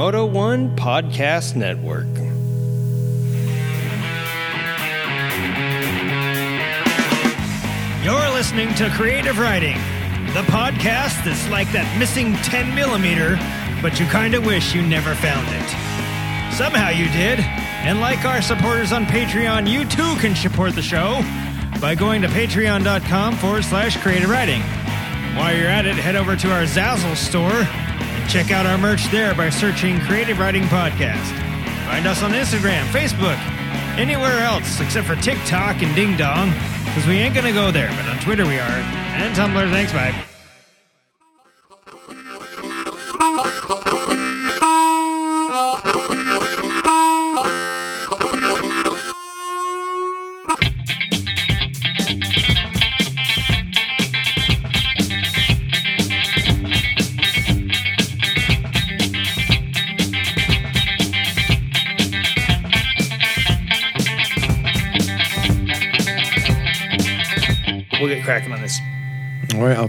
Moto 0.00 0.24
One 0.24 0.74
Podcast 0.76 1.56
Network. 1.56 2.06
You're 8.02 8.30
listening 8.32 8.74
to 8.76 8.88
Creative 8.96 9.38
Writing, 9.38 9.76
the 10.32 10.40
podcast 10.48 11.22
that's 11.22 11.46
like 11.50 11.70
that 11.72 11.98
missing 11.98 12.32
10 12.36 12.74
millimeter, 12.74 13.36
but 13.82 14.00
you 14.00 14.06
kind 14.06 14.32
of 14.32 14.46
wish 14.46 14.74
you 14.74 14.80
never 14.80 15.14
found 15.14 15.46
it. 15.50 16.56
Somehow 16.56 16.88
you 16.88 17.04
did, 17.10 17.40
and 17.84 18.00
like 18.00 18.24
our 18.24 18.40
supporters 18.40 18.92
on 18.92 19.04
Patreon, 19.04 19.68
you 19.68 19.84
too 19.84 20.16
can 20.18 20.34
support 20.34 20.74
the 20.74 20.80
show 20.80 21.20
by 21.78 21.94
going 21.94 22.22
to 22.22 22.28
patreon.com 22.28 23.36
forward 23.36 23.64
slash 23.64 23.98
creative 23.98 24.30
writing. 24.30 24.62
While 25.36 25.54
you're 25.54 25.68
at 25.68 25.84
it, 25.84 25.96
head 25.96 26.16
over 26.16 26.36
to 26.36 26.50
our 26.50 26.62
Zazzle 26.62 27.16
store 27.16 27.89
check 28.30 28.52
out 28.52 28.64
our 28.64 28.78
merch 28.78 29.10
there 29.10 29.34
by 29.34 29.50
searching 29.50 29.98
Creative 30.02 30.38
Writing 30.38 30.62
Podcast. 30.64 31.26
Find 31.86 32.06
us 32.06 32.22
on 32.22 32.30
Instagram, 32.30 32.84
Facebook, 32.92 33.36
anywhere 33.98 34.38
else 34.38 34.80
except 34.80 35.08
for 35.08 35.16
TikTok 35.16 35.82
and 35.82 35.92
Ding 35.96 36.16
Dong, 36.16 36.50
because 36.84 37.04
we 37.08 37.18
ain't 37.18 37.34
gonna 37.34 37.52
go 37.52 37.72
there, 37.72 37.88
but 37.88 38.06
on 38.06 38.20
Twitter 38.20 38.46
we 38.46 38.60
are. 38.60 38.80
And 39.18 39.34
Tumblr, 39.34 39.68
thanks, 39.72 39.92
bye. 39.92 40.29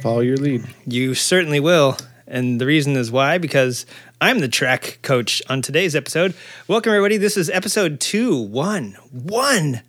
Follow 0.01 0.21
your 0.21 0.37
lead. 0.37 0.63
You 0.87 1.13
certainly 1.13 1.59
will. 1.59 1.97
And 2.27 2.59
the 2.59 2.65
reason 2.65 2.95
is 2.95 3.11
why, 3.11 3.37
because 3.37 3.85
I'm 4.19 4.39
the 4.39 4.47
track 4.47 4.99
coach 5.03 5.41
on 5.49 5.61
today's 5.61 5.95
episode. 5.95 6.33
Welcome, 6.67 6.91
everybody. 6.91 7.17
This 7.17 7.37
is 7.37 7.49
episode 7.49 7.99
two, 7.99 8.35
one, 8.35 8.97
one 9.11 9.81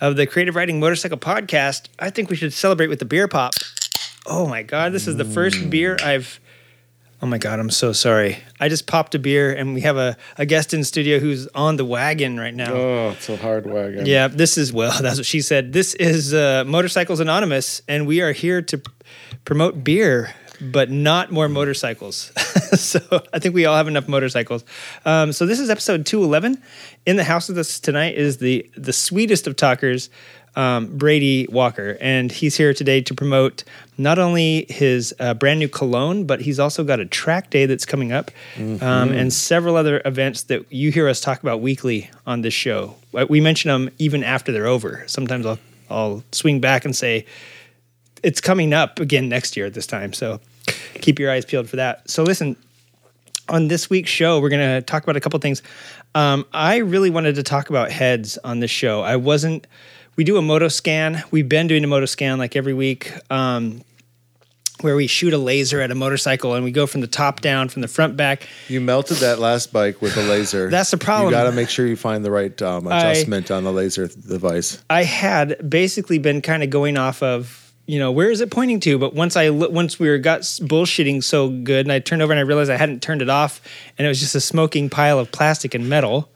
of 0.00 0.16
the 0.16 0.26
Creative 0.26 0.54
Writing 0.54 0.78
Motorcycle 0.78 1.18
Podcast. 1.18 1.88
I 1.98 2.10
think 2.10 2.30
we 2.30 2.36
should 2.36 2.52
celebrate 2.52 2.86
with 2.86 3.00
the 3.00 3.04
beer 3.04 3.26
pop. 3.26 3.54
Oh 4.26 4.46
my 4.46 4.62
God, 4.62 4.92
this 4.92 5.08
is 5.08 5.16
the 5.16 5.24
first 5.24 5.70
beer 5.70 5.96
I've. 6.04 6.38
Oh 7.20 7.26
my 7.26 7.38
God, 7.38 7.58
I'm 7.58 7.70
so 7.70 7.92
sorry. 7.92 8.38
I 8.60 8.68
just 8.68 8.86
popped 8.86 9.12
a 9.16 9.18
beer, 9.18 9.52
and 9.52 9.74
we 9.74 9.80
have 9.80 9.96
a, 9.96 10.16
a 10.36 10.46
guest 10.46 10.72
in 10.72 10.84
studio 10.84 11.18
who's 11.18 11.48
on 11.48 11.76
the 11.76 11.84
wagon 11.84 12.38
right 12.38 12.54
now. 12.54 12.72
Oh, 12.72 13.10
it's 13.10 13.28
a 13.28 13.36
hard 13.36 13.66
wagon. 13.66 14.06
Yeah, 14.06 14.28
this 14.28 14.56
is 14.56 14.72
well. 14.72 14.96
That's 15.02 15.16
what 15.16 15.26
she 15.26 15.40
said. 15.40 15.72
This 15.72 15.94
is 15.94 16.32
uh, 16.32 16.62
Motorcycles 16.64 17.18
Anonymous, 17.18 17.82
and 17.88 18.06
we 18.06 18.20
are 18.20 18.30
here 18.30 18.62
to 18.62 18.80
promote 19.44 19.82
beer, 19.84 20.34
but 20.60 20.90
not 20.90 21.30
more 21.30 21.48
motorcycles. 21.48 22.32
so 22.78 23.00
I 23.32 23.38
think 23.38 23.54
we 23.54 23.64
all 23.66 23.76
have 23.76 23.88
enough 23.88 24.08
motorcycles. 24.08 24.64
Um, 25.04 25.32
so 25.32 25.46
this 25.46 25.60
is 25.60 25.70
episode 25.70 26.06
two 26.06 26.22
eleven. 26.24 26.62
In 27.06 27.16
the 27.16 27.24
house 27.24 27.48
with 27.48 27.58
us 27.58 27.78
tonight 27.80 28.16
is 28.16 28.38
the 28.38 28.68
the 28.76 28.92
sweetest 28.92 29.46
of 29.46 29.56
talkers, 29.56 30.10
um, 30.56 30.96
Brady 30.98 31.46
Walker, 31.50 31.96
and 32.00 32.30
he's 32.32 32.56
here 32.56 32.74
today 32.74 33.00
to 33.02 33.14
promote 33.14 33.62
not 33.96 34.18
only 34.18 34.66
his 34.68 35.14
uh, 35.20 35.34
brand 35.34 35.58
new 35.60 35.68
cologne, 35.68 36.24
but 36.24 36.40
he's 36.40 36.58
also 36.58 36.82
got 36.84 36.98
a 37.00 37.06
track 37.06 37.50
day 37.50 37.66
that's 37.66 37.86
coming 37.86 38.12
up, 38.12 38.30
um, 38.58 39.10
and 39.12 39.32
several 39.32 39.76
other 39.76 40.02
events 40.04 40.42
that 40.44 40.70
you 40.72 40.90
hear 40.90 41.08
us 41.08 41.20
talk 41.20 41.40
about 41.42 41.60
weekly 41.60 42.10
on 42.26 42.42
this 42.42 42.54
show. 42.54 42.96
Uh, 43.14 43.26
We 43.28 43.40
mention 43.40 43.68
them 43.68 43.90
even 43.98 44.22
after 44.24 44.50
they're 44.52 44.66
over. 44.66 45.04
Sometimes 45.06 45.46
I'll 45.46 45.58
I'll 45.88 46.22
swing 46.32 46.60
back 46.60 46.84
and 46.84 46.94
say 46.94 47.24
it's 48.22 48.40
coming 48.40 48.72
up 48.72 49.00
again 49.00 49.28
next 49.28 49.56
year 49.56 49.66
at 49.66 49.74
this 49.74 49.86
time. 49.86 50.12
So 50.12 50.40
keep 50.94 51.18
your 51.18 51.30
eyes 51.30 51.44
peeled 51.44 51.68
for 51.68 51.76
that. 51.76 52.08
So 52.10 52.22
listen, 52.22 52.56
on 53.48 53.68
this 53.68 53.88
week's 53.88 54.10
show, 54.10 54.40
we're 54.40 54.50
going 54.50 54.80
to 54.80 54.82
talk 54.82 55.02
about 55.02 55.16
a 55.16 55.20
couple 55.20 55.38
things. 55.40 55.62
Um, 56.14 56.46
I 56.52 56.78
really 56.78 57.10
wanted 57.10 57.36
to 57.36 57.42
talk 57.42 57.70
about 57.70 57.90
heads 57.90 58.38
on 58.38 58.60
this 58.60 58.70
show. 58.70 59.02
I 59.02 59.16
wasn't. 59.16 59.66
We 60.16 60.24
do 60.24 60.36
a 60.36 60.42
moto 60.42 60.68
scan. 60.68 61.22
We've 61.30 61.48
been 61.48 61.66
doing 61.66 61.84
a 61.84 61.86
moto 61.86 62.06
scan 62.06 62.38
like 62.38 62.56
every 62.56 62.74
week, 62.74 63.12
um, 63.30 63.82
where 64.80 64.96
we 64.96 65.06
shoot 65.06 65.32
a 65.32 65.38
laser 65.38 65.80
at 65.80 65.90
a 65.90 65.94
motorcycle 65.94 66.54
and 66.54 66.64
we 66.64 66.72
go 66.72 66.86
from 66.86 67.00
the 67.00 67.06
top 67.06 67.40
down, 67.40 67.68
from 67.68 67.82
the 67.82 67.88
front 67.88 68.16
back. 68.16 68.48
You 68.68 68.80
melted 68.80 69.18
that 69.18 69.38
last 69.38 69.72
bike 69.72 70.02
with 70.02 70.16
a 70.16 70.22
laser. 70.22 70.70
That's 70.70 70.90
the 70.90 70.98
problem. 70.98 71.30
You 71.32 71.36
got 71.38 71.44
to 71.44 71.52
make 71.52 71.68
sure 71.68 71.86
you 71.86 71.96
find 71.96 72.24
the 72.24 72.30
right 72.30 72.60
um, 72.62 72.88
I- 72.88 72.98
adjustment 72.98 73.50
on 73.50 73.64
the 73.64 73.72
laser 73.72 74.08
device. 74.08 74.82
I 74.90 75.04
had 75.04 75.68
basically 75.68 76.18
been 76.18 76.42
kind 76.42 76.62
of 76.62 76.70
going 76.70 76.96
off 76.96 77.22
of 77.22 77.67
you 77.88 77.98
know 77.98 78.12
where 78.12 78.30
is 78.30 78.40
it 78.40 78.50
pointing 78.50 78.78
to 78.78 78.98
but 78.98 79.14
once 79.14 79.34
i 79.36 79.48
once 79.50 79.98
we 79.98 80.08
were 80.08 80.18
got 80.18 80.42
bullshitting 80.42 81.24
so 81.24 81.48
good 81.48 81.86
and 81.86 81.92
i 81.92 81.98
turned 81.98 82.20
over 82.22 82.32
and 82.32 82.38
i 82.38 82.42
realized 82.42 82.70
i 82.70 82.76
hadn't 82.76 83.00
turned 83.02 83.22
it 83.22 83.30
off 83.30 83.60
and 83.96 84.04
it 84.06 84.08
was 84.08 84.20
just 84.20 84.34
a 84.34 84.40
smoking 84.40 84.88
pile 84.90 85.18
of 85.18 85.32
plastic 85.32 85.74
and 85.74 85.88
metal 85.88 86.28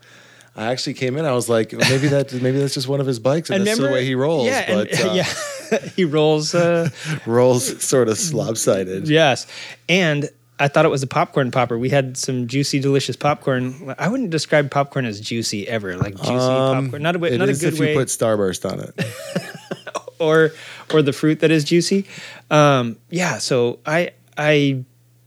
I 0.54 0.66
actually 0.70 0.92
came 0.92 1.16
in. 1.16 1.24
I 1.24 1.32
was 1.32 1.48
like, 1.48 1.72
maybe 1.72 2.08
that 2.08 2.30
maybe 2.42 2.58
that's 2.58 2.74
just 2.74 2.86
one 2.86 3.00
of 3.00 3.06
his 3.06 3.18
bikes, 3.18 3.48
and, 3.48 3.60
and 3.60 3.66
that's 3.66 3.78
the 3.78 3.88
way 3.88 4.04
he 4.04 4.14
rolls. 4.14 4.48
yeah 4.48 4.58
and- 4.70 4.86
but 4.90 5.00
uh, 5.06 5.12
yeah 5.70 5.78
he 5.96 6.04
rolls 6.04 6.54
uh, 6.54 6.90
rolls 7.24 7.82
sort 7.82 8.10
of 8.10 8.18
lopsided. 8.34 9.08
yes 9.08 9.46
and 9.88 10.28
i 10.60 10.68
thought 10.68 10.84
it 10.84 10.90
was 10.90 11.02
a 11.02 11.06
popcorn 11.06 11.50
popper 11.50 11.78
we 11.78 11.88
had 11.88 12.18
some 12.18 12.46
juicy 12.48 12.80
delicious 12.80 13.16
popcorn 13.16 13.94
i 13.98 14.08
wouldn't 14.08 14.28
describe 14.28 14.70
popcorn 14.70 15.06
as 15.06 15.22
juicy 15.22 15.66
ever 15.68 15.96
like 15.96 16.16
juicy 16.16 16.28
Um, 16.32 16.84
popcorn 16.84 17.02
not 17.02 17.16
a, 17.16 17.18
way- 17.18 17.30
it 17.32 17.38
not 17.38 17.48
a 17.48 17.54
good 17.54 17.72
if 17.72 17.80
way 17.80 17.92
you 17.94 17.98
put 17.98 18.08
Starburst 18.08 18.70
on 18.70 18.80
it. 18.80 18.94
Or 20.22 20.52
or 20.92 21.02
the 21.02 21.12
fruit 21.12 21.40
that 21.40 21.50
is 21.50 21.64
juicy. 21.64 22.06
Um, 22.50 22.96
yeah, 23.10 23.38
so 23.38 23.78
I 23.84 24.10
I 24.38 24.84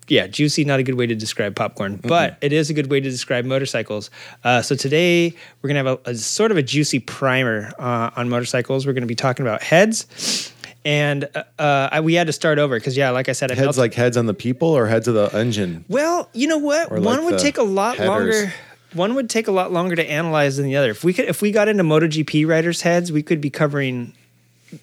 yeah, 0.07 0.28
juicy 0.28 0.63
not 0.66 0.79
a 0.79 0.83
good 0.83 0.95
way 0.95 1.07
to 1.07 1.16
describe 1.16 1.56
popcorn, 1.56 1.97
but 1.97 2.38
it 2.41 2.53
is 2.53 2.69
a 2.69 2.73
good 2.73 2.91
way 2.91 3.00
to 3.00 3.09
describe 3.09 3.44
motorcycles. 3.45 4.09
Uh, 4.44 4.61
so 4.61 4.75
today 4.75 5.33
we're 5.61 5.67
gonna 5.67 5.83
have 5.83 6.00
a, 6.06 6.11
a 6.11 6.16
sort 6.16 6.51
of 6.51 6.57
a 6.57 6.63
juicy 6.63 7.00
primer 7.00 7.72
uh, 7.79 8.11
on 8.16 8.29
motorcycles. 8.29 8.85
We're 8.85 8.94
gonna 8.94 9.06
be 9.07 9.16
talking 9.16 9.45
about 9.45 9.61
heads. 9.63 10.51
And 10.85 11.27
uh, 11.33 11.44
uh, 11.57 11.89
I, 11.91 12.01
we 12.01 12.13
had 12.13 12.27
to 12.27 12.33
start 12.33 12.59
over 12.59 12.77
because, 12.77 12.95
yeah, 12.95 13.09
like 13.09 13.27
I 13.27 13.31
said, 13.31 13.50
I 13.51 13.56
Heads 13.56 13.66
melted- 13.66 13.79
like 13.79 13.94
heads 13.95 14.17
on 14.17 14.27
the 14.27 14.35
people 14.35 14.67
or 14.67 14.85
heads 14.85 15.07
of 15.07 15.16
the 15.16 15.35
engine. 15.35 15.83
well, 15.88 16.29
you 16.33 16.47
know 16.47 16.59
what? 16.59 16.91
Or 16.91 17.00
One 17.01 17.23
like 17.23 17.31
would 17.31 17.39
take 17.39 17.57
a 17.57 17.63
lot 17.63 17.97
headers. 17.97 18.07
longer. 18.07 18.53
One 18.94 19.16
would 19.16 19.27
take 19.27 19.47
a 19.47 19.51
lot 19.51 19.72
longer 19.73 19.95
to 19.95 20.07
analyze 20.07 20.57
than 20.57 20.67
the 20.67 20.75
other. 20.75 20.91
If 20.91 21.03
we 21.03 21.12
could, 21.12 21.25
if 21.25 21.41
we 21.41 21.51
got 21.51 21.67
into 21.69 21.81
MotoGP 21.83 22.47
riders' 22.47 22.83
heads, 22.83 23.12
we 23.12 23.23
could 23.23 23.41
be 23.41 23.50
covering. 23.50 24.13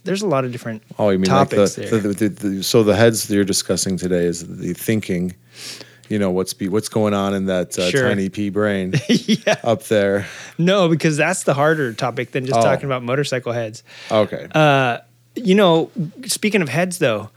There's 0.04 0.22
a 0.22 0.26
lot 0.26 0.44
of 0.44 0.53
different 0.53 0.82
Oh, 0.98 1.10
you 1.10 1.19
mean 1.19 1.26
topics 1.26 1.76
like 1.78 1.91
the, 1.91 1.98
the, 2.09 2.28
the 2.28 2.62
so 2.62 2.82
the 2.82 2.97
heads 2.97 3.26
that 3.26 3.34
you're 3.34 3.44
discussing 3.44 3.97
today 3.97 4.25
is 4.25 4.47
the 4.47 4.72
thinking. 4.75 5.34
You 6.09 6.19
know 6.19 6.31
what's 6.31 6.53
be 6.53 6.69
what's 6.69 6.88
going 6.91 7.15
on 7.15 7.32
in 7.34 7.47
that 7.47 7.78
uh, 7.78 7.88
Sure. 7.91 8.09
tiny 8.09 8.28
pea 8.28 8.50
brain 8.50 8.92
yeah. 9.09 9.56
up 9.65 9.84
there. 9.84 10.26
No, 10.59 10.88
because 10.88 11.16
that's 11.16 11.44
the 11.44 11.54
harder 11.54 11.92
topic 11.94 12.32
than 12.32 12.44
just 12.44 12.59
Oh. 12.59 12.62
talking 12.62 12.84
about 12.84 13.03
motorcycle 13.03 13.53
heads. 13.53 13.82
Okay. 14.10 14.47
Uh, 14.54 14.98
You 15.34 15.54
know, 15.54 15.91
speaking 16.26 16.60
of 16.60 16.69
heads 16.69 16.98
though, 16.98 17.31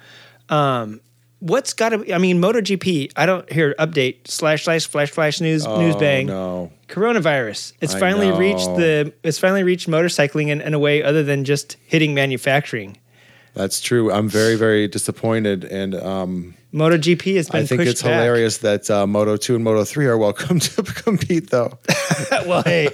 um, 0.49 0.99
what's 1.45 1.73
got 1.73 1.89
to? 1.89 2.13
I 2.13 2.17
mean, 2.17 2.41
MotoGP. 2.41 3.13
I 3.15 3.25
don't 3.25 3.49
hear 3.51 3.75
update 3.79 4.27
slash 4.27 4.65
slash 4.65 4.87
flash 4.87 5.11
flash 5.11 5.39
news 5.39 5.65
news 5.65 5.95
Oh, 5.95 5.99
bang. 5.99 6.27
No. 6.27 6.71
Coronavirus. 6.87 7.73
It's 7.81 7.95
I 7.95 7.99
finally 7.99 8.31
reached 8.31 8.67
the. 8.75 9.13
It's 9.23 9.39
finally 9.39 9.63
reached 9.63 9.87
motorcycling 9.87 10.49
in, 10.49 10.61
in 10.61 10.73
a 10.73 10.79
way 10.79 11.03
other 11.03 11.23
than 11.23 11.45
just 11.45 11.77
hitting 11.85 12.13
manufacturing. 12.13 12.97
That's 13.53 13.79
true. 13.79 14.11
I'm 14.11 14.27
very, 14.27 14.55
very 14.55 14.87
disappointed, 14.89 15.63
and 15.63 15.95
um, 15.95 16.55
MotoGP 16.73 17.37
has 17.37 17.49
been. 17.49 17.63
I 17.63 17.65
think 17.65 17.81
it's 17.83 18.01
back. 18.01 18.11
hilarious 18.11 18.57
that 18.59 18.89
uh, 18.91 19.07
Moto 19.07 19.37
Two 19.37 19.55
and 19.55 19.63
Moto 19.63 19.85
Three 19.85 20.07
are 20.07 20.17
welcome 20.17 20.59
to 20.75 20.83
compete, 20.83 21.51
though. 21.51 21.79
well, 22.45 22.63
hey, 22.63 22.89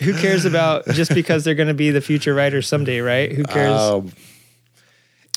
who 0.00 0.14
cares 0.14 0.44
about 0.44 0.86
just 0.90 1.12
because 1.12 1.44
they're 1.44 1.56
going 1.56 1.68
to 1.68 1.74
be 1.74 1.90
the 1.90 2.00
future 2.00 2.34
riders 2.34 2.68
someday, 2.68 3.00
right? 3.00 3.32
Who 3.32 3.42
cares? 3.44 3.80
Um, 3.80 4.12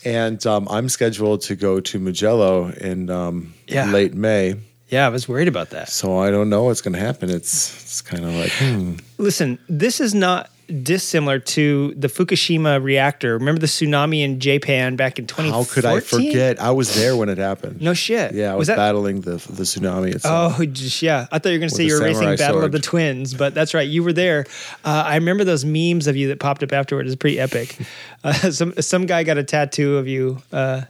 and 0.05 0.45
um, 0.45 0.67
I'm 0.69 0.89
scheduled 0.89 1.41
to 1.41 1.55
go 1.55 1.79
to 1.79 1.99
Mugello 1.99 2.69
in 2.69 3.09
um, 3.09 3.53
Yeah. 3.67 3.91
late 3.91 4.13
May, 4.13 4.55
yeah, 4.89 5.05
I 5.05 5.09
was 5.09 5.27
worried 5.27 5.47
about 5.47 5.69
that. 5.69 5.89
so 5.89 6.17
I 6.17 6.31
don't 6.31 6.49
know 6.49 6.63
what's 6.63 6.81
going 6.81 6.93
to 6.93 6.99
happen. 6.99 7.29
It's 7.29 7.81
it's 7.81 8.01
kind 8.01 8.25
of 8.25 8.33
like 8.33 8.51
hmm. 8.51 8.95
Listen, 9.17 9.59
this 9.67 9.99
is 9.99 10.13
not 10.13 10.49
dissimilar 10.83 11.39
to 11.39 11.93
the 11.95 12.07
Fukushima 12.07 12.81
reactor. 12.83 13.33
Remember 13.37 13.59
the 13.59 13.67
tsunami 13.67 14.23
in 14.23 14.39
Japan 14.39 14.95
back 14.95 15.17
in 15.17 15.25
2014? 15.25 15.51
how 15.51 15.73
could 15.73 15.85
I 15.85 15.99
forget? 15.99 16.61
I 16.61 16.71
was 16.71 16.93
there 16.95 17.15
when 17.15 17.29
it 17.29 17.37
happened. 17.37 17.81
No 17.81 17.93
shit. 17.93 18.33
Yeah, 18.33 18.53
I 18.53 18.55
was, 18.55 18.67
that? 18.67 18.77
battling 18.77 19.21
the 19.21 19.31
the 19.31 19.63
tsunami 19.63 20.15
itself. 20.15 20.59
Oh, 20.59 20.65
just, 20.65 21.01
yeah. 21.01 21.27
I 21.31 21.39
thought 21.39 21.49
you 21.49 21.55
were 21.55 21.59
going 21.59 21.69
to 21.69 21.75
say 21.75 21.83
you 21.85 21.95
were 21.95 22.01
racing 22.01 22.35
Battle 22.35 22.63
of 22.63 22.71
the 22.71 22.79
Twins, 22.79 23.33
but 23.33 23.53
that's 23.53 23.73
right. 23.73 23.87
You 23.87 24.03
were 24.03 24.13
there. 24.13 24.45
Uh, 24.83 25.03
I 25.05 25.15
remember 25.15 25.43
those 25.43 25.65
memes 25.65 26.07
of 26.07 26.15
you 26.15 26.27
that 26.29 26.39
popped 26.39 26.63
up 26.63 26.71
afterward. 26.71 27.05
It's 27.07 27.15
pretty 27.15 27.39
epic. 27.39 27.77
Uh, 28.21 28.33
some 28.33 28.73
some 28.81 29.05
guy 29.05 29.23
got 29.23 29.37
a 29.37 29.45
tattoo 29.45 29.95
of 29.95 30.05
you. 30.05 30.41
Uh, 30.51 30.81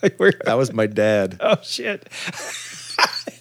That 0.44 0.56
was 0.56 0.72
my 0.72 0.86
dad. 0.86 1.38
oh 1.40 1.56
shit. 1.62 2.08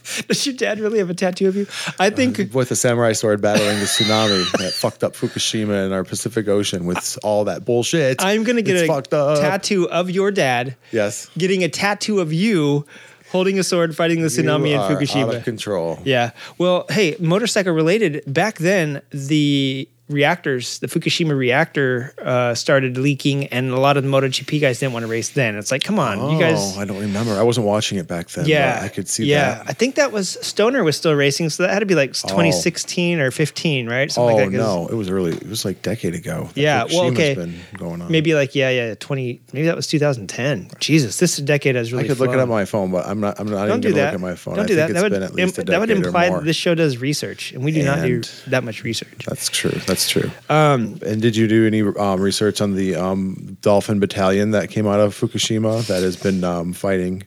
Does 0.28 0.46
your 0.46 0.56
dad 0.56 0.80
really 0.80 1.00
have 1.00 1.10
a 1.10 1.13
tattoo 1.13 1.48
of 1.48 1.56
you? 1.56 1.68
I 2.00 2.10
think 2.10 2.40
uh, 2.40 2.44
with 2.54 2.72
a 2.72 2.75
samurai 2.75 3.13
sword 3.13 3.42
battling 3.42 3.80
the 3.80 3.86
tsunami 3.86 4.50
that 4.60 4.74
fucked 4.74 5.04
up 5.04 5.13
Fukushima 5.16 5.86
and 5.86 5.94
our 5.94 6.04
Pacific 6.04 6.48
Ocean 6.48 6.86
with 6.86 7.18
all 7.24 7.46
that 7.46 7.66
bullshit. 7.66 8.24
I'm 8.24 8.44
gonna 8.44 8.62
get 8.62 8.75
It's 8.75 8.84
a 8.84 8.88
fucked 8.88 9.13
up. 9.13 9.40
tattoo 9.40 9.90
of 9.90 10.10
your 10.10 10.31
dad. 10.31 10.75
Yes. 10.92 11.30
Getting 11.38 11.63
a 11.63 11.69
tattoo 11.69 12.19
of 12.19 12.31
you 12.34 12.86
holding 13.31 13.60
a 13.60 13.63
sword 13.63 13.96
fighting 13.96 14.22
the 14.22 14.28
tsunami 14.28 14.69
in 14.69 14.80
are 14.80 14.84
Out 14.84 14.92
Fukushima. 14.92 15.38
of 15.38 15.44
control. 15.44 16.00
Yeah. 16.06 16.31
Well, 16.58 16.86
hey, 16.90 17.16
motorcycle 17.19 17.74
related. 17.74 18.22
Back 18.31 18.60
then, 18.60 19.01
the 19.10 19.90
reactors, 20.07 20.80
the 20.80 20.88
Fukushima 20.88 21.36
reactor, 21.38 22.13
uh, 22.22 22.54
started 22.54 22.98
leaking, 22.98 23.48
and 23.48 23.72
a 23.72 23.80
lot 23.80 23.98
of 23.98 24.04
the 24.04 24.10
MotoGP 24.10 24.62
guys 24.62 24.80
didn't 24.80 24.94
want 24.94 25.04
to 25.04 25.12
race 25.12 25.30
then. 25.30 25.56
It's 25.56 25.72
like, 25.72 25.84
come 25.84 25.98
on, 26.00 26.31
you 26.31 26.40
guys. 26.40 26.57
Oh, 26.60 26.80
I 26.80 26.86
don't 26.86 27.00
remember. 27.00 27.34
I 27.34 27.42
wasn't 27.44 27.66
watching 27.66 27.98
it 27.98 28.07
back 28.07 28.30
then. 28.30 28.46
yeah, 28.46 28.80
I 28.84 28.88
could 28.88 29.07
see 29.07 29.25
yeah. 29.25 29.56
that. 29.56 29.69
I 29.69 29.74
think 29.74 29.96
that 29.96 30.12
was 30.12 30.38
Stoner 30.42 30.84
was 30.84 30.96
still 30.96 31.16
racing, 31.16 31.50
so 31.50 31.63
that 31.63 31.74
had 31.74 31.80
to 31.80 31.86
be 31.86 31.96
like 31.96 32.13
2016 32.13 33.19
or 33.19 33.31
15, 33.31 33.88
right? 33.90 34.12
Something 34.12 34.36
Oh 34.36 34.38
like 34.38 34.52
that, 34.52 34.57
no, 34.57 34.88
it 34.88 34.96
was 34.96 35.10
early. 35.10 35.34
It 35.34 35.48
was 35.48 35.66
like 35.66 35.78
a 35.78 35.81
decade 35.81 36.13
ago. 36.13 36.50
Yeah, 36.56 36.84
well, 36.86 37.06
okay. 37.06 37.34
Been 37.36 37.60
going 37.78 38.01
on. 38.01 38.12
Maybe 38.12 38.34
like 38.36 38.54
yeah, 38.56 38.69
yeah, 38.69 38.96
20. 38.96 39.42
Maybe 39.54 39.66
that 39.68 39.75
was 39.75 39.88
2010. 39.88 40.69
Jesus, 40.80 41.18
this 41.18 41.38
decade 41.38 41.75
has 41.75 41.92
really. 41.92 42.06
I 42.06 42.08
could 42.08 42.19
look 42.19 42.30
it 42.30 42.36
up 42.38 42.44
on 42.44 42.50
my 42.50 42.66
phone, 42.66 42.92
but 42.92 43.08
I'm 43.08 43.19
not. 43.19 43.40
I'm 43.40 43.48
not 43.48 43.66
Don't 43.68 43.81
do 43.81 43.90
even 43.90 43.96
going 43.98 44.06
that. 44.06 44.12
to 44.12 44.18
look 44.18 44.22
at 44.22 44.22
my 44.22 44.36
phone. 44.36 44.56
Don't 44.56 44.66
I 44.66 44.68
do 44.68 44.75
think 44.75 44.88
that. 44.88 44.90
It's 44.92 44.94
That 44.94 45.04
would 45.04 45.12
been 45.12 45.24
at 45.24 45.34
least 45.34 45.58
a 45.58 45.62
im- 45.62 45.66
that 45.68 45.80
would 45.80 45.90
imply 45.90 46.30
that 46.30 46.44
this 46.44 46.56
show 46.56 46.75
does 46.75 46.98
research, 46.98 47.54
and 47.54 47.63
we 47.63 47.72
do 47.72 47.84
not 47.84 48.04
do 48.06 48.22
that 48.48 48.63
much 48.63 48.84
research. 48.84 49.25
That's 49.28 49.50
true. 49.50 49.72
That's 49.88 49.95
true. 50.04 50.32
Um, 50.50 51.00
and 51.06 51.22
did 51.22 51.36
you 51.36 51.48
do 51.48 51.68
any 51.68 51.82
um, 51.82 52.20
research 52.20 52.62
on 52.62 52.76
the 52.76 52.96
um, 52.96 53.58
dolphin 53.62 54.00
battalion 54.00 54.52
that 54.52 54.70
came 54.70 54.88
out 54.88 55.00
of 55.00 55.14
Fukushima 55.14 55.86
that 55.88 56.04
has 56.04 56.18
been 56.18 56.44
um, 56.44 56.74
fighting, 56.74 57.24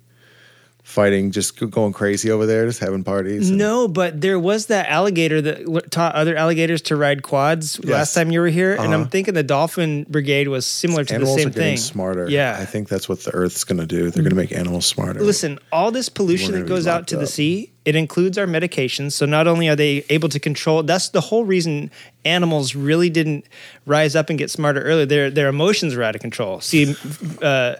fighting, 0.99 1.31
just 1.31 1.55
going 1.71 1.93
crazy 1.93 2.29
over 2.31 2.45
there, 2.45 2.67
just 2.67 2.81
having 2.81 3.05
parties? 3.05 3.51
and- 3.51 3.59
No, 3.59 3.87
but 3.87 4.21
there 4.21 4.39
was 4.39 4.67
that 4.67 4.89
alligator 4.89 5.41
that 5.43 5.91
taught 5.93 6.15
other 6.17 6.35
alligators 6.35 6.83
to 6.83 6.97
ride 6.97 7.23
quads 7.23 7.79
last 7.85 8.15
time 8.15 8.33
you 8.33 8.41
were 8.41 8.49
here, 8.49 8.73
and 8.73 8.93
I'm 8.93 9.03
Uh-huh. 9.03 9.11
thinking 9.11 9.35
the 9.35 9.43
dolphin 9.45 10.07
brigade 10.09 10.49
was 10.49 10.67
similar 10.67 11.05
to 11.05 11.15
Animals 11.15 11.37
the 11.37 11.41
same 11.43 11.49
are 11.49 11.53
getting 11.53 11.69
thing. 11.71 11.77
smarter. 11.77 12.29
Yeah. 12.29 12.57
I 12.59 12.65
think 12.65 12.89
that's 12.89 13.09
what 13.09 13.23
the 13.23 13.31
Earth's 13.33 13.63
going 13.63 13.79
to 13.79 13.87
do. 13.87 14.11
They're 14.11 14.25
going 14.25 14.31
to 14.31 14.43
make 14.45 14.51
animals 14.53 14.87
smarter. 14.87 15.21
Listen, 15.23 15.59
all 15.71 15.93
this 15.93 16.09
pollution 16.09 16.53
that 16.55 16.67
goes 16.67 16.87
out 16.89 17.07
to 17.09 17.17
the 17.17 17.27
sea, 17.29 17.71
it 17.85 17.95
includes 17.95 18.37
our 18.37 18.47
medications. 18.47 19.13
So 19.13 19.25
not 19.25 19.47
only 19.47 19.69
are 19.69 19.77
they 19.77 20.05
able 20.11 20.29
to 20.31 20.41
control, 20.41 20.83
that's 20.83 21.09
the 21.11 21.21
whole 21.21 21.45
reason 21.45 21.91
animals 22.25 22.75
really 22.75 23.09
didn't 23.09 23.45
rise 23.87 24.15
up 24.17 24.31
and 24.31 24.39
get 24.39 24.51
smarter 24.51 24.83
earlier. 24.83 25.07
Their 25.07 25.31
their 25.31 25.49
emotions 25.49 25.95
were 25.95 26.03
out 26.03 26.15
of 26.17 26.21
control. 26.21 26.61
See, 26.61 26.95
uh, 27.41 27.77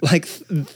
like 0.00 0.26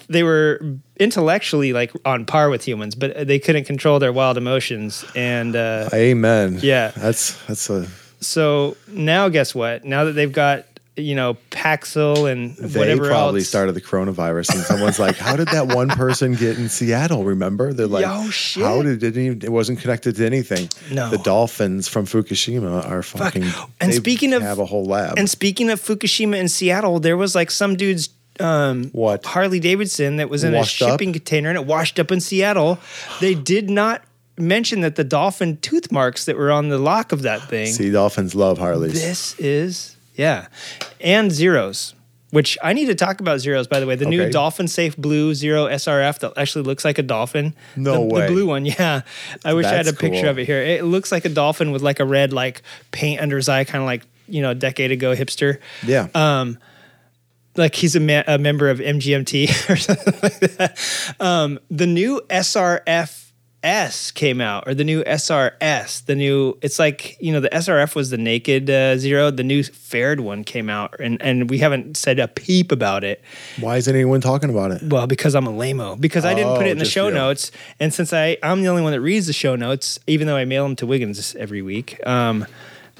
they 0.09 0.23
were 0.23 0.61
intellectually 0.99 1.73
like 1.73 1.93
on 2.05 2.25
par 2.25 2.51
with 2.51 2.67
humans, 2.67 2.95
but 2.95 3.27
they 3.27 3.39
couldn't 3.39 3.65
control 3.65 3.99
their 3.99 4.13
wild 4.13 4.37
emotions. 4.37 5.05
And 5.15 5.55
uh, 5.57 5.89
Amen. 5.93 6.59
Yeah. 6.63 6.93
that's 6.97 7.37
that's 7.47 7.69
a. 7.71 7.87
so 8.21 8.77
now, 8.89 9.29
guess 9.29 9.55
what? 9.55 9.85
Now 9.85 10.05
that 10.05 10.13
they've 10.13 10.33
got 10.33 10.67
you 10.95 11.15
know 11.15 11.39
Paxil 11.51 12.31
and 12.31 12.55
They 12.57 12.79
whatever 12.79 13.09
probably 13.09 13.41
else, 13.41 13.49
started 13.49 13.73
the 13.73 13.81
coronavirus, 13.81 14.55
and 14.55 14.63
someone's 14.63 14.99
like, 14.99 15.17
"How 15.17 15.37
did 15.37 15.49
that 15.49 15.69
one 15.69 15.89
person 15.89 16.35
get 16.35 16.59
in 16.59 16.69
Seattle?" 16.69 17.25
Remember? 17.25 17.73
They're 17.73 17.87
like, 17.87 18.05
Yo, 18.05 18.29
shit. 18.29 18.63
"How 18.63 18.83
did 18.83 19.03
it? 19.03 19.17
Even, 19.17 19.41
it 19.43 19.51
wasn't 19.51 19.81
connected 19.81 20.17
to 20.17 20.27
anything." 20.27 20.69
No. 20.91 21.09
the 21.09 21.17
dolphins 21.19 21.89
from 21.89 22.05
Fukushima 22.05 22.87
are 22.91 23.03
fucking. 23.03 23.45
And 23.81 23.93
they 23.93 23.97
speaking 23.97 24.35
of- 24.35 24.43
have 24.43 24.59
a 24.59 24.67
whole 24.67 24.85
lab. 24.85 25.19
And 25.19 25.31
speaking 25.31 25.71
of 25.71 25.81
Fukushima 25.81 26.37
in 26.39 26.49
Seattle, 26.49 27.01
there 27.01 27.17
was 27.17 27.35
like 27.35 27.51
some 27.51 27.75
dude's 27.77 28.11
um, 28.41 28.85
What? 28.93 29.25
Harley 29.25 29.61
Davidson 29.61 30.17
that 30.17 30.29
was 30.29 30.45
in 30.45 30.55
Washed 30.55 30.81
a 30.81 30.87
up? 30.87 30.91
shipping 30.93 31.13
container 31.13 31.49
and 31.49 31.59
it 31.59 31.67
washed 31.67 31.99
up 31.99 32.11
in 32.11 32.21
Seattle. 32.21 32.79
They 33.21 33.35
did 33.35 33.71
not 33.71 34.03
mention 34.39 34.81
that 34.81 34.97
the 34.97 35.05
dolphin 35.05 35.59
tooth 35.59 35.93
marks 35.93 36.25
that 36.25 36.37
were 36.37 36.51
on 36.51 36.69
the 36.69 36.79
lock 36.79 37.13
of 37.13 37.23
that 37.23 37.43
thing. 37.49 37.67
See, 37.67 37.91
dolphins 37.91 38.35
love 38.35 38.59
Harleys. 38.59 38.95
This 38.95 39.39
is 39.39 39.97
yeah, 40.15 40.47
and 41.01 41.31
zeros. 41.33 41.95
Which 42.31 42.57
I 42.63 42.73
need 42.73 42.87
to 42.87 42.95
talk 42.95 43.21
about 43.21 43.41
zeros, 43.41 43.67
by 43.67 43.79
the 43.79 43.87
way. 43.87 43.95
The 43.95 44.07
new 44.07 44.31
Dolphin 44.31 44.67
Safe 44.67 44.97
Blue 44.97 45.35
Zero 45.35 45.67
SRF 45.67 46.21
that 46.21 46.33
actually 46.39 46.65
looks 46.65 46.83
like 46.83 46.97
a 46.97 47.03
dolphin. 47.03 47.55
No 47.77 47.93
the, 47.93 48.01
way. 48.01 48.21
The 48.23 48.27
blue 48.29 48.47
one, 48.47 48.65
yeah. 48.81 49.03
I 49.45 49.53
wish 49.53 49.67
I 49.67 49.75
had 49.75 49.87
a 49.87 49.93
picture 49.93 50.23
cool. 50.23 50.31
of 50.31 50.39
it 50.39 50.47
here. 50.47 50.63
It 50.63 50.85
looks 50.85 51.13
like 51.13 51.27
a 51.27 51.29
dolphin 51.29 51.73
with 51.73 51.83
like 51.83 52.01
a 52.01 52.07
red 52.07 52.33
like 52.33 52.63
paint 52.91 53.21
under 53.21 53.37
his 53.37 53.51
eye, 53.51 53.65
kind 53.65 53.83
of 53.83 53.87
like 53.87 54.05
you 54.29 54.41
know 54.41 54.53
a 54.53 54.55
decade 54.55 54.91
ago 54.93 55.15
hipster 55.15 55.59
yeah, 55.85 56.09
Uh, 56.15 56.55
like 57.57 57.75
he's 57.75 57.95
a, 57.97 58.01
ma- 58.01 58.23
a 58.27 58.39
member 58.39 58.69
of 58.71 58.79
MGMT 58.79 59.71
or 59.71 59.77
something 59.77 60.15
like 60.23 60.39
that. 60.57 60.79
Um, 61.21 61.59
the 61.71 61.87
new 61.87 62.21
SRFS 62.31 64.15
came 64.15 64.41
out, 64.41 64.65
or 64.67 64.75
the 64.75 64.85
new 64.85 65.05
SRS. 65.05 66.05
The 66.07 66.15
new, 66.17 66.59
it's 66.63 66.79
like 66.79 67.17
you 67.21 67.33
know, 67.33 67.41
the 67.41 67.49
SRF 67.51 67.95
was 67.95 68.11
the 68.11 68.19
naked 68.19 68.69
uh, 68.69 68.97
zero. 68.97 69.31
The 69.31 69.45
new 69.45 69.63
fared 69.63 70.21
one 70.21 70.45
came 70.45 70.69
out, 70.69 70.97
and 70.99 71.21
and 71.23 71.49
we 71.51 71.59
haven't 71.59 71.97
said 71.97 72.19
a 72.19 72.27
peep 72.29 72.73
about 72.73 73.05
it. 73.05 73.23
why 73.61 73.77
isn't 73.77 73.95
anyone 73.95 74.21
talking 74.21 74.51
about 74.51 74.73
it? 74.73 74.83
Well, 74.83 75.07
because 75.07 75.35
I'm 75.35 75.47
a 75.47 75.53
lameo. 75.53 76.01
Because 76.01 76.25
I 76.25 76.35
didn't 76.35 76.57
put 76.57 76.65
Oh, 76.65 76.69
it 76.69 76.73
in 76.73 76.79
the 76.79 76.85
show 76.85 77.11
notes, 77.11 77.53
and 77.79 77.93
since 77.95 78.13
I 78.13 78.37
I'm 78.43 78.63
the 78.63 78.69
only 78.69 78.83
one 78.83 78.93
that 78.93 79.01
reads 79.01 79.27
the 79.27 79.33
show 79.33 79.55
notes, 79.57 79.99
even 80.07 80.27
though 80.27 80.37
I 80.37 80.45
mail 80.45 80.65
them 80.65 80.77
to 80.77 80.87
Wiggins 80.87 81.35
every 81.37 81.63
week, 81.63 82.05
um, 82.07 82.47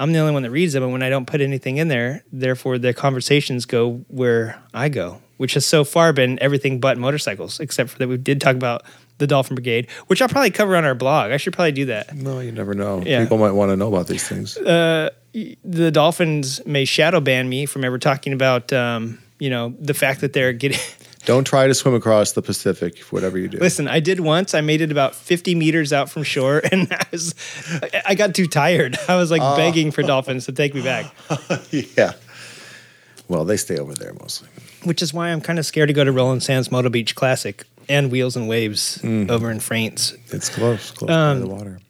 I'm 0.03 0.13
the 0.13 0.19
only 0.19 0.33
one 0.33 0.43
that 0.43 0.51
reads 0.51 0.73
them. 0.73 0.83
And 0.83 0.91
when 0.91 1.03
I 1.03 1.09
don't 1.11 1.27
put 1.27 1.41
anything 1.41 1.77
in 1.77 1.87
there, 1.87 2.25
therefore 2.33 2.77
the 2.77 2.93
conversations 2.93 3.67
go 3.67 4.05
where 4.09 4.61
I 4.75 4.89
go, 4.89 5.23
which 5.37 5.55
has 5.55 5.65
so 5.65 5.85
far 5.85 6.13
been 6.13 6.41
everything 6.43 6.81
but 6.81 6.99
motorcycles, 6.99 7.61
except 7.61 7.91
for 7.91 7.99
that 7.99 8.09
we 8.09 8.17
did 8.17 8.41
talk 8.41 8.57
about 8.57 8.83
the 9.19 9.29
Dolphin 9.29 9.55
Brigade, 9.55 9.89
which 10.09 10.21
I'll 10.21 10.29
probably 10.29 10.51
cover 10.51 10.75
on 10.75 10.85
our 10.85 10.97
blog. 10.97 11.31
I 11.31 11.37
should 11.37 11.53
probably 11.53 11.71
do 11.71 11.85
that. 11.85 12.17
No, 12.17 12.41
you 12.41 12.51
never 12.51 12.75
know. 12.75 13.01
Yeah. 13.07 13.23
People 13.23 13.39
might 13.39 13.53
want 13.53 13.71
to 13.71 13.77
know 13.77 13.87
about 13.87 14.09
these 14.09 14.27
things. 14.27 14.55
the 14.55 15.91
Dolphins 15.93 16.67
may 16.67 16.85
shadow 16.85 17.21
ban 17.21 17.49
me 17.49 17.67
from 17.67 17.85
ever 17.85 18.01
talking 18.01 18.33
about, 18.33 18.73
um, 18.73 19.21
you 19.39 19.51
know, 19.51 19.73
the 19.79 19.95
fact 19.95 20.23
that 20.23 20.33
they're 20.33 20.53
getting. 20.53 20.81
Don't 21.25 21.47
try 21.47 21.69
to 21.69 21.75
swim 21.75 21.95
across 21.95 22.33
the 22.33 22.43
Pacific, 22.43 22.99
whatever 23.11 23.39
you 23.39 23.49
do. 23.49 23.59
Listen, 23.59 23.87
I 23.87 24.01
did 24.01 24.21
once. 24.21 24.55
I 24.55 24.61
made 24.61 24.81
it 24.81 24.91
about 24.91 25.15
50 25.15 25.55
meters 25.55 25.93
out 25.93 26.11
from 26.11 26.25
shore, 26.25 26.61
and 26.73 26.93
I 26.93 27.07
was, 27.13 27.35
I- 28.07 28.15
got 28.15 28.35
too 28.35 28.47
tired. 28.47 28.99
I 29.09 29.17
was 29.17 29.31
like 29.31 29.43
ah. 29.43 29.57
begging 29.57 29.91
for 29.93 30.03
dolphins 30.03 30.47
to 30.47 30.53
take 30.53 30.75
me 30.75 30.83
back, 30.83 31.13
yeah. 31.71 32.13
Well, 33.29 33.45
they 33.45 33.57
stay 33.57 33.79
over 33.79 33.95
there 33.95 34.13
mostly. 34.21 34.49
which 34.85 35.01
is 35.01 35.15
why 35.15 35.29
I'm 35.29 35.41
kind 35.41 35.59
of 35.59 35.65
scared 35.65 35.89
to 35.89 35.95
go 35.95 36.05
to 36.05 36.13
Roland 36.13 36.43
Sands 36.43 36.71
Moto 36.71 36.91
Beach 36.91 37.15
Classic 37.15 37.65
and 37.89 38.11
Wheels 38.11 38.37
and 38.37 38.49
Waves 38.49 38.99
mm. 38.99 39.31
over 39.31 39.51
in 39.51 39.61
France. 39.61 40.15
It's 40.29 40.49
close, 40.49 40.91
close 40.91 41.11
Um, 41.11 41.41
by 41.41 41.47
the 41.47 41.55
water. 41.55 41.81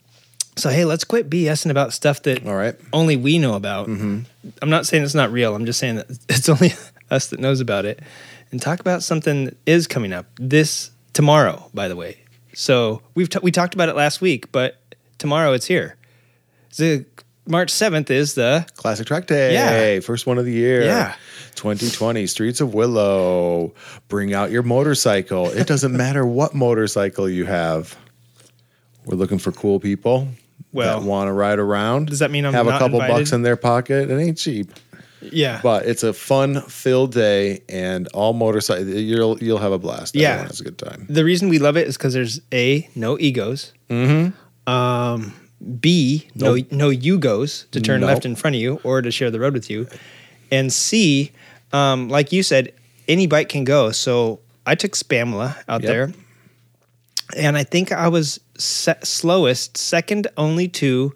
So 0.56 0.68
hey, 0.68 0.84
let's 0.84 1.04
quit 1.04 1.30
BSing 1.30 1.70
about 1.70 1.92
stuff 1.94 2.22
that 2.24 2.46
All 2.46 2.54
right. 2.54 2.74
only 2.92 3.16
we 3.16 3.38
know 3.38 3.54
about. 3.54 3.88
Mm-hmm. 3.88 4.20
I'm 4.60 4.70
not 4.70 4.86
saying 4.86 5.02
it's 5.02 5.14
not 5.14 5.32
real. 5.32 5.54
I'm 5.54 5.64
just 5.64 5.78
saying 5.78 5.96
that 5.96 6.10
it's 6.28 6.48
only 6.48 6.74
us 7.10 7.28
that 7.28 7.40
knows 7.40 7.60
about 7.60 7.84
it. 7.86 8.00
And 8.52 8.60
talk 8.62 8.78
about 8.80 9.02
something 9.02 9.46
that 9.46 9.56
is 9.66 9.86
coming 9.86 10.12
up 10.12 10.26
this 10.36 10.90
tomorrow, 11.14 11.70
by 11.74 11.88
the 11.88 11.96
way. 11.96 12.18
So 12.54 13.02
we've 13.14 13.28
t- 13.28 13.38
we 13.42 13.50
talked 13.50 13.74
about 13.74 13.88
it 13.88 13.96
last 13.96 14.20
week, 14.20 14.52
but 14.52 14.76
tomorrow 15.18 15.52
it's 15.52 15.66
here. 15.66 15.96
The 16.76 17.06
March 17.46 17.72
7th 17.72 18.10
is 18.10 18.34
the 18.34 18.66
Classic 18.76 19.06
Track 19.06 19.26
Day. 19.26 19.54
Yeah. 19.54 20.00
First 20.00 20.26
one 20.26 20.38
of 20.38 20.44
the 20.44 20.52
year. 20.52 20.82
Yeah. 20.84 21.14
2020 21.54 22.26
Streets 22.26 22.60
of 22.60 22.74
Willow. 22.74 23.74
Bring 24.08 24.32
out 24.34 24.50
your 24.50 24.62
motorcycle. 24.62 25.46
It 25.50 25.66
doesn't 25.66 25.92
matter 25.96 26.26
what 26.26 26.54
motorcycle 26.54 27.28
you 27.28 27.46
have. 27.46 27.96
We're 29.06 29.16
looking 29.16 29.38
for 29.38 29.50
cool 29.50 29.80
people 29.80 30.28
Well, 30.72 31.00
that 31.00 31.06
want 31.06 31.28
to 31.28 31.32
ride 31.32 31.58
around. 31.58 32.08
does 32.08 32.20
that 32.20 32.30
mean 32.30 32.44
I'm 32.44 32.52
have 32.52 32.66
a 32.68 32.72
couple 32.78 33.00
invited? 33.00 33.12
bucks 33.14 33.32
in 33.32 33.42
their 33.42 33.56
pocket? 33.56 34.10
It 34.10 34.18
ain't 34.20 34.38
cheap, 34.38 34.70
yeah. 35.30 35.60
but 35.62 35.86
it's 35.86 36.02
a 36.02 36.12
fun-filled 36.12 37.12
day, 37.12 37.62
and 37.68 38.08
all 38.08 38.32
motorcycle 38.32 38.86
you'll 38.86 39.38
you'll 39.42 39.58
have 39.58 39.72
a 39.72 39.78
blast. 39.78 40.14
Yeah. 40.16 40.28
Everyone 40.30 40.46
has 40.48 40.60
a 40.60 40.64
good 40.64 40.78
time. 40.78 41.06
the 41.08 41.24
reason 41.24 41.48
we 41.48 41.58
love 41.58 41.76
it 41.76 41.86
is 41.86 41.96
because 41.96 42.14
there's 42.14 42.40
a 42.52 42.88
no 42.94 43.18
egos. 43.18 43.72
Mm-hmm. 43.90 44.70
Um, 44.72 45.34
B 45.80 46.28
no 46.34 46.56
no 46.70 46.88
yugos 46.90 47.70
to 47.70 47.80
turn 47.80 48.00
Nope. 48.00 48.08
left 48.08 48.24
in 48.26 48.34
front 48.34 48.56
of 48.56 48.62
you 48.62 48.80
or 48.82 49.00
to 49.02 49.10
share 49.12 49.30
the 49.30 49.38
road 49.38 49.52
with 49.54 49.70
you, 49.70 49.86
and 50.50 50.72
C, 50.72 51.30
um, 51.72 52.08
like 52.08 52.32
you 52.32 52.42
said, 52.42 52.72
any 53.08 53.26
bike 53.28 53.48
can 53.48 53.62
go. 53.64 53.92
So 53.92 54.40
I 54.66 54.74
took 54.74 54.92
Spamla 54.92 55.56
out 55.68 55.82
Yep. 55.82 55.88
there, 55.88 56.12
and 57.36 57.56
I 57.56 57.62
think 57.64 57.92
I 57.92 58.08
was 58.08 58.40
se- 58.58 59.02
slowest, 59.04 59.76
second 59.78 60.26
only 60.36 60.66
to 60.82 61.14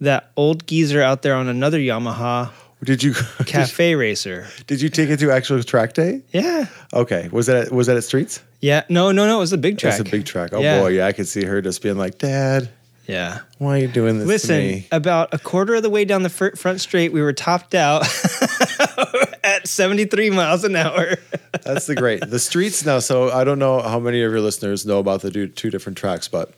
that 0.00 0.30
old 0.36 0.66
geezer 0.66 1.00
out 1.02 1.22
there 1.22 1.34
on 1.34 1.48
another 1.48 1.78
Yamaha 1.78 2.50
Did 2.92 3.02
you 3.02 3.14
cafe 3.46 3.94
racer. 3.96 4.46
did 4.66 4.80
you 4.80 4.88
take 4.88 5.10
it 5.10 5.18
to 5.20 5.30
actual 5.32 5.62
track 5.62 5.92
day? 5.94 6.22
Yeah. 6.32 6.66
Okay, 6.94 7.28
was 7.32 7.46
that 7.46 7.70
was 7.72 7.88
that 7.88 7.96
at 7.96 8.04
Streets? 8.04 8.40
Yeah, 8.60 8.84
no, 8.88 9.12
no, 9.12 9.26
no. 9.26 9.36
It 9.36 9.40
was 9.40 9.52
a 9.52 9.58
big 9.58 9.78
track. 9.78 9.98
That's 9.98 10.08
a 10.08 10.10
big 10.10 10.24
track. 10.24 10.50
Oh 10.52 10.60
Yeah. 10.60 10.80
boy, 10.80 10.88
yeah, 10.88 11.06
I 11.06 11.12
could 11.12 11.26
see 11.28 11.44
her 11.44 11.60
just 11.60 11.82
being 11.82 11.98
like, 11.98 12.18
"Dad, 12.18 12.68
Yeah. 13.06 13.40
why 13.58 13.76
are 13.76 13.80
you 13.82 13.88
doing 13.88 14.18
this 14.18 14.24
to 14.26 14.28
Listen, 14.28 14.58
me?" 14.58 14.86
about 14.92 15.34
a 15.34 15.38
quarter 15.38 15.74
of 15.74 15.82
the 15.82 15.90
way 15.90 16.04
down 16.04 16.22
the 16.22 16.30
fir- 16.30 16.54
front 16.56 16.80
straight, 16.80 17.12
we 17.12 17.20
were 17.20 17.32
topped 17.34 17.74
out 17.74 18.02
at 19.44 19.66
73 19.66 20.30
miles 20.30 20.64
an 20.64 20.76
hour. 20.76 21.16
That's 21.64 21.86
the 21.86 21.94
great. 21.94 22.20
The 22.28 22.38
streets 22.38 22.84
now. 22.84 22.98
So 23.00 23.30
I 23.30 23.44
don't 23.44 23.58
know 23.58 23.80
how 23.80 23.98
many 23.98 24.22
of 24.22 24.30
your 24.30 24.40
listeners 24.40 24.86
know 24.86 24.98
about 24.98 25.22
the 25.22 25.30
two 25.48 25.70
different 25.70 25.98
tracks, 25.98 26.28
but 26.28 26.52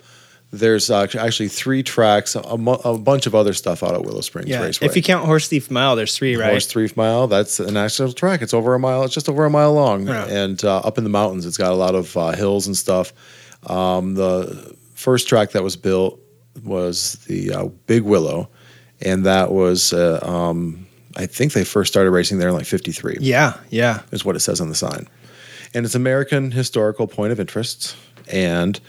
There's 0.50 0.90
uh, 0.90 1.06
actually 1.18 1.48
three 1.48 1.82
tracks, 1.82 2.34
a, 2.34 2.40
a 2.40 2.96
bunch 2.98 3.26
of 3.26 3.34
other 3.34 3.52
stuff 3.52 3.82
out 3.82 3.94
at 3.94 4.02
Willow 4.02 4.22
Springs 4.22 4.48
Yeah. 4.48 4.62
Raceway. 4.62 4.86
If 4.86 4.96
you 4.96 5.02
count 5.02 5.26
Horse 5.26 5.46
Thief 5.46 5.70
Mile, 5.70 5.94
there's 5.94 6.16
three, 6.16 6.36
right? 6.36 6.48
Horse 6.50 6.66
Thief 6.72 6.96
Mile, 6.96 7.26
that's 7.26 7.60
a 7.60 7.70
national 7.70 8.12
track. 8.14 8.40
It's 8.40 8.54
over 8.54 8.74
a 8.74 8.78
mile. 8.78 9.04
It's 9.04 9.12
just 9.12 9.28
over 9.28 9.44
a 9.44 9.50
mile 9.50 9.74
long, 9.74 10.06
Yeah. 10.06 10.24
and 10.26 10.64
uh, 10.64 10.78
up 10.78 10.96
in 10.96 11.04
the 11.04 11.10
mountains, 11.10 11.44
it's 11.44 11.58
got 11.58 11.72
a 11.72 11.74
lot 11.76 11.94
of 11.94 12.16
uh, 12.16 12.30
hills 12.32 12.66
and 12.66 12.74
stuff. 12.74 13.12
Um, 13.66 14.14
the 14.14 14.74
first 14.94 15.28
track 15.28 15.50
that 15.50 15.62
was 15.62 15.76
built 15.76 16.18
was 16.64 17.14
the 17.26 17.52
uh, 17.52 17.64
Big 17.86 18.02
Willow, 18.04 18.48
and 19.02 19.26
that 19.26 19.52
was, 19.52 19.92
uh, 19.92 20.18
um, 20.22 20.86
I 21.16 21.26
think 21.26 21.52
they 21.52 21.64
first 21.64 21.92
started 21.92 22.10
racing 22.10 22.38
there 22.38 22.48
in 22.48 22.54
like 22.54 22.64
'53. 22.66 23.18
Yeah, 23.20 23.54
yeah. 23.68 24.00
is 24.12 24.24
what 24.24 24.34
it 24.34 24.40
says 24.40 24.60
on 24.62 24.70
the 24.70 24.74
sign. 24.74 25.08
And 25.74 25.84
it's 25.84 25.94
American 25.94 26.50
historical 26.52 27.06
point 27.06 27.32
of 27.32 27.38
interest. 27.38 27.94
And 28.32 28.80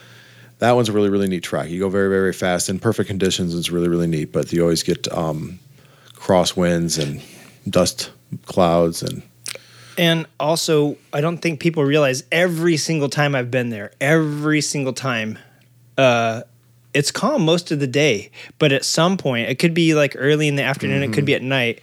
that 0.59 0.73
one's 0.73 0.89
a 0.89 0.93
really, 0.93 1.09
really 1.09 1.27
neat 1.27 1.43
track. 1.43 1.69
You 1.69 1.79
go 1.79 1.89
very, 1.89 2.09
very 2.09 2.33
fast 2.33 2.69
in 2.69 2.79
perfect 2.79 3.07
conditions. 3.07 3.55
It's 3.55 3.71
really, 3.71 3.87
really 3.87 4.07
neat. 4.07 4.31
But 4.31 4.51
you 4.53 4.61
always 4.61 4.83
get 4.83 5.11
um, 5.11 5.59
crosswinds 6.13 7.01
and 7.01 7.21
dust 7.69 8.11
clouds 8.45 9.01
and 9.01 9.23
And 9.97 10.27
also, 10.39 10.97
I 11.11 11.21
don't 11.21 11.39
think 11.39 11.59
people 11.59 11.83
realize 11.83 12.23
every 12.31 12.77
single 12.77 13.09
time 13.09 13.35
I've 13.35 13.51
been 13.51 13.69
there, 13.69 13.91
every 13.99 14.61
single 14.61 14.93
time, 14.93 15.37
uh, 15.97 16.43
it's 16.93 17.11
calm 17.11 17.43
most 17.43 17.71
of 17.71 17.79
the 17.79 17.87
day. 17.87 18.31
But 18.59 18.71
at 18.71 18.85
some 18.85 19.17
point, 19.17 19.49
it 19.49 19.55
could 19.59 19.73
be 19.73 19.95
like 19.95 20.15
early 20.17 20.47
in 20.47 20.55
the 20.55 20.63
afternoon, 20.63 21.03
it 21.03 21.13
could 21.13 21.25
be 21.25 21.35
at 21.35 21.41
night, 21.41 21.81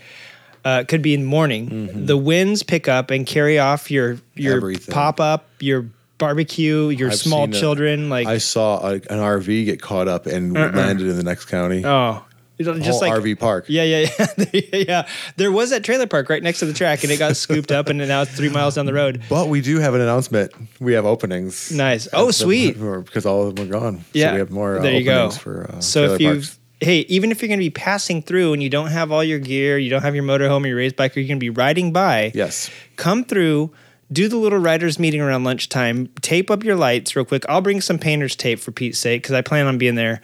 uh, 0.65 0.81
it 0.83 0.89
could 0.89 1.03
be 1.03 1.15
in 1.15 1.21
the 1.21 1.27
morning. 1.27 2.07
The 2.07 2.17
winds 2.17 2.63
pick 2.63 2.89
up 2.89 3.11
and 3.11 3.27
carry 3.27 3.59
off 3.59 3.91
your 3.91 4.19
your 4.35 4.61
pop 4.91 5.21
up, 5.21 5.49
your 5.61 5.87
barbecue, 6.19 6.89
your 6.89 7.11
I've 7.11 7.19
small 7.19 7.45
seen 7.47 7.55
it. 7.55 7.59
children. 7.61 8.09
Like 8.11 8.27
I 8.27 8.39
saw 8.39 8.79
a, 8.87 8.93
an 8.95 9.01
RV 9.21 9.65
get 9.65 9.81
caught 9.83 10.09
up 10.09 10.27
and 10.27 10.53
landed 10.53 11.07
in 11.07 11.17
the 11.17 11.23
next 11.25 11.47
county. 11.47 11.83
oh, 11.85 12.25
just 12.59 12.71
whole 12.89 13.01
like 13.01 13.13
RV 13.13 13.39
park. 13.39 13.67
Yeah, 13.69 13.83
yeah, 13.83 14.09
yeah, 14.53 14.61
yeah. 14.73 15.09
There 15.37 15.53
was 15.53 15.71
that 15.71 15.85
trailer 15.85 16.07
park 16.07 16.31
right 16.31 16.43
next 16.43 16.61
to 16.61 16.67
the 16.67 16.73
track, 16.73 17.03
and 17.03 17.13
it 17.13 17.19
got 17.19 17.37
scooped 17.37 17.71
up, 17.71 17.89
and 17.89 17.99
now 17.99 18.23
it's 18.23 18.35
three 18.35 18.49
miles 18.49 18.77
down 18.77 18.87
the 18.87 18.95
road. 18.95 19.23
But 19.29 19.49
we 19.49 19.61
do 19.61 19.79
have 19.79 19.95
an 19.95 20.01
announcement. 20.01 20.53
We 20.81 20.95
have 20.95 21.05
openings. 21.05 21.71
Nice. 21.71 22.09
Oh, 22.13 22.31
sweet. 22.31 22.77
Because 23.05 23.27
all 23.27 23.47
of 23.49 23.57
them 23.57 23.69
are 23.69 23.71
gone. 23.71 24.05
Yeah, 24.15 24.29
So 24.29 24.33
we 24.35 24.39
have 24.39 24.51
more 24.51 24.79
uh, 24.79 24.83
there 24.83 24.95
you 24.95 25.05
go. 25.05 25.25
openings 25.25 25.39
for 25.39 25.71
uh, 25.71 25.81
so 25.81 26.15
if 26.15 26.21
you, 26.21 26.31
parks. 26.33 26.59
hey, 26.81 27.01
even 27.09 27.31
if 27.31 27.43
you're 27.43 27.49
going 27.49 27.59
to 27.61 27.65
be 27.65 27.71
passing 27.71 28.23
through 28.23 28.55
and 28.55 28.63
you 28.63 28.71
don't 28.71 28.89
have 28.91 29.13
all 29.13 29.23
your 29.23 29.39
gear, 29.39 29.77
you 29.77 29.91
don't 29.91 30.03
have 30.03 30.15
your 30.15 30.25
motorhome 30.25 30.65
or 30.65 30.69
your 30.69 30.77
race 30.79 30.93
bike, 30.95 31.15
or 31.15 31.21
you're 31.21 31.29
going 31.29 31.39
to 31.39 31.45
be 31.45 31.51
riding 31.51 31.93
by, 31.93 32.33
Yes. 32.35 32.71
come 32.97 33.23
through. 33.25 33.71
Do 34.13 34.29
the 34.29 34.37
little 34.37 34.59
riders 34.59 34.99
meeting 34.99 35.21
around 35.21 35.45
lunchtime. 35.45 36.09
Tape 36.21 36.51
up 36.51 36.63
your 36.63 36.77
lights 36.77 37.17
real 37.17 37.25
quick. 37.25 37.45
I'll 37.49 37.61
bring 37.61 37.81
some 37.81 37.99
painter's 37.99 38.37
tape 38.37 38.61
for 38.61 38.71
Pete's 38.71 38.99
sake 38.99 39.23
because 39.23 39.35
I 39.35 39.43
plan 39.43 39.67
on 39.67 39.79
being 39.79 39.97
there. 39.97 40.21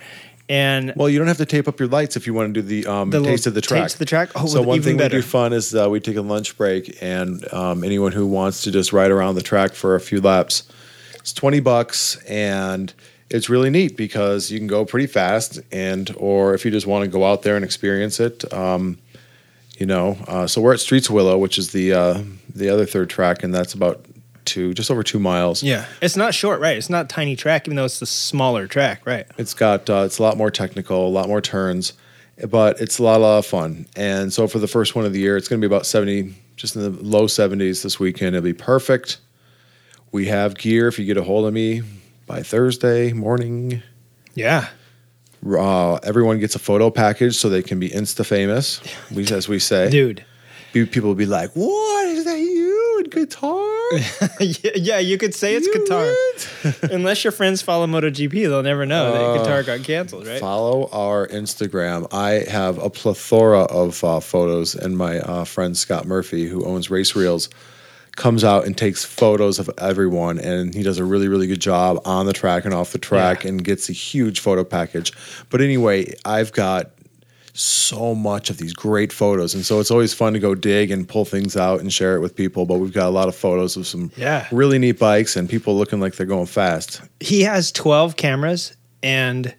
And 0.48 0.92
Well, 0.96 1.08
you 1.08 1.18
don't 1.18 1.28
have 1.28 1.38
to 1.38 1.46
tape 1.46 1.66
up 1.66 1.80
your 1.80 1.88
lights 1.88 2.16
if 2.16 2.26
you 2.26 2.34
want 2.34 2.54
to 2.54 2.60
do 2.62 2.66
the, 2.66 2.86
um, 2.88 3.10
The 3.10 3.22
taste 3.22 3.46
of 3.46 3.54
the 3.54 3.60
track. 3.60 3.82
taste 3.84 3.94
of 3.94 3.98
the 4.00 4.04
track? 4.04 4.30
Oh, 4.36 4.46
so 4.46 4.60
well, 4.60 4.68
one 4.70 4.82
thing 4.82 4.96
better. 4.96 5.16
we 5.16 5.22
do 5.22 5.26
fun 5.26 5.52
is 5.52 5.74
uh, 5.74 5.88
we 5.90 5.98
take 5.98 6.16
a 6.16 6.22
lunch 6.22 6.56
break, 6.56 6.98
and 7.00 7.50
um, 7.52 7.82
anyone 7.84 8.12
who 8.12 8.26
wants 8.26 8.62
to 8.64 8.70
just 8.70 8.92
ride 8.92 9.10
around 9.10 9.34
the 9.36 9.42
track 9.42 9.72
for 9.72 9.94
a 9.94 10.00
few 10.00 10.20
laps, 10.20 10.64
it's 11.14 11.32
twenty 11.32 11.60
bucks, 11.60 12.16
and 12.24 12.92
it's 13.30 13.48
really 13.48 13.70
neat 13.70 13.96
because 13.96 14.50
you 14.50 14.58
can 14.58 14.66
go 14.66 14.84
pretty 14.84 15.06
fast, 15.06 15.60
and 15.70 16.12
or 16.18 16.54
if 16.54 16.64
you 16.64 16.70
just 16.70 16.86
want 16.86 17.04
to 17.04 17.08
go 17.10 17.24
out 17.24 17.42
there 17.42 17.56
and 17.56 17.64
experience 17.64 18.20
it, 18.20 18.52
um, 18.52 18.98
you 19.78 19.86
know. 19.86 20.16
Uh, 20.26 20.46
so 20.46 20.60
we're 20.60 20.74
at 20.74 20.80
Streets 20.80 21.10
Willow, 21.10 21.38
which 21.38 21.58
is 21.58 21.72
the 21.72 21.92
uh, 21.92 22.22
the 22.54 22.68
other 22.68 22.86
third 22.86 23.10
track, 23.10 23.42
and 23.42 23.54
that's 23.54 23.74
about 23.74 24.04
two, 24.44 24.74
just 24.74 24.90
over 24.90 25.02
two 25.02 25.18
miles. 25.18 25.62
yeah, 25.62 25.86
it's 26.00 26.16
not 26.16 26.34
short, 26.34 26.60
right? 26.60 26.76
It's 26.76 26.90
not 26.90 27.04
a 27.06 27.08
tiny 27.08 27.36
track, 27.36 27.66
even 27.66 27.76
though 27.76 27.84
it's 27.84 28.00
the 28.00 28.06
smaller 28.06 28.66
track, 28.66 29.06
right? 29.06 29.26
It's 29.38 29.54
got 29.54 29.88
uh, 29.88 30.02
it's 30.06 30.18
a 30.18 30.22
lot 30.22 30.36
more 30.36 30.50
technical, 30.50 31.06
a 31.06 31.08
lot 31.08 31.28
more 31.28 31.40
turns, 31.40 31.92
but 32.48 32.80
it's 32.80 32.98
a 32.98 33.02
lot, 33.02 33.20
a 33.20 33.22
lot 33.22 33.38
of 33.38 33.46
fun. 33.46 33.86
And 33.96 34.32
so 34.32 34.46
for 34.46 34.58
the 34.58 34.68
first 34.68 34.94
one 34.94 35.04
of 35.04 35.12
the 35.12 35.20
year, 35.20 35.36
it's 35.36 35.48
going 35.48 35.60
to 35.60 35.68
be 35.68 35.72
about 35.72 35.86
seventy, 35.86 36.34
just 36.56 36.76
in 36.76 36.82
the 36.82 37.02
low 37.02 37.26
seventies 37.26 37.82
this 37.82 38.00
weekend. 38.00 38.34
It'll 38.36 38.44
be 38.44 38.52
perfect. 38.52 39.18
We 40.10 40.26
have 40.26 40.58
gear 40.58 40.88
if 40.88 40.98
you 40.98 41.06
get 41.06 41.16
a 41.16 41.22
hold 41.22 41.46
of 41.46 41.54
me 41.54 41.82
by 42.26 42.42
Thursday 42.42 43.12
morning. 43.12 43.82
Yeah. 44.34 44.68
Uh, 45.44 45.94
everyone 46.04 46.38
gets 46.38 46.54
a 46.54 46.58
photo 46.58 46.90
package 46.90 47.36
so 47.36 47.48
they 47.48 47.62
can 47.62 47.78
be 47.80 47.88
insta 47.90 48.24
famous. 48.24 48.80
We, 49.14 49.26
as 49.32 49.48
we 49.48 49.58
say, 49.58 49.90
Dude. 49.90 50.24
People 50.72 51.08
will 51.08 51.14
be 51.14 51.26
like, 51.26 51.50
"What 51.52 52.06
is 52.08 52.24
that? 52.24 52.38
You 52.38 52.96
and 53.04 53.10
guitar? 53.10 53.92
yeah, 54.40 54.98
you 55.00 55.18
could 55.18 55.34
say 55.34 55.54
it's 55.54 55.66
You 55.66 55.74
guitar. 55.80 56.06
went?" 56.64 56.82
Unless 56.92 57.24
your 57.24 57.30
friends 57.32 57.60
follow 57.60 57.86
MotoGP, 57.86 58.32
they'll 58.48 58.62
never 58.62 58.86
know 58.86 59.12
Uh, 59.12 59.12
that 59.34 59.38
guitar 59.42 59.62
got 59.64 59.84
canceled, 59.84 60.26
right? 60.26 60.40
Follow 60.40 60.88
our 60.90 61.26
Instagram. 61.28 62.06
I 62.10 62.44
have 62.50 62.78
a 62.78 62.88
plethora 62.88 63.64
of 63.64 64.02
uh, 64.02 64.20
photos, 64.20 64.74
and 64.74 64.96
my 64.96 65.18
uh, 65.20 65.44
friend 65.44 65.76
Scott 65.76 66.06
Murphy, 66.06 66.46
who 66.46 66.64
owns 66.64 66.88
Race 66.90 67.14
Reels, 67.14 67.50
comes 68.16 68.44
out 68.44 68.66
and 68.66 68.76
takes 68.76 69.04
photos 69.04 69.58
of 69.58 69.70
everyone, 69.78 70.38
and 70.38 70.74
he 70.74 70.82
does 70.82 70.98
a 70.98 71.04
really, 71.04 71.28
really 71.28 71.46
good 71.46 71.60
job 71.60 72.00
on 72.04 72.26
the 72.26 72.32
track 72.32 72.64
and 72.64 72.74
off 72.74 72.92
the 72.92 72.98
track, 72.98 73.44
Yeah. 73.44 73.50
and 73.50 73.64
gets 73.64 73.88
a 73.88 73.92
huge 73.92 74.40
photo 74.40 74.64
package. 74.64 75.12
But 75.50 75.60
anyway, 75.60 76.14
I've 76.24 76.52
got 76.52 76.90
so 77.54 78.14
much 78.14 78.48
of 78.48 78.56
these 78.58 78.72
great 78.72 79.12
photos, 79.12 79.54
and 79.54 79.64
so 79.64 79.78
it's 79.80 79.90
always 79.90 80.14
fun 80.14 80.32
to 80.32 80.38
go 80.38 80.54
dig 80.54 80.90
and 80.90 81.06
pull 81.06 81.24
things 81.24 81.56
out 81.56 81.80
and 81.80 81.92
share 81.92 82.16
it 82.16 82.20
with 82.20 82.34
people. 82.34 82.64
But 82.64 82.78
we've 82.78 82.92
got 82.94 83.06
a 83.06 83.10
lot 83.10 83.28
of 83.28 83.34
photos 83.36 83.76
of 83.76 83.86
some 83.86 84.10
Yeah. 84.16 84.46
really 84.50 84.78
neat 84.78 84.98
bikes 84.98 85.36
and 85.36 85.48
people 85.48 85.76
looking 85.76 86.00
like 86.00 86.14
they're 86.16 86.26
going 86.26 86.46
fast. 86.46 87.02
He 87.20 87.42
has 87.42 87.70
12 87.70 88.16
cameras 88.16 88.72
and 89.02 89.54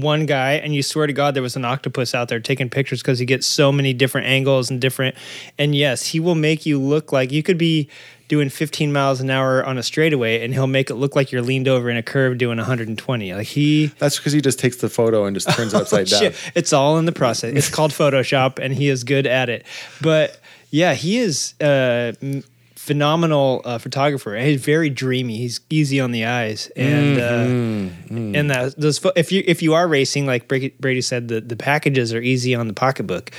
one 0.00 0.26
guy, 0.26 0.54
and 0.54 0.74
you 0.74 0.82
swear 0.82 1.06
to 1.06 1.12
God, 1.12 1.34
there 1.34 1.42
was 1.42 1.56
an 1.56 1.64
octopus 1.64 2.14
out 2.14 2.28
there 2.28 2.40
taking 2.40 2.68
pictures 2.68 3.02
because 3.02 3.18
he 3.18 3.26
gets 3.26 3.46
so 3.46 3.70
many 3.70 3.92
different 3.92 4.26
angles 4.26 4.70
and 4.70 4.80
different. 4.80 5.14
And 5.58 5.74
yes, 5.74 6.06
he 6.06 6.20
will 6.20 6.34
make 6.34 6.66
you 6.66 6.80
look 6.80 7.12
like 7.12 7.30
you 7.30 7.42
could 7.42 7.58
be 7.58 7.88
doing 8.26 8.48
15 8.48 8.92
miles 8.92 9.20
an 9.20 9.30
hour 9.30 9.64
on 9.64 9.78
a 9.78 9.82
straightaway, 9.82 10.44
and 10.44 10.52
he'll 10.54 10.66
make 10.66 10.90
it 10.90 10.94
look 10.94 11.14
like 11.14 11.30
you're 11.30 11.42
leaned 11.42 11.68
over 11.68 11.90
in 11.90 11.96
a 11.96 12.02
curve 12.02 12.38
doing 12.38 12.58
120. 12.58 13.34
Like 13.34 13.46
he. 13.46 13.86
That's 13.98 14.16
because 14.16 14.32
he 14.32 14.40
just 14.40 14.58
takes 14.58 14.76
the 14.78 14.88
photo 14.88 15.24
and 15.24 15.36
just 15.36 15.48
turns 15.50 15.74
it 15.74 15.76
upside 15.80 16.08
oh, 16.12 16.18
down. 16.18 16.26
Oh, 16.26 16.30
Shit, 16.30 16.52
It's 16.54 16.72
all 16.72 16.98
in 16.98 17.04
the 17.04 17.12
process. 17.12 17.54
It's 17.54 17.70
called 17.70 17.92
Photoshop, 17.92 18.58
and 18.58 18.74
he 18.74 18.88
is 18.88 19.04
good 19.04 19.26
at 19.26 19.48
it. 19.48 19.64
But 20.00 20.40
yeah, 20.70 20.94
he 20.94 21.18
is 21.18 21.54
uh, 21.60 22.12
m- 22.20 22.42
phenomenal 22.84 23.62
uh, 23.64 23.78
photographer. 23.78 24.36
He's 24.36 24.62
very 24.62 24.90
dreamy. 24.90 25.38
He's 25.38 25.60
easy 25.70 26.00
on 26.00 26.12
the 26.12 26.26
eyes, 26.26 26.70
and 26.76 27.18
uh, 27.18 28.14
and 28.38 28.50
that 28.50 28.74
those 28.78 28.98
pho- 28.98 29.12
if 29.16 29.32
you 29.32 29.42
if 29.46 29.62
you 29.62 29.72
are 29.74 29.88
racing, 29.88 30.26
like 30.26 30.46
Brady 30.48 31.00
said, 31.00 31.28
the 31.28 31.40
the 31.40 31.56
packages 31.56 32.12
are 32.12 32.20
easy 32.20 32.54
on 32.54 32.68
the 32.68 32.74
pocketbook. 32.74 33.30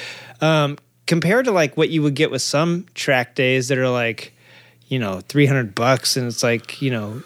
Um, 0.41 0.77
compared 1.05 1.45
to 1.45 1.51
like 1.51 1.77
what 1.77 1.89
you 1.89 2.01
would 2.01 2.15
get 2.15 2.31
with 2.31 2.41
some 2.41 2.85
track 2.95 3.35
days 3.35 3.67
that 3.67 3.77
are 3.77 3.89
like, 3.89 4.33
you 4.87 4.97
know, 4.97 5.21
three 5.21 5.45
hundred 5.45 5.75
bucks, 5.75 6.17
and 6.17 6.25
it's 6.27 6.41
like 6.41 6.81
you 6.81 6.89
know, 6.89 7.21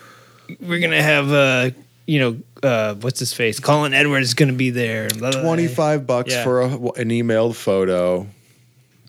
we're 0.59 0.79
gonna 0.79 1.01
have 1.01 1.31
uh 1.31 1.69
you 2.05 2.19
know 2.19 2.37
uh 2.63 2.95
what's 2.95 3.19
his 3.19 3.31
face 3.31 3.59
colin 3.59 3.93
edwards 3.93 4.27
is 4.27 4.33
gonna 4.33 4.51
be 4.51 4.71
there 4.71 5.03
and 5.03 5.19
blah, 5.19 5.31
blah, 5.31 5.41
blah. 5.41 5.49
25 5.55 6.05
bucks 6.07 6.33
Yeah. 6.33 6.43
for 6.43 6.61
a, 6.61 6.65
an 6.67 7.09
emailed 7.09 7.55
photo. 7.55 8.27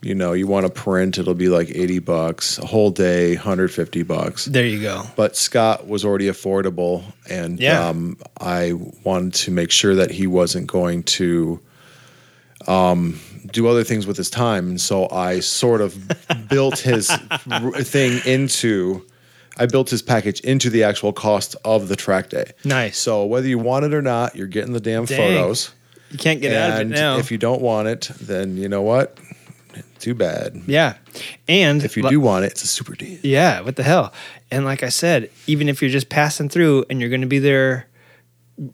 You 0.02 0.14
know, 0.14 0.32
you 0.32 0.46
want 0.46 0.64
to 0.64 0.72
print, 0.72 1.18
it'll 1.18 1.34
be 1.34 1.48
like 1.50 1.68
80 1.70 1.98
bucks. 1.98 2.58
A 2.58 2.64
whole 2.66 2.90
day, 2.90 3.34
150 3.34 4.02
bucks. 4.04 4.46
there 4.46 4.64
you 4.64 4.80
go 4.80 5.02
But 5.14 5.36
Scott 5.36 5.86
was 5.88 6.06
already 6.06 6.26
affordable, 6.28 7.02
and 7.28 7.60
Yeah. 7.60 7.86
um, 7.88 8.16
I 8.40 8.72
wanted 9.04 9.34
to 9.44 9.50
make 9.50 9.70
sure 9.70 9.94
that 9.96 10.10
he 10.10 10.26
wasn't 10.26 10.66
going 10.68 11.02
to 11.20 11.60
um, 12.66 13.18
do 13.52 13.66
other 13.68 13.84
things 13.84 14.06
with 14.06 14.16
his 14.16 14.30
time. 14.30 14.68
And 14.68 14.80
so 14.80 15.08
I 15.10 15.40
sort 15.40 15.80
of 15.80 15.96
built 16.48 16.78
his 16.78 17.10
r- 17.50 17.72
thing 17.82 18.20
into. 18.26 19.04
I 19.58 19.66
built 19.66 19.90
his 19.90 20.00
package 20.00 20.40
into 20.40 20.70
the 20.70 20.84
actual 20.84 21.12
cost 21.12 21.56
of 21.64 21.88
the 21.88 21.96
track 21.96 22.30
day. 22.30 22.52
Nice. 22.64 22.96
So 22.98 23.24
whether 23.26 23.48
you 23.48 23.58
want 23.58 23.84
it 23.84 23.92
or 23.92 24.00
not, 24.00 24.34
you're 24.36 24.46
getting 24.46 24.72
the 24.72 24.80
damn 24.80 25.04
Dang. 25.04 25.18
photos. 25.18 25.72
you 26.10 26.18
can't 26.18 26.40
get 26.40 26.54
out 26.56 26.70
of 26.70 26.76
it 26.78 26.80
And 26.82 26.90
now 26.90 27.18
if 27.18 27.30
you 27.30 27.36
don't 27.38 27.60
want 27.60 27.88
it, 27.88 28.10
then 28.20 28.56
you 28.56 28.68
know 28.68 28.80
what? 28.82 29.18
Too 30.00 30.14
bad. 30.14 30.60
yeah 30.66 30.96
and 31.48 31.82
If 31.84 31.96
you 31.96 32.02
do 32.08 32.18
want 32.20 32.44
it, 32.44 32.52
it's 32.52 32.64
a 32.64 32.66
super 32.66 32.94
deal. 32.94 33.18
yeah 33.22 33.60
what 33.60 33.76
the 33.76 33.82
hell 33.84 34.12
and 34.50 34.64
like 34.64 34.82
i 34.82 34.88
said 34.88 35.30
even 35.46 35.68
if 35.68 35.80
you're 35.82 35.90
just 35.90 36.08
passing 36.08 36.48
through 36.48 36.84
and 36.90 37.00
you're 37.00 37.10
gonna 37.10 37.26
be 37.26 37.38
there 37.38 37.86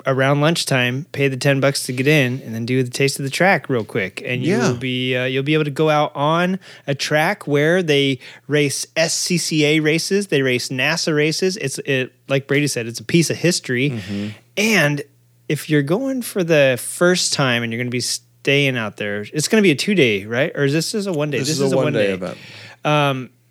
around 0.04 0.40
lunchtime 0.40 1.06
pay 1.12 1.28
the 1.28 1.36
10 1.36 1.60
bucks 1.60 1.84
to 1.84 1.92
get 1.92 2.08
in 2.08 2.40
and 2.42 2.52
then 2.54 2.66
do 2.66 2.82
the 2.82 2.90
taste 2.90 3.20
of 3.20 3.24
the 3.24 3.30
track 3.30 3.68
real 3.68 3.84
quick 3.84 4.20
and 4.26 4.42
Yeah. 4.42 4.66
you'll 4.68 4.76
be 4.78 5.16
uh, 5.16 5.24
you'll 5.26 5.44
be 5.44 5.54
able 5.54 5.64
to 5.64 5.70
go 5.70 5.90
out 5.90 6.10
on 6.16 6.58
a 6.88 6.94
track 6.94 7.46
where 7.46 7.84
they 7.84 8.18
race 8.48 8.84
scca 8.96 9.80
races 9.82 10.26
they 10.26 10.42
race 10.42 10.70
nasa 10.70 11.14
races 11.14 11.56
it's 11.58 11.78
it 11.80 12.12
like 12.28 12.48
brady 12.48 12.66
said 12.66 12.86
it's 12.88 12.98
a 12.98 13.04
piece 13.04 13.30
of 13.30 13.36
history 13.36 13.90
Mm-hmm. 13.90 14.28
and 14.56 15.02
if 15.48 15.70
you're 15.70 15.82
going 15.82 16.22
for 16.22 16.42
the 16.42 16.76
first 16.82 17.32
time 17.32 17.62
and 17.62 17.72
you're 17.72 17.78
going 17.78 17.86
to 17.86 17.90
be 17.92 18.00
staying 18.46 18.76
out 18.76 18.96
there 18.96 19.26
it's 19.32 19.48
going 19.48 19.60
to 19.60 19.62
be 19.62 19.72
a 19.72 19.74
two 19.74 19.94
day 19.94 20.24
right 20.24 20.52
or 20.54 20.62
is 20.62 20.72
this 20.72 20.92
just 20.92 21.08
a 21.08 21.12
one 21.12 21.30
day 21.30 21.38
This, 21.40 21.58
is, 21.58 21.72
a 21.72 21.76
one 21.76 21.92
day 21.92 22.12
event. 22.12 22.38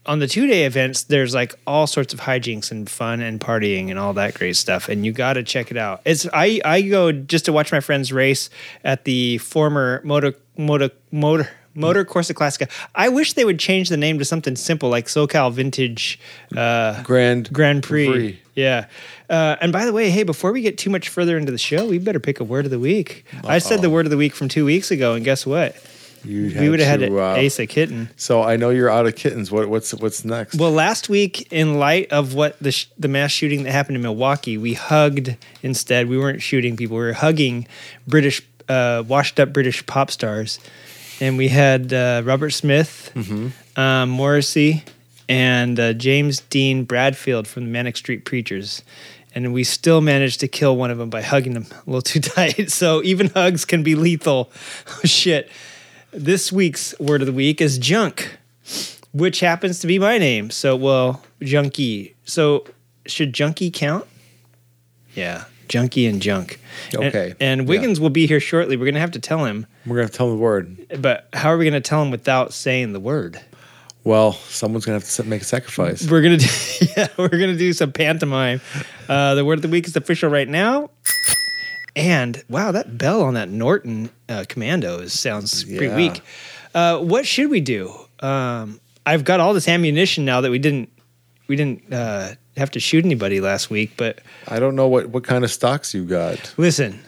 on 0.05 0.19
the 0.19 0.27
two 0.27 0.47
day 0.47 0.65
events, 0.65 1.03
there's 1.03 1.33
like 1.33 1.53
all 1.65 1.87
sorts 1.87 2.13
of 2.13 2.21
hijinks 2.21 2.71
and 2.71 2.89
fun 2.89 3.21
and 3.21 3.39
partying 3.39 3.89
and 3.89 3.99
all 3.99 4.13
that 4.13 4.35
great 4.35 4.55
stuff, 4.55 4.87
and 4.87 5.05
you 5.05 5.11
got 5.11 5.33
to 5.33 5.43
check 5.43 5.71
it 5.71 5.77
out. 5.77 6.01
It's 6.05 6.27
I 6.33 6.61
I 6.63 6.81
go 6.81 7.11
just 7.11 7.45
to 7.45 7.53
watch 7.53 7.71
my 7.71 7.79
friends 7.79 8.13
race 8.13 8.49
at 8.83 9.03
the 9.05 9.37
former 9.39 10.01
motor 10.03 10.33
motor 10.57 10.91
motor. 11.11 11.49
Motor 11.77 12.05
Corsa 12.05 12.33
Classica. 12.33 12.71
I 12.95 13.09
wish 13.09 13.33
they 13.33 13.43
would 13.43 13.59
change 13.59 13.89
the 13.89 13.97
name 13.97 14.17
to 14.19 14.23
something 14.23 14.55
simple 14.55 14.87
like 14.87 15.07
SoCal 15.07 15.51
Vintage 15.51 16.17
uh, 16.55 17.03
Grand 17.03 17.51
Grand 17.51 17.83
Prix. 17.83 18.07
Prix. 18.07 18.41
Yeah. 18.55 18.85
Uh, 19.29 19.57
and 19.61 19.71
by 19.73 19.85
the 19.85 19.91
way, 19.93 20.09
hey, 20.09 20.23
before 20.23 20.51
we 20.51 20.61
get 20.61 20.77
too 20.77 20.89
much 20.89 21.09
further 21.09 21.37
into 21.37 21.51
the 21.51 21.57
show, 21.57 21.87
we 21.87 21.97
better 21.97 22.19
pick 22.19 22.39
a 22.39 22.43
word 22.43 22.65
of 22.65 22.71
the 22.71 22.79
week. 22.79 23.25
I 23.43 23.57
said 23.59 23.81
the 23.81 23.89
word 23.89 24.05
of 24.05 24.09
the 24.11 24.17
week 24.17 24.33
from 24.33 24.47
two 24.47 24.65
weeks 24.65 24.91
ago, 24.91 25.13
and 25.13 25.23
guess 25.25 25.45
what? 25.45 25.75
You 26.23 26.51
we 26.59 26.69
would 26.69 26.79
have 26.79 27.01
had 27.01 27.07
to, 27.07 27.19
uh, 27.19 27.35
ace 27.35 27.59
a 27.59 27.67
kitten. 27.67 28.09
So 28.15 28.41
I 28.41 28.55
know 28.55 28.71
you're 28.71 28.89
out 28.89 29.05
of 29.05 29.15
kittens. 29.15 29.51
What 29.51 29.69
what's 29.69 29.93
what's 29.93 30.25
next? 30.25 30.55
Well, 30.55 30.71
last 30.71 31.07
week, 31.07 31.51
in 31.51 31.77
light 31.77 32.11
of 32.11 32.33
what 32.33 32.57
the 32.59 32.71
sh- 32.71 32.87
the 32.97 33.07
mass 33.07 33.29
shooting 33.31 33.61
that 33.63 33.71
happened 33.71 33.97
in 33.97 34.01
Milwaukee, 34.01 34.57
we 34.57 34.73
hugged 34.73 35.35
instead. 35.61 36.09
We 36.09 36.17
weren't 36.17 36.41
shooting 36.41 36.77
people; 36.77 36.97
we 36.97 37.03
were 37.03 37.13
hugging 37.13 37.67
British, 38.07 38.41
uh, 38.67 39.03
washed 39.07 39.39
up 39.39 39.53
British 39.53 39.85
pop 39.85 40.09
stars, 40.09 40.59
and 41.19 41.37
we 41.37 41.47
had 41.49 41.93
uh, 41.93 42.23
Robert 42.25 42.51
Smith, 42.51 43.11
um, 43.75 44.09
Morrissey, 44.09 44.83
and 45.29 45.79
uh, 45.79 45.93
James 45.93 46.39
Dean 46.41 46.83
Bradfield 46.83 47.47
from 47.47 47.65
the 47.65 47.69
Manic 47.69 47.97
Street 47.97 48.25
Preachers. 48.25 48.83
And 49.33 49.53
we 49.53 49.65
still 49.65 49.99
managed 49.99 50.39
to 50.39 50.47
kill 50.47 50.77
one 50.77 50.91
of 50.91 50.97
them 50.97 51.09
by 51.09 51.21
hugging 51.21 51.53
them 51.53 51.65
a 51.71 51.89
little 51.89 52.01
too 52.01 52.21
tight. 52.21 52.71
So 52.71 53.03
even 53.03 53.29
hugs 53.29 53.65
can 53.65 53.83
be 53.83 53.95
lethal. 53.95 54.51
Oh, 54.87 55.01
shit. 55.03 55.49
This 56.11 56.51
week's 56.51 56.97
word 56.99 57.21
of 57.21 57.25
the 57.27 57.33
week 57.33 57.59
is 57.59 57.77
junk 57.77 58.37
which 59.15 59.39
happens 59.39 59.79
to 59.79 59.87
be 59.87 59.97
my 59.97 60.17
name. 60.17 60.49
So, 60.49 60.75
well, 60.75 61.23
Junkie. 61.41 62.15
So, 62.25 62.65
should 63.05 63.31
Junkie 63.33 63.71
count? 63.71 64.05
Yeah, 65.15 65.45
Junkie 65.69 66.05
and 66.05 66.21
Junk. 66.21 66.59
Okay, 66.93 67.33
And, 67.39 67.61
yeah. 67.61 67.67
Wiggins 67.67 67.99
will 68.01 68.09
be 68.09 68.27
here 68.27 68.41
shortly. 68.41 68.75
We're 68.75 68.83
going 68.83 68.95
to 68.95 68.99
have 68.99 69.11
to 69.11 69.19
tell 69.19 69.45
him, 69.45 69.65
We're 69.85 69.95
gonna 69.95 70.09
tell 70.09 70.27
him 70.29 70.33
the 70.35 70.41
word. 70.41 70.97
but 70.99 71.29
how 71.31 71.49
are 71.49 71.57
we 71.57 71.63
going 71.63 71.81
to 71.81 71.87
tell 71.87 72.01
him 72.01 72.11
without 72.11 72.51
saying 72.51 72.91
the 72.91 72.99
word? 72.99 73.39
Well, 74.05 74.33
someone's 74.33 74.85
gonna 74.85 74.99
have 74.99 75.09
to 75.09 75.23
make 75.23 75.41
a 75.41 75.45
sacrifice. 75.45 76.07
We're 76.09 76.21
going 76.21 76.37
to 76.39 76.45
do, 76.45 76.85
yeah, 76.97 77.07
we're 77.17 77.27
to 77.27 77.57
do 77.57 77.73
some 77.73 77.91
pantomime. 77.91 78.61
Uh, 79.09 79.33
the 79.35 79.43
word 79.43 79.57
of 79.57 79.61
the 79.63 79.67
week 79.67 79.87
is 79.87 79.95
official 79.95 80.29
right 80.29 80.47
now. 80.47 80.91
And 81.95 82.43
wow, 82.49 82.71
that 82.71 82.97
bell 82.97 83.21
on 83.23 83.33
that 83.33 83.49
Norton 83.49 84.09
uh, 84.29 84.45
Commando 84.47 84.99
is, 84.99 85.17
sounds 85.19 85.63
pretty 85.63 85.87
Yeah. 85.87 85.95
weak. 85.95 86.21
Uh, 86.73 86.99
what 86.99 87.25
should 87.25 87.49
we 87.49 87.61
do? 87.61 87.93
Um, 88.19 88.79
I've 89.05 89.23
got 89.23 89.39
all 89.39 89.53
this 89.53 89.67
ammunition 89.67 90.23
now 90.25 90.41
that 90.41 90.51
we 90.51 90.59
didn't 90.59 90.89
we 91.47 91.55
didn't 91.55 91.91
uh, 91.93 92.33
have 92.57 92.71
to 92.71 92.79
shoot 92.79 93.05
anybody 93.05 93.39
last 93.41 93.69
week. 93.69 93.93
But 93.97 94.19
I 94.47 94.59
don't 94.59 94.75
know 94.75 94.87
what 94.87 95.07
what 95.09 95.23
kind 95.23 95.43
of 95.43 95.51
stocks 95.51 95.93
you 95.95 96.03
got. 96.05 96.53
listen, 96.57 96.99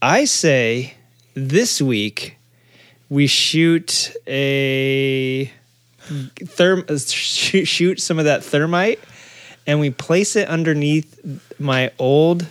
I 0.00 0.24
say 0.26 0.94
this 1.34 1.82
week 1.82 2.36
we 3.10 3.26
shoot 3.26 4.14
a 4.28 5.50
therm 6.06 6.88
uh, 6.90 6.98
shoot, 6.98 7.66
shoot 7.66 8.00
some 8.00 8.18
of 8.18 8.24
that 8.26 8.44
thermite 8.44 9.00
and 9.66 9.80
we 9.80 9.90
place 9.90 10.36
it 10.36 10.48
underneath 10.48 11.18
my 11.58 11.90
old 11.98 12.46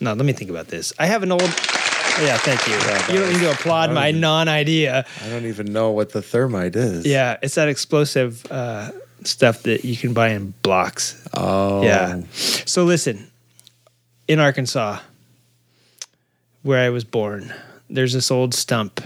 no 0.00 0.12
let 0.14 0.24
me 0.24 0.32
think 0.32 0.50
about 0.50 0.68
this 0.68 0.92
i 0.98 1.06
have 1.06 1.22
an 1.22 1.30
old 1.32 1.42
yeah 1.42 2.36
thank 2.38 2.66
you 2.66 2.72
that 2.74 3.08
you 3.12 3.18
don't 3.20 3.32
need 3.32 3.40
to 3.40 3.50
applaud 3.50 3.92
my 3.92 4.10
non-idea 4.10 5.06
I 5.24 5.28
don't 5.28 5.46
even 5.46 5.72
know 5.72 5.90
what 5.92 6.10
the 6.12 6.20
thermite 6.22 6.76
is. 6.76 7.06
yeah 7.06 7.36
it's 7.42 7.54
that 7.54 7.68
explosive 7.68 8.44
uh, 8.50 8.90
stuff 9.24 9.62
that 9.62 9.84
you 9.84 9.96
can 9.96 10.12
buy 10.12 10.28
in 10.30 10.52
blocks 10.62 11.16
Oh. 11.34 11.82
yeah. 11.84 12.22
So 12.34 12.84
listen, 12.84 13.30
in 14.26 14.40
Arkansas, 14.40 14.98
where 16.62 16.84
I 16.84 16.90
was 16.90 17.04
born, 17.04 17.52
there's 17.88 18.12
this 18.12 18.30
old 18.30 18.52
stump, 18.54 19.00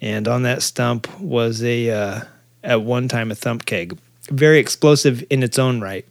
and 0.00 0.28
on 0.28 0.42
that 0.42 0.62
stump 0.62 1.08
was 1.20 1.62
a 1.62 1.90
uh, 1.90 2.20
at 2.62 2.82
one 2.82 3.08
time 3.08 3.30
a 3.30 3.34
thump 3.34 3.64
keg, 3.66 3.96
very 4.30 4.58
explosive 4.58 5.24
in 5.30 5.42
its 5.42 5.58
own 5.58 5.80
right. 5.80 6.04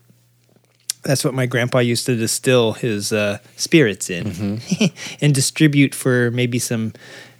That's 1.04 1.24
what 1.24 1.34
my 1.36 1.46
grandpa 1.46 1.80
used 1.80 2.08
to 2.08 2.16
distill 2.16 2.74
his 2.74 3.14
uh, 3.14 3.38
spirits 3.58 4.10
in, 4.10 4.60
and 5.22 5.36
distribute 5.36 5.94
for 5.94 6.32
maybe 6.32 6.58
some 6.58 6.94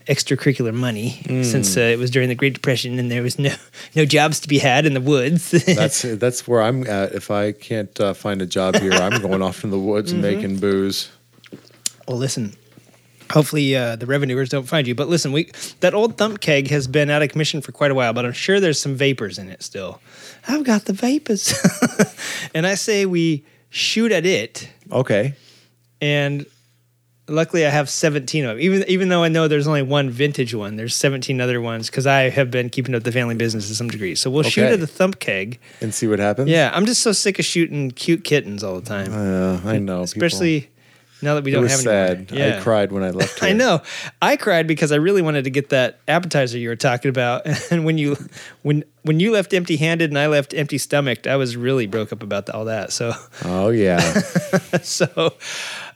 extracurricular 0.08 0.72
money, 0.72 1.20
since 1.44 1.76
uh, 1.76 1.80
it 1.80 1.98
was 1.98 2.12
during 2.12 2.30
the 2.30 2.36
Great 2.36 2.54
Depression 2.54 3.00
and 3.00 3.10
there 3.10 3.24
was 3.24 3.40
no 3.40 3.56
no 3.96 4.06
jobs 4.06 4.40
to 4.42 4.48
be 4.48 4.60
had 4.60 4.86
in 4.86 4.94
the 4.94 5.02
woods. 5.02 5.50
That's 5.66 6.04
that's 6.04 6.48
where 6.48 6.62
I'm 6.62 6.86
at. 6.86 7.14
If 7.14 7.32
I 7.32 7.54
can't 7.54 8.00
uh, 8.00 8.14
find 8.14 8.40
a 8.44 8.46
job 8.46 8.76
here, 8.76 8.92
I'm 8.94 9.20
going 9.28 9.42
off 9.42 9.64
in 9.64 9.72
the 9.72 9.80
woods 9.80 10.12
and 10.12 10.24
Mm-hmm. 10.24 10.36
making 10.36 10.58
booze. 10.60 11.10
Well, 12.08 12.18
listen. 12.18 12.56
Hopefully, 13.36 13.76
uh, 13.76 13.98
the 13.98 14.06
revenuers 14.06 14.48
don't 14.50 14.66
find 14.68 14.88
you. 14.88 14.96
But 14.96 15.10
listen, 15.10 15.32
we 15.34 15.52
that 15.82 15.94
old 15.94 16.18
thump 16.18 16.40
keg 16.40 16.70
has 16.70 16.88
been 16.88 17.10
out 17.10 17.22
of 17.22 17.30
commission 17.30 17.62
for 17.62 17.72
quite 17.74 17.92
a 17.92 17.94
while, 17.94 18.14
but 18.14 18.26
I'm 18.26 18.32
sure 18.34 18.60
there's 18.62 18.80
some 18.82 18.96
vapors 18.96 19.38
in 19.38 19.50
it 19.50 19.62
still. 19.62 20.00
I've 20.48 20.64
got 20.64 20.86
the 20.86 20.94
vapors, 20.94 21.54
and 22.56 22.66
I 22.66 22.76
say 22.76 23.06
we 23.06 23.44
shoot 23.70 24.12
at 24.14 24.26
it. 24.26 24.70
Okay. 24.90 25.34
And 26.02 26.46
luckily, 27.28 27.66
I 27.66 27.70
have 27.70 27.90
17 27.90 28.46
of 28.46 28.50
them. 28.52 28.60
Even 28.62 28.86
even 28.88 29.10
though 29.10 29.24
I 29.24 29.28
know 29.28 29.50
there's 29.50 29.68
only 29.68 29.82
one 29.82 30.10
vintage 30.10 30.54
one, 30.56 30.78
there's 30.78 30.96
17 30.96 31.42
other 31.42 31.60
ones 31.60 31.90
because 31.90 32.08
I 32.08 32.30
have 32.30 32.50
been 32.52 32.70
keeping 32.70 32.96
up 32.96 33.04
the 33.04 33.12
family 33.12 33.36
business 33.36 33.68
to 33.68 33.76
some 33.76 33.90
degree. 33.90 34.16
So 34.16 34.30
we'll 34.30 34.44
shoot 34.44 34.64
at 34.66 34.80
the 34.80 34.88
thump 34.88 35.20
keg. 35.20 35.60
And 35.82 35.94
see 35.94 36.08
what 36.08 36.20
happens. 36.20 36.48
Yeah, 36.50 36.72
I'm 36.74 36.86
just 36.86 37.02
so 37.02 37.12
sick 37.12 37.38
of 37.40 37.44
shooting 37.46 37.92
cute 37.92 38.24
kittens 38.24 38.64
all 38.64 38.80
the 38.80 38.86
time, 38.88 39.12
Uh, 39.14 39.60
I 39.70 39.78
know. 39.80 39.96
people- 39.96 40.04
especially 40.04 40.70
now 41.26 41.36
that 41.36 41.44
we 41.44 41.52
It 41.52 41.56
don't 41.56 41.64
was 41.64 41.72
have 41.74 41.82
sad. 41.82 42.32
any. 42.32 42.40
more. 42.50 42.58
I 42.60 42.62
cried 42.62 42.92
when 42.94 43.04
I 43.04 43.10
left. 43.10 43.44
I 43.50 43.52
know. 43.52 43.82
I 44.22 44.38
cried 44.38 44.68
because 44.68 44.92
I 44.94 44.96
really 44.96 45.22
wanted 45.22 45.44
to 45.44 45.50
get 45.50 45.70
that 45.70 46.00
appetizer 46.08 46.58
you 46.58 46.70
were 46.70 46.76
talking 46.78 47.10
about. 47.10 47.46
And 47.72 47.84
when 47.84 47.98
you 47.98 48.16
when 48.62 48.84
when 49.02 49.20
you 49.20 49.32
left 49.32 49.54
empty 49.54 49.76
handed 49.78 50.10
and 50.12 50.18
I 50.20 50.28
left 50.28 50.54
empty 50.54 50.78
stomached, 50.78 51.28
I 51.28 51.36
was 51.36 51.58
really 51.58 51.88
broke 51.88 52.14
up 52.14 52.24
about 52.24 52.50
all 52.50 52.66
that. 52.66 52.94
So 52.94 53.12
Oh 53.44 53.70
yeah. 53.70 54.00
so 54.84 55.34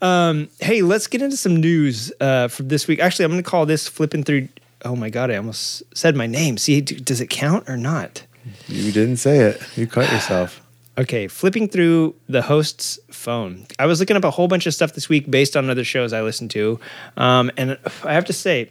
um, 0.02 0.50
hey, 0.60 0.82
let's 0.82 1.08
get 1.08 1.22
into 1.22 1.38
some 1.38 1.58
news 1.58 2.12
uh, 2.20 2.48
from 2.48 2.68
this 2.70 2.88
week. 2.88 3.00
Actually, 3.00 3.26
I'm 3.26 3.32
going 3.32 3.44
to 3.44 3.50
call 3.50 3.65
this 3.65 3.88
flipping 3.88 4.24
through. 4.24 4.48
Oh 4.86 4.96
my 4.96 5.10
god, 5.10 5.30
I 5.30 5.36
almost 5.36 5.84
said 5.96 6.15
my 6.15 6.26
name. 6.26 6.58
See, 6.58 6.82
does 6.82 7.20
it 7.22 7.30
count 7.30 7.70
or 7.70 7.78
not? 7.78 8.24
you 8.68 8.92
didn't 8.92 9.18
say 9.18 9.39
it. 9.39 9.62
You 9.78 9.86
cut 9.88 10.10
yourself. 10.12 10.62
Okay, 10.99 11.29
flipping 11.29 11.69
through 11.69 12.13
the 12.27 12.41
host's 12.41 12.99
phone. 13.09 13.65
I 13.79 13.85
was 13.85 14.01
looking 14.01 14.17
up 14.17 14.25
a 14.25 14.31
whole 14.31 14.49
bunch 14.49 14.65
of 14.65 14.73
stuff 14.73 14.93
this 14.93 15.07
week 15.07 15.31
based 15.31 15.55
on 15.55 15.69
other 15.69 15.85
shows 15.85 16.12
I 16.12 16.21
listened 16.21 16.51
to. 16.51 16.77
Um, 17.15 17.49
and 17.55 17.79
I 18.03 18.13
have 18.13 18.25
to 18.25 18.33
say, 18.33 18.69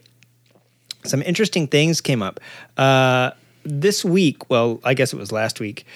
some 1.05 1.23
interesting 1.23 1.67
things 1.67 2.03
came 2.03 2.23
up. 2.23 2.39
Uh, 2.77 3.31
this 3.65 4.05
week, 4.05 4.51
well, 4.51 4.79
I 4.85 4.93
guess 4.93 5.15
it 5.15 5.17
was 5.17 5.33
last 5.33 5.59
week, 5.59 5.87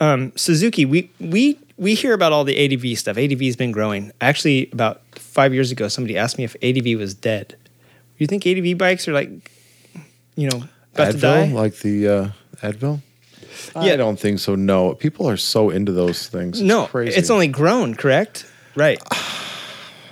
um, 0.00 0.32
Suzuki, 0.36 0.86
we, 0.86 1.10
we, 1.20 1.58
we 1.76 1.94
hear 1.94 2.14
about 2.14 2.32
all 2.32 2.44
the 2.44 2.56
ADV 2.64 2.98
stuff. 2.98 3.18
ADV 3.18 3.42
has 3.42 3.56
been 3.56 3.70
growing. 3.70 4.10
Actually, 4.22 4.70
about 4.72 5.02
five 5.16 5.52
years 5.52 5.70
ago, 5.70 5.88
somebody 5.88 6.16
asked 6.16 6.38
me 6.38 6.44
if 6.44 6.56
ADV 6.62 6.98
was 6.98 7.12
dead. 7.12 7.56
You 8.16 8.26
think 8.26 8.46
ADV 8.46 8.78
bikes 8.78 9.06
are 9.06 9.12
like, 9.12 9.50
you 10.34 10.48
know, 10.48 10.64
about 10.94 11.12
to 11.12 11.18
die? 11.18 11.46
Advil, 11.48 11.52
like 11.52 11.74
the 11.80 12.08
uh, 12.08 12.28
Advil. 12.62 13.02
Yeah. 13.76 13.92
I 13.92 13.96
don't 13.96 14.18
think 14.18 14.38
so. 14.38 14.54
No, 14.54 14.94
people 14.94 15.28
are 15.28 15.36
so 15.36 15.70
into 15.70 15.92
those 15.92 16.28
things. 16.28 16.58
It's 16.60 16.66
no, 16.66 16.86
crazy. 16.86 17.16
it's 17.16 17.30
only 17.30 17.48
grown, 17.48 17.94
correct? 17.94 18.46
Right. 18.74 19.00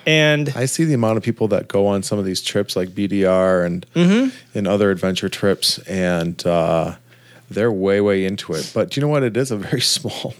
And 0.04 0.52
I 0.56 0.64
see 0.66 0.84
the 0.84 0.94
amount 0.94 1.16
of 1.18 1.22
people 1.22 1.46
that 1.48 1.68
go 1.68 1.86
on 1.86 2.02
some 2.02 2.18
of 2.18 2.24
these 2.24 2.42
trips, 2.42 2.74
like 2.74 2.88
BDR 2.88 3.64
and 3.64 3.86
Mm-hmm. 3.94 4.36
and 4.58 4.66
other 4.66 4.90
adventure 4.90 5.28
trips, 5.28 5.78
and 5.86 6.44
uh, 6.44 6.96
they're 7.48 7.70
way 7.70 8.00
way 8.00 8.24
into 8.24 8.52
it. 8.52 8.68
But 8.74 8.90
do 8.90 9.00
you 9.00 9.06
know 9.06 9.10
what? 9.12 9.22
It 9.22 9.36
is 9.36 9.52
a 9.52 9.56
very 9.56 9.80
small 9.96 10.34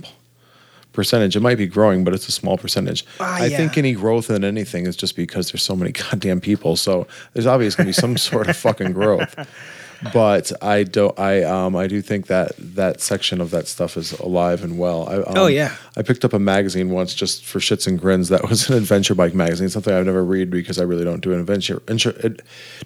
percentage. 0.92 1.36
It 1.36 1.40
might 1.42 1.58
be 1.58 1.68
growing, 1.68 2.02
but 2.02 2.12
it's 2.12 2.28
a 2.28 2.32
small 2.32 2.58
percentage. 2.58 3.06
Ah, 3.20 3.36
I 3.42 3.46
yeah. 3.46 3.56
think 3.56 3.78
any 3.78 3.92
growth 3.92 4.30
in 4.30 4.42
anything 4.42 4.84
is 4.86 4.96
just 4.96 5.14
because 5.14 5.52
there's 5.52 5.62
so 5.62 5.76
many 5.76 5.92
goddamn 6.10 6.40
people. 6.40 6.74
So 6.74 7.06
there's 7.32 7.46
obviously 7.46 7.84
going 7.84 7.92
to 7.94 7.96
be 7.96 8.00
some 8.00 8.16
sort 8.16 8.48
of 8.48 8.56
fucking 8.56 8.92
growth. 8.94 9.36
But 10.12 10.50
I 10.62 10.82
don't. 10.84 11.16
I 11.18 11.42
um. 11.44 11.76
I 11.76 11.86
do 11.86 12.02
think 12.02 12.26
that 12.26 12.52
that 12.58 13.00
section 13.00 13.40
of 13.40 13.50
that 13.50 13.68
stuff 13.68 13.96
is 13.96 14.12
alive 14.18 14.64
and 14.64 14.78
well. 14.78 15.08
I, 15.08 15.16
um, 15.16 15.24
Oh, 15.36 15.46
yeah. 15.46 15.76
I 15.96 16.02
picked 16.02 16.24
up 16.24 16.32
a 16.32 16.38
magazine 16.38 16.90
once 16.90 17.14
just 17.14 17.44
for 17.44 17.58
shits 17.60 17.86
and 17.86 18.00
grins. 18.00 18.28
That 18.28 18.42
was 18.48 18.68
an 18.68 18.76
adventure 18.76 19.14
bike 19.14 19.34
magazine, 19.34 19.68
something 19.68 19.92
I've 19.94 20.06
never 20.06 20.24
read 20.24 20.50
because 20.50 20.78
I 20.80 20.82
really 20.82 21.04
don't 21.04 21.20
do 21.20 21.32
an 21.32 21.38
adventure, 21.40 21.82
inter, 21.88 22.34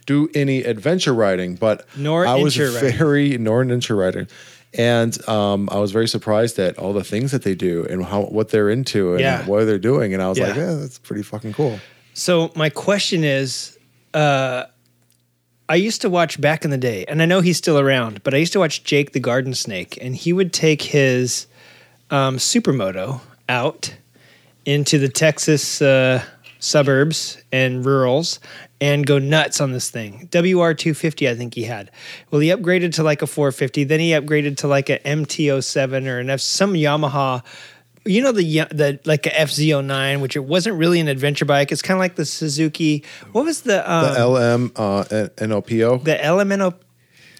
do 0.04 0.28
any 0.34 0.62
adventure 0.64 1.14
riding. 1.14 1.54
But 1.54 1.86
Nor 1.96 2.26
I 2.26 2.34
was 2.36 2.54
incher 2.56 2.74
riding. 2.74 2.98
very 2.98 3.38
nor 3.38 3.62
an 3.62 3.70
inter 3.70 3.94
riding, 3.94 4.26
and 4.74 5.26
um, 5.28 5.68
I 5.72 5.78
was 5.78 5.92
very 5.92 6.08
surprised 6.08 6.58
at 6.58 6.76
all 6.78 6.92
the 6.92 7.04
things 7.04 7.32
that 7.32 7.42
they 7.44 7.54
do 7.54 7.86
and 7.88 8.04
how 8.04 8.22
what 8.24 8.50
they're 8.50 8.68
into 8.68 9.12
and 9.12 9.20
Yeah. 9.20 9.46
what 9.46 9.64
they're 9.64 9.78
doing. 9.78 10.12
And 10.12 10.22
I 10.22 10.28
was 10.28 10.36
Yeah. 10.38 10.48
like, 10.48 10.56
yeah, 10.56 10.74
that's 10.74 10.98
pretty 10.98 11.22
fucking 11.22 11.54
cool. 11.54 11.80
So 12.12 12.50
my 12.54 12.68
question 12.68 13.24
is, 13.24 13.78
uh, 14.12 14.64
I 15.68 15.74
used 15.74 16.00
to 16.02 16.10
watch 16.10 16.40
back 16.40 16.64
in 16.64 16.70
the 16.70 16.78
day, 16.78 17.04
and 17.06 17.20
I 17.20 17.26
know 17.26 17.40
he's 17.40 17.56
still 17.56 17.78
around, 17.78 18.22
but 18.22 18.34
I 18.34 18.36
used 18.36 18.52
to 18.52 18.60
watch 18.60 18.84
Jake 18.84 19.12
the 19.12 19.20
Garden 19.20 19.54
Snake, 19.54 19.98
and 20.00 20.14
he 20.14 20.32
would 20.32 20.52
take 20.52 20.82
his 20.82 21.48
um, 22.10 22.36
supermoto 22.36 23.20
out 23.48 23.94
into 24.64 24.98
the 24.98 25.08
Texas 25.08 25.82
uh, 25.82 26.22
suburbs 26.60 27.38
and 27.50 27.84
rurals 27.84 28.38
and 28.80 29.06
go 29.06 29.18
nuts 29.18 29.60
on 29.60 29.72
this 29.72 29.90
thing. 29.90 30.28
WR250, 30.30 31.28
I 31.28 31.34
think 31.34 31.54
he 31.54 31.64
had. 31.64 31.90
Well, 32.30 32.40
he 32.40 32.48
upgraded 32.48 32.94
to 32.94 33.02
like 33.02 33.22
a 33.22 33.26
450, 33.26 33.84
then 33.84 34.00
he 34.00 34.10
upgraded 34.10 34.58
to 34.58 34.68
like 34.68 34.88
a 34.88 34.98
MT07 35.00 36.06
or 36.06 36.20
an 36.20 36.30
F, 36.30 36.40
some 36.40 36.74
Yamaha. 36.74 37.42
You 38.06 38.22
know 38.22 38.32
the 38.32 38.42
the 38.70 39.00
like 39.04 39.26
a 39.26 39.30
FZ09, 39.30 40.20
which 40.20 40.36
it 40.36 40.44
wasn't 40.44 40.76
really 40.76 41.00
an 41.00 41.08
adventure 41.08 41.44
bike. 41.44 41.72
It's 41.72 41.82
kind 41.82 41.96
of 41.96 42.00
like 42.00 42.14
the 42.14 42.24
Suzuki. 42.24 43.04
What 43.32 43.44
was 43.44 43.62
the 43.62 43.90
um, 43.90 44.14
The 44.14 44.26
LM 44.26 44.72
uh, 44.76 45.02
the 45.04 45.30
LMNO, 45.36 46.74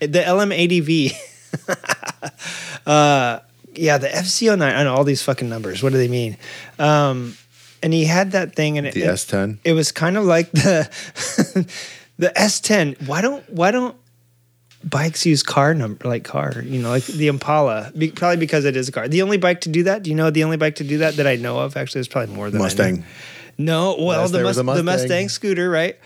the 0.01 0.21
LMADV. 0.21 1.13
uh, 2.87 3.41
yeah, 3.75 3.99
the 3.99 4.09
FZ09. 4.09 4.63
I 4.63 4.83
know 4.85 4.95
all 4.95 5.05
these 5.05 5.23
fucking 5.23 5.49
numbers. 5.49 5.83
What 5.83 5.93
do 5.93 5.99
they 5.99 6.09
mean? 6.09 6.37
Um, 6.79 7.37
and 7.83 7.93
he 7.93 8.05
had 8.05 8.33
that 8.33 8.55
thing, 8.57 8.79
and 8.79 8.87
it, 8.87 8.95
The 8.95 9.03
it- 9.03 9.09
S10. 9.11 9.59
It 9.65 9.73
was 9.75 9.93
kind 9.93 10.17
of 10.17 10.25
like 10.25 10.51
the 10.53 10.89
the 12.19 12.29
S10. 12.37 13.07
Why 13.07 13.21
don't 13.21 13.49
why 13.51 13.71
don't 13.71 13.97
bikes 14.85 15.27
use 15.27 15.43
car 15.43 15.75
number 15.75 16.09
like 16.09 16.25
car? 16.25 16.63
You 16.65 16.81
know, 16.83 16.91
like 16.91 17.05
the 17.05 17.29
Impala. 17.29 17.93
Be, 17.97 18.11
probably 18.11 18.37
because 18.39 18.65
it 18.65 18.77
is 18.77 18.89
a 18.89 18.93
car. 18.93 19.09
The 19.09 19.23
only 19.23 19.37
bike 19.37 19.61
to 19.63 19.69
do 19.69 19.83
that. 19.85 20.03
Do 20.03 20.11
you 20.11 20.17
know 20.17 20.31
the 20.31 20.45
only 20.45 20.57
bike 20.57 20.77
to 20.77 20.85
do 20.85 20.99
that 20.99 21.17
that 21.17 21.27
I 21.27 21.37
know 21.37 21.59
of? 21.59 21.77
Actually, 21.77 22.01
there's 22.01 22.09
probably 22.09 22.35
more 22.35 22.51
than. 22.51 22.61
Mustang. 22.61 23.05
No, 23.59 23.97
well, 23.99 24.29
the, 24.29 24.43
Mus- 24.43 24.57
a 24.57 24.61
the 24.61 24.65
Mustang. 24.65 24.85
Mustang 24.85 25.29
scooter, 25.31 25.71
right? 25.71 25.99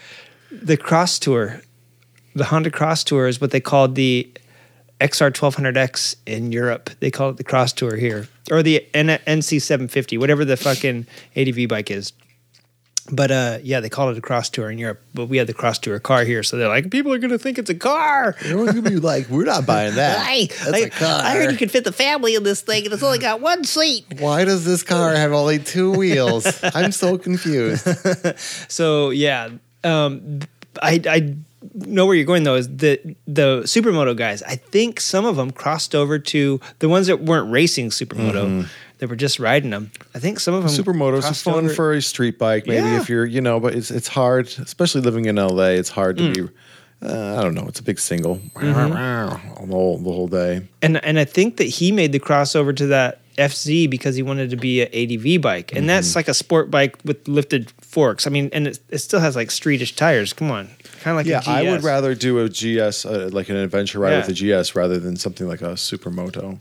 The 0.53 0.77
Cross 0.77 1.19
Tour, 1.21 1.61
the 2.35 2.45
Honda 2.45 2.71
Cross 2.71 3.05
Tour 3.05 3.27
is 3.27 3.41
what 3.41 3.51
they 3.51 3.61
called 3.61 3.97
the 3.97 4.31
XR 5.01 5.33
1200X 5.33 6.17
in 6.27 6.53
Europe. 6.53 6.91
They 7.01 7.11
call 7.11 7.31
it 7.31 7.39
the 7.39 7.45
Cross 7.45 7.73
Tour 7.75 7.97
here, 7.97 8.29
or 8.51 8.63
the 8.63 8.87
N- 8.95 9.19
NC 9.27 9.63
750, 9.63 10.19
whatever 10.19 10.45
the 10.45 10.57
fucking 10.57 11.07
ADV 11.37 11.69
bike 11.69 11.91
is. 11.91 12.13
But 13.13 13.31
uh, 13.31 13.59
yeah, 13.63 13.81
they 13.81 13.89
call 13.89 14.11
it 14.11 14.19
a 14.19 14.21
Cross 14.21 14.51
Tour 14.51 14.71
in 14.71 14.79
Europe. 14.79 15.01
But 15.15 15.27
we 15.27 15.37
had 15.37 15.47
the 15.47 15.55
Cross 15.55 15.81
Tour 15.81 15.99
car 15.99 16.25
here, 16.25 16.43
so 16.43 16.57
they're 16.57 16.69
like, 16.69 16.91
people 16.91 17.13
are 17.13 17.19
gonna 17.19 17.39
think 17.39 17.59
it's 17.59 17.71
a 17.71 17.75
car. 17.75 18.37
Everyone's 18.41 18.73
gonna 18.73 18.91
be 18.91 18.97
like, 18.97 19.29
we're 19.29 19.45
not 19.45 19.67
buying 19.67 19.95
that. 19.97 20.19
I, 20.27 20.47
That's 20.47 20.73
I, 20.73 20.79
a 20.79 20.91
car. 20.91 21.21
I 21.23 21.33
heard 21.35 21.51
you 21.51 21.59
could 21.59 21.71
fit 21.71 21.85
the 21.85 21.93
family 21.93 22.35
in 22.35 22.43
this 22.43 22.63
thing, 22.63 22.85
and 22.85 22.93
it's 22.93 23.03
only 23.03 23.19
got 23.19 23.41
one 23.41 23.65
seat. 23.65 24.07
Why 24.19 24.45
does 24.45 24.65
this 24.65 24.83
car 24.83 25.15
have 25.15 25.33
only 25.33 25.59
two 25.59 25.93
wheels? 25.93 26.47
I'm 26.75 26.93
so 26.93 27.19
confused. 27.19 27.87
So 28.71 29.11
yeah, 29.11 29.51
um, 29.85 30.41
I 30.83 31.01
I 31.07 31.35
know 31.75 32.07
where 32.07 32.15
you're 32.15 32.25
going 32.25 32.45
though. 32.45 32.57
Is 32.57 32.69
the 32.69 33.17
the 33.27 33.63
supermoto 33.63 34.17
guys? 34.17 34.43
I 34.43 34.57
think 34.57 35.01
some 35.01 35.25
of 35.25 35.37
them 35.37 35.51
crossed 35.51 35.95
over 35.95 36.19
to 36.19 36.61
the 36.79 36.89
ones 36.89 37.07
that 37.09 37.21
weren't 37.23 37.51
racing 37.51 37.91
supermoto. 37.91 38.69
They 39.01 39.07
were 39.07 39.17
just 39.17 39.39
riding 39.41 39.71
them. 39.71 39.91
I 40.15 40.19
think 40.19 40.39
some 40.41 40.55
of 40.55 40.63
them 40.63 40.71
Supermotos 40.73 41.19
are 41.19 41.23
crossed 41.23 41.43
fun 41.45 41.65
over- 41.65 41.75
for 41.75 41.93
a 41.95 42.03
street 42.03 42.39
bike, 42.39 42.67
maybe 42.67 42.87
Yeah. 42.87 43.01
if 43.01 43.09
you're, 43.09 43.25
you 43.27 43.41
know, 43.41 43.59
but 43.59 43.75
it's 43.75 43.91
it's 43.91 44.09
hard, 44.09 44.47
especially 44.61 45.01
living 45.01 45.25
in 45.25 45.37
LA. 45.39 45.71
It's 45.79 45.89
hard 45.89 46.19
Mm. 46.19 46.35
to 46.35 46.43
be. 46.45 46.53
Uh, 47.03 47.39
I 47.39 47.43
don't 47.43 47.55
know. 47.55 47.65
It's 47.67 47.81
a 47.81 47.83
big 47.83 47.99
single 47.99 48.37
Mm-hmm. 48.57 48.93
the 49.69 49.73
whole 49.75 49.97
the 49.99 50.05
whole 50.13 50.29
day. 50.29 50.63
and 50.83 51.03
and 51.05 51.19
I 51.19 51.25
think 51.25 51.57
that 51.57 51.65
he 51.65 51.93
made 51.93 52.13
the 52.13 52.21
crossover 52.21 52.77
to 52.77 52.87
that 52.89 53.21
FZ 53.39 53.87
because 53.89 54.17
he 54.17 54.23
wanted 54.23 54.51
to 54.51 54.57
be 54.57 54.83
an 54.83 54.89
ADV 54.93 55.41
bike, 55.41 55.75
and 55.75 55.89
that's 55.89 56.15
like 56.15 56.29
a 56.29 56.35
sport 56.35 56.71
bike 56.71 56.97
with 57.07 57.27
lifted 57.27 57.73
forks. 57.81 58.27
I 58.27 58.31
mean, 58.31 58.51
and 58.53 58.67
it, 58.67 58.81
it 58.91 58.99
still 58.99 59.21
has 59.21 59.35
like 59.35 59.49
streetish 59.49 59.97
tires. 59.97 60.35
Come 60.35 60.51
on, 60.51 60.69
kind 61.01 61.13
of 61.13 61.17
like 61.17 61.27
Yeah, 61.27 61.39
a 61.39 61.43
GS. 61.43 61.49
I 61.49 61.63
would 61.71 61.83
rather 61.83 62.15
do 62.15 62.39
a 62.41 62.51
GS, 62.51 63.07
uh, 63.07 63.31
like 63.33 63.49
an 63.49 63.57
adventure 63.57 63.99
ride 63.99 64.11
Yeah. 64.11 64.27
with 64.27 64.29
a 64.29 64.35
GS, 64.63 64.75
rather 64.75 64.99
than 64.99 65.17
something 65.17 65.49
like 65.49 65.63
a 65.63 65.73
supermoto. 65.73 66.59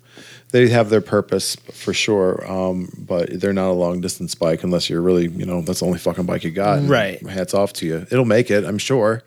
They 0.52 0.68
have 0.70 0.90
their 0.90 1.02
purpose 1.02 1.56
for 1.56 1.94
sure, 1.94 2.44
um, 2.52 2.92
but 2.98 3.40
they're 3.40 3.54
not 3.54 3.70
a 3.70 3.74
long 3.74 4.02
distance 4.02 4.34
bike 4.34 4.64
unless 4.64 4.90
you're 4.90 5.02
really, 5.02 5.28
you 5.28 5.46
know, 5.46 5.62
that's 5.62 5.82
the 5.82 5.86
only 5.86 6.00
fucking 6.00 6.26
bike 6.26 6.44
you 6.44 6.52
got. 6.52 6.88
Right. 6.88 7.22
Hats 7.28 7.54
off 7.54 7.74
to 7.74 7.86
you. 7.86 8.08
It'll 8.10 8.26
make 8.26 8.50
it, 8.50 8.66
I'm 8.66 8.80
sure. 8.80 9.22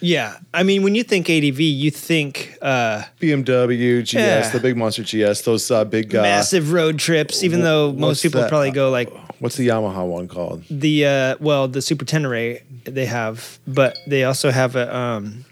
Yeah, 0.00 0.36
I 0.52 0.64
mean, 0.64 0.82
when 0.82 0.94
you 0.94 1.02
think 1.02 1.30
ADV, 1.30 1.60
you 1.60 1.90
think 1.90 2.58
uh, 2.60 3.04
BMW, 3.20 4.02
GS, 4.04 4.12
Yeah. 4.14 4.48
the 4.50 4.60
big 4.60 4.76
monster 4.76 5.02
GS, 5.02 5.42
those 5.42 5.70
uh, 5.70 5.84
big 5.84 6.14
uh, 6.14 6.20
massive 6.22 6.72
road 6.72 6.98
trips. 6.98 7.42
Even 7.42 7.62
though 7.62 7.90
most 7.92 8.22
people 8.22 8.40
that? 8.42 8.50
probably 8.50 8.70
go 8.70 8.90
like 8.90 9.10
What's 9.40 9.56
the 9.56 9.68
Yamaha 9.68 10.06
one 10.06 10.28
called? 10.28 10.62
the 10.70 11.06
uh, 11.06 11.36
well, 11.40 11.68
the 11.68 11.80
Super 11.80 12.04
Tenere 12.04 12.62
they 12.84 13.06
have, 13.06 13.58
but 13.66 13.96
they 14.06 14.24
also 14.24 14.50
have 14.50 14.76
a 14.76 14.94
um, 14.94 15.46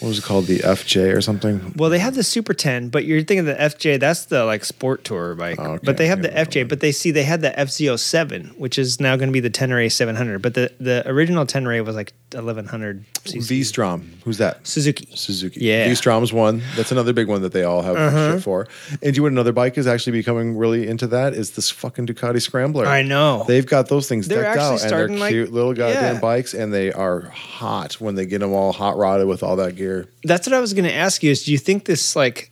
What 0.00 0.08
was 0.08 0.18
it 0.18 0.24
called? 0.24 0.46
The 0.46 0.60
FJ 0.60 1.14
or 1.14 1.20
something? 1.20 1.74
well, 1.76 1.90
they 1.90 1.98
have 1.98 2.14
the 2.14 2.22
Super 2.22 2.54
10, 2.54 2.88
but 2.88 3.04
you're 3.04 3.22
thinking 3.22 3.44
the 3.44 3.54
FJ. 3.54 4.00
That's 4.00 4.24
the 4.26 4.44
like 4.44 4.64
sport 4.64 5.04
tour 5.04 5.34
bike. 5.34 5.58
Oh, 5.60 5.72
okay. 5.72 5.80
But 5.84 5.96
they 5.98 6.06
have 6.06 6.22
the 6.22 6.28
FJ. 6.30 6.68
But 6.68 6.80
they 6.80 6.92
see 6.92 7.10
they 7.10 7.24
had 7.24 7.42
the 7.42 7.50
FZ07, 7.50 8.58
which 8.58 8.78
is 8.78 9.00
now 9.00 9.16
going 9.16 9.28
to 9.28 9.32
be 9.32 9.40
the 9.40 9.50
Tenere 9.50 9.90
700. 9.90 10.40
But 10.40 10.54
the 10.54 10.72
the 10.80 11.08
original 11.08 11.44
Tenere 11.46 11.84
was 11.84 11.96
like 11.96 12.12
1100 12.32 13.04
cc. 13.24 13.48
V 13.48 13.62
Strom. 13.64 14.12
Who's 14.24 14.38
that? 14.38 14.66
Suzuki. 14.66 15.08
Suzuki. 15.14 15.60
Yeah. 15.60 15.80
Uh-huh. 15.80 15.88
V 15.90 15.94
Strom's 15.94 16.32
one. 16.32 16.62
That's 16.76 16.92
another 16.92 17.12
big 17.12 17.28
one 17.28 17.42
that 17.42 17.52
they 17.52 17.64
all 17.64 17.82
have 17.82 18.12
shit 18.12 18.42
for. 18.42 18.68
And 18.90 19.00
do 19.00 19.08
you 19.08 19.12
know 19.12 19.22
what 19.24 19.32
another 19.32 19.52
bike 19.52 19.76
is 19.76 19.86
actually 19.86 20.12
becoming 20.12 20.56
really 20.56 20.86
into 20.88 21.06
that? 21.08 21.34
Is 21.34 21.52
this 21.52 21.70
fucking 21.70 22.06
Ducati 22.06 22.40
Scrambler. 22.40 22.86
I 22.86 23.02
know. 23.02 23.44
They've 23.46 23.66
got 23.66 23.88
those 23.88 24.08
things 24.08 24.28
They're 24.28 24.42
decked 24.42 24.58
out 24.58 24.82
and 24.82 24.90
they're 24.90 25.08
like- 25.08 25.30
cute 25.30 25.52
little 25.52 25.74
goddamn 25.74 26.14
yeah. 26.14 26.20
bikes 26.20 26.54
and 26.54 26.72
they 26.72 26.92
are 26.92 27.20
hot 27.30 27.94
when 27.94 28.14
they 28.14 28.26
get 28.26 28.38
them 28.38 28.52
all 28.52 28.72
hot 28.72 28.96
rodded 28.96 29.26
with 29.26 29.42
all 29.42 29.56
that 29.56 29.76
gear. 29.76 29.89
That's 30.24 30.46
what 30.46 30.54
I 30.54 30.60
was 30.60 30.72
going 30.74 30.84
to 30.84 30.94
ask 30.94 31.22
you. 31.22 31.30
Is 31.30 31.44
do 31.44 31.52
you 31.52 31.58
think 31.58 31.84
this 31.84 32.16
like? 32.16 32.50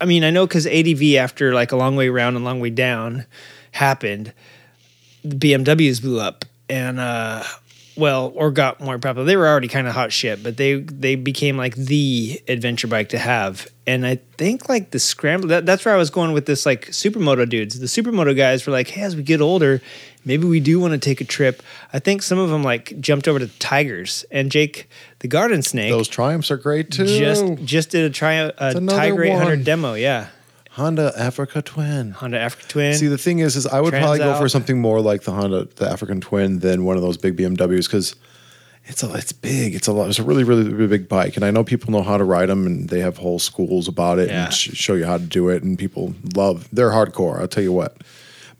I 0.00 0.06
mean, 0.06 0.24
I 0.24 0.30
know 0.30 0.46
because 0.46 0.66
ADV 0.66 1.16
after 1.16 1.52
like 1.52 1.72
a 1.72 1.76
long 1.76 1.96
way 1.96 2.08
round 2.08 2.36
and 2.36 2.44
long 2.44 2.60
way 2.60 2.70
down 2.70 3.26
happened, 3.72 4.32
the 5.22 5.36
BMWs 5.36 6.00
blew 6.00 6.20
up 6.20 6.44
and 6.68 6.98
uh, 6.98 7.42
well, 7.96 8.32
or 8.34 8.50
got 8.50 8.80
more 8.80 8.98
popular. 8.98 9.26
They 9.26 9.36
were 9.36 9.46
already 9.46 9.68
kind 9.68 9.86
of 9.86 9.94
hot 9.94 10.12
shit, 10.12 10.42
but 10.42 10.56
they 10.56 10.80
they 10.80 11.16
became 11.16 11.56
like 11.56 11.74
the 11.74 12.40
adventure 12.48 12.86
bike 12.86 13.10
to 13.10 13.18
have. 13.18 13.68
And 13.86 14.06
I 14.06 14.16
think 14.38 14.68
like 14.68 14.90
the 14.90 14.98
scramble. 14.98 15.48
That, 15.48 15.66
that's 15.66 15.84
where 15.84 15.94
I 15.94 15.98
was 15.98 16.10
going 16.10 16.32
with 16.32 16.46
this 16.46 16.64
like 16.64 16.86
supermoto 16.88 17.48
dudes. 17.48 17.78
The 17.78 17.86
supermoto 17.86 18.36
guys 18.36 18.66
were 18.66 18.72
like, 18.72 18.88
hey, 18.88 19.02
as 19.02 19.16
we 19.16 19.22
get 19.22 19.40
older, 19.40 19.82
maybe 20.24 20.46
we 20.46 20.60
do 20.60 20.78
want 20.80 20.92
to 20.92 20.98
take 20.98 21.20
a 21.20 21.24
trip. 21.24 21.62
I 21.92 21.98
think 21.98 22.22
some 22.22 22.38
of 22.38 22.50
them 22.50 22.62
like 22.62 22.98
jumped 23.00 23.26
over 23.28 23.38
to 23.38 23.48
Tigers 23.58 24.24
and 24.30 24.50
Jake 24.50 24.88
the 25.20 25.28
Garden 25.28 25.62
Snake 25.62 25.90
Those 25.90 26.08
Triumphs 26.08 26.50
are 26.50 26.56
great 26.56 26.90
too. 26.90 27.06
just 27.06 27.44
just 27.64 27.90
did 27.90 28.04
a 28.04 28.10
triumph 28.10 28.54
a 28.58 28.74
Tiger 28.80 29.22
800 29.24 29.64
demo. 29.64 29.94
Yeah, 29.94 30.28
Honda 30.72 31.12
Africa 31.16 31.62
Twin. 31.62 32.12
Honda 32.12 32.38
Africa 32.38 32.66
Twin. 32.68 32.94
See, 32.94 33.06
the 33.08 33.18
thing 33.18 33.40
is, 33.40 33.56
is 33.56 33.66
I 33.66 33.80
would 33.80 33.92
probably 33.92 34.18
go 34.18 34.38
for 34.38 34.48
something 34.48 34.80
more 34.80 35.00
like 35.00 35.22
the 35.22 35.32
Honda, 35.32 35.64
the 35.76 35.88
African 35.90 36.20
Twin, 36.20 36.60
than 36.60 36.84
one 36.84 36.96
of 36.96 37.02
those 37.02 37.16
big 37.16 37.36
BMWs 37.36 37.86
because 37.86 38.14
it's 38.86 39.02
a, 39.02 39.12
it's 39.14 39.32
big. 39.32 39.74
It's 39.74 39.88
a 39.88 39.92
lot. 39.92 40.08
It's 40.08 40.18
a 40.18 40.22
really, 40.22 40.42
really, 40.42 40.64
really 40.72 40.86
big 40.88 41.08
bike, 41.08 41.36
and 41.36 41.44
I 41.44 41.50
know 41.50 41.62
people 41.64 41.92
know 41.92 42.02
how 42.02 42.16
to 42.16 42.24
ride 42.24 42.48
them, 42.48 42.66
and 42.66 42.88
they 42.88 43.00
have 43.00 43.18
whole 43.18 43.38
schools 43.38 43.88
about 43.88 44.18
it 44.18 44.28
Yeah. 44.30 44.46
and 44.46 44.54
sh- 44.54 44.70
show 44.72 44.94
you 44.94 45.04
how 45.04 45.18
to 45.18 45.22
do 45.24 45.48
it, 45.50 45.62
and 45.62 45.78
people 45.78 46.14
love. 46.34 46.66
They're 46.72 46.90
hardcore. 46.90 47.38
I'll 47.40 47.46
tell 47.48 47.62
you 47.62 47.72
what. 47.72 47.98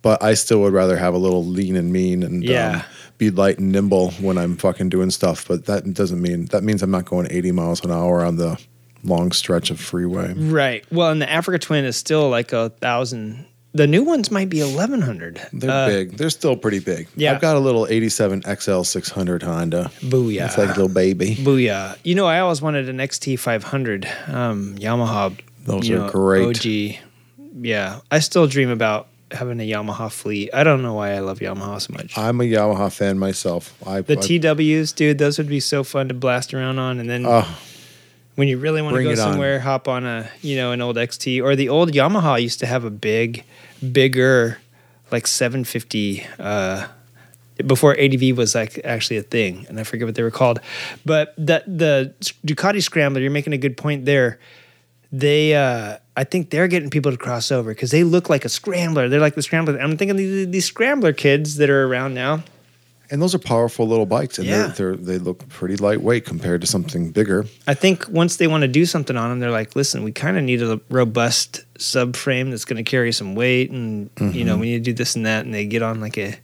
But 0.02 0.22
I 0.22 0.34
still 0.34 0.60
would 0.62 0.72
rather 0.72 0.96
have 0.96 1.12
a 1.14 1.18
little 1.18 1.44
lean 1.44 1.76
and 1.76 1.92
mean 1.92 2.22
and 2.22 2.42
Yeah. 2.42 2.76
um, 2.76 2.82
be 3.18 3.30
light 3.30 3.58
and 3.58 3.70
nimble 3.70 4.12
when 4.12 4.38
I'm 4.38 4.56
fucking 4.56 4.88
doing 4.88 5.10
stuff. 5.10 5.46
But 5.46 5.66
that 5.66 5.92
doesn't 5.92 6.22
mean 6.22 6.46
that 6.46 6.62
means 6.64 6.82
I'm 6.82 6.90
not 6.90 7.04
going 7.04 7.26
80 7.30 7.52
miles 7.52 7.84
an 7.84 7.90
hour 7.90 8.24
on 8.24 8.36
the 8.36 8.58
long 9.04 9.32
stretch 9.32 9.70
of 9.70 9.78
freeway. 9.80 10.32
right. 10.34 10.84
Well, 10.90 11.10
and 11.10 11.20
the 11.20 11.30
Africa 11.30 11.58
Twin 11.58 11.84
is 11.84 11.96
still 11.96 12.28
like 12.30 12.52
a 12.52 12.70
thousand. 12.80 13.46
The 13.72 13.86
new 13.86 14.02
ones 14.02 14.30
might 14.32 14.48
be 14.48 14.62
1100. 14.62 15.40
They're 15.52 15.70
Uh, 15.70 15.86
big. 15.86 16.16
They're 16.16 16.28
still 16.30 16.56
pretty 16.56 16.80
big. 16.80 17.06
Yeah. 17.14 17.32
I've 17.34 17.40
got 17.40 17.54
a 17.56 17.60
little 17.60 17.86
87 17.88 18.42
XL 18.42 18.82
600 18.82 19.42
Honda. 19.44 19.90
Booyah. 20.00 20.46
It's 20.46 20.58
like 20.58 20.68
a 20.70 20.72
little 20.72 20.88
baby. 20.88 21.36
Booyah. 21.36 21.96
You 22.02 22.14
know, 22.16 22.26
I 22.26 22.40
always 22.40 22.60
wanted 22.60 22.88
an 22.88 22.96
XT 22.98 23.38
500 23.38 24.08
um, 24.28 24.74
Yamaha. 24.76 25.38
Those 25.66 25.88
are 25.88 25.98
know, 25.98 26.10
great. 26.10 26.56
OG. 26.56 27.00
Yeah. 27.62 28.00
I 28.10 28.18
still 28.18 28.46
dream 28.48 28.70
about 28.70 29.06
having 29.32 29.60
a 29.60 29.68
Yamaha 29.70 30.10
fleet. 30.10 30.50
I 30.52 30.64
don't 30.64 30.82
know 30.82 30.94
why 30.94 31.12
I 31.12 31.20
love 31.20 31.38
Yamaha 31.40 31.80
so 31.80 31.92
much. 31.92 32.16
I'm 32.18 32.40
a 32.40 32.44
Yamaha 32.44 32.92
fan 32.92 33.18
myself. 33.18 33.74
I 33.86 34.00
the 34.00 34.18
I- 34.18 34.20
TWs, 34.20 34.92
dude, 34.92 35.18
those 35.18 35.38
would 35.38 35.48
be 35.48 35.60
so 35.60 35.84
fun 35.84 36.08
to 36.08 36.14
blast 36.14 36.52
around 36.54 36.78
on. 36.78 36.98
And 36.98 37.08
then 37.08 37.24
Oh, 37.26 37.46
when 38.36 38.48
you 38.48 38.58
really 38.58 38.82
want 38.82 38.96
to 38.96 39.02
go 39.02 39.10
it 39.10 39.18
on. 39.18 39.32
somewhere, 39.32 39.60
hop 39.60 39.86
on 39.88 40.04
a 40.06 40.28
you 40.42 40.56
know 40.56 40.72
an 40.72 40.80
old 40.80 40.96
XT 40.96 41.42
or 41.42 41.54
the 41.56 41.68
old 41.68 41.92
Yamaha 41.92 42.40
used 42.42 42.58
to 42.60 42.66
have 42.66 42.84
a 42.84 42.90
big, 42.90 43.44
bigger, 43.92 44.58
like 45.10 45.26
750. 45.26 46.26
Uh, 46.38 46.86
before 47.66 47.94
ADV 47.98 48.36
was 48.38 48.54
like 48.54 48.80
actually 48.84 49.18
a 49.18 49.22
thing, 49.22 49.66
and 49.68 49.78
I 49.78 49.84
forget 49.84 50.06
what 50.06 50.14
they 50.14 50.22
were 50.22 50.30
called, 50.30 50.60
but 51.04 51.34
the 51.36 51.62
the 51.66 52.14
Ducati 52.46 52.82
Scrambler, 52.82 53.20
you're 53.20 53.30
making 53.30 53.52
a 53.52 53.58
good 53.58 53.76
point 53.76 54.06
there. 54.06 54.38
They, 55.12 55.55
uh, 55.55 55.96
I 56.16 56.25
think 56.25 56.51
they're 56.51 56.68
getting 56.68 56.90
people 56.90 57.11
to 57.11 57.18
cross 57.18 57.51
over 57.51 57.70
because 57.73 57.90
they 57.90 58.05
look 58.05 58.29
like 58.31 58.44
a 58.44 58.49
scrambler. 58.49 59.09
They're 59.09 59.20
like 59.20 59.35
the 59.35 59.42
scrambler. 59.42 59.79
I'm 59.79 59.96
thinking 59.96 60.16
these, 60.16 60.49
these 60.49 60.64
scrambler 60.66 61.12
kids 61.12 61.57
that 61.57 61.68
are 61.68 61.87
around 61.87 62.14
now. 62.14 62.44
And 63.12 63.20
those 63.20 63.35
are 63.35 63.40
powerful 63.40 63.88
little 63.88 64.07
bikes, 64.07 64.38
and 64.38 64.46
Yeah. 64.46 64.68
they're, 64.68 64.94
they're 64.94 65.18
they 65.18 65.18
look 65.18 65.49
pretty 65.49 65.75
lightweight 65.77 66.25
compared 66.25 66.61
to 66.61 66.68
something 66.68 67.11
bigger. 67.11 67.44
I 67.66 67.75
think 67.75 68.09
once 68.09 68.37
they 68.37 68.46
want 68.46 68.62
to 68.62 68.68
do 68.68 68.87
something 68.87 69.16
on 69.16 69.31
them, 69.31 69.40
they're 69.40 69.51
like, 69.51 69.75
listen, 69.75 70.05
we 70.05 70.12
kind 70.12 70.38
of 70.38 70.44
need 70.44 70.62
a 70.62 70.81
robust 70.90 71.64
subframe 71.77 72.51
that's 72.51 72.64
going 72.64 72.77
to 72.77 72.88
carry 72.88 73.11
some 73.11 73.35
weight, 73.35 73.73
and 73.73 74.11
you 74.20 74.44
know, 74.44 74.57
we 74.57 74.66
need 74.70 74.85
to 74.85 74.90
do 74.90 74.92
this 74.92 75.16
and 75.16 75.27
that. 75.27 75.44
And 75.44 75.53
they 75.53 75.66
get 75.66 75.83
on 75.83 76.01
like 76.01 76.16
a 76.18 76.37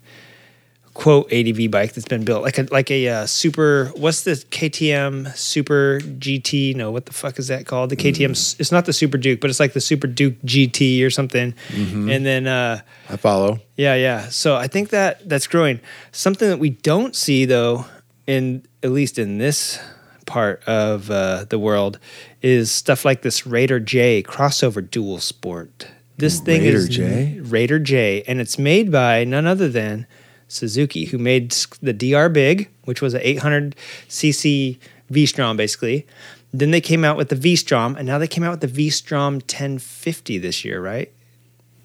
quote 0.96 1.30
ADV 1.30 1.70
bike 1.70 1.92
that's 1.92 2.08
been 2.08 2.24
built, 2.24 2.42
like 2.42 2.58
a 2.58 2.66
like 2.70 2.90
a 2.90 3.08
uh, 3.08 3.26
super. 3.26 3.92
What's 3.96 4.22
the 4.22 4.32
KTM 4.32 5.36
Super 5.36 6.00
GT? 6.00 6.74
No, 6.74 6.90
what 6.90 7.04
the 7.04 7.12
fuck 7.12 7.38
is 7.38 7.48
that 7.48 7.66
called? 7.66 7.90
The 7.90 7.96
KTM. 7.96 8.30
s 8.30 8.56
It's 8.58 8.72
not 8.72 8.86
the 8.86 8.94
Super 8.94 9.18
Duke, 9.18 9.40
but 9.40 9.50
it's 9.50 9.60
like 9.60 9.74
the 9.74 9.80
Super 9.80 10.06
Duke 10.06 10.40
GT 10.42 11.04
or 11.04 11.10
something. 11.10 11.54
And 11.74 12.24
then. 12.24 12.46
uh 12.46 12.80
I 13.10 13.16
follow. 13.16 13.60
yeah, 13.76 13.94
yeah. 13.94 14.28
So 14.30 14.56
I 14.56 14.68
think 14.68 14.88
that 14.90 15.28
that's 15.28 15.46
growing. 15.46 15.80
Something 16.12 16.48
that 16.48 16.58
we 16.58 16.70
don't 16.70 17.14
see 17.14 17.44
though, 17.44 17.84
in 18.26 18.64
at 18.82 18.90
least 18.90 19.18
in 19.18 19.38
this 19.38 19.78
part 20.24 20.64
of 20.64 21.10
uh, 21.10 21.44
the 21.44 21.58
world, 21.58 21.98
is 22.42 22.72
stuff 22.72 23.04
like 23.04 23.20
this 23.22 23.46
Raider 23.46 23.78
J 23.78 24.22
crossover 24.22 24.82
dual 24.90 25.20
sport. 25.20 25.88
This 26.16 26.40
thing 26.40 26.62
Raider 26.62 26.78
is 26.78 26.88
J? 26.88 27.38
Raider 27.42 27.78
J, 27.78 28.24
and 28.26 28.40
it's 28.40 28.58
made 28.58 28.90
by 28.90 29.24
none 29.24 29.46
other 29.46 29.68
than 29.68 30.06
Suzuki, 30.48 31.06
who 31.06 31.18
made 31.18 31.50
the 31.82 31.92
DR 31.92 32.28
Big, 32.28 32.68
which 32.84 33.02
was 33.02 33.14
an 33.14 33.20
800 33.22 33.74
cc 34.08 34.78
V-Strom, 35.10 35.56
basically. 35.56 36.06
Then 36.52 36.70
they 36.70 36.80
came 36.80 37.04
out 37.04 37.16
with 37.16 37.28
the 37.28 37.36
V-Strom, 37.36 37.96
and 37.96 38.06
now 38.06 38.18
they 38.18 38.28
came 38.28 38.42
out 38.44 38.50
with 38.52 38.60
the 38.60 38.66
V-Strom 38.66 39.34
1050 39.34 40.38
this 40.38 40.64
year, 40.64 40.80
right? 40.80 41.12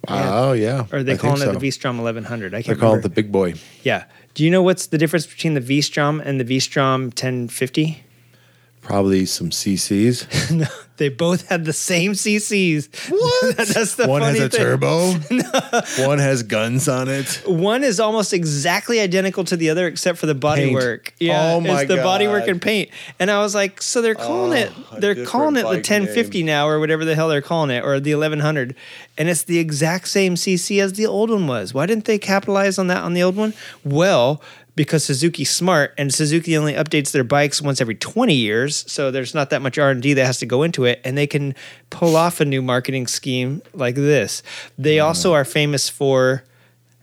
Oh 0.07 0.53
yeah. 0.53 0.85
Or 0.91 0.99
are 0.99 1.03
they 1.03 1.13
I 1.13 1.17
calling 1.17 1.41
it 1.41 1.45
so. 1.45 1.51
the 1.53 1.59
V-Strom 1.59 1.97
1100? 1.97 2.53
I 2.53 2.61
can't 2.61 2.67
remember. 2.67 2.75
They 2.75 2.81
call 2.81 2.95
it 2.97 3.01
the 3.03 3.09
big 3.09 3.31
boy. 3.31 3.53
yeah. 3.83 4.05
Do 4.33 4.45
you 4.45 4.49
know 4.49 4.63
what's 4.63 4.87
the 4.87 4.97
difference 4.97 5.27
between 5.27 5.55
the 5.55 5.59
V-Strom 5.59 6.21
and 6.21 6.39
the 6.39 6.43
V-Strom 6.45 7.03
1050? 7.05 8.03
Probably 8.81 9.25
some 9.27 9.51
CCs. 9.51 10.51
no, 10.57 10.65
they 10.97 11.09
both 11.09 11.47
had 11.49 11.65
the 11.65 11.73
same 11.73 12.13
CCs. 12.13 13.11
What? 13.11 13.57
That's 13.73 13.95
the 13.95 14.07
One 14.07 14.23
has 14.23 14.39
a 14.39 14.49
thing. 14.49 14.59
turbo. 14.59 15.11
One 16.07 16.17
has 16.17 16.41
guns 16.43 16.87
on 16.87 17.07
it. 17.07 17.43
One 17.45 17.83
is 17.83 17.99
almost 17.99 18.33
exactly 18.33 18.99
identical 18.99 19.43
to 19.45 19.55
the 19.55 19.69
other 19.69 19.85
except 19.87 20.17
for 20.17 20.25
the 20.25 20.33
Paint. 20.33 20.75
bodywork. 20.75 21.11
Yeah, 21.19 21.53
Oh 21.53 21.61
my 21.61 21.81
it's 21.81 21.89
the 21.89 21.97
bodywork 21.97 22.41
God. 22.41 22.49
and 22.49 22.61
paint. 22.61 22.89
And 23.19 23.29
I 23.29 23.39
was 23.39 23.53
like, 23.53 23.81
so 23.83 24.01
they're 24.01 24.15
oh, 24.17 24.25
calling 24.27 24.51
Oh, 24.53 24.55
it 24.55 24.71
they're 25.01 25.25
calling 25.25 25.55
it 25.57 25.59
the 25.61 25.65
bike 25.65 25.75
1050 25.89 26.41
now 26.43 26.67
or 26.67 26.79
whatever 26.79 27.05
the 27.05 27.13
hell 27.15 27.29
they're 27.29 27.41
calling 27.41 27.69
it 27.69 27.83
or 27.83 27.99
the 27.99 28.15
1100 28.15 28.75
and 29.17 29.29
it's 29.29 29.43
the 29.43 29.59
exact 29.59 30.07
same 30.07 30.33
CC 30.35 30.81
as 30.81 30.93
the 30.93 31.05
old 31.05 31.29
one 31.29 31.45
was. 31.45 31.73
Why 31.73 31.85
didn't 31.85 32.05
they 32.05 32.17
capitalize 32.17 32.79
on 32.79 32.87
that 32.87 33.03
on 33.03 33.13
the 33.13 33.21
old 33.21 33.35
one? 33.35 33.53
Well, 33.83 34.41
because 34.75 35.03
Suzuki's 35.03 35.49
smart 35.49 35.93
and 35.97 36.13
Suzuki 36.13 36.55
only 36.57 36.73
updates 36.73 37.11
their 37.11 37.23
bikes 37.23 37.61
once 37.61 37.81
every 37.81 37.95
20 37.95 38.33
years, 38.33 38.89
so 38.91 39.11
there's 39.11 39.33
not 39.33 39.49
that 39.49 39.61
much 39.61 39.77
R&D 39.77 40.13
that 40.13 40.25
has 40.25 40.39
to 40.39 40.45
go 40.45 40.63
into 40.63 40.85
it 40.85 41.01
and 41.03 41.17
they 41.17 41.27
can 41.27 41.55
pull 41.89 42.15
off 42.15 42.39
a 42.39 42.45
new 42.45 42.61
marketing 42.61 43.07
scheme 43.07 43.61
like 43.73 43.95
this. 43.95 44.43
They 44.77 44.99
also 44.99 45.33
are 45.33 45.45
famous 45.45 45.89
for 45.89 46.43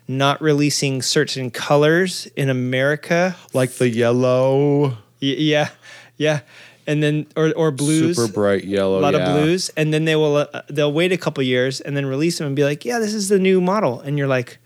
not 0.08 0.40
releasing 0.40 1.02
certain 1.02 1.50
colors 1.50 2.26
in 2.34 2.48
America. 2.48 3.36
Like 3.52 3.72
the 3.72 3.88
yellow, 3.88 4.96
Y- 5.20 5.36
yeah, 5.36 5.68
yeah, 6.16 6.40
and 6.86 7.02
then 7.02 7.26
or 7.36 7.52
or 7.54 7.70
blues, 7.70 8.16
super 8.16 8.32
bright 8.32 8.64
yellow. 8.64 8.98
a 8.98 9.02
lot 9.02 9.14
yeah. 9.14 9.20
of 9.28 9.42
blues, 9.42 9.70
and 9.76 9.92
then 9.92 10.06
they 10.06 10.16
will 10.16 10.36
uh, 10.36 10.62
they'll 10.68 10.92
wait 10.92 11.12
a 11.12 11.18
couple 11.18 11.42
years 11.42 11.80
and 11.80 11.96
then 11.96 12.06
release 12.06 12.38
them 12.38 12.46
and 12.46 12.56
be 12.56 12.64
like, 12.64 12.84
yeah, 12.84 12.98
this 12.98 13.12
is 13.12 13.28
the 13.28 13.38
new 13.38 13.60
model, 13.60 14.00
and 14.00 14.16
you're 14.18 14.28
like. 14.28 14.58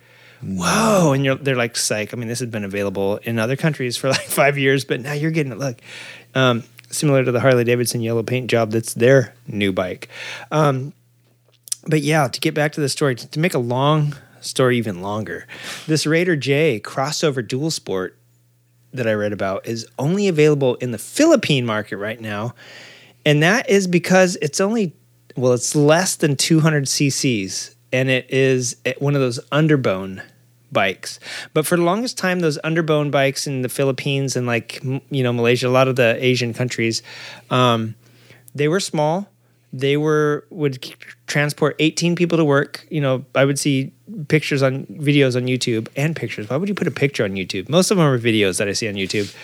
Whoa! 0.42 1.12
And 1.12 1.24
you're, 1.24 1.37
they're 1.37 1.57
like, 1.57 1.76
psych. 1.76 2.12
I 2.12 2.16
mean, 2.16 2.28
this 2.28 2.40
has 2.40 2.48
been 2.48 2.64
available 2.64 3.18
in 3.18 3.38
other 3.38 3.57
countries 3.57 3.96
for 3.96 4.09
like 4.11 4.20
five 4.26 4.59
years, 4.59 4.85
but 4.85 5.00
now 5.00 5.12
you're 5.12 5.31
getting 5.31 5.52
it. 5.52 5.59
Look, 5.59 5.81
um, 6.35 6.64
similar 6.90 7.24
to 7.24 7.33
the 7.33 7.40
Harley 7.40 7.64
Davidson 7.64 8.00
yellow 8.00 8.22
paint 8.22 8.50
job, 8.50 8.70
that's 8.70 8.94
their 8.94 9.35
new 9.46 9.72
bike. 9.72 10.09
Um, 10.50 10.92
but 11.87 12.02
yeah, 12.02 12.28
to 12.28 12.40
get 12.40 12.55
back 12.55 12.72
to 12.72 12.81
the 12.81 12.88
story, 12.88 13.14
to, 13.14 13.26
to 13.28 13.40
make 13.40 13.55
a 13.55 13.59
long 13.59 14.16
story 14.40 14.78
even 14.78 15.00
longer, 15.00 15.46
this 15.87 16.07
Raider 16.07 16.37
J 16.37 16.81
crossover 16.81 17.46
dual 17.46 17.70
sport 17.70 18.18
that 18.92 19.07
I 19.07 19.14
read 19.14 19.33
about 19.33 19.66
is 19.66 19.87
only 19.98 20.28
available 20.28 20.74
in 20.76 20.90
the 20.90 20.98
Philippine 20.98 21.64
market 21.64 21.96
right 21.96 22.20
now. 22.20 22.55
And 23.24 23.42
that 23.42 23.70
is 23.70 23.87
because 23.87 24.37
it's 24.42 24.61
only, 24.61 24.94
well, 25.37 25.52
it's 25.52 25.74
less 25.74 26.16
than 26.16 26.37
200 26.37 26.85
cc's 26.85 27.74
and 27.92 28.09
it 28.09 28.31
is 28.31 28.76
one 28.98 29.14
of 29.14 29.20
those 29.20 29.38
underbone 29.52 30.22
bikes. 30.72 31.20
But 31.54 31.66
for 31.66 31.76
the 31.76 31.82
longest 31.82 32.18
time, 32.18 32.40
those 32.40 32.58
underbone 32.64 33.11
bikes 33.11 33.46
in 33.46 33.62
the 33.62 33.68
Philippines 33.68 34.37
and 34.37 34.46
like, 34.46 34.82
you 34.82 35.22
know, 35.22 35.32
Malaysia, 35.32 35.68
a 35.68 35.68
lot 35.68 35.88
of 35.88 35.96
the 35.96 36.16
Asian 36.24 36.54
countries, 36.54 37.02
um, 37.50 37.94
they 38.54 38.68
were 38.68 38.80
small. 38.80 39.28
They 39.74 39.96
were 39.96 40.46
would 40.50 40.85
transport 41.26 41.76
18 41.78 42.14
people 42.14 42.37
to 42.37 42.44
work. 42.44 42.87
You 42.90 43.00
know, 43.00 43.24
I 43.35 43.46
would 43.46 43.58
see 43.58 43.92
pictures 44.28 44.62
on 44.62 44.85
videos 44.87 45.35
on 45.35 45.46
YouTube 45.46 45.88
and 45.96 46.14
pictures. 46.14 46.50
Why 46.50 46.56
would 46.56 46.68
you 46.68 46.74
put 46.74 46.87
a 46.87 46.90
picture 46.90 47.24
on 47.24 47.32
YouTube? 47.32 47.70
Most 47.70 47.90
of 47.90 47.96
them 47.96 48.06
are 48.06 48.18
videos 48.18 48.58
that 48.58 48.68
I 48.68 48.72
see 48.72 48.87
on 48.87 48.94
YouTube. 48.94 49.35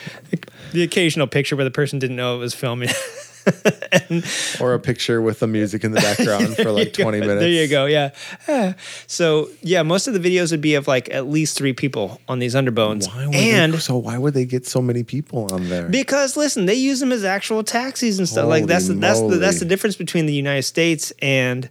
The 0.72 0.82
occasional 0.82 1.26
picture 1.26 1.56
where 1.56 1.64
the 1.64 1.70
person 1.70 1.98
didn't 1.98 2.16
know 2.16 2.36
it 2.36 2.40
was 2.40 2.52
filming. 2.52 2.90
Or 4.60 4.74
a 4.74 4.78
picture 4.80 5.20
with 5.22 5.40
the 5.40 5.46
music 5.46 5.84
in 5.84 5.92
the 5.92 6.00
background 6.00 6.56
for 6.56 6.70
like 6.72 6.92
20 6.94 7.20
go. 7.20 7.26
minutes. 7.26 7.40
There 7.40 7.48
you 7.48 7.68
go. 7.68 7.86
Yeah. 7.86 8.10
Ah. 8.48 8.74
So 9.06 9.48
yeah, 9.62 9.82
most 9.82 10.08
of 10.08 10.14
the 10.14 10.20
videos 10.20 10.50
would 10.50 10.60
be 10.60 10.74
of 10.74 10.88
like 10.88 11.12
at 11.12 11.28
least 11.28 11.56
three 11.56 11.72
people 11.72 12.20
on 12.28 12.38
these 12.38 12.54
underbones. 12.56 13.06
Why 13.08 13.26
would 13.26 13.34
and 13.34 13.74
they, 13.74 13.78
so 13.78 13.96
why 13.96 14.18
would 14.18 14.34
they 14.34 14.44
get 14.44 14.66
so 14.66 14.80
many 14.82 15.02
people 15.04 15.52
on 15.52 15.68
there? 15.68 15.88
because 15.88 16.36
listen, 16.36 16.66
they 16.66 16.74
use 16.74 17.00
them 17.00 17.12
as 17.12 17.24
actual 17.24 17.62
taxis 17.64 18.18
and 18.18 18.28
stuff. 18.28 18.48
like 18.48 18.66
that's 18.66 18.88
the, 18.88 18.94
that's 18.94 19.20
the, 19.20 19.36
that's 19.36 19.58
the 19.60 19.64
difference 19.66 19.96
between 19.96 20.26
the 20.26 20.32
United 20.34 20.62
States 20.62 21.12
and 21.22 21.68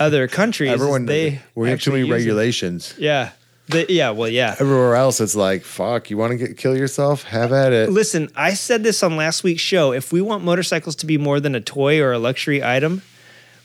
other 0.00 0.28
countries. 0.40 0.70
Everyone, 0.70 1.06
they 1.06 1.40
we 1.54 1.70
have 1.70 1.80
too 1.80 1.90
many 1.90 2.00
use 2.02 2.08
them. 2.08 2.16
regulations. 2.16 2.94
Yeah. 2.98 3.30
They, 3.68 3.86
yeah. 3.88 4.10
Well, 4.10 4.28
yeah. 4.28 4.56
Everywhere 4.58 4.96
else, 4.96 5.20
it's 5.20 5.36
like, 5.36 5.62
fuck, 5.62 6.10
you 6.10 6.16
want 6.16 6.32
to 6.32 6.36
get 6.36 6.56
kill 6.56 6.76
yourself? 6.76 7.22
Have 7.24 7.52
at 7.52 7.72
it. 7.72 7.90
Listen, 7.90 8.28
I 8.36 8.54
said 8.54 8.82
this 8.82 9.02
on 9.02 9.16
last 9.16 9.44
week's 9.44 9.62
show. 9.62 9.92
If 9.92 10.12
we 10.12 10.20
want 10.20 10.44
motorcycles 10.44 10.96
to 10.96 11.06
be 11.06 11.16
more 11.16 11.40
than 11.40 11.54
a 11.54 11.60
toy 11.60 12.00
or 12.00 12.12
a 12.12 12.18
luxury 12.18 12.62
item, 12.62 13.02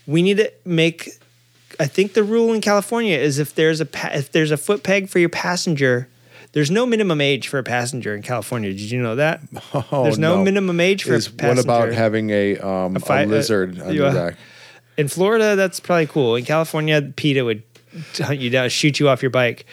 we 0.06 0.22
need 0.22 0.36
to 0.38 0.52
make. 0.64 1.10
I 1.80 1.86
think 1.86 2.14
the 2.14 2.24
rule 2.24 2.52
in 2.52 2.60
California 2.60 3.16
is 3.16 3.38
if 3.38 3.54
there's 3.54 3.80
a 3.80 3.86
pa- 3.86 4.10
if 4.12 4.32
there's 4.32 4.50
a 4.50 4.56
foot 4.56 4.82
peg 4.82 5.08
for 5.08 5.18
your 5.18 5.28
passenger, 5.28 6.08
there's 6.52 6.70
no 6.70 6.86
minimum 6.86 7.20
age 7.20 7.48
for 7.48 7.58
a 7.58 7.62
passenger 7.62 8.14
in 8.14 8.22
California. 8.22 8.70
Did 8.70 8.90
you 8.90 9.02
know 9.02 9.16
that? 9.16 9.40
Oh, 9.92 10.04
there's 10.04 10.18
no, 10.18 10.42
minimum 10.42 10.80
age 10.80 11.04
for 11.04 11.14
Is, 11.14 11.26
a 11.26 11.32
passenger. 11.32 11.56
what 11.56 11.64
about 11.64 11.92
having 11.92 12.30
a 12.30 12.56
um 12.58 12.96
a, 12.96 13.00
fi- 13.00 13.24
uh, 13.24 13.26
lizard 13.26 13.80
on 13.80 13.92
you, 13.92 14.00
your 14.00 14.06
uh, 14.06 14.14
back? 14.14 14.36
in 14.96 15.06
Florida, 15.08 15.54
that's 15.54 15.78
probably 15.78 16.06
cool. 16.06 16.34
In 16.34 16.44
California, 16.44 17.00
PETA 17.02 17.44
would 17.44 17.67
hunt 18.16 18.38
you 18.40 18.50
down, 18.50 18.68
shoot 18.68 19.00
you 19.00 19.08
off 19.08 19.22
your 19.22 19.30
bike. 19.30 19.66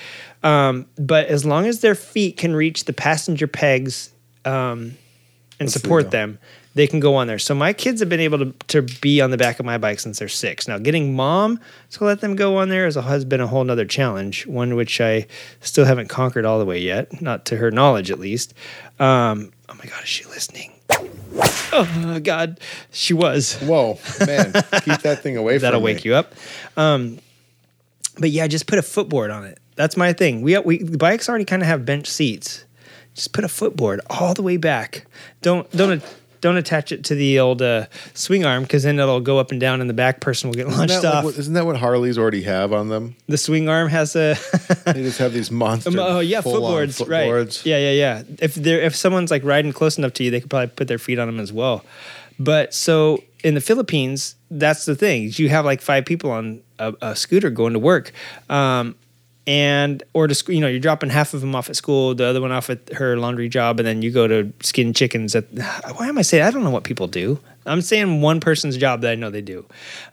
Um, 0.44 0.86
but 0.98 1.28
as 1.28 1.46
long 1.46 1.66
as 1.66 1.82
their 1.82 1.96
feet 1.96 2.38
can 2.38 2.56
reach 2.56 2.86
the 2.86 2.94
passenger 2.94 3.48
pegs 3.48 4.12
um, 4.46 4.96
and 5.60 5.72
support 5.72 6.12
them, 6.12 6.38
they 6.76 6.88
can 6.88 7.00
go 7.00 7.16
on 7.16 7.28
there. 7.28 7.40
So 7.40 7.56
my 7.56 7.72
kids 7.74 8.02
have 8.02 8.10
been 8.10 8.20
able 8.20 8.38
to, 8.40 8.54
to 8.68 8.82
be 9.00 9.22
on 9.22 9.32
the 9.32 9.38
back 9.38 9.60
of 9.60 9.66
my 9.66 9.78
bike 9.78 10.00
since 10.00 10.20
they're 10.20 10.28
six. 10.28 10.68
Now, 10.68 10.78
getting 10.78 11.16
mom 11.16 11.60
to 11.92 12.04
let 12.04 12.20
them 12.22 12.36
go 12.36 12.58
on 12.58 12.70
there 12.70 12.86
is 12.86 12.98
a, 12.98 13.02
has 13.02 13.24
been 13.26 13.40
a 13.42 13.48
whole 13.48 13.64
nother 13.64 13.86
challenge, 13.86 14.46
one 14.46 14.76
which 14.76 15.00
I 15.00 15.26
still 15.62 15.86
haven't 15.86 16.10
conquered 16.10 16.46
all 16.46 16.60
the 16.60 16.66
way 16.66 16.80
yet, 16.80 17.22
not 17.22 17.46
to 17.46 17.56
her 17.58 17.72
knowledge 17.72 18.12
at 18.12 18.20
least. 18.20 18.54
Um, 19.00 19.52
oh 19.70 19.74
my 19.76 19.86
God, 19.86 20.04
is 20.04 20.10
she 20.10 20.26
listening? 20.26 20.74
Oh 21.78 22.20
God, 22.24 22.60
she 22.92 23.14
was. 23.14 23.56
Whoa, 23.56 23.98
man, 24.26 24.54
keep 24.84 25.02
that 25.02 25.20
thing 25.22 25.36
away 25.38 25.58
That'll 25.58 25.80
me. 25.82 25.86
wake 25.86 26.06
you 26.06 26.16
up. 26.16 26.34
Um, 26.78 27.20
but 28.18 28.30
yeah, 28.32 28.48
just 28.48 28.68
put 28.68 28.80
a 28.80 28.82
footboard 28.82 29.32
on 29.32 29.44
it. 29.44 29.60
That's 29.76 29.98
my 29.98 30.14
thing. 30.14 30.42
We 30.42 30.58
we 30.60 30.78
the 30.80 30.98
bikes 30.98 31.28
already 31.30 31.46
kind 31.46 31.62
of 31.62 31.68
have 31.68 31.86
bench 31.86 32.08
seats. 32.08 32.66
Just 33.14 33.34
put 33.34 33.44
a 33.44 33.48
footboard 33.48 34.02
all 34.10 34.34
the 34.34 34.42
way 34.42 34.58
back. 34.58 35.06
Don't 35.42 35.70
don't 35.72 36.04
don't 36.42 36.58
attach 36.58 36.92
it 36.92 37.04
to 37.06 37.16
the 37.16 37.40
old 37.40 37.62
uh, 37.62 37.88
swing 38.14 38.46
arm 38.46 38.64
because 38.64 38.84
then 38.84 39.00
it'll 39.00 39.20
go 39.20 39.40
up 39.40 39.52
and 39.52 39.60
down, 39.60 39.82
and 39.82 39.90
the 39.90 39.94
back 39.96 40.20
person 40.22 40.50
will 40.50 40.54
get 40.56 40.68
Isn't 40.68 40.78
launched 40.78 41.04
like 41.04 41.14
off. 41.14 41.24
what, 41.24 41.38
isn't 41.38 41.54
that 41.54 41.66
what 41.66 41.76
Harleys 41.76 42.18
already 42.18 42.44
have 42.44 42.72
on 42.72 42.90
them? 42.90 43.16
the 43.28 43.38
swing 43.38 43.68
arm 43.68 43.90
has 43.90 44.16
a 44.16 44.36
They 44.86 45.02
just 45.04 45.18
have 45.18 45.34
these 45.34 45.50
monster. 45.50 45.92
oh 45.98 46.20
yeah 46.20 46.42
full-on 46.42 46.88
footboards, 46.90 47.10
right? 47.10 47.66
Yeah 47.66 47.78
yeah 47.78 47.92
yeah. 47.92 48.24
If 48.40 48.56
they're 48.56 48.82
if 48.82 48.96
someone's 48.96 49.32
like 49.32 49.44
riding 49.44 49.74
close 49.74 49.98
enough 49.98 50.14
to 50.14 50.24
you, 50.24 50.32
they 50.32 50.40
could 50.40 50.50
probably 50.50 50.68
put 50.68 50.88
their 50.88 51.00
feet 51.00 51.20
on 51.20 51.28
them 51.28 51.40
as 51.40 51.52
well. 51.52 51.84
But 52.38 52.74
so 52.74 53.24
in 53.44 53.54
the 53.56 53.62
Philippines, 53.62 54.36
that's 54.52 54.86
the 54.86 54.96
thing. 54.96 55.32
You 55.36 55.50
have 55.50 55.66
like 55.66 55.82
five 55.82 56.06
people 56.06 56.32
on 56.32 56.62
a, 56.80 56.94
a 57.02 57.16
scooter 57.16 57.50
going 57.50 57.74
to 57.74 57.80
work. 57.80 58.12
Um, 58.50 58.96
and 59.48 60.02
or 60.14 60.28
to 60.28 60.36
school. 60.36 60.56
You 60.56 60.62
know, 60.62 60.68
you're 60.68 60.80
dropping 60.80 61.10
half 61.10 61.34
of 61.34 61.42
them 61.42 61.56
off 61.56 61.70
at 61.70 61.76
school, 61.76 62.16
the 62.16 62.26
other 62.26 62.42
one 62.42 62.52
off 62.52 62.70
at 62.70 62.94
her 62.94 63.18
laundry 63.18 63.50
job, 63.50 63.80
and 63.80 63.88
then 63.88 64.02
you 64.02 64.12
go 64.12 64.28
to 64.28 64.52
skin 64.62 64.94
chickens. 64.94 65.36
At 65.36 65.46
why 65.96 66.08
am 66.08 66.18
I 66.18 66.22
saying? 66.22 66.44
I 66.44 66.52
don't 66.52 66.64
know 66.64 66.72
what 66.72 66.84
people 66.84 67.08
do. 67.08 67.40
I'm 67.68 67.82
saying 67.82 68.22
one 68.22 68.40
person's 68.40 68.78
job 68.78 69.02
that 69.02 69.12
I 69.12 69.16
know 69.16 69.32
they 69.32 69.42
do. 69.42 69.66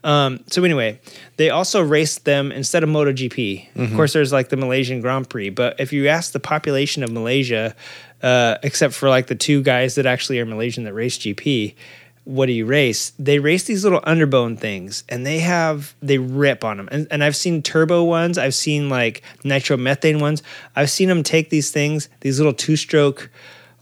Um, 0.04 0.42
so 0.46 0.64
anyway, 0.64 0.98
they 1.36 1.50
also 1.50 1.82
race 1.82 2.18
them 2.18 2.50
instead 2.50 2.82
of 2.82 2.88
MotoGP. 2.88 3.76
Of 3.76 3.94
course, 3.94 4.14
there's 4.14 4.32
like 4.32 4.48
the 4.48 4.56
Malaysian 4.56 5.02
Grand 5.02 5.28
Prix, 5.28 5.50
but 5.50 5.78
if 5.78 5.92
you 5.92 6.08
ask 6.08 6.32
the 6.32 6.40
population 6.40 7.02
of 7.02 7.10
Malaysia, 7.10 7.74
uh, 8.22 8.56
except 8.62 8.94
for 8.94 9.10
like 9.10 9.26
the 9.26 9.34
two 9.34 9.62
guys 9.62 9.96
that 9.96 10.06
actually 10.06 10.40
are 10.40 10.46
Malaysian 10.46 10.84
that 10.84 10.94
race 10.94 11.18
GP, 11.18 11.74
what 12.24 12.46
do 12.46 12.52
you 12.52 12.66
race? 12.66 13.12
They 13.18 13.38
race 13.38 13.64
these 13.64 13.84
little 13.84 14.00
underbone 14.04 14.56
things, 14.56 15.04
and 15.08 15.26
they 15.26 15.40
have 15.40 15.94
they 16.00 16.18
rip 16.18 16.64
on 16.64 16.76
them. 16.76 16.88
And, 16.92 17.06
and 17.10 17.24
I've 17.24 17.36
seen 17.36 17.62
turbo 17.62 18.04
ones. 18.04 18.38
I've 18.38 18.54
seen 18.54 18.88
like 18.88 19.22
nitromethane 19.44 20.20
ones. 20.20 20.42
I've 20.76 20.90
seen 20.90 21.08
them 21.08 21.22
take 21.22 21.50
these 21.50 21.70
things, 21.70 22.08
these 22.20 22.38
little 22.38 22.52
two 22.52 22.76
stroke, 22.76 23.30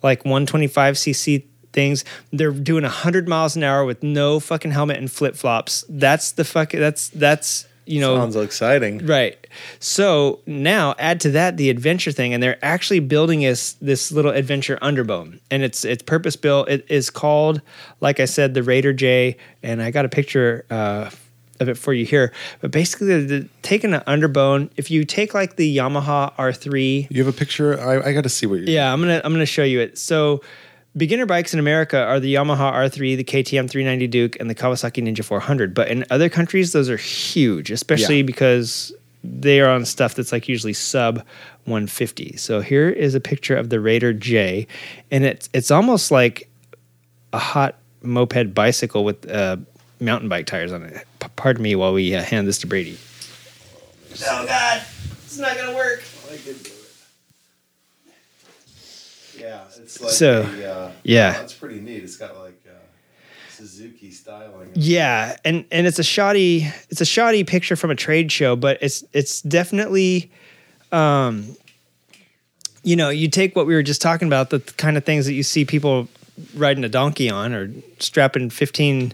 like 0.03 0.25
125 0.25 0.95
cc 0.95 1.45
things. 1.73 2.05
They're 2.33 2.51
doing 2.51 2.83
100 2.83 3.29
miles 3.29 3.57
an 3.57 3.63
hour 3.63 3.85
with 3.85 4.03
no 4.03 4.41
fucking 4.41 4.71
helmet 4.71 4.97
and 4.97 5.11
flip 5.11 5.37
flops. 5.37 5.85
That's 5.89 6.33
the 6.33 6.45
fuck. 6.45 6.71
That's 6.71 7.09
that's 7.11 7.67
you 7.91 8.01
know 8.01 8.17
Sounds 8.17 8.37
exciting. 8.37 9.05
Right. 9.05 9.37
So 9.79 10.41
now 10.47 10.95
add 10.99 11.21
to 11.23 11.31
that 11.33 11.57
the 11.57 11.71
adventure 11.71 12.13
thing, 12.13 12.33
and 12.33 12.43
they're 12.43 12.63
actually 12.65 13.01
building 13.01 13.45
us 13.45 13.73
this 13.81 14.13
little 14.13 14.31
adventure 14.31 14.79
underbone, 14.81 15.41
and 15.51 15.63
it's 15.63 15.85
it's 15.85 16.03
purpose 16.03 16.37
built. 16.37 16.69
It 16.69 16.87
is 16.89 17.11
called, 17.11 17.61
like 18.01 18.21
I 18.21 18.25
said, 18.27 18.55
the 18.55 18.63
Raider 18.63 18.93
J, 18.93 19.37
and 19.63 19.83
I 19.83 19.91
got 19.91 20.05
a 20.05 20.09
picture 20.09 20.65
uh, 20.71 21.11
of 21.59 21.69
it 21.69 21.77
for 21.77 21.93
you 21.93 22.05
here. 22.07 22.33
But 22.61 22.71
basically, 22.71 23.25
they're 23.27 23.49
taking 23.63 23.93
an 23.93 24.03
underbone. 24.07 24.71
If 24.77 24.91
you 24.91 25.05
take 25.05 25.35
like 25.35 25.57
the 25.57 25.77
Yamaha 25.77 26.35
R3 26.37 27.09
You 27.11 27.25
have 27.25 27.35
a 27.35 27.37
picture? 27.37 27.79
I, 27.79 28.11
I 28.11 28.13
got 28.13 28.23
to 28.23 28.31
see 28.31 28.47
what 28.47 28.61
you're. 28.61 28.69
yeah, 28.69 28.93
I'm 28.93 29.01
gonna 29.01 29.21
I'm 29.25 29.33
gonna 29.33 29.45
show 29.47 29.65
you 29.65 29.81
it. 29.81 29.99
So, 29.99 30.41
beginner 30.97 31.27
bikes 31.27 31.53
in 31.55 31.61
America 31.61 31.99
are 32.03 32.21
the 32.21 32.35
Yamaha 32.35 32.73
R3, 32.73 33.17
the 33.17 33.25
KTM 33.25 33.69
390 33.71 34.07
Duke, 34.07 34.37
and 34.41 34.49
the 34.51 34.55
Kawasaki 34.55 35.03
Ninja 35.03 35.25
400. 35.25 35.75
But 35.75 35.89
in 35.89 36.05
other 36.11 36.29
countries, 36.29 36.73
those 36.73 36.89
are 36.91 36.97
huge, 36.97 37.71
especially 37.71 38.19
Yeah. 38.19 38.23
because 38.25 38.93
they 39.23 39.61
are 39.61 39.69
on 39.71 39.85
stuff 39.85 40.15
that's 40.15 40.33
like 40.33 40.49
usually 40.49 40.73
sub 40.73 41.17
150. 41.65 42.37
So 42.37 42.61
here 42.61 42.89
is 42.89 43.15
a 43.15 43.21
picture 43.21 43.57
of 43.57 43.69
the 43.71 43.79
Raider 43.79 44.13
J, 44.13 44.67
and 45.11 45.25
it's 45.25 45.49
it's 45.53 45.71
almost 45.71 46.11
like 46.11 46.49
a 47.33 47.39
hot 47.39 47.77
moped 48.03 48.55
bicycle 48.55 49.05
with 49.05 49.29
uh, 49.31 49.59
mountain 50.01 50.29
bike 50.31 50.47
tires 50.47 50.73
on 50.73 50.83
it. 50.85 51.07
P- 51.21 51.29
pardon 51.37 51.63
me 51.63 51.75
while 51.77 51.93
we 51.93 52.15
uh, 52.15 52.23
hand 52.23 52.49
this 52.49 52.59
to 52.61 52.67
Brady. 52.67 52.97
Oh 54.27 54.47
God, 54.47 54.83
it's 55.25 55.39
not 55.39 55.55
gonna 55.57 55.77
work. 55.77 56.03
Yeah, 59.41 59.65
it's 59.77 60.01
like 60.01 60.11
So, 60.11 60.43
a, 60.43 60.65
uh, 60.65 60.93
yeah. 61.03 61.33
that's 61.33 61.55
pretty 61.55 61.81
neat. 61.81 62.03
It's 62.05 62.17
got 62.17 62.39
like 62.39 62.61
uh, 62.67 62.73
Suzuki 63.51 64.11
styling. 64.11 64.71
Yeah, 64.75 65.37
and 65.45 65.65
and 65.71 65.87
it's 65.87 65.99
a 65.99 66.05
shoddy 66.05 66.69
it's 66.89 67.01
a 67.01 67.07
shoddy 67.07 67.45
picture 67.45 67.77
from 67.77 67.91
a 67.91 67.97
trade 67.97 68.31
show, 68.31 68.57
but 68.57 68.79
it's 68.81 69.05
it's 69.13 69.41
definitely 69.43 70.31
um 70.93 71.57
you 72.83 72.97
know, 72.97 73.11
you 73.11 73.29
take 73.29 73.55
what 73.55 73.67
we 73.67 73.75
were 73.75 73.83
just 73.83 74.01
talking 74.01 74.27
about, 74.27 74.49
the 74.51 74.61
kind 74.61 74.97
of 74.97 75.05
things 75.05 75.27
that 75.27 75.35
you 75.35 75.43
see 75.43 75.65
people 75.67 76.09
riding 76.55 76.83
a 76.85 76.89
donkey 76.89 77.29
on 77.29 77.53
or 77.53 77.71
strapping 77.99 78.49
15 78.49 79.13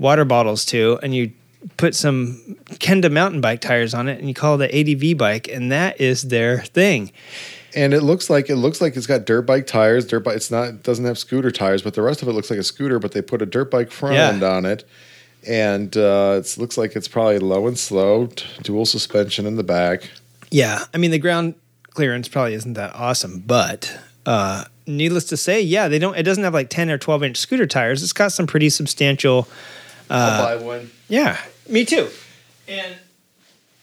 water 0.00 0.24
bottles 0.24 0.64
to 0.66 0.98
and 1.02 1.14
you 1.14 1.30
put 1.76 1.94
some 1.94 2.56
Kenda 2.72 3.10
mountain 3.10 3.40
bike 3.40 3.60
tires 3.60 3.94
on 3.94 4.08
it 4.08 4.18
and 4.18 4.26
you 4.28 4.34
call 4.34 4.60
it 4.60 4.68
the 4.68 5.10
ADV 5.12 5.16
bike 5.16 5.46
and 5.48 5.70
that 5.70 6.00
is 6.00 6.22
their 6.22 6.58
thing. 6.62 7.12
And 7.76 7.92
it 7.92 8.02
looks 8.02 8.30
like 8.30 8.48
it 8.50 8.56
looks 8.56 8.80
like 8.80 8.96
it's 8.96 9.06
got 9.06 9.24
dirt 9.24 9.42
bike 9.42 9.66
tires. 9.66 10.06
Dirt 10.06 10.20
bike. 10.20 10.36
It's 10.36 10.50
not. 10.50 10.68
It 10.68 10.82
doesn't 10.84 11.04
have 11.04 11.18
scooter 11.18 11.50
tires, 11.50 11.82
but 11.82 11.94
the 11.94 12.02
rest 12.02 12.22
of 12.22 12.28
it 12.28 12.32
looks 12.32 12.48
like 12.50 12.58
a 12.58 12.62
scooter. 12.64 12.98
But 12.98 13.12
they 13.12 13.22
put 13.22 13.42
a 13.42 13.46
dirt 13.46 13.70
bike 13.70 13.90
front 13.90 14.14
Yeah. 14.14 14.28
end 14.28 14.42
on 14.44 14.64
it, 14.64 14.84
and 15.46 15.96
uh, 15.96 16.40
it 16.44 16.56
looks 16.58 16.78
like 16.78 16.94
it's 16.94 17.08
probably 17.08 17.38
low 17.38 17.66
and 17.66 17.78
slow, 17.78 18.28
dual 18.62 18.86
suspension 18.86 19.44
in 19.46 19.56
the 19.56 19.64
back. 19.64 20.08
Yeah, 20.50 20.84
I 20.94 20.98
mean 20.98 21.10
the 21.10 21.18
ground 21.18 21.56
clearance 21.90 22.28
probably 22.28 22.54
isn't 22.54 22.74
that 22.74 22.94
awesome, 22.94 23.42
but 23.44 23.98
uh, 24.24 24.64
needless 24.86 25.24
to 25.24 25.36
say, 25.36 25.60
yeah, 25.60 25.88
they 25.88 25.98
don't. 25.98 26.16
It 26.16 26.22
doesn't 26.22 26.44
have 26.44 26.54
like 26.54 26.70
ten 26.70 26.90
or 26.90 26.98
twelve 26.98 27.24
inch 27.24 27.36
scooter 27.38 27.66
tires. 27.66 28.04
It's 28.04 28.12
got 28.12 28.30
some 28.32 28.46
pretty 28.46 28.70
substantial. 28.70 29.48
I'll 30.08 30.58
buy 30.58 30.62
one. 30.64 30.90
Yeah, 31.08 31.38
me 31.68 31.84
too. 31.84 32.08
And 32.68 32.94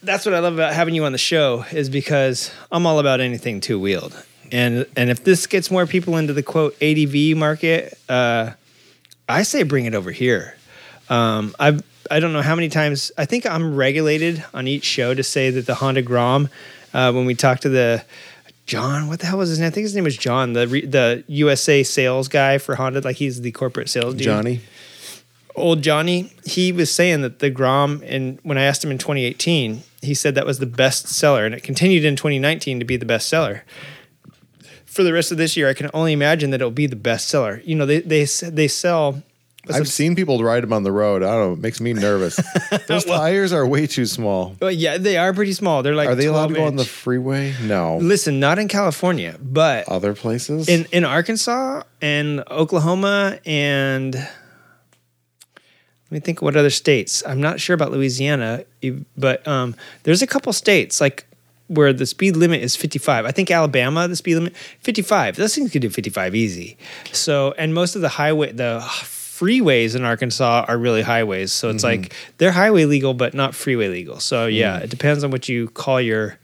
that's 0.04 0.26
what 0.26 0.34
I 0.34 0.40
love 0.40 0.54
about 0.56 0.74
having 0.74 0.96
you 0.96 1.06
on 1.06 1.12
the 1.12 1.18
show 1.18 1.66
is 1.72 1.90
because 1.90 2.52
I'm 2.72 2.86
all 2.86 3.00
about 3.00 3.20
anything 3.20 3.62
two 3.62 3.80
wheeled. 3.80 4.22
And 4.52 4.86
and 4.98 5.10
if 5.10 5.24
this 5.24 5.48
gets 5.48 5.72
more 5.72 5.86
people 5.86 6.18
into 6.18 6.34
the 6.34 6.44
quote 6.44 6.76
ADV 6.82 7.38
market, 7.38 7.98
uh, 8.10 8.52
I 9.30 9.44
say 9.44 9.64
bring 9.64 9.86
it 9.86 9.96
over 9.96 10.12
here. 10.12 10.58
Um, 11.10 11.56
I've 11.60 11.82
I 12.10 12.20
don't 12.20 12.34
know 12.34 12.42
how 12.42 12.56
many 12.56 12.68
times 12.68 13.12
I 13.18 13.26
think 13.26 13.46
I'm 13.46 13.76
regulated 13.76 14.44
on 14.54 14.68
each 14.68 14.84
show 14.84 15.14
to 15.14 15.24
say 15.24 15.50
that 15.52 15.66
the 15.66 15.76
Honda 15.76 16.02
Grom. 16.02 16.50
Uh, 16.94 17.10
when 17.14 17.26
we 17.26 17.34
talked 17.36 17.62
to 17.62 17.70
the 17.70 18.04
John, 18.66 19.08
what 19.08 19.22
the 19.22 19.26
hell 19.26 19.38
was 19.38 19.48
his 19.48 19.60
name? 19.60 19.68
I 19.68 19.70
think 19.70 19.84
his 19.84 19.96
name 19.96 20.04
was 20.04 20.18
John, 20.18 20.52
the 20.52 20.68
re, 20.68 20.86
the 20.86 21.24
USA 21.28 21.84
sales 21.84 22.28
guy 22.28 22.58
for 22.58 22.76
Honda. 22.76 23.00
Like 23.00 23.16
he's 23.16 23.40
the 23.40 23.52
corporate 23.52 23.90
sales 23.90 24.14
dude 24.16 24.24
Johnny. 24.24 24.60
old 25.56 25.82
Johnny, 25.82 26.34
he 26.46 26.74
was 26.74 26.92
saying 26.92 27.22
that 27.22 27.40
the 27.40 27.50
Grom, 27.50 28.04
and 28.06 28.40
when 28.44 28.58
I 28.58 28.64
asked 28.64 28.84
him 28.84 28.92
in 28.92 28.98
2018, 28.98 29.84
he 30.02 30.14
said 30.14 30.36
that 30.36 30.46
was 30.46 30.60
the 30.60 30.66
best 30.66 31.08
seller, 31.08 31.46
and 31.46 31.54
it 31.56 31.64
continued 31.64 32.06
in 32.06 32.16
2019 32.16 32.80
to 32.80 32.86
be 32.86 32.98
the 32.98 33.06
best 33.06 33.28
seller. 33.30 33.64
For 34.86 35.04
the 35.04 35.14
rest 35.14 35.32
of 35.32 35.38
this 35.38 35.56
year, 35.56 35.70
I 35.70 35.74
can 35.74 35.90
only 35.94 36.12
imagine 36.12 36.50
that 36.52 36.60
it'll 36.60 36.72
be 36.72 36.88
the 36.88 36.96
best 36.98 37.28
seller. 37.30 37.62
You 37.64 37.76
know, 37.76 37.86
they 37.86 38.02
they 38.02 38.26
they 38.26 38.68
sell. 38.68 39.22
I've 39.72 39.88
seen 39.88 40.16
people 40.16 40.44
ride 40.44 40.64
them 40.64 40.74
on 40.74 40.82
the 40.82 40.92
road. 40.92 41.22
I 41.22 41.28
don't 41.28 41.48
know. 41.48 41.54
It 41.54 41.60
makes 41.60 41.80
me 41.80 41.94
nervous. 41.94 42.40
Those 42.88 43.06
tires 43.06 43.54
are 43.54 43.66
way 43.66 43.86
too 43.86 44.08
small. 44.08 44.56
Well, 44.60 44.72
yeah, 44.72 44.98
they 44.98 45.18
are 45.18 45.34
pretty 45.34 45.54
small. 45.54 45.84
They're 45.84 45.94
like. 45.96 46.10
Are 46.10 46.16
they 46.16 46.26
allowed 46.26 46.48
to 46.48 46.56
12 46.56 46.66
go 46.66 46.68
on 46.68 46.76
the 46.78 46.84
freeway? 46.84 47.54
No. 47.62 47.98
Listen, 47.98 48.40
not 48.40 48.58
in 48.58 48.68
California, 48.68 49.38
but 49.40 49.88
Other 49.88 50.14
places? 50.16 50.68
in 50.68 50.88
in 50.92 51.06
Arkansas 51.06 51.84
and 52.02 52.44
Oklahoma 52.50 53.40
and 53.46 54.16
let 56.12 56.16
me 56.16 56.20
think 56.20 56.42
what 56.42 56.58
other 56.58 56.70
states. 56.70 57.24
I'm 57.26 57.40
not 57.40 57.62
sure 57.62 57.74
about 57.74 57.92
Louisiana, 57.92 58.66
but 59.18 59.48
um, 59.48 59.76
there's 60.04 60.22
a 60.22 60.28
couple 60.28 60.52
states 60.52 61.00
like 61.00 61.26
where 61.68 61.94
the 61.94 62.06
speed 62.06 62.36
limit 62.36 62.62
is 62.62 62.76
55. 62.76 63.26
I 63.26 63.32
think 63.32 63.50
Alabama 63.50 64.06
the 64.10 64.18
speed 64.18 64.36
limit 64.36 64.54
55. 64.82 65.38
Those 65.38 65.56
things 65.56 65.72
could 65.72 65.82
do 65.82 65.90
55 65.90 66.36
easy. 66.36 66.78
So 67.14 67.54
and 67.58 67.74
most 67.74 67.96
of 67.96 68.02
the 68.02 68.10
highway 68.10 68.52
the 68.52 68.82
freeways 68.82 69.96
in 69.96 70.04
Arkansas 70.04 70.66
are 70.68 70.78
really 70.78 71.02
highways. 71.02 71.54
So 71.54 71.70
it's 71.70 71.84
like 71.84 72.14
they're 72.40 72.52
highway 72.52 72.84
legal 72.84 73.14
but 73.14 73.34
not 73.34 73.56
freeway 73.56 73.88
legal. 73.88 74.20
So 74.20 74.48
yeah, 74.48 74.80
it 74.80 74.90
depends 74.90 75.24
on 75.24 75.32
what 75.32 75.48
you 75.48 75.70
call 75.70 76.02
your 76.02 76.38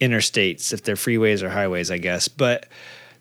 interstates 0.00 0.72
if 0.72 0.84
they're 0.84 0.94
freeways 0.94 1.42
or 1.42 1.50
highways, 1.50 1.90
I 1.90 1.98
guess. 1.98 2.28
But 2.28 2.66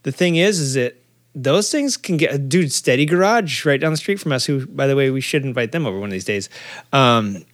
the 0.03 0.13
thing 0.13 0.37
is, 0.37 0.61
is 0.61 0.75
that 0.75 0.95
those 1.35 1.69
things 1.69 1.97
can 1.97 2.17
get 2.17 2.47
dude 2.49 2.71
steady 2.71 3.05
garage 3.05 3.65
right 3.65 3.79
down 3.79 3.91
the 3.91 3.97
street 3.97 4.19
from 4.19 4.31
us. 4.31 4.45
Who, 4.45 4.65
by 4.65 4.87
the 4.87 4.95
way, 4.95 5.09
we 5.09 5.21
should 5.21 5.43
invite 5.43 5.71
them 5.71 5.85
over 5.85 5.99
one 5.99 6.07
of 6.07 6.13
these 6.13 6.25
days. 6.25 6.49
Um, 6.93 7.45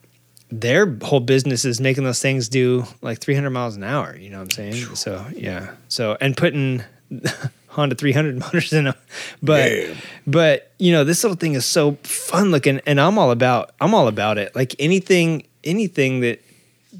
their 0.51 0.97
whole 1.01 1.21
business 1.21 1.65
is 1.65 1.79
making 1.79 2.03
those 2.03 2.21
things 2.21 2.49
do 2.49 2.85
like 3.01 3.19
300 3.19 3.49
miles 3.49 3.75
an 3.75 3.83
hour. 3.83 4.15
You 4.15 4.29
know 4.29 4.37
what 4.37 4.43
I'm 4.57 4.71
saying? 4.71 4.95
So 4.95 5.25
yeah. 5.35 5.73
So 5.87 6.17
and 6.21 6.37
putting 6.37 6.83
Honda 7.69 7.95
300 7.95 8.37
motors 8.39 8.73
in 8.73 8.85
them, 8.85 8.95
but 9.41 9.69
Damn. 9.69 9.97
but 10.27 10.71
you 10.77 10.91
know 10.91 11.03
this 11.03 11.23
little 11.23 11.37
thing 11.37 11.53
is 11.53 11.65
so 11.65 11.93
fun 12.03 12.51
looking, 12.51 12.81
and 12.85 12.99
I'm 12.99 13.17
all 13.17 13.31
about 13.31 13.71
I'm 13.79 13.93
all 13.93 14.07
about 14.07 14.37
it. 14.37 14.55
Like 14.55 14.75
anything 14.77 15.47
anything 15.63 16.19
that 16.19 16.43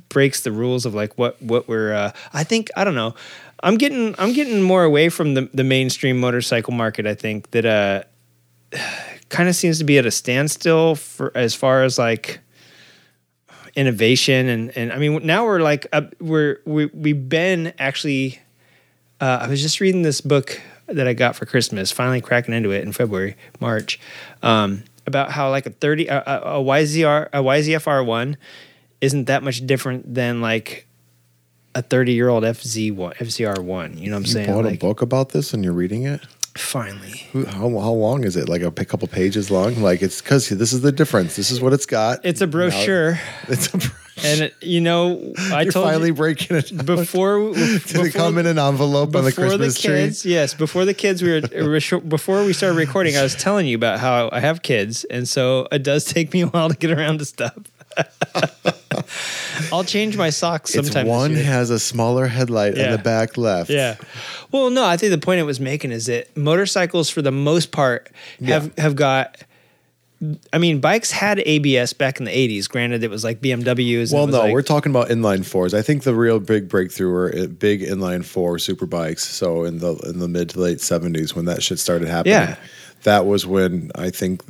breaks 0.07 0.41
the 0.41 0.51
rules 0.51 0.85
of 0.85 0.93
like 0.93 1.17
what 1.17 1.41
what 1.41 1.67
we're 1.67 1.93
uh, 1.93 2.11
I 2.33 2.43
think 2.45 2.69
I 2.77 2.85
don't 2.85 2.95
know. 2.95 3.15
I'm 3.63 3.78
getting 3.78 4.15
I'm 4.17 4.34
getting 4.34 4.62
more 4.62 4.84
away 4.84 5.10
from 5.10 5.34
the 5.34 5.50
the 5.54 5.63
mainstream 5.63 6.19
motorcycle 6.19 6.74
market. 6.74 7.06
I 7.06 7.15
think 7.15 7.52
that 7.52 7.65
uh 7.65 8.04
kind 9.30 9.47
of 9.47 9.56
seems 9.56 9.78
to 9.78 9.84
be 9.84 9.97
at 9.97 10.06
a 10.06 10.12
standstill 10.12 10.95
for 10.95 11.32
as 11.36 11.56
far 11.56 11.84
as 11.84 11.97
like 11.97 12.39
innovation 13.76 14.50
and 14.50 14.78
and 14.78 14.91
I 14.91 14.97
mean 14.97 15.26
now 15.26 15.45
we're 15.45 15.62
like 15.62 15.88
we're 16.19 16.60
we 16.65 16.88
we've 16.88 17.30
been 17.30 17.74
actually 17.80 18.39
uh, 19.21 19.39
I 19.41 19.47
was 19.47 19.62
just 19.62 19.80
reading 19.80 20.02
this 20.02 20.19
book 20.19 20.60
that 20.88 21.08
I 21.08 21.13
got 21.13 21.36
for 21.36 21.45
Christmas, 21.45 21.91
finally 21.91 22.21
cracking 22.21 22.56
into 22.56 22.71
it 22.71 22.84
in 22.84 22.91
February, 22.91 23.38
March, 23.60 24.00
um, 24.41 24.84
about 25.06 25.32
how 25.32 25.50
like 25.52 25.67
a 25.67 25.69
30, 25.69 26.08
a, 26.08 26.19
a, 26.21 26.60
YZR, 26.60 27.30
a 27.32 27.38
YZF 27.38 27.84
R1 27.86 28.36
isn't 29.00 29.26
that 29.26 29.43
much 29.43 29.66
different 29.66 30.14
than 30.14 30.41
like 30.41 30.88
a 31.76 31.82
30 31.82 32.13
year 32.13 32.30
old 32.30 32.43
FZ 32.43 32.93
one, 32.95 33.13
FZR1. 33.13 33.99
You 33.99 34.09
know 34.09 34.15
what 34.15 34.17
I'm 34.17 34.22
you 34.24 34.28
saying? 34.32 34.47
bought 34.47 34.65
Like, 34.65 34.76
a 34.76 34.78
book 34.78 35.01
about 35.01 35.30
this 35.30 35.53
and 35.53 35.63
you're 35.63 35.74
reading 35.74 36.03
it? 36.03 36.22
Finally. 36.55 37.28
Who- 37.32 37.45
How, 37.45 37.69
how 37.69 37.91
long 37.91 38.24
is 38.26 38.36
it? 38.36 38.49
Like 38.49 38.61
a 38.61 38.72
couple 38.86 39.07
pages 39.07 39.49
long? 39.49 39.82
Like 39.82 40.01
it's 40.01 40.22
because 40.22 40.49
this 40.49 40.74
is 40.74 40.82
the 40.82 40.91
difference. 40.91 41.36
This 41.38 41.49
is 41.49 41.61
what 41.61 41.72
it's 41.74 41.86
got. 41.86 42.19
It's 42.26 42.41
a 42.41 42.45
Now- 42.45 42.51
brochure. 42.51 43.19
It's 43.47 43.74
a. 43.74 43.78
bro- 43.78 43.89
And 44.24 44.41
it, 44.41 44.53
you 44.61 44.82
know, 44.82 45.34
I 45.53 45.61
You're 45.61 45.72
told 45.72 45.88
finally 45.88 46.07
you 46.09 46.13
breaking 46.13 46.57
it. 46.57 46.76
down. 46.76 46.86
before 46.86 47.53
Did 47.53 47.95
it 47.95 48.13
come 48.13 48.38
in 48.38 48.45
an 48.45 48.59
envelope 48.59 49.15
on 49.15 49.24
the 49.24 49.30
before 49.32 49.45
Christmas 49.47 49.82
the 49.82 49.88
kids, 49.88 50.26
yes, 50.26 50.53
before 50.53 50.84
the 50.84 50.93
kids, 50.93 51.24
we 51.24 51.39
were- 51.39 51.99
before 52.01 52.43
we 52.43 52.51
started 52.51 52.76
recording. 52.76 53.15
I 53.15 53.24
was 53.24 53.34
telling 53.36 53.65
you 53.65 53.76
about 53.78 53.99
how 54.01 54.30
I 54.34 54.41
have 54.41 54.61
kids, 54.61 55.05
and 55.05 55.28
so 55.28 55.67
it 55.72 55.84
does 55.84 56.03
take 56.13 56.34
me 56.34 56.41
a 56.41 56.47
while 56.47 56.69
to 56.69 56.76
get 56.76 56.91
around 56.91 57.19
to 57.19 57.26
stuff. 57.26 57.57
I'll 59.71 59.83
change 59.83 60.17
my 60.17 60.29
socks 60.29 60.73
sometimes. 60.73 61.07
One 61.07 61.33
has 61.33 61.69
a 61.69 61.79
smaller 61.79 62.27
headlight 62.27 62.75
Yeah. 62.75 62.85
in 62.85 62.91
the 62.91 62.97
back 62.97 63.37
left. 63.37 63.69
Yeah. 63.69 63.95
Well, 64.51 64.69
no, 64.69 64.85
I 64.85 64.97
think 64.97 65.11
the 65.11 65.17
point 65.17 65.39
it 65.39 65.43
was 65.43 65.59
making 65.59 65.91
is 65.91 66.07
that 66.07 66.35
motorcycles, 66.35 67.09
for 67.09 67.21
the 67.21 67.31
most 67.31 67.71
part, 67.71 68.09
have 68.45 68.75
have 68.77 68.95
got. 68.95 69.37
I 70.53 70.59
mean, 70.59 70.79
bikes 70.81 71.09
had 71.09 71.39
ABS 71.39 71.93
back 71.93 72.19
in 72.19 72.25
the 72.25 72.31
'80s. 72.31 72.69
Granted, 72.69 73.03
it 73.03 73.09
was 73.09 73.23
like 73.23 73.41
BMWs. 73.41 74.13
Well, 74.13 74.27
no, 74.27 74.41
like- 74.41 74.53
we're 74.53 74.61
talking 74.61 74.91
about 74.91 75.07
inline 75.09 75.43
fours. 75.43 75.73
I 75.73 75.81
think 75.81 76.03
the 76.03 76.13
real 76.13 76.39
big 76.39 76.69
breakthrough 76.69 77.09
were 77.09 77.33
uh, 77.35 77.47
big 77.47 77.81
inline 77.81 78.23
four 78.23 78.59
super 78.59 78.85
bikes. 78.85 79.23
So 79.27 79.63
in 79.63 79.79
the 79.79 79.95
in 80.07 80.19
the 80.19 80.27
mid 80.27 80.49
to 80.49 80.59
late 80.59 80.79
seventies, 80.81 81.35
when 81.35 81.45
that 81.45 81.63
shit 81.63 81.79
started 81.79 82.07
happening, 82.07 82.33
Yeah. 82.33 82.55
that 83.03 83.25
was 83.25 83.47
when 83.47 83.91
I 83.95 84.11
think, 84.11 84.43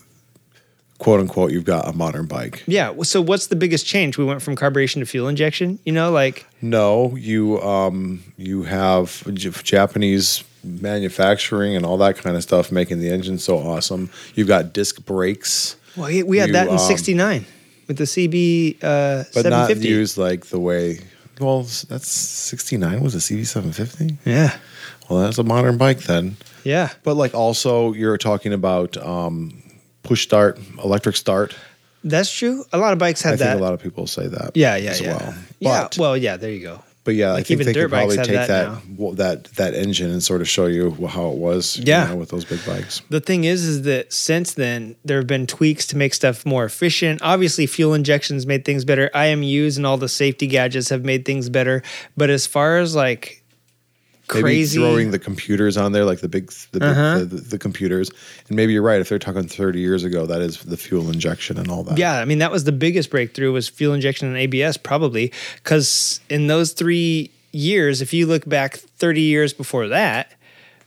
quote 1.02 1.20
unquote, 1.20 1.52
you've 1.52 1.66
got 1.66 1.88
a 1.88 1.94
modern 1.94 2.28
bike. 2.28 2.64
Yeah. 2.68 2.94
So, 3.02 3.22
what's 3.22 3.48
the 3.48 3.56
biggest 3.56 3.88
change? 3.88 4.20
We 4.20 4.24
went 4.24 4.44
from 4.44 4.56
carburation 4.56 5.00
to 5.00 5.06
fuel 5.08 5.28
injection. 5.28 5.80
You 5.84 5.94
know, 5.94 6.12
like 6.12 6.46
No, 6.62 7.16
you 7.16 7.60
um 7.62 8.24
you 8.38 8.64
have 8.64 9.24
Japanese 9.64 10.44
manufacturing 10.64 11.76
and 11.76 11.88
all 11.88 11.98
that 11.98 12.18
kind 12.18 12.36
of 12.38 12.44
stuff 12.44 12.72
making 12.72 13.00
the 13.00 13.10
engine 13.10 13.40
so 13.40 13.58
awesome. 13.58 14.12
You've 14.36 14.48
got 14.48 14.74
disc 14.74 15.04
brakes, 15.04 15.76
well, 15.98 16.06
we- 16.26 16.38
had 16.38 16.50
You, 16.50 16.54
that 16.54 16.68
in 16.68 16.74
um, 16.74 16.78
'69 16.78 17.46
with 17.88 17.98
the 17.98 18.04
CB 18.04 18.78
uh, 18.84 19.24
but 19.34 19.48
not 19.50 19.76
used 19.78 20.20
like 20.20 20.46
the 20.46 20.60
way. 20.60 21.00
Well, 21.40 21.64
that's 21.90 22.08
sixty 22.10 22.78
nine 22.78 23.02
was 23.02 23.16
a 23.16 23.18
CB 23.18 23.48
seven 23.48 23.72
fifty. 23.74 24.20
Yeah. 24.24 24.56
Well, 25.10 25.22
that's 25.24 25.40
a 25.40 25.44
modern 25.44 25.78
bike 25.80 26.02
then. 26.02 26.38
Yeah. 26.64 26.90
But 27.04 27.16
like 27.16 27.34
also 27.34 27.94
you're 27.94 28.20
talking 28.20 28.54
about 28.54 28.96
um, 28.98 29.64
push 30.04 30.24
start, 30.24 30.60
electric 30.84 31.16
start. 31.16 31.56
That's 32.04 32.32
true. 32.32 32.66
A 32.74 32.78
lot 32.78 32.94
of 32.94 33.00
bikes 33.00 33.22
had 33.22 33.34
I 33.34 33.36
that. 33.38 33.46
think 33.52 33.60
a 33.60 33.64
lot 33.64 33.74
of 33.74 33.80
people 33.82 34.08
say 34.08 34.28
that. 34.28 34.52
yeah. 34.56 34.76
Yeah. 34.76 34.90
as 34.92 35.02
yeah. 35.02 35.18
well. 35.18 35.34
yeah. 35.60 35.88
Well, 35.98 36.18
yeah. 36.18 36.38
There 36.38 36.50
you 36.52 36.62
go. 36.62 36.82
but 37.04 37.14
yeah, 37.16 37.30
I 37.30 37.34
like 37.34 37.46
think 37.48 37.62
even 37.62 37.74
they 37.74 37.80
could 37.80 37.90
probably 37.92 38.18
take 38.18 38.28
that 38.30 38.48
that 38.48 38.82
well, 38.98 39.14
that 39.14 39.44
that 39.56 39.76
engine 39.76 40.10
and 40.12 40.22
sort 40.24 40.42
of 40.42 40.50
show 40.50 40.66
you 40.66 40.92
how 41.08 41.30
it 41.30 41.38
was. 41.38 41.78
you 41.78 41.84
Yeah. 41.86 42.08
know, 42.08 42.16
with 42.16 42.30
those 42.30 42.44
big 42.46 42.64
bikes. 42.66 43.02
The 43.12 43.20
thing 43.22 43.44
is, 43.44 43.64
is 43.66 43.84
that 43.84 44.12
since 44.12 44.54
then 44.56 44.96
there 45.06 45.18
have 45.18 45.28
been 45.28 45.46
tweaks 45.46 45.86
to 45.88 45.98
make 45.98 46.14
stuff 46.16 46.44
more 46.46 46.66
efficient. 46.66 47.22
Obviously, 47.22 47.68
fuel 47.68 47.94
injections 47.94 48.48
made 48.48 48.66
things 48.66 48.84
better. 48.84 49.12
IMUs 49.14 49.78
and 49.78 49.86
all 49.86 49.98
the 49.98 50.10
safety 50.10 50.48
gadgets 50.48 50.90
have 50.90 51.04
made 51.06 51.24
things 51.26 51.50
better. 51.50 51.84
But 52.18 52.32
as 52.32 52.48
far 52.48 52.80
as 52.80 52.96
like 52.96 53.41
Maybe 54.36 54.66
throwing 54.66 55.12
the 55.12 55.20
computers 55.20 55.78
on 55.78 55.92
there, 55.92 56.06
like 56.06 56.20
the 56.22 56.30
big, 56.30 56.52
the, 56.72 56.80
big 56.80 56.84
Uh-huh. 56.90 57.20
the, 57.20 57.26
the, 57.26 57.42
the 57.42 57.58
computers. 57.58 58.10
And 58.48 58.56
maybe 58.56 58.74
you're 58.74 58.82
right. 58.82 59.02
If 59.02 59.10
they're 59.10 59.20
talking 59.20 59.48
30 59.48 59.80
years 59.80 60.04
ago, 60.04 60.26
that 60.26 60.42
is 60.42 60.58
the 60.64 60.78
fuel 60.78 61.10
injection 61.10 61.58
and 61.58 61.70
all 61.70 61.84
that. 61.84 61.98
yeah, 61.98 62.20
I 62.20 62.26
mean 62.26 62.38
that 62.40 62.52
was 62.52 62.64
the 62.64 62.72
biggest 62.72 63.10
breakthrough 63.10 63.52
was 63.52 63.68
fuel 63.70 63.94
injection 63.94 64.28
and 64.28 64.38
ABS 64.38 64.78
probably 64.78 65.32
because 65.56 66.20
in 66.30 66.48
those 66.48 66.72
three 66.74 67.32
years, 67.52 68.02
if 68.02 68.14
you 68.14 68.26
look 68.28 68.48
back 68.48 68.78
thirty 68.78 69.22
years 69.22 69.54
before 69.54 69.90
that, 69.90 70.32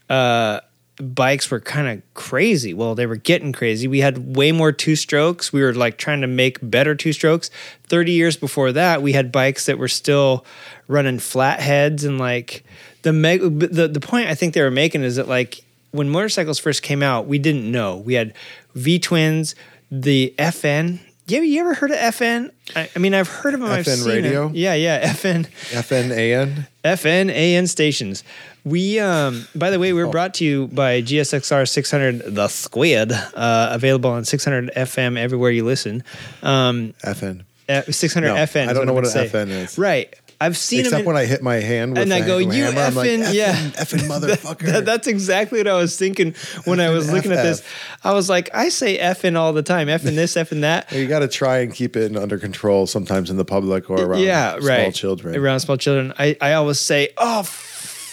uh, 0.09 0.59
bikes 0.97 1.51
were 1.51 1.59
kind 1.59 1.87
of 1.87 2.13
crazy. 2.13 2.73
Well, 2.73 2.95
they 2.95 3.05
were 3.05 3.15
getting 3.15 3.51
crazy. 3.51 3.87
We 3.87 3.99
had 3.99 4.35
way 4.35 4.51
more 4.51 4.71
two 4.71 4.95
strokes. 4.95 5.51
We 5.51 5.61
were 5.61 5.73
like 5.73 5.97
trying 5.97 6.21
to 6.21 6.27
make 6.27 6.59
better 6.61 6.95
two 6.95 7.13
strokes. 7.13 7.49
30 7.87 8.11
years 8.11 8.37
before 8.37 8.71
that, 8.71 9.01
we 9.01 9.13
had 9.13 9.31
bikes 9.31 9.65
that 9.65 9.77
were 9.77 9.87
still 9.87 10.45
running 10.87 11.19
flatheads 11.19 12.03
and 12.03 12.19
like 12.19 12.63
the 13.01 13.13
meg- 13.13 13.59
the 13.59 13.87
the 13.87 13.99
point 13.99 14.29
I 14.29 14.35
think 14.35 14.53
they 14.53 14.61
were 14.61 14.71
making 14.71 15.03
is 15.03 15.15
that 15.15 15.27
like 15.27 15.63
when 15.91 16.09
motorcycles 16.09 16.59
first 16.59 16.81
came 16.81 17.01
out, 17.01 17.27
we 17.27 17.39
didn't 17.39 17.69
know. 17.71 17.97
We 17.97 18.15
had 18.15 18.33
V 18.73 18.99
twins, 18.99 19.55
the 19.89 20.33
FN. 20.37 20.99
You 21.27 21.37
ever, 21.37 21.45
you 21.45 21.59
ever 21.61 21.73
heard 21.73 21.89
of 21.91 21.97
FN? 21.97 22.51
I, 22.75 22.87
I 22.95 22.99
mean, 22.99 23.15
I've 23.15 23.27
heard 23.27 23.55
of 23.55 23.59
them. 23.61 23.69
I've 23.71 23.85
FN 23.85 23.97
seen 24.03 24.07
radio? 24.11 24.51
Yeah, 24.53 24.75
yeah, 24.75 25.07
FN. 25.13 25.47
FNAN. 25.71 26.67
FN 26.83 27.31
AN 27.31 27.65
stations. 27.67 28.23
We, 28.63 28.99
um, 28.99 29.47
by 29.55 29.69
the 29.71 29.79
way, 29.79 29.91
we're 29.93 30.07
brought 30.09 30.35
to 30.35 30.45
you 30.45 30.67
by 30.67 31.01
GSXR 31.01 31.67
600 31.67 32.35
The 32.35 32.47
Squid, 32.47 33.11
uh, 33.11 33.69
available 33.71 34.11
on 34.11 34.23
600 34.25 34.71
FM 34.75 35.17
everywhere 35.17 35.49
you 35.51 35.63
listen. 35.65 36.03
Um, 36.43 36.93
FN. 37.03 37.43
uh, 37.69 37.81
600 37.83 38.27
No, 38.27 38.35
FN. 38.35 38.67
I 38.67 38.73
don't 38.73 38.85
know 38.85 38.93
what 38.93 39.05
an 39.05 39.09
say. 39.11 39.27
FN 39.27 39.49
is. 39.49 39.77
Right. 39.79 40.13
I've 40.39 40.57
seen. 40.57 40.81
Except 40.81 41.01
in- 41.01 41.05
when 41.05 41.15
I 41.15 41.25
hit 41.25 41.41
my 41.41 41.55
hand 41.55 41.93
with 41.93 42.03
and 42.03 42.13
I 42.13 42.25
go, 42.25 42.37
you 42.37 42.51
hammer, 42.51 42.81
I'm 42.81 42.95
like, 42.95 43.09
effing, 43.09 43.33
yeah. 43.33 43.53
effing 43.53 43.99
motherfucker. 44.09 44.65
That- 44.65 44.85
that's 44.85 45.07
exactly 45.07 45.59
what 45.59 45.67
I 45.67 45.77
was 45.77 45.97
thinking 45.97 46.35
when 46.65 46.79
I 46.79 46.89
was 46.89 47.07
Effing 47.07 47.13
looking 47.13 47.31
at 47.31 47.43
this. 47.43 47.63
I 48.03 48.13
was 48.13 48.29
like, 48.29 48.49
I 48.53 48.69
say 48.69 48.97
effing 48.97 49.37
all 49.37 49.53
the 49.53 49.63
time, 49.63 49.87
effing 49.87 50.15
this, 50.15 50.35
effing 50.35 50.61
that. 50.61 50.91
you 50.91 51.07
got 51.07 51.19
to 51.19 51.27
try 51.27 51.59
and 51.59 51.73
keep 51.73 51.95
it 51.95 52.15
under 52.15 52.37
control 52.37 52.87
sometimes 52.87 53.29
in 53.29 53.37
the 53.37 53.45
public 53.45 53.89
or 53.89 54.01
around 54.01 54.21
yeah, 54.21 54.57
small 54.59 54.67
right. 54.67 54.93
children. 54.93 55.35
Around 55.35 55.59
small 55.61 55.77
children. 55.77 56.13
I, 56.17 56.35
I 56.41 56.53
always 56.53 56.79
say, 56.79 57.09
oh, 57.17 57.43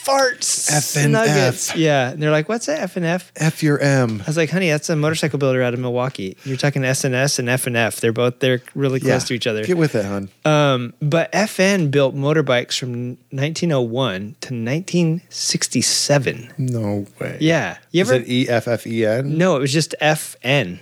farts. 0.05 0.71
F 0.71 0.97
and 0.97 1.13
nuggets. 1.13 1.71
F. 1.71 1.77
Yeah. 1.77 2.11
And 2.11 2.23
they're 2.23 2.31
like, 2.31 2.49
what's 2.49 2.67
that 2.67 2.81
F 2.81 2.97
and 2.97 3.07
F? 3.07 3.33
F 3.37 3.63
your 3.63 3.79
M. 3.79 4.21
I 4.21 4.25
was 4.25 4.37
like, 4.37 4.51
honey, 4.51 4.71
that's 4.71 4.91
a 4.91 4.97
motorcycle 4.97 5.39
builder 5.39 5.63
out 5.63 5.75
of 5.75 5.81
Milwaukee. 5.81 6.37
You're 6.45 6.57
talking 6.57 6.83
SNS 6.83 7.05
and 7.05 7.15
S 7.15 7.39
and 7.39 7.49
F 7.49 7.67
and 7.67 7.77
F. 7.77 8.01
They're 8.01 8.13
both 8.13 8.41
they're 8.41 8.63
really 8.75 9.01
close 9.01 9.25
to 9.25 9.35
each 9.35 9.47
other. 9.47 9.65
Get 9.65 9.77
with 9.77 9.95
it, 9.95 10.05
hon. 10.05 10.29
Um, 10.45 10.95
but 11.01 11.31
FN 11.33 11.91
built 11.91 12.15
motorbikes 12.15 12.79
from 12.79 13.17
1901 13.31 14.21
to 14.21 14.55
1967. 14.55 16.53
No 16.59 17.07
way. 17.21 17.39
Yeah, 17.41 17.79
you 17.91 18.01
ever? 18.03 18.15
Is 18.15 18.21
ever? 18.21 18.25
it 18.25 18.29
E 18.31 18.49
F 18.49 18.69
F 18.69 18.87
E 18.87 19.07
N? 19.07 19.39
no, 19.39 19.57
it 19.57 19.61
was 19.61 19.73
just 19.73 19.95
FN, 20.01 20.81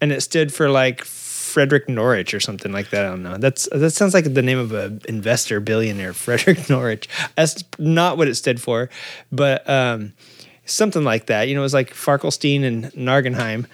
and 0.00 0.12
it 0.12 0.20
stood 0.22 0.52
for 0.52 0.70
like 0.70 1.04
Frederick 1.50 1.88
Norwich 1.88 2.32
or 2.32 2.40
something 2.40 2.72
like 2.72 2.90
that. 2.90 3.04
I 3.04 3.08
don't 3.08 3.22
know. 3.22 3.36
That's 3.36 3.68
that 3.72 3.90
sounds 3.90 4.14
like 4.14 4.32
the 4.32 4.42
name 4.42 4.58
of 4.58 4.72
an 4.72 5.00
investor 5.08 5.60
billionaire, 5.60 6.12
Frederick 6.24 6.70
Norwich. 6.70 7.08
That's 7.36 7.64
not 7.78 8.16
what 8.16 8.28
it 8.28 8.34
stood 8.36 8.60
for, 8.60 8.88
but 9.32 9.68
um, 9.68 10.12
something 10.64 11.04
like 11.04 11.26
that. 11.26 11.48
You 11.48 11.54
know, 11.54 11.60
it 11.60 11.64
was 11.70 11.74
like 11.74 11.92
Farkelstein 11.94 12.64
and 12.64 12.84
Nargenheim. 12.94 13.66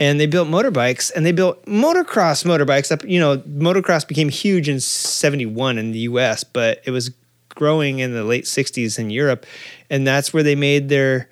And 0.00 0.18
they 0.18 0.26
built 0.26 0.48
motorbikes 0.48 1.12
and 1.14 1.24
they 1.24 1.30
built 1.30 1.64
motocross 1.66 2.44
motorbikes 2.44 2.90
up. 2.90 3.04
You 3.04 3.20
know, 3.20 3.38
motocross 3.38 4.06
became 4.06 4.28
huge 4.28 4.68
in 4.68 4.80
71 4.80 5.78
in 5.78 5.92
the 5.92 6.00
US, 6.00 6.42
but 6.42 6.80
it 6.84 6.90
was 6.90 7.12
growing 7.50 8.00
in 8.00 8.12
the 8.12 8.24
late 8.24 8.44
60s 8.44 8.98
in 8.98 9.10
Europe. 9.10 9.46
And 9.90 10.04
that's 10.04 10.32
where 10.34 10.42
they 10.42 10.56
made 10.56 10.88
their 10.88 11.28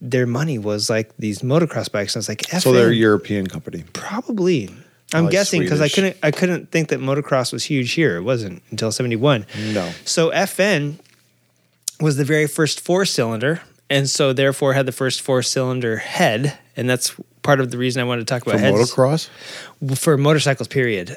their 0.00 0.26
money 0.26 0.58
was 0.58 0.88
like 0.90 1.16
these 1.18 1.40
motocross 1.42 1.92
bikes. 1.92 2.16
And 2.16 2.20
I 2.20 2.20
was 2.20 2.28
like, 2.28 2.46
So 2.60 2.72
they're 2.72 2.88
a 2.88 2.94
European 2.94 3.46
company. 3.46 3.84
probably. 3.92 4.70
I'm 5.12 5.24
like 5.24 5.32
guessing 5.32 5.60
because 5.60 5.80
I 5.80 5.88
couldn't 5.88 6.16
I 6.22 6.30
couldn't 6.30 6.70
think 6.70 6.88
that 6.88 7.00
motocross 7.00 7.52
was 7.52 7.64
huge 7.64 7.92
here. 7.92 8.16
It 8.16 8.22
wasn't 8.22 8.62
until 8.70 8.92
71. 8.92 9.46
No. 9.72 9.90
So 10.04 10.30
FN 10.30 10.98
was 12.00 12.16
the 12.16 12.24
very 12.24 12.46
first 12.46 12.80
four 12.80 13.04
cylinder, 13.04 13.60
and 13.88 14.08
so 14.08 14.32
therefore 14.32 14.72
had 14.74 14.86
the 14.86 14.92
first 14.92 15.20
four 15.20 15.42
cylinder 15.42 15.96
head, 15.98 16.56
and 16.76 16.88
that's 16.88 17.14
part 17.42 17.60
of 17.60 17.70
the 17.70 17.78
reason 17.78 18.00
I 18.00 18.04
wanted 18.04 18.26
to 18.26 18.32
talk 18.32 18.44
For 18.44 18.50
about 18.50 18.60
heads 18.60 18.92
motocross? 18.92 19.28
for 19.98 20.16
motorcycles. 20.16 20.68
Period. 20.68 21.16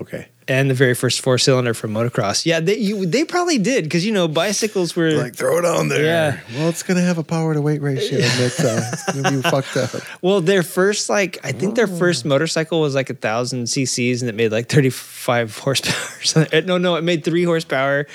Okay. 0.00 0.26
And 0.46 0.68
the 0.68 0.74
very 0.74 0.94
first 0.94 1.20
four 1.20 1.38
cylinder 1.38 1.72
for 1.72 1.88
motocross. 1.88 2.44
Yeah, 2.44 2.60
they 2.60 2.76
you, 2.76 3.06
they 3.06 3.24
probably 3.24 3.56
did 3.58 3.84
because 3.84 4.04
you 4.04 4.12
know 4.12 4.28
bicycles 4.28 4.94
were 4.94 5.12
Like 5.12 5.34
throw 5.36 5.58
it 5.58 5.64
on 5.64 5.88
there. 5.88 6.04
Yeah. 6.04 6.40
Well, 6.54 6.68
it's 6.68 6.82
gonna 6.82 7.00
have 7.00 7.16
a 7.16 7.22
power 7.22 7.54
to 7.54 7.60
weight 7.62 7.80
ratio 7.80 8.18
that 8.20 8.60
uh, 8.60 8.90
it's 8.92 9.12
gonna 9.22 9.36
be 9.36 9.42
fucked 9.42 9.76
up. 9.76 9.90
Well, 10.20 10.40
their 10.42 10.62
first 10.62 11.08
like 11.08 11.38
I 11.44 11.52
think 11.52 11.76
their 11.76 11.86
first 11.86 12.24
motorcycle 12.26 12.80
was 12.80 12.94
like 12.94 13.08
a 13.08 13.14
thousand 13.14 13.64
CCs 13.64 14.20
and 14.20 14.28
it 14.28 14.34
made 14.34 14.52
like 14.52 14.68
thirty 14.68 14.90
five 14.90 15.56
horsepower. 15.58 15.94
or 16.18 16.22
something. 16.24 16.58
Uh, 16.62 16.66
no, 16.66 16.76
no, 16.76 16.96
it 16.96 17.02
made 17.02 17.24
three 17.24 17.44
horsepower, 17.44 18.06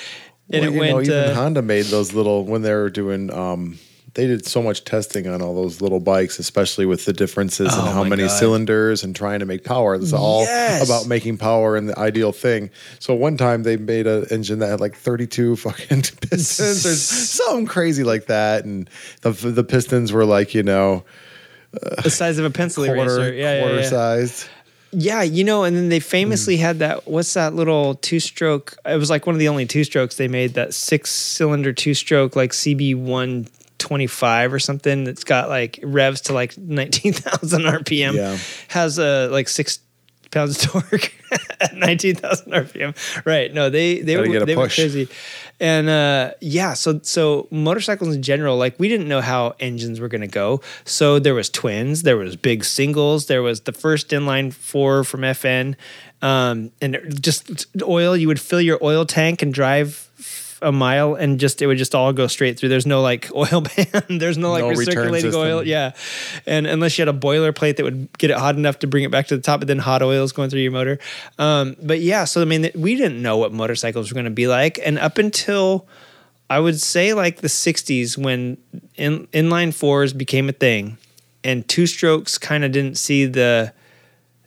and 0.51 0.61
Well, 0.61 0.63
it 0.63 0.73
you 0.75 0.79
know, 0.89 0.95
went. 0.97 1.07
even 1.07 1.17
uh, 1.31 1.33
Honda 1.33 1.61
made 1.63 1.85
those 1.85 2.13
little 2.13 2.43
when 2.45 2.61
they 2.61 2.73
were 2.73 2.89
doing. 2.91 3.33
Um, 3.33 3.79
they 4.15 4.25
did 4.27 4.45
so 4.45 4.61
much 4.61 4.83
testing 4.85 5.27
on 5.27 5.41
all 5.41 5.53
those 5.53 5.81
little 5.81 5.99
bikes, 5.99 6.39
especially 6.39 6.85
with 6.85 7.05
the 7.05 7.13
differences 7.13 7.69
Oh 7.71 7.79
and 7.85 7.89
how 7.89 8.03
many 8.03 8.23
God. 8.23 8.31
cylinders 8.39 9.03
and 9.03 9.15
trying 9.15 9.39
to 9.39 9.45
make 9.45 9.63
power. 9.63 9.95
It's 9.95 10.13
all 10.13 10.41
Yes. 10.43 10.83
about 10.85 11.05
making 11.07 11.37
power 11.37 11.75
and 11.75 11.87
the 11.89 11.97
ideal 11.99 12.31
thing. 12.31 12.69
So 12.99 13.13
one 13.13 13.37
time 13.37 13.63
they 13.63 13.77
made 13.77 14.07
an 14.07 14.25
engine 14.31 14.59
that 14.59 14.67
had 14.67 14.79
like 14.79 14.95
32 14.95 15.55
fucking 15.57 16.01
pistons 16.29 16.85
or 16.85 16.95
something 16.95 17.65
crazy 17.67 18.03
like 18.03 18.25
that, 18.27 18.65
and 18.65 18.89
the 19.21 19.31
the 19.31 19.63
pistons 19.63 20.11
were 20.11 20.25
like 20.25 20.53
you 20.55 20.63
know 20.63 21.03
the 22.03 22.09
size 22.09 22.39
of 22.39 22.45
a 22.45 22.49
pencil 22.49 22.85
quarter 22.85 23.01
eraser. 23.01 23.33
Yeah, 23.33 23.53
yeah, 23.55 23.59
quarter 23.61 23.81
yeah. 23.81 23.89
sized. 23.89 24.47
Yeah, 24.91 25.21
you 25.21 25.43
know, 25.43 25.65
and 25.65 25.77
then 25.77 25.89
they 25.89 25.99
famously 25.99 26.55
Hmm. 26.55 26.61
had 26.63 26.79
that. 26.79 27.07
What's 27.07 27.31
that 27.35 27.53
little 27.53 27.93
two 27.93 28.19
stroke? 28.19 28.75
It 28.87 28.97
was 28.97 29.11
like 29.11 29.27
one 29.27 29.35
of 29.35 29.39
the 29.39 29.47
only 29.47 29.67
two 29.67 29.83
strokes 29.83 30.15
they 30.15 30.27
made. 30.27 30.55
That 30.55 30.73
six 30.73 31.11
cylinder 31.11 31.71
two 31.73 31.93
stroke, 31.93 32.35
like 32.35 32.53
CB 32.53 32.95
one 33.79 33.89
twenty 33.89 34.07
five 34.07 34.53
or 34.53 34.59
something. 34.59 35.03
That's 35.03 35.23
got 35.23 35.49
like 35.49 35.79
revs 35.83 36.21
to 36.21 36.33
like 36.33 36.57
nineteen 36.57 37.13
thousand 37.13 37.61
RPM. 37.83 38.13
Yeah. 38.13 38.37
has 38.69 38.99
a 38.99 39.27
like 39.27 39.47
six 39.47 39.79
pounds 40.31 40.63
of 40.63 40.71
torque 40.71 41.13
at 41.59 41.75
19,000 41.75 42.51
RPM. 42.51 43.25
Right. 43.25 43.53
No, 43.53 43.69
they 43.69 43.99
they 44.01 44.15
Gotta 44.15 44.29
were 44.29 44.45
they 44.45 44.55
were 44.55 44.67
crazy. 44.69 45.07
And 45.59 45.89
uh, 45.89 46.31
yeah, 46.39 46.73
so 46.73 46.99
so 47.03 47.47
motorcycles 47.51 48.15
in 48.15 48.21
general, 48.21 48.57
like 48.57 48.79
we 48.79 48.87
didn't 48.87 49.07
know 49.07 49.21
how 49.21 49.55
engines 49.59 49.99
were 49.99 50.07
going 50.07 50.21
to 50.21 50.27
go. 50.27 50.61
So 50.85 51.19
there 51.19 51.33
was 51.33 51.49
twins, 51.49 52.03
there 52.03 52.17
was 52.17 52.35
big 52.35 52.63
singles, 52.63 53.27
there 53.27 53.41
was 53.41 53.61
the 53.61 53.73
first 53.73 54.09
inline 54.09 54.53
four 54.53 55.03
from 55.03 55.21
FN, 55.21 55.75
um, 56.21 56.71
and 56.81 57.21
just 57.21 57.67
oil. 57.81 58.15
You 58.15 58.27
would 58.27 58.39
fill 58.39 58.61
your 58.61 58.79
oil 58.81 59.05
tank 59.05 59.41
and 59.41 59.53
drive 59.53 60.08
a 60.61 60.71
mile, 60.71 61.15
and 61.15 61.39
just 61.39 61.61
it 61.61 61.67
would 61.67 61.77
just 61.77 61.95
all 61.95 62.13
go 62.13 62.27
straight 62.27 62.57
through. 62.57 62.69
There's 62.69 62.85
no 62.85 63.01
like 63.01 63.29
oil 63.35 63.61
pan. 63.61 64.19
There's 64.19 64.37
no 64.37 64.51
like 64.51 64.63
No 64.63 64.71
recirculating 64.71 65.33
oil. 65.33 65.63
Yeah, 65.63 65.91
and 66.45 66.67
unless 66.67 66.97
you 66.97 67.05
had 67.05 67.13
a 67.13 67.17
boilerplate 67.17 67.77
that 67.77 67.83
would 67.83 68.17
get 68.17 68.31
it 68.31 68.37
hot 68.37 68.55
enough 68.55 68.79
to 68.79 68.87
bring 68.87 69.03
it 69.03 69.11
back 69.11 69.27
to 69.27 69.35
the 69.35 69.41
top, 69.41 69.61
but 69.61 69.67
then 69.67 69.79
hot 69.79 70.01
oil 70.01 70.23
is 70.23 70.31
going 70.31 70.49
through 70.49 70.61
your 70.61 70.71
motor. 70.71 70.99
Um, 71.37 71.75
but 71.81 71.99
yeah, 71.99 72.25
so 72.25 72.41
I 72.41 72.45
mean, 72.45 72.69
we 72.75 72.95
didn't 72.95 73.21
know 73.21 73.37
what 73.37 73.53
motorcycles 73.53 74.11
were 74.11 74.15
going 74.15 74.25
to 74.25 74.31
be 74.31 74.47
like, 74.47 74.79
and 74.83 74.99
up 74.99 75.17
until 75.17 75.87
I 76.49 76.59
would 76.59 76.79
say 76.79 77.13
like 77.13 77.37
the 77.37 77.47
'60s 77.47 78.17
when 78.17 78.57
in, 78.95 79.27
inline 79.27 79.73
fours 79.73 80.13
became 80.13 80.49
a 80.49 80.53
thing, 80.53 80.97
and 81.43 81.67
two 81.67 81.87
strokes 81.87 82.37
kind 82.37 82.63
of 82.63 82.71
didn't 82.71 82.97
see 82.97 83.25
the 83.25 83.73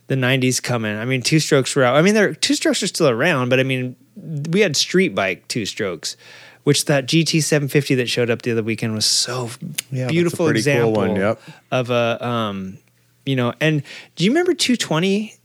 the 0.07 0.15
'90s 0.15 0.61
coming. 0.61 0.95
I 0.97 1.05
mean, 1.05 1.21
two 1.21 1.39
strokes 1.39 1.75
were 1.75 1.83
out. 1.83 1.95
I 1.95 2.01
mean, 2.01 2.13
they're 2.13 2.33
two 2.33 2.55
strokes 2.55 2.83
are 2.83 2.87
still 2.87 3.09
around, 3.09 3.49
but 3.49 3.59
I 3.59 3.63
mean, 3.63 3.95
we 4.15 4.61
had 4.61 4.75
street 4.75 5.15
bike 5.15 5.47
two 5.47 5.65
strokes. 5.65 6.15
Which 6.63 6.85
that 6.85 7.07
GT 7.07 7.43
750 7.43 7.95
that 7.95 8.07
showed 8.07 8.29
up 8.29 8.43
the 8.43 8.51
other 8.51 8.63
weekend 8.63 8.93
was 8.93 9.05
so 9.05 9.49
Yeah, 9.91 10.07
beautiful 10.07 10.45
pretty 10.45 10.63
cool 10.63 10.71
example 10.71 10.93
one, 10.93 11.15
yep. 11.17 11.41
of 11.71 11.89
a 11.89 12.25
um, 12.25 12.77
you 13.25 13.35
know. 13.35 13.53
And 13.59 13.83
do 14.15 14.23
you 14.23 14.31
remember 14.31 14.53
220? 14.53 15.35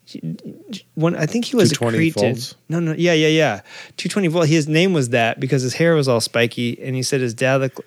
When 0.95 1.16
I 1.16 1.27
think 1.27 1.45
he 1.45 1.57
was 1.57 1.73
a 1.73 1.75
220 1.75 2.12
Cretan. 2.12 2.35
volts? 2.35 2.55
No, 2.69 2.79
no, 2.79 2.93
yeah, 2.93 3.14
yeah, 3.14 3.27
yeah. 3.27 3.61
220 3.97 4.29
volt. 4.29 4.47
His 4.47 4.69
name 4.69 4.93
was 4.93 5.09
that 5.09 5.41
because 5.41 5.62
his 5.62 5.75
hair 5.75 5.95
was 5.95 6.07
all 6.07 6.21
spiky, 6.21 6.81
and 6.81 6.95
he 6.95 7.03
said 7.03 7.21
his 7.21 7.35
dad 7.35 7.57
looked, 7.57 7.81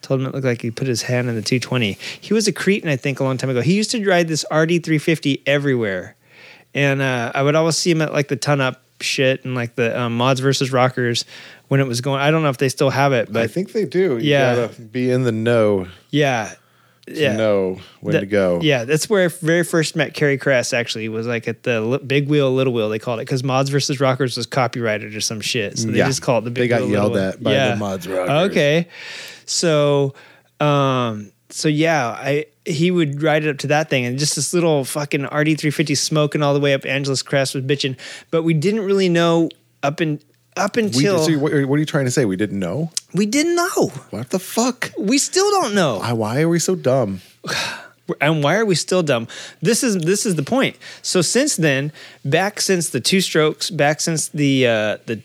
told 0.00 0.20
him 0.20 0.26
it 0.26 0.32
looked 0.34 0.46
like 0.46 0.62
he 0.62 0.70
put 0.70 0.86
his 0.86 1.02
hand 1.02 1.28
in 1.28 1.34
the 1.34 1.42
220. 1.42 1.98
He 2.20 2.32
was 2.32 2.46
a 2.46 2.52
Cretan, 2.52 2.88
I 2.88 2.96
think, 2.96 3.18
a 3.20 3.24
long 3.24 3.36
time 3.36 3.50
ago. 3.50 3.60
He 3.60 3.74
used 3.74 3.90
to 3.90 4.08
ride 4.08 4.28
this 4.28 4.46
RD 4.52 4.84
350 4.84 5.42
everywhere, 5.46 6.16
and 6.74 7.02
uh, 7.02 7.32
I 7.34 7.42
would 7.42 7.56
always 7.56 7.76
see 7.76 7.90
him 7.90 8.02
at 8.02 8.12
like 8.12 8.28
the 8.28 8.36
ton 8.36 8.60
up 8.60 8.82
shit 9.00 9.44
and 9.44 9.54
like 9.54 9.74
the 9.74 9.98
um, 10.00 10.16
mods 10.16 10.40
versus 10.40 10.72
rockers 10.72 11.24
when 11.68 11.80
it 11.80 11.86
was 11.86 12.00
going. 12.00 12.20
I 12.20 12.30
don't 12.30 12.42
know 12.42 12.48
if 12.50 12.58
they 12.58 12.68
still 12.68 12.90
have 12.90 13.12
it, 13.12 13.32
but 13.32 13.42
I 13.42 13.46
think 13.46 13.72
they 13.72 13.84
do. 13.84 14.18
You 14.18 14.30
Yeah. 14.30 14.54
gotta 14.68 14.80
be 14.82 15.10
in 15.10 15.22
the 15.24 15.32
know 15.32 15.86
yeah, 16.10 16.52
yeah. 17.06 17.36
know 17.36 17.78
when 18.00 18.12
That- 18.14 18.20
to 18.20 18.26
go. 18.26 18.60
Yeah, 18.62 18.84
that's 18.84 19.08
where 19.08 19.24
I 19.24 19.28
very 19.28 19.64
first 19.64 19.96
met 19.96 20.14
Kerry 20.14 20.36
Kress. 20.38 20.72
Actually, 20.72 21.08
was 21.08 21.26
like 21.26 21.46
at 21.48 21.62
the 21.62 21.80
li- 21.80 21.98
Big 22.06 22.28
Wheel, 22.28 22.52
Little 22.52 22.72
Wheel. 22.72 22.88
They 22.88 22.98
called 22.98 23.20
it 23.20 23.26
because 23.26 23.44
Mods 23.44 23.70
versus 23.70 24.00
Rockers 24.00 24.36
was 24.36 24.46
copyrighted 24.46 25.14
or 25.14 25.20
some 25.20 25.40
shit. 25.40 25.78
So 25.78 25.88
they 25.88 25.98
Yeah. 25.98 26.06
just 26.06 26.22
called 26.22 26.44
it 26.44 26.46
the 26.46 26.50
Big. 26.50 26.62
They 26.64 26.68
got 26.68 26.80
Wheel, 26.82 26.90
yelled 26.90 27.16
at 27.16 27.42
by 27.42 27.52
the 27.70 27.76
Mods 27.76 28.06
Rockers. 28.08 28.50
Okay, 28.50 28.88
so, 29.46 30.14
um, 30.60 31.32
so 31.50 31.68
yeah, 31.68 32.08
I 32.08 32.46
he 32.68 32.90
would 32.90 33.22
ride 33.22 33.44
it 33.44 33.50
up 33.50 33.58
to 33.58 33.66
that 33.68 33.90
thing, 33.90 34.04
and 34.04 34.18
just 34.18 34.36
this 34.36 34.52
little 34.52 34.84
fucking 34.84 35.24
RD 35.24 35.58
three 35.58 35.70
fifty 35.70 35.94
smoking 35.94 36.42
all 36.42 36.54
the 36.54 36.60
way 36.60 36.74
up 36.74 36.84
Angeles 36.84 37.22
Crest 37.22 37.54
was 37.54 37.64
bitching, 37.64 37.96
but 38.30 38.42
we 38.42 38.54
didn't 38.54 38.80
really 38.80 39.08
know 39.08 39.48
up 39.82 40.00
in 40.00 40.20
up 40.56 40.76
We, 40.76 40.84
until 40.84 41.18
so 41.20 41.38
what, 41.38 41.52
what 41.52 41.76
are 41.76 41.78
you 41.78 41.86
trying 41.86 42.04
to 42.04 42.10
say? 42.10 42.24
We 42.24 42.36
didn't 42.36 42.58
know? 42.58 42.90
we 43.14 43.26
didn't 43.26 43.54
know. 43.54 43.88
What 44.10 44.30
the 44.30 44.38
fuck? 44.38 44.92
We 44.98 45.18
still 45.18 45.50
don't 45.50 45.74
know. 45.74 45.98
Why, 45.98 46.12
why 46.12 46.40
are 46.42 46.48
we 46.48 46.58
so 46.58 46.74
dumb? 46.74 47.20
And 48.20 48.42
why 48.42 48.56
are 48.56 48.64
we 48.64 48.74
still 48.74 49.02
dumb? 49.02 49.28
This 49.60 49.82
is 49.82 49.98
this 49.98 50.24
is 50.26 50.36
the 50.36 50.42
point. 50.42 50.76
So 51.02 51.20
since 51.22 51.56
then 51.56 51.92
back 52.24 52.60
since 52.60 52.90
the 52.90 53.00
two 53.00 53.20
strokes 53.20 53.70
back 53.70 54.00
since 54.00 54.28
the 54.28 54.66
uh 54.66 54.98
the 55.06 55.20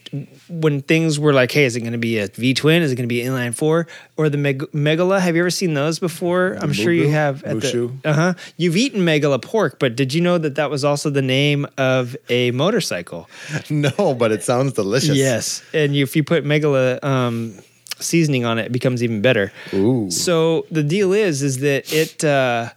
when 0.49 0.81
things 0.81 1.19
were 1.19 1.33
like 1.33 1.51
hey 1.51 1.65
is 1.65 1.75
it 1.75 1.81
going 1.81 1.93
to 1.93 1.97
be 1.97 2.17
a 2.19 2.27
v 2.27 2.53
twin 2.53 2.81
is 2.81 2.91
it 2.91 2.95
going 2.95 3.07
to 3.07 3.13
be 3.13 3.21
inline 3.21 3.55
four? 3.55 3.87
Or 4.17 4.29
the 4.29 4.37
Meg- 4.37 4.71
Megola 4.71 5.19
have 5.19 5.35
you 5.35 5.41
ever 5.41 5.49
seen 5.49 5.73
those 5.73 5.99
before? 5.99 6.57
I'm 6.59 6.73
sure 6.73 6.91
you 6.91 7.09
have 7.09 7.43
at 7.43 7.61
the 7.61 7.91
uh-huh. 8.05 8.33
You've 8.57 8.77
eaten 8.77 9.01
megala 9.01 9.41
pork 9.41 9.79
but 9.79 9.95
did 9.95 10.13
you 10.13 10.21
know 10.21 10.37
that 10.37 10.55
that 10.55 10.69
was 10.69 10.83
also 10.83 11.09
the 11.09 11.21
name 11.21 11.65
of 11.77 12.15
a 12.29 12.51
motorcycle? 12.51 13.29
No, 13.69 14.13
but 14.13 14.31
it 14.31 14.43
sounds 14.43 14.73
delicious. 14.73 15.17
yes. 15.17 15.63
And 15.73 15.95
you, 15.95 16.03
if 16.03 16.15
you 16.15 16.23
put 16.23 16.43
megala 16.45 17.03
um 17.03 17.57
seasoning 17.99 18.43
on 18.45 18.57
it 18.59 18.65
it 18.67 18.71
becomes 18.71 19.01
even 19.03 19.21
better 19.21 19.51
Ooh. 19.73 20.09
so 20.11 20.65
the 20.71 20.83
deal 20.83 21.13
is, 21.13 21.41
is 21.43 21.59
that 21.59 21.91
it 21.93 22.23
uh, 22.23 22.69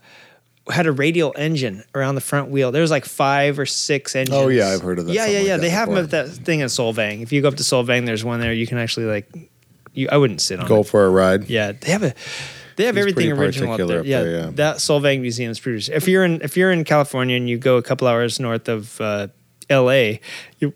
had 0.69 0.85
a 0.85 0.91
radial 0.91 1.33
engine 1.37 1.83
around 1.95 2.15
the 2.15 2.21
front 2.21 2.49
wheel. 2.49 2.71
There's 2.73 2.91
like 2.91 3.05
five 3.05 3.57
or 3.57 3.65
six 3.65 4.15
engines. 4.17 4.35
Oh, 4.37 4.49
yeah, 4.49 4.67
I've 4.67 4.81
heard 4.81 4.99
of 4.99 5.05
that, 5.05 5.13
Yeah, 5.13 5.25
yeah, 5.25 5.39
yeah. 5.39 5.51
like 5.53 5.61
they 5.61 5.69
have 5.69 5.87
them 5.87 5.97
at 5.97 6.09
that 6.11 6.27
thing 6.29 6.61
at 6.61 6.67
Solvang. 6.69 7.21
If 7.21 7.31
you 7.31 7.41
go 7.41 7.47
up 7.47 7.55
to 7.55 7.63
Solvang, 7.63 8.05
there's 8.05 8.25
one 8.25 8.41
there. 8.41 8.51
You 8.51 8.67
can 8.67 8.77
actually 8.77 9.05
like, 9.05 9.29
you. 9.93 10.09
I 10.11 10.17
wouldn't 10.17 10.41
sit 10.41 10.59
on 10.59 10.67
Go 10.67 10.81
it. 10.81 10.87
for 10.87 11.05
a 11.05 11.09
ride. 11.09 11.49
Yeah, 11.49 11.71
they 11.71 11.89
have 11.91 12.03
a. 12.03 12.13
They 12.75 12.83
have 12.85 12.95
He's 12.95 13.01
everything 13.01 13.31
original 13.31 13.71
up 13.71 13.77
there. 13.87 14.01
up 14.01 14.05
Yeah, 14.05 14.21
there, 14.23 14.31
yeah. 14.39 14.49
that 14.55 14.75
Solvang 14.77 15.21
Museum 15.21 15.51
is 15.51 15.59
pretty. 15.59 15.89
If 15.91 16.05
you're 16.09 16.25
in 16.25 16.41
if 16.41 16.57
you're 16.57 16.71
in 16.73 16.83
California 16.83 17.37
and 17.37 17.49
you 17.49 17.57
go 17.57 17.77
a 17.77 17.81
couple 17.81 18.07
hours 18.09 18.37
north 18.37 18.67
of 18.67 18.99
uh, 18.99 19.29
L.A., 19.69 20.19
you 20.59 20.73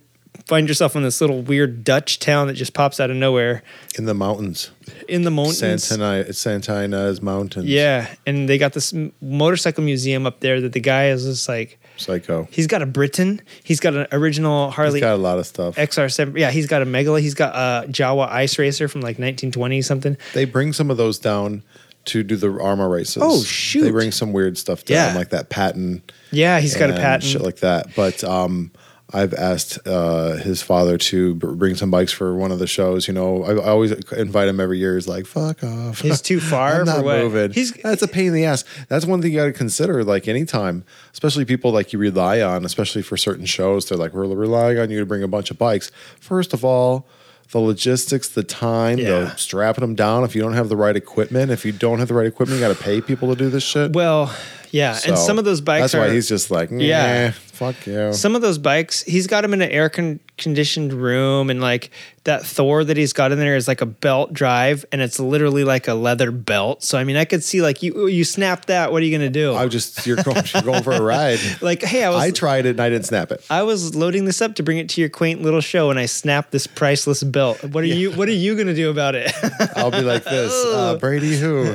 find 0.52 0.68
yourself 0.68 0.98
in 0.98 1.04
this 1.04 1.22
little 1.22 1.42
weird 1.42 1.86
Dutch 1.86 2.20
town 2.20 2.48
that 2.48 2.56
just 2.56 2.74
pops 2.74 3.00
out 3.00 3.10
of 3.10 3.16
nowhere 3.16 3.64
In 3.98 4.04
the 4.04 4.14
mountains. 4.14 4.70
in 5.08 5.22
the 5.22 5.32
mountains. 5.32 5.86
Santa, 5.86 6.34
Santa 6.34 6.74
Ynez 6.84 7.22
Mountains. 7.22 7.68
Yeah, 7.68 8.14
and 8.28 8.50
they 8.50 8.58
got 8.58 8.74
this 8.74 8.94
motorcycle 9.22 9.82
museum 9.82 10.26
up 10.26 10.42
there 10.42 10.60
that 10.60 10.74
the 10.74 10.82
guy 10.82 11.08
is 11.08 11.24
just 11.24 11.48
like 11.48 11.80
Psycho. 11.96 12.50
he's 12.52 12.68
got 12.68 12.82
a 12.82 12.86
Britten, 12.86 13.42
he's 13.64 13.80
got 13.80 13.94
an 13.94 14.08
original 14.12 14.72
Harley 14.72 14.96
He's 15.00 15.02
got 15.02 15.14
a 15.14 15.18
lot 15.18 15.40
of 15.40 15.46
stuff. 15.48 15.78
XR7. 15.78 16.38
Yeah, 16.38 16.52
he's 16.52 16.68
got 16.68 16.82
a 16.82 16.86
Megola, 16.86 17.22
he's 17.22 17.34
got 17.34 17.56
a 17.56 17.88
Jawa 17.90 18.28
Ice 18.30 18.60
Racer 18.60 18.90
from 18.90 19.00
like 19.00 19.20
1920 19.20 19.82
something. 19.82 20.18
They 20.34 20.44
bring 20.44 20.74
some 20.74 20.92
of 20.92 20.98
those 20.98 21.18
down 21.18 21.64
to 22.06 22.24
do 22.24 22.36
the 22.36 22.48
AHRMA 22.48 22.92
races. 22.92 23.22
Oh, 23.22 23.42
shoot. 23.44 23.84
They 23.84 23.92
bring 23.92 24.12
some 24.12 24.34
weird 24.34 24.58
stuff 24.58 24.84
down, 24.84 25.12
Yeah. 25.14 25.18
like 25.18 25.30
that 25.30 25.50
patent. 25.50 26.12
Yeah, 26.32 26.60
he's 26.60 26.76
got 26.76 26.90
a 26.90 26.94
patent. 26.94 27.24
shit 27.24 27.42
like 27.42 27.60
that. 27.60 27.96
But 27.96 28.24
um, 28.26 28.72
I've 29.14 29.34
asked 29.34 29.80
uh, 29.86 30.38
his 30.38 30.62
father 30.62 30.98
to 30.98 31.36
b- 31.36 31.48
bring 31.56 31.76
some 31.76 31.92
bikes 31.92 32.12
for 32.12 32.34
one 32.36 32.52
of 32.52 32.60
the 32.60 32.68
shows. 32.68 33.08
You 33.08 33.14
know, 33.14 33.44
I, 33.44 33.52
I 33.54 33.70
always 33.70 33.92
invite 34.12 34.48
him 34.48 34.60
every 34.60 34.78
year. 34.80 34.96
He's 34.96 35.08
like, 35.08 35.26
"Fuck 35.26 35.64
off." 35.64 36.00
He's 36.00 36.22
too 36.22 36.40
far 36.54 36.74
I'm 36.74 36.80
for 36.80 36.86
not 36.86 37.06
moving. 37.06 37.52
He's- 37.52 37.74
That's 37.84 38.02
a 38.02 38.08
pain 38.08 38.28
in 38.28 38.34
the 38.34 38.46
ass. 38.46 38.64
That's 38.88 39.06
one 39.06 39.22
thing 39.22 39.32
you 39.32 39.38
got 39.40 39.46
to 39.46 39.54
consider. 39.54 40.04
Like 40.04 40.28
anytime, 40.28 40.84
especially 41.14 41.46
people 41.46 41.72
like 41.72 41.92
you 41.94 42.00
rely 42.00 42.42
on, 42.42 42.64
especially 42.66 43.02
for 43.02 43.18
certain 43.18 43.46
shows. 43.46 43.90
They're 43.90 43.98
like, 43.98 44.14
"We're 44.14 44.26
relying 44.28 44.80
on 44.80 44.90
you 44.90 45.00
to 45.00 45.06
bring 45.06 45.24
a 45.24 45.28
bunch 45.28 45.52
of 45.52 45.58
bikes." 45.58 45.92
First 46.20 46.54
of 46.54 46.64
all. 46.66 47.08
The 47.52 47.60
logistics, 47.60 48.30
the 48.30 48.44
time, 48.44 48.98
Yeah. 48.98 49.10
the 49.10 49.36
strapping 49.36 49.82
them 49.82 49.94
down. 49.94 50.24
If 50.24 50.36
you 50.38 50.42
don't 50.42 50.54
have 50.54 50.70
the 50.70 50.78
right 50.78 50.96
equipment, 50.96 51.52
if 51.52 51.66
you 51.66 51.74
don't 51.74 52.00
have 52.00 52.08
the 52.08 52.14
right 52.14 52.26
equipment, 52.26 52.62
you 52.62 52.66
got 52.66 52.74
to 52.74 52.82
pay 52.82 53.02
people 53.02 53.28
to 53.28 53.36
do 53.36 53.50
this 53.50 53.62
shit. 53.62 53.92
well, 53.92 54.34
yeah, 54.72 55.00
and 55.08 55.18
some 55.18 55.38
of 55.40 55.46
those 55.46 55.62
bikes 55.62 55.82
That's 55.84 55.96
are 55.96 56.00
why 56.08 56.14
he's 56.14 56.28
just 56.28 56.50
like, 56.52 56.70
Yeah. 56.72 56.78
yeah, 56.80 57.32
fuck 57.32 57.86
you. 57.86 58.14
some 58.14 58.36
of 58.36 58.42
those 58.42 58.58
bikes, 58.58 59.04
he's 59.04 59.28
got 59.28 59.42
them 59.42 59.54
in 59.54 59.62
an 59.62 59.70
air 59.70 59.90
con- 59.90 60.20
conditioned 60.42 60.92
room, 60.92 61.50
and 61.50 61.62
like 61.62 61.92
that 62.24 62.46
Thor 62.46 62.84
that 62.84 62.98
he's 62.98 63.14
got 63.14 63.32
in 63.32 63.40
there 63.40 63.56
is 63.56 63.68
like 63.68 63.82
a 63.82 63.86
belt 63.86 64.34
drive, 64.34 64.86
and 64.92 65.02
it's 65.02 65.20
literally 65.20 65.64
like 65.64 65.88
a 65.88 65.94
leather 65.94 66.32
belt. 66.32 66.84
So 66.84 66.98
I 66.98 67.04
mean, 67.04 67.16
I 67.16 67.26
could 67.26 67.44
see 67.44 67.62
like 67.62 67.82
you 67.82 68.08
you 68.08 68.24
snap 68.24 68.66
that. 68.66 68.92
What 68.92 69.02
are 69.02 69.06
you 69.06 69.18
gonna 69.18 69.30
do? 69.30 69.56
I 69.56 69.68
just 69.68 70.06
you're 70.06 70.18
going, 70.18 70.44
you're 70.54 70.64
going 70.64 70.84
for 70.84 70.92
a 70.92 71.02
ride. 71.02 71.40
like, 71.62 71.82
hey, 71.82 72.04
I 72.04 72.10
was 72.10 72.20
I 72.22 72.32
tried 72.32 72.66
it 72.66 72.72
and 72.72 72.82
I 72.82 72.90
didn't 72.90 73.06
snap 73.06 73.32
it. 73.32 73.46
I 73.50 73.64
was 73.64 73.96
loading 73.96 74.26
this 74.26 74.42
up 74.42 74.56
to 74.56 74.64
bring 74.64 74.78
it 74.78 74.90
to 74.90 75.02
your 75.02 75.10
quaint 75.10 75.42
little 75.42 75.62
show, 75.62 75.90
and 75.90 75.98
I 76.00 76.06
snapped 76.06 76.52
this 76.52 76.68
priceless 76.68 77.24
belt. 77.24 77.64
What 77.64 77.84
are 77.84 77.88
you 77.88 78.12
What 78.12 78.28
are 78.28 78.34
you 78.34 78.56
gonna 78.58 78.76
do 78.76 78.90
about 78.90 79.16
it? 79.16 79.32
I'll 79.76 79.92
be 79.92 80.02
like 80.02 80.24
this, 80.24 80.52
uh, 80.68 80.98
Brady. 80.98 81.38
Who? 81.38 81.74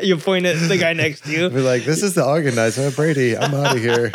you 0.00 0.16
point 0.18 0.46
at 0.46 0.68
the 0.68 0.78
guy 0.78 0.92
next 0.92 1.24
to 1.24 1.32
you. 1.32 1.44
I'll 1.44 1.50
be 1.50 1.60
like, 1.60 1.84
this 1.84 2.02
is 2.02 2.14
the 2.14 2.24
organizer, 2.24 2.90
Brady. 2.90 3.36
I'm 3.36 3.54
out 3.54 3.76
of 3.76 3.82
here. 3.82 4.12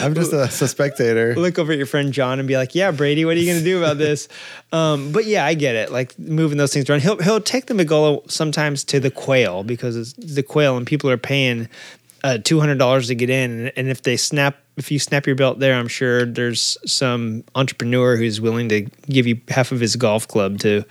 I'm 0.00 0.14
just 0.14 0.32
a, 0.32 0.42
a 0.42 0.68
spectator. 0.68 1.34
look 1.34 1.58
over 1.58 1.72
at 1.72 1.78
your 1.78 1.86
friend 1.86 2.12
John 2.12 2.21
and 2.38 2.48
be 2.48 2.56
like, 2.56 2.74
"Yeah, 2.74 2.90
Brady, 2.90 3.24
what 3.24 3.36
are 3.36 3.40
you 3.40 3.52
gonna 3.52 3.64
do 3.64 3.78
about 3.78 3.98
this?" 3.98 4.28
Um, 4.74 5.12
but 5.12 5.26
yeah, 5.26 5.44
I 5.44 5.52
get 5.52 5.74
it. 5.74 5.92
Like 5.92 6.18
moving 6.18 6.56
those 6.56 6.72
things 6.72 6.88
around. 6.88 7.02
He'll 7.02 7.18
he'll 7.18 7.42
take 7.42 7.66
the 7.66 7.74
Megola 7.74 8.30
sometimes 8.30 8.84
to 8.84 9.00
the 9.00 9.10
Quail 9.10 9.64
because 9.64 9.96
it's 9.96 10.14
the 10.14 10.42
Quail, 10.42 10.78
and 10.78 10.86
people 10.86 11.10
are 11.10 11.18
paying 11.18 11.68
uh, 12.24 12.38
two 12.38 12.58
hundred 12.58 12.78
dollars 12.78 13.08
to 13.08 13.14
get 13.14 13.28
in, 13.28 13.50
and, 13.50 13.72
and 13.76 13.88
if 13.88 14.02
they 14.02 14.16
snap. 14.16 14.56
If 14.76 14.90
you 14.90 14.98
snap 14.98 15.26
your 15.26 15.36
belt 15.36 15.58
there, 15.58 15.74
I'm 15.74 15.86
sure 15.88 16.24
there's 16.24 16.78
some 16.86 17.44
entrepreneur 17.54 18.16
who's 18.16 18.40
willing 18.40 18.70
to 18.70 18.82
give 19.10 19.26
you 19.26 19.38
half 19.48 19.70
of 19.70 19.80
his 19.80 19.96
golf 19.96 20.26
club 20.26 20.58
to, 20.60 20.84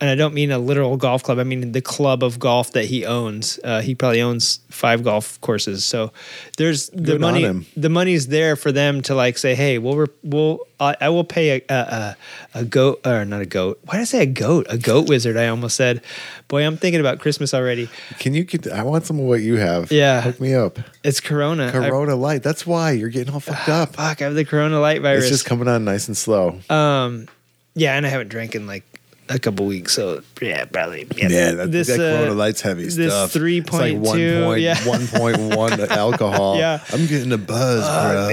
and 0.00 0.08
I 0.10 0.14
don't 0.14 0.32
mean 0.32 0.52
a 0.52 0.58
literal 0.60 0.96
golf 0.96 1.24
club. 1.24 1.38
I 1.40 1.42
mean 1.42 1.72
the 1.72 1.80
club 1.80 2.22
of 2.22 2.38
golf 2.38 2.72
that 2.72 2.84
he 2.84 3.04
owns. 3.04 3.58
Uh, 3.64 3.80
he 3.80 3.96
probably 3.96 4.20
owns 4.22 4.60
five 4.70 5.02
golf 5.02 5.40
courses, 5.40 5.84
so 5.84 6.12
there's 6.56 6.88
the 6.90 7.00
Good 7.02 7.20
money 7.20 7.66
the 7.76 7.88
money's 7.88 8.28
there 8.28 8.54
for 8.54 8.70
them 8.70 9.02
to 9.02 9.14
like 9.16 9.38
say, 9.38 9.56
hey, 9.56 9.78
we'll 9.78 9.96
re- 9.96 10.06
we'll 10.22 10.60
I, 10.78 10.94
I 11.00 11.08
will 11.08 11.24
pay 11.24 11.56
a, 11.58 11.62
a 11.68 11.74
a 11.74 12.16
a 12.60 12.64
goat 12.64 13.00
or 13.06 13.24
not 13.24 13.40
a 13.40 13.46
goat. 13.46 13.80
Why 13.86 13.94
did 13.94 14.02
I 14.02 14.04
say 14.04 14.22
a 14.22 14.26
goat? 14.26 14.66
A 14.68 14.78
goat 14.78 15.08
wizard. 15.08 15.36
I 15.36 15.48
almost 15.48 15.74
said. 15.76 16.00
Boy, 16.48 16.64
I'm 16.64 16.76
thinking 16.76 17.00
about 17.00 17.18
Christmas 17.18 17.52
already. 17.52 17.88
Can 18.20 18.32
you? 18.32 18.44
Get, 18.44 18.68
I 18.68 18.84
want 18.84 19.04
some 19.04 19.18
of 19.18 19.24
what 19.26 19.40
you 19.40 19.56
have. 19.56 19.90
Yeah. 19.90 20.20
hook 20.20 20.40
me 20.40 20.54
up. 20.54 20.78
It's 21.02 21.18
Corona. 21.18 21.68
I- 21.68 21.70
Corona 21.88 22.14
Light. 22.14 22.44
That's 22.44 22.64
why 22.64 22.92
you're 22.92 23.08
getting 23.16 23.32
all 23.34 23.40
fucked 23.40 23.68
up. 23.68 23.96
fuck, 23.96 24.20
I 24.20 24.24
have 24.26 24.34
the 24.34 24.44
Corona 24.44 24.78
light 24.78 25.00
virus. 25.02 25.24
It's 25.24 25.30
just 25.32 25.44
coming 25.46 25.68
on 25.68 25.84
nice 25.84 26.08
and 26.08 26.16
slow. 26.16 26.60
um, 26.70 27.28
yeah, 27.74 27.94
and 27.96 28.06
I 28.06 28.08
haven't 28.08 28.28
drank 28.28 28.54
in 28.54 28.66
like 28.66 28.84
a 29.28 29.38
couple 29.38 29.66
weeks, 29.66 29.92
so 29.92 30.22
yeah, 30.40 30.64
probably. 30.66 31.06
Yeah, 31.16 31.28
Yeah, 31.28 31.50
that, 31.52 31.72
this 31.72 31.88
that 31.88 31.98
uh, 32.00 32.18
Corona 32.18 32.34
Light's 32.34 32.60
heavy 32.60 32.84
this 32.84 32.94
stuff. 32.94 33.32
3.2, 33.32 33.58
It's 33.58 33.72
like 33.72 33.96
one 33.96 34.44
point, 34.44 34.60
yeah. 34.62 34.74
1.1 34.76 35.88
alcohol. 35.88 36.56
Yeah. 36.58 36.82
I'm 36.92 37.06
getting 37.06 37.32
a 37.32 37.38
buzz, 37.38 37.82
bro. 37.84 38.28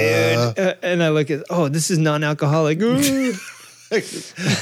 Dude, 0.56 0.60
uh, 0.68 0.76
and 0.84 1.02
I 1.04 1.10
look 1.10 1.32
at 1.32 1.44
oh, 1.50 1.68
this 1.68 1.90
is 1.92 1.98
non-alcoholic. 1.98 2.82
Ooh. 2.82 3.34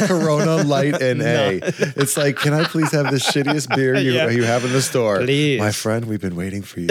Corona 0.07 0.57
Light 0.63 0.99
NA. 0.99 1.59
It's 1.95 2.17
like, 2.17 2.37
can 2.37 2.53
I 2.53 2.63
please 2.65 2.91
have 2.91 3.11
the 3.11 3.17
shittiest 3.17 3.73
beer 3.75 3.95
you, 3.95 4.13
Yeah. 4.13 4.29
you 4.29 4.43
have 4.43 4.65
in 4.65 4.71
the 4.73 4.81
store? 4.81 5.19
Please. 5.19 5.59
My 5.59 5.71
friend, 5.71 6.05
we've 6.05 6.19
been 6.21 6.35
waiting 6.35 6.61
for 6.63 6.79
you 6.79 6.87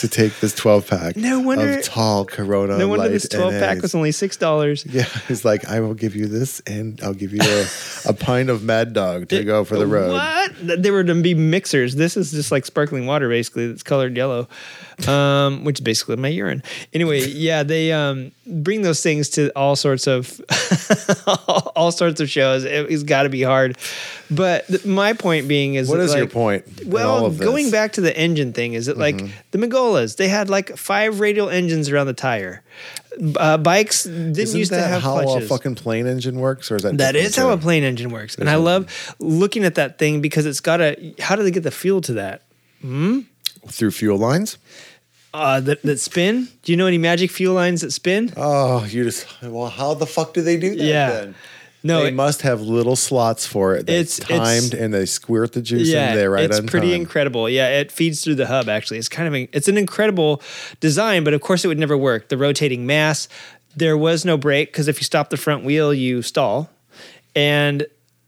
to 0.00 0.08
take 0.08 0.38
this 0.40 0.54
12 0.54 0.86
pack 0.88 1.16
No 1.16 1.40
wonder- 1.40 1.78
of 1.78 1.84
tall 1.84 2.24
Corona 2.24 2.76
no 2.78 2.88
wonder 2.88 3.08
this 3.08 3.28
12 3.28 3.52
pack 3.54 3.82
was 3.82 3.94
only 3.94 4.12
six 4.12 4.36
dollars. 4.36 4.84
Yeah, 4.86 5.04
he's 5.28 5.44
like, 5.44 5.66
I 5.68 5.80
will 5.80 5.94
give 5.94 6.14
you 6.14 6.26
this, 6.26 6.60
and 6.66 7.00
I'll 7.02 7.14
give 7.14 7.32
you 7.32 7.40
a, 7.42 7.66
a 8.10 8.12
pint 8.12 8.50
of 8.50 8.62
Mad 8.62 8.92
Dog 8.92 9.28
to 9.28 9.44
go 9.44 9.64
for 9.64 9.76
the 9.78 9.86
road. 9.86 10.12
What? 10.12 10.56
Th- 10.66 10.78
They 10.78 10.90
were 10.90 11.04
to 11.04 11.14
be 11.22 11.34
mixers. 11.34 11.94
This 11.96 12.16
is 12.16 12.30
just 12.30 12.52
like 12.52 12.66
sparkling 12.66 13.06
water, 13.06 13.28
basically. 13.28 13.68
That's 13.68 13.82
colored 13.82 14.16
yellow, 14.16 14.48
um, 15.08 15.64
which 15.64 15.78
is 15.78 15.84
basically 15.84 16.16
my 16.16 16.28
urine. 16.28 16.62
Anyway, 16.92 17.20
yeah, 17.26 17.62
they 17.62 17.92
um, 17.92 18.32
bring 18.46 18.82
those 18.82 19.02
things 19.02 19.28
to 19.30 19.50
all 19.54 19.76
sorts 19.76 20.06
of 20.06 20.40
all 21.76 21.92
sorts 21.92 22.20
of 22.20 22.30
shows. 22.30 22.64
It, 22.64 22.90
has 22.90 23.04
got 23.04 23.24
to 23.24 23.28
be 23.28 23.42
hard. 23.42 23.76
But 24.30 24.66
th- 24.66 24.86
my 24.86 25.12
point 25.12 25.48
being 25.48 25.74
is, 25.74 25.88
what 25.88 26.00
is 26.00 26.10
is 26.10 26.16
your 26.16 26.26
point? 26.26 26.64
Well, 26.86 27.10
all 27.10 27.26
of 27.26 27.38
this? 27.38 27.46
Mm-hmm. 27.46 27.54
going 27.54 27.70
back 27.70 27.92
to 27.92 28.00
the 28.00 28.16
engine 28.16 28.52
thing, 28.52 28.72
is 28.72 28.88
it 28.88 28.96
like 28.96 29.18
the 29.50 29.58
Megolas? 29.58 30.16
They 30.16 30.28
had 30.28 30.48
like 30.48 30.76
five 30.76 31.20
radial 31.20 31.48
engines 31.48 31.90
around 31.90 32.06
the 32.06 32.14
tire. 32.14 32.62
Uh, 33.36 33.56
bikes 33.56 34.04
didn't 34.04 34.38
Isn't 34.38 34.58
used 34.58 34.72
to 34.72 34.76
that 34.76 34.88
have 34.88 35.02
how 35.02 35.22
clutches. 35.22 35.44
a 35.44 35.48
fucking 35.48 35.74
plane 35.74 36.06
engine 36.06 36.38
works, 36.38 36.70
or 36.70 36.76
is 36.76 36.82
that 36.82 36.98
that 36.98 37.16
is 37.16 37.28
is 37.30 37.36
how 37.36 37.50
a 37.50 37.56
plane 37.56 37.82
engine 37.82 38.10
works. 38.10 38.36
And 38.36 38.48
I 38.50 38.56
love 38.56 39.14
looking 39.18 39.64
at 39.64 39.76
that 39.76 39.98
thing 39.98 40.20
because 40.20 40.44
it's 40.46 40.60
got 40.60 40.80
a. 40.80 41.14
How 41.20 41.36
do 41.36 41.42
they 41.42 41.50
get 41.50 41.62
the 41.62 41.70
fuel 41.70 42.00
to 42.02 42.14
that? 42.14 42.42
Through 43.68 43.90
fuel 43.92 44.18
lines? 44.18 44.58
Uh, 45.34 45.60
that, 45.60 45.82
that 45.82 45.98
spin? 46.00 46.48
Do 46.62 46.72
you 46.72 46.76
know 46.78 46.86
any 46.86 46.98
magic 46.98 47.30
fuel 47.30 47.54
lines 47.54 47.82
that 47.82 47.90
spin? 47.92 48.32
Oh, 48.36 48.84
you 48.86 49.04
just 49.04 49.26
well, 49.42 49.68
how 49.68 49.94
the 49.94 50.06
fuck 50.06 50.32
do 50.34 50.40
they 50.42 50.56
do 50.56 50.70
that? 50.70 50.82
Yeah. 50.84 51.10
then? 51.10 51.34
no, 51.82 52.02
they 52.02 52.08
it- 52.08 52.14
must 52.14 52.42
have 52.42 52.62
little 52.62 52.96
slots 52.96 53.46
for 53.46 53.74
it. 53.74 53.86
That's 53.86 54.18
It's- 54.18 54.30
it's- 54.30 54.38
timed, 54.70 54.74
and 54.74 54.94
they 54.94 55.04
squirt 55.04 55.52
the 55.52 55.60
juice 55.62 55.88
yeah, 55.88 56.10
in 56.10 56.16
there 56.16 56.30
right 56.30 56.50
it's 56.50 56.60
pretty 56.60 56.92
time. 56.92 57.02
incredible. 57.02 57.50
Yeah, 57.50 57.68
it 57.80 57.92
feeds 57.92 58.24
through 58.24 58.36
the 58.36 58.46
hub. 58.46 58.68
Actually, 58.68 58.98
it's 58.98 59.08
kind 59.10 59.28
of 59.28 59.34
a, 59.34 59.48
it's 59.52 59.68
an 59.68 59.76
incredible 59.76 60.40
design, 60.80 61.22
but 61.22 61.34
of 61.34 61.42
course 61.42 61.64
it 61.64 61.68
would 61.68 61.78
never 61.78 61.96
work. 61.98 62.28
The 62.30 62.38
rotating 62.38 62.86
mass, 62.86 63.28
there 63.76 63.96
was 63.96 64.24
no 64.24 64.36
brake 64.38 64.72
because 64.72 64.88
if 64.88 64.98
you 64.98 65.04
stop 65.04 65.28
the 65.30 65.36
front 65.36 65.64
wheel, 65.64 65.92
you 65.92 66.22
stall. 66.22 66.70
And 67.34 67.86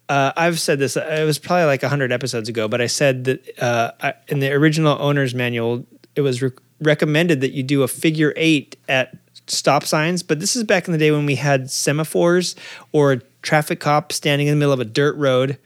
uh, 0.09 0.33
I've 0.37 0.59
said 0.59 0.79
this. 0.79 0.97
It 0.97 1.25
was 1.25 1.39
probably 1.39 1.65
like 1.67 1.83
hundred 1.83 2.13
episodes 2.13 2.49
ago, 2.49 2.69
but 2.69 2.81
I 2.81 2.87
said 2.87 3.25
that 3.25 3.59
uh, 3.63 3.91
I, 4.01 4.15
in 4.29 4.41
the 4.41 4.51
original 4.53 4.97
owner's 5.01 5.35
manual, 5.35 5.87
it 6.17 6.23
was 6.23 6.41
re- 6.43 6.51
recommended 6.81 7.41
that 7.43 7.53
you 7.53 7.63
do 7.63 7.83
a 7.83 7.89
figure 7.89 8.33
eight 8.37 8.77
at 8.89 9.17
stop 9.47 9.85
signs. 9.85 10.23
But 10.23 10.41
this 10.41 10.57
is 10.57 10.65
back 10.65 10.87
in 10.89 10.93
the 10.93 10.99
day 10.99 11.11
when 11.11 11.27
we 11.27 11.35
had 11.37 11.65
semaphores 11.71 12.55
or 12.93 13.13
a 13.13 13.17
traffic 13.43 13.81
cop 13.81 14.13
standing 14.13 14.47
in 14.47 14.55
the 14.55 14.59
middle 14.59 14.73
of 14.73 14.81
a 14.81 14.85
dirt 14.85 15.17
road. 15.17 15.59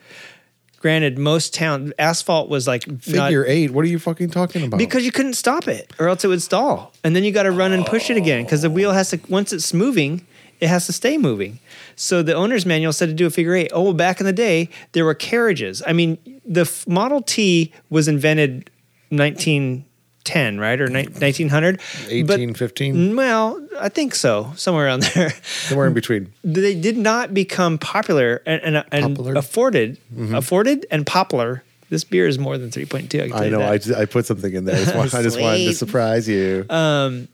Granted, 0.79 1.17
most 1.17 1.55
town 1.55 1.93
asphalt 1.97 2.49
was 2.49 2.67
like 2.67 2.89
not- 2.89 3.03
Figure 3.05 3.47
eight. 3.47 3.71
What 3.71 3.85
are 3.85 3.89
you 3.89 4.01
fucking 4.01 4.31
talking 4.31 4.65
about? 4.65 4.79
because 4.79 5.05
you 5.05 5.13
couldn't 5.13 5.35
stop 5.35 5.69
it 5.69 5.93
or 6.01 6.09
else 6.09 6.25
it 6.25 6.29
would 6.29 6.43
stall 6.43 6.93
and 7.05 7.15
then 7.15 7.23
you 7.23 7.31
got 7.31 7.45
to 7.45 7.53
run 7.53 7.71
and 7.73 7.87
push 7.87 8.11
it 8.11 8.17
again 8.17 8.43
because 8.43 8.63
the 8.63 8.71
wheel 8.71 8.91
has 8.91 9.11
to 9.11 9.21
once 9.29 9.53
it's 9.53 9.73
moving 9.73 10.27
it 10.63 10.69
has 10.69 10.87
to 10.87 10.93
stay 10.93 11.19
moving. 11.19 11.59
So 11.97 12.23
the 12.23 12.35
owner's 12.35 12.65
manual 12.65 12.93
said 12.93 13.09
to 13.09 13.15
do 13.15 13.27
a 13.27 13.31
figure 13.31 13.55
eight. 13.55 13.71
Oh 13.75 13.83
well, 13.83 13.93
back 13.95 14.21
in 14.21 14.27
the 14.27 14.33
day 14.33 14.69
there 14.93 15.05
were 15.05 15.15
carriages. 15.15 15.83
I 15.87 15.93
mean 15.93 16.19
the 16.45 16.63
f- 16.63 16.87
model 16.87 17.21
t 17.21 17.73
was 17.91 18.07
invented 18.09 18.71
1910 19.11 20.59
right? 20.61 20.81
Or 20.81 20.87
ni- 20.89 21.05
1900 21.07 21.81
But- 22.27 22.39
18, 22.39 22.55
15, 22.55 23.17
well 23.17 23.61
i 23.81 23.89
think 23.89 24.15
so 24.15 24.53
somewhere 24.57 24.87
around 24.87 25.03
there. 25.15 25.31
Somewhere 25.69 25.87
in 25.89 25.95
between. 25.95 26.33
they 26.45 26.75
did 26.75 26.97
not 26.97 27.35
become 27.35 27.79
popular 27.79 28.41
and, 28.47 28.63
and, 28.77 28.85
and 28.93 29.19
afforded 29.37 29.99
afforded 30.33 30.87
and 30.91 31.07
popular. 31.07 31.63
This 31.91 32.05
beer 32.05 32.27
is 32.27 32.39
more 32.39 32.57
than 32.57 32.71
3.2 32.71 33.33
i, 33.35 33.37
I 33.37 33.45
you 33.45 33.51
know. 33.51 33.61
I, 33.63 33.77
just- 33.79 33.99
I 33.99 34.07
put 34.07 34.25
something 34.27 34.53
in 34.55 34.65
there. 34.65 34.77
I 34.77 34.79
just, 34.85 34.95
want, 34.97 35.15
I 35.15 35.23
just 35.23 35.39
wanted 35.39 35.67
to 35.67 35.75
surprise 35.75 36.27
you. 36.29 36.65
Um, 36.71 37.29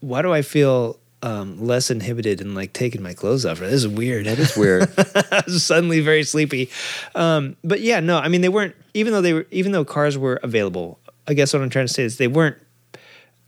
why 0.00 0.22
do 0.22 0.32
I 0.32 0.42
feel 0.42 0.98
um, 1.24 1.64
less 1.64 1.90
inhibited 1.90 2.40
and 2.42 2.54
like 2.54 2.74
taking 2.74 3.02
my 3.02 3.14
clothes 3.14 3.46
off? 3.46 3.58
This 3.58 3.72
is 3.72 3.88
weird. 3.88 4.26
that 4.26 4.38
is 4.38 4.56
weird. 4.56 4.82
I 5.32 5.42
was 5.46 5.64
suddenly 5.64 6.00
very 6.00 6.22
sleepy. 6.22 6.70
Um, 7.14 7.56
but 7.64 7.80
yeah, 7.80 8.00
no, 8.00 8.18
I 8.18 8.28
mean 8.28 8.42
they 8.42 8.50
weren't 8.50 8.76
even 8.92 9.12
though 9.12 9.22
they 9.22 9.32
were 9.32 9.46
even 9.50 9.72
though 9.72 9.84
cars 9.84 10.18
were 10.18 10.38
available. 10.42 10.98
I 11.26 11.32
guess 11.32 11.54
what 11.54 11.62
I'm 11.62 11.70
trying 11.70 11.86
to 11.86 11.92
say 11.92 12.02
is 12.02 12.18
they 12.18 12.28
weren't 12.28 12.58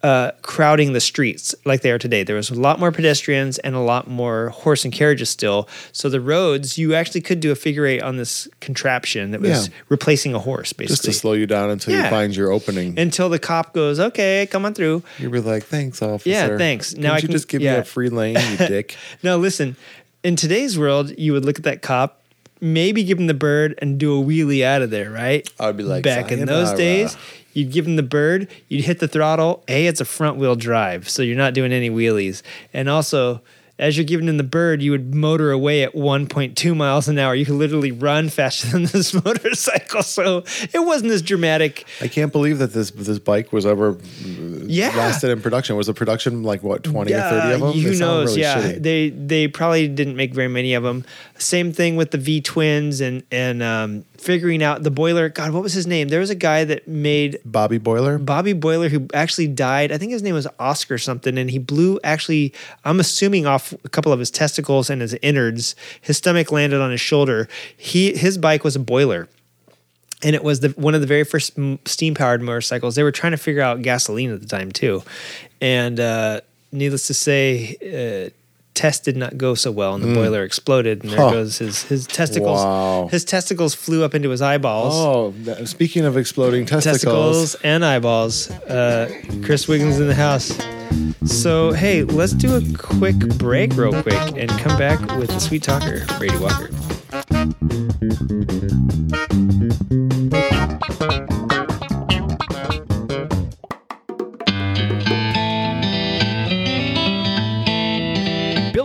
uh, 0.03 0.30
crowding 0.42 0.92
the 0.92 1.01
streets 1.01 1.55
like 1.64 1.80
they 1.80 1.90
are 1.90 1.99
today. 1.99 2.22
There 2.22 2.36
was 2.36 2.51
a 2.51 2.55
lot 2.55 2.78
more 2.78 2.92
pedestrians 2.92 3.59
and 3.59 3.74
a 3.74 3.80
lot 3.80 4.07
more 4.09 4.51
horse 4.51 4.84
and 4.84 4.92
carriages 4.92 5.30
still. 5.30 5.68
So 5.90 6.09
the 6.09 6.20
roads, 6.20 6.78
you 6.78 6.94
actually 6.94 7.22
could 7.22 7.40
do 7.40 7.51
a 7.51 7.55
figure 7.55 7.86
eight 7.86 8.03
on 8.03 8.16
this 8.16 8.47
contraption 8.61 9.30
that 9.32 9.40
was 9.40 9.68
Yeah. 9.68 9.74
replacing 9.88 10.34
a 10.34 10.38
horse, 10.38 10.72
basically. 10.72 10.92
just 10.92 11.05
to 11.05 11.12
slow 11.12 11.32
you 11.32 11.47
down 11.47 11.70
until 11.70 11.94
you 11.97 12.03
find 12.09 12.36
your 12.36 12.53
opening. 12.53 12.99
until 12.99 13.28
the 13.28 13.38
cop 13.38 13.72
goes, 13.72 13.99
"Okay, 13.99 14.47
come 14.51 14.64
on 14.64 14.74
through." 14.74 15.03
You'd 15.18 15.32
be 15.32 15.40
like, 15.40 15.64
"Thanks, 15.64 16.01
officer." 16.03 16.28
Yeah, 16.28 16.57
thanks. 16.59 16.94
Now 16.94 17.09
Now 17.09 17.14
I 17.14 17.16
you 17.16 17.22
can- 17.22 17.32
just 17.32 17.49
give 17.49 17.62
yeah. 17.62 17.74
me 17.74 17.78
a 17.80 17.84
free 17.84 18.11
lane, 18.11 18.36
you 18.51 18.57
dick. 18.68 18.97
Now, 19.22 19.36
listen, 19.38 19.76
in 20.22 20.36
today's 20.36 20.78
world, 20.78 21.12
you 21.18 21.32
would 21.32 21.44
look 21.44 21.57
at 21.59 21.64
that 21.64 21.82
cop, 21.82 22.20
maybe 22.61 23.03
give 23.03 23.18
him 23.18 23.26
the 23.28 23.34
bird 23.34 23.74
and 23.78 23.99
do 23.99 24.20
a 24.20 24.24
wheelie 24.24 24.62
out 24.62 24.82
of 24.82 24.90
there, 24.90 25.11
right? 25.11 25.49
I'd 25.59 25.76
be 25.76 25.82
like, 25.84 26.03
back 26.05 26.30
in 26.30 26.44
those 26.47 26.72
days, 26.72 27.16
you'd 27.57 27.72
give 27.72 27.86
him 27.86 27.96
the 27.96 28.02
bird, 28.02 28.48
you'd 28.68 28.84
hit 28.84 28.98
the 29.00 29.09
throttle. 29.09 29.64
A, 29.68 29.86
it's 29.86 30.00
a 30.00 30.04
front 30.04 30.36
wheel 30.36 30.54
drive, 30.57 31.09
so 31.09 31.22
you're 31.22 31.36
not 31.36 31.54
doing 31.54 31.72
any 31.72 31.90
wheelies. 31.90 32.42
And 32.72 32.88
also, 32.88 33.40
as 33.78 33.94
you're 33.98 34.07
giving 34.07 34.26
him 34.26 34.38
the 34.38 34.42
bird, 34.42 34.80
you 34.80 34.90
would 34.90 35.14
motor 35.14 35.50
away 35.50 35.82
at 35.82 35.92
1.2 35.94 36.74
miles 36.74 37.09
an 37.09 37.18
hour. 37.18 37.34
You 37.34 37.44
could 37.44 37.57
literally 37.57 37.92
run 37.92 38.30
faster 38.30 38.68
than 38.72 38.84
this 38.84 39.12
motorcycle. 39.12 40.02
So 40.02 40.44
it 40.72 40.82
wasn't 40.84 41.11
as 41.12 41.20
dramatic. 41.20 41.84
I 42.00 42.09
can't 42.09 42.32
believe 42.32 42.59
that 42.59 42.72
this 42.72 42.90
this 42.92 43.18
bike 43.18 43.52
was 43.52 43.66
ever 43.66 43.98
Yeah. 44.64 44.88
lasted 44.96 45.30
in 45.30 45.42
production. 45.42 45.76
Was 45.76 45.88
the 45.88 45.94
production 45.94 46.42
like 46.42 46.62
what 46.62 46.84
twenty 46.84 47.12
or 47.12 47.20
thirty 47.20 47.52
of 47.54 47.61
them? 47.61 47.72
Who 47.72 47.90
They 47.90 47.98
knows? 47.98 48.30
really 48.30 48.40
yeah, 48.40 48.62
shitty. 48.62 48.82
they 48.82 49.11
they 49.11 49.48
probably 49.48 49.88
didn't 49.88 50.16
make 50.16 50.32
very 50.32 50.48
many 50.48 50.72
of 50.72 50.82
them. 50.82 51.04
Same 51.38 51.70
thing 51.72 51.96
with 51.96 52.12
the 52.12 52.18
V 52.18 52.40
twins 52.40 53.02
and 53.02 53.24
and 53.30 53.62
um, 53.62 54.04
figuring 54.26 54.60
out 54.60 54.82
the 54.82 54.90
boiler. 54.90 55.28
God, 55.28 55.52
what 55.52 55.62
was 55.62 55.72
his 55.72 55.86
name? 55.86 56.08
There 56.08 56.18
was 56.18 56.30
a 56.30 56.34
guy 56.34 56.64
that 56.64 56.88
made 56.88 57.38
Bobby 57.44 57.78
Boiler. 57.78 58.18
Bobby 58.18 58.52
Boiler 58.52 58.88
who 58.88 59.06
actually 59.14 59.46
died. 59.46 59.92
I 59.92 59.98
think 59.98 60.10
his 60.10 60.22
name 60.22 60.34
was 60.34 60.48
Oscar 60.58 60.98
something, 60.98 61.38
and 61.38 61.48
he 61.48 61.58
blew 61.58 62.00
actually. 62.02 62.52
I'm 62.84 62.98
assuming 62.98 63.46
off 63.46 63.72
a 63.84 63.88
couple 63.88 64.12
of 64.12 64.18
his 64.18 64.30
testicles 64.30 64.90
and 64.90 65.00
his 65.00 65.14
innards. 65.22 65.76
His 66.00 66.18
stomach 66.18 66.50
landed 66.50 66.80
on 66.80 66.90
his 66.90 67.00
shoulder. 67.00 67.48
He 67.76 68.16
his 68.16 68.36
bike 68.36 68.64
was 68.64 68.74
a 68.74 68.80
boiler 68.80 69.28
and 70.22 70.34
it 70.34 70.42
was 70.42 70.60
the 70.60 70.70
one 70.70 70.94
of 70.94 71.00
the 71.00 71.06
very 71.06 71.24
first 71.24 71.56
steam 71.84 72.14
powered 72.14 72.42
motorcycles. 72.42 72.96
They 72.96 73.04
were 73.04 73.12
trying 73.12 73.32
to 73.32 73.38
figure 73.38 73.62
out 73.62 73.82
gasoline 73.82 74.32
at 74.32 74.40
the 74.40 74.46
time 74.46 74.72
too, 74.72 75.02
and 75.60 76.00
uh, 76.00 76.40
needless 76.72 77.06
to 77.06 77.14
say, 77.14 77.76
uh, 77.82 78.30
test 78.76 79.02
did 79.04 79.16
not 79.16 79.36
go 79.38 79.54
so 79.54 79.72
well, 79.72 79.94
and 79.94 80.04
the 80.04 80.14
boiler 80.14 80.44
exploded, 80.44 81.02
and 81.02 81.12
there 81.12 81.18
Huh. 81.20 81.30
goes 81.30 81.58
his 81.58 81.82
his 81.84 82.06
testicles. 82.06 82.62
Wow. 82.62 83.08
His 83.10 83.24
testicles 83.24 83.74
flew 83.74 84.04
up 84.04 84.14
into 84.14 84.28
his 84.30 84.42
eyeballs. 84.42 84.94
Oh, 84.94 85.34
that- 85.44 85.66
speaking 85.66 86.04
of 86.04 86.16
exploding 86.16 86.66
testicles, 86.66 87.00
Testicles 87.02 87.54
and 87.64 87.84
eyeballs. 87.84 88.50
Uh, 88.50 89.10
Chris 89.42 89.66
Wiggins 89.66 89.98
in 89.98 90.06
the 90.06 90.14
house. 90.14 90.56
So 91.24 91.72
hey, 91.72 92.04
let's 92.04 92.32
do 92.34 92.54
a 92.54 92.62
quick 92.76 93.16
break, 93.38 93.74
real 93.76 94.00
quick, 94.02 94.14
and 94.36 94.48
come 94.50 94.78
back 94.78 95.00
with 95.16 95.28
the 95.30 95.40
Sweet 95.40 95.62
Talker, 95.64 96.04
Brady 96.18 96.36
Walker. 96.38 96.68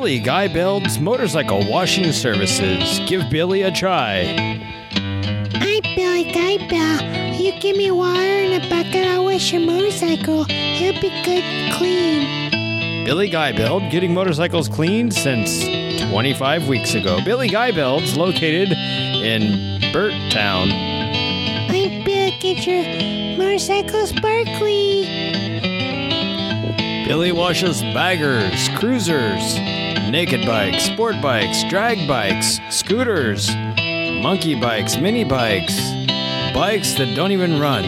Billy 0.02 0.18
Guy 0.18 0.47
builds 0.47 0.99
motorcycle 0.99 1.70
washing 1.70 2.12
services. 2.12 2.99
Give 3.08 3.30
Billy 3.30 3.62
a 3.62 3.72
try. 3.72 4.24
Hi, 5.54 5.80
Billy 5.95 6.24
Guy 6.24 6.58
Bell. 6.68 7.39
You 7.39 7.52
give 7.60 7.78
me 7.78 7.91
water 7.91 8.20
and 8.20 8.64
a 8.64 8.68
bucket, 8.68 9.06
I'll 9.06 9.26
wash 9.26 9.54
your 9.54 9.62
motorcycle. 9.62 10.47
It'll 10.49 10.99
be 10.99 11.12
good 11.24 11.74
clean. 11.74 13.06
Billy 13.06 13.30
Guy 13.30 13.52
Build, 13.52 13.91
getting 13.91 14.12
motorcycles 14.12 14.68
cleaned 14.68 15.14
since 15.14 15.66
25 16.10 16.68
weeks 16.68 16.95
ago. 16.95 17.24
Billy 17.24 17.47
Guy 17.47 17.70
Build's 17.70 18.18
located 18.18 18.72
in 18.72 19.80
Burt 19.93 20.14
Town. 20.32 20.72
I'm 21.70 22.04
Bill. 22.04 22.32
Get 22.39 22.66
your 22.66 23.38
motorcycle 23.38 24.08
sparkly. 24.08 25.06
Billy 27.06 27.32
washes 27.32 27.84
baggers, 27.84 28.68
cruisers, 28.80 29.60
naked 30.11 30.45
bikes, 30.45 30.83
sport 30.83 31.21
bikes, 31.21 31.63
drag 31.69 32.07
bikes, 32.07 32.59
scooters, 32.69 33.49
monkey 34.21 34.59
bikes, 34.59 34.97
mini 34.97 35.23
bikes, 35.23 35.75
bikes 36.53 36.93
that 36.95 37.13
don't 37.15 37.31
even 37.31 37.59
run. 37.59 37.83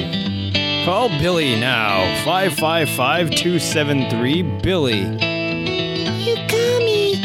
Call 0.86 1.10
Billy 1.10 1.60
now, 1.60 2.04
555 2.26 3.30
273 3.30 4.42
Billy. 4.62 5.00
You 5.00 6.36
call 6.48 6.80
me 6.80 7.16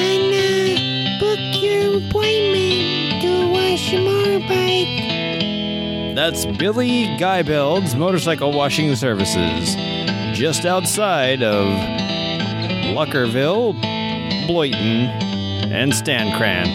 and 0.00 0.34
uh, 0.34 1.18
book 1.18 1.38
your 1.62 1.98
appointment 1.98 3.22
to 3.22 3.50
wash 3.52 3.92
your 3.92 4.02
motorbike. 4.02 4.94
That's 6.14 6.44
Billy 6.46 7.16
Guy 7.16 7.42
Build's 7.42 7.94
Motorcycle 7.94 8.52
Washing 8.52 8.94
Services, 8.94 9.74
just 10.36 10.64
outside 10.64 11.42
of 11.42 11.66
Luckerville, 12.94 13.74
Bloyton, 14.48 15.08
and 15.70 15.92
Stancran 15.92 16.66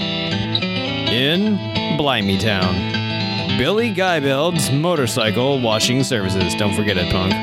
in 1.10 1.98
Blimey 1.98 2.38
Town. 2.38 3.58
Billy 3.58 3.92
Guy 3.92 4.20
Motorcycle 4.72 5.60
Washing 5.60 6.04
Services. 6.04 6.54
Don't 6.54 6.76
forget 6.76 6.98
it, 6.98 7.12
punk. 7.12 7.34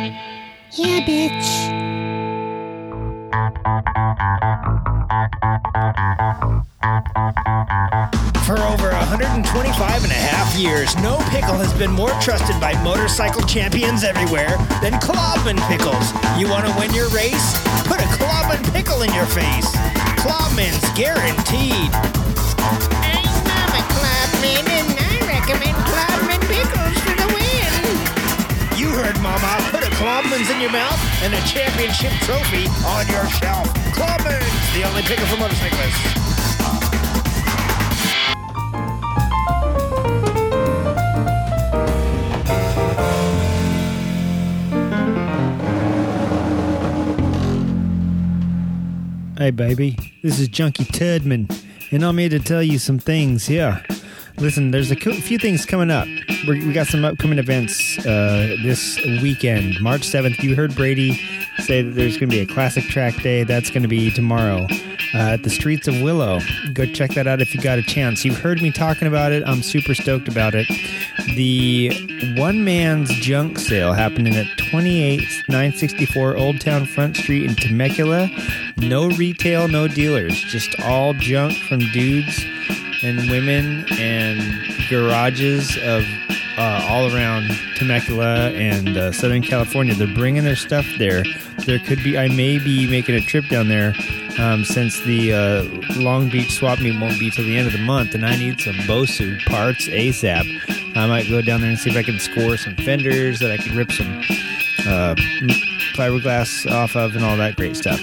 Yeah, 0.70 1.01
bitch. 1.01 1.81
For 8.47 8.59
over 8.61 8.91
125 8.91 10.05
and 10.05 10.12
a 10.12 10.14
half 10.14 10.57
years, 10.57 10.95
no 10.99 11.18
pickle 11.31 11.57
has 11.57 11.74
been 11.74 11.91
more 11.91 12.11
trusted 12.20 12.61
by 12.61 12.81
motorcycle 12.85 13.43
champions 13.43 14.05
everywhere 14.05 14.57
than 14.81 14.93
Klobman 15.01 15.59
Pickles. 15.66 16.12
You 16.39 16.49
want 16.49 16.66
to 16.66 16.74
win 16.78 16.95
your 16.95 17.09
race? 17.09 17.59
Put 17.89 17.99
a 17.99 18.07
Klobman 18.14 18.72
pickle 18.72 19.03
in 19.03 19.12
your 19.12 19.26
face. 19.26 19.89
Klobman's 20.20 20.84
guaranteed. 20.92 21.88
I'm 23.00 23.24
Mama 23.48 23.80
Clubman, 23.88 24.68
and 24.68 24.92
I 25.00 25.16
recommend 25.24 25.76
Clubman 25.88 26.40
pickles 26.44 26.96
for 27.00 27.16
the 27.16 27.28
win. 27.32 27.72
You 28.76 28.90
heard, 28.90 29.18
Mama. 29.20 29.58
Put 29.70 29.82
a 29.82 29.90
Klobman's 29.96 30.50
in 30.50 30.60
your 30.60 30.72
mouth 30.72 31.00
and 31.22 31.32
a 31.32 31.40
championship 31.48 32.12
trophy 32.28 32.68
on 32.84 33.08
your 33.08 33.26
shelf. 33.40 33.66
Klobman's, 33.96 34.74
the 34.74 34.84
only 34.84 35.02
pickle 35.02 35.24
for 35.26 35.38
motorcyclists. 35.38 36.30
Hey, 49.41 49.51
baby, 49.51 49.97
this 50.22 50.38
is 50.38 50.49
Junkie 50.49 50.84
Tedman, 50.84 51.51
and 51.93 52.05
I'm 52.05 52.18
here 52.18 52.28
to 52.28 52.38
tell 52.38 52.62
you 52.62 52.78
some 52.78 52.99
things 52.99 53.49
Yeah. 53.49 53.82
Listen, 54.36 54.70
there's 54.70 54.91
a 54.91 54.97
few 54.97 55.38
things 55.38 55.64
coming 55.64 55.91
up. 55.91 56.07
We're, 56.47 56.57
we 56.57 56.74
got 56.74 56.88
some 56.88 57.07
upcoming 57.07 57.38
events 57.38 57.99
uh, 58.05 58.57
this 58.62 59.03
weekend. 59.22 59.80
March 59.80 60.03
7th, 60.03 60.43
you 60.43 60.55
heard 60.55 60.74
Brady 60.74 61.14
say 61.59 61.80
that 61.80 61.93
there's 61.93 62.18
going 62.18 62.28
to 62.28 62.36
be 62.36 62.41
a 62.41 62.47
classic 62.47 62.84
track 62.84 63.14
day. 63.22 63.45
That's 63.45 63.70
going 63.70 63.82
to 63.82 63.88
be 63.88 64.11
tomorrow 64.11 64.66
uh, 65.14 65.32
at 65.32 65.43
the 65.43 65.51
Streets 65.51 65.88
of 65.88 66.01
Willow. 66.03 66.41
Go 66.74 66.84
check 66.86 67.12
that 67.12 67.26
out 67.26 67.41
if 67.41 67.55
you 67.55 67.62
got 67.62 67.78
a 67.78 67.82
chance. 67.82 68.24
You've 68.26 68.38
heard 68.38 68.61
me 68.61 68.70
talking 68.70 69.09
about 69.09 69.32
it. 69.32 69.43
I'm 69.47 69.62
super 69.62 69.95
stoked 69.95 70.28
about 70.28 70.55
it. 70.55 70.66
The 71.34 72.34
one 72.36 72.64
man's 72.64 73.10
junk 73.10 73.58
sale 73.58 73.92
happening 73.92 74.36
at 74.36 74.46
28 74.58 75.20
964 75.48 76.36
Old 76.36 76.60
Town 76.60 76.86
Front 76.86 77.16
Street 77.16 77.44
in 77.44 77.54
Temecula. 77.54 78.30
No 78.76 79.08
retail, 79.08 79.68
no 79.68 79.88
dealers, 79.88 80.40
just 80.42 80.78
all 80.80 81.14
junk 81.14 81.54
from 81.54 81.80
dudes 81.92 82.44
and 83.02 83.30
women 83.30 83.84
and 83.92 84.40
garages 84.88 85.76
of 85.78 86.04
uh, 86.58 86.86
all 86.90 87.14
around 87.14 87.50
Temecula 87.76 88.50
and 88.50 88.96
uh, 88.96 89.12
Southern 89.12 89.42
California. 89.42 89.94
They're 89.94 90.14
bringing 90.14 90.44
their 90.44 90.56
stuff 90.56 90.86
there. 90.98 91.24
There 91.64 91.78
could 91.78 92.02
be, 92.02 92.18
I 92.18 92.28
may 92.28 92.58
be 92.58 92.86
making 92.86 93.14
a 93.14 93.20
trip 93.20 93.48
down 93.48 93.68
there 93.68 93.94
um, 94.38 94.64
since 94.64 95.00
the 95.00 95.32
uh, 95.32 96.00
Long 96.00 96.28
Beach 96.28 96.50
swap 96.52 96.80
meet 96.80 97.00
won't 97.00 97.18
be 97.18 97.30
till 97.30 97.44
the 97.44 97.56
end 97.56 97.66
of 97.66 97.72
the 97.72 97.78
month, 97.78 98.14
and 98.14 98.26
I 98.26 98.36
need 98.36 98.60
some 98.60 98.74
Bosu 98.74 99.42
parts 99.46 99.86
ASAP. 99.88 100.80
I 101.01 101.07
might 101.07 101.28
go 101.28 101.40
down 101.40 101.61
there 101.61 101.70
and 101.70 101.78
see 101.78 101.90
if 101.90 101.96
I 101.96 102.03
can 102.03 102.18
score 102.18 102.57
some 102.57 102.76
fenders 102.76 103.38
that 103.40 103.51
I 103.51 103.57
can 103.57 103.76
rip 103.76 103.90
some 103.90 104.18
uh, 104.86 105.14
fiberglass 105.94 106.70
off 106.70 106.94
of 106.94 107.16
and 107.16 107.24
all 107.24 107.36
that 107.36 107.57
great 107.57 107.76
stuff. 107.76 108.01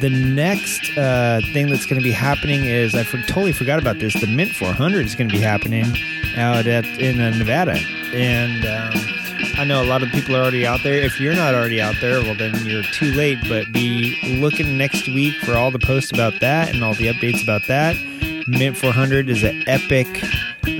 The 0.00 0.10
next 0.10 0.96
uh, 0.96 1.40
thing 1.52 1.70
that's 1.70 1.86
going 1.86 2.00
to 2.00 2.04
be 2.04 2.12
happening 2.12 2.64
is 2.64 2.94
I 2.94 3.02
for, 3.04 3.18
totally 3.22 3.52
forgot 3.52 3.78
about 3.78 3.98
this. 3.98 4.14
The 4.20 4.26
Mint 4.26 4.50
400 4.52 5.06
is 5.06 5.14
going 5.14 5.28
to 5.28 5.34
be 5.34 5.40
happening 5.40 5.86
out 6.36 6.66
at 6.66 6.84
in 6.98 7.20
uh, 7.20 7.30
Nevada, 7.30 7.78
and 8.12 8.66
um, 8.66 9.14
I 9.56 9.64
know 9.64 9.82
a 9.82 9.86
lot 9.86 10.02
of 10.02 10.10
people 10.10 10.36
are 10.36 10.40
already 10.40 10.66
out 10.66 10.80
there. 10.82 10.94
If 10.94 11.20
you're 11.20 11.34
not 11.34 11.54
already 11.54 11.80
out 11.80 11.94
there, 12.00 12.20
well 12.22 12.34
then 12.34 12.54
you're 12.66 12.82
too 12.82 13.12
late. 13.12 13.38
But 13.48 13.72
be 13.72 14.18
looking 14.40 14.76
next 14.76 15.06
week 15.08 15.34
for 15.44 15.54
all 15.54 15.70
the 15.70 15.78
posts 15.78 16.12
about 16.12 16.40
that 16.40 16.74
and 16.74 16.82
all 16.82 16.94
the 16.94 17.06
updates 17.06 17.42
about 17.42 17.66
that. 17.68 17.96
Mint 18.46 18.76
400 18.76 19.30
is 19.30 19.42
an 19.42 19.64
epic, 19.66 20.06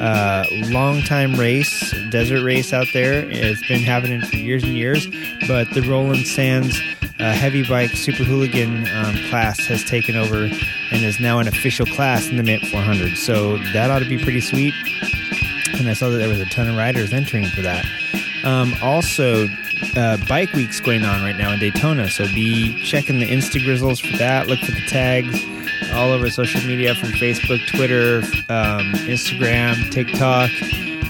uh, 0.00 0.44
long 0.70 1.02
time 1.02 1.34
race, 1.34 1.94
desert 2.10 2.42
race 2.42 2.72
out 2.72 2.86
there. 2.92 3.28
It's 3.28 3.66
been 3.68 3.80
happening 3.80 4.20
for 4.22 4.36
years 4.36 4.62
and 4.64 4.76
years, 4.76 5.06
but 5.46 5.72
the 5.74 5.82
Roland 5.82 6.26
Sands 6.26 6.80
uh, 7.20 7.32
heavy 7.32 7.62
bike 7.62 7.90
super 7.90 8.24
hooligan 8.24 8.88
um, 8.88 9.16
class 9.30 9.58
has 9.66 9.84
taken 9.84 10.16
over 10.16 10.44
and 10.44 11.04
is 11.04 11.20
now 11.20 11.38
an 11.38 11.46
official 11.46 11.86
class 11.86 12.28
in 12.28 12.36
the 12.36 12.42
Mint 12.42 12.66
400. 12.66 13.16
So 13.16 13.58
that 13.72 13.90
ought 13.90 14.00
to 14.00 14.08
be 14.08 14.18
pretty 14.18 14.40
sweet. 14.40 14.74
And 15.78 15.88
I 15.88 15.94
saw 15.94 16.08
that 16.08 16.18
there 16.18 16.28
was 16.28 16.40
a 16.40 16.46
ton 16.46 16.68
of 16.68 16.76
riders 16.76 17.12
entering 17.12 17.46
for 17.46 17.62
that. 17.62 17.86
Um, 18.44 18.74
also, 18.82 19.48
uh, 19.96 20.18
Bike 20.28 20.52
Week's 20.52 20.80
going 20.80 21.04
on 21.04 21.22
right 21.22 21.36
now 21.36 21.52
in 21.52 21.60
Daytona, 21.60 22.10
so 22.10 22.26
be 22.26 22.74
checking 22.82 23.18
the 23.18 23.26
Insta 23.26 23.62
Grizzles 23.62 24.00
for 24.00 24.16
that. 24.18 24.48
Look 24.48 24.60
for 24.60 24.72
the 24.72 24.84
tags 24.86 25.42
all 25.92 26.12
over 26.12 26.30
social 26.30 26.60
media 26.62 26.94
from 26.94 27.10
Facebook, 27.10 27.66
Twitter, 27.68 28.18
um, 28.48 28.92
Instagram, 29.06 29.90
TikTok, 29.90 30.50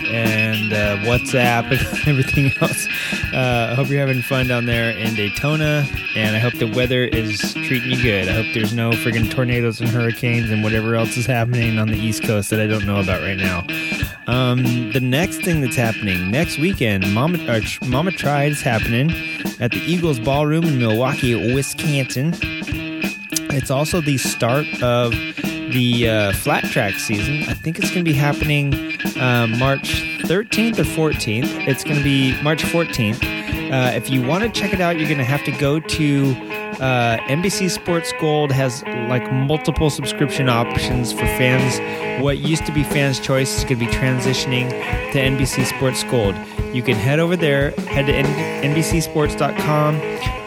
and 0.07 0.73
uh, 0.73 0.97
WhatsApp, 1.05 1.71
and 1.71 2.09
everything 2.09 2.53
else. 2.61 2.87
Uh, 3.33 3.71
I 3.71 3.75
hope 3.75 3.89
you're 3.89 3.99
having 3.99 4.23
fun 4.23 4.47
down 4.47 4.67
there 4.67 4.91
in 4.91 5.15
Daytona, 5.15 5.87
and 6.15 6.37
I 6.37 6.39
hope 6.39 6.55
the 6.55 6.71
weather 6.71 7.05
is 7.05 7.55
treating 7.55 7.91
you 7.91 8.03
good. 8.03 8.29
I 8.29 8.33
hope 8.33 8.47
there's 8.55 8.75
no 8.75 8.91
friggin' 8.91 9.31
tornadoes 9.31 9.81
and 9.81 9.89
hurricanes 9.89 10.51
and 10.51 10.63
whatever 10.63 10.95
else 10.95 11.17
is 11.17 11.27
happening 11.27 11.79
on 11.79 11.89
the 11.89 11.99
East 11.99 12.23
Coast 12.25 12.51
that 12.51 12.61
I 12.61 12.67
don't 12.67 12.87
know 12.87 13.01
about 13.01 13.23
right 13.23 13.37
now. 13.37 13.67
Um, 14.27 14.93
the 14.93 15.01
next 15.01 15.43
thing 15.43 15.61
that's 15.61 15.77
happening 15.77 16.31
next 16.31 16.59
weekend, 16.59 17.13
Mama, 17.13 17.39
uh, 17.47 17.61
Mama 17.87 18.11
Tried 18.11 18.53
is 18.53 18.63
happening 18.63 19.11
at 19.61 19.71
the 19.71 19.83
Eagles 19.87 20.19
Ballroom 20.19 20.65
in 20.65 20.79
Milwaukee, 20.79 21.55
Wisconsin. 21.55 22.33
It's 23.55 23.71
also 23.71 24.01
the 24.01 24.19
start 24.19 24.67
of 24.83 25.13
the 25.13 26.09
uh, 26.09 26.33
flat 26.33 26.65
track 26.65 26.95
season. 26.95 27.45
I 27.49 27.55
think 27.55 27.79
it's 27.79 27.91
going 27.91 28.05
to 28.05 28.11
be 28.11 28.17
happening 28.17 28.75
uh, 29.17 29.47
March 29.59 30.03
13th 30.23 30.79
or 30.79 30.85
14th. 30.85 31.67
It's 31.69 31.85
going 31.85 31.97
to 31.97 32.03
be 32.03 32.41
March 32.43 32.63
14th. 32.63 33.23
Uh, 33.73 33.95
if 33.95 34.11
you 34.11 34.23
want 34.23 34.43
to 34.45 34.51
check 34.51 34.73
it 34.73 34.81
out, 34.81 34.99
you're 34.99 35.09
going 35.09 35.19
to 35.19 35.25
have 35.25 35.45
to 35.45 35.53
go 35.53 35.81
to 35.81 36.31
uh, 36.81 37.19
NBC 37.29 37.71
Sports 37.71 38.13
Gold 38.21 38.51
has 38.51 38.83
like 39.09 39.33
multiple 39.33 39.91
subscription 39.91 40.49
options 40.49 41.13
for 41.13 41.21
fans. 41.21 41.81
What 42.23 42.39
used 42.39 42.67
to 42.67 42.73
be 42.73 42.83
Fans 42.83 43.21
Choice 43.21 43.59
is 43.59 43.65
going 43.65 43.79
to 43.79 43.87
be 43.87 43.93
transitioning 43.93 44.71
to 45.13 45.19
NBC 45.19 45.67
Sports 45.67 46.03
Gold. 46.05 46.35
You 46.75 46.83
can 46.83 46.97
head 46.97 47.21
over 47.21 47.37
there, 47.37 47.71
head 47.83 48.07
to 48.07 48.13
NBCSports.com, 48.69 50.01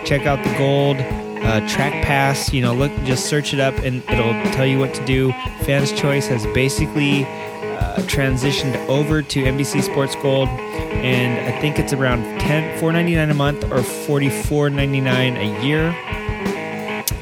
check 0.05 0.25
out 0.25 0.43
the 0.43 0.57
Gold 0.57 0.97
uh, 1.43 1.67
track 1.67 2.03
pass 2.03 2.53
you 2.53 2.61
know 2.61 2.73
look 2.73 2.91
just 3.03 3.25
search 3.25 3.53
it 3.53 3.59
up 3.59 3.75
and 3.79 4.03
it'll 4.09 4.33
tell 4.53 4.65
you 4.65 4.79
what 4.79 4.93
to 4.93 5.05
do. 5.05 5.31
Fans 5.63 5.91
choice 5.91 6.27
has 6.27 6.45
basically 6.47 7.25
uh, 7.25 7.97
transitioned 8.07 8.75
over 8.87 9.21
to 9.21 9.43
nbc 9.43 9.83
sports 9.83 10.15
gold 10.15 10.47
and 10.49 11.53
i 11.53 11.61
think 11.61 11.77
it's 11.77 11.93
around 11.93 12.23
10 12.39 12.79
4.99 12.79 13.29
a 13.29 13.33
month 13.33 13.63
or 13.65 13.77
44.99 13.77 15.37
a 15.37 15.65
year. 15.65 15.95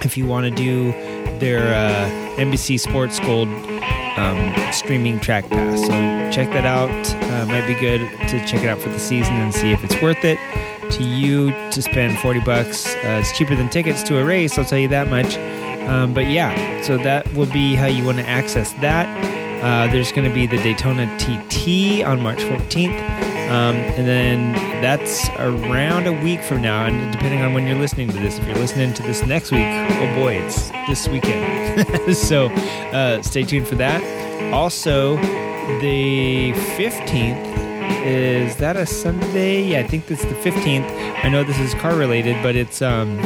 If 0.02 0.18
you 0.18 0.26
want 0.26 0.46
to 0.46 0.52
do 0.52 0.92
their 1.40 1.74
uh, 1.74 2.10
nbc 2.38 2.80
sports 2.80 3.20
gold 3.20 3.50
um, 4.18 4.72
streaming 4.72 5.20
track 5.20 5.50
pass. 5.50 5.82
So 5.82 5.90
check 6.32 6.50
that 6.54 6.66
out. 6.66 6.90
Uh, 7.32 7.46
might 7.48 7.68
be 7.68 7.74
good 7.74 8.00
to 8.30 8.46
check 8.46 8.64
it 8.64 8.68
out 8.68 8.80
for 8.80 8.90
the 8.90 9.00
season 9.00 9.34
and 9.36 9.54
see 9.54 9.72
if 9.72 9.84
it's 9.84 10.02
worth 10.02 10.24
it 10.24 10.40
to 10.92 11.04
you 11.04 11.52
to 11.72 11.82
spend 11.82 12.18
40 12.20 12.40
bucks. 12.42 12.88
Uh, 12.96 13.20
it's 13.22 13.38
cheaper 13.38 13.56
than 13.56 13.70
tickets 13.70 14.04
to 14.04 14.20
a 14.20 14.26
race, 14.26 14.58
I'll 14.58 14.66
tell 14.66 14.80
you 14.80 14.88
that 14.90 15.10
much. 15.10 15.38
Um, 15.88 16.14
but 16.14 16.28
yeah, 16.28 16.82
so 16.82 16.98
that 16.98 17.32
will 17.34 17.52
be 17.52 17.76
how 17.76 17.86
you 17.86 18.04
want 18.04 18.18
to 18.18 18.28
access 18.28 18.74
that. 18.74 19.06
Uh, 19.64 19.92
there's 19.92 20.12
going 20.12 20.28
to 20.28 20.34
be 20.34 20.48
the 20.48 20.58
Daytona 20.58 21.06
TT 21.18 22.04
on 22.06 22.22
March 22.22 22.40
14th. 22.40 23.26
Um, 23.46 23.76
and 23.76 24.08
then 24.08 24.54
that's 24.82 25.30
around 25.38 26.08
a 26.08 26.24
week 26.24 26.42
from 26.42 26.64
now, 26.64 26.86
and 26.88 27.12
depending 27.14 27.44
on 27.44 27.54
when 27.54 27.68
you're 27.68 27.78
listening 27.78 28.10
to 28.10 28.18
this, 28.18 28.40
if 28.40 28.48
you're 28.48 28.56
listening 28.56 28.92
to 28.96 29.04
this 29.04 29.24
next 29.24 29.52
week, 29.52 29.68
oh 29.68 30.16
boy, 30.16 30.34
it's 30.38 30.72
this 30.88 31.08
weekend. 31.08 32.16
so 32.18 32.48
uh, 32.92 33.22
stay 33.22 33.44
tuned 33.44 33.68
for 33.68 33.76
that. 33.76 34.02
Also, 34.52 35.18
the 35.80 36.54
15th 36.76 37.65
is 38.06 38.56
that 38.58 38.76
a 38.76 38.86
Sunday? 38.86 39.64
Yeah, 39.64 39.80
I 39.80 39.88
think 39.88 40.10
it's 40.10 40.24
the 40.24 40.36
15th. 40.36 40.90
I 41.24 41.30
know 41.30 41.44
this 41.44 41.60
is 41.60 41.74
car 41.76 41.96
related, 41.96 42.42
but 42.44 42.56
it's 42.56 42.82
um, 42.82 43.18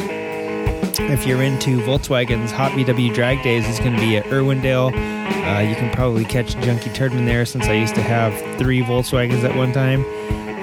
if 1.11 1.25
you're 1.25 1.41
into 1.41 1.79
Volkswagen's 1.81 2.51
Hot 2.51 2.71
VW 2.73 3.13
Drag 3.13 3.41
Days, 3.43 3.67
it's 3.67 3.79
going 3.79 3.95
to 3.95 3.99
be 4.01 4.17
at 4.17 4.25
Irwindale. 4.25 4.93
Uh, 4.93 5.61
you 5.61 5.75
can 5.75 5.91
probably 5.93 6.25
catch 6.25 6.55
Junkie 6.61 6.89
Turdman 6.91 7.25
there 7.25 7.45
since 7.45 7.65
I 7.65 7.73
used 7.73 7.95
to 7.95 8.01
have 8.01 8.33
three 8.57 8.81
Volkswagens 8.81 9.43
at 9.43 9.55
one 9.55 9.71
time. 9.71 10.05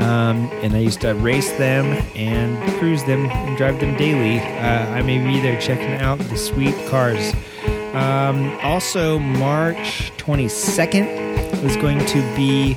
Um, 0.01 0.51
and 0.63 0.75
I 0.75 0.79
used 0.79 1.01
to 1.01 1.15
race 1.15 1.51
them 1.53 1.87
and 2.15 2.79
cruise 2.79 3.03
them 3.05 3.27
and 3.27 3.57
drive 3.57 3.81
them 3.81 3.97
daily. 3.97 4.39
Uh, 4.39 4.91
I 4.91 5.03
may 5.03 5.19
be 5.19 5.41
there 5.41 5.59
checking 5.61 5.95
out 5.95 6.19
the 6.19 6.37
sweet 6.37 6.75
cars. 6.89 7.33
Um, 7.95 8.59
also, 8.63 9.19
March 9.19 10.13
22nd 10.19 11.65
is 11.65 11.77
going 11.77 11.99
to 12.05 12.37
be 12.37 12.77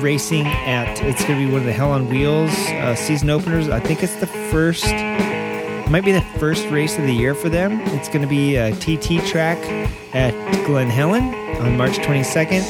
racing 0.00 0.46
at, 0.46 1.00
it's 1.02 1.24
going 1.24 1.40
to 1.40 1.46
be 1.46 1.52
one 1.52 1.60
of 1.60 1.66
the 1.66 1.72
Hell 1.72 1.92
on 1.92 2.08
Wheels 2.08 2.50
uh, 2.50 2.94
season 2.94 3.30
openers. 3.30 3.68
I 3.68 3.80
think 3.80 4.02
it's 4.02 4.16
the 4.16 4.26
first 4.26 4.86
might 5.90 6.04
be 6.04 6.12
the 6.12 6.20
first 6.38 6.68
race 6.68 6.98
of 6.98 7.04
the 7.04 7.14
year 7.14 7.34
for 7.34 7.48
them. 7.48 7.80
It's 7.96 8.08
going 8.08 8.20
to 8.20 8.28
be 8.28 8.56
a 8.56 8.72
TT 8.76 9.26
track 9.26 9.58
at 10.14 10.32
Glen 10.66 10.88
Helen 10.90 11.34
on 11.62 11.76
March 11.76 11.92
22nd. 11.92 12.62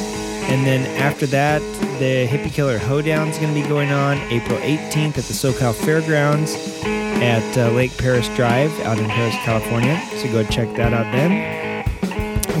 And 0.49 0.65
then 0.65 0.85
after 1.01 1.25
that, 1.27 1.59
the 1.99 2.27
Hippie 2.27 2.51
Killer 2.51 2.77
Hoedown 2.77 3.27
is 3.27 3.37
going 3.37 3.53
to 3.53 3.61
be 3.61 3.67
going 3.67 3.91
on 3.91 4.17
April 4.31 4.57
18th 4.59 5.17
at 5.17 5.25
the 5.25 5.33
SoCal 5.33 5.75
Fairgrounds 5.75 6.55
at 7.21 7.57
uh, 7.57 7.69
Lake 7.71 7.91
Perris 7.91 8.33
Drive 8.35 8.71
out 8.81 8.97
in 8.97 9.05
Perris, 9.09 9.35
California. 9.43 10.01
So 10.15 10.31
go 10.31 10.43
check 10.45 10.73
that 10.75 10.93
out 10.93 11.11
then. 11.11 11.58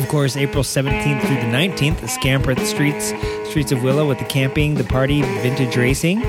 Course, 0.09 0.35
April 0.35 0.63
17th 0.63 1.21
through 1.21 1.35
the 1.35 1.55
19th, 1.55 2.01
the 2.01 2.07
Scamper 2.07 2.51
at 2.51 2.57
the 2.57 2.65
Streets, 2.65 3.13
Streets 3.47 3.71
of 3.71 3.83
Willow 3.83 4.07
with 4.07 4.19
the 4.19 4.25
camping, 4.25 4.73
the 4.73 4.83
party, 4.83 5.21
vintage 5.21 5.77
racing 5.77 6.21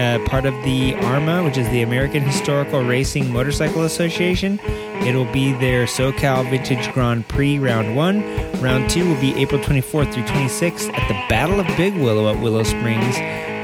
uh, 0.00 0.18
part 0.26 0.46
of 0.46 0.54
the 0.64 0.92
AHRMA, 0.94 1.44
which 1.44 1.58
is 1.58 1.68
the 1.68 1.82
American 1.82 2.22
Historical 2.22 2.82
Racing 2.82 3.30
Motorcycle 3.30 3.82
Association. 3.84 4.58
It'll 5.04 5.30
be 5.30 5.52
their 5.52 5.84
SoCal 5.84 6.48
Vintage 6.48 6.90
Grand 6.92 7.28
Prix 7.28 7.58
Round 7.58 7.94
1. 7.94 8.60
Round 8.60 8.88
2 8.88 9.06
will 9.06 9.20
be 9.20 9.34
April 9.34 9.60
24th 9.60 10.14
through 10.14 10.22
26th 10.24 10.92
at 10.94 11.08
the 11.08 11.14
Battle 11.28 11.60
of 11.60 11.66
Big 11.76 11.94
Willow 11.94 12.32
at 12.34 12.40
Willow 12.40 12.62
Springs. 12.62 13.16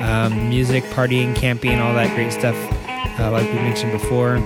Um, 0.03 0.51
music, 0.51 0.85
partying, 0.85 1.35
camping, 1.35 1.79
all 1.81 1.95
that 1.95 2.15
great 2.15 2.33
stuff, 2.33 2.57
uh, 3.19 3.31
like 3.31 3.49
we 3.49 3.55
mentioned 3.55 3.93
before. 3.93 4.37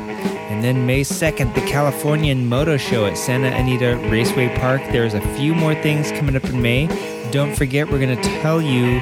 And 0.51 0.65
then 0.65 0.85
May 0.85 1.03
2nd, 1.03 1.55
the 1.55 1.61
Californian 1.61 2.49
Moto 2.49 2.77
Show 2.77 3.07
at 3.07 3.17
Santa 3.17 3.47
Anita 3.47 3.97
Raceway 4.11 4.49
Park. 4.59 4.83
There's 4.91 5.15
a 5.15 5.21
few 5.37 5.55
more 5.55 5.77
things 5.77 6.11
coming 6.11 6.35
up 6.35 6.45
in 6.45 6.61
May. 6.61 6.89
Don't 7.31 7.55
forget, 7.57 7.89
we're 7.89 8.01
going 8.01 8.21
to 8.21 8.41
tell 8.41 8.61
you 8.61 8.99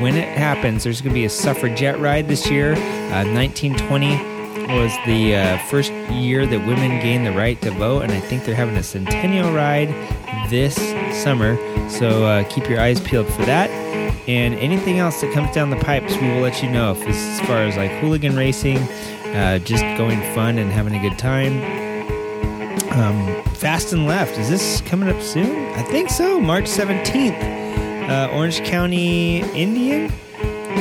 when 0.00 0.14
it 0.14 0.28
happens. 0.28 0.84
There's 0.84 1.00
going 1.00 1.12
to 1.12 1.18
be 1.18 1.24
a 1.24 1.28
suffragette 1.28 1.98
ride 1.98 2.28
this 2.28 2.48
year. 2.48 2.74
Uh, 2.74 3.26
1920 3.34 4.32
was 4.68 4.92
the 5.04 5.34
uh, 5.34 5.58
first 5.66 5.92
year 6.12 6.46
that 6.46 6.66
women 6.68 7.00
gained 7.02 7.26
the 7.26 7.32
right 7.32 7.60
to 7.62 7.72
vote, 7.72 8.02
and 8.02 8.12
I 8.12 8.20
think 8.20 8.44
they're 8.44 8.54
having 8.54 8.76
a 8.76 8.82
centennial 8.84 9.52
ride 9.52 9.88
this 10.50 10.76
summer. 11.20 11.56
So 11.90 12.24
uh, 12.24 12.44
keep 12.44 12.68
your 12.68 12.80
eyes 12.80 13.00
peeled 13.00 13.26
for 13.26 13.44
that. 13.46 13.68
And 14.28 14.54
anything 14.54 15.00
else 15.00 15.20
that 15.20 15.34
comes 15.34 15.52
down 15.52 15.70
the 15.70 15.76
pipes, 15.76 16.16
we 16.16 16.28
will 16.28 16.40
let 16.40 16.62
you 16.62 16.70
know. 16.70 16.92
If 16.92 17.04
as 17.08 17.40
far 17.40 17.64
as 17.64 17.76
like 17.76 17.90
hooligan 18.00 18.36
racing, 18.36 18.78
uh, 19.34 19.58
just 19.58 19.82
going 19.96 20.20
fun 20.34 20.58
and 20.58 20.70
having 20.70 20.94
a 20.94 21.00
good 21.00 21.18
time. 21.18 21.62
Um, 22.92 23.42
Fast 23.54 23.92
and 23.92 24.06
Left, 24.06 24.38
is 24.38 24.48
this 24.48 24.80
coming 24.82 25.08
up 25.08 25.20
soon? 25.22 25.72
I 25.74 25.82
think 25.82 26.10
so, 26.10 26.40
March 26.40 26.64
17th 26.64 27.62
uh, 28.12 28.28
Orange 28.32 28.62
County 28.64 29.40
Indian. 29.58 30.12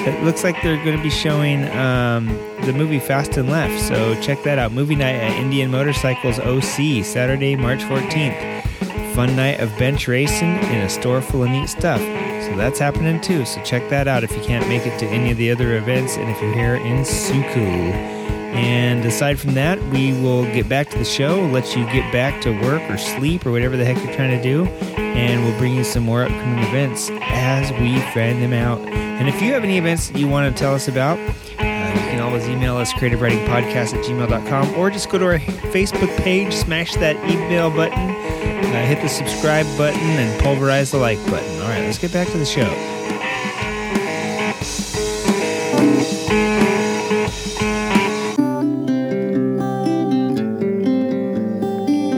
It 0.04 0.24
looks 0.24 0.43
like 0.43 0.62
they're 0.64 0.84
going 0.84 0.97
to 0.97 1.04
be 1.04 1.10
showing 1.10 1.68
um, 1.70 2.28
the 2.66 2.74
movie 2.74 2.99
Fast 2.99 3.38
and 3.38 3.49
Left. 3.49 3.80
So 3.88 4.20
check 4.22 4.41
that 4.43 4.58
out. 4.58 4.72
Movie 4.72 4.95
night 4.95 5.16
at 5.16 5.32
Indian 5.39 5.70
Motorcycles 5.70 6.39
OC, 6.39 7.06
Saturday, 7.06 7.56
March 7.56 7.82
14th. 7.82 8.66
Fun 9.14 9.36
night 9.36 9.60
of 9.60 9.70
bench 9.78 10.08
racing 10.08 10.56
in 10.56 10.82
a 10.82 10.89
store 10.89 11.22
full 11.22 11.43
of 11.43 11.49
neat 11.49 11.68
stuff. 11.68 11.99
So 11.99 12.56
that's 12.56 12.80
happening 12.80 13.22
too. 13.22 13.45
So 13.45 13.62
check 13.64 13.88
that 13.89 14.08
out 14.08 14.24
if 14.24 14.36
you 14.36 14.41
can't 14.43 14.68
make 14.68 14.86
it 14.86 14.97
to 14.99 15.06
any 15.08 15.32
of 15.32 15.38
the 15.38 15.52
other 15.52 15.76
events 15.76 16.16
and 16.16 16.30
if 16.30 16.41
you're 16.41 16.54
here 16.54 16.76
in 16.76 17.04
Suku. 17.04 18.22
And 18.52 19.06
aside 19.06 19.39
from 19.39 19.54
that, 19.54 19.82
we 19.91 20.12
will 20.22 20.43
get 20.43 20.68
back 20.68 20.89
to 20.89 20.97
the 20.97 21.06
show, 21.06 21.41
let 21.47 21.76
you 21.76 21.86
get 21.86 22.12
back 22.12 22.41
to 22.41 22.52
work 22.62 22.82
or 22.89 22.97
sleep 22.97 23.45
or 23.45 23.52
whatever 23.52 23.78
the 23.78 23.86
heck 23.86 24.04
you're 24.04 24.14
trying 24.14 24.38
to 24.38 24.43
do. 24.43 24.66
And 24.66 25.43
we'll 25.43 25.58
bring 25.58 25.76
you 25.76 25.84
some 25.84 26.04
more 26.04 26.24
upcoming 26.24 26.64
events 26.66 27.10
as 27.22 27.72
we 27.80 27.99
find 28.14 28.41
them 28.41 28.54
out. 28.54 28.80
And 28.82 29.30
if 29.30 29.41
you 29.41 29.54
have 29.54 29.64
any 29.64 29.78
events 29.78 30.10
that 30.10 30.20
you 30.20 30.28
want 30.28 30.54
to 30.54 30.60
tell 30.60 30.74
us 30.74 30.88
about, 30.88 31.18
uh, 31.18 31.93
you 31.93 32.02
can 32.10 32.20
always 32.20 32.47
email 32.47 32.76
us 32.76 32.91
creativewritingpodcast 32.93 33.93
at 33.93 34.06
gmail.com 34.06 34.76
or 34.76 34.89
just 34.89 35.10
go 35.10 35.18
to 35.18 35.26
our 35.26 35.39
Facebook 35.39 36.16
page, 36.18 36.54
smash 36.54 36.95
that 36.95 37.16
email 37.30 37.70
button, 37.70 37.97
uh, 37.99 38.86
hit 38.86 39.02
the 39.02 39.08
subscribe 39.08 39.66
button, 39.78 39.99
and 39.99 40.41
pulverize 40.41 40.91
the 40.91 40.97
like 40.97 41.24
button. 41.26 41.62
All 41.62 41.70
right, 41.70 41.82
let's 41.82 41.99
get 41.99 42.12
back 42.12 42.28
to 42.30 42.38
the 42.38 42.45
show. 42.45 43.01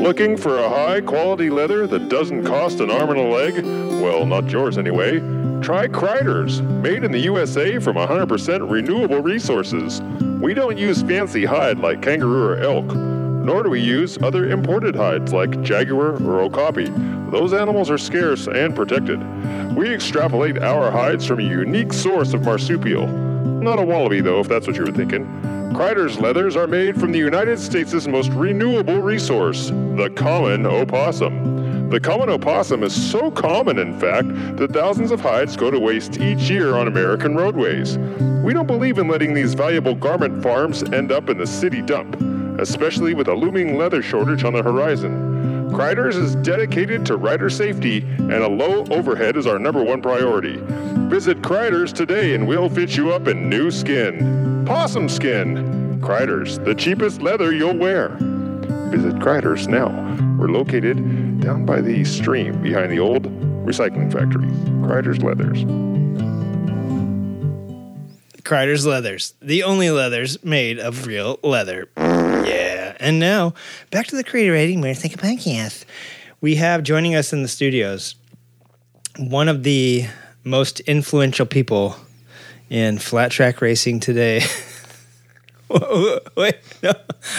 Looking 0.03 0.35
for 0.35 0.57
a 0.57 0.67
high 0.67 0.99
quality 0.99 1.49
leather 1.49 1.87
that 1.87 2.09
doesn't 2.09 2.43
cost 2.43 2.81
an 2.81 2.91
arm 2.91 3.11
and 3.11 3.19
a 3.19 3.23
leg? 3.23 3.63
Well, 4.03 4.25
not 4.25 4.51
yours 4.51 4.77
anyway. 4.77 5.19
Try 5.61 5.87
Kreider's, 5.87 6.61
made 6.61 7.05
in 7.05 7.13
the 7.13 7.21
USA 7.21 7.79
from 7.79 7.95
100% 7.95 8.69
renewable 8.69 9.21
resources. 9.21 10.01
We 10.41 10.53
don't 10.53 10.77
use 10.77 11.01
fancy 11.03 11.45
hide 11.45 11.79
like 11.79 12.01
kangaroo 12.01 12.43
or 12.49 12.57
elk, 12.57 12.93
nor 12.93 13.63
do 13.63 13.69
we 13.69 13.79
use 13.79 14.17
other 14.21 14.49
imported 14.49 14.93
hides 14.93 15.31
like 15.31 15.61
jaguar 15.61 16.21
or 16.21 16.41
okapi. 16.41 16.89
Those 17.31 17.53
animals 17.53 17.89
are 17.89 17.97
scarce 17.97 18.47
and 18.47 18.75
protected. 18.75 19.21
We 19.73 19.93
extrapolate 19.93 20.61
our 20.61 20.91
hides 20.91 21.25
from 21.25 21.39
a 21.39 21.43
unique 21.43 21.93
source 21.93 22.33
of 22.33 22.43
marsupial. 22.43 23.07
Not 23.07 23.79
a 23.79 23.85
wallaby, 23.85 24.19
though, 24.19 24.41
if 24.41 24.49
that's 24.49 24.67
what 24.67 24.75
you 24.75 24.83
were 24.83 24.91
thinking. 24.91 25.52
Kreider's 25.73 26.19
leathers 26.19 26.55
are 26.55 26.67
made 26.67 26.99
from 26.99 27.11
the 27.11 27.17
United 27.17 27.57
States' 27.57 28.05
most 28.05 28.29
renewable 28.33 29.01
resource, 29.01 29.69
the 29.69 30.11
common 30.15 30.67
opossum. 30.67 31.89
The 31.89 31.99
common 31.99 32.29
opossum 32.29 32.83
is 32.83 32.93
so 32.93 33.31
common, 33.31 33.79
in 33.79 33.99
fact, 33.99 34.27
that 34.57 34.71
thousands 34.71 35.09
of 35.09 35.19
hides 35.19 35.57
go 35.57 35.71
to 35.71 35.79
waste 35.79 36.19
each 36.19 36.47
year 36.47 36.75
on 36.75 36.87
American 36.87 37.35
roadways. 37.35 37.97
We 38.43 38.53
don't 38.53 38.67
believe 38.67 38.99
in 38.99 39.07
letting 39.07 39.33
these 39.33 39.55
valuable 39.55 39.95
garment 39.95 40.43
farms 40.43 40.83
end 40.83 41.11
up 41.11 41.29
in 41.29 41.39
the 41.39 41.47
city 41.47 41.81
dump, 41.81 42.21
especially 42.59 43.15
with 43.15 43.27
a 43.27 43.33
looming 43.33 43.75
leather 43.75 44.03
shortage 44.03 44.43
on 44.43 44.53
the 44.53 44.61
horizon. 44.61 45.52
Kreider's 45.73 46.15
is 46.15 46.35
dedicated 46.35 47.03
to 47.07 47.17
rider 47.17 47.49
safety, 47.49 48.01
and 48.17 48.31
a 48.31 48.47
low 48.47 48.85
overhead 48.91 49.35
is 49.35 49.47
our 49.47 49.57
number 49.57 49.83
one 49.83 50.03
priority. 50.03 50.57
Visit 51.09 51.41
Kreider's 51.41 51.91
today 51.91 52.35
and 52.35 52.47
we'll 52.47 52.69
fit 52.69 52.95
you 52.95 53.11
up 53.11 53.27
in 53.27 53.49
new 53.49 53.71
skin. 53.71 54.65
Possum 54.67 55.09
skin. 55.09 55.99
Kreider's, 55.99 56.59
the 56.59 56.75
cheapest 56.75 57.23
leather 57.23 57.51
you'll 57.51 57.75
wear. 57.75 58.09
Visit 58.91 59.15
Kreider's 59.15 59.67
now. 59.67 59.89
We're 60.37 60.49
located 60.49 61.41
down 61.41 61.65
by 61.65 61.81
the 61.81 62.03
stream 62.05 62.61
behind 62.61 62.91
the 62.91 62.99
old 62.99 63.23
recycling 63.65 64.11
factory. 64.11 64.49
Kreider's 64.85 65.23
Leathers. 65.23 65.63
Kreider's 68.43 68.85
Leathers, 68.85 69.33
the 69.41 69.63
only 69.63 69.89
leathers 69.89 70.43
made 70.43 70.77
of 70.77 71.07
real 71.07 71.39
leather. 71.41 71.89
Yeah. 72.43 72.95
And 72.99 73.19
now, 73.19 73.53
back 73.91 74.07
to 74.07 74.15
the 74.15 74.23
Creative 74.23 74.53
Writing 74.53 74.81
Where 74.81 74.93
Think 74.93 75.19
Podcast. 75.19 75.85
We 76.41 76.55
have 76.55 76.83
joining 76.83 77.15
us 77.15 77.31
in 77.31 77.41
the 77.41 77.47
studios 77.47 78.15
one 79.17 79.47
of 79.47 79.63
the 79.63 80.05
most 80.43 80.79
influential 80.81 81.45
people 81.45 81.95
in 82.69 82.97
flat 82.97 83.31
track 83.31 83.61
racing 83.61 83.99
today. 83.99 84.41
Wait, 86.35 86.57
no, 86.83 86.91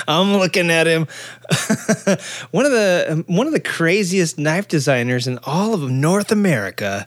I'm 0.09 0.35
looking 0.35 0.71
at 0.71 0.87
him. 0.87 1.03
one 2.51 2.67
of 2.67 2.73
the 2.73 3.25
one 3.27 3.47
of 3.47 3.53
the 3.53 3.61
craziest 3.61 4.39
knife 4.39 4.67
designers 4.67 5.27
in 5.27 5.39
all 5.45 5.75
of 5.75 5.89
North 5.89 6.33
America, 6.33 7.07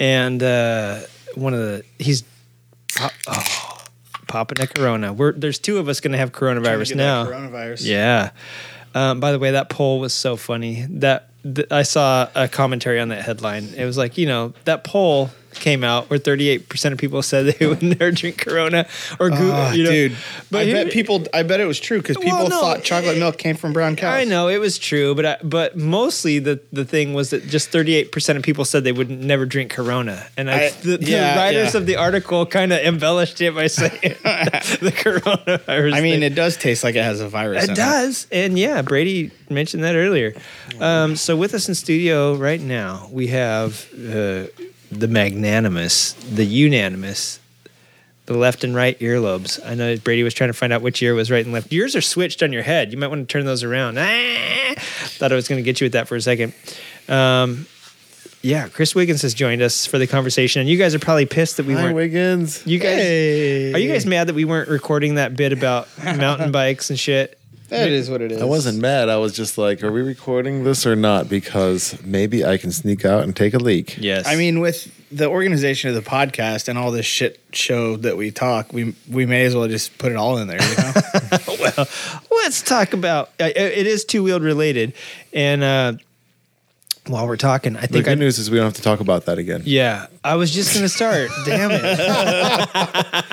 and 0.00 0.42
uh, 0.42 1.00
one 1.34 1.54
of 1.54 1.60
the 1.60 1.84
he's 1.98 2.24
oh, 2.98 3.71
popping 4.32 4.62
a 4.62 4.66
Corona. 4.66 5.12
We're 5.12 5.32
there's 5.32 5.58
two 5.58 5.76
of 5.76 5.88
us 5.88 6.00
going 6.00 6.12
to 6.12 6.18
have 6.18 6.32
coronavirus 6.32 6.96
now. 6.96 7.26
Coronavirus. 7.26 7.84
Yeah. 7.84 8.30
Um, 8.94 9.20
by 9.20 9.30
the 9.30 9.38
way, 9.38 9.52
that 9.52 9.68
poll 9.68 10.00
was 10.00 10.14
so 10.14 10.36
funny. 10.36 10.86
That 10.88 11.28
th- 11.42 11.70
I 11.70 11.82
saw 11.82 12.28
a 12.34 12.48
commentary 12.48 12.98
on 12.98 13.08
that 13.08 13.22
headline. 13.22 13.74
It 13.76 13.84
was 13.84 13.98
like, 13.98 14.16
you 14.16 14.26
know, 14.26 14.54
that 14.64 14.84
poll 14.84 15.30
came 15.54 15.84
out 15.84 16.08
where 16.10 16.18
38% 16.18 16.92
of 16.92 16.98
people 16.98 17.22
said 17.22 17.46
they 17.58 17.66
would 17.66 17.82
never 17.82 18.10
drink 18.10 18.38
Corona 18.38 18.86
or 19.20 19.30
goo, 19.30 19.50
Oh, 19.52 19.72
you 19.72 19.84
know. 19.84 19.90
dude, 19.90 20.12
I 20.52 20.64
here- 20.64 20.84
bet 20.84 20.92
people. 20.92 21.24
I 21.34 21.42
bet 21.42 21.60
it 21.60 21.66
was 21.66 21.78
true 21.80 21.98
because 22.00 22.16
people 22.16 22.38
Well, 22.38 22.48
no, 22.48 22.60
thought 22.60 22.82
chocolate 22.82 23.18
milk 23.18 23.38
came 23.38 23.56
from 23.56 23.72
brown 23.72 23.96
cows. 23.96 24.12
I 24.14 24.24
know 24.24 24.48
it 24.48 24.58
was 24.58 24.78
true, 24.78 25.14
but 25.14 25.26
I, 25.26 25.36
but 25.42 25.76
mostly 25.76 26.38
the 26.38 26.60
the 26.72 26.84
thing 26.84 27.14
was 27.14 27.30
that 27.30 27.46
just 27.48 27.70
38% 27.70 28.36
of 28.36 28.42
people 28.42 28.64
said 28.64 28.84
they 28.84 28.92
would 28.92 29.10
never 29.10 29.46
drink 29.46 29.70
Corona, 29.70 30.26
and 30.36 30.50
I, 30.50 30.66
I- 30.66 30.70
the, 30.82 30.96
the 30.98 31.10
yeah, 31.10 31.36
writers 31.36 31.74
yeah. 31.74 31.80
of 31.80 31.86
the 31.86 31.96
article 31.96 32.46
kind 32.46 32.72
of 32.72 32.80
embellished 32.80 33.40
it 33.40 33.54
by 33.54 33.66
saying 33.66 33.90
the 34.82 34.92
coronavirus. 34.96 35.92
I 35.94 36.00
mean, 36.00 36.14
thing. 36.14 36.22
it 36.22 36.34
does 36.34 36.56
taste 36.56 36.84
like 36.84 36.94
it 36.94 37.02
has 37.04 37.20
a 37.20 37.28
virus. 37.28 37.64
in 37.64 37.70
It 37.70 37.74
does. 37.76 38.26
And 38.32 38.58
yeah, 38.58 38.82
Brady 38.82 39.30
mentioned 39.50 39.84
that 39.84 39.94
earlier. 39.94 40.34
Um, 40.80 41.16
so 41.16 41.36
with 41.36 41.54
us 41.54 41.68
in 41.68 41.74
studio 41.74 42.34
right 42.34 42.60
now, 42.60 43.08
we 43.10 43.28
have 43.28 43.86
uh, 43.94 44.44
the 44.98 45.08
magnanimous, 45.08 46.12
the 46.12 46.44
unanimous, 46.44 47.40
the 48.26 48.34
left 48.34 48.62
and 48.64 48.74
right 48.74 48.98
earlobes. 49.00 49.58
I 49.66 49.74
know 49.74 49.96
Brady 49.96 50.22
was 50.22 50.34
trying 50.34 50.50
to 50.50 50.54
find 50.54 50.72
out 50.72 50.82
which 50.82 51.02
ear 51.02 51.14
was 51.14 51.30
right 51.30 51.44
and 51.44 51.52
left. 51.52 51.72
Yours 51.72 51.96
are 51.96 52.00
switched 52.00 52.42
on 52.42 52.52
your 52.52 52.62
head. 52.62 52.92
You 52.92 52.98
might 52.98 53.08
want 53.08 53.28
to 53.28 53.32
turn 53.32 53.46
those 53.46 53.64
around. 53.64 53.98
Ah! 53.98 54.74
Thought 54.76 55.32
I 55.32 55.34
was 55.34 55.48
going 55.48 55.58
to 55.58 55.62
get 55.62 55.80
you 55.80 55.86
with 55.86 55.92
that 55.92 56.08
for 56.08 56.16
a 56.16 56.20
second. 56.20 56.52
Um, 57.08 57.66
yeah, 58.42 58.68
Chris 58.68 58.94
Wiggins 58.94 59.22
has 59.22 59.34
joined 59.34 59.62
us 59.62 59.86
for 59.86 59.98
the 59.98 60.06
conversation, 60.06 60.60
and 60.60 60.68
you 60.68 60.76
guys 60.76 60.94
are 60.94 60.98
probably 60.98 61.26
pissed 61.26 61.56
that 61.58 61.66
we 61.66 61.74
Hi, 61.74 61.84
weren't. 61.84 61.96
Wiggins. 61.96 62.64
You 62.66 62.78
guys, 62.78 62.96
Hey. 62.98 63.72
are 63.72 63.78
you 63.78 63.90
guys 63.90 64.04
mad 64.06 64.28
that 64.28 64.34
we 64.34 64.44
weren't 64.44 64.68
recording 64.68 65.14
that 65.16 65.36
bit 65.36 65.52
about 65.52 65.88
mountain 66.04 66.50
bikes 66.52 66.90
and 66.90 66.98
shit? 66.98 67.38
That 67.72 67.88
is 67.88 68.10
what 68.10 68.20
it 68.20 68.32
is. 68.32 68.42
I 68.42 68.44
wasn't 68.44 68.78
mad. 68.80 69.08
I 69.08 69.16
was 69.16 69.32
just 69.32 69.56
like, 69.56 69.82
are 69.82 69.90
we 69.90 70.02
recording 70.02 70.64
this 70.64 70.86
or 70.86 70.94
not? 70.94 71.28
Because 71.28 72.00
maybe 72.04 72.44
I 72.44 72.58
can 72.58 72.70
sneak 72.70 73.04
out 73.04 73.22
and 73.22 73.34
take 73.34 73.54
a 73.54 73.58
leak. 73.58 73.96
Yes. 73.98 74.26
I 74.26 74.36
mean, 74.36 74.60
with 74.60 74.92
the 75.10 75.26
organization 75.28 75.88
of 75.88 75.96
the 75.96 76.08
podcast 76.08 76.68
and 76.68 76.78
all 76.78 76.90
this 76.90 77.06
shit 77.06 77.40
show 77.52 77.96
that 77.96 78.16
we 78.16 78.30
talk, 78.30 78.72
we 78.72 78.94
we 79.10 79.26
may 79.26 79.44
as 79.44 79.56
well 79.56 79.68
just 79.68 79.96
put 79.98 80.12
it 80.12 80.16
all 80.16 80.38
in 80.38 80.48
there. 80.48 80.62
You 80.62 80.76
know? 80.76 80.92
Well, 82.30 82.40
let's 82.42 82.60
talk 82.60 82.92
about 82.92 83.28
uh, 83.40 83.44
it 83.54 83.86
is 83.86 84.04
two 84.04 84.22
wheeled 84.22 84.42
related 84.42 84.92
and 85.32 85.62
uh 85.62 85.92
while 87.08 87.26
we're 87.26 87.36
talking 87.36 87.76
i 87.76 87.80
think 87.80 87.90
The 87.90 87.94
think 87.98 88.04
good 88.06 88.12
I, 88.12 88.14
news 88.14 88.38
is 88.38 88.50
we 88.50 88.56
don't 88.58 88.66
have 88.66 88.74
to 88.74 88.82
talk 88.82 89.00
about 89.00 89.26
that 89.26 89.38
again. 89.38 89.62
yeah 89.64 90.06
i 90.22 90.34
was 90.36 90.52
just 90.54 90.72
gonna 90.74 90.88
start 90.88 91.30
damn 91.44 91.70
it 91.72 91.82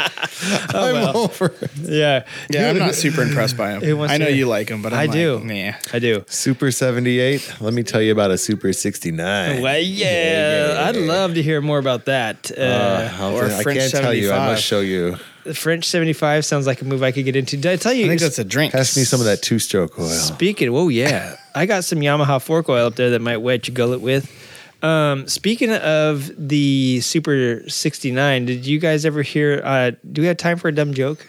I'm 0.74 1.15
over 1.15 1.47
it. 1.61 1.72
yeah 1.78 2.26
yeah, 2.49 2.70
I'm 2.70 2.78
not 2.78 2.95
super 2.95 3.22
impressed 3.22 3.57
by 3.57 3.72
him. 3.78 3.97
Wants 3.97 4.13
I 4.13 4.17
know 4.17 4.26
to- 4.26 4.32
you 4.32 4.47
like 4.47 4.70
him, 4.70 4.82
but 4.82 4.93
I'm 4.93 4.99
I 4.99 5.05
like, 5.05 5.11
do. 5.13 5.39
Nah. 5.43 5.74
i 5.93 5.99
do 5.99 6.24
Super 6.28 6.72
78. 6.72 7.55
Let 7.59 7.74
me 7.74 7.84
tell 7.84 8.01
you 8.01 8.11
about 8.11 8.32
a 8.32 8.38
Super 8.38 8.72
69. 8.74 9.61
well 9.61 9.78
yeah, 9.80 10.86
i'd 10.88 10.95
love 10.95 11.34
to 11.36 11.41
hear 11.43 11.61
more 11.61 11.80
about 11.80 12.05
that 12.05 12.51
uh, 12.57 12.61
Uh, 12.61 13.11
I'll 13.20 13.36
or 13.38 13.45
I 13.45 13.61
French 13.63 13.80
can't 13.80 13.91
tell 13.91 14.13
you. 14.13 14.28
I 14.32 14.36
75. 14.36 14.51
must 14.51 14.63
show 14.63 14.80
you. 14.80 15.17
the 15.43 15.53
french 15.53 15.86
75 15.86 16.45
sounds 16.45 16.67
like 16.67 16.82
a 16.82 16.86
move 16.86 17.01
i 17.03 17.11
could 17.11 17.26
get 17.26 17.36
into 17.36 17.57
did 17.57 17.72
i 17.72 17.76
tell 17.76 17.93
you 17.93 18.05
I 18.05 18.09
think 18.09 18.22
that's 18.22 18.39
a 18.39 18.43
drink. 18.43 18.72
Pass 18.74 18.95
me 18.97 19.03
some 19.03 19.20
of 19.20 19.26
that 19.26 19.41
two 19.41 19.59
stroke 19.59 19.97
oil. 19.99 20.07
Speaking, 20.09 20.70
oh 20.70 20.89
yeah, 20.89 21.36
I 21.60 21.66
got 21.66 21.84
some 21.84 21.99
Yamaha 21.99 22.41
fork 22.41 22.70
oil 22.70 22.86
up 22.88 22.95
there 22.95 23.10
that 23.10 23.20
might 23.22 23.36
wet 23.38 23.68
your 23.68 23.76
gullet 23.76 23.99
with. 23.99 24.32
Um, 24.82 25.28
speaking 25.28 25.74
of 25.74 26.32
the 26.38 27.01
Super 27.01 27.64
69, 27.68 28.45
did 28.45 28.66
you 28.66 28.80
guys 28.80 29.03
ever 29.05 29.22
hear? 29.24 29.62
Uh, 29.66 29.91
do 30.10 30.22
we 30.22 30.28
have 30.30 30.38
time 30.38 30.57
for 30.57 30.70
a 30.70 30.72
dumb 30.74 30.93
joke? 30.93 31.28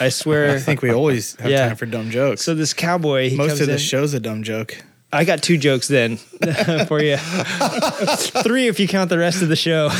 I 0.00 0.08
swear. 0.08 0.50
I 0.56 0.60
think 0.60 0.80
we 0.80 0.90
always 0.90 1.36
have 1.36 1.50
Yeah. 1.50 1.66
time 1.68 1.76
for 1.76 1.84
dumb 1.84 2.08
jokes. 2.10 2.40
so. 2.40 2.54
This 2.54 2.72
cowboy, 2.72 3.28
he 3.28 3.36
Most 3.36 3.60
of 3.60 3.66
the 3.66 3.76
show's 3.78 4.14
a 4.14 4.20
dumb 4.20 4.42
joke. 4.44 4.82
I 5.12 5.24
got 5.24 5.42
two 5.42 5.58
jokes 5.58 5.88
then 5.88 6.16
for 6.86 7.02
you. 7.02 7.16
Three 8.44 8.68
if 8.68 8.80
you 8.80 8.88
count 8.88 9.10
the 9.10 9.18
rest 9.18 9.42
of 9.42 9.48
the 9.50 9.56
show. 9.56 9.90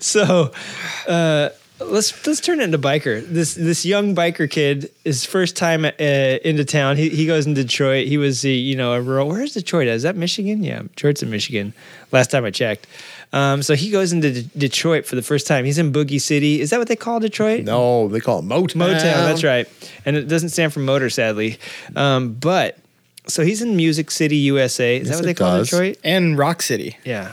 so 0.00 0.52
uh, 1.08 1.48
let's 1.80 2.26
let's 2.26 2.40
turn 2.40 2.60
it 2.60 2.64
into 2.64 2.78
biker. 2.78 3.26
This 3.26 3.54
this 3.54 3.84
young 3.84 4.14
biker 4.14 4.50
kid, 4.50 4.90
his 5.04 5.24
first 5.24 5.56
time 5.56 5.84
uh, 5.84 5.88
into 5.98 6.64
town. 6.64 6.96
He 6.96 7.08
he 7.10 7.26
goes 7.26 7.46
in 7.46 7.54
Detroit. 7.54 8.06
He 8.08 8.18
was 8.18 8.42
the 8.42 8.52
you 8.52 8.76
know 8.76 8.92
a 8.94 9.00
rural. 9.00 9.28
Where's 9.28 9.54
Detroit? 9.54 9.88
Is 9.88 10.02
that 10.02 10.16
Michigan? 10.16 10.62
Yeah, 10.62 10.82
Detroit's 10.82 11.22
in 11.22 11.30
Michigan. 11.30 11.72
Last 12.12 12.30
time 12.30 12.44
I 12.44 12.50
checked. 12.50 12.86
Um, 13.32 13.62
so 13.62 13.74
he 13.74 13.90
goes 13.90 14.12
into 14.12 14.30
D- 14.42 14.50
Detroit 14.56 15.04
for 15.04 15.16
the 15.16 15.22
first 15.22 15.46
time. 15.46 15.64
He's 15.64 15.78
in 15.78 15.92
Boogie 15.92 16.20
City. 16.20 16.60
Is 16.60 16.70
that 16.70 16.78
what 16.78 16.88
they 16.88 16.96
call 16.96 17.18
Detroit? 17.20 17.64
No, 17.64 18.06
they 18.08 18.20
call 18.20 18.38
it 18.38 18.44
Motown. 18.44 18.76
Motown, 18.76 19.00
that's 19.00 19.42
right. 19.42 19.68
And 20.06 20.16
it 20.16 20.28
doesn't 20.28 20.50
stand 20.50 20.72
for 20.72 20.78
motor, 20.80 21.10
sadly. 21.10 21.58
Um, 21.96 22.34
but 22.34 22.78
so 23.26 23.42
he's 23.44 23.60
in 23.60 23.76
Music 23.76 24.12
City, 24.12 24.36
USA. 24.36 24.96
Is 24.96 25.08
Yes, 25.08 25.16
that 25.16 25.16
what 25.22 25.26
they 25.26 25.34
call 25.34 25.58
does. 25.58 25.68
Detroit? 25.70 25.98
And 26.04 26.38
Rock 26.38 26.62
City. 26.62 26.96
Yeah. 27.04 27.32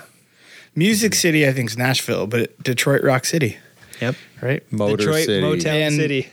Music 0.75 1.13
City, 1.13 1.47
I 1.47 1.53
think, 1.53 1.69
is 1.69 1.77
Nashville, 1.77 2.25
but 2.25 2.61
Detroit 2.63 3.03
Rock 3.03 3.25
City, 3.25 3.57
Yep. 4.03 4.15
right? 4.41 4.71
Motor 4.71 4.97
Detroit, 4.97 5.25
City. 5.25 5.41
Motown 5.45 5.65
And- 5.87 5.95
City. 5.95 6.27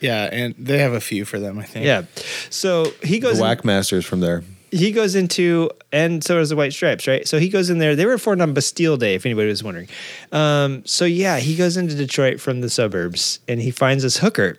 Yeah, 0.00 0.28
and 0.32 0.54
they 0.58 0.78
have 0.78 0.94
a 0.94 1.00
few 1.00 1.24
for 1.24 1.38
them, 1.38 1.58
I 1.60 1.62
think. 1.64 1.86
Yeah. 1.86 2.02
So 2.50 2.92
he 3.04 3.20
goes. 3.20 3.36
in- 3.38 3.42
Whack 3.42 3.64
Masters 3.64 4.04
from 4.04 4.18
there. 4.18 4.42
he 4.72 4.90
goes 4.90 5.14
into, 5.14 5.70
and 5.92 6.24
so 6.24 6.38
does 6.38 6.48
the 6.48 6.56
White 6.56 6.72
Stripes, 6.72 7.06
right? 7.06 7.28
So 7.28 7.38
he 7.38 7.48
goes 7.48 7.70
in 7.70 7.78
there. 7.78 7.94
They 7.94 8.06
were 8.06 8.18
formed 8.18 8.40
on 8.42 8.52
Bastille 8.52 8.96
Day, 8.96 9.14
if 9.14 9.24
anybody 9.24 9.46
was 9.48 9.62
wondering. 9.62 9.86
Um, 10.32 10.82
so 10.86 11.04
yeah, 11.04 11.38
he 11.38 11.54
goes 11.54 11.76
into 11.76 11.94
Detroit 11.94 12.40
from 12.40 12.62
the 12.62 12.68
suburbs, 12.70 13.38
and 13.46 13.60
he 13.60 13.70
finds 13.70 14.02
this 14.02 14.16
hooker. 14.16 14.56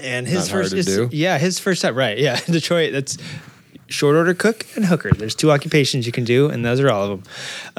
And 0.00 0.28
his 0.28 0.40
Not 0.44 0.48
hard 0.50 0.62
first, 0.64 0.72
to 0.72 0.78
is- 0.78 0.86
do. 0.86 1.08
yeah, 1.10 1.38
his 1.38 1.58
first 1.58 1.82
time, 1.82 1.96
right? 1.96 2.16
Yeah, 2.18 2.38
Detroit. 2.46 2.92
That's 2.92 3.16
short 3.88 4.14
order 4.16 4.34
cook 4.34 4.66
and 4.76 4.84
hooker. 4.84 5.10
There's 5.12 5.34
two 5.34 5.50
occupations 5.50 6.06
you 6.06 6.12
can 6.12 6.24
do, 6.24 6.48
and 6.48 6.64
those 6.64 6.78
are 6.80 6.90
all 6.90 7.04
of 7.12 7.24
them. 7.24 7.32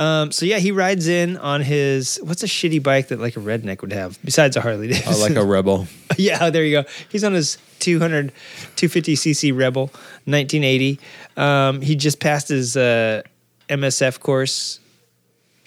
Um, 0.04 0.32
so 0.32 0.46
yeah, 0.46 0.58
he 0.58 0.72
rides 0.72 1.08
in 1.08 1.38
on 1.38 1.62
his 1.62 2.20
what's 2.24 2.44
a 2.44 2.48
shitty 2.48 2.82
bike 2.84 3.08
that 3.10 3.20
like 3.20 3.38
a 3.38 3.40
redneck 3.40 3.82
would 3.82 3.94
have 3.94 4.18
besides 4.26 4.56
a 4.58 4.62
Harley 4.62 4.88
Davidson. 4.88 5.14
Oh, 5.16 5.20
like 5.20 5.36
a 5.36 5.46
rebel. 5.46 5.88
yeah, 6.18 6.50
there 6.50 6.64
you 6.66 6.82
go. 6.84 6.90
He's 7.10 7.24
on 7.24 7.34
his 7.34 7.58
200, 7.80 8.32
250cc 8.76 9.56
Rebel, 9.58 9.84
1980. 10.26 11.00
Um, 11.38 11.82
he 11.82 11.96
just 11.96 12.20
passed 12.20 12.50
his 12.50 12.76
uh, 12.76 13.22
MSF 13.70 14.20
course. 14.20 14.80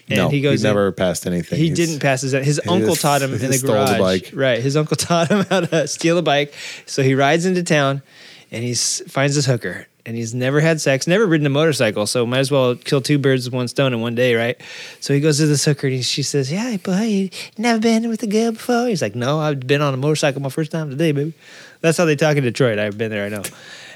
And 0.09 0.16
no, 0.18 0.28
he 0.28 0.40
goes 0.40 0.62
in- 0.64 0.68
never 0.68 0.90
passed 0.93 1.26
anything. 1.26 1.59
he 1.59 1.66
He's- 1.66 1.76
didn't 1.76 2.01
pass 2.01 2.20
his. 2.22 2.32
His 2.32 2.61
uncle 2.68 2.90
just- 2.90 3.01
taught 3.03 3.22
him 3.22 3.32
in 3.32 3.38
the 3.38 3.53
stole 3.53 3.72
the 3.86 3.97
garage. 3.97 3.99
bike. 3.99 4.30
Right, 4.34 4.61
his 4.61 4.76
uncle 4.76 4.97
taught 5.09 5.28
him 5.30 5.45
how 5.49 5.61
to 5.61 5.86
steal 5.88 6.18
a 6.18 6.22
bike. 6.22 6.53
So 6.86 7.03
he 7.03 7.14
rides 7.14 7.47
into 7.47 7.62
town, 7.62 8.03
and 8.51 8.62
he 8.64 8.74
finds 8.74 9.36
his 9.36 9.47
hooker. 9.47 9.86
And 10.05 10.16
he's 10.16 10.34
never 10.34 10.59
had 10.61 10.80
sex, 10.80 11.07
never 11.07 11.24
ridden 11.26 11.46
a 11.46 11.50
motorcycle. 11.50 12.07
So 12.09 12.26
might 12.26 12.40
as 12.40 12.50
well 12.50 12.74
kill 12.74 13.00
two 13.00 13.18
birds 13.18 13.44
with 13.44 13.55
one 13.55 13.68
stone 13.68 13.92
in 13.92 14.00
one 14.00 14.16
day, 14.16 14.34
right? 14.34 14.61
So 14.98 15.14
he 15.14 15.20
goes 15.20 15.38
to 15.38 15.46
this 15.46 15.64
hooker, 15.64 15.86
and 15.86 16.05
she 16.05 16.24
says, 16.24 16.50
"Yeah, 16.50 16.76
boy, 16.78 17.03
you 17.03 17.30
never 17.57 17.78
been 17.78 18.09
with 18.09 18.20
a 18.24 18.26
girl 18.26 18.50
before." 18.50 18.88
He's 18.88 19.00
like, 19.00 19.14
"No, 19.14 19.38
I've 19.38 19.61
been 19.61 19.80
on 19.80 19.94
a 19.94 19.96
motorcycle 19.96 20.42
my 20.42 20.48
first 20.48 20.72
time 20.72 20.90
today, 20.90 21.12
baby." 21.12 21.34
That's 21.82 21.98
how 21.98 22.05
they 22.05 22.16
talk 22.16 22.36
in 22.36 22.42
Detroit. 22.42 22.80
I've 22.80 22.98
been 22.98 23.11
there, 23.12 23.26
I 23.26 23.28
know. 23.28 23.42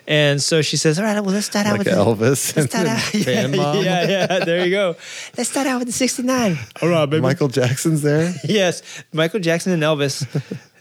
And 0.07 0.41
so 0.41 0.63
she 0.63 0.77
says, 0.77 0.97
"All 1.01 1.05
right, 1.05 1.19
well, 1.21 1.35
let's 1.35 1.47
start 1.47 1.67
out 1.67 1.73
like 1.73 1.79
with 1.87 1.89
the- 1.89 1.95
Elvis. 2.01 2.55
Let's 2.57 2.69
start 2.73 2.87
out. 2.87 3.01
Fan 3.01 3.51
yeah, 3.53 3.57
mom. 3.57 3.85
yeah, 3.85 4.09
yeah. 4.09 4.45
There 4.45 4.65
you 4.65 4.71
go. 4.71 4.95
Let's 5.37 5.51
start 5.51 5.67
out 5.67 5.81
with 5.81 5.89
the 5.89 5.93
'69. 5.93 6.57
All 6.83 6.89
right, 6.89 7.07
baby. 7.07 7.21
Michael 7.21 7.49
Jackson's 7.49 8.03
there. 8.03 8.33
Yes, 8.45 8.83
Michael 9.13 9.41
Jackson 9.41 9.73
and 9.73 9.83
Elvis. 9.83 10.25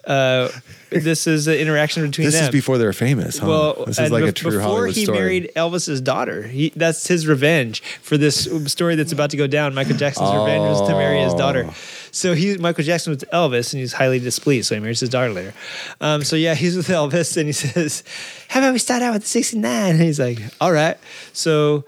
Uh, 0.05 0.49
this 0.91 1.25
is 1.27 1.47
an 1.47 1.55
interaction 1.55 2.03
between 2.05 2.25
This 2.25 2.35
them. 2.35 2.43
is 2.45 2.49
before 2.51 2.77
they're 2.77 2.93
famous. 2.93 3.39
Huh? 3.39 3.47
Well, 3.47 3.85
this 3.85 3.97
is 3.99 4.11
like 4.11 4.23
a 4.23 4.27
bef- 4.27 4.35
true 4.35 4.51
before 4.51 4.61
Hollywood 4.63 4.95
he 4.95 5.03
story. 5.05 5.17
married 5.17 5.51
Elvis's 5.55 5.99
daughter. 5.99 6.43
He, 6.43 6.69
that's 6.75 7.07
his 7.07 7.25
revenge 7.27 7.81
for 8.01 8.17
this 8.17 8.47
story 8.67 8.95
that's 8.95 9.11
about 9.11 9.31
to 9.31 9.37
go 9.37 9.47
down. 9.47 9.73
Michael 9.73 9.97
Jackson's 9.97 10.29
revenge 10.31 10.61
was 10.61 10.87
to 10.87 10.93
marry 10.95 11.19
his 11.21 11.33
daughter. 11.33 11.69
So 12.11 12.33
he, 12.33 12.55
Michael 12.57 12.83
Jackson 12.83 13.11
was 13.11 13.21
with 13.21 13.31
Elvis, 13.31 13.73
and 13.73 13.79
he's 13.79 13.93
highly 13.93 14.19
displeased. 14.19 14.67
So 14.69 14.75
he 14.75 14.81
marries 14.81 14.99
his 14.99 15.09
daughter 15.09 15.33
later. 15.33 15.53
Um, 15.99 16.23
so 16.23 16.35
yeah, 16.35 16.53
he's 16.55 16.77
with 16.77 16.87
Elvis, 16.87 17.35
and 17.35 17.47
he 17.47 17.51
says, 17.53 18.03
"How 18.47 18.59
about 18.61 18.73
we 18.73 18.79
start 18.79 19.01
out 19.01 19.13
with 19.13 19.25
'69?" 19.27 19.91
And 19.91 20.01
he's 20.01 20.19
like, 20.19 20.39
"All 20.61 20.71
right." 20.71 20.97
So. 21.33 21.83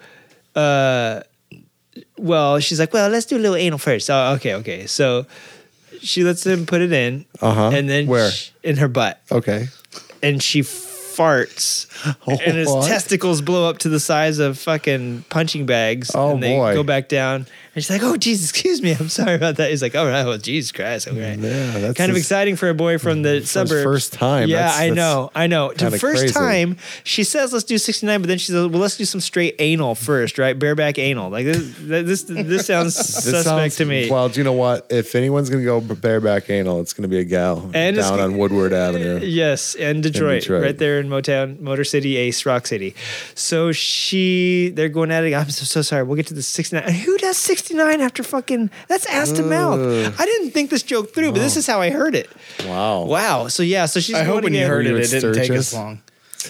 Uh, 0.56 1.22
well, 2.18 2.60
she's 2.60 2.80
like, 2.80 2.94
well, 2.94 3.10
let's 3.10 3.26
do 3.28 3.38
a 3.38 3.40
little 3.40 3.56
anal 3.56 3.78
first. 3.78 4.10
Oh, 4.10 4.34
okay, 4.38 4.56
okay. 4.56 4.88
So 4.88 5.26
she 6.02 6.24
lets 6.24 6.46
him 6.46 6.66
put 6.66 6.82
it 6.82 6.92
in, 6.92 7.26
Uh-huh. 7.42 7.70
and 7.74 7.90
then 7.90 8.08
Where? 8.08 8.32
sh- 8.32 8.52
in 8.64 8.78
her 8.78 8.88
butt, 8.88 9.22
Okay. 9.32 9.68
and 10.24 10.42
she 10.42 10.62
farts, 10.62 11.88
and 12.28 12.58
his 12.58 12.68
What? 12.72 12.88
testicles 12.88 13.42
blow 13.42 13.68
up 13.70 13.80
to 13.80 13.90
the 13.90 14.00
size 14.00 14.40
of 14.40 14.58
fucking 14.60 15.26
punching 15.30 15.66
bags. 15.66 16.12
Oh, 16.14 16.32
and 16.32 16.44
they 16.44 16.56
boy. 16.56 16.74
go 16.74 16.84
back 16.84 17.10
down. 17.10 17.48
And 17.78 17.84
she's 17.84 17.92
like, 17.92 18.02
"Oh, 18.02 18.18
Jesus, 18.18 18.50
excuse 18.50 18.82
me, 18.82 18.96
I'm 19.00 19.08
sorry 19.08 19.36
about 19.36 19.58
that." 19.58 19.70
He's 19.70 19.84
like, 19.84 19.94
"Oh, 19.94 20.08
right, 20.08 20.26
well, 20.26 20.40
Jesus 20.40 20.72
Christ, 20.72 21.08
okay." 21.08 21.36
Yeah, 21.40 21.78
that's 21.80 21.94
kind 21.96 22.10
of 22.10 22.16
his- 22.16 22.26
exciting 22.26 22.56
for 22.56 22.70
a 22.70 22.74
boy 22.74 22.98
from 22.98 23.22
the 23.22 23.46
suburbs. 23.46 23.84
first 23.84 24.14
time. 24.14 24.50
Yeah, 24.50 24.62
That's- 24.64 24.80
I 24.80 24.86
that's 24.88 24.96
know, 24.96 25.32
I 25.36 25.46
know. 25.46 25.72
The 25.74 25.92
first 25.92 26.22
crazy. 26.22 26.34
time 26.34 26.78
she 27.04 27.24
says, 27.24 27.54
"Let's 27.54 27.66
do 27.66 27.78
69," 27.78 28.20
but 28.22 28.30
then 28.30 28.40
she 28.40 28.48
says, 28.48 28.66
"Well, 28.66 28.82
let's 28.82 28.98
do 28.98 29.06
some 29.06 29.22
straight 29.22 29.54
anal 29.60 29.94
first, 29.94 30.40
right? 30.40 30.58
Bareback 30.58 30.98
anal." 30.98 31.30
Like 31.30 31.46
this, 31.46 31.72
this, 31.80 32.24
this 32.24 32.66
sounds 32.66 32.96
This 32.98 33.14
suspect 33.26 33.44
sounds- 33.46 33.76
to 33.76 33.86
me. 33.86 34.10
Well, 34.10 34.28
do 34.28 34.40
you 34.40 34.44
know 34.44 34.54
what? 34.54 34.88
If 34.90 35.14
anyone's 35.14 35.52
gonna 35.52 35.64
go 35.64 35.80
bareback 35.80 36.50
anal, 36.50 36.82
it's 36.82 36.94
gonna 36.94 37.08
be 37.10 37.20
a 37.20 37.26
gal 37.26 37.70
And 37.76 37.96
down 37.96 38.20
on 38.20 38.40
Woodward 38.40 38.74
Avenue. 38.74 39.20
Yes, 39.24 39.76
and 39.76 40.02
Detroit, 40.02 40.42
Detroit. 40.42 40.64
right 40.64 40.78
there 40.80 41.00
in 41.00 41.10
Motown, 41.10 41.60
Motor 41.60 41.84
City, 41.84 42.18
Ace, 42.18 42.44
Rock 42.44 42.66
City. 42.66 42.96
So 43.36 43.72
she, 43.72 44.72
they're 44.74 44.90
going 44.90 45.12
at 45.12 45.24
it. 45.26 45.36
I'm 45.36 45.52
so, 45.52 45.64
so 45.64 45.84
sorry. 45.84 46.02
We'll 46.02 46.16
get 46.16 46.26
to 46.28 46.34
the 46.34 46.42
69. 46.42 46.82
And 46.84 46.96
Who 46.96 47.16
does 47.20 47.38
69 47.38 47.67
after 47.76 48.24
fucking? 48.24 48.70
That's 48.88 49.06
ass 49.08 49.32
to 49.34 49.44
mouth. 49.44 50.20
I 50.20 50.26
didn't 50.26 50.52
think 50.52 50.70
this 50.70 50.84
joke 50.84 51.14
through, 51.14 51.32
but 51.32 51.40
this 51.40 51.58
is 51.58 51.68
how 51.68 51.82
I 51.82 51.90
heard 51.90 52.16
it. 52.16 52.30
Wow. 52.66 53.06
Wow. 53.06 53.48
So 53.48 53.64
yeah. 53.64 53.86
So 53.86 54.00
she's. 54.00 54.16
I 54.16 54.24
hope 54.24 54.36
going 54.36 54.44
when 54.46 54.54
you 54.54 54.60
again. 54.60 54.70
heard 54.70 54.88
it, 54.88 54.96
it 54.96 55.10
didn't 55.10 55.34
take 55.34 55.46
Sturgis? 55.46 55.74
as 55.74 55.74
long. 55.74 56.02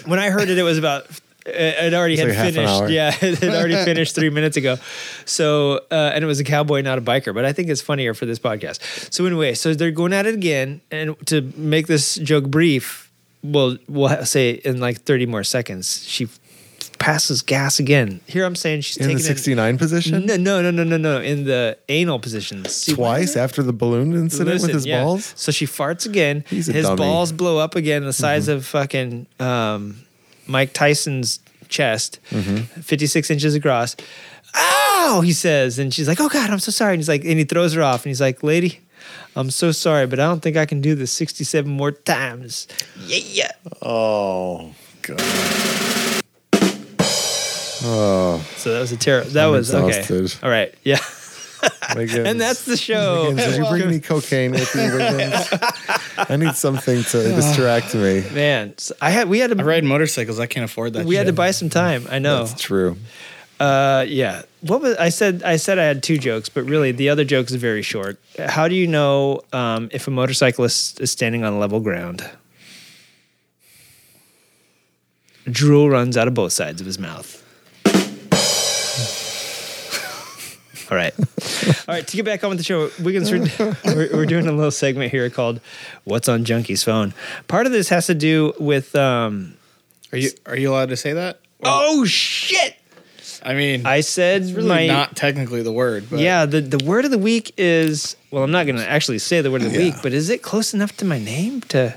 when 0.06 0.18
I 0.18 0.30
heard 0.30 0.48
it, 0.48 0.58
it 0.58 0.62
was 0.62 0.78
about. 0.78 1.06
It 1.46 1.94
already 1.94 2.12
It's 2.14 2.20
had 2.20 2.28
like 2.28 2.36
half 2.36 2.46
an 2.48 2.54
finished. 2.54 2.92
Yeah, 2.92 3.08
it 3.26 3.38
had 3.38 3.54
already 3.54 3.74
finished 3.76 4.14
three 4.14 4.28
minutes 4.28 4.58
ago. 4.58 4.76
So, 5.24 5.78
uh, 5.90 6.10
and 6.14 6.22
it 6.22 6.26
was 6.26 6.40
a 6.40 6.44
cowboy, 6.44 6.82
not 6.82 6.98
a 6.98 7.00
biker. 7.00 7.32
But 7.34 7.46
I 7.46 7.54
think 7.54 7.68
it's 7.68 7.80
funnier 7.80 8.12
for 8.12 8.26
this 8.26 8.38
podcast. 8.38 9.12
So 9.14 9.24
anyway, 9.24 9.54
so 9.54 9.72
they're 9.72 9.90
going 9.90 10.12
at 10.12 10.26
it 10.26 10.34
again, 10.34 10.82
and 10.90 11.16
to 11.26 11.40
make 11.56 11.86
this 11.86 12.16
joke 12.16 12.48
brief, 12.48 13.10
well, 13.42 13.78
we'll 13.88 14.08
ha- 14.08 14.24
say 14.24 14.50
in 14.50 14.78
like 14.78 15.00
thirty 15.02 15.24
more 15.24 15.42
seconds, 15.42 16.04
she 16.06 16.28
passes 16.98 17.42
gas 17.42 17.78
again. 17.78 18.20
Here 18.26 18.44
I'm 18.44 18.54
saying 18.56 18.80
she's 18.82 18.96
In 18.96 19.04
taking 19.04 19.18
the 19.18 19.22
69 19.24 19.78
position? 19.78 20.26
No, 20.26 20.36
no, 20.36 20.60
no, 20.62 20.70
no, 20.70 20.84
no, 20.84 20.96
no. 20.96 21.20
In 21.20 21.44
the 21.44 21.78
anal 21.88 22.18
positions. 22.18 22.72
See, 22.74 22.94
Twice 22.94 23.36
after 23.36 23.62
the 23.62 23.72
balloon 23.72 24.12
incident 24.14 24.46
with 24.54 24.62
Listen, 24.62 24.74
his 24.74 24.86
yeah. 24.86 25.02
balls? 25.02 25.32
So 25.36 25.52
she 25.52 25.66
farts 25.66 26.06
again. 26.06 26.44
He's 26.48 26.68
a 26.68 26.72
His 26.72 26.84
dummy. 26.84 26.96
Mm-hmm. 27.00 27.10
balls 27.10 27.32
blow 27.32 27.58
up 27.58 27.74
again, 27.76 28.04
the 28.04 28.12
size 28.12 28.48
of 28.48 28.66
fucking 28.66 29.26
um, 29.40 30.04
Mike 30.46 30.72
Tyson's 30.72 31.40
chest, 31.68 32.18
Mm-hmm. 32.30 32.80
56 32.80 33.30
inches 33.30 33.54
across. 33.54 33.94
Ow! 34.54 35.20
He 35.24 35.32
says, 35.32 35.78
and 35.78 35.92
she's 35.92 36.08
like, 36.08 36.20
"Oh 36.20 36.28
God, 36.28 36.48
I'm 36.50 36.58
so 36.58 36.70
sorry." 36.70 36.94
And 36.94 37.00
he's 37.00 37.08
like, 37.08 37.22
and 37.24 37.38
he 37.38 37.44
throws 37.44 37.74
her 37.74 37.82
off, 37.82 38.04
and 38.04 38.10
he's 38.10 38.20
like, 38.20 38.42
"Lady, 38.42 38.80
I'm 39.36 39.50
so 39.50 39.72
sorry, 39.72 40.06
but 40.06 40.18
I 40.18 40.24
don't 40.24 40.40
think 40.40 40.56
I 40.56 40.64
can 40.64 40.80
do 40.80 40.94
this 40.94 41.12
67 41.12 41.70
more 41.70 41.92
times." 41.92 42.66
Yeah, 43.06 43.20
yeah. 43.30 43.52
Oh. 43.82 44.72
So 47.80 48.72
that 48.72 48.80
was 48.80 48.92
a 48.92 48.96
terrible. 48.96 49.30
That 49.30 49.46
I'm 49.46 49.52
was 49.52 49.70
exhausted. 49.70 50.24
okay. 50.24 50.34
All 50.42 50.50
right, 50.50 50.74
yeah. 50.84 50.98
Wiggins. 51.96 52.26
And 52.28 52.40
that's 52.40 52.64
the 52.64 52.76
show. 52.76 53.30
Wiggins, 53.30 53.44
did 53.46 53.56
you 53.56 53.68
bring 53.68 53.82
any 53.82 54.00
cocaine 54.00 54.52
with 54.52 54.72
you, 54.74 54.82
Wiggins? 54.82 55.48
I 56.16 56.36
need 56.36 56.54
something 56.54 57.02
to 57.02 57.22
distract 57.34 57.94
me. 57.94 58.24
Man, 58.32 58.76
so 58.78 58.94
I 59.00 59.10
had 59.10 59.28
we 59.28 59.40
had 59.40 59.50
I 59.50 59.54
to 59.54 59.64
ride 59.64 59.84
motorcycles. 59.84 60.38
I 60.38 60.46
can't 60.46 60.64
afford 60.64 60.92
that. 60.92 61.06
we 61.06 61.16
had 61.16 61.26
to 61.26 61.32
buy 61.32 61.50
some 61.50 61.68
time. 61.68 62.06
I 62.10 62.18
know. 62.18 62.44
That's 62.44 62.60
true. 62.60 62.96
Uh, 63.58 64.04
yeah. 64.06 64.42
What 64.60 64.80
was 64.82 64.96
I 64.98 65.08
said? 65.08 65.42
I 65.42 65.56
said 65.56 65.78
I 65.80 65.84
had 65.84 66.02
two 66.02 66.16
jokes, 66.18 66.48
but 66.48 66.62
really 66.64 66.92
the 66.92 67.08
other 67.08 67.24
joke 67.24 67.50
is 67.50 67.56
very 67.56 67.82
short. 67.82 68.18
How 68.38 68.68
do 68.68 68.76
you 68.76 68.86
know 68.86 69.40
um, 69.52 69.88
if 69.92 70.06
a 70.06 70.12
motorcyclist 70.12 71.00
is 71.00 71.10
standing 71.10 71.42
on 71.44 71.58
level 71.58 71.80
ground? 71.80 72.28
Drool 75.50 75.88
runs 75.90 76.16
out 76.16 76.28
of 76.28 76.34
both 76.34 76.52
sides 76.52 76.80
of 76.80 76.86
his 76.86 76.98
mouth. 76.98 77.44
All 80.90 80.96
right. 80.96 81.14
All 81.18 81.94
right. 81.94 82.06
To 82.06 82.16
get 82.16 82.24
back 82.24 82.42
on 82.44 82.50
with 82.50 82.58
the 82.58 82.64
show, 82.64 82.90
Wiggins, 83.02 83.30
we're, 83.30 83.76
we're, 83.84 84.08
we're 84.16 84.26
doing 84.26 84.46
a 84.46 84.52
little 84.52 84.70
segment 84.70 85.10
here 85.10 85.28
called 85.30 85.60
"What's 86.04 86.28
on 86.28 86.44
Junkie's 86.44 86.82
phone." 86.82 87.12
Part 87.46 87.66
of 87.66 87.72
this 87.72 87.88
has 87.90 88.06
to 88.06 88.14
do 88.14 88.54
with. 88.58 88.94
Um, 88.96 89.54
Are 90.12 90.18
you 90.18 90.30
are 90.46 90.56
you 90.56 90.70
allowed 90.70 90.88
to 90.88 90.96
say 90.96 91.12
that? 91.12 91.40
oh 91.62 92.04
shit! 92.04 92.76
I 93.42 93.54
mean, 93.54 93.84
I 93.84 94.00
said 94.00 94.42
it's 94.42 94.52
really 94.52 94.68
my 94.68 94.86
not 94.86 95.16
technically 95.16 95.62
the 95.62 95.72
word. 95.72 96.06
But 96.08 96.20
yeah, 96.20 96.46
the, 96.46 96.60
the 96.60 96.82
word 96.84 97.04
of 97.04 97.10
the 97.10 97.18
week 97.18 97.52
is 97.58 98.16
well, 98.30 98.42
I'm 98.42 98.50
not 98.50 98.64
going 98.64 98.76
to 98.76 98.88
actually 98.88 99.18
say 99.18 99.40
the 99.42 99.50
word 99.50 99.62
of 99.62 99.72
the 99.72 99.78
week, 99.78 99.94
but 100.02 100.12
is 100.12 100.30
it 100.30 100.42
close 100.42 100.72
enough 100.74 100.96
to 100.98 101.04
my 101.04 101.18
name 101.18 101.60
to? 101.62 101.94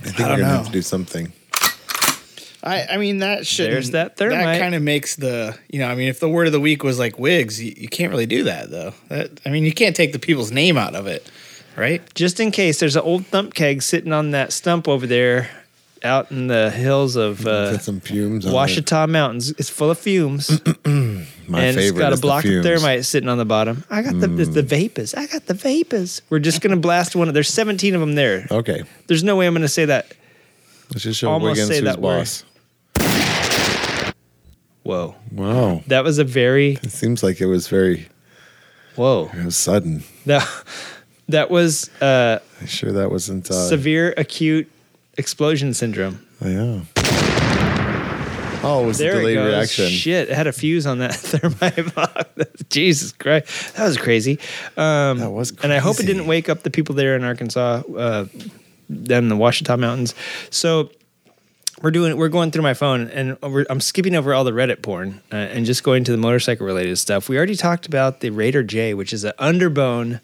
I 0.00 0.04
think 0.04 0.20
I 0.20 0.22
we're 0.22 0.28
don't 0.30 0.38
gonna 0.40 0.56
have 0.56 0.66
to 0.66 0.72
do 0.72 0.82
something. 0.82 1.32
I, 2.62 2.86
I 2.92 2.96
mean 2.96 3.18
that 3.18 3.46
should 3.46 3.70
There's 3.70 3.90
that 3.90 4.16
thermite. 4.16 4.44
That 4.44 4.60
kind 4.60 4.74
of 4.74 4.82
makes 4.82 5.16
the 5.16 5.58
you 5.68 5.80
know 5.80 5.88
I 5.88 5.94
mean 5.94 6.08
if 6.08 6.20
the 6.20 6.28
word 6.28 6.46
of 6.46 6.52
the 6.52 6.60
week 6.60 6.84
was 6.84 6.98
like 6.98 7.18
wigs, 7.18 7.62
you, 7.62 7.74
you 7.76 7.88
can't 7.88 8.10
really 8.10 8.26
do 8.26 8.44
that 8.44 8.70
though. 8.70 8.94
That 9.08 9.40
I 9.44 9.50
mean 9.50 9.64
you 9.64 9.72
can't 9.72 9.96
take 9.96 10.12
the 10.12 10.18
people's 10.18 10.52
name 10.52 10.76
out 10.76 10.94
of 10.94 11.06
it, 11.06 11.28
right? 11.76 12.02
Just 12.14 12.38
in 12.38 12.50
case, 12.52 12.78
there's 12.78 12.96
an 12.96 13.02
old 13.02 13.26
thump 13.26 13.54
keg 13.54 13.82
sitting 13.82 14.12
on 14.12 14.30
that 14.30 14.52
stump 14.52 14.86
over 14.86 15.08
there, 15.08 15.50
out 16.04 16.30
in 16.30 16.46
the 16.46 16.70
hills 16.70 17.16
of 17.16 17.46
uh, 17.46 17.72
Put 17.72 17.82
some 17.82 18.00
fumes 18.00 18.46
on 18.46 18.52
it. 18.52 18.54
Ouachita 18.54 19.08
Mountains. 19.08 19.50
It's 19.50 19.70
full 19.70 19.90
of 19.90 19.98
fumes, 19.98 20.48
My 20.84 21.64
and 21.64 21.76
favorite 21.76 21.78
it's 21.78 21.92
got 21.92 22.10
a 22.10 22.14
is 22.14 22.20
the 22.20 22.26
block 22.26 22.44
of 22.44 22.62
thermite 22.62 23.04
sitting 23.04 23.28
on 23.28 23.38
the 23.38 23.44
bottom. 23.44 23.82
I 23.90 24.02
got 24.02 24.20
the 24.20 24.32
it's 24.40 24.54
the 24.54 24.62
vapors. 24.62 25.14
I 25.14 25.26
got 25.26 25.46
the 25.46 25.54
vapors. 25.54 26.22
We're 26.30 26.38
just 26.38 26.60
gonna 26.60 26.76
blast 26.76 27.16
one. 27.16 27.26
Of, 27.26 27.34
There's 27.34 27.48
17 27.48 27.94
of 27.94 28.00
them 28.00 28.14
there. 28.14 28.46
Okay. 28.50 28.82
There's 29.08 29.24
no 29.24 29.34
way 29.34 29.46
I'm 29.48 29.54
gonna 29.54 29.66
say 29.66 29.86
that. 29.86 30.14
Let's 30.90 31.02
just 31.04 31.18
show 31.18 31.30
Almost 31.30 31.52
Wiggins 31.52 31.68
say 31.68 31.76
who's 31.76 31.84
that 31.84 32.00
word. 32.00 32.28
Whoa, 34.84 35.14
Wow. 35.30 35.82
that 35.86 36.02
was 36.04 36.18
a 36.18 36.24
very 36.24 36.72
It 36.82 36.90
seems 36.90 37.22
like 37.22 37.40
it 37.40 37.46
was 37.46 37.68
very 37.68 38.08
whoa. 38.96 39.30
it 39.32 39.44
was 39.44 39.56
sudden. 39.56 40.02
That 40.26 40.48
that 41.28 41.50
was. 41.50 41.88
uh 42.00 42.38
I'm 42.60 42.66
sure 42.66 42.92
that 42.92 43.10
wasn't 43.10 43.50
uh 43.50 43.68
severe 43.68 44.12
acute 44.16 44.68
explosion 45.16 45.72
syndrome. 45.74 46.18
yeah. 46.44 46.80
Oh, 48.64 48.84
it 48.84 48.86
was 48.86 48.98
There 48.98 49.14
a 49.14 49.18
delayed 49.18 49.38
reaction. 49.38 49.88
Shit, 49.88 50.28
it 50.30 50.34
had 50.36 50.46
a 50.46 50.52
fuse 50.52 50.86
on 50.86 50.98
that 50.98 51.14
thermite 51.16 51.94
box. 51.96 52.24
Jesus 52.70 53.10
Christ, 53.12 53.74
that 53.74 53.84
was 53.86 53.96
crazy. 53.96 54.38
Um, 54.76 55.18
That 55.18 55.30
was 55.30 55.52
and 55.64 55.72
I 55.72 55.78
hope 55.78 55.98
it 55.98 56.06
didn't 56.06 56.26
wake 56.28 56.48
up 56.48 56.62
the 56.62 56.70
people 56.70 56.94
there 56.94 57.16
in 57.16 57.24
Arkansas, 57.24 57.82
uh, 57.96 58.26
them 58.88 59.24
in 59.24 59.28
the 59.30 59.36
Ouachita 59.36 59.76
Mountains. 59.76 60.14
So 60.50 60.90
we're 61.82 61.90
doing, 61.90 62.16
we're 62.16 62.28
going 62.28 62.50
through 62.50 62.62
my 62.62 62.74
phone, 62.74 63.08
and 63.08 63.36
we're, 63.42 63.66
I'm 63.68 63.80
skipping 63.80 64.14
over 64.14 64.32
all 64.32 64.44
the 64.44 64.52
Reddit 64.52 64.82
porn 64.82 65.20
uh, 65.32 65.36
and 65.36 65.66
just 65.66 65.82
going 65.82 66.04
to 66.04 66.12
the 66.12 66.18
motorcycle 66.18 66.64
related 66.66 66.96
stuff. 66.96 67.28
We 67.28 67.36
already 67.36 67.56
talked 67.56 67.86
about 67.86 68.20
the 68.20 68.30
Raider 68.30 68.62
J, 68.62 68.94
which 68.94 69.12
is 69.12 69.24
an 69.24 69.32
underbone. 69.38 70.20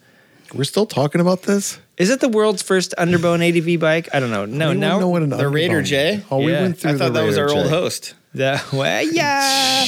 We're 0.55 0.65
still 0.65 0.87
talking 0.87 1.21
about 1.21 1.43
this? 1.43 1.79
Is 1.99 2.09
it 2.11 2.21
the 2.21 2.29
world's 2.29 2.63
first 2.63 2.95
underbone 2.97 3.43
ADV 3.43 3.79
bike? 3.81 4.09
I 4.15 4.21
don't 4.21 4.31
know. 4.31 4.47
No, 4.47 4.71
We 4.71 4.77
now 4.77 4.99
know 5.01 5.09
what 5.09 5.23
an 5.23 5.31
The 5.31 5.49
Raider 5.49 5.79
underbone- 5.79 5.85
J? 5.85 6.23
Oh, 6.31 6.39
we 6.39 6.53
Yeah. 6.53 6.63
went 6.63 6.79
through 6.79 6.93
I 6.93 6.97
thought 6.97 7.13
the 7.13 7.21
that 7.21 7.27
was 7.27 7.37
our 7.37 7.47
Raider 7.49 7.59
old 7.61 7.69
host. 7.69 8.15
the 8.33 8.63
well, 8.73 9.03
yeah. 9.13 9.85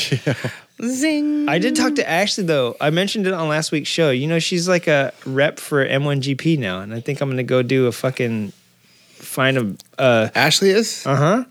Zing. 0.85 1.49
I 1.49 1.59
did 1.59 1.77
talk 1.77 1.95
to 1.97 2.09
Ashley 2.09 2.45
though. 2.45 2.75
I 2.81 2.91
mentioned 2.91 3.27
it 3.27 3.33
on 3.35 3.49
last 3.49 3.71
week's 3.71 3.89
show. 3.89 4.11
You 4.11 4.27
know, 4.27 4.39
she's 4.39 4.67
like 4.69 4.87
a 4.87 5.13
rep 5.27 5.59
for 5.61 5.85
M1GP 5.87 6.59
now, 6.59 6.81
and 6.81 6.95
I 6.95 7.01
think 7.01 7.21
I'm 7.21 7.29
gonna 7.31 7.43
go 7.43 7.63
do 7.63 7.87
a 7.87 7.93
fucking 7.93 8.53
find 9.15 9.59
a. 9.59 9.77
Uh 10.03 10.29
Ashley 10.35 10.71
is 10.71 11.07
Uh 11.07 11.17
huh. 11.17 11.45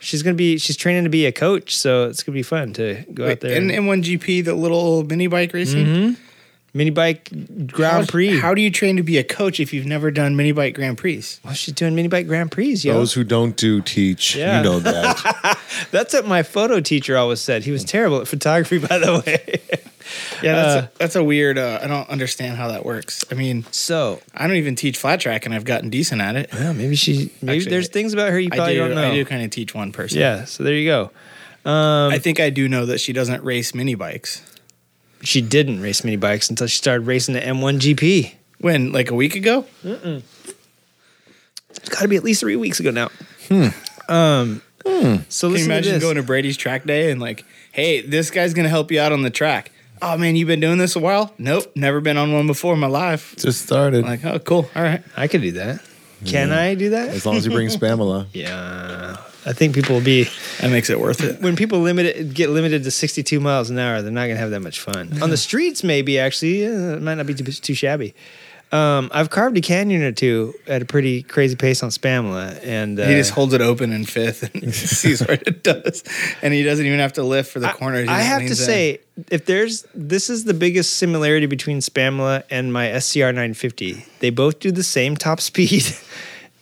She's 0.00 0.22
gonna 0.22 0.34
be. 0.34 0.58
She's 0.58 0.76
training 0.76 1.04
to 1.04 1.10
be 1.10 1.26
a 1.26 1.32
coach, 1.32 1.76
so 1.76 2.08
it's 2.08 2.22
gonna 2.22 2.34
be 2.34 2.42
fun 2.42 2.72
to 2.74 3.04
go 3.14 3.30
out 3.30 3.40
there. 3.40 3.52
in 3.52 3.70
and- 3.70 3.86
M1GP, 3.86 4.44
the 4.44 4.54
little 4.54 5.04
mini 5.04 5.26
bike 5.26 5.52
racing. 5.52 5.86
Mm-hmm. 5.86 6.14
mini 6.72 6.90
bike 6.90 7.28
Grand 7.66 8.04
How- 8.04 8.06
Prix. 8.06 8.38
How 8.40 8.54
do 8.54 8.62
you 8.62 8.70
train 8.70 8.96
to 8.96 9.02
be 9.02 9.18
a 9.18 9.24
coach 9.24 9.60
if 9.60 9.72
you've 9.74 9.86
never 9.86 10.10
done 10.10 10.36
mini 10.36 10.52
bike 10.52 10.74
Grand 10.74 10.96
Prix? 10.98 11.22
well, 11.44 11.52
she's 11.52 11.74
doing 11.74 11.94
mini 11.94 12.08
bike 12.08 12.26
Grand 12.26 12.50
Prix, 12.50 12.74
yo. 12.74 12.94
Those 12.94 13.12
who 13.12 13.24
don't 13.24 13.56
do 13.56 13.80
teach. 13.82 14.36
Yeah. 14.36 14.58
You 14.58 14.64
know 14.64 14.78
that. 14.80 15.58
That's 15.90 16.14
what 16.14 16.26
my 16.26 16.42
photo 16.42 16.80
teacher 16.80 17.16
always 17.16 17.40
said. 17.40 17.64
He 17.64 17.70
was 17.72 17.84
terrible 17.84 18.20
at 18.20 18.28
photography, 18.28 18.78
by 18.78 18.98
the 18.98 19.22
way. 19.26 19.60
Yeah, 20.42 20.54
that's, 20.54 20.74
Uh, 20.74 20.88
a, 20.94 20.98
that's 20.98 21.16
a 21.16 21.24
weird. 21.24 21.58
Uh, 21.58 21.78
I 21.82 21.86
don't 21.86 22.08
understand 22.08 22.56
how 22.56 22.68
that 22.68 22.84
works. 22.84 23.24
I 23.30 23.34
mean, 23.34 23.64
so, 23.70 24.20
I 24.34 24.46
don't 24.46 24.56
even 24.56 24.74
teach 24.76 24.96
flat 24.98 25.20
track, 25.20 25.44
and 25.46 25.54
I've 25.54 25.64
gotten 25.64 25.90
decent 25.90 26.20
at 26.20 26.36
it. 26.36 26.50
well, 26.52 26.74
maybe 26.74 26.96
she. 26.96 27.30
Maybe 27.42 27.58
Actually, 27.58 27.70
there's 27.70 27.88
things 27.88 28.12
about 28.12 28.30
her 28.30 28.38
you 28.38 28.50
probably 28.50 28.74
do. 28.74 28.80
don't 28.80 28.94
know. 28.94 29.10
I 29.10 29.14
do 29.14 29.24
kind 29.24 29.42
of 29.42 29.50
teach 29.50 29.74
one 29.74 29.92
person. 29.92 30.18
Yeah. 30.18 30.44
So 30.44 30.62
there 30.64 30.74
you 30.74 30.88
go. 30.88 31.10
I 31.64 32.18
think 32.18 32.40
I 32.40 32.50
do 32.50 32.68
know 32.68 32.86
that 32.86 32.98
she 33.00 33.12
doesn't 33.12 33.44
race 33.44 33.74
mini 33.74 33.94
bikes. 33.94 34.42
She 35.22 35.42
didn't 35.42 35.80
race 35.82 36.02
mini 36.04 36.16
bikes 36.16 36.48
until 36.48 36.66
she 36.66 36.78
started 36.78 37.06
racing 37.06 37.34
the 37.34 37.40
M1GP. 37.42 38.32
When, 38.58 38.92
like 38.92 39.10
a 39.10 39.14
week 39.14 39.36
ago? 39.36 39.66
It's 39.84 40.22
got 41.88 42.00
to 42.00 42.08
be 42.08 42.16
at 42.16 42.24
least 42.24 42.40
three 42.40 42.56
weeks 42.56 42.80
ago 42.80 42.90
now. 42.90 43.10
Um, 44.08 44.62
So 44.82 44.90
Can 44.92 45.02
you 45.02 45.18
listen 45.28 45.48
to 45.50 45.64
imagine 45.64 46.00
going 46.00 46.16
to 46.16 46.22
Brady's 46.22 46.56
track 46.56 46.84
day 46.84 47.10
and 47.10 47.20
like, 47.20 47.44
hey, 47.72 48.00
this 48.00 48.30
guy's 48.30 48.54
gonna 48.54 48.68
help 48.68 48.90
you 48.90 49.00
out 49.00 49.12
on 49.12 49.22
the 49.22 49.30
track. 49.30 49.70
Oh 50.02 50.16
man, 50.16 50.34
you've 50.36 50.48
been 50.48 50.60
doing 50.60 50.78
this 50.78 50.96
a 50.96 51.00
while? 51.00 51.32
Nope, 51.38 51.70
never 51.74 52.00
been 52.00 52.16
on 52.16 52.32
one 52.32 52.46
before 52.46 52.74
in 52.74 52.80
my 52.80 52.86
life. 52.86 53.34
Just 53.36 53.62
started. 53.62 54.04
Like, 54.04 54.24
oh, 54.24 54.38
cool. 54.38 54.68
All 54.74 54.82
right. 54.82 55.02
I 55.16 55.28
could 55.28 55.42
do 55.42 55.52
that. 55.52 55.80
Can 56.24 56.50
I 56.52 56.74
do 56.74 56.90
that? 56.90 57.08
as 57.10 57.24
long 57.24 57.36
as 57.36 57.46
you 57.46 57.52
bring 57.52 57.68
Spamela. 57.70 58.26
Yeah. 58.32 59.16
I 59.46 59.54
think 59.54 59.74
people 59.74 59.94
will 59.96 60.04
be 60.04 60.24
That 60.60 60.70
makes 60.70 60.90
it 60.90 61.00
worth 61.00 61.22
it. 61.24 61.40
when 61.40 61.56
people 61.56 61.80
limit 61.80 62.04
it, 62.06 62.34
get 62.34 62.50
limited 62.50 62.84
to 62.84 62.90
62 62.90 63.40
miles 63.40 63.70
an 63.70 63.78
hour. 63.78 64.02
They're 64.02 64.10
not 64.12 64.24
going 64.26 64.34
to 64.36 64.40
have 64.40 64.50
that 64.50 64.60
much 64.60 64.80
fun 64.80 65.22
on 65.22 65.30
the 65.30 65.38
streets. 65.38 65.82
Maybe 65.82 66.18
actually, 66.18 66.66
uh, 66.66 66.96
it 66.96 67.02
might 67.02 67.14
not 67.14 67.26
be 67.26 67.32
too, 67.34 67.44
too 67.50 67.72
shabby. 67.74 68.14
Um, 68.72 69.10
I've 69.12 69.30
carved 69.30 69.58
a 69.58 69.60
canyon 69.60 70.02
or 70.02 70.12
two 70.12 70.54
at 70.68 70.80
a 70.80 70.84
pretty 70.84 71.22
crazy 71.24 71.56
pace 71.56 71.82
on 71.82 71.90
Spamla, 71.90 72.60
and 72.62 73.00
uh, 73.00 73.06
He 73.06 73.14
just 73.14 73.32
holds 73.32 73.52
it 73.52 73.60
open 73.60 73.92
in 73.92 74.04
fifth 74.04 74.54
and 74.54 74.72
sees 74.74 75.20
what 75.20 75.42
it 75.46 75.64
does, 75.64 76.04
and 76.40 76.54
he 76.54 76.62
doesn't 76.62 76.86
even 76.86 77.00
have 77.00 77.14
to 77.14 77.24
lift 77.24 77.50
for 77.52 77.58
the 77.58 77.68
I- 77.68 77.72
corner. 77.72 78.02
He 78.02 78.08
I 78.08 78.20
have 78.20 78.42
to 78.42 78.46
in. 78.48 78.54
say, 78.54 79.00
if 79.30 79.44
there's 79.46 79.84
this 79.94 80.30
is 80.30 80.44
the 80.44 80.54
biggest 80.54 80.98
similarity 80.98 81.46
between 81.46 81.78
Spamla 81.78 82.44
and 82.48 82.72
my 82.72 82.96
SCR 82.98 83.32
950. 83.32 84.04
They 84.20 84.30
both 84.30 84.60
do 84.60 84.70
the 84.70 84.84
same 84.84 85.16
top 85.16 85.40
speed, 85.50 85.84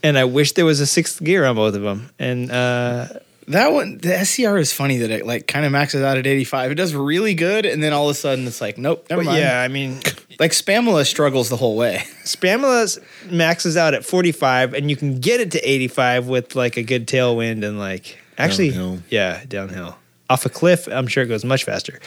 and 0.02 0.16
I 0.16 0.24
wish 0.24 0.52
there 0.52 0.64
was 0.64 0.80
a 0.80 0.86
sixth 0.86 1.22
gear 1.22 1.44
on 1.44 1.56
both 1.56 1.74
of 1.74 1.82
them. 1.82 2.10
And 2.18 2.50
uh, 2.50 3.08
that 3.48 3.72
one, 3.72 3.98
the 3.98 4.24
SCR 4.24 4.58
is 4.58 4.72
funny 4.72 4.98
that 4.98 5.10
it 5.10 5.26
like 5.26 5.46
kind 5.46 5.64
of 5.66 5.72
maxes 5.72 6.02
out 6.02 6.18
at 6.18 6.26
85. 6.26 6.72
It 6.72 6.74
does 6.76 6.94
really 6.94 7.34
good, 7.34 7.66
and 7.66 7.82
then 7.82 7.92
all 7.92 8.08
of 8.08 8.16
a 8.16 8.18
sudden 8.18 8.46
it's 8.46 8.60
like, 8.60 8.78
nope, 8.78 9.06
never 9.10 9.22
mind. 9.24 9.38
yeah, 9.38 9.60
I 9.60 9.68
mean, 9.68 10.00
like 10.40 10.52
Spamula 10.52 11.04
struggles 11.04 11.48
the 11.48 11.56
whole 11.56 11.76
way. 11.76 12.02
Spamla 12.24 12.98
maxes 13.30 13.76
out 13.76 13.94
at 13.94 14.04
45, 14.04 14.74
and 14.74 14.90
you 14.90 14.96
can 14.96 15.20
get 15.20 15.40
it 15.40 15.52
to 15.52 15.60
85 15.60 16.28
with 16.28 16.54
like 16.54 16.76
a 16.76 16.82
good 16.82 17.06
tailwind 17.06 17.64
and 17.64 17.78
like 17.78 18.18
actually, 18.36 18.70
Downhill. 18.70 19.02
yeah, 19.10 19.44
downhill 19.46 19.96
off 20.30 20.44
a 20.46 20.48
cliff. 20.50 20.86
I'm 20.88 21.06
sure 21.06 21.22
it 21.22 21.28
goes 21.28 21.44
much 21.44 21.64
faster. 21.64 22.00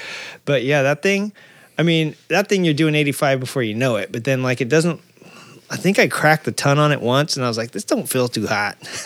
But 0.46 0.64
yeah, 0.64 0.84
that 0.84 1.02
thing. 1.02 1.34
I 1.78 1.84
mean, 1.84 2.16
that 2.28 2.50
thing 2.50 2.64
you're 2.64 2.74
doing 2.74 2.94
85 2.96 3.40
before 3.40 3.64
you 3.64 3.74
know 3.74 3.96
it, 3.96 4.12
but 4.12 4.24
then 4.24 4.44
like 4.44 4.62
it 4.62 4.70
doesn't. 4.70 5.02
I 5.72 5.78
think 5.78 5.98
I 6.00 6.08
cracked 6.10 6.44
the 6.44 6.52
ton 6.52 6.78
on 6.80 6.92
it 6.92 7.00
once, 7.02 7.38
and 7.38 7.46
I 7.46 7.48
was 7.48 7.58
like, 7.58 7.72
"This 7.72 7.86
don't 7.86 8.08
feel 8.08 8.28
too 8.28 8.46
hot." 8.46 8.78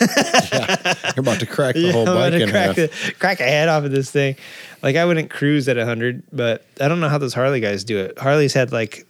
You're 1.16 1.20
about 1.22 1.38
to 1.40 1.46
crack 1.46 1.74
the 1.76 1.80
Yeah, 1.82 1.92
whole 1.92 2.08
I'm 2.08 2.32
bike 2.32 2.40
in 2.42 2.50
crack, 2.50 2.66
half. 2.66 2.76
the, 2.76 3.14
crack 3.20 3.40
a 3.40 3.44
head 3.44 3.68
off 3.68 3.84
of 3.84 3.92
this 3.92 4.10
thing. 4.10 4.34
Like 4.82 4.96
I 4.96 5.04
wouldn't 5.04 5.30
cruise 5.30 5.68
at 5.68 5.76
100, 5.76 6.24
but 6.32 6.66
I 6.80 6.88
don't 6.88 7.00
know 7.00 7.08
how 7.08 7.18
those 7.18 7.34
Harley 7.34 7.60
guys 7.60 7.84
do 7.84 7.98
it. 7.98 8.18
Harley's 8.18 8.52
had 8.52 8.72
like 8.72 9.06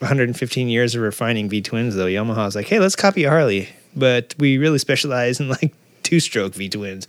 115 0.00 0.68
years 0.68 0.94
of 0.94 1.02
refining 1.02 1.48
V 1.48 1.62
twins 1.62 1.94
though. 1.94 2.06
Yamaha's 2.06 2.54
like, 2.54 2.66
hey, 2.66 2.78
let's 2.78 2.96
copy 2.96 3.24
a 3.24 3.30
Harley, 3.30 3.68
but 3.96 4.34
we 4.38 4.58
really 4.58 4.78
specialize 4.78 5.40
in 5.40 5.48
like 5.48 5.74
two 6.02 6.20
stroke 6.20 6.54
V 6.54 6.68
twins. 6.68 7.08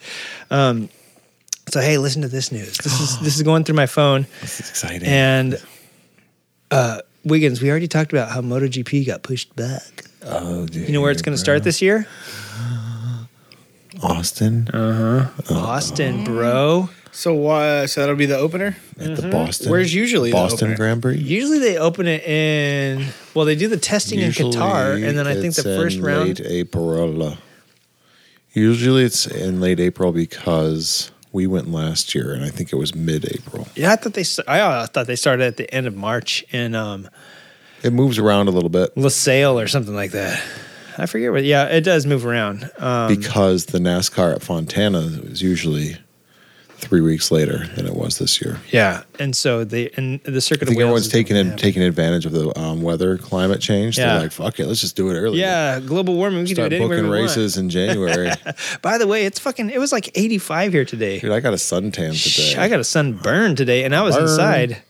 Um, 0.50 0.88
so 1.70 1.80
hey, 1.82 1.98
listen 1.98 2.22
to 2.22 2.28
this 2.30 2.52
news. 2.52 2.78
This 2.78 3.00
is 3.00 3.20
this 3.24 3.36
is 3.36 3.44
going 3.44 3.66
through 3.66 3.76
my 3.76 3.88
phone, 3.88 4.26
This 4.40 4.60
is 4.62 4.70
exciting. 4.70 5.08
and 5.08 5.62
uh, 6.72 7.00
Wiggins. 7.24 7.62
We 7.62 7.70
already 7.70 7.88
talked 7.88 8.12
about 8.12 8.30
how 8.32 8.42
MotoGP 8.42 9.06
got 9.06 9.24
pushed 9.24 9.56
back. 9.56 10.06
oh, 10.24 10.66
dude, 10.66 10.88
You 10.88 10.94
know 10.94 11.02
where 11.02 11.12
it's 11.12 11.22
going 11.22 11.36
to 11.36 11.40
start 11.42 11.64
this 11.64 11.82
year? 11.82 12.08
Austin 14.02 14.68
Uh 14.74 15.30
huh. 15.46 15.54
Austin, 15.56 16.24
bro. 16.24 16.90
So, 17.12 17.46
uh, 17.48 17.88
so 17.88 18.00
that'll 18.02 18.16
be 18.16 18.26
the 18.26 18.38
opener. 18.38 18.78
at 18.98 19.18
the 19.18 19.28
Boston. 19.28 19.70
Where's 19.70 19.94
usually 19.94 20.32
the 20.32 20.36
Boston 20.38 20.68
opener? 20.70 20.78
Grand 20.78 21.02
Prix? 21.02 21.18
Usually 21.18 21.60
they 21.60 21.78
open 21.78 22.08
it 22.08 22.24
in 22.24 23.08
well, 23.36 23.46
they 23.46 23.56
do 23.56 23.68
the 23.68 23.78
testing 23.78 24.20
in 24.20 24.32
Qatar, 24.32 24.96
and 25.08 25.18
then 25.18 25.28
I 25.28 25.34
think 25.34 25.56
the 25.56 25.62
it's 25.70 25.82
first 25.82 25.98
in 25.98 26.04
round. 26.04 26.40
late 26.40 26.42
April. 26.42 27.38
Usually 28.54 29.04
it's 29.04 29.28
in 29.28 29.60
late 29.62 29.80
April 29.80 30.12
because 30.14 31.12
we 31.32 31.48
went 31.48 31.72
last 31.72 32.14
year, 32.14 32.34
and 32.34 32.44
I 32.44 32.50
think 32.50 32.74
it 32.74 32.76
was 32.76 32.94
mid-April. 32.94 33.68
Yeah, 33.76 33.94
I 33.94 33.96
thought 33.96 34.14
they. 34.14 34.26
I 34.48 34.86
thought 34.86 35.08
they 35.08 35.16
started 35.16 35.46
at 35.46 35.58
the 35.58 35.74
end 35.74 35.88
of 35.88 35.96
March 35.96 36.44
and 36.52 36.76
um, 36.76 37.10
It 37.84 37.94
moves 37.94 38.20
around 38.20 38.48
a 38.48 38.52
little 38.52 38.70
bit 38.70 38.96
LaSalle 38.98 39.60
or 39.60 39.68
something 39.68 39.96
like 39.96 40.12
that. 40.12 40.42
I 40.98 41.06
forget 41.06 41.32
what. 41.32 41.44
Yeah, 41.44 41.66
it 41.66 41.82
does 41.82 42.06
move 42.06 42.26
around. 42.26 42.70
Um, 42.78 43.16
because 43.16 43.68
the 43.68 43.80
NASCAR 43.80 44.36
at 44.36 44.42
Fontana 44.42 45.00
is 45.00 45.42
usually 45.42 45.98
three 46.82 47.02
weeks 47.02 47.32
later 47.32 47.68
than 47.76 47.86
it 47.86 47.94
was 47.96 48.18
this 48.18 48.42
year. 48.42 48.60
yeah, 48.72 49.04
and 49.20 49.36
so 49.36 49.64
the 49.64 49.92
and 49.98 50.20
the 50.24 50.42
circuit 50.42 50.68
I 50.68 50.72
think 50.72 50.82
everyone's 50.82 51.08
taking 51.08 51.38
in, 51.38 51.56
taking 51.56 51.84
advantage 51.84 52.26
of 52.26 52.32
the 52.32 52.58
um, 52.60 52.82
weather, 52.82 53.18
climate 53.18 53.62
change. 53.62 53.98
Yeah. 53.98 54.14
They're 54.14 54.22
like, 54.24 54.32
"Fuck 54.32 54.60
it, 54.60 54.68
let's 54.68 54.82
just 54.82 54.96
do 54.96 55.10
it 55.10 55.14
early." 55.14 55.40
Yeah, 55.40 55.80
global 55.80 56.16
warming. 56.16 56.42
We 56.42 56.48
can 56.48 56.56
start 56.56 56.70
do 56.72 56.78
it 56.78 56.80
booking 56.88 57.10
races 57.10 57.58
in 57.58 57.70
January. 57.70 58.32
By 58.82 58.98
the 58.98 59.08
way, 59.08 59.26
it's 59.26 59.40
fucking. 59.40 59.70
It 59.70 59.80
was 59.80 59.92
like 59.92 60.10
85 60.18 60.74
here 60.74 60.86
today. 60.86 61.20
Dude, 61.20 61.32
I 61.32 61.40
got 61.40 61.54
a 61.54 61.58
suntan 61.58 62.22
today. 62.22 62.62
I 62.62 62.68
got 62.68 62.80
a 62.80 62.84
sunburn 62.84 63.56
today, 63.56 63.84
and 63.84 63.96
I 63.96 64.02
was 64.02 64.16
Burn. 64.16 64.24
inside. 64.24 64.82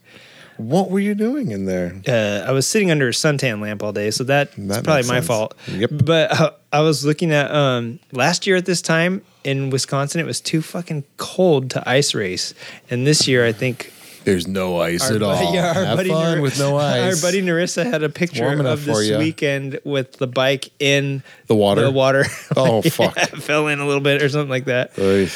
What 0.57 0.89
were 0.89 0.99
you 0.99 1.15
doing 1.15 1.51
in 1.51 1.65
there? 1.65 2.01
uh, 2.07 2.45
I 2.47 2.51
was 2.51 2.67
sitting 2.67 2.91
under 2.91 3.07
a 3.07 3.11
suntan 3.11 3.61
lamp 3.61 3.83
all 3.83 3.93
day, 3.93 4.11
so 4.11 4.23
that's 4.23 4.53
probably 4.55 4.93
my 4.93 5.01
sense. 5.01 5.27
fault. 5.27 5.55
Yep. 5.67 5.89
But 6.05 6.39
uh, 6.39 6.51
I 6.71 6.81
was 6.81 7.05
looking 7.05 7.31
at 7.31 7.51
um, 7.51 7.99
last 8.11 8.45
year 8.47 8.55
at 8.55 8.65
this 8.65 8.81
time 8.81 9.21
in 9.43 9.69
Wisconsin, 9.69 10.21
it 10.21 10.25
was 10.25 10.41
too 10.41 10.61
fucking 10.61 11.03
cold 11.17 11.69
to 11.71 11.89
ice 11.89 12.13
race, 12.13 12.53
and 12.89 13.07
this 13.07 13.27
year 13.27 13.45
I 13.45 13.51
think 13.51 13.91
There's 14.23 14.47
no 14.47 14.79
ice 14.79 15.09
our 15.09 15.15
at 15.15 15.23
all. 15.23 15.53
yeah, 15.53 15.73
our 15.75 15.85
Have 15.85 15.97
buddy 15.97 16.09
fun 16.09 16.33
Nar- 16.35 16.41
with 16.41 16.59
no 16.59 16.77
ice. 16.77 17.15
Our 17.15 17.21
buddy 17.27 17.41
Narissa 17.41 17.83
had 17.89 18.03
a 18.03 18.09
picture 18.09 18.45
of 18.45 18.85
this 18.85 19.09
weekend 19.17 19.79
with 19.83 20.13
the 20.17 20.27
bike 20.27 20.69
in 20.79 21.23
The 21.47 21.55
water? 21.55 21.81
The 21.81 21.91
water. 21.91 22.25
Oh, 22.55 22.81
Yeah, 22.83 22.89
fuck. 22.91 23.17
fell 23.17 23.67
in 23.67 23.79
a 23.79 23.85
little 23.87 24.01
bit 24.01 24.21
or 24.21 24.29
something 24.29 24.49
like 24.49 24.65
that. 24.65 24.91
Oy. 24.99 25.29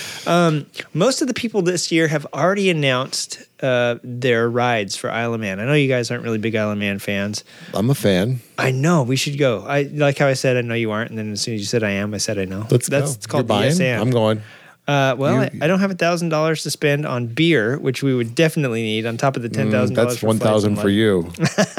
Most 0.93 1.21
of 1.21 1.27
the 1.27 1.33
people 1.33 1.61
this 1.61 1.91
year 1.91 2.07
have 2.07 2.25
already 2.33 2.69
announced 2.69 3.41
uh, 3.61 3.95
their 4.03 4.49
rides 4.49 4.95
for 4.95 5.09
Isle 5.09 5.33
of 5.33 5.39
Man. 5.41 5.59
I 5.59 5.65
know 5.65 5.73
you 5.73 5.87
guys 5.87 6.11
aren't 6.11 6.23
really 6.23 6.37
big 6.37 6.55
Isle 6.55 6.71
of 6.71 6.77
Man 6.77 6.99
fans. 6.99 7.43
I'm 7.73 7.89
a 7.89 7.95
fan. 7.95 8.41
I 8.57 8.71
know 8.71 9.03
we 9.03 9.15
should 9.15 9.37
go. 9.37 9.65
I 9.65 9.83
like 9.83 10.17
how 10.17 10.27
I 10.27 10.33
said 10.33 10.57
I 10.57 10.61
know 10.61 10.75
you 10.75 10.91
aren't, 10.91 11.09
and 11.09 11.17
then 11.17 11.31
as 11.31 11.41
soon 11.41 11.55
as 11.55 11.61
you 11.61 11.65
said 11.65 11.83
I 11.83 11.91
am, 11.91 12.13
I 12.13 12.17
said 12.17 12.37
I 12.37 12.45
know. 12.45 12.67
Let's 12.69 12.87
That's 12.87 13.17
go. 13.25 13.31
called 13.31 13.49
You're 13.49 13.71
buying? 13.77 13.81
I'm 14.01 14.11
going. 14.11 14.41
Uh, 14.87 15.15
well, 15.17 15.41
I, 15.41 15.49
I 15.61 15.67
don't 15.67 15.79
have 15.79 15.89
a 15.89 15.95
thousand 15.95 16.29
dollars 16.29 16.61
to 16.63 16.69
spend 16.71 17.05
on 17.07 17.25
beer, 17.25 17.77
which 17.79 18.03
we 18.03 18.13
would 18.13 18.35
definitely 18.35 18.83
need 18.83 19.05
on 19.07 19.17
top 19.17 19.35
of 19.35 19.41
the 19.41 19.49
ten 19.49 19.71
thousand. 19.71 19.95
Mm, 19.95 20.07
That's 20.07 20.21
one 20.21 20.37
thousand 20.37 20.75
for 20.75 20.89
you. 20.89 21.31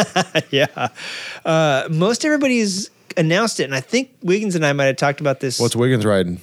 yeah. 0.50 0.88
Uh, 1.44 1.86
most 1.88 2.24
everybody's 2.24 2.90
announced 3.16 3.60
it, 3.60 3.64
and 3.64 3.74
I 3.74 3.80
think 3.80 4.10
Wiggins 4.22 4.54
and 4.54 4.64
I 4.64 4.72
might 4.72 4.84
have 4.86 4.96
talked 4.96 5.20
about 5.20 5.40
this. 5.40 5.58
What's 5.58 5.76
Wiggins 5.76 6.04
riding? 6.04 6.36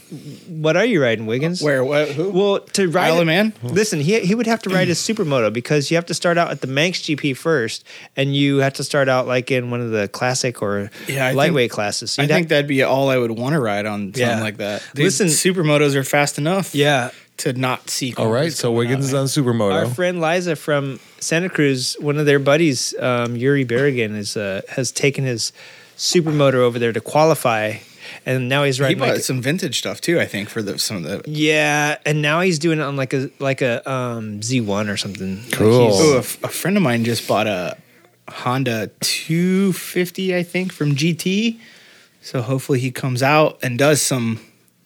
what 0.47 0.75
are 0.77 0.85
you 0.85 1.01
riding, 1.01 1.25
Wiggins? 1.25 1.61
Where? 1.61 1.83
What? 1.83 2.09
Who? 2.09 2.29
Well, 2.29 2.59
to 2.59 2.87
ride 2.89 3.09
Isle 3.11 3.19
of 3.21 3.27
Man? 3.27 3.53
Listen, 3.63 3.99
he 3.99 4.19
he 4.21 4.35
would 4.35 4.47
have 4.47 4.61
to 4.63 4.69
ride 4.69 4.87
his 4.87 4.99
supermoto 5.07 5.51
because 5.51 5.91
you 5.91 5.97
have 5.97 6.05
to 6.07 6.13
start 6.13 6.37
out 6.37 6.51
at 6.51 6.61
the 6.61 6.67
Manx 6.67 6.99
GP 7.01 7.35
first, 7.37 7.85
and 8.15 8.35
you 8.35 8.57
have 8.57 8.73
to 8.73 8.83
start 8.83 9.09
out 9.09 9.27
like 9.27 9.51
in 9.51 9.69
one 9.71 9.81
of 9.81 9.91
the 9.91 10.07
classic 10.07 10.61
or 10.61 10.89
Yeah, 11.07 11.25
I 11.25 11.29
think- 11.29 11.37
lightweight 11.37 11.71
classes. 11.71 12.11
So 12.11 12.21
I 12.21 12.25
you'd 12.25 12.29
think 12.29 12.43
have- 12.45 12.49
that'd 12.49 12.67
be 12.67 12.83
all 12.83 13.09
I 13.09 13.17
would 13.17 13.31
want 13.31 13.53
to 13.53 13.59
ride 13.59 13.85
on 13.85 14.05
something 14.13 14.21
Yeah. 14.21 14.41
like 14.41 14.57
that. 14.57 14.83
Dude, 14.95 15.05
Listen- 15.05 15.27
supermotos 15.27 15.95
are 15.95 16.03
fast 16.03 16.37
enough. 16.37 16.73
yeah. 16.73 17.09
To 17.37 17.51
not 17.51 17.89
see. 17.89 18.13
All 18.15 18.31
right, 18.31 18.53
so 18.53 18.67
going 18.69 18.77
Wiggins 18.77 19.05
is 19.05 19.13
on 19.15 19.25
supermoto. 19.25 19.73
Our 19.73 19.87
friend 19.87 20.21
Liza 20.21 20.55
from 20.55 20.99
Santa 21.19 21.49
Cruz, 21.49 21.97
one 21.99 22.19
of 22.19 22.27
their 22.27 22.37
buddies, 22.37 22.93
um, 22.99 23.35
Yuri 23.35 23.65
Berrigan, 23.65 24.15
is 24.15 24.37
uh, 24.37 24.61
has 24.69 24.91
taken 24.91 25.23
his 25.25 25.51
supermoto 26.03 26.55
over 26.55 26.77
there 26.79 26.91
to 26.91 26.99
qualify, 27.01 27.77
and 28.25 28.49
now 28.49 28.63
he's 28.65 28.77
He 28.77 28.83
riding. 28.83 28.99
bought 28.99 29.13
like, 29.15 29.21
some 29.23 29.41
vintage 29.41 29.77
stuff 29.79 30.01
too. 30.01 30.19
I 30.19 30.25
think 30.25 30.49
for 30.49 30.61
the 30.61 30.77
some 30.77 30.97
of 30.97 31.03
the. 31.03 31.21
yeah, 31.29 31.97
and 32.05 32.21
now 32.21 32.41
he's 32.41 32.59
doing 32.59 32.79
it 32.79 32.83
on 32.83 32.95
like 32.97 33.13
a 33.13 33.29
like 33.39 33.61
a 33.61 33.89
um, 33.89 34.39
Z1 34.41 34.91
or 34.91 34.97
something. 34.97 35.41
Cool. 35.53 35.87
he's- 35.91 36.01
Oh, 36.01 36.15
a, 36.15 36.19
f- 36.19 36.43
a 36.43 36.47
friend 36.49 36.75
of 36.77 36.83
mine 36.83 37.05
just 37.05 37.27
bought 37.27 37.47
a 37.47 37.77
Honda 38.27 38.89
250, 39.01 40.35
I 40.35 40.43
think, 40.43 40.71
from 40.73 40.95
GT. 40.95 41.59
So 42.21 42.41
hopefully 42.41 42.79
he 42.79 42.91
comes 42.91 43.21
out 43.21 43.59
and 43.61 43.77
does 43.77 44.01
some 44.01 44.39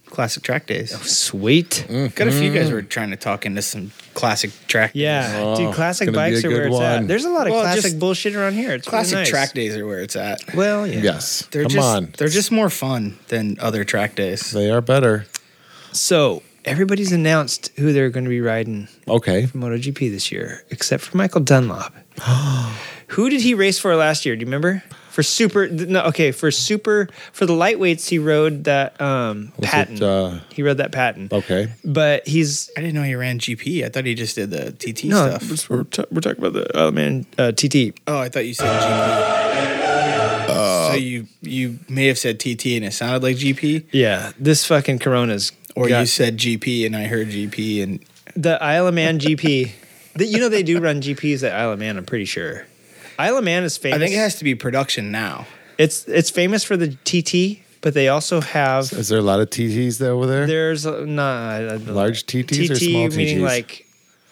classic 0.10 0.44
track 0.44 0.66
days. 0.68 0.94
Oh, 0.94 0.98
sweet. 0.98 1.86
Got 1.88 2.28
a 2.28 2.32
few 2.32 2.54
guys 2.54 2.66
mm-hmm. 2.66 2.74
were 2.74 2.82
trying 2.82 3.12
to 3.12 3.16
talk 3.18 3.46
into 3.46 3.62
some 3.62 3.92
classic 4.14 4.52
track. 4.68 4.94
days. 4.94 5.02
Yeah, 5.04 5.40
Oh, 5.44 5.56
dude, 5.56 5.74
classic 5.74 6.14
bikes 6.14 6.44
a 6.44 6.48
are 6.48 6.50
where 6.52 6.64
good 6.64 6.74
it's 6.74 6.82
at. 6.82 7.08
There's 7.08 7.26
a 7.26 7.30
lot 7.30 7.48
of 7.48 7.54
Well, 7.54 7.62
classic 7.62 8.00
bullshit 8.00 8.36
around 8.36 8.54
here. 8.54 8.74
It's 8.74 8.88
really 8.88 8.90
classic 8.98 9.16
nice. 9.20 9.30
track 9.30 9.54
days 9.54 9.76
are 9.78 9.86
where 9.86 10.00
it's 10.00 10.16
at. 10.16 10.40
Well, 10.56 10.88
yeah. 10.88 11.02
yes, 11.02 11.48
They're 11.52 11.64
come 11.64 11.72
just 11.72 11.88
on. 11.88 12.14
they're 12.18 12.28
just 12.28 12.52
more 12.52 12.70
fun 12.70 13.18
than 13.28 13.58
other 13.60 13.84
track 13.84 14.16
days. 14.16 14.52
They 14.52 14.70
are 14.72 14.82
better. 14.82 15.26
So 15.92 16.44
everybody's 16.66 17.12
announced 17.12 17.72
who 17.78 17.94
they're 17.94 18.10
going 18.10 18.26
to 18.26 18.30
be 18.30 18.42
riding 18.42 18.88
Okay. 19.08 19.46
for 19.46 19.58
MotoGP 19.58 20.12
this 20.12 20.32
year, 20.32 20.64
except 20.70 21.04
for 21.04 21.18
Michael 21.18 21.42
Dunlop. 21.42 21.94
who 23.08 23.30
did 23.30 23.42
he 23.42 23.54
race 23.54 23.80
for 23.80 23.96
last 23.96 24.26
year? 24.26 24.36
Do 24.36 24.42
you 24.42 24.46
remember? 24.48 24.84
For 25.18 25.24
super, 25.24 25.68
no, 25.68 26.04
okay, 26.10 26.32
for 26.32 26.52
super, 26.52 27.08
for 27.34 27.48
the 27.48 27.54
lightweights, 27.54 28.08
he 28.08 28.20
rode 28.20 28.66
that 28.66 29.02
um, 29.02 29.52
Was 29.58 29.68
it, 29.68 29.72
Paton. 29.72 30.04
uh, 30.04 30.42
he 30.54 30.62
rode 30.62 30.78
that 30.78 30.92
Paton. 30.92 31.30
Okay. 31.32 31.74
But 31.84 32.28
he's 32.28 32.70
I 32.78 32.82
didn't 32.82 32.94
know 32.94 33.02
he 33.02 33.16
ran 33.16 33.40
GP. 33.40 33.84
I 33.84 33.90
thought 33.90 34.06
he 34.06 34.14
just 34.14 34.36
did 34.36 34.52
the 34.52 34.74
TT 34.74 35.06
no, 35.06 35.36
stuff. 35.40 35.70
we're, 35.72 35.86
ta- 35.86 36.04
we're 36.12 36.22
talking 36.22 36.38
about 36.38 36.54
the 36.54 36.70
oh 36.80 36.92
man 36.92 37.26
uh, 37.40 37.52
TT. 37.52 37.98
Oh, 38.06 38.20
I 38.20 38.30
thought 38.30 38.46
you 38.46 38.54
said 38.54 38.68
GP. 38.80 40.50
Uh, 40.50 40.92
so 40.92 40.98
you 40.98 41.26
you 41.42 41.80
may 41.90 42.06
have 42.06 42.20
said 42.20 42.40
TT 42.40 42.68
and 42.78 42.86
it 42.86 42.94
sounded 42.94 43.24
like 43.24 43.38
GP, 43.38 43.86
Yeah, 43.92 44.34
this 44.38 44.66
fucking 44.66 45.00
Corona's 45.00 45.52
or 45.76 45.88
got- 45.90 46.02
you 46.02 46.06
said 46.06 46.38
GP 46.38 46.86
and 46.86 46.96
I 46.96 47.06
heard 47.06 47.30
GP 47.30 47.82
and 47.82 48.06
The 48.36 48.62
Isle 48.62 48.86
of 48.86 48.94
Man 48.94 49.18
GP. 49.20 49.72
The- 50.14 50.26
you 50.28 50.40
know 50.40 50.50
they 50.50 50.62
do 50.62 50.80
run 50.80 51.02
GPs 51.02 51.42
at 51.44 51.54
Isle 51.54 51.72
of 51.72 51.80
Man. 51.80 51.98
I'm 51.98 52.06
pretty 52.06 52.26
sure. 52.26 52.68
Isle 53.20 53.38
of 53.38 53.44
Man 53.44 53.64
is 53.64 53.78
famous. 53.78 53.96
I 53.96 54.00
think 54.00 54.14
it 54.14 54.20
has 54.20 54.36
to 54.36 54.44
be 54.44 54.56
production 54.56 55.12
now. 55.12 55.46
It's 55.78 56.08
it's 56.08 56.30
famous 56.30 56.64
for 56.64 56.78
the 56.78 56.96
TT, 57.06 57.64
but 57.82 57.94
they 57.94 58.08
also 58.10 58.42
have 58.42 58.92
Is 58.94 59.10
there 59.10 59.20
a 59.20 59.24
lot 59.24 59.40
of 59.40 59.50
TTs 59.50 59.98
there 59.98 60.12
over 60.12 60.26
there? 60.26 60.48
there's 60.48 60.86
uh, 60.86 61.06
not 61.06 61.82
Large 61.82 62.26
TTs 62.26 62.70
or 62.70 62.76
TT 62.76 62.82
small 62.92 63.08
meaning 63.10 63.42
like 63.42 63.86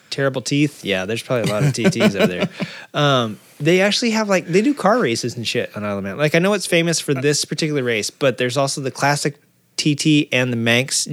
terrible 0.10 0.42
teeth. 0.42 0.84
Yeah, 0.86 1.06
there's 1.06 1.22
probably 1.22 1.50
a 1.50 1.54
lot 1.54 1.64
of 1.64 1.74
TTs 1.74 2.16
over 2.16 2.28
there. 2.28 2.50
Um, 2.94 3.40
they 3.60 3.82
actually 3.82 4.12
have 4.12 4.30
like 4.30 4.48
they 4.48 4.62
do 4.62 4.74
car 4.74 5.00
races 5.00 5.36
and 5.36 5.46
shit 5.46 5.76
on 5.76 5.84
Isle 5.84 5.98
of 5.98 6.04
Man. 6.06 6.18
Like 6.18 6.34
I 6.34 6.40
know 6.40 6.54
it's 6.54 6.66
famous 6.66 7.02
for 7.02 7.14
this 7.14 7.44
particular 7.44 7.84
race, 7.84 8.10
but 8.10 8.38
there's 8.38 8.56
also 8.56 8.80
the 8.80 8.92
classic 8.92 9.36
TT 9.76 10.30
and 10.32 10.54
the 10.54 10.58
Manx 10.58 11.08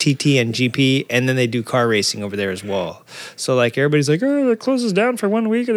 TT 0.00 0.38
and 0.38 0.52
GP, 0.54 1.06
and 1.10 1.28
then 1.28 1.36
they 1.36 1.46
do 1.46 1.62
car 1.62 1.86
racing 1.86 2.22
over 2.24 2.34
there 2.36 2.50
as 2.50 2.64
well. 2.64 3.04
So 3.36 3.54
like 3.54 3.78
everybody's 3.78 4.08
like, 4.08 4.22
oh, 4.22 4.50
it 4.50 4.58
closes 4.58 4.92
down 4.92 5.16
for 5.18 5.28
one 5.28 5.48
week. 5.48 5.68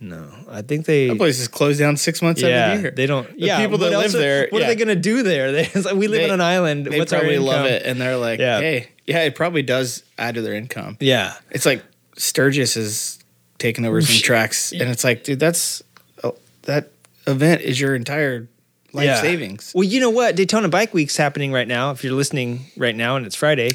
No, 0.00 0.30
I 0.48 0.62
think 0.62 0.86
they. 0.86 1.08
That 1.08 1.18
place 1.18 1.40
is 1.40 1.48
closed 1.48 1.78
down 1.80 1.96
six 1.96 2.22
months 2.22 2.42
out 2.42 2.52
of 2.52 2.76
the 2.76 2.82
year. 2.82 2.90
they 2.92 3.06
don't. 3.06 3.26
The 3.28 3.46
yeah, 3.46 3.58
people 3.60 3.78
that 3.78 3.90
live 3.90 4.14
are- 4.14 4.18
there, 4.18 4.48
What 4.50 4.62
are 4.62 4.66
they 4.66 4.76
gonna 4.76 4.94
do 4.94 5.22
there? 5.22 5.50
They, 5.52 5.62
it's 5.66 5.84
like, 5.84 5.94
we 5.96 6.08
live 6.08 6.20
They- 6.20 6.24
on 6.30 6.34
an 6.34 6.40
island. 6.40 6.86
They 6.86 6.98
What's 6.98 7.12
our 7.12 7.20
probably 7.20 7.38
love 7.38 7.66
it, 7.66 7.82
and 7.84 8.00
they're 8.00 8.16
like, 8.16 8.38
Yeah. 8.38 8.60
"Hey, 8.60 8.88
yeah, 9.06 9.22
it 9.24 9.34
probably 9.34 9.62
does 9.62 10.02
add 10.18 10.36
to 10.36 10.42
their 10.42 10.54
income." 10.54 10.96
Yeah, 11.00 11.34
It's 11.50 11.66
like 11.66 11.82
Sturgis 12.16 12.76
is 12.76 13.18
taking 13.58 13.84
over 13.86 14.00
some 14.02 14.16
tracks, 14.22 14.72
and 14.72 14.82
it's 14.82 15.02
like, 15.04 15.24
dude, 15.24 15.40
that's 15.40 15.82
oh, 16.22 16.36
that 16.62 16.90
event 17.26 17.62
is 17.62 17.80
your 17.80 17.94
entire 17.96 18.46
life 18.94 19.06
Yeah. 19.06 19.20
savings. 19.20 19.72
Well, 19.74 19.84
you 19.84 20.00
know 20.00 20.10
what? 20.10 20.36
Daytona 20.36 20.68
Bike 20.68 20.94
Week's 20.94 21.16
happening 21.16 21.52
right 21.52 21.66
now. 21.68 21.90
If 21.90 22.04
you're 22.04 22.12
listening 22.14 22.66
right 22.76 22.94
now 22.94 23.16
and 23.16 23.26
it's 23.26 23.34
Friday, 23.36 23.70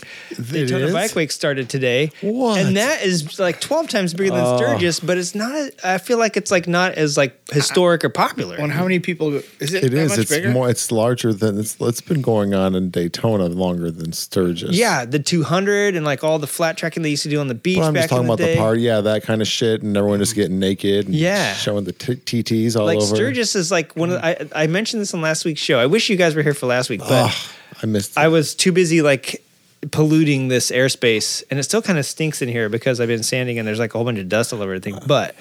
Daytona 0.52 0.86
is? 0.86 0.94
Bike 0.94 1.16
Week 1.16 1.32
started 1.32 1.70
today. 1.70 2.12
What? 2.22 2.58
And 2.60 2.78
that 2.78 3.04
is 3.04 3.40
like 3.40 3.60
12 3.62 3.90
times 3.90 4.14
bigger 4.14 4.32
than 4.32 4.44
oh. 4.46 4.58
Sturgis, 4.58 5.00
but 5.00 5.18
it's 5.18 5.36
not. 5.36 5.72
I 5.84 5.98
feel 5.98 6.18
like 6.18 6.38
it's 6.38 6.52
like 6.52 6.68
not 6.68 6.94
as 6.94 7.18
like 7.18 7.36
historic 7.52 8.04
or 8.06 8.10
popular. 8.10 8.58
When 8.58 8.70
how 8.70 8.84
many 8.84 9.00
people 9.00 9.34
is 9.60 9.74
it? 9.74 9.84
It 9.84 9.90
that 9.92 9.98
is. 9.98 10.10
Much 10.12 10.20
It's 10.20 10.30
bigger? 10.32 10.52
more. 10.52 10.70
It's 10.70 10.92
larger 10.92 11.34
than 11.34 11.60
it's. 11.60 11.76
It's 11.80 12.02
been 12.02 12.22
going 12.22 12.54
on 12.54 12.76
in 12.76 12.90
Daytona 12.90 13.48
longer 13.48 13.92
than 13.92 14.14
Sturgis. 14.14 14.72
yeah, 14.78 15.06
the 15.06 15.20
200 15.20 15.96
and 15.96 16.06
like 16.06 16.24
all 16.24 16.40
the 16.40 16.48
flat 16.48 16.78
tracking 16.78 17.04
they 17.04 17.10
used 17.10 17.24
to 17.24 17.30
do 17.30 17.40
on 17.40 17.48
the 17.48 17.56
beach 17.56 17.78
But 17.78 17.86
I'm 17.88 17.94
back 17.94 18.04
just 18.04 18.10
talking 18.12 18.24
in 18.24 18.28
the 18.28 18.34
about 18.34 18.44
day. 18.46 18.54
the 18.56 18.60
party. 18.60 18.82
Yeah, 18.82 19.02
that 19.02 19.24
kind 19.24 19.42
of 19.42 19.48
shit, 19.48 19.82
and 19.82 19.98
everyone 19.98 20.20
just 20.20 20.36
getting 20.36 20.60
naked. 20.60 21.08
And 21.08 21.16
Yeah. 21.16 21.54
showing 21.56 21.84
the 21.86 21.92
t- 21.92 22.16
TTs 22.16 22.76
all 22.80 22.86
Like 22.86 22.98
over. 23.00 23.16
Sturgis 23.16 23.56
is 23.56 23.72
like 23.72 23.96
one 23.96 24.12
of 24.12 24.22
the, 24.22 24.56
I, 24.56 24.64
I 24.64 24.68
mentioned 24.68 25.02
this 25.02 25.09
on 25.14 25.22
last 25.22 25.46
week's 25.46 25.62
show. 25.62 25.80
I 25.80 25.86
wish 25.86 26.10
you 26.10 26.16
guys 26.16 26.36
were 26.36 26.44
here 26.44 26.54
for 26.54 26.66
last 26.66 26.90
week, 26.90 27.00
but 27.02 27.12
Ugh, 27.30 27.36
I 27.82 27.86
missed. 27.86 28.18
I 28.18 28.28
was 28.28 28.56
too 28.56 28.72
busy 28.72 29.02
like 29.02 29.44
polluting 29.92 30.48
this 30.50 30.72
airspace, 30.72 31.44
and 31.50 31.60
it 31.60 31.64
still 31.64 31.82
kind 31.82 31.98
of 31.98 32.06
stinks 32.06 32.42
in 32.42 32.50
here 32.50 32.70
because 32.70 33.00
I've 33.00 33.08
been 33.08 33.24
sanding 33.24 33.60
and 33.60 33.68
there's 33.68 33.80
like 33.80 33.94
a 33.94 33.98
whole 33.98 34.06
bunch 34.06 34.20
of 34.20 34.28
dust 34.30 34.52
all 34.54 34.62
over 34.62 34.74
everything. 34.74 35.00
But 35.08 35.36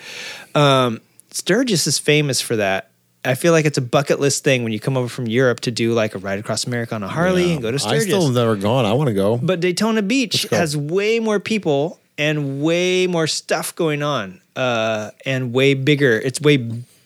um, 0.54 1.00
Sturgis 1.30 1.86
is 1.86 1.98
famous 1.98 2.40
for 2.40 2.56
that. 2.56 2.90
I 3.24 3.34
feel 3.34 3.52
like 3.52 3.66
it's 3.66 3.78
a 3.78 3.82
bucket 3.82 4.20
list 4.20 4.44
thing 4.44 4.62
when 4.62 4.72
you 4.72 4.78
come 4.80 4.96
over 4.96 5.08
from 5.08 5.26
Europe 5.26 5.60
to 5.60 5.70
do 5.72 5.92
like 5.92 6.14
a 6.14 6.18
ride 6.18 6.38
across 6.38 6.66
America 6.66 6.94
on 6.94 7.02
a 7.02 7.08
Harley 7.08 7.52
and 7.52 7.60
go 7.60 7.70
to 7.70 7.74
I 7.74 7.78
Sturgis. 7.78 8.04
still 8.04 8.26
have 8.26 8.34
never 8.34 8.54
gone. 8.54 8.84
I 8.86 8.92
want 8.92 9.08
to 9.08 9.14
go. 9.14 9.36
but 9.36 9.58
Daytona 9.60 10.02
Beach 10.02 10.44
has 10.50 10.76
way 10.76 11.18
more 11.18 11.40
people 11.40 11.98
and 12.16 12.62
way 12.62 13.06
more 13.08 13.26
stuff 13.26 13.74
going 13.74 14.02
on, 14.02 14.40
uh, 14.56 15.10
and 15.26 15.52
way 15.52 15.74
bigger. 15.74 16.12
It's 16.18 16.40
way 16.40 16.56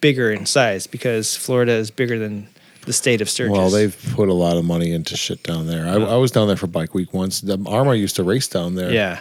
bigger 0.01 0.31
in 0.31 0.47
size 0.47 0.87
because 0.87 1.35
Florida 1.37 1.73
is 1.73 1.91
bigger 1.91 2.19
than 2.19 2.49
the 2.87 2.93
state 2.93 3.21
of 3.21 3.31
Sturgis. 3.31 3.57
Well, 3.57 3.71
they've 3.71 3.97
put 4.15 4.29
a 4.29 4.35
lot 4.35 4.57
of 4.57 4.65
money 4.65 4.93
into 4.93 5.17
shit 5.17 5.43
down 5.43 5.67
there. 5.67 5.87
I, 5.87 5.95
I 5.95 6.17
was 6.17 6.31
down 6.31 6.47
there 6.47 6.57
for 6.57 6.67
Bike 6.67 6.95
Week 6.95 7.13
once. 7.13 7.41
The 7.41 7.63
Armor 7.67 7.95
used 7.95 8.17
to 8.17 8.25
race 8.25 8.49
down 8.49 8.75
there. 8.75 8.93
Yeah. 8.93 9.21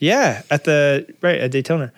Yeah, 0.00 0.42
at 0.50 0.64
the 0.64 1.12
right 1.22 1.40
at 1.40 1.50
Daytona. 1.50 1.92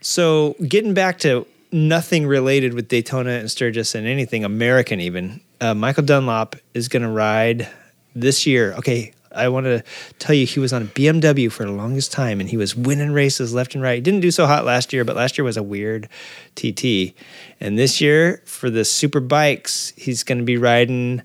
So 0.00 0.54
getting 0.66 0.94
back 0.94 1.18
to 1.20 1.46
nothing 1.72 2.26
related 2.26 2.74
with 2.74 2.88
Daytona 2.88 3.30
and 3.30 3.50
Sturgis 3.50 3.94
and 3.94 4.06
anything 4.06 4.44
American 4.44 5.00
even, 5.00 5.40
uh, 5.60 5.74
Michael 5.74 6.04
Dunlop 6.04 6.56
is 6.74 6.88
going 6.88 7.02
to 7.02 7.08
ride 7.08 7.68
this 8.14 8.46
year. 8.46 8.72
Okay, 8.74 9.12
I 9.32 9.48
want 9.48 9.66
to 9.66 9.82
tell 10.18 10.34
you 10.34 10.46
he 10.46 10.60
was 10.60 10.72
on 10.72 10.82
a 10.82 10.86
BMW 10.86 11.50
for 11.50 11.64
the 11.64 11.72
longest 11.72 12.12
time 12.12 12.40
and 12.40 12.48
he 12.48 12.56
was 12.56 12.74
winning 12.74 13.12
races 13.12 13.54
left 13.54 13.74
and 13.74 13.82
right. 13.82 14.02
Didn't 14.02 14.20
do 14.20 14.30
so 14.30 14.46
hot 14.46 14.64
last 14.64 14.92
year, 14.92 15.04
but 15.04 15.16
last 15.16 15.38
year 15.38 15.44
was 15.44 15.56
a 15.56 15.62
weird 15.62 16.08
TT. 16.56 17.14
And 17.60 17.78
this 17.78 18.00
year 18.00 18.42
for 18.44 18.70
the 18.70 18.84
super 18.84 19.20
bikes, 19.20 19.92
he's 19.96 20.22
going 20.22 20.38
to 20.38 20.44
be 20.44 20.56
riding 20.56 21.22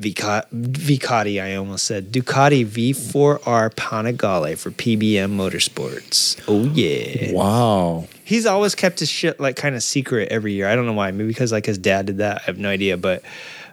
Vica- 0.00 0.46
Vicati, 0.50 1.42
I 1.42 1.56
almost 1.56 1.84
said. 1.84 2.10
Ducati 2.10 2.66
V4R 2.66 3.74
Panigale 3.74 4.56
for 4.56 4.70
PBM 4.70 5.36
Motorsports. 5.36 6.42
Oh, 6.48 6.64
yeah. 6.64 7.32
Wow. 7.32 8.06
He's 8.24 8.46
always 8.46 8.74
kept 8.74 9.00
his 9.00 9.10
shit 9.10 9.38
like 9.38 9.56
kind 9.56 9.74
of 9.74 9.82
secret 9.82 10.28
every 10.30 10.52
year. 10.52 10.68
I 10.68 10.74
don't 10.74 10.86
know 10.86 10.92
why. 10.94 11.10
Maybe 11.10 11.28
because 11.28 11.52
like 11.52 11.66
his 11.66 11.78
dad 11.78 12.06
did 12.06 12.18
that. 12.18 12.38
I 12.38 12.42
have 12.44 12.58
no 12.58 12.70
idea. 12.70 12.96
But 12.96 13.22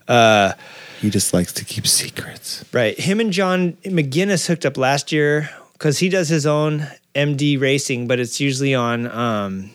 uh, 0.07 0.53
He 1.01 1.09
just 1.09 1.33
likes 1.33 1.53
to 1.53 1.65
keep 1.65 1.87
secrets. 1.87 2.65
right, 2.71 2.99
him 2.99 3.19
and 3.19 3.31
John 3.31 3.73
McGuinness 3.83 4.47
hooked 4.47 4.65
up 4.65 4.77
last 4.77 5.11
year 5.11 5.49
because 5.73 5.99
he 5.99 6.09
does 6.09 6.29
his 6.29 6.45
own 6.45 6.87
MD 7.13 7.59
racing, 7.59 8.07
but 8.07 8.19
it's 8.19 8.39
usually 8.39 8.73
on. 8.73 9.07
Um, 9.07 9.71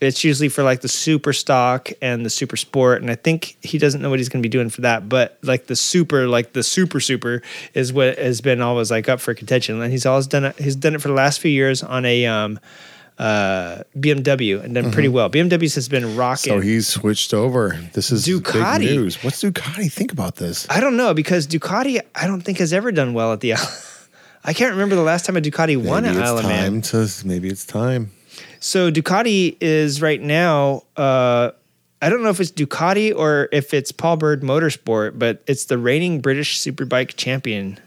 it's 0.00 0.24
usually 0.24 0.48
for 0.48 0.64
like 0.64 0.80
the 0.80 0.88
super 0.88 1.32
stock 1.32 1.90
and 2.02 2.26
the 2.26 2.30
super 2.30 2.56
sport, 2.56 3.02
and 3.02 3.10
I 3.10 3.14
think 3.14 3.56
he 3.62 3.78
doesn't 3.78 4.02
know 4.02 4.10
what 4.10 4.18
he's 4.18 4.28
going 4.28 4.42
to 4.42 4.46
be 4.46 4.50
doing 4.50 4.68
for 4.68 4.80
that. 4.80 5.08
But 5.08 5.38
like 5.42 5.66
the 5.66 5.76
super, 5.76 6.26
like 6.26 6.54
the 6.54 6.64
super 6.64 6.98
super, 6.98 7.40
is 7.72 7.92
what 7.92 8.18
has 8.18 8.40
been 8.40 8.60
always 8.60 8.90
like 8.90 9.08
up 9.08 9.20
for 9.20 9.32
contention, 9.32 9.80
and 9.80 9.92
he's 9.92 10.04
always 10.04 10.26
done 10.26 10.44
it. 10.44 10.58
He's 10.58 10.74
done 10.74 10.96
it 10.96 11.02
for 11.02 11.08
the 11.08 11.14
last 11.14 11.38
few 11.40 11.52
years 11.52 11.84
on 11.84 12.04
a 12.04 12.26
um, 12.26 12.58
uh, 13.18 13.82
BMW 13.96 14.62
and 14.62 14.74
done 14.74 14.90
pretty 14.90 15.08
well. 15.08 15.30
BMWs 15.30 15.74
has 15.74 15.88
been 15.88 16.16
rocking. 16.16 16.52
So 16.52 16.60
he's 16.60 16.88
switched 16.88 17.34
over. 17.34 17.78
This 17.92 18.10
is 18.10 18.26
Ducati. 18.26 18.80
big 18.80 18.90
news. 18.90 19.22
What's 19.22 19.42
Ducati 19.42 19.90
think 19.92 20.12
about 20.12 20.36
this? 20.36 20.66
I 20.70 20.80
don't 20.80 20.96
know 20.96 21.14
because 21.14 21.46
Ducati, 21.46 22.00
I 22.14 22.26
don't 22.26 22.40
think 22.40 22.58
has 22.58 22.72
ever 22.72 22.92
done 22.92 23.14
well 23.14 23.32
at 23.32 23.40
the. 23.40 23.54
I 24.44 24.52
can't 24.52 24.72
remember 24.72 24.96
the 24.96 25.02
last 25.02 25.24
time 25.24 25.36
a 25.36 25.40
Ducati 25.40 25.76
won 25.76 26.02
maybe 26.02 26.16
at 26.16 26.20
it's 26.20 26.28
Isle 26.28 26.38
of 26.38 26.44
time 26.44 26.72
Man. 26.72 26.82
to. 26.82 27.08
Maybe 27.24 27.48
it's 27.48 27.64
time. 27.64 28.10
So 28.58 28.90
Ducati 28.90 29.56
is 29.60 30.02
right 30.02 30.20
now. 30.20 30.82
Uh, 30.96 31.52
I 32.00 32.08
don't 32.08 32.24
know 32.24 32.30
if 32.30 32.40
it's 32.40 32.50
Ducati 32.50 33.16
or 33.16 33.48
if 33.52 33.72
it's 33.72 33.92
Paul 33.92 34.16
Bird 34.16 34.42
Motorsport, 34.42 35.18
but 35.18 35.42
it's 35.46 35.66
the 35.66 35.78
reigning 35.78 36.20
British 36.20 36.58
Superbike 36.58 37.14
champion, 37.16 37.78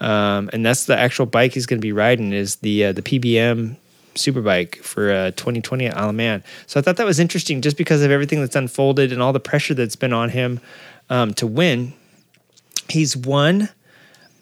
um, 0.00 0.50
and 0.52 0.66
that's 0.66 0.86
the 0.86 0.98
actual 0.98 1.26
bike 1.26 1.52
he's 1.52 1.66
going 1.66 1.78
to 1.80 1.86
be 1.86 1.92
riding. 1.92 2.32
Is 2.32 2.56
the 2.56 2.86
uh, 2.86 2.92
the 2.92 3.02
PBM 3.02 3.76
Superbike 4.16 4.76
for 4.82 5.10
uh, 5.10 5.30
2020 5.32 5.86
at 5.86 5.96
Isle 5.96 6.10
of 6.10 6.14
Man. 6.14 6.44
So 6.66 6.78
I 6.78 6.82
thought 6.82 6.96
that 6.96 7.06
was 7.06 7.18
interesting, 7.18 7.62
just 7.62 7.76
because 7.76 8.02
of 8.02 8.10
everything 8.10 8.40
that's 8.40 8.56
unfolded 8.56 9.12
and 9.12 9.22
all 9.22 9.32
the 9.32 9.40
pressure 9.40 9.74
that's 9.74 9.96
been 9.96 10.12
on 10.12 10.30
him 10.30 10.60
um, 11.10 11.34
to 11.34 11.46
win. 11.46 11.92
He's 12.88 13.16
won 13.16 13.68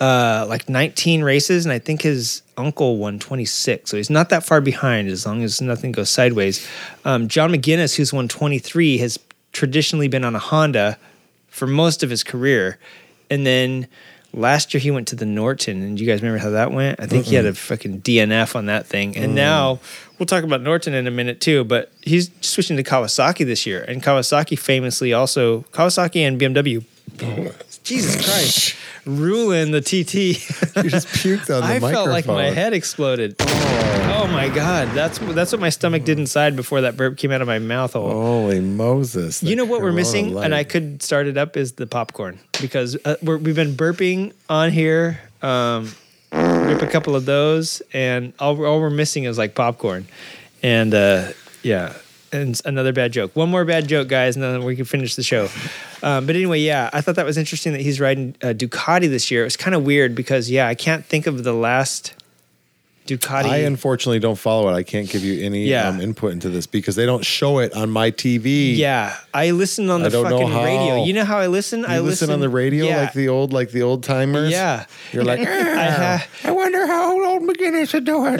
uh, 0.00 0.46
like 0.48 0.68
19 0.68 1.22
races, 1.22 1.64
and 1.64 1.72
I 1.72 1.78
think 1.78 2.02
his 2.02 2.42
uncle 2.56 2.98
won 2.98 3.18
26. 3.18 3.90
So 3.90 3.96
he's 3.96 4.10
not 4.10 4.28
that 4.30 4.44
far 4.44 4.60
behind 4.60 5.08
as 5.08 5.26
long 5.26 5.42
as 5.42 5.60
nothing 5.60 5.92
goes 5.92 6.10
sideways. 6.10 6.66
Um, 7.04 7.28
John 7.28 7.50
McGuinness, 7.50 7.96
who's 7.96 8.12
won 8.12 8.28
23, 8.28 8.98
has 8.98 9.18
traditionally 9.52 10.08
been 10.08 10.24
on 10.24 10.34
a 10.34 10.38
Honda 10.38 10.98
for 11.48 11.66
most 11.66 12.02
of 12.02 12.10
his 12.10 12.24
career. 12.24 12.78
And 13.30 13.46
then 13.46 13.88
last 14.34 14.74
year 14.74 14.80
he 14.80 14.90
went 14.90 15.08
to 15.08 15.16
the 15.16 15.26
Norton, 15.26 15.82
and 15.82 15.98
you 15.98 16.06
guys 16.06 16.20
remember 16.20 16.38
how 16.38 16.50
that 16.50 16.72
went? 16.72 17.00
I 17.00 17.06
think 17.06 17.26
he 17.26 17.34
had 17.34 17.46
a 17.46 17.54
fucking 17.54 18.02
DNF 18.02 18.56
on 18.56 18.66
that 18.66 18.86
thing. 18.86 19.16
And 19.16 19.32
mm. 19.32 19.36
now 19.36 19.80
we'll 20.18 20.26
talk 20.26 20.44
about 20.44 20.60
Norton 20.62 20.94
in 20.94 21.06
a 21.06 21.10
minute 21.10 21.40
too, 21.40 21.64
but 21.64 21.92
he's 22.02 22.30
switching 22.40 22.76
to 22.76 22.82
Kawasaki 22.82 23.46
this 23.46 23.66
year. 23.66 23.82
And 23.82 24.02
Kawasaki 24.02 24.58
famously 24.58 25.12
also, 25.12 25.62
Kawasaki 25.72 26.20
and 26.26 26.40
BMW. 26.40 26.84
Jesus 27.84 28.16
Christ. 28.16 28.76
Ruling 29.06 29.70
the 29.70 29.80
TT. 29.80 30.14
You 30.84 30.90
just 30.90 31.06
puked 31.08 31.54
on 31.54 31.60
the 31.60 31.66
I 31.66 31.78
microphone. 31.78 31.92
felt 31.92 32.08
like 32.08 32.26
my 32.26 32.50
head 32.50 32.72
exploded. 32.72 33.36
Oh. 33.38 34.26
my 34.32 34.48
god, 34.48 34.88
that's 34.88 35.18
that's 35.18 35.52
what 35.52 35.60
my 35.60 35.68
stomach 35.68 36.04
did 36.04 36.18
inside 36.18 36.56
before 36.56 36.80
that 36.80 36.96
burp 36.96 37.16
came 37.16 37.30
out 37.30 37.40
of 37.40 37.46
my 37.46 37.58
mouth 37.60 37.92
hole. 37.92 38.10
Holy 38.10 38.58
Moses! 38.60 39.42
you 39.42 39.54
know 39.54 39.64
what 39.64 39.82
we're 39.82 39.92
missing, 39.92 40.34
Light. 40.34 40.46
and 40.46 40.54
I 40.54 40.64
could 40.64 41.02
start 41.02 41.26
it 41.26 41.36
up 41.36 41.56
is 41.56 41.72
the 41.72 41.86
popcorn 41.86 42.38
because 42.60 42.96
uh, 43.04 43.16
we're, 43.22 43.36
we've 43.36 43.54
been 43.54 43.74
burping 43.74 44.32
on 44.48 44.70
here. 44.72 45.20
Um, 45.42 45.92
rip 46.32 46.82
a 46.82 46.86
couple 46.88 47.14
of 47.14 47.24
those, 47.26 47.82
and 47.92 48.32
all, 48.40 48.64
all 48.64 48.80
we're 48.80 48.90
missing 48.90 49.24
is 49.24 49.38
like 49.38 49.54
popcorn, 49.54 50.06
and 50.62 50.92
uh, 50.94 51.32
yeah. 51.62 51.94
And 52.34 52.60
another 52.64 52.92
bad 52.92 53.12
joke. 53.12 53.34
One 53.34 53.48
more 53.48 53.64
bad 53.64 53.86
joke, 53.86 54.08
guys, 54.08 54.34
and 54.34 54.42
then 54.42 54.64
we 54.64 54.74
can 54.74 54.84
finish 54.84 55.14
the 55.14 55.22
show. 55.22 55.48
Um, 56.02 56.26
but 56.26 56.34
anyway, 56.34 56.58
yeah, 56.58 56.90
I 56.92 57.00
thought 57.00 57.14
that 57.14 57.24
was 57.24 57.38
interesting 57.38 57.72
that 57.72 57.80
he's 57.80 58.00
riding 58.00 58.34
uh, 58.42 58.48
Ducati 58.48 59.08
this 59.08 59.30
year. 59.30 59.42
It 59.42 59.44
was 59.44 59.56
kind 59.56 59.74
of 59.74 59.84
weird 59.84 60.16
because, 60.16 60.50
yeah, 60.50 60.66
I 60.66 60.74
can't 60.74 61.04
think 61.04 61.28
of 61.28 61.44
the 61.44 61.52
last 61.52 62.12
Ducati. 63.06 63.44
I 63.44 63.56
unfortunately 63.58 64.18
don't 64.18 64.38
follow 64.38 64.68
it. 64.70 64.72
I 64.72 64.82
can't 64.82 65.08
give 65.08 65.22
you 65.22 65.44
any 65.44 65.66
Yeah. 65.66 65.88
um, 65.88 66.00
input 66.00 66.32
into 66.32 66.48
this 66.48 66.66
because 66.66 66.96
they 66.96 67.04
don't 67.04 67.24
show 67.24 67.58
it 67.58 67.74
on 67.74 67.90
my 67.90 68.10
TV. 68.10 68.76
yeah, 68.76 69.16
I 69.34 69.50
listen 69.50 69.90
on 69.90 70.02
the 70.02 70.10
fucking 70.10 70.54
radio. 70.54 71.04
You 71.04 71.12
know 71.12 71.24
how 71.24 71.38
I 71.38 71.48
listen? 71.48 71.80
You 71.80 71.86
I 71.86 71.98
listen, 72.00 72.30
on 72.30 72.40
the 72.40 72.48
radio 72.48 72.86
yeah. 72.86 73.02
like 73.02 73.12
the 73.12 73.28
old, 73.28 73.52
like 73.52 73.70
the 73.72 73.82
old 73.82 74.02
timers. 74.04 74.50
Yeah. 74.52 74.86
you're 75.12 75.24
like, 75.24 75.40
I 75.46 75.90
ha- 75.90 76.26
I 76.44 76.50
wonder 76.50 76.86
how 76.86 77.22
old 77.32 77.42
McGuinness 77.42 77.92
are 77.94 78.00
doing. 78.00 78.38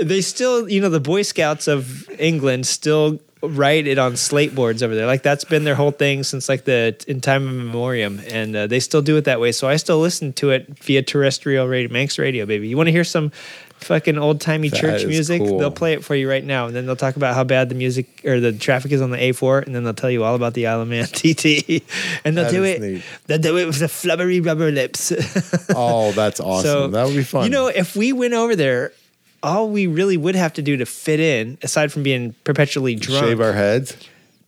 they 0.06 0.20
still, 0.20 0.68
you 0.68 0.80
know, 0.80 0.88
the 0.88 1.00
Boy 1.00 1.22
Scouts 1.22 1.68
of 1.68 2.08
England 2.18 2.66
still 2.66 3.20
write 3.42 3.86
it 3.86 3.98
on 3.98 4.16
slate 4.16 4.54
boards 4.54 4.82
over 4.82 4.94
there. 4.94 5.06
Like 5.06 5.22
that's 5.22 5.44
been 5.44 5.64
their 5.64 5.74
whole 5.74 5.90
thing 5.92 6.22
since 6.24 6.48
like 6.48 6.64
the 6.64 6.94
in 7.08 7.20
time 7.20 7.46
of 7.48 7.54
memoriam, 7.54 8.20
and 8.30 8.54
uh, 8.54 8.66
they 8.66 8.80
still 8.80 9.02
do 9.02 9.16
it 9.16 9.24
that 9.24 9.40
way. 9.40 9.52
So 9.52 9.68
I 9.68 9.76
still 9.76 9.98
listen 10.00 10.32
to 10.34 10.50
it 10.50 10.68
via 10.80 11.02
terrestrial 11.02 11.66
radio, 11.66 11.92
Manx 11.92 12.18
radio, 12.18 12.46
baby. 12.46 12.68
You 12.68 12.76
want 12.76 12.88
to 12.88 12.92
hear 12.92 13.04
some 13.04 13.30
fucking 13.78 14.18
old 14.18 14.42
timey 14.42 14.68
church 14.68 15.06
music? 15.06 15.40
cool. 15.40 15.58
They'll 15.58 15.70
play 15.70 15.94
it 15.94 16.04
for 16.04 16.14
you 16.14 16.28
right 16.28 16.44
now, 16.44 16.66
and 16.66 16.76
then 16.76 16.84
they'll 16.84 16.96
talk 16.96 17.16
about 17.16 17.34
how 17.34 17.44
bad 17.44 17.70
the 17.70 17.74
music 17.74 18.20
or 18.26 18.38
the 18.38 18.52
traffic 18.52 18.92
is 18.92 19.00
on 19.00 19.10
the 19.10 19.16
A4, 19.16 19.64
and 19.64 19.74
then 19.74 19.84
they'll 19.84 19.94
tell 19.94 20.10
you 20.10 20.22
all 20.22 20.34
about 20.34 20.52
the 20.52 20.66
Isle 20.66 20.82
of 20.82 20.88
Man 20.88 21.04
TT, 21.10 21.82
and 22.24 22.36
they'll 22.36 22.44
That 22.44 22.50
do 22.50 22.62
it. 22.64 22.80
neat. 22.82 23.02
They'll 23.26 23.38
do 23.38 23.56
it 23.56 23.64
with 23.64 23.78
the 23.78 23.86
flubbery 23.86 24.44
rubber 24.44 24.70
lips. 24.70 25.12
Oh, 25.74 26.12
that's 26.12 26.40
awesome. 26.40 26.90
that 26.92 27.06
would 27.06 27.16
be 27.16 27.22
fun. 27.22 27.44
You 27.44 27.50
know, 27.50 27.68
if 27.68 27.96
we 27.96 28.12
went 28.12 28.34
over 28.34 28.54
there, 28.54 28.92
all 29.42 29.68
we 29.70 29.86
really 29.86 30.16
would 30.16 30.34
have 30.34 30.52
to 30.54 30.62
do 30.62 30.76
to 30.76 30.86
fit 30.86 31.20
in, 31.20 31.58
aside 31.62 31.92
from 31.92 32.02
being 32.02 32.34
perpetually 32.44 32.94
drunk, 32.94 33.24
shave 33.24 33.40
our 33.40 33.52
heads. 33.54 33.96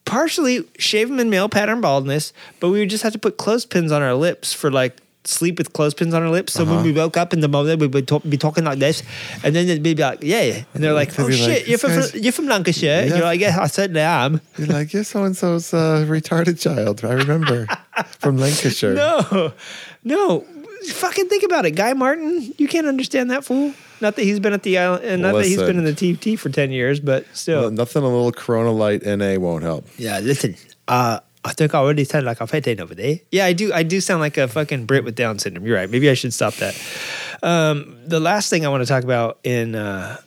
partially 0.04 0.64
shave 0.78 1.08
them 1.08 1.18
in 1.20 1.30
male 1.30 1.48
pattern 1.48 1.80
baldness, 1.80 2.32
but 2.60 2.70
we 2.70 2.78
would 2.80 2.90
just 2.90 3.02
have 3.02 3.12
to 3.12 3.18
put 3.18 3.36
clothespins 3.38 3.92
on 3.92 4.02
our 4.02 4.14
lips 4.14 4.52
for 4.52 4.70
like 4.70 4.96
sleep 5.24 5.56
with 5.56 5.72
clothespins 5.72 6.12
on 6.14 6.22
our 6.22 6.30
lips. 6.30 6.52
So 6.52 6.64
Uh-huh. 6.64 6.74
when 6.74 6.84
we 6.84 6.90
woke 6.92 7.16
up 7.16 7.32
in 7.32 7.38
the 7.40 7.46
moment, 7.48 7.80
we 7.80 7.86
would 7.86 8.08
talk, 8.08 8.22
be 8.28 8.36
talking 8.36 8.64
like 8.64 8.80
this, 8.80 9.04
and 9.44 9.54
then 9.54 9.66
they'd 9.68 9.80
be 9.82 9.94
like, 9.94 10.18
"Yeah," 10.22 10.64
and 10.74 10.82
they're 10.82 10.92
like, 10.92 11.16
"Oh 11.18 11.30
shit, 11.30 11.48
like, 11.48 11.68
you're 11.68 11.78
from 11.78 11.92
you're 12.20 12.32
from 12.32 12.46
Lancashire." 12.48 13.02
And 13.02 13.10
Yeah. 13.10 13.16
you're 13.16 13.24
like, 13.24 13.40
"Yeah, 13.40 13.56
I 13.60 13.68
certainly 13.68 14.00
am." 14.00 14.40
You're 14.58 14.66
like, 14.66 14.92
you're 14.92 15.04
so 15.04 15.22
and 15.22 15.36
so's 15.36 15.72
uh, 15.72 16.04
retarded 16.08 16.58
child. 16.60 17.04
I 17.04 17.12
remember 17.12 17.66
from 18.18 18.36
Lancashire. 18.38 18.94
No, 18.94 19.52
no. 20.02 20.44
Fucking 20.90 21.28
think 21.28 21.42
about 21.44 21.64
it, 21.66 21.72
Guy 21.72 21.92
Martin. 21.92 22.52
You 22.58 22.68
can't 22.68 22.86
understand 22.86 23.30
that 23.30 23.44
fool. 23.44 23.72
Not 24.00 24.16
that 24.16 24.22
he's 24.22 24.40
been 24.40 24.52
at 24.52 24.62
the 24.64 24.78
island, 24.78 25.04
and 25.04 25.22
not 25.22 25.34
that 25.34 25.46
he's 25.46 25.58
been 25.58 25.78
in 25.78 25.84
the 25.84 25.94
TT 25.94 26.38
for 26.38 26.48
ten 26.48 26.72
years, 26.72 26.98
but 26.98 27.24
still. 27.34 27.62
No- 27.62 27.68
Nothing 27.70 28.02
a 28.02 28.06
little 28.08 28.32
Corona 28.32 28.72
Light 28.72 29.02
NA 29.04 29.36
won't 29.38 29.62
help. 29.62 29.86
Yeah, 29.96 30.18
listen. 30.20 30.56
Uh, 30.88 31.20
I 31.44 31.52
think 31.52 31.74
I 31.74 31.78
already 31.78 32.04
sound 32.04 32.24
like 32.26 32.40
a 32.40 32.46
fete 32.46 32.80
over 32.80 32.94
there. 32.94 33.20
Yeah, 33.30 33.46
I 33.46 33.52
do. 33.52 33.72
I 33.72 33.82
do 33.84 34.00
sound 34.00 34.20
like 34.20 34.38
a 34.38 34.48
fucking 34.48 34.86
Brit 34.86 35.04
with 35.04 35.14
Down 35.14 35.38
syndrome. 35.38 35.66
You're 35.66 35.76
right. 35.76 35.88
Maybe 35.90 36.08
I 36.10 36.14
should 36.14 36.32
stop 36.34 36.54
that. 36.54 36.80
Um, 37.42 37.96
the 38.06 38.20
last 38.20 38.50
thing 38.50 38.64
I 38.64 38.68
want 38.68 38.82
to 38.82 38.86
talk 38.86 39.04
about 39.04 39.38
in, 39.44 39.74
uh, 39.74 40.18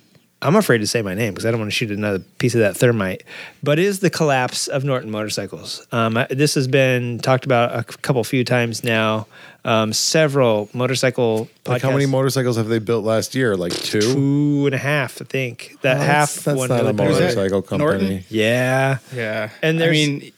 I'm 0.46 0.56
afraid 0.56 0.78
to 0.80 0.88
say 0.88 1.02
my 1.02 1.14
name 1.14 1.34
because 1.34 1.46
I 1.46 1.52
don't 1.52 1.60
want 1.60 1.72
to 1.72 1.76
shoot 1.76 1.92
another 1.92 2.20
piece 2.38 2.54
of 2.56 2.62
that 2.62 2.78
thermite, 2.78 3.24
but 3.64 3.80
is 3.80 4.00
the 4.00 4.10
collapse 4.10 4.68
of 4.68 4.84
Norton 4.84 5.10
Motorcycles. 5.12 5.86
Um, 5.92 6.18
I- 6.18 6.28
this 6.30 6.56
has 6.56 6.68
been 6.68 7.20
talked 7.20 7.46
about 7.46 7.78
a 7.78 7.84
couple 7.84 8.24
few 8.24 8.44
times 8.44 8.84
now. 8.84 9.28
Um, 9.64 9.94
several 9.94 10.70
motorcycle 10.74 11.50
podcasts. 11.66 11.70
Like 11.70 11.82
how 11.82 11.92
many 11.92 12.06
motorcycles 12.06 12.56
have 12.58 12.68
they 12.68 12.78
built 12.78 13.04
last 13.04 13.34
year? 13.34 13.58
Like 13.58 13.74
two. 13.74 14.00
Two 14.00 14.64
and 14.68 14.76
a 14.76 14.78
half, 14.78 15.20
I 15.22 15.26
think. 15.26 15.78
That 15.82 15.98
Oh, 15.98 16.02
half 16.02 16.34
That's, 16.36 16.44
that's 16.44 16.58
one 16.60 16.70
not 16.70 16.86
a 16.86 16.94
motorcycle 16.94 17.62
company. 17.64 17.78
Norton? 18.00 18.24
Yeah. 18.30 19.00
Yeah, 19.14 19.50
And 19.64 19.82
and 19.82 19.90
I 19.90 19.92
mean, 19.92 20.32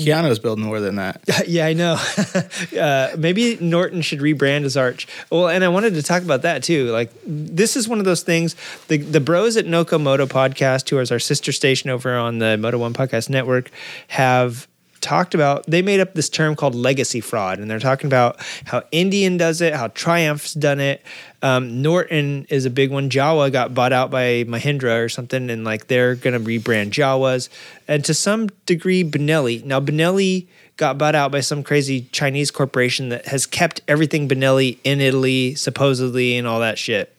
Keanu's 0.00 0.38
building 0.38 0.64
more 0.64 0.80
than 0.80 0.96
that. 0.96 1.22
Yeah, 1.46 1.66
I 1.66 1.72
know. 1.72 1.98
uh, 2.80 3.16
maybe 3.16 3.56
Norton 3.60 4.02
should 4.02 4.20
rebrand 4.20 4.62
his 4.62 4.76
arch. 4.76 5.08
Well, 5.30 5.48
and 5.48 5.64
I 5.64 5.68
wanted 5.68 5.94
to 5.94 6.02
talk 6.02 6.22
about 6.22 6.42
that 6.42 6.62
too. 6.62 6.90
Like, 6.90 7.10
this 7.24 7.76
is 7.76 7.88
one 7.88 7.98
of 7.98 8.04
those 8.04 8.22
things. 8.22 8.54
The 8.88 8.98
the 8.98 9.20
bros 9.20 9.56
at 9.56 9.66
Noko 9.66 9.98
Moto 9.98 10.26
Podcast, 10.26 10.88
who 10.90 10.98
is 10.98 11.10
our 11.10 11.18
sister 11.18 11.50
station 11.50 11.90
over 11.90 12.14
on 12.16 12.38
the 12.38 12.56
Moto 12.56 12.78
One 12.78 12.92
Podcast 12.92 13.30
Network, 13.30 13.70
have 14.08 14.68
talked 15.00 15.34
about. 15.34 15.66
They 15.66 15.82
made 15.82 16.00
up 16.00 16.14
this 16.14 16.28
term 16.28 16.56
called 16.56 16.74
legacy 16.74 17.20
fraud, 17.20 17.58
and 17.58 17.70
they're 17.70 17.78
talking 17.78 18.06
about 18.06 18.36
how 18.64 18.82
Indian 18.92 19.36
does 19.36 19.60
it, 19.60 19.74
how 19.74 19.88
Triumph's 19.88 20.54
done 20.54 20.80
it. 20.80 21.02
Um, 21.42 21.82
Norton 21.82 22.46
is 22.50 22.64
a 22.66 22.70
big 22.70 22.90
one. 22.90 23.10
Jawa 23.10 23.50
got 23.50 23.74
bought 23.74 23.92
out 23.92 24.10
by 24.10 24.44
Mahindra 24.44 25.04
or 25.04 25.08
something, 25.08 25.50
and 25.50 25.64
like 25.64 25.86
they're 25.86 26.14
gonna 26.14 26.40
rebrand 26.40 26.90
Jawas, 26.90 27.48
and 27.88 28.04
to 28.04 28.14
some 28.14 28.48
degree 28.66 29.02
Benelli. 29.04 29.64
Now 29.64 29.80
Benelli 29.80 30.46
got 30.76 30.96
bought 30.96 31.14
out 31.14 31.30
by 31.30 31.40
some 31.40 31.62
crazy 31.62 32.08
Chinese 32.10 32.50
corporation 32.50 33.10
that 33.10 33.26
has 33.26 33.46
kept 33.46 33.82
everything 33.86 34.28
Benelli 34.28 34.78
in 34.82 35.00
Italy, 35.00 35.54
supposedly, 35.54 36.36
and 36.36 36.46
all 36.46 36.60
that 36.60 36.78
shit. 36.78 37.14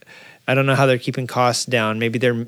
I 0.47 0.55
don't 0.55 0.65
know 0.65 0.75
how 0.75 0.87
they're 0.87 0.97
keeping 0.97 1.27
costs 1.27 1.65
down. 1.65 1.99
Maybe 1.99 2.17
they're 2.17 2.47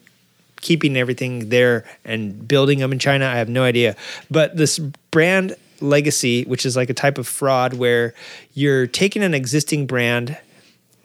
keeping 0.63 0.97
everything 0.97 1.49
there 1.49 1.85
and 2.03 2.47
building 2.47 2.79
them 2.79 2.91
in 2.91 2.97
China. 2.97 3.25
I 3.25 3.35
have 3.35 3.49
no 3.49 3.63
idea. 3.63 3.95
But 4.31 4.57
this 4.57 4.79
brand 4.79 5.55
legacy, 5.79 6.43
which 6.45 6.65
is 6.65 6.75
like 6.75 6.89
a 6.89 6.93
type 6.93 7.17
of 7.17 7.27
fraud 7.27 7.73
where 7.75 8.13
you're 8.53 8.87
taking 8.87 9.21
an 9.21 9.33
existing 9.33 9.85
brand 9.85 10.37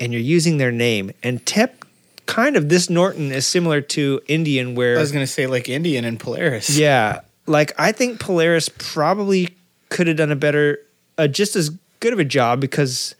and 0.01 0.13
you're 0.13 0.23
using 0.23 0.59
their 0.59 0.73
name. 0.73 1.11
And 1.23 1.45
Tep, 1.45 1.85
kind 2.27 2.57
of 2.57 2.69
this 2.69 2.89
Norton 2.89 3.33
is 3.33 3.47
similar 3.47 3.81
to 3.81 4.21
Indian, 4.29 4.75
where 4.75 4.97
I 4.97 5.01
was 5.01 5.13
gonna 5.13 5.27
say 5.27 5.47
like 5.47 5.69
Indian 5.69 6.05
and 6.05 6.19
Polaris. 6.19 6.79
yeah, 6.79 7.21
like 7.47 7.73
I 7.79 7.93
think 7.93 8.21
Polaris 8.21 8.69
probably 8.69 9.49
could 9.89 10.07
have 10.07 10.17
done 10.17 10.31
a 10.31 10.37
better, 10.37 10.79
uh, 11.19 11.27
just 11.27 11.57
as 11.57 11.71
good 12.01 12.13
of 12.13 12.19
a 12.21 12.25
job 12.25 12.61
because 12.61 13.15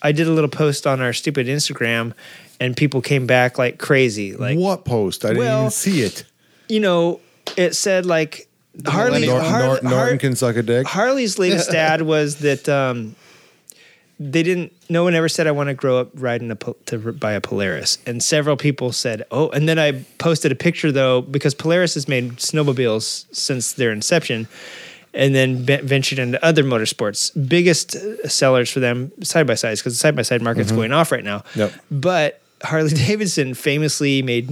I 0.00 0.12
did 0.12 0.26
a 0.26 0.30
little 0.32 0.50
post 0.50 0.86
on 0.86 1.00
our 1.00 1.12
stupid 1.12 1.46
Instagram, 1.46 2.14
and 2.62 2.76
people 2.76 3.00
came 3.02 3.26
back 3.26 3.58
like 3.58 3.78
crazy. 3.78 4.34
Like 4.36 4.58
what 4.58 4.84
post? 4.84 5.24
I 5.24 5.28
didn't 5.34 5.42
even 5.58 5.70
see 5.70 6.02
it. 6.02 6.24
you 6.68 6.80
know, 6.80 7.20
it 7.56 7.74
said 7.74 8.06
like 8.06 8.48
Harley, 8.86 9.26
Norton, 9.26 9.50
Har- 9.50 9.60
Norton, 9.82 9.88
Har- 9.88 10.16
can 10.16 10.36
suck 10.36 10.56
a 10.56 10.62
dick. 10.62 10.86
Harley's 10.86 11.38
latest 11.38 11.74
ad 11.74 12.02
was 12.02 12.36
that 12.36 12.68
um, 12.68 13.14
they 14.20 14.42
didn't. 14.42 14.72
No 14.88 15.04
one 15.04 15.14
ever 15.14 15.28
said 15.28 15.46
I 15.46 15.50
want 15.50 15.68
to 15.68 15.74
grow 15.74 15.98
up 15.98 16.10
riding 16.14 16.50
a 16.50 16.56
to 16.86 17.12
buy 17.12 17.32
a 17.32 17.40
Polaris, 17.40 17.98
and 18.06 18.22
several 18.22 18.56
people 18.56 18.92
said, 18.92 19.24
"Oh." 19.30 19.48
And 19.50 19.68
then 19.68 19.78
I 19.78 20.04
posted 20.18 20.52
a 20.52 20.54
picture 20.54 20.92
though 20.92 21.22
because 21.22 21.54
Polaris 21.54 21.94
has 21.94 22.06
made 22.08 22.32
snowmobiles 22.36 23.26
since 23.34 23.72
their 23.72 23.90
inception, 23.90 24.46
and 25.12 25.34
then 25.34 25.64
ve- 25.64 25.80
ventured 25.82 26.18
into 26.18 26.42
other 26.44 26.62
motorsports. 26.62 27.32
Biggest 27.48 27.96
uh, 27.96 28.28
sellers 28.28 28.70
for 28.70 28.80
them 28.80 29.10
side 29.22 29.46
by 29.46 29.54
sides 29.54 29.80
because 29.80 29.94
the 29.94 29.98
side 29.98 30.14
by 30.14 30.22
side 30.22 30.42
market's 30.42 30.72
going 30.72 30.92
off 30.92 31.10
right 31.10 31.24
now. 31.24 31.42
Yep. 31.56 31.72
But 31.90 32.41
Harley 32.62 32.90
Davidson 32.94 33.54
famously 33.54 34.22
made 34.22 34.48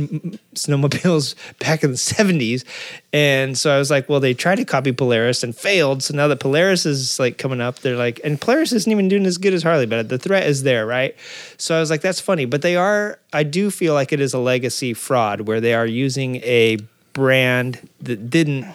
snowmobiles 0.54 1.34
back 1.58 1.84
in 1.84 1.90
the 1.90 1.96
70s. 1.96 2.64
And 3.12 3.56
so 3.56 3.74
I 3.74 3.78
was 3.78 3.90
like, 3.90 4.08
well, 4.08 4.20
they 4.20 4.34
tried 4.34 4.56
to 4.56 4.64
copy 4.64 4.92
Polaris 4.92 5.42
and 5.42 5.54
failed. 5.54 6.02
So 6.02 6.14
now 6.14 6.28
that 6.28 6.40
Polaris 6.40 6.86
is 6.86 7.18
like 7.18 7.38
coming 7.38 7.60
up, 7.60 7.80
they're 7.80 7.96
like, 7.96 8.20
and 8.24 8.40
Polaris 8.40 8.72
isn't 8.72 8.90
even 8.90 9.08
doing 9.08 9.26
as 9.26 9.38
good 9.38 9.54
as 9.54 9.62
Harley, 9.62 9.86
but 9.86 10.08
the 10.08 10.18
threat 10.18 10.46
is 10.46 10.62
there, 10.62 10.86
right? 10.86 11.16
So 11.56 11.76
I 11.76 11.80
was 11.80 11.90
like, 11.90 12.00
that's 12.00 12.20
funny. 12.20 12.44
But 12.44 12.62
they 12.62 12.76
are, 12.76 13.18
I 13.32 13.42
do 13.42 13.70
feel 13.70 13.94
like 13.94 14.12
it 14.12 14.20
is 14.20 14.34
a 14.34 14.38
legacy 14.38 14.94
fraud 14.94 15.42
where 15.42 15.60
they 15.60 15.74
are 15.74 15.86
using 15.86 16.36
a 16.36 16.78
brand 17.12 17.88
that 18.00 18.30
didn't 18.30 18.66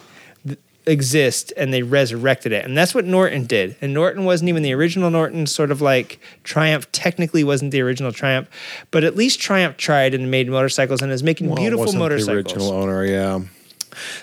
exist 0.87 1.51
and 1.57 1.73
they 1.73 1.81
resurrected 1.81 2.51
it. 2.51 2.65
And 2.65 2.77
that's 2.77 2.93
what 2.93 3.05
Norton 3.05 3.45
did. 3.45 3.75
And 3.81 3.93
Norton 3.93 4.25
wasn't 4.25 4.49
even 4.49 4.63
the 4.63 4.73
original 4.73 5.09
Norton, 5.09 5.47
sort 5.47 5.71
of 5.71 5.81
like 5.81 6.19
Triumph 6.43 6.91
technically 6.91 7.43
wasn't 7.43 7.71
the 7.71 7.81
original 7.81 8.11
Triumph, 8.11 8.49
but 8.91 9.03
at 9.03 9.15
least 9.15 9.39
Triumph 9.39 9.77
tried 9.77 10.13
and 10.13 10.29
made 10.29 10.49
motorcycles 10.49 11.01
and 11.01 11.11
is 11.11 11.23
making 11.23 11.47
Well, 11.47 11.57
beautiful 11.57 11.85
wasn't 11.85 11.99
motorcycles. 11.99 12.25
The 12.25 12.53
original 12.55 12.71
owner, 12.71 13.05
yeah. 13.05 13.39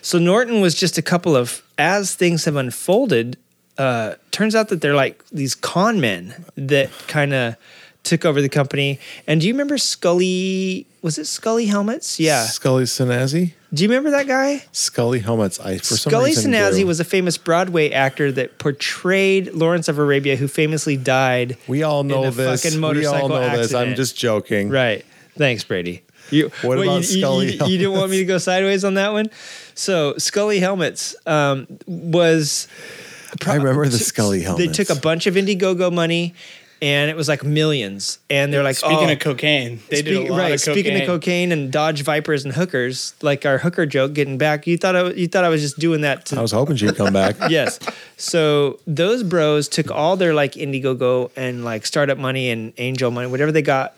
So 0.00 0.18
Norton 0.18 0.60
was 0.60 0.74
just 0.74 0.98
a 0.98 1.02
couple 1.02 1.34
of 1.34 1.62
as 1.78 2.14
things 2.14 2.44
have 2.44 2.56
unfolded. 2.56 3.38
Uh, 3.78 4.14
turns 4.30 4.54
out 4.54 4.68
that 4.68 4.80
they're 4.82 4.94
like 4.94 5.24
these 5.30 5.54
con 5.54 6.00
men 6.00 6.44
that 6.56 6.90
kind 7.08 7.32
of 7.32 7.56
took 8.02 8.24
over 8.24 8.42
the 8.42 8.48
company. 8.48 9.00
And 9.26 9.40
do 9.40 9.46
you 9.46 9.54
remember 9.54 9.76
Skully? 9.76 10.86
Was 11.00 11.18
it 11.18 11.22
Skully 11.22 11.68
helmets? 11.68 12.20
Yeah. 12.20 12.44
Scully 12.44 12.84
Sinazzi? 12.84 13.54
Do 13.74 13.82
you 13.82 13.88
remember 13.88 14.10
that 14.10 14.26
guy? 14.26 14.62
Skully 14.72 15.22
helmets. 15.22 15.58
I 15.58 15.78
for 15.78 15.96
some 15.96 16.10
Scully 16.10 16.30
reason 16.30 16.52
Sinazzi 16.52 16.80
do. 16.80 16.86
was 16.86 17.00
a 17.00 17.04
famous 17.04 17.38
Broadway 17.38 17.90
actor 17.90 18.30
that 18.32 18.58
portrayed 18.58 19.54
Lawrence 19.54 19.88
of 19.88 19.98
Arabia, 19.98 20.36
who 20.36 20.46
famously 20.46 20.98
died. 20.98 21.56
We 21.66 21.82
all 21.82 22.04
know 22.04 22.30
this. 22.30 22.62
fucking 22.62 22.78
We 22.78 22.84
all 22.84 22.92
motorcycle 22.94 23.28
know 23.30 23.56
this. 23.56 23.72
I'm 23.72 23.94
just 23.94 24.16
joking. 24.16 24.68
Right. 24.68 25.06
Thanks, 25.36 25.64
Brady. 25.64 26.02
You, 26.30 26.50
What 26.60 26.78
what, 26.78 26.86
about 26.86 26.96
you, 26.96 27.20
Scully 27.20 27.54
You, 27.54 27.66
you 27.66 27.78
didn't 27.78 27.92
want 27.94 28.10
me 28.10 28.18
to 28.18 28.24
go 28.24 28.38
sideways 28.38 28.84
on 28.84 28.94
that 28.94 29.12
one. 29.12 29.30
So 29.74 30.14
Skully 30.14 30.60
helmets 30.60 31.16
um, 31.26 31.66
was. 31.86 32.68
I 33.46 33.54
remember 33.54 33.88
the 33.88 33.96
Skully 33.96 34.42
helmets. 34.42 34.66
They 34.66 34.84
took 34.84 34.94
a 34.94 35.00
bunch 35.00 35.26
of 35.26 35.34
Indiegogo 35.34 35.90
money, 35.90 36.34
and 36.82 37.08
it 37.08 37.16
was 37.16 37.28
like 37.28 37.44
millions. 37.44 38.18
And 38.28 38.52
they're 38.52 38.64
like, 38.64 38.76
Speaking 38.76 39.08
oh, 39.08 39.12
of 39.12 39.20
cocaine, 39.20 39.78
they 39.88 40.02
did 40.02 40.16
Speak- 40.16 40.28
a 40.28 40.32
lot 40.32 40.38
right. 40.38 40.52
of 40.52 40.60
cocaine. 40.60 40.74
Speaking 40.74 41.00
of 41.00 41.06
cocaine 41.06 41.52
and 41.52 41.70
Dodge 41.72 42.02
Vipers 42.02 42.44
and 42.44 42.52
hookers, 42.52 43.14
like 43.22 43.46
our 43.46 43.58
hooker 43.58 43.86
joke, 43.86 44.12
getting 44.12 44.36
back. 44.36 44.66
You 44.66 44.76
thought 44.76 44.96
I, 44.96 45.10
you 45.12 45.28
thought 45.28 45.44
I 45.44 45.48
was 45.48 45.62
just 45.62 45.78
doing 45.78 46.00
that 46.00 46.26
to 46.26 46.38
I 46.38 46.42
was 46.42 46.50
hoping 46.50 46.74
she'd 46.76 46.96
come 46.96 47.12
back. 47.12 47.36
yes. 47.48 47.78
So 48.16 48.80
those 48.86 49.22
bros 49.22 49.68
took 49.68 49.90
all 49.92 50.16
their 50.16 50.34
like 50.34 50.54
Indiegogo 50.54 51.30
and 51.36 51.64
like 51.64 51.86
startup 51.86 52.18
money 52.18 52.50
and 52.50 52.72
angel 52.78 53.12
money, 53.12 53.28
whatever 53.30 53.52
they 53.52 53.62
got 53.62 53.94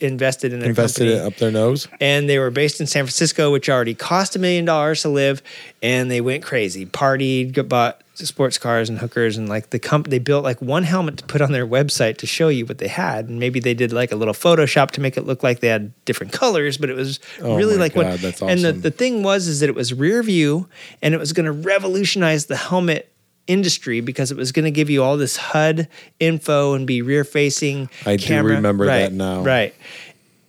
invested 0.00 0.52
in 0.52 0.58
their 0.58 0.70
Invested 0.70 1.04
company. 1.04 1.20
it 1.20 1.26
up 1.26 1.36
their 1.36 1.52
nose. 1.52 1.86
And 2.00 2.28
they 2.28 2.40
were 2.40 2.50
based 2.50 2.80
in 2.80 2.86
San 2.88 3.04
Francisco, 3.04 3.52
which 3.52 3.70
already 3.70 3.94
cost 3.94 4.34
a 4.34 4.38
million 4.40 4.64
dollars 4.64 5.02
to 5.02 5.08
live. 5.08 5.40
And 5.82 6.10
they 6.10 6.20
went 6.20 6.42
crazy, 6.42 6.84
partied, 6.84 7.52
got- 7.52 7.68
bought 7.68 8.00
sports 8.14 8.58
cars 8.58 8.88
and 8.88 8.98
hookers 8.98 9.36
and 9.36 9.48
like 9.48 9.70
the 9.70 9.78
comp 9.78 10.08
they 10.08 10.20
built 10.20 10.44
like 10.44 10.62
one 10.62 10.84
helmet 10.84 11.16
to 11.16 11.24
put 11.24 11.40
on 11.40 11.50
their 11.50 11.66
website 11.66 12.16
to 12.16 12.26
show 12.26 12.48
you 12.48 12.64
what 12.64 12.78
they 12.78 12.86
had 12.86 13.28
and 13.28 13.40
maybe 13.40 13.58
they 13.58 13.74
did 13.74 13.92
like 13.92 14.12
a 14.12 14.16
little 14.16 14.34
photoshop 14.34 14.92
to 14.92 15.00
make 15.00 15.16
it 15.16 15.26
look 15.26 15.42
like 15.42 15.60
they 15.60 15.68
had 15.68 15.92
different 16.04 16.32
colors 16.32 16.78
but 16.78 16.88
it 16.88 16.94
was 16.94 17.18
Oh 17.40 17.56
really 17.56 17.76
like 17.76 17.96
what 17.96 18.20
that's 18.20 18.40
and 18.40 18.60
the, 18.60 18.72
the 18.72 18.90
thing 18.92 19.24
was 19.24 19.48
is 19.48 19.60
that 19.60 19.68
it 19.68 19.74
was 19.74 19.92
rear 19.92 20.22
view 20.22 20.68
and 21.02 21.12
it 21.12 21.18
was 21.18 21.32
going 21.32 21.46
to 21.46 21.52
revolutionize 21.52 22.46
the 22.46 22.56
helmet 22.56 23.10
industry 23.46 24.00
because 24.00 24.30
it 24.30 24.36
was 24.36 24.52
going 24.52 24.64
to 24.64 24.70
give 24.70 24.88
you 24.88 25.02
all 25.02 25.16
this 25.16 25.36
HUD 25.36 25.88
info 26.18 26.74
and 26.74 26.86
be 26.86 27.02
rear 27.02 27.24
facing 27.24 27.90
I 28.06 28.16
do 28.16 28.42
remember 28.42 28.86
right, 28.86 29.00
that 29.00 29.12
now. 29.12 29.42
Right. 29.42 29.74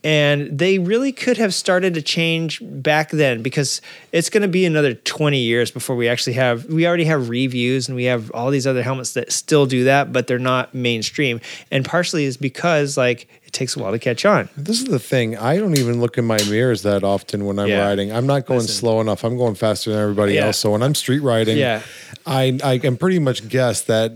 And 0.06 0.60
they 0.60 0.78
really 0.78 1.12
could 1.12 1.38
have 1.38 1.52
started 1.52 1.96
to 1.96 2.02
change 2.04 2.62
back 2.62 3.10
then 3.10 3.42
because 3.42 3.82
it's 4.12 4.30
going 4.30 4.44
to 4.44 4.48
be 4.48 4.64
another 4.66 4.94
20 4.94 5.40
years 5.40 5.72
before 5.72 5.96
we 5.96 6.08
actually 6.08 6.34
have, 6.34 6.66
we 6.68 6.86
already 6.88 7.06
have 7.06 7.28
reviews 7.28 7.88
and 7.88 7.96
we 7.96 8.04
have 8.04 8.30
all 8.32 8.52
these 8.52 8.68
other 8.68 8.84
helmets 8.84 9.14
that 9.14 9.32
still 9.32 9.66
do 9.66 9.86
that, 9.86 10.14
but 10.14 10.28
they're 10.28 10.38
not 10.38 10.76
mainstream. 10.76 11.42
And 11.72 11.84
partially 11.84 12.26
is 12.26 12.38
because 12.38 12.98
like 12.98 13.28
it 13.46 13.52
takes 13.52 13.76
a 13.76 13.80
while 13.80 13.92
to 13.94 13.98
catch 14.00 14.26
on. 14.26 14.48
This 14.56 14.78
is 14.80 14.86
the 14.86 15.00
thing. 15.00 15.38
I 15.38 15.58
don't 15.58 15.76
even 15.76 16.00
look 16.00 16.20
in 16.20 16.26
my 16.26 16.38
mirrors 16.52 16.84
that 16.84 17.04
often 17.04 17.46
when 17.46 17.58
I'm 17.58 17.70
Yeah. 17.70 17.84
riding. 17.88 18.12
I'm 18.12 18.28
not 18.28 18.46
going 18.46 18.60
Listen. 18.60 18.76
slow 18.76 19.02
enough. 19.02 19.24
I'm 19.24 19.38
going 19.38 19.56
faster 19.56 19.90
than 19.92 20.00
everybody 20.00 20.34
Yeah. 20.36 20.46
else. 20.46 20.60
So 20.60 20.70
when 20.70 20.84
I'm 20.84 20.94
street 20.94 21.24
riding, 21.24 21.58
Yeah. 21.58 21.82
I 22.28 22.60
I 22.64 22.78
can 22.78 22.96
pretty 22.96 23.18
much 23.18 23.50
guess 23.50 23.82
that 23.82 24.12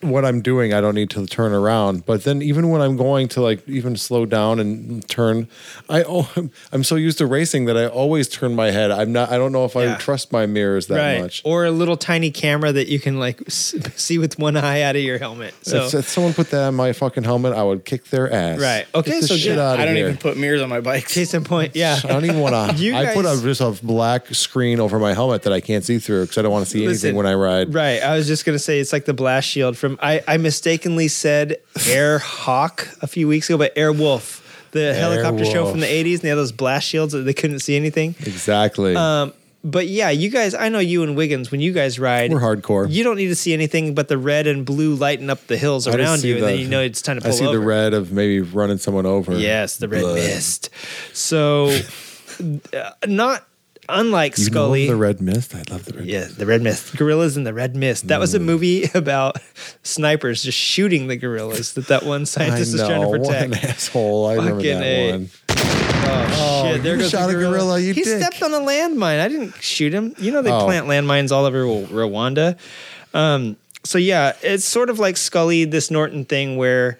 what 0.00 0.24
I'm 0.24 0.40
doing, 0.40 0.72
I 0.72 0.80
don't 0.80 0.94
need 0.94 1.10
to 1.10 1.26
turn 1.26 1.52
around. 1.52 2.06
But 2.06 2.24
then 2.24 2.40
even 2.40 2.70
when 2.70 2.80
I'm 2.80 2.96
going 2.96 3.28
to 3.28 3.42
like 3.42 3.68
even 3.68 3.96
slow 3.96 4.24
down 4.24 4.58
and 4.58 5.06
turn, 5.08 5.48
I 5.90 6.04
oh, 6.06 6.30
I'm 6.72 6.84
so 6.84 6.96
used 6.96 7.18
to 7.18 7.26
racing 7.26 7.66
that 7.66 7.76
I 7.76 7.86
always 7.86 8.28
turn 8.28 8.54
my 8.54 8.70
head. 8.70 8.90
I'm 8.90 9.12
not. 9.12 9.30
I 9.30 9.36
don't 9.36 9.52
know 9.52 9.64
if 9.64 9.76
I 9.76 9.94
trust 9.96 10.32
my 10.32 10.46
mirrors 10.46 10.86
that 10.86 11.20
much. 11.20 11.42
Or 11.44 11.64
a 11.66 11.70
little 11.70 11.96
tiny 11.96 12.30
camera 12.30 12.72
that 12.72 12.88
you 12.88 12.98
can 12.98 13.18
like 13.18 13.42
see 13.48 14.18
with 14.18 14.38
one 14.38 14.56
eye 14.56 14.82
out 14.82 14.96
of 14.96 15.02
your 15.02 15.18
helmet. 15.18 15.54
So, 15.62 15.84
if, 15.84 15.94
if 15.94 16.08
someone 16.08 16.32
put 16.32 16.50
that 16.50 16.68
on 16.68 16.74
my 16.74 16.92
fucking 16.92 17.24
helmet, 17.24 17.52
I 17.52 17.62
would 17.62 17.84
kick 17.84 18.06
their 18.06 18.32
ass. 18.32 18.58
Right. 18.58 18.86
Okay, 18.94 19.20
Get 19.20 19.24
so 19.24 19.36
shit 19.36 19.52
good. 19.52 19.58
out 19.58 19.74
of 19.74 19.80
I 19.80 19.84
don't 19.84 19.96
here. 19.96 20.06
even 20.06 20.18
put 20.18 20.36
mirrors 20.38 20.62
on 20.62 20.70
my 20.70 20.80
bikes. 20.80 21.12
case 21.12 21.34
in 21.34 21.44
point, 21.44 21.76
yeah. 21.76 21.98
I 22.02 22.08
don't 22.08 22.24
even 22.24 22.40
want 22.40 22.54
to. 22.54 22.62
You 22.82 22.96
I 22.96 23.14
put 23.14 23.26
a, 23.26 23.40
just 23.40 23.60
a 23.60 23.70
black 23.84 24.26
screen 24.28 24.80
over 24.80 24.98
my 24.98 25.14
helmet 25.14 25.42
that 25.42 25.52
I 25.52 25.60
can't 25.60 25.84
see 25.84 25.98
through 25.98 26.22
because 26.22 26.38
I 26.38 26.42
don't 26.42 26.50
want 26.50 26.64
to 26.64 26.70
see 26.70 26.84
anything 26.84 27.14
when 27.14 27.26
I 27.26 27.34
ride. 27.34 27.72
Right. 27.72 28.02
I 28.02 28.16
was 28.16 28.26
just 28.26 28.44
gonna 28.44 28.58
say 28.58 28.80
it's 28.80 28.92
like 28.92 29.04
the 29.04 29.14
shield 29.46 29.76
from 29.76 29.98
I, 30.02 30.22
I 30.26 30.36
mistakenly 30.36 31.08
said 31.08 31.56
Air 31.86 32.18
Hawk 32.18 32.88
a 33.00 33.06
few 33.06 33.28
weeks 33.28 33.48
ago, 33.48 33.58
but 33.58 33.72
Air 33.76 33.92
Wolf. 33.92 34.40
The 34.72 34.94
helicopter 34.94 35.44
show 35.44 35.70
from 35.70 35.80
the 35.80 35.86
80s, 35.86 36.14
and 36.14 36.20
they 36.22 36.28
had 36.30 36.38
those 36.38 36.50
blast 36.50 36.88
shields 36.88 37.12
that 37.12 37.24
they 37.24 37.34
couldn't 37.34 37.58
see 37.58 37.76
anything. 37.76 38.14
Exactly. 38.20 38.96
Um, 38.96 39.34
but 39.64 39.86
yeah, 39.86 40.10
you 40.10 40.28
guys, 40.28 40.54
I 40.54 40.68
know 40.70 40.80
you 40.80 41.02
and 41.02 41.16
Wiggins, 41.16 41.50
when 41.50 41.60
you 41.60 41.72
guys 41.72 41.98
ride, 41.98 42.32
We're 42.32 42.40
hardcore. 42.40 42.90
You 42.90 43.04
don't 43.04 43.16
need 43.16 43.28
to 43.28 43.36
see 43.36 43.52
anything 43.52 43.94
but 43.94 44.08
the 44.08 44.18
red 44.18 44.46
and 44.46 44.64
blue 44.64 44.94
lighting 44.94 45.30
up 45.30 45.46
the 45.46 45.56
hills 45.56 45.86
I 45.86 45.94
around 45.94 46.24
you, 46.24 46.36
and 46.36 46.44
then 46.44 46.58
you 46.58 46.68
know 46.68 46.80
it's 46.80 47.00
time 47.00 47.16
to 47.16 47.22
pull 47.22 47.30
I 47.30 47.34
see 47.34 47.46
over. 47.46 47.58
the 47.58 47.64
red 47.64 47.94
of 47.94 48.12
maybe 48.12 48.40
running 48.40 48.78
someone 48.78 49.06
over. 49.06 49.38
Yes, 49.38 49.76
the 49.76 49.88
red 49.88 50.02
mist. 50.02 50.70
So, 51.12 51.66
uh, 52.74 52.90
not 53.06 53.46
unlike 53.88 54.38
You 54.38 54.44
Skully. 54.46 54.86
know 54.86 54.92
the 54.92 54.96
red 54.96 55.20
mist. 55.20 55.54
I 55.54 55.62
love 55.70 55.84
the 55.84 55.94
red. 55.98 56.06
Yeah, 56.06 56.26
the 56.26 56.46
Red 56.46 56.62
Mist. 56.62 56.96
Gorillas 56.96 57.36
in 57.36 57.44
the 57.44 57.52
Red 57.54 57.74
Mist. 57.76 58.08
That 58.08 58.18
Mm. 58.18 58.20
was 58.20 58.34
a 58.34 58.38
movie 58.40 58.84
about 58.94 59.36
snipers 59.82 60.42
just 60.42 60.58
shooting 60.58 61.08
the 61.08 61.16
gorillas 61.16 61.72
that 61.74 61.88
that 61.88 62.04
one 62.04 62.26
scientist 62.26 62.74
know. 62.74 62.82
is 62.82 62.88
trying 62.88 63.02
to 63.02 63.10
protect. 63.10 63.50
What 63.50 63.62
an 63.64 63.70
asshole! 63.70 64.26
I 64.26 64.34
remember 64.34 64.56
Fucking 64.60 64.78
that 64.78 64.84
A. 64.86 65.10
one. 65.12 65.30
Oh, 66.04 66.64
shit! 66.72 66.82
There 66.82 66.94
you 66.94 67.00
goes 67.02 67.10
shot 67.10 67.28
the 67.28 67.36
a 67.38 67.40
gorilla, 67.40 67.78
you 67.78 67.94
he 67.94 68.02
dick. 68.02 68.18
stepped 68.20 68.42
on 68.42 68.52
a 68.52 68.58
landmine. 68.60 69.20
I 69.20 69.28
didn't 69.28 69.54
shoot 69.62 69.92
him. 69.92 70.14
You 70.18 70.32
know 70.32 70.42
they 70.42 70.50
Oh. 70.50 70.64
plant 70.64 70.86
landmines 70.86 71.30
all 71.30 71.44
over 71.44 71.64
Rwanda. 71.64 72.56
Um, 73.14 73.56
so 73.84 73.98
yeah, 73.98 74.32
it's 74.42 74.64
sort 74.64 74.90
of 74.90 74.98
like 74.98 75.14
Skully, 75.16 75.70
this 75.70 75.90
Norton 75.90 76.24
thing 76.24 76.56
where 76.56 76.98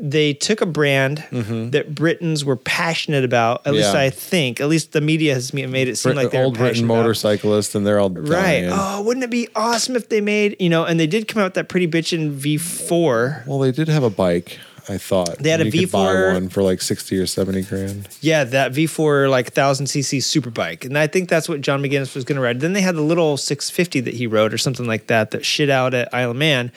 they 0.00 0.32
took 0.34 0.60
a 0.60 0.66
brand 0.66 1.24
that 1.30 1.94
Britons 1.94 2.44
were 2.44 2.56
passionate 2.56 3.24
about. 3.24 3.66
At 3.66 3.74
least 3.74 3.88
Mm-hmm. 3.88 3.96
I 3.96 4.10
think. 4.10 4.60
At 4.60 4.68
least 4.68 4.92
the 4.92 5.00
media 5.00 5.34
has 5.34 5.52
made 5.52 5.88
it 5.88 5.96
seem 5.96 6.14
Brit- 6.14 6.24
like 6.24 6.32
they're 6.32 6.44
old 6.44 6.56
Britain 6.58 6.86
motorcyclists, 6.86 7.74
and 7.74 7.86
they're 7.86 7.98
all 8.00 8.10
Right. 8.10 8.28
dying. 8.62 8.70
Oh, 8.72 9.02
wouldn't 9.02 9.24
it 9.24 9.30
be 9.30 9.48
awesome 9.56 9.96
if 9.96 10.08
they 10.08 10.20
made, 10.20 10.56
you 10.60 10.68
know, 10.68 10.84
and 10.84 10.98
they 11.00 11.06
did 11.06 11.26
come 11.28 11.40
out 11.42 11.46
with 11.46 11.54
that 11.54 11.68
pretty 11.68 11.88
bitchin' 11.88 12.38
V4. 12.38 13.46
Well, 13.46 13.58
they 13.58 13.72
did 13.72 13.88
have 13.88 14.02
a 14.02 14.10
bike. 14.10 14.58
I 14.90 14.96
thought 14.96 15.36
They 15.38 15.50
had 15.50 15.60
and 15.60 15.68
a 15.72 15.76
you 15.76 15.82
could 15.82 15.92
buy 15.92 16.06
V4. 16.14 16.32
one 16.32 16.48
for 16.48 16.62
like 16.62 16.80
sixty 16.80 17.18
or 17.18 17.26
seventy 17.26 17.60
grand. 17.60 18.08
Yeah, 18.22 18.44
that 18.44 18.72
V4 18.72 19.28
like 19.28 19.52
1000cc 19.52 20.22
super 20.22 20.48
bike. 20.48 20.86
And 20.86 20.96
I 20.96 21.06
think 21.06 21.28
that's 21.28 21.46
what 21.46 21.60
John 21.60 21.82
McGuinness 21.82 22.14
was 22.14 22.24
going 22.24 22.36
to 22.36 22.42
ride. 22.42 22.60
Then 22.60 22.72
they 22.72 22.80
had 22.80 22.94
the 22.96 23.02
little 23.02 23.36
650 23.36 24.00
that 24.00 24.14
he 24.14 24.26
rode 24.26 24.54
or 24.54 24.56
something 24.58 24.86
like 24.86 25.08
that 25.08 25.32
that 25.32 25.44
shit 25.44 25.68
out 25.68 25.92
at 25.92 26.12
Isle 26.14 26.30
of 26.30 26.36
Man. 26.38 26.72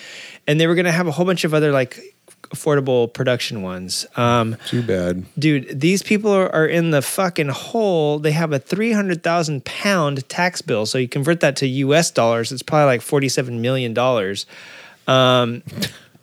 And 0.45 0.59
they 0.59 0.67
were 0.67 0.75
going 0.75 0.85
to 0.87 0.91
have 0.91 1.07
a 1.07 1.11
whole 1.11 1.25
bunch 1.25 1.45
of 1.45 1.53
other 1.53 1.71
like 1.71 2.10
affordable 2.53 3.11
production 3.13 3.61
ones. 3.61 4.05
Um, 4.15 4.57
Too 4.67 4.81
bad. 4.83 5.25
dude, 5.39 5.79
these 5.79 6.03
people 6.03 6.31
are, 6.31 6.49
are 6.53 6.65
in 6.67 6.91
the 6.91 7.01
fucking 7.01 7.47
hole. 7.49 8.19
They 8.19 8.31
have 8.31 8.51
a 8.53 8.59
300,000 8.59 9.63
pound 9.65 10.27
tax 10.29 10.61
bill. 10.61 10.85
So 10.85 10.97
you 10.97 11.07
convert 11.07 11.39
that 11.39 11.55
to 11.57 11.67
US 11.67 12.11
dollars, 12.11 12.51
it's 12.51 12.61
probably 12.63 12.85
like 12.87 13.01
$47 13.01 13.59
million. 13.59 13.97
Um, 15.07 15.63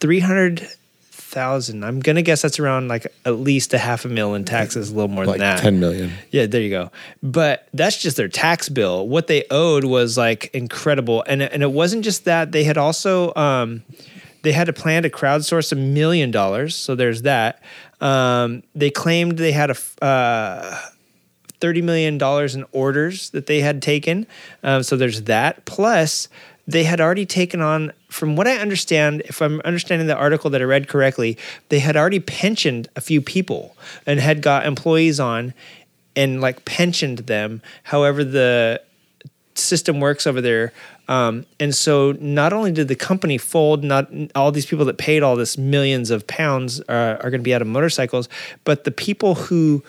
300,000. 0.01 1.85
I'm 1.85 2.01
going 2.01 2.17
to 2.17 2.23
guess 2.23 2.43
that's 2.43 2.59
around 2.59 2.89
like 2.89 3.07
at 3.25 3.33
least 3.39 3.75
a 3.75 3.79
half 3.79 4.05
a 4.05 4.09
mil 4.09 4.35
in 4.35 4.45
taxes, 4.45 4.91
a 4.91 4.95
little 4.95 5.09
more 5.09 5.25
Like 5.27 5.39
than 5.39 5.57
that. 5.57 5.61
ten 5.63 5.81
million. 5.81 6.13
Yeah, 6.31 6.47
there 6.47 6.61
you 6.61 6.71
go. 6.71 6.91
But 7.23 7.69
that's 7.75 8.01
just 8.01 8.17
their 8.17 8.29
tax 8.29 8.69
bill. 8.69 9.07
What 9.09 9.27
they 9.27 9.45
owed 9.51 9.85
was 9.85 10.17
like 10.17 10.51
incredible, 10.55 11.25
and 11.27 11.43
and 11.43 11.63
it 11.63 11.73
wasn't 11.73 12.05
just 12.05 12.25
that. 12.25 12.53
They 12.53 12.65
had 12.65 12.79
also 12.79 13.35
um, 13.35 13.83
they 14.43 14.53
had 14.53 14.69
a 14.69 14.73
plan 14.73 15.03
to 15.03 15.11
crowdsource 15.11 15.73
a 15.73 15.77
million 15.77 16.31
dollars. 16.31 16.75
So 16.75 16.95
there's 16.95 17.23
that. 17.23 17.63
Um, 18.01 18.63
they 18.75 18.91
claimed 18.91 19.39
they 19.39 19.53
had 19.53 19.71
a 19.71 20.05
uh, 20.05 20.81
thirty 21.61 21.83
million 21.83 22.19
dollars 22.19 22.55
in 22.55 22.65
orders 22.73 23.31
that 23.31 23.47
they 23.47 23.61
had 23.61 23.83
taken. 23.83 24.27
Um, 24.63 24.83
so 24.83 24.97
there's 24.97 25.23
that. 25.23 25.65
Plus, 25.65 26.29
they 26.67 26.85
had 26.85 27.01
already 27.01 27.25
taken 27.25 27.63
on, 27.63 27.93
from 28.11 28.37
what 28.37 28.47
I 28.47 28.57
understand, 28.59 29.23
if 29.25 29.41
I'm 29.41 29.61
understanding 29.65 30.07
the 30.07 30.15
article 30.15 30.51
that 30.51 30.61
I 30.61 30.65
read 30.65 30.87
correctly, 30.87 31.39
they 31.71 31.79
had 31.79 31.97
already 31.97 32.21
pensioned 32.21 32.89
a 32.95 33.01
few 33.01 33.23
people 33.23 33.75
and 34.05 34.21
had 34.21 34.43
got 34.43 34.67
employees 34.67 35.19
on 35.19 35.55
and 36.15 36.43
like 36.43 36.67
pensioned 36.67 37.21
them. 37.21 37.63
However, 37.85 38.23
the 38.23 38.83
system 39.55 39.99
works 39.99 40.27
over 40.27 40.43
there. 40.43 40.73
Um, 41.09 41.47
and 41.59 41.75
so 41.75 42.13
not 42.21 42.53
only 42.53 42.71
did 42.71 42.89
the 42.89 42.95
company 42.95 43.39
fold, 43.39 43.83
not 43.83 44.11
all 44.35 44.53
these 44.53 44.67
people 44.67 44.85
that 44.85 44.99
paid 44.99 45.23
all 45.23 45.37
this 45.37 45.57
millions 45.57 46.11
of 46.11 46.27
pounds 46.27 46.81
uh, 46.83 47.17
are 47.23 47.31
going 47.31 47.41
to 47.41 47.45
be 47.45 47.55
out 47.55 47.63
of 47.63 47.69
motorcycles, 47.69 48.29
but 48.65 48.85
the 48.85 48.91
people 48.91 49.35
who 49.35 49.83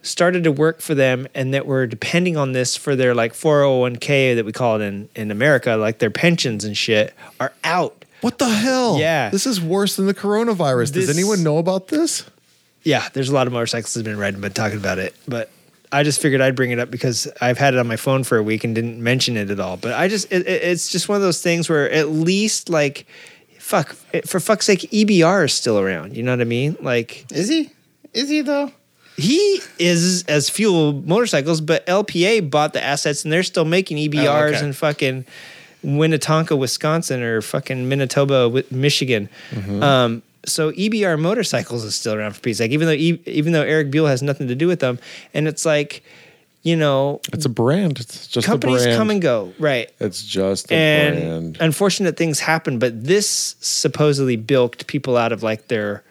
started 0.00 0.42
to 0.44 0.50
work 0.50 0.80
for 0.80 0.94
them 0.94 1.28
and 1.34 1.54
that 1.54 1.66
were 1.66 1.86
depending 1.86 2.36
on 2.36 2.52
this 2.52 2.76
for 2.76 2.96
their 2.96 3.14
like 3.14 3.32
401k 3.34 4.34
that 4.36 4.44
we 4.44 4.52
call 4.52 4.80
it 4.80 4.84
in, 4.84 5.08
in 5.14 5.30
America, 5.30 5.76
like 5.76 5.98
their 5.98 6.10
pensions 6.10 6.64
and 6.64 6.76
shit, 6.76 7.14
are 7.38 7.52
out. 7.62 8.04
What 8.20 8.38
the 8.38 8.48
hell? 8.48 8.98
Yeah. 8.98 9.28
This 9.30 9.46
is 9.46 9.60
worse 9.60 9.96
than 9.96 10.06
the 10.06 10.14
coronavirus. 10.14 10.92
This- 10.92 11.06
Does 11.06 11.16
anyone 11.16 11.42
know 11.42 11.58
about 11.58 11.88
this? 11.88 12.24
Yeah, 12.84 13.08
there's 13.12 13.28
a 13.28 13.34
lot 13.34 13.46
of 13.46 13.52
motorcycles 13.52 13.94
that 13.94 14.00
have 14.00 14.04
been 14.12 14.18
riding, 14.18 14.40
but 14.40 14.56
talking 14.56 14.78
about 14.78 14.98
it. 14.98 15.14
But 15.28 15.50
I 15.92 16.02
just 16.02 16.20
figured 16.20 16.40
I'd 16.40 16.56
bring 16.56 16.70
it 16.70 16.78
up 16.78 16.90
because 16.90 17.28
I've 17.40 17.58
had 17.58 17.74
it 17.74 17.78
on 17.80 17.86
my 17.86 17.96
phone 17.96 18.24
for 18.24 18.38
a 18.38 18.42
week 18.42 18.64
and 18.64 18.74
didn't 18.74 19.02
mention 19.02 19.36
it 19.36 19.50
at 19.50 19.60
all. 19.60 19.76
But 19.76 19.92
I 19.92 20.08
just, 20.08 20.32
it, 20.32 20.46
it- 20.48 20.62
it's 20.62 20.90
just 20.90 21.08
one 21.08 21.16
of 21.16 21.22
those 21.22 21.42
things 21.42 21.68
where 21.68 21.90
at 21.90 22.08
least 22.08 22.68
like, 22.70 23.06
fuck, 23.58 23.94
for 24.26 24.40
fuck's 24.40 24.66
sake, 24.66 24.80
EBR 24.90 25.44
is 25.44 25.52
still 25.52 25.78
around. 25.78 26.16
You 26.16 26.22
know 26.22 26.32
what 26.32 26.40
I 26.40 26.44
mean? 26.44 26.76
Like, 26.80 27.26
Is 27.30 27.48
he? 27.48 27.70
Is 28.14 28.28
he 28.28 28.40
though? 28.40 28.72
he 29.18 29.60
is 29.78 30.24
as 30.24 30.48
fuel 30.48 30.94
motorcycles, 30.94 31.60
but 31.60 31.84
LPA 31.86 32.50
bought 32.50 32.72
the 32.72 32.82
assets 32.82 33.24
and 33.24 33.32
they're 33.32 33.42
still 33.42 33.66
making 33.66 33.98
EBRs 33.98 34.26
Oh, 34.26 34.56
okay. 34.56 34.64
in 34.66 34.72
fucking 34.72 35.24
Winnetonka, 35.84 36.56
Wisconsin, 36.58 37.22
or 37.22 37.42
fucking 37.42 37.88
Manitoba, 37.88 38.64
Michigan. 38.70 39.28
Mm-hmm. 39.50 39.82
Um, 39.82 40.22
so 40.46 40.72
EBR 40.72 41.18
motorcycles 41.20 41.84
is 41.84 41.94
still 41.94 42.14
around 42.14 42.32
for 42.34 42.40
peace. 42.40 42.60
Like 42.60 42.70
even 42.72 42.86
though 42.86 42.92
e- 42.94 43.22
even 43.26 43.52
though 43.52 43.62
Eric 43.62 43.90
Buell 43.90 44.06
has 44.06 44.22
nothing 44.22 44.48
to 44.48 44.54
do 44.54 44.66
with 44.66 44.80
them, 44.80 44.98
and 45.34 45.46
it's 45.48 45.64
like, 45.64 46.02
you 46.62 46.76
know, 46.76 47.20
It's 47.32 47.44
a 47.44 47.48
brand. 47.48 47.98
It's 48.00 48.26
just 48.26 48.46
companies 48.46 48.82
a 48.82 48.86
brand. 48.86 48.98
come 48.98 49.10
and 49.10 49.22
go, 49.22 49.52
right? 49.58 49.90
It's 50.00 50.22
just 50.24 50.70
a 50.70 50.74
and 50.74 51.16
brand. 51.18 51.56
unfortunate 51.60 52.16
things 52.16 52.40
happen, 52.40 52.78
but 52.78 53.04
this 53.04 53.56
supposedly 53.60 54.36
bilked 54.36 54.86
people 54.86 55.16
out 55.16 55.32
of 55.32 55.42
like 55.42 55.68
their 55.68 56.02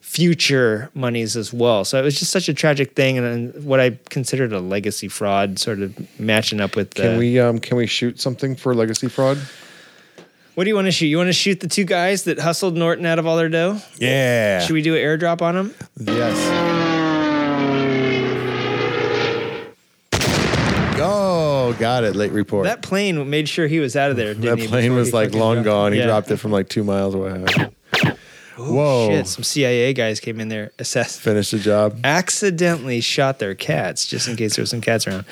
future 0.00 0.90
monies 0.94 1.36
as 1.36 1.52
well. 1.52 1.84
So 1.84 1.98
it 1.98 2.02
was 2.02 2.18
just 2.18 2.30
such 2.30 2.48
a 2.48 2.54
tragic 2.54 2.94
thing, 2.94 3.18
and, 3.18 3.26
and 3.54 3.64
what 3.64 3.78
I 3.80 3.98
considered 4.08 4.52
a 4.54 4.60
legacy 4.60 5.08
fraud, 5.08 5.58
sort 5.58 5.80
of 5.80 5.94
matching 6.18 6.60
up 6.60 6.76
with. 6.76 6.92
The, 6.92 7.02
Can 7.02 7.18
we 7.18 7.38
um 7.38 7.58
can 7.58 7.76
we 7.76 7.86
shoot 7.86 8.18
something 8.20 8.56
for 8.56 8.74
legacy 8.74 9.08
fraud? 9.08 9.38
What 10.58 10.64
do 10.64 10.70
you 10.70 10.74
want 10.74 10.86
to 10.88 10.90
shoot? 10.90 11.06
You 11.06 11.18
want 11.18 11.28
to 11.28 11.32
shoot 11.32 11.60
the 11.60 11.68
two 11.68 11.84
guys 11.84 12.24
that 12.24 12.40
hustled 12.40 12.76
Norton 12.76 13.06
out 13.06 13.20
of 13.20 13.28
all 13.28 13.36
their 13.36 13.48
dough? 13.48 13.80
Yeah. 13.98 14.58
Should 14.58 14.72
we 14.72 14.82
do 14.82 14.96
an 14.96 15.00
airdrop 15.00 15.40
on 15.40 15.54
them? 15.54 15.74
Yes. 16.00 16.36
Go. 20.96 21.76
got 21.78 22.02
it. 22.02 22.16
Late 22.16 22.32
report. 22.32 22.64
That 22.64 22.82
plane 22.82 23.30
made 23.30 23.48
sure 23.48 23.68
he 23.68 23.78
was 23.78 23.94
out 23.94 24.10
of 24.10 24.16
there. 24.16 24.34
Didn't 24.34 24.58
That 24.58 24.68
plane 24.68 24.96
was 24.96 25.12
like 25.12 25.32
long 25.32 25.62
gone. 25.62 25.92
He 25.92 26.00
Yeah. 26.00 26.06
dropped 26.06 26.28
it 26.32 26.38
from 26.38 26.50
like 26.50 26.68
two 26.68 26.82
miles 26.82 27.14
away. 27.14 27.44
Whoa! 28.56 29.10
Shit, 29.10 29.28
some 29.28 29.44
CIA 29.44 29.92
guys 29.92 30.18
came 30.18 30.40
in 30.40 30.48
there, 30.48 30.72
assessed, 30.80 31.20
Finished 31.20 31.52
the 31.52 31.60
job. 31.60 32.00
accidentally 32.02 33.00
shot 33.00 33.38
their 33.38 33.54
cats 33.54 34.08
just 34.08 34.26
in 34.26 34.34
case 34.34 34.56
there 34.56 34.64
was 34.64 34.70
some 34.70 34.80
cats 34.80 35.06
around. 35.06 35.24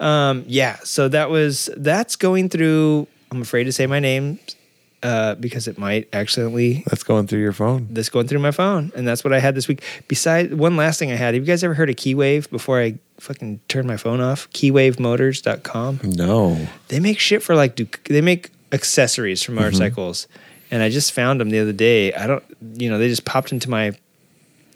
Um, 0.00 0.42
yeah, 0.48 0.78
so 0.82 1.06
that 1.06 1.30
was 1.30 1.70
that's 1.76 2.16
going 2.16 2.48
through. 2.48 3.06
I'm 3.30 3.42
afraid 3.42 3.64
to 3.64 3.72
say 3.72 3.86
my 3.86 4.00
name 4.00 4.40
uh, 5.04 5.34
because 5.34 5.68
it 5.68 5.76
might 5.76 6.08
accidentally 6.14 6.82
That's 6.86 7.02
going 7.02 7.26
through 7.26 7.40
your 7.40 7.52
phone. 7.52 7.88
That's 7.90 8.08
going 8.08 8.26
through 8.26 8.38
my 8.38 8.50
phone, 8.50 8.90
and 8.96 9.06
that's 9.06 9.22
what 9.22 9.34
I 9.34 9.38
had 9.38 9.54
this 9.54 9.68
week. 9.68 9.82
Besides, 10.08 10.54
one 10.54 10.76
last 10.78 10.98
thing 10.98 11.12
I 11.12 11.16
had. 11.16 11.34
Have 11.34 11.42
you 11.42 11.46
guys 11.46 11.62
ever 11.62 11.74
heard 11.74 11.90
of 11.90 11.96
Kiwav 11.96 12.48
before 12.50 12.80
I 12.80 12.98
fucking 13.18 13.60
turned 13.68 13.86
my 13.86 13.98
phone 13.98 14.22
off? 14.22 14.50
KiwavMotors.com. 14.52 16.00
No. 16.04 16.66
They 16.88 17.00
make 17.00 17.18
shit 17.18 17.42
for 17.42 17.54
like 17.54 17.76
they 18.04 18.22
make 18.22 18.50
accessories 18.72 19.42
for 19.42 19.52
motorcycles, 19.52 20.26
and 20.70 20.82
I 20.82 20.88
just 20.88 21.12
found 21.12 21.38
them 21.38 21.50
the 21.50 21.60
other 21.60 21.74
day. 21.74 22.14
I 22.14 22.26
don't, 22.26 22.42
you 22.74 22.88
know, 22.88 22.98
they 22.98 23.08
just 23.08 23.26
popped 23.26 23.52
into 23.52 23.68
my 23.68 23.92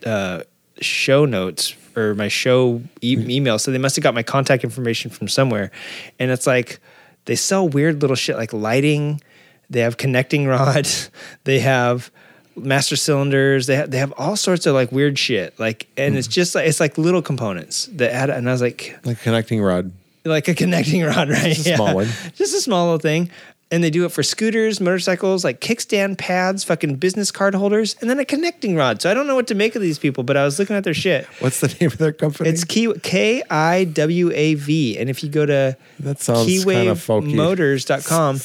uh, 0.04 0.42
show 0.80 1.24
notes 1.24 1.74
or 1.96 2.14
my 2.14 2.28
show 2.28 2.82
e- 3.00 3.24
email, 3.34 3.58
so 3.58 3.70
they 3.70 3.78
must 3.78 3.96
have 3.96 4.02
got 4.02 4.14
my 4.14 4.22
contact 4.22 4.62
information 4.62 5.10
from 5.10 5.26
somewhere. 5.26 5.70
And 6.18 6.30
it's 6.30 6.46
like 6.46 6.80
they 7.24 7.34
sell 7.34 7.66
weird 7.66 8.02
little 8.02 8.14
shit 8.14 8.36
like 8.36 8.52
lighting. 8.52 9.22
They 9.70 9.80
have 9.80 9.96
connecting 9.96 10.46
rods. 10.48 11.10
They 11.44 11.60
have 11.60 12.10
master 12.56 12.96
cylinders. 12.96 13.66
They 13.66 13.76
have, 13.76 13.90
they 13.90 13.98
have 13.98 14.12
all 14.16 14.36
sorts 14.36 14.66
of 14.66 14.74
like 14.74 14.92
weird 14.92 15.18
shit. 15.18 15.58
Like, 15.58 15.86
and 15.96 16.16
it's 16.16 16.26
hmm. 16.26 16.32
just 16.32 16.54
like 16.54 16.66
it's 16.66 16.80
like 16.80 16.98
little 16.98 17.22
components 17.22 17.86
that 17.92 18.12
add. 18.12 18.30
And 18.30 18.48
I 18.48 18.52
was 18.52 18.62
like, 18.62 18.98
Like 19.04 19.20
connecting 19.20 19.62
rod. 19.62 19.92
like 20.24 20.48
a 20.48 20.54
connecting 20.54 21.02
rod, 21.02 21.28
right? 21.30 21.54
Just 21.54 21.66
a 21.66 21.76
small 21.76 21.94
one. 21.94 22.08
Just 22.34 22.54
a 22.54 22.60
small 22.60 22.84
little 22.86 22.98
thing. 22.98 23.30
And 23.70 23.84
they 23.84 23.90
do 23.90 24.06
it 24.06 24.12
for 24.12 24.22
scooters, 24.22 24.80
motorcycles, 24.80 25.44
like 25.44 25.60
kickstand 25.60 26.16
pads, 26.16 26.64
fucking 26.64 26.96
business 26.96 27.30
card 27.30 27.54
holders, 27.54 27.96
and 28.00 28.08
then 28.08 28.18
a 28.18 28.24
connecting 28.24 28.76
rod. 28.76 29.02
So 29.02 29.10
I 29.10 29.14
don't 29.14 29.26
know 29.26 29.34
what 29.34 29.46
to 29.48 29.54
make 29.54 29.76
of 29.76 29.82
these 29.82 29.98
people, 29.98 30.24
but 30.24 30.38
I 30.38 30.44
was 30.46 30.58
looking 30.58 30.74
at 30.74 30.84
their 30.84 30.94
shit. 30.94 31.26
What's 31.40 31.60
the 31.60 31.68
name 31.78 31.90
of 31.90 31.98
their 31.98 32.14
company? 32.14 32.48
It's 32.48 32.64
K 32.64 33.42
I 33.50 33.84
W 33.84 34.30
A 34.32 34.54
V. 34.54 34.96
And 34.96 35.10
if 35.10 35.22
you 35.22 35.28
go 35.28 35.44
to 35.44 35.76
That 36.00 36.18
sounds 36.18 36.46
kinda 36.46 36.94
folky. 36.94 37.34
kiwavmotors.com, 37.34 38.40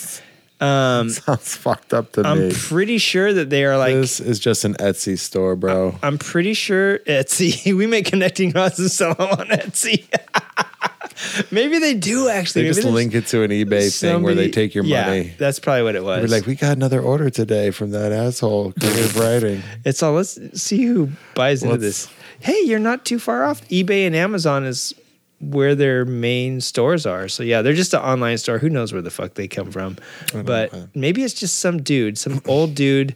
um, 0.60 1.10
sounds 1.10 1.56
fucked 1.56 1.94
up 1.94 2.12
to 2.14 2.24
me. 2.24 2.30
I'm 2.30 2.48
me. 2.50 2.54
pretty 2.54 2.98
sure 2.98 3.34
that 3.34 3.50
they 3.50 3.66
are 3.66 3.78
like 3.78 3.94
this 3.96 4.20
is 4.20 4.40
just 4.40 4.64
an 4.66 4.76
Etsy 4.76 5.18
store, 5.18 5.56
bro. 5.56 5.96
I'm 6.02 6.18
pretty 6.18 6.54
sure 6.54 7.00
Etsy. 7.00 7.74
We 7.84 7.88
make 7.88 8.06
connecting 8.06 8.52
rods 8.52 8.80
and 8.80 8.90
sell 8.92 9.14
them 9.16 9.30
on 9.30 9.48
Etsy. 9.48 10.06
Maybe 11.52 11.80
they 11.80 11.94
do 11.94 12.30
actually. 12.30 12.62
They 12.64 12.68
Maybe 12.68 12.74
just 12.76 12.82
there's 12.84 12.94
link 12.94 13.14
it 13.14 13.28
to 13.28 13.44
an 13.44 13.52
eBay 13.52 14.00
thing 14.00 14.24
where 14.24 14.34
they 14.36 14.46
somebody- 14.46 14.52
take 14.52 14.76
your 14.76 14.84
yeah, 14.86 15.06
money. 15.08 15.34
That's 15.38 15.60
probably 15.60 15.84
what 15.84 15.96
it 15.96 16.04
was. 16.04 16.22
We're 16.22 16.36
like, 16.36 16.46
we 16.46 16.56
got 16.56 16.76
another 16.76 17.02
order 17.02 17.30
today 17.30 17.72
from 17.72 17.92
that 17.92 18.12
asshole. 18.12 18.74
Creative 18.74 19.18
writing. 19.18 19.62
it's 19.86 20.02
all. 20.04 20.14
Let's 20.14 20.40
see 20.62 20.84
who 20.86 21.10
buys 21.36 21.64
into 21.64 21.74
Let's- 21.76 22.06
this. 22.06 22.10
Hey, 22.40 22.60
you're 22.66 22.80
not 22.80 23.06
too 23.06 23.20
far 23.20 23.44
off. 23.46 23.66
eBay 23.70 24.06
and 24.06 24.16
Amazon 24.16 24.66
is 24.66 24.94
where 25.52 25.76
their 25.76 26.06
main 26.06 26.62
stores 26.62 27.06
are. 27.06 27.28
So 27.28 27.44
yeah, 27.44 27.62
they're 27.62 27.74
just 27.74 27.94
an 27.94 28.02
online 28.02 28.38
store. 28.38 28.58
Who 28.60 28.70
knows 28.70 28.94
where 28.94 29.02
the 29.02 29.12
fuck 29.12 29.34
they 29.36 29.48
come 29.48 29.72
from? 29.72 29.98
But 30.34 30.74
know. 30.74 30.88
maybe 30.96 31.24
it's 31.24 31.34
just 31.34 31.60
some 31.60 31.82
dude, 31.84 32.18
some 32.18 32.42
old 32.48 32.76
dude 32.76 33.16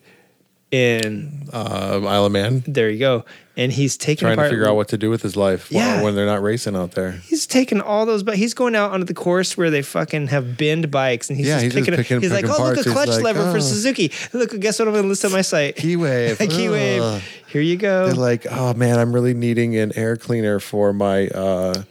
in 0.69 1.47
Uh, 1.53 2.01
Isle 2.05 2.25
of 2.25 2.31
Man. 2.33 2.61
there 2.67 2.89
you 2.89 2.99
go, 2.99 3.23
and 3.55 3.71
he's 3.71 3.95
taking 3.95 4.25
Trying 4.25 4.35
to 4.37 4.49
figure 4.49 4.67
out 4.67 4.75
what 4.75 4.89
to 4.89 4.97
do 4.97 5.09
with 5.09 5.21
his 5.21 5.37
life 5.37 5.71
Yeah. 5.71 6.03
when 6.03 6.13
they're 6.13 6.25
not 6.25 6.41
racing 6.43 6.75
out 6.75 6.91
there. 6.91 7.11
He's 7.13 7.47
taking 7.47 7.79
all 7.79 8.05
those, 8.05 8.21
but 8.21 8.35
he's 8.35 8.53
going 8.53 8.75
out 8.75 8.91
onto 8.91 9.05
the 9.05 9.13
course 9.13 9.55
where 9.55 9.69
they 9.69 9.81
fucking 9.81 10.27
have 10.27 10.57
bend 10.57 10.91
bikes, 10.91 11.29
and 11.29 11.37
he's 11.37 11.47
Yeah, 11.47 11.53
just 11.61 11.63
he's 11.63 11.73
just 11.73 11.85
picking. 11.85 11.97
picking- 12.03 12.19
he's 12.21 12.31
like, 12.31 12.43
picking 12.45 12.59
"Oh, 12.59 12.69
look, 12.69 12.85
a 12.85 12.89
clutch 12.89 13.07
like, 13.07 13.23
lever 13.23 13.49
for 13.49 13.57
"Oh." 13.57 13.61
Suzuki. 13.61 14.11
Look, 14.33 14.59
guess 14.59 14.77
what 14.79 14.89
I'm 14.89 14.93
going 14.93 15.05
to 15.05 15.09
list 15.09 15.23
on 15.23 15.31
my 15.31 15.41
site? 15.41 15.77
Kiwav. 15.77 16.35
Kiwav. 16.37 16.99
Ugh. 17.15 17.21
Here 17.47 17.61
you 17.61 17.77
go. 17.77 18.07
They're 18.07 18.15
like, 18.15 18.45
oh 18.51 18.73
man, 18.73 18.99
I'm 18.99 19.13
really 19.13 19.33
needing 19.33 19.77
an 19.77 19.93
air 19.95 20.17
cleaner 20.17 20.59
for 20.59 20.91
my 20.91 21.29
uh, 21.29 21.83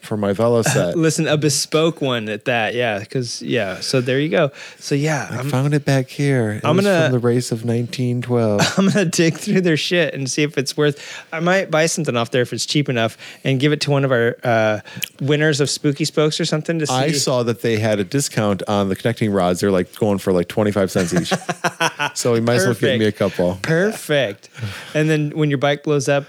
for 0.00 0.16
my 0.16 0.32
velo 0.32 0.62
set. 0.74 0.96
Listen, 0.96 1.26
a 1.28 1.36
bespoke 1.36 2.00
one 2.00 2.28
at 2.28 2.44
that, 2.46 2.74
yeah. 2.74 2.98
Because 2.98 3.42
yeah, 3.42 3.80
so 3.80 4.00
there 4.00 4.18
you 4.20 4.28
go. 4.28 4.50
So 4.78 4.94
yeah, 4.94 5.28
I 5.30 5.38
I'm, 5.38 5.48
found 5.50 5.74
it 5.74 5.84
back 5.84 6.08
here. 6.08 6.52
It 6.52 6.64
I'm 6.64 6.76
gonna- 6.76 7.02
from 7.04 7.12
the 7.12 7.18
race 7.18 7.52
of 7.52 7.64
1912. 7.64 8.74
I'm 8.78 8.88
gonna 8.88 9.04
dig 9.04 9.36
through 9.36 9.60
their 9.60 9.76
shit 9.76 10.14
and 10.14 10.30
see 10.30 10.42
if 10.42 10.58
it's 10.58 10.76
worth. 10.76 11.24
I 11.32 11.40
might 11.40 11.70
buy 11.70 11.86
something 11.86 12.16
off 12.16 12.30
there 12.30 12.42
if 12.42 12.52
it's 12.52 12.66
cheap 12.66 12.88
enough 12.88 13.16
and 13.44 13.60
give 13.60 13.72
it 13.72 13.80
to 13.82 13.90
one 13.90 14.04
of 14.04 14.12
our 14.12 14.36
uh, 14.42 14.80
winners 15.20 15.60
of 15.60 15.70
Spooky 15.70 16.04
Spokes 16.04 16.40
or 16.40 16.44
something 16.44 16.78
to 16.78 16.86
see. 16.86 16.92
I 16.94 17.12
saw 17.12 17.42
that 17.42 17.62
they 17.62 17.78
had 17.78 17.98
a 17.98 18.04
discount 18.04 18.62
on 18.68 18.88
the 18.88 18.96
connecting 18.96 19.32
rods. 19.32 19.60
They're 19.60 19.70
like 19.70 19.94
going 19.96 20.18
for 20.18 20.32
like 20.32 20.48
25 20.48 20.90
cents 20.90 21.14
each. 21.14 21.32
so 22.14 22.32
we 22.32 22.40
might 22.40 22.56
as 22.56 22.64
well 22.66 22.74
give 22.74 22.98
me 22.98 23.06
a 23.06 23.12
couple. 23.12 23.58
Perfect. 23.62 24.48
and 24.94 25.08
then 25.08 25.30
when 25.30 25.50
your 25.50 25.58
bike 25.58 25.82
blows 25.82 26.08
up, 26.08 26.24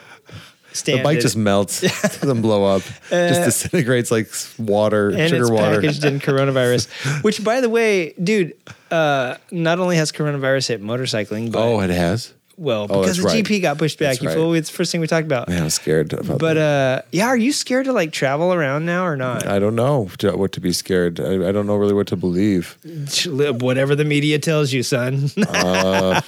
stand 0.74 1.00
The 1.00 1.04
bike 1.04 1.18
it. 1.20 1.22
just 1.22 1.36
melts, 1.38 1.82
doesn't 2.20 2.42
blow 2.42 2.64
up, 2.66 2.82
just 3.10 3.44
disintegrates 3.44 4.12
like 4.12 4.30
water, 4.58 5.10
and 5.10 5.30
sugar 5.30 5.42
it's 5.44 5.52
water. 5.52 5.76
packaged 5.82 6.04
in 6.06 6.20
coronavirus. 6.20 6.90
Which, 7.24 7.44
by 7.44 7.62
the 7.62 7.70
way, 7.70 8.14
dude, 8.14 8.54
uh, 8.90 9.36
not 9.52 9.80
only 9.80 9.96
has 9.98 10.12
coronavirus 10.12 10.68
hit 10.70 10.84
motorcycling, 10.84 11.52
but 11.52 11.60
Oh, 11.62 11.80
it 11.82 11.90
has. 11.90 12.34
Well, 12.62 12.86
oh, 12.90 13.02
because 13.02 13.18
the 13.18 13.24
right. 13.24 13.44
GP 13.44 13.64
got 13.64 13.80
pushed 13.80 13.98
back. 13.98 14.12
That's 14.12 14.22
You 14.22 14.30
right. 14.30 14.38
fool! 14.38 14.54
It's 14.54 14.70
the 14.70 14.76
first 14.76 14.92
thing 14.92 15.02
we 15.02 15.08
talked 15.08 15.26
about. 15.26 15.50
Man, 15.50 15.64
I'm 15.64 15.70
scared 15.72 16.14
about 16.14 16.38
But 16.38 16.58
uh, 16.58 17.02
yeah, 17.12 17.26
are 17.26 17.36
you 17.36 17.52
scared 17.52 17.86
to 17.86 17.94
like 17.94 18.12
travel 18.12 18.54
around 18.54 18.86
now 18.86 19.04
or 19.04 19.18
not? 19.18 19.48
I 19.48 19.58
don't 19.58 19.76
know 19.76 20.10
what 20.22 20.52
to 20.52 20.62
be 20.62 20.72
scared. 20.72 21.20
I, 21.20 21.50
I 21.50 21.52
don't 21.52 21.66
know 21.66 21.76
really 21.76 21.96
what 21.96 22.06
to 22.08 22.16
believe. 22.16 22.78
Whatever 23.26 23.96
the 23.96 24.06
media 24.06 24.38
tells 24.38 24.72
you, 24.72 24.84
son. 24.84 25.30
Uh. 25.38 26.22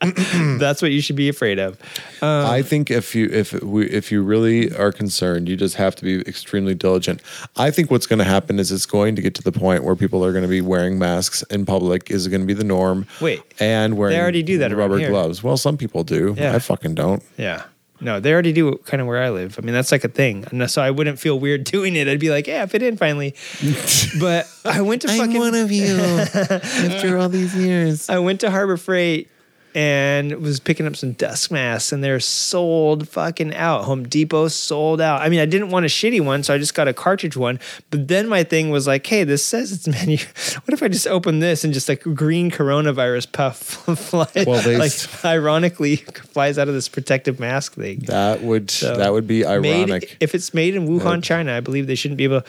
That's 0.58 0.82
what 0.82 0.92
you 0.92 1.00
should 1.00 1.16
be 1.16 1.28
afraid 1.28 1.58
of. 1.58 1.78
Um, 2.22 2.46
I 2.46 2.62
think 2.62 2.90
if 2.90 3.14
you 3.14 3.28
if 3.32 3.52
we 3.62 3.86
if 3.86 4.12
you 4.12 4.22
really 4.22 4.74
are 4.76 4.92
concerned, 4.92 5.48
you 5.48 5.56
just 5.56 5.76
have 5.76 5.96
to 5.96 6.04
be 6.04 6.20
extremely 6.20 6.74
diligent. 6.74 7.22
I 7.56 7.70
think 7.70 7.90
what's 7.90 8.06
going 8.06 8.18
to 8.18 8.24
happen 8.24 8.58
is 8.58 8.70
it's 8.70 8.86
going 8.86 9.16
to 9.16 9.22
get 9.22 9.34
to 9.36 9.42
the 9.42 9.52
point 9.52 9.84
where 9.84 9.96
people 9.96 10.24
are 10.24 10.32
going 10.32 10.42
to 10.42 10.48
be 10.48 10.60
wearing 10.60 10.98
masks 10.98 11.42
in 11.44 11.64
public 11.64 12.10
is 12.10 12.28
going 12.28 12.42
to 12.42 12.46
be 12.46 12.54
the 12.54 12.64
norm. 12.64 13.06
Wait, 13.20 13.42
and 13.58 13.96
wearing 13.96 14.18
already 14.20 14.42
do 14.42 14.58
that 14.58 14.74
rubber 14.76 14.98
gloves. 14.98 15.42
Well, 15.42 15.56
some 15.56 15.77
people 15.78 16.04
do. 16.04 16.34
Yeah. 16.36 16.54
I 16.54 16.58
fucking 16.58 16.94
don't. 16.94 17.22
Yeah. 17.36 17.64
No, 18.00 18.20
they 18.20 18.32
already 18.32 18.52
do 18.52 18.76
kind 18.84 19.00
of 19.00 19.06
where 19.08 19.22
I 19.22 19.30
live. 19.30 19.58
I 19.58 19.62
mean, 19.62 19.74
that's 19.74 19.90
like 19.90 20.04
a 20.04 20.08
thing. 20.08 20.44
And 20.50 20.70
so 20.70 20.80
I 20.80 20.90
wouldn't 20.90 21.18
feel 21.18 21.40
weird 21.40 21.64
doing 21.64 21.96
it. 21.96 22.06
I'd 22.06 22.20
be 22.20 22.30
like, 22.30 22.46
yeah, 22.46 22.64
fit 22.66 22.82
in 22.82 22.96
finally. 22.96 23.34
but 24.20 24.48
I 24.64 24.82
went 24.82 25.02
to 25.02 25.08
fucking. 25.08 25.36
One 25.38 25.54
of 25.54 25.72
you 25.72 25.96
after 25.96 27.18
all 27.18 27.28
these 27.28 27.56
years. 27.56 28.08
I 28.08 28.18
went 28.20 28.40
to 28.40 28.50
Harbor 28.50 28.76
Freight 28.76 29.28
and 29.74 30.32
was 30.40 30.60
picking 30.60 30.86
up 30.86 30.96
some 30.96 31.12
dusk 31.12 31.50
masks 31.50 31.92
and 31.92 32.02
they're 32.02 32.20
sold 32.20 33.08
fucking 33.08 33.54
out. 33.54 33.84
Home 33.84 34.08
Depot 34.08 34.48
sold 34.48 35.00
out. 35.00 35.20
I 35.22 35.28
mean, 35.28 35.40
I 35.40 35.46
didn't 35.46 35.70
want 35.70 35.84
a 35.84 35.88
shitty 35.88 36.20
one, 36.24 36.42
so 36.42 36.54
I 36.54 36.58
just 36.58 36.74
got 36.74 36.88
a 36.88 36.92
cartridge 36.94 37.36
one. 37.36 37.60
But 37.90 38.08
then 38.08 38.28
my 38.28 38.44
thing 38.44 38.70
was 38.70 38.86
like, 38.86 39.06
hey, 39.06 39.24
this 39.24 39.44
says 39.44 39.70
it's 39.72 39.86
menu. 39.98 40.18
What 40.64 40.72
if 40.74 40.82
I 40.82 40.88
just 40.88 41.06
open 41.06 41.38
this 41.40 41.64
and 41.64 41.72
just 41.74 41.88
like 41.88 42.02
green 42.02 42.50
coronavirus 42.50 43.30
puff 43.32 43.56
flies? 43.98 44.44
Well, 44.46 44.62
they- 44.62 44.76
like 44.78 44.92
ironically 45.24 45.96
flies 45.96 46.58
out 46.58 46.68
of 46.68 46.74
this 46.74 46.88
protective 46.88 47.38
mask 47.40 47.74
thing. 47.74 48.00
That 48.06 48.42
would 48.42 48.70
So, 48.70 48.96
that 48.96 49.12
would 49.12 49.26
be 49.26 49.44
ironic. 49.44 49.62
Made, 49.62 50.16
if 50.20 50.34
it's 50.34 50.54
made 50.54 50.74
in 50.74 50.86
Wuhan, 50.88 51.22
China, 51.22 51.56
I 51.56 51.60
believe 51.60 51.86
they 51.86 51.94
shouldn't 51.94 52.18
be 52.18 52.24
able. 52.24 52.42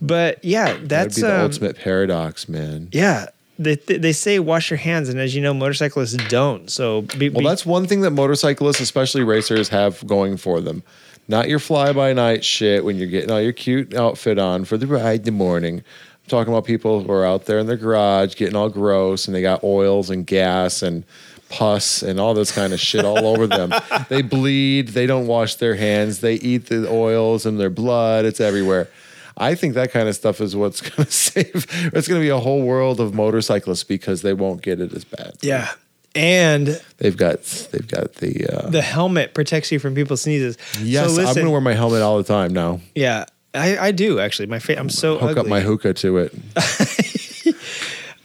But 0.00 0.44
yeah, 0.44 0.76
that's 0.82 1.16
be 1.16 1.22
the 1.22 1.34
um, 1.34 1.40
ultimate 1.42 1.76
paradox, 1.76 2.48
man. 2.48 2.88
yeah. 2.92 3.26
They, 3.58 3.76
they 3.76 4.12
say 4.12 4.38
wash 4.38 4.70
your 4.70 4.76
hands, 4.78 5.08
and 5.08 5.18
as 5.18 5.34
you 5.34 5.40
know, 5.40 5.54
motorcyclists 5.54 6.16
don't. 6.28 6.70
So 6.70 7.02
be, 7.02 7.30
Well, 7.30 7.40
be- 7.40 7.46
that's 7.46 7.64
one 7.64 7.86
thing 7.86 8.02
that 8.02 8.10
motorcyclists, 8.10 8.80
especially 8.80 9.24
racers, 9.24 9.68
have 9.70 10.06
going 10.06 10.36
for 10.36 10.60
them. 10.60 10.82
Not 11.28 11.48
your 11.48 11.58
fly 11.58 11.92
by 11.92 12.12
night 12.12 12.44
shit 12.44 12.84
when 12.84 12.96
you're 12.96 13.08
getting 13.08 13.30
all 13.30 13.40
your 13.40 13.52
cute 13.52 13.94
outfit 13.94 14.38
on 14.38 14.64
for 14.64 14.76
the 14.76 14.86
ride 14.86 15.20
in 15.20 15.24
the 15.24 15.30
morning. 15.32 15.78
I'm 15.78 16.28
talking 16.28 16.52
about 16.52 16.64
people 16.64 17.02
who 17.02 17.10
are 17.10 17.24
out 17.24 17.46
there 17.46 17.58
in 17.58 17.66
their 17.66 17.76
garage 17.76 18.36
getting 18.36 18.54
all 18.56 18.68
gross 18.68 19.26
and 19.26 19.34
they 19.34 19.42
got 19.42 19.64
oils 19.64 20.10
and 20.10 20.26
gas 20.26 20.82
and 20.82 21.04
pus 21.48 22.02
and 22.02 22.20
all 22.20 22.34
this 22.34 22.52
kind 22.52 22.72
of 22.72 22.80
shit 22.80 23.04
all 23.04 23.26
over 23.26 23.46
them. 23.46 23.72
They 24.08 24.22
bleed, 24.22 24.88
they 24.88 25.06
don't 25.06 25.26
wash 25.26 25.56
their 25.56 25.74
hands, 25.76 26.20
they 26.20 26.34
eat 26.34 26.66
the 26.66 26.88
oils 26.88 27.44
and 27.46 27.58
their 27.58 27.70
blood, 27.70 28.24
it's 28.24 28.40
everywhere. 28.40 28.88
I 29.36 29.54
think 29.54 29.74
that 29.74 29.92
kind 29.92 30.08
of 30.08 30.14
stuff 30.16 30.40
is 30.40 30.56
what's 30.56 30.80
going 30.88 31.04
to 31.06 31.12
save. 31.12 31.66
It's 31.94 32.08
going 32.08 32.20
to 32.20 32.24
be 32.24 32.30
a 32.30 32.38
whole 32.38 32.62
world 32.62 33.00
of 33.00 33.14
motorcyclists 33.14 33.84
because 33.84 34.22
they 34.22 34.32
won't 34.32 34.62
get 34.62 34.80
it 34.80 34.92
as 34.94 35.04
bad. 35.04 35.32
yeah. 35.42 35.70
And 36.14 36.80
They've 36.96 37.14
got 37.16 37.42
they've 37.72 37.86
got 37.86 38.14
the 38.14 38.46
uh, 38.50 38.70
the 38.70 38.80
helmet 38.80 39.34
protects 39.34 39.70
you 39.70 39.78
from 39.78 39.94
people's 39.94 40.22
sneezes. 40.22 40.56
Yes, 40.80 41.14
so 41.14 41.22
I'm 41.26 41.34
gonna 41.34 41.50
wear 41.50 41.60
my 41.60 41.74
helmet 41.74 42.00
all 42.00 42.16
the 42.16 42.24
time 42.24 42.54
now. 42.54 42.80
Yeah, 42.94 43.26
I, 43.52 43.76
I 43.78 43.90
do 43.90 44.18
actually. 44.18 44.46
My 44.46 44.58
fa- 44.58 44.78
I'm 44.78 44.88
so 44.88 45.18
Hook 45.18 45.32
ugly. 45.32 45.40
up 45.42 45.46
my 45.46 45.60
hookah 45.60 45.92
to 45.92 46.16
it. 46.16 46.34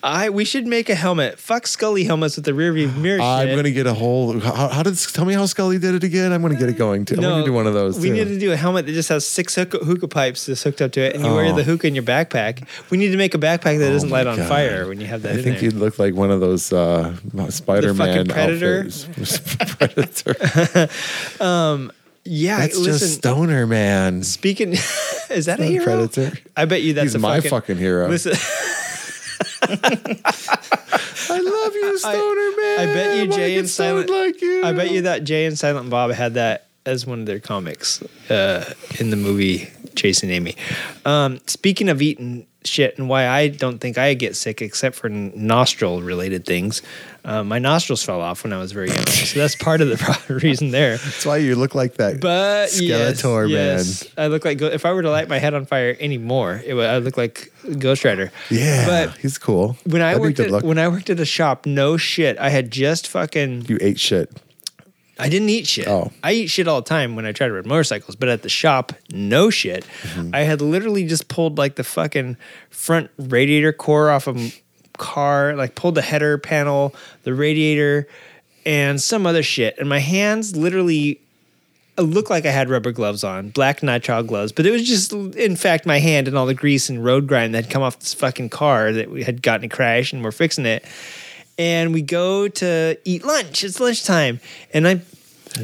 I 0.03 0.29
we 0.29 0.45
should 0.45 0.65
make 0.65 0.89
a 0.89 0.95
helmet. 0.95 1.37
Fuck 1.39 1.65
Skully 1.65 2.05
helmets 2.05 2.35
with 2.35 2.45
the 2.45 2.53
rear 2.53 2.73
view 2.73 2.87
mirror. 2.89 3.21
I'm 3.21 3.47
shit. 3.47 3.55
gonna 3.55 3.71
get 3.71 3.85
a 3.87 3.93
whole. 3.93 4.39
How, 4.39 4.67
how 4.69 4.83
did 4.83 4.97
tell 4.97 5.25
me 5.25 5.33
how 5.33 5.43
Skully 5.43 5.79
did 5.79 5.93
it 5.95 6.03
again? 6.03 6.31
I'm 6.31 6.41
gonna 6.41 6.55
get 6.55 6.69
it 6.69 6.77
going 6.77 7.05
too. 7.05 7.15
I'm 7.15 7.21
gonna 7.21 7.45
do 7.45 7.53
one 7.53 7.67
of 7.67 7.73
those. 7.73 7.99
We 7.99 8.07
too. 8.09 8.13
need 8.15 8.25
to 8.29 8.39
do 8.39 8.51
a 8.51 8.55
helmet 8.55 8.85
that 8.87 8.93
just 8.93 9.09
has 9.09 9.27
six 9.27 9.53
hookah, 9.55 9.79
hookah 9.79 10.07
pipes 10.07 10.45
just 10.47 10.63
hooked 10.63 10.81
up 10.81 10.91
to 10.93 11.01
it, 11.01 11.15
and 11.15 11.23
you 11.25 11.33
wear 11.33 11.45
Oh. 11.47 11.55
the 11.55 11.63
hookah 11.63 11.87
in 11.87 11.93
your 11.95 12.03
backpack. 12.03 12.67
We 12.89 12.97
need 12.97 13.11
to 13.11 13.17
make 13.17 13.35
a 13.35 13.37
backpack 13.37 13.77
that 13.79 13.89
doesn't 13.91 14.09
my 14.09 14.23
light 14.23 14.27
on 14.27 14.37
fire 14.47 14.87
when 14.87 14.99
you 14.99 15.07
have 15.07 15.21
that 15.23 15.33
I 15.33 15.37
in 15.37 15.43
think 15.43 15.55
there. 15.57 15.65
you'd 15.65 15.73
look 15.75 15.99
like 15.99 16.15
one 16.15 16.31
of 16.31 16.39
those 16.39 16.73
uh, 16.73 17.15
Spider-Man 17.49 18.27
Predator? 18.27 18.85
outfits. 18.87 19.37
Predator. 19.77 20.89
yeah, 22.23 22.57
That's 22.59 22.77
listen. 22.77 22.99
just 22.99 23.13
Stoner 23.15 23.67
Man. 23.67 24.23
speaking, 24.23 24.71
is 25.29 25.45
that 25.45 25.59
a 25.59 25.63
hero? 25.65 25.83
Predator. 26.07 26.37
I 26.55 26.65
bet 26.65 26.81
you 26.81 26.93
that's 26.93 27.03
He's 27.05 27.15
a 27.15 27.19
my 27.19 27.37
fucking, 27.37 27.49
fucking 27.49 27.77
hero. 27.77 28.07
Listen, 28.07 28.33
I 31.29 31.39
love 31.39 31.73
you, 31.75 31.97
Stoner 31.97 32.51
Man. 32.57 32.79
I 32.79 32.85
bet 32.93 33.17
you 33.17 33.27
Jay 33.31 33.57
and 33.57 33.69
Silent. 33.69 34.09
like 34.09 34.41
you. 34.41 34.63
I 34.63 34.73
bet 34.73 34.91
you 34.91 35.03
that 35.03 35.23
Jay 35.23 35.45
and 35.45 35.57
Silent 35.57 35.89
Bob 35.89 36.11
had 36.11 36.33
that 36.35 36.67
as 36.85 37.05
one 37.05 37.19
of 37.21 37.25
their 37.25 37.39
comics 37.39 38.01
uh, 38.29 38.73
in 38.99 39.09
the 39.11 39.15
movie 39.15 39.69
Chasing 39.95 40.29
Amy. 40.29 40.55
Um, 41.05 41.39
speaking 41.47 41.89
of 41.89 42.01
eating 42.01 42.47
shit 42.63 42.97
and 42.97 43.09
why 43.09 43.27
I 43.27 43.47
don't 43.47 43.79
think 43.79 43.97
I 43.97 44.13
get 44.13 44.35
sick 44.35 44.61
except 44.61 44.95
for 44.95 45.09
nostril 45.09 46.01
related 46.01 46.45
things, 46.45 46.81
uh, 47.23 47.43
my 47.43 47.59
nostrils 47.59 48.03
fell 48.03 48.19
off 48.21 48.43
when 48.43 48.51
I 48.51 48.57
was 48.57 48.71
very 48.71 48.89
young, 48.89 49.05
so 49.05 49.39
that's 49.39 49.55
part 49.55 49.81
of 49.81 49.89
the 49.89 50.39
reason 50.43 50.71
there. 50.71 50.97
That's 50.97 51.25
why 51.25 51.37
you 51.37 51.55
look 51.55 51.75
like 51.75 51.95
that. 51.95 52.19
But 52.19 52.73
yes, 52.79 53.21
Skeletor 53.21 53.49
yes, 53.49 54.03
man. 54.17 54.25
I 54.25 54.27
look 54.27 54.43
like 54.43 54.61
if 54.61 54.85
I 54.85 54.91
were 54.93 55.03
to 55.03 55.11
light 55.11 55.29
my 55.29 55.37
head 55.37 55.53
on 55.53 55.65
fire 55.65 55.95
anymore, 55.99 56.61
it 56.65 56.73
would 56.73 56.85
I 56.87 56.95
would 56.95 57.03
look 57.03 57.17
like 57.17 57.51
Ghost 57.77 58.03
Rider. 58.03 58.31
Yeah, 58.49 58.85
but 58.87 59.17
he's 59.17 59.37
cool. 59.37 59.77
when 59.85 60.01
I 60.01 60.13
That'd 60.13 60.21
worked 60.21 60.39
at, 60.39 60.63
when 60.63 60.79
I 60.79 60.87
worked 60.87 61.09
at 61.09 61.19
a 61.19 61.25
shop, 61.25 61.65
no 61.65 61.97
shit, 61.97 62.37
I 62.39 62.49
had 62.49 62.71
just 62.71 63.07
fucking 63.07 63.65
you 63.67 63.77
ate 63.81 63.99
shit. 63.99 64.31
I 65.19 65.29
didn't 65.29 65.49
eat 65.49 65.67
shit. 65.67 65.87
Oh. 65.87 66.11
I 66.23 66.33
eat 66.33 66.47
shit 66.47 66.67
all 66.67 66.81
the 66.81 66.89
time 66.89 67.15
when 67.15 67.27
I 67.27 67.31
try 67.31 67.47
to 67.47 67.53
ride 67.53 67.67
motorcycles, 67.67 68.15
but 68.15 68.27
at 68.27 68.41
the 68.41 68.49
shop, 68.49 68.91
no 69.11 69.51
shit. 69.51 69.85
Mm-hmm. 70.01 70.33
I 70.33 70.39
had 70.39 70.61
literally 70.61 71.05
just 71.05 71.27
pulled 71.27 71.59
like 71.59 71.75
the 71.75 71.83
fucking 71.83 72.37
front 72.71 73.11
radiator 73.19 73.71
core 73.71 74.09
off 74.09 74.27
m- 74.27 74.51
car, 75.01 75.55
like 75.55 75.75
pulled 75.75 75.95
the 75.95 76.01
header 76.01 76.37
panel, 76.37 76.95
the 77.23 77.33
radiator, 77.33 78.07
and 78.65 79.01
some 79.01 79.25
other 79.25 79.43
shit. 79.43 79.77
And 79.79 79.89
my 79.89 79.99
hands 79.99 80.55
literally 80.55 81.19
uh, 81.97 82.03
looked 82.03 82.29
like 82.29 82.45
I 82.45 82.51
had 82.51 82.69
rubber 82.69 82.91
gloves 82.91 83.23
on, 83.23 83.49
black 83.49 83.81
nitrile 83.81 84.25
gloves, 84.25 84.51
but 84.51 84.65
it 84.65 84.71
was 84.71 84.87
just, 84.87 85.11
in 85.11 85.55
fact, 85.55 85.85
my 85.85 85.99
hand 85.99 86.27
and 86.27 86.37
all 86.37 86.45
the 86.45 86.53
grease 86.53 86.87
and 86.87 87.03
road 87.03 87.27
grind 87.27 87.53
that 87.55 87.65
had 87.65 87.73
come 87.73 87.81
off 87.81 87.99
this 87.99 88.13
fucking 88.13 88.49
car 88.49 88.93
that 88.93 89.09
we 89.09 89.23
had 89.23 89.41
gotten 89.41 89.65
a 89.65 89.69
crash 89.69 90.13
and 90.13 90.23
we're 90.23 90.31
fixing 90.31 90.65
it. 90.65 90.85
And 91.57 91.93
we 91.93 92.01
go 92.01 92.47
to 92.47 92.97
eat 93.03 93.25
lunch. 93.25 93.63
It's 93.63 93.79
lunchtime, 93.79 94.39
and 94.73 94.87
I 94.87 95.01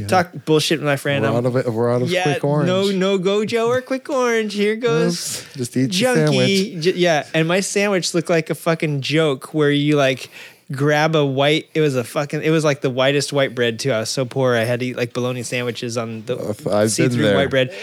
talk 0.07 0.31
bullshit 0.45 0.79
with 0.79 0.85
my 0.85 0.95
friend. 0.97 1.23
We're 1.23 1.29
I'm- 1.29 1.37
out 1.37 1.45
of 1.45 1.55
it. 1.55 1.71
We're 1.71 1.91
out 1.93 2.01
of 2.01 2.09
yeah, 2.09 2.23
quick 2.23 2.43
orange. 2.43 2.67
no, 2.67 2.91
no 2.91 3.19
Gojo 3.19 3.67
or 3.67 3.81
quick 3.81 4.09
orange. 4.09 4.53
Here 4.53 4.75
goes. 4.75 5.45
Just 5.55 5.75
eat 5.77 5.99
your 5.99 6.15
sandwich. 6.15 6.85
Yeah, 6.95 7.25
and 7.33 7.47
my 7.47 7.59
sandwich 7.61 8.13
looked 8.13 8.29
like 8.29 8.49
a 8.49 8.55
fucking 8.55 9.01
joke 9.01 9.53
where 9.53 9.71
you 9.71 9.95
like 9.95 10.29
grab 10.71 11.15
a 11.15 11.25
white. 11.25 11.69
It 11.73 11.81
was 11.81 11.95
a 11.95 12.03
fucking. 12.03 12.43
It 12.43 12.49
was 12.49 12.63
like 12.63 12.81
the 12.81 12.89
whitest 12.89 13.31
white 13.33 13.55
bread 13.55 13.79
too. 13.79 13.91
I 13.91 13.99
was 13.99 14.09
so 14.09 14.25
poor. 14.25 14.55
I 14.55 14.63
had 14.63 14.79
to 14.81 14.85
eat 14.87 14.97
like 14.97 15.13
bologna 15.13 15.43
sandwiches 15.43 15.97
on 15.97 16.23
the 16.25 16.37
uh, 16.37 16.49
I've 16.49 16.63
been 16.63 16.89
see-through 16.89 17.35
white 17.35 17.49
bread, 17.49 17.73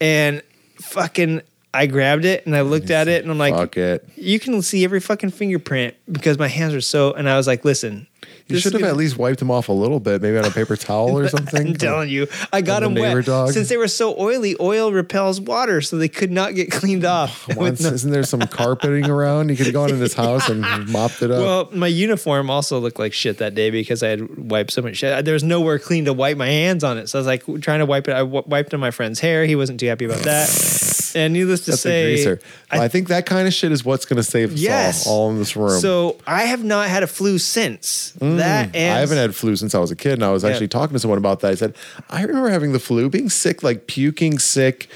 and 0.00 0.42
fucking. 0.80 1.42
I 1.74 1.84
grabbed 1.84 2.24
it 2.24 2.46
and 2.46 2.56
I 2.56 2.62
looked 2.62 2.88
at 2.88 3.06
it 3.06 3.22
and 3.22 3.30
I'm 3.30 3.36
like, 3.36 3.52
Fuck 3.52 3.76
it. 3.76 4.08
you 4.16 4.40
can 4.40 4.62
see 4.62 4.82
every 4.82 4.98
fucking 4.98 5.28
fingerprint 5.28 5.94
because 6.10 6.38
my 6.38 6.48
hands 6.48 6.72
were 6.72 6.80
so. 6.80 7.12
And 7.12 7.28
I 7.28 7.36
was 7.36 7.46
like, 7.46 7.66
listen, 7.66 8.06
You 8.48 8.58
should 8.60 8.74
have 8.74 8.82
at 8.84 8.96
least 8.96 9.18
wiped 9.18 9.40
them 9.40 9.50
off 9.50 9.68
a 9.68 9.72
little 9.72 9.98
bit, 9.98 10.22
maybe 10.22 10.38
on 10.38 10.44
a 10.44 10.50
paper 10.52 10.76
towel 10.76 11.18
or 11.18 11.28
something. 11.36 11.68
I'm 11.68 11.74
telling 11.74 12.08
you, 12.08 12.28
I 12.52 12.60
got 12.60 12.80
the 12.80 12.88
them 12.88 12.94
wet 12.94 13.24
dog? 13.24 13.50
since 13.50 13.68
they 13.68 13.76
were 13.76 13.88
so 13.88 14.16
oily. 14.18 14.54
Oil 14.60 14.92
repels 14.92 15.40
water, 15.40 15.80
so 15.80 15.96
they 15.98 16.08
could 16.08 16.30
not 16.30 16.54
get 16.54 16.70
cleaned 16.70 17.04
off. 17.04 17.48
Once, 17.56 17.80
no- 17.80 17.88
isn't 17.90 18.10
there 18.12 18.22
some 18.22 18.40
carpeting 18.42 19.10
around? 19.10 19.48
You 19.48 19.56
could 19.56 19.66
have 19.66 19.72
gone 19.74 19.90
in 19.90 19.98
his 19.98 20.14
house 20.26 20.48
and 20.48 20.62
mopped 20.88 21.22
it 21.22 21.30
up. 21.32 21.42
well, 21.42 21.68
my 21.72 21.88
uniform 21.88 22.48
also 22.48 22.78
looked 22.78 22.98
like 23.00 23.12
shit 23.12 23.38
that 23.38 23.54
day 23.56 23.70
because 23.70 24.02
I 24.04 24.10
had 24.10 24.50
wiped 24.50 24.70
so 24.70 24.80
much 24.82 24.96
shit. 24.98 25.24
There 25.24 25.34
was 25.34 25.42
nowhere 25.42 25.78
clean 25.80 26.04
to 26.04 26.12
wipe 26.12 26.36
my 26.36 26.46
hands 26.46 26.84
on 26.84 26.98
it, 26.98 27.08
so 27.08 27.18
I 27.18 27.20
was 27.20 27.26
like 27.26 27.42
trying 27.62 27.80
to 27.80 27.86
wipe 27.86 28.06
it. 28.06 28.12
I 28.14 28.20
w- 28.20 28.44
wiped 28.46 28.72
on 28.74 28.78
my 28.80 28.92
friend's 28.92 29.18
hair. 29.18 29.44
He 29.44 29.56
wasn't 29.56 29.80
too 29.80 29.86
happy 29.88 30.04
about 30.04 30.20
that. 30.20 31.12
And 31.16 31.32
needless 31.32 31.64
to 31.64 31.70
That's 31.72 31.80
say, 31.82 32.02
a 32.02 32.14
greaser. 32.14 32.40
I, 32.70 32.84
I- 32.84 32.88
think 32.88 33.08
that 33.08 33.26
kind 33.26 33.48
of 33.48 33.54
shit 33.54 33.72
is 33.72 33.84
what's 33.84 34.04
going 34.04 34.18
to 34.18 34.22
save 34.22 34.52
us 34.52 34.58
Yes. 34.60 35.06
all, 35.06 35.22
all 35.22 35.30
in 35.30 35.38
this 35.38 35.56
room. 35.56 35.80
So 35.80 36.16
I 36.26 36.42
have 36.42 36.62
not 36.62 36.88
had 36.88 37.02
a 37.02 37.06
flu 37.06 37.38
since 37.38 38.12
mm. 38.20 38.35
Mm-hmm. 38.38 38.72
that. 38.72 38.76
And. 38.76 38.94
I 38.96 39.00
haven't 39.00 39.18
had 39.18 39.34
flu 39.34 39.56
since 39.56 39.74
I 39.74 39.78
was 39.78 39.90
a 39.90 39.96
kid, 39.96 40.12
and 40.14 40.24
I 40.24 40.30
was 40.30 40.42
Yeah. 40.42 40.50
actually 40.50 40.68
talking 40.68 40.94
to 40.94 40.98
someone 40.98 41.18
about 41.18 41.40
that. 41.40 41.52
I 41.52 41.54
said, 41.54 41.74
I 42.10 42.22
remember 42.22 42.48
having 42.50 42.72
the 42.72 42.78
flu, 42.78 43.08
being 43.08 43.28
sick, 43.30 43.62
like 43.62 43.86
puking 43.86 44.38
sick, 44.38 44.88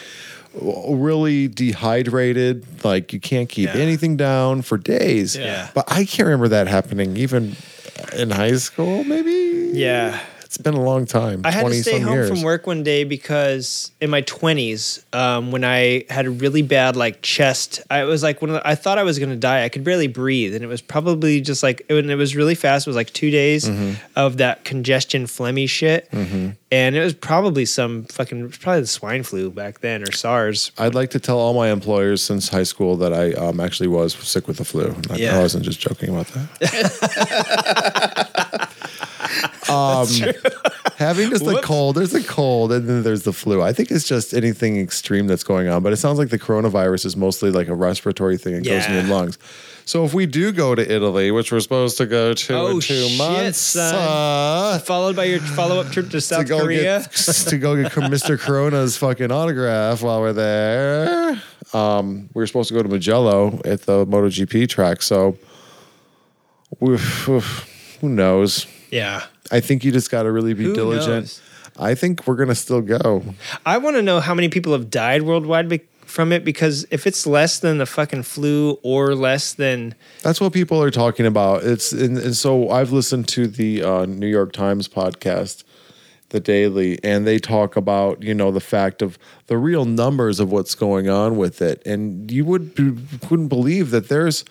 really 0.54 1.46
dehydrated, 1.48 2.64
like 2.84 3.12
you 3.12 3.20
can't 3.20 3.48
keep 3.48 3.72
Yeah. 3.74 3.80
anything 3.80 4.16
down 4.16 4.62
for 4.62 4.76
days. 4.78 5.36
Yeah. 5.36 5.68
But 5.74 5.84
I 5.90 6.04
can't 6.04 6.26
remember 6.26 6.48
that 6.48 6.66
happening 6.66 7.16
even 7.16 7.56
in 8.16 8.30
high 8.30 8.56
school, 8.56 9.04
maybe? 9.04 9.70
yeah. 9.72 10.18
It's 10.50 10.58
been 10.58 10.74
a 10.74 10.82
long 10.82 11.06
time. 11.06 11.42
I 11.44 11.52
had 11.52 11.64
to 11.64 11.72
stay 11.80 12.00
home 12.00 12.12
years. 12.14 12.28
from 12.28 12.42
work 12.42 12.66
one 12.66 12.82
day 12.82 13.04
because 13.04 13.92
in 14.00 14.10
my 14.10 14.22
twenties, 14.22 15.00
um, 15.12 15.52
when 15.52 15.62
I 15.62 16.06
had 16.10 16.26
a 16.26 16.30
really 16.32 16.62
bad 16.62 16.96
like 16.96 17.22
chest, 17.22 17.80
I 17.88 18.02
was 18.02 18.24
like 18.24 18.42
when 18.42 18.56
I 18.64 18.74
thought 18.74 18.98
I 18.98 19.04
was 19.04 19.20
gonna 19.20 19.36
die. 19.36 19.62
I 19.62 19.68
could 19.68 19.84
barely 19.84 20.08
breathe, 20.08 20.56
and 20.56 20.64
it 20.64 20.66
was 20.66 20.82
probably 20.82 21.40
just 21.40 21.62
like 21.62 21.86
when 21.88 22.10
it 22.10 22.16
was 22.16 22.34
really 22.34 22.56
fast. 22.56 22.88
It 22.88 22.90
was 22.90 22.96
like 22.96 23.12
two 23.12 23.30
days 23.30 23.68
Mm-hmm. 23.68 23.92
of 24.16 24.38
that 24.38 24.64
congestion, 24.64 25.26
phlegmy 25.26 25.68
shit, 25.68 26.08
and 26.12 26.56
it 26.96 27.00
was 27.00 27.14
probably 27.14 27.64
some 27.64 28.02
fucking 28.06 28.50
probably 28.50 28.80
the 28.80 28.86
swine 28.88 29.22
flu 29.22 29.50
back 29.50 29.82
then 29.82 30.02
or 30.02 30.10
SARS. 30.10 30.72
I'd 30.78 30.96
like 30.96 31.10
to 31.10 31.20
tell 31.20 31.38
all 31.38 31.54
my 31.54 31.70
employers 31.70 32.24
since 32.24 32.48
high 32.48 32.64
school 32.64 32.96
that 32.96 33.12
I 33.14 33.34
um, 33.34 33.60
actually 33.60 33.86
was 33.88 34.14
sick 34.14 34.48
with 34.48 34.56
the 34.56 34.64
flu. 34.64 34.96
I, 35.10 35.14
Yeah. 35.14 35.36
I 35.36 35.40
wasn't 35.42 35.62
just 35.64 35.78
joking 35.78 36.08
about 36.08 36.26
that. 36.28 38.26
um, 39.70 40.06
having 40.96 41.30
just 41.30 41.42
a 41.42 41.46
Whoops. 41.46 41.66
cold, 41.66 41.96
there's 41.96 42.14
a 42.14 42.22
cold, 42.22 42.72
and 42.72 42.88
then 42.88 43.02
there's 43.02 43.22
the 43.22 43.32
flu. 43.32 43.62
I 43.62 43.72
think 43.72 43.90
it's 43.90 44.04
just 44.06 44.34
anything 44.34 44.78
extreme 44.78 45.26
that's 45.26 45.44
going 45.44 45.68
on, 45.68 45.82
but 45.82 45.92
it 45.92 45.96
sounds 45.96 46.18
like 46.18 46.28
the 46.30 46.38
coronavirus 46.38 47.06
is 47.06 47.16
mostly 47.16 47.50
like 47.50 47.68
a 47.68 47.74
respiratory 47.74 48.36
thing 48.38 48.54
and 48.54 48.64
goes 48.64 48.84
in 48.86 48.92
your 48.94 49.02
Yeah. 49.04 49.10
lungs. 49.14 49.38
So 49.86 50.04
if 50.04 50.14
we 50.14 50.26
do 50.26 50.52
go 50.52 50.74
to 50.74 50.92
Italy, 50.94 51.30
which 51.32 51.50
we're 51.50 51.58
supposed 51.60 51.96
to 51.98 52.06
go 52.06 52.32
to 52.34 52.54
Oh, 52.56 52.66
in 52.68 52.74
two 52.74 52.80
shit, 53.08 53.18
months, 53.18 53.58
son. 53.58 53.94
uh, 53.94 54.78
Followed 54.80 55.16
by 55.16 55.24
your 55.24 55.40
follow 55.40 55.80
up 55.80 55.90
trip 55.90 56.06
to 56.06 56.12
to 56.12 56.20
South 56.20 56.46
go 56.46 56.60
Korea. 56.60 57.00
get 57.00 57.12
to 57.48 57.58
go 57.58 57.74
get 57.82 57.90
Mr. 57.92 58.38
Corona's 58.38 58.96
fucking 58.98 59.32
autograph 59.32 60.02
while 60.02 60.20
we're 60.20 60.32
there. 60.32 61.42
Um, 61.72 62.28
we 62.34 62.40
were 62.42 62.46
supposed 62.46 62.68
to 62.68 62.74
go 62.74 62.82
to 62.82 62.88
Mugello 62.88 63.60
at 63.64 63.82
the 63.82 64.04
MotoGP 64.06 64.68
track, 64.68 65.02
so 65.02 65.36
oof, 66.82 67.26
who 68.00 68.08
knows? 68.08 68.66
yeah. 68.90 69.24
I 69.50 69.60
think 69.60 69.84
you 69.84 69.92
just 69.92 70.10
got 70.10 70.24
to 70.24 70.32
really 70.32 70.54
be 70.54 70.64
Who 70.64 70.74
diligent. 70.74 71.08
knows? 71.08 71.42
I 71.78 71.94
think 71.94 72.26
we're 72.26 72.36
gonna 72.36 72.54
still 72.54 72.82
go. 72.82 73.22
I 73.64 73.78
want 73.78 73.96
to 73.96 74.02
know 74.02 74.20
how 74.20 74.34
many 74.34 74.48
people 74.48 74.72
have 74.72 74.90
died 74.90 75.22
worldwide 75.22 75.68
be- 75.68 75.80
from 76.04 76.32
it 76.32 76.44
because 76.44 76.84
if 76.90 77.06
it's 77.06 77.26
less 77.26 77.60
than 77.60 77.78
the 77.78 77.86
fucking 77.86 78.24
flu 78.24 78.78
or 78.82 79.14
less 79.14 79.54
than 79.54 79.94
That's 80.22 80.40
what 80.40 80.52
people 80.52 80.82
are 80.82 80.90
talking 80.90 81.26
about. 81.26 81.62
It's 81.62 81.92
and, 81.92 82.18
and 82.18 82.36
so 82.36 82.70
I've 82.70 82.90
listened 82.92 83.28
to 83.28 83.46
the 83.46 83.82
uh, 83.82 84.04
New 84.06 84.26
York 84.26 84.52
Times 84.52 84.88
podcast, 84.88 85.62
the 86.30 86.40
Daily, 86.40 86.98
and 87.04 87.26
they 87.26 87.38
talk 87.38 87.76
about 87.76 88.22
you 88.22 88.34
know 88.34 88.50
the 88.50 88.60
fact 88.60 89.00
of 89.00 89.18
the 89.46 89.56
real 89.56 89.84
numbers 89.84 90.40
of 90.40 90.50
what's 90.50 90.74
going 90.74 91.08
on 91.08 91.36
with 91.36 91.62
it, 91.62 91.80
and 91.86 92.30
you 92.30 92.44
would 92.44 92.76
wouldn't 93.30 93.48
believe 93.48 93.90
that 93.90 94.08
there's 94.08 94.44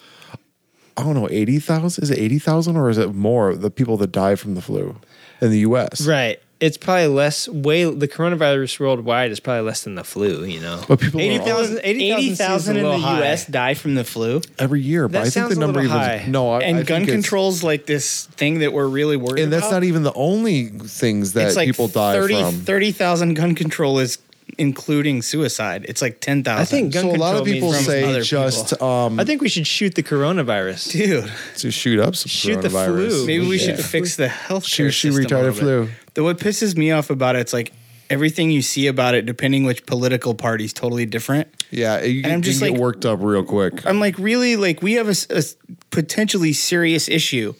I 0.99 1.03
don't 1.03 1.15
know 1.15 1.27
eighty 1.31 1.59
thousand. 1.59 2.03
Is 2.03 2.09
it 2.11 2.17
eighty 2.19 2.39
thousand 2.39 2.75
or 2.77 2.89
is 2.89 2.97
it 2.97 3.13
more 3.13 3.55
the 3.55 3.71
people 3.71 3.97
that 3.97 4.11
die 4.11 4.35
from 4.35 4.55
the 4.55 4.61
flu 4.61 4.95
in 5.41 5.51
the 5.51 5.59
U.S. 5.59 6.05
Right. 6.05 6.41
It's 6.59 6.75
probably 6.77 7.07
less. 7.07 7.47
Way 7.47 7.85
the 7.85 8.07
coronavirus 8.09 8.81
worldwide 8.81 9.31
is 9.31 9.39
probably 9.39 9.61
less 9.65 9.85
than 9.85 9.95
the 9.95 10.03
flu. 10.03 10.43
You 10.43 10.59
know, 10.59 10.83
But 10.89 10.99
people 10.99 11.21
are 11.21 11.23
80,000 11.23 11.79
80,000 11.81 12.17
80,000 12.19 12.75
in 12.77 12.83
the 12.83 12.97
U.S. 12.97 13.45
die 13.45 13.73
from 13.75 13.95
the 13.95 14.03
flu. 14.03 14.41
every 14.59 14.81
year. 14.81 15.07
But 15.07 15.19
That 15.23 15.27
I 15.27 15.29
think 15.29 15.49
the 15.49 15.55
number 15.55 15.81
little 15.81 15.95
even 15.95 16.19
high. 16.19 16.25
no, 16.27 16.51
I, 16.51 16.59
And 16.63 16.79
I 16.79 16.83
gun 16.83 17.05
control's 17.05 17.63
like 17.63 17.85
this 17.85 18.25
thing 18.25 18.59
that 18.59 18.73
we're 18.73 18.89
really 18.89 19.15
worried 19.15 19.31
about. 19.39 19.43
and 19.43 19.53
that's 19.53 19.67
about. 19.67 19.75
not 19.77 19.83
even 19.85 20.03
the 20.03 20.11
only 20.15 20.65
things 20.65 21.31
that 21.33 21.47
it's 21.47 21.55
like 21.55 21.67
people 21.67 21.87
die 21.87 22.15
30 22.19 22.41
from. 22.41 22.53
30,000 22.55 23.33
gun 23.35 23.55
control 23.55 23.99
is 23.99 24.17
including 24.57 25.21
suicide. 25.21 25.85
It's 25.87 26.01
like 26.01 26.19
10,000. 26.21 26.59
I 26.61 26.65
think 26.65 26.93
gun 26.93 27.03
so 27.03 27.11
a 27.11 27.17
lot 27.17 27.35
of 27.35 27.45
people 27.45 27.71
from 27.73 27.83
say 27.83 28.03
other 28.03 28.21
just 28.21 28.81
um, 28.81 29.19
I 29.19 29.23
think 29.25 29.41
we 29.41 29.49
should 29.49 29.67
shoot 29.67 29.95
the 29.95 30.03
coronavirus. 30.03 30.91
dude, 30.91 31.31
to 31.57 31.71
shoot 31.71 31.99
up 31.99 32.15
some 32.15 32.29
Shoot 32.29 32.61
the 32.61 32.69
flu. 32.69 33.25
maybe 33.25 33.45
we 33.47 33.57
Yeah. 33.57 33.75
should 33.75 33.85
fix 33.85 34.15
the 34.15 34.27
health 34.27 34.65
Shoot, 34.65 34.91
shoot 34.91 35.13
retarded 35.13 35.55
flu. 35.57 35.89
The 36.13 36.23
what 36.23 36.37
pisses 36.39 36.75
me 36.75 36.91
off 36.91 37.09
about 37.09 37.35
it, 37.35 37.39
it's 37.39 37.53
like 37.53 37.71
everything 38.09 38.49
you 38.49 38.61
see 38.63 38.87
about 38.87 39.13
it, 39.13 39.25
depending 39.25 39.63
which 39.65 39.85
political 39.85 40.33
party, 40.33 40.65
is 40.65 40.73
totally 40.73 41.05
different. 41.05 41.47
Yeah, 41.71 42.01
you, 42.01 42.23
I'm 42.27 42.41
just 42.41 42.61
like- 42.61 42.73
worked 42.73 43.05
up 43.05 43.19
real 43.21 43.43
quick. 43.43 43.85
I'm 43.85 43.99
like, 43.99 44.17
really? 44.17 44.55
Like, 44.55 44.81
we 44.81 44.93
have 44.93 45.07
a 45.07 45.43
potentially 45.91 46.53
serious 46.53 47.07
issue, 47.07 47.53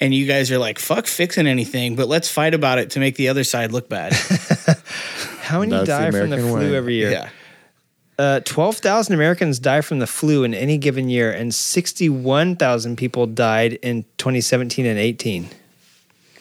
and 0.00 0.12
you 0.12 0.26
guys 0.26 0.50
are 0.50 0.58
like, 0.58 0.80
fuck 0.80 1.06
fixing 1.06 1.46
anything, 1.46 1.94
but 1.94 2.08
let's 2.08 2.28
fight 2.28 2.52
about 2.54 2.78
it 2.78 2.90
to 2.90 2.98
make 2.98 3.14
the 3.14 3.28
other 3.28 3.44
side 3.44 3.70
look 3.70 3.88
bad. 3.88 4.12
How 5.44 5.60
many 5.60 5.70
That's 5.70 5.82
the 5.86 5.92
die 5.92 6.10
from 6.10 6.30
the 6.30 6.36
American 6.36 6.48
flu 6.58 6.70
way. 6.70 6.76
every 6.76 6.94
year? 6.94 7.10
yeah. 7.10 7.28
Uh, 8.16 8.40
12,000 8.40 9.12
Americans 9.12 9.58
die 9.58 9.80
from 9.80 9.98
the 9.98 10.06
flu 10.06 10.44
in 10.44 10.54
any 10.54 10.78
given 10.78 11.08
year, 11.08 11.32
and 11.32 11.52
61,000 11.52 12.96
people 12.96 13.26
died 13.26 13.72
in 13.82 14.04
2017 14.18 14.86
and 14.86 14.98
18. 14.98 15.48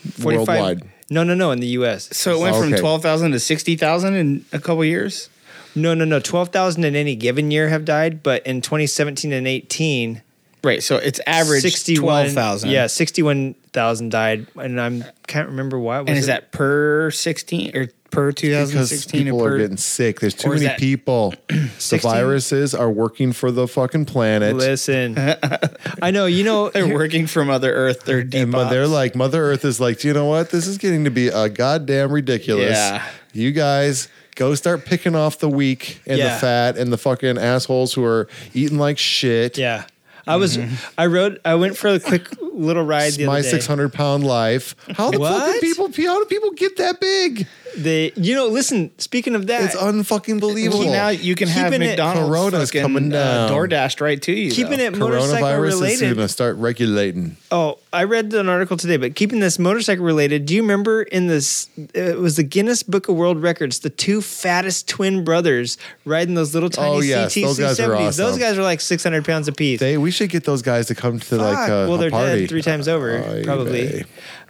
45 0.03 0.23
Worldwide. 0.47 0.83
No, 1.09 1.23
no, 1.23 1.33
no, 1.33 1.51
in 1.51 1.59
the 1.59 1.67
U.S. 1.79 2.15
So 2.15 2.37
it 2.37 2.41
went 2.41 2.55
from 2.55 2.71
Okay. 2.73 2.79
12,000 2.79 3.31
to 3.31 3.39
60,000 3.39 4.13
in 4.15 4.45
a 4.53 4.59
couple 4.59 4.85
years? 4.85 5.29
No, 5.75 5.93
no, 5.95 6.05
no. 6.05 6.19
12,000 6.19 6.83
in 6.83 6.95
any 6.95 7.15
given 7.15 7.49
year 7.51 7.69
have 7.69 7.85
died, 7.85 8.21
but 8.21 8.45
in 8.45 8.61
2017 8.61 9.33
and 9.33 9.47
18, 9.47 10.21
Right. 10.63 10.81
So 10.81 10.95
it's 10.97 11.19
average 11.27 11.61
61 11.61 12.03
12,000. 12.33 12.69
Yeah, 12.69 12.87
61,000 12.87 14.09
died, 14.09 14.47
and 14.55 14.79
I 14.79 15.11
can't 15.27 15.49
remember 15.49 15.77
why. 15.79 15.99
Was 16.01 16.09
And 16.09 16.17
is 16.17 16.25
it- 16.25 16.27
that 16.27 16.51
per 16.51 17.11
16 17.11 17.75
or 17.75 17.87
per 18.11 18.29
because 18.31 18.41
2016 18.71 19.23
people 19.23 19.41
or 19.41 19.53
are 19.53 19.57
getting 19.57 19.75
sick. 19.75 20.19
There's 20.19 20.35
too 20.35 20.51
or 20.51 20.55
is 20.55 20.61
many 20.61 20.69
that 20.73 20.79
people. 20.79 21.33
the 21.49 21.99
viruses 22.01 22.75
are 22.75 22.89
working 22.89 23.33
for 23.33 23.51
the 23.51 23.67
fucking 23.67 24.05
planet. 24.05 24.55
Listen, 24.55 25.15
I 26.01 26.11
know. 26.11 26.27
You 26.27 26.43
know, 26.43 26.69
they're 26.69 26.93
working 26.93 27.25
from 27.27 27.47
Mother 27.47 27.73
Earth. 27.73 28.03
They're 28.05 28.23
deep. 28.23 28.43
And 28.43 28.51
mo- 28.51 28.69
they're 28.69 28.87
like, 28.87 29.15
Mother 29.15 29.43
Earth 29.43 29.65
is 29.65 29.79
like, 29.81 29.99
do 29.99 30.07
you 30.07 30.13
know 30.13 30.25
what? 30.27 30.51
This 30.51 30.67
is 30.67 30.77
getting 30.77 31.03
to 31.05 31.09
be 31.11 31.27
a 31.29 31.49
goddamn 31.49 32.11
ridiculous. 32.11 32.77
Yeah. 32.77 33.03
You 33.33 33.51
guys 33.51 34.09
go 34.35 34.53
start 34.55 34.85
picking 34.85 35.15
off 35.15 35.39
the 35.39 35.49
weak 35.49 35.99
and 36.05 36.19
Yeah. 36.19 36.35
the 36.35 36.39
fat 36.39 36.77
and 36.77 36.93
the 36.93 36.97
fucking 36.97 37.37
assholes 37.39 37.93
who 37.93 38.03
are 38.05 38.27
eating 38.53 38.77
like 38.77 38.99
shit. 38.99 39.57
Yeah. 39.57 39.85
I 40.25 40.37
was 40.37 40.57
mm-hmm. 40.57 40.75
I 40.97 41.07
rode 41.07 41.39
I 41.43 41.55
went 41.55 41.77
for 41.77 41.89
a 41.89 41.99
quick 41.99 42.29
little 42.41 42.83
ride 42.83 43.13
the 43.13 43.25
my 43.25 43.41
six 43.41 43.65
hundred 43.67 43.93
pound 43.93 44.23
life. 44.23 44.75
How 44.91 45.11
the 45.11 45.19
What? 45.19 45.33
fucking 45.33 45.61
people? 45.61 45.87
How 45.87 46.19
do 46.19 46.25
people 46.25 46.51
get 46.51 46.77
that 46.77 46.99
big? 46.99 47.47
They 47.75 48.11
you 48.15 48.35
know, 48.35 48.47
listen, 48.47 48.91
speaking 48.99 49.35
of 49.35 49.47
that 49.47 49.63
It's 49.63 49.75
unfucking 49.75 50.39
believable. 50.39 50.85
now 50.91 51.09
you 51.09 51.35
can 51.35 51.47
have 51.47 51.71
Keeping 51.71 51.81
it- 51.85 51.91
McDonald's 51.91 52.29
Corona's 52.29 52.69
fucking, 52.69 52.81
coming 52.81 53.13
uh, 53.13 53.47
down. 53.47 53.49
DoorDashed 53.51 53.99
right 54.01 54.21
to 54.21 54.31
you. 54.31 54.51
keeping 54.51 54.77
though. 54.77 54.85
it 54.85 54.97
motorcycle 54.97 55.47
Coronavirus 55.47 55.67
is 55.67 55.73
related. 55.75 56.01
going 56.15 56.27
to 56.27 56.27
start 56.27 56.55
regulating. 56.57 57.37
Oh, 57.51 57.79
I 57.91 58.03
read 58.05 58.33
an 58.33 58.49
article 58.49 58.77
today, 58.77 58.97
but 58.97 59.15
keeping 59.15 59.39
this 59.39 59.57
motorcycle 59.59 60.03
related, 60.03 60.45
do 60.45 60.55
you 60.55 60.61
remember 60.61 61.03
in 61.03 61.27
this 61.27 61.69
it 61.93 62.17
was 62.17 62.35
the 62.37 62.43
Guinness 62.43 62.83
Book 62.83 63.07
of 63.09 63.15
World 63.15 63.41
Records, 63.41 63.79
the 63.79 63.89
two 63.89 64.21
fattest 64.21 64.87
twin 64.87 65.23
brothers 65.23 65.77
riding 66.05 66.35
those 66.35 66.53
little 66.53 66.69
tiny 66.69 66.89
Oh, 66.95 66.99
yes, 67.01 67.33
CT 67.33 67.43
those 67.45 67.59
guys 67.59 67.79
are 67.79 67.89
270s. 67.89 68.17
Those 68.17 68.19
awesome. 68.21 68.39
guys 68.39 68.57
are 68.57 68.63
like 68.63 68.81
600 68.81 69.25
pounds 69.25 69.47
apiece. 69.47 69.79
They 69.79 69.97
we 69.97 70.11
should 70.11 70.29
get 70.29 70.43
those 70.43 70.61
guys 70.61 70.87
to 70.87 70.95
come 70.95 71.19
to 71.19 71.35
like 71.37 71.55
Fuck. 71.57 71.69
a, 71.69 71.71
well, 71.87 71.95
a 71.95 71.97
they're 71.97 72.09
party. 72.11 72.41
dead 72.41 72.49
three 72.49 72.61
times 72.61 72.87
over, 72.87 73.17
Ay, 73.23 73.41
probably. 73.43 73.87
vey. 73.87 74.03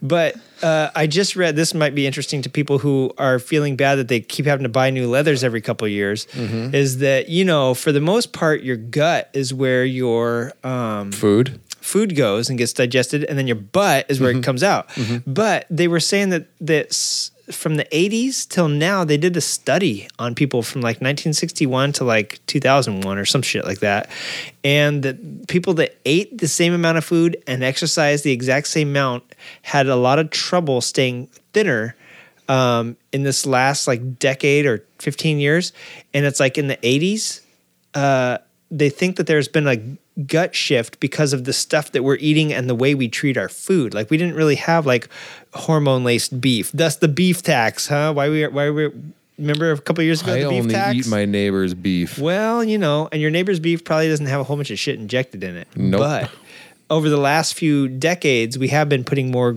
But 0.05 0.35
uh, 0.61 0.89
I 0.93 1.07
just 1.07 1.35
read 1.37 1.55
this 1.55 1.73
might 1.73 1.95
be 1.95 2.05
interesting 2.05 2.41
to 2.41 2.49
people 2.49 2.77
who 2.77 3.13
are 3.17 3.39
feeling 3.39 3.77
bad 3.77 3.95
that 3.95 4.09
they 4.09 4.19
keep 4.19 4.45
having 4.45 4.63
to 4.63 4.69
buy 4.69 4.89
new 4.89 5.07
leathers 5.09 5.43
every 5.45 5.61
couple 5.61 5.85
of 5.85 5.91
years. 5.91 6.25
Mm-hmm. 6.33 6.75
Is 6.75 6.97
that 6.99 7.29
you 7.29 7.45
know 7.45 7.73
for 7.73 7.91
the 7.93 8.01
most 8.01 8.33
part 8.33 8.63
your 8.63 8.75
gut 8.75 9.29
is 9.33 9.53
where 9.53 9.85
your 9.85 10.51
um, 10.63 11.11
Food. 11.13 11.59
food 11.79 12.15
goes 12.17 12.49
and 12.49 12.57
gets 12.57 12.73
digested, 12.73 13.23
and 13.23 13.37
then 13.39 13.47
your 13.47 13.55
butt 13.55 14.05
is 14.09 14.19
where 14.19 14.31
Mm-hmm. 14.31 14.39
it 14.39 14.43
comes 14.43 14.61
out. 14.63 14.89
But 15.25 15.65
they 15.69 15.87
were 15.87 16.01
saying 16.01 16.29
that 16.31 16.47
that 16.59 16.93
from 17.51 17.75
the 17.75 17.85
80s 17.85 18.47
till 18.47 18.69
now, 18.69 19.03
they 19.03 19.17
did 19.17 19.35
a 19.35 19.41
study 19.41 20.07
on 20.17 20.33
people 20.33 20.63
from 20.63 20.81
like 20.81 20.97
1961 20.97 21.93
to 21.93 22.03
like 22.03 22.39
2001 22.47 23.17
or 23.17 23.25
some 23.25 23.41
shit 23.41 23.65
like 23.65 23.79
that, 23.79 24.09
and 24.63 25.03
that 25.03 25.47
people 25.47 25.73
that 25.75 25.97
ate 26.05 26.37
the 26.37 26.47
same 26.47 26.73
amount 26.73 26.97
of 26.97 27.03
food 27.03 27.41
and 27.45 27.63
exercised 27.63 28.23
the 28.23 28.31
exact 28.31 28.67
same 28.67 28.89
amount 28.89 29.23
had 29.61 29.87
a 29.87 29.95
lot 29.95 30.19
of 30.19 30.29
trouble 30.29 30.79
staying 30.79 31.27
thinner 31.51 31.95
um, 32.47 32.95
in 33.11 33.23
this 33.23 33.45
last 33.45 33.87
like 33.87 34.19
decade 34.19 34.65
or 34.65 34.85
15 34.99 35.39
years, 35.39 35.73
and 36.13 36.25
it's 36.25 36.39
like 36.39 36.57
in 36.57 36.67
the 36.67 36.77
80s 36.77 37.41
uh, 37.93 38.37
they 38.73 38.89
think 38.89 39.17
that 39.17 39.27
there's 39.27 39.47
been 39.47 39.67
a 39.67 39.77
gut 40.23 40.55
shift 40.55 40.99
because 40.99 41.31
of 41.31 41.43
the 41.43 41.53
stuff 41.53 41.91
that 41.91 42.03
we're 42.03 42.17
eating 42.17 42.51
and 42.51 42.67
the 42.69 42.75
way 42.75 42.95
we 42.95 43.07
treat 43.07 43.37
our 43.37 43.49
food. 43.49 43.93
Like 43.93 44.09
we 44.09 44.17
didn't 44.17 44.35
really 44.35 44.55
have 44.55 44.85
like 44.85 45.07
hormone 45.53 46.03
laced 46.03 46.41
beef. 46.41 46.71
Thus 46.73 46.95
the 46.95 47.07
beef 47.07 47.43
tax, 47.43 47.87
huh? 47.87 48.13
Why 48.13 48.29
we 48.29 48.47
why 48.47 48.69
we 48.71 48.89
remember 49.37 49.71
a 49.71 49.79
couple 49.79 50.03
years 50.03 50.21
ago 50.21 50.33
I 50.33 50.43
the 50.43 50.49
beef 50.49 50.61
only 50.61 50.73
tax? 50.73 50.95
eat 50.95 51.07
my 51.07 51.25
neighbor's 51.25 51.73
beef. 51.73 52.17
well, 52.17 52.63
you 52.63 52.77
know, 52.77 53.09
and 53.11 53.21
your 53.21 53.31
neighbor's 53.31 53.59
beef 53.59 53.83
probably 53.83 54.09
doesn't 54.09 54.25
have 54.25 54.41
a 54.41 54.43
whole 54.43 54.55
bunch 54.55 54.71
of 54.71 54.79
shit 54.79 54.99
injected 54.99 55.43
in 55.43 55.55
it. 55.55 55.67
Nope. 55.75 55.99
But 55.99 56.31
over 56.89 57.09
the 57.09 57.17
last 57.17 57.53
few 57.53 57.87
decades, 57.87 58.57
we 58.57 58.69
have 58.69 58.89
been 58.89 59.03
putting 59.03 59.31
more. 59.31 59.55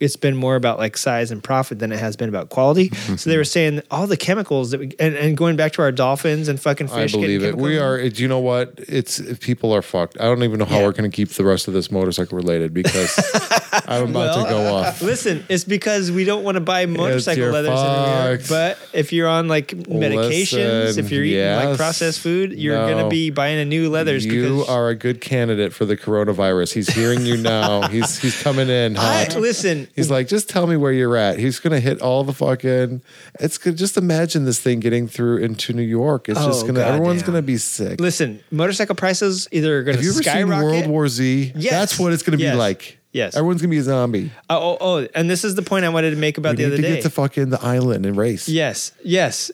It's 0.00 0.16
been 0.16 0.36
more 0.36 0.56
about 0.56 0.78
like 0.78 0.96
size 0.96 1.30
and 1.30 1.42
profit 1.42 1.78
than 1.78 1.92
it 1.92 1.98
has 1.98 2.16
been 2.16 2.28
about 2.28 2.48
quality. 2.50 2.90
Mm-hmm. 2.90 3.16
So 3.16 3.30
they 3.30 3.36
were 3.36 3.44
saying 3.44 3.82
all 3.90 4.06
the 4.06 4.16
chemicals 4.16 4.70
that 4.70 4.80
we 4.80 4.90
and, 4.98 5.14
and 5.16 5.36
going 5.36 5.56
back 5.56 5.72
to 5.72 5.82
our 5.82 5.92
dolphins 5.92 6.48
and 6.48 6.60
fucking 6.60 6.88
fish. 6.88 7.12
getting 7.12 7.20
believe 7.20 7.42
it. 7.42 7.56
We 7.56 7.78
are. 7.78 8.08
Do 8.08 8.22
you 8.22 8.28
know 8.28 8.38
what? 8.40 8.74
It's 8.88 9.20
people 9.38 9.72
are 9.72 9.82
fucked. 9.82 10.20
I 10.20 10.24
don't 10.24 10.42
even 10.42 10.58
know 10.58 10.64
how 10.64 10.78
Yeah. 10.78 10.86
we're 10.86 10.92
going 10.92 11.10
to 11.10 11.14
keep 11.14 11.30
the 11.30 11.44
rest 11.44 11.68
of 11.68 11.74
this 11.74 11.90
motorcycle 11.90 12.36
related 12.36 12.72
because 12.74 13.18
I'm 13.86 14.10
about 14.10 14.42
to 14.44 14.48
go 14.50 14.74
off. 14.74 15.02
Listen, 15.02 15.44
it's 15.48 15.64
because 15.64 16.10
we 16.10 16.24
don't 16.24 16.44
want 16.44 16.56
to 16.56 16.60
buy 16.60 16.86
motorcycle 16.86 17.48
leathers 17.50 17.70
anymore. 17.78 18.38
But 18.48 18.78
if 18.92 19.12
you're 19.12 19.28
on 19.28 19.48
like 19.48 19.68
medications, 19.68 20.84
Listen, 20.96 21.04
if 21.04 21.10
you're 21.12 21.24
eating 21.24 21.54
like 21.54 21.76
processed 21.76 22.20
food, 22.20 22.52
you're 22.52 22.76
No. 22.76 22.88
gonna 22.94 23.08
be 23.08 23.30
buying 23.30 23.58
a 23.58 23.64
new 23.64 23.90
leathers. 23.90 24.24
You 24.24 24.64
are 24.68 24.88
a 24.88 24.94
good 24.94 25.20
candidate 25.20 25.72
for 25.72 25.84
the 25.84 25.96
coronavirus. 25.96 26.72
He's 26.72 26.88
hearing 26.88 27.24
you 27.24 27.36
now. 27.36 27.88
he's 27.88 28.18
he's 28.18 28.40
coming 28.42 28.68
in 28.68 28.96
I, 28.96 29.24
hot. 29.24 29.34
Listen. 29.76 29.92
He's 29.96 30.10
like, 30.10 30.28
just 30.28 30.48
tell 30.48 30.66
me 30.66 30.76
where 30.76 30.92
you're 30.92 31.16
at. 31.16 31.38
He's 31.38 31.58
gonna 31.60 31.80
hit 31.80 32.00
all 32.00 32.24
the 32.24 32.32
fucking. 32.32 33.02
It's 33.40 33.58
good. 33.58 33.76
Just 33.76 33.96
imagine 33.96 34.44
this 34.44 34.60
thing 34.60 34.80
getting 34.80 35.08
through 35.08 35.38
into 35.38 35.72
New 35.72 35.82
York. 35.82 36.28
It's 36.28 36.38
just 36.44 36.64
Oh, 36.64 36.66
gonna. 36.68 36.80
Everyone's 36.80 37.22
gonna 37.22 37.42
be 37.42 37.56
sick. 37.56 38.00
Listen, 38.00 38.40
motorcycle 38.50 38.94
prices 38.94 39.48
either 39.52 39.78
are 39.78 39.82
going 39.82 39.96
Have 39.96 40.02
to 40.02 40.06
you 40.06 40.12
ever 40.14 40.22
skyrocket. 40.22 40.70
seen 40.70 40.80
World 40.80 40.86
War 40.90 41.08
Z? 41.08 41.52
Yes. 41.56 41.70
That's 41.72 41.98
what 41.98 42.12
it's 42.12 42.22
gonna 42.22 42.38
Yes. 42.38 42.54
be 42.54 42.58
like. 42.58 42.94
Yes. 43.12 43.34
Everyone's 43.34 43.62
gonna 43.62 43.70
be 43.70 43.78
a 43.78 43.82
zombie. 43.82 44.30
Oh, 44.50 44.76
oh, 44.80 44.98
oh, 45.00 45.08
and 45.14 45.30
this 45.30 45.42
is 45.42 45.54
the 45.54 45.62
point 45.62 45.84
I 45.86 45.88
wanted 45.88 46.10
to 46.10 46.16
make 46.16 46.36
about 46.38 46.56
We 46.56 46.56
the 46.56 46.62
need 46.64 46.66
other 46.74 46.76
to 46.76 46.82
day. 46.82 46.94
get 46.96 47.02
to 47.04 47.10
fucking 47.10 47.48
the 47.50 47.60
island 47.64 48.04
and 48.04 48.16
race. 48.16 48.48
Yes, 48.48 48.92
yes. 49.02 49.50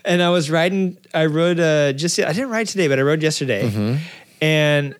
and 0.04 0.22
I 0.22 0.30
was 0.30 0.48
riding. 0.50 0.98
I 1.12 1.26
rode 1.26 1.58
uh, 1.60 1.92
just. 1.94 2.18
I 2.20 2.32
didn't 2.32 2.50
ride 2.50 2.68
today, 2.68 2.86
but 2.88 2.98
I 2.98 3.02
rode 3.02 3.22
yesterday, 3.22 3.68
Mm-hmm. 3.68 3.96
and 4.40 4.94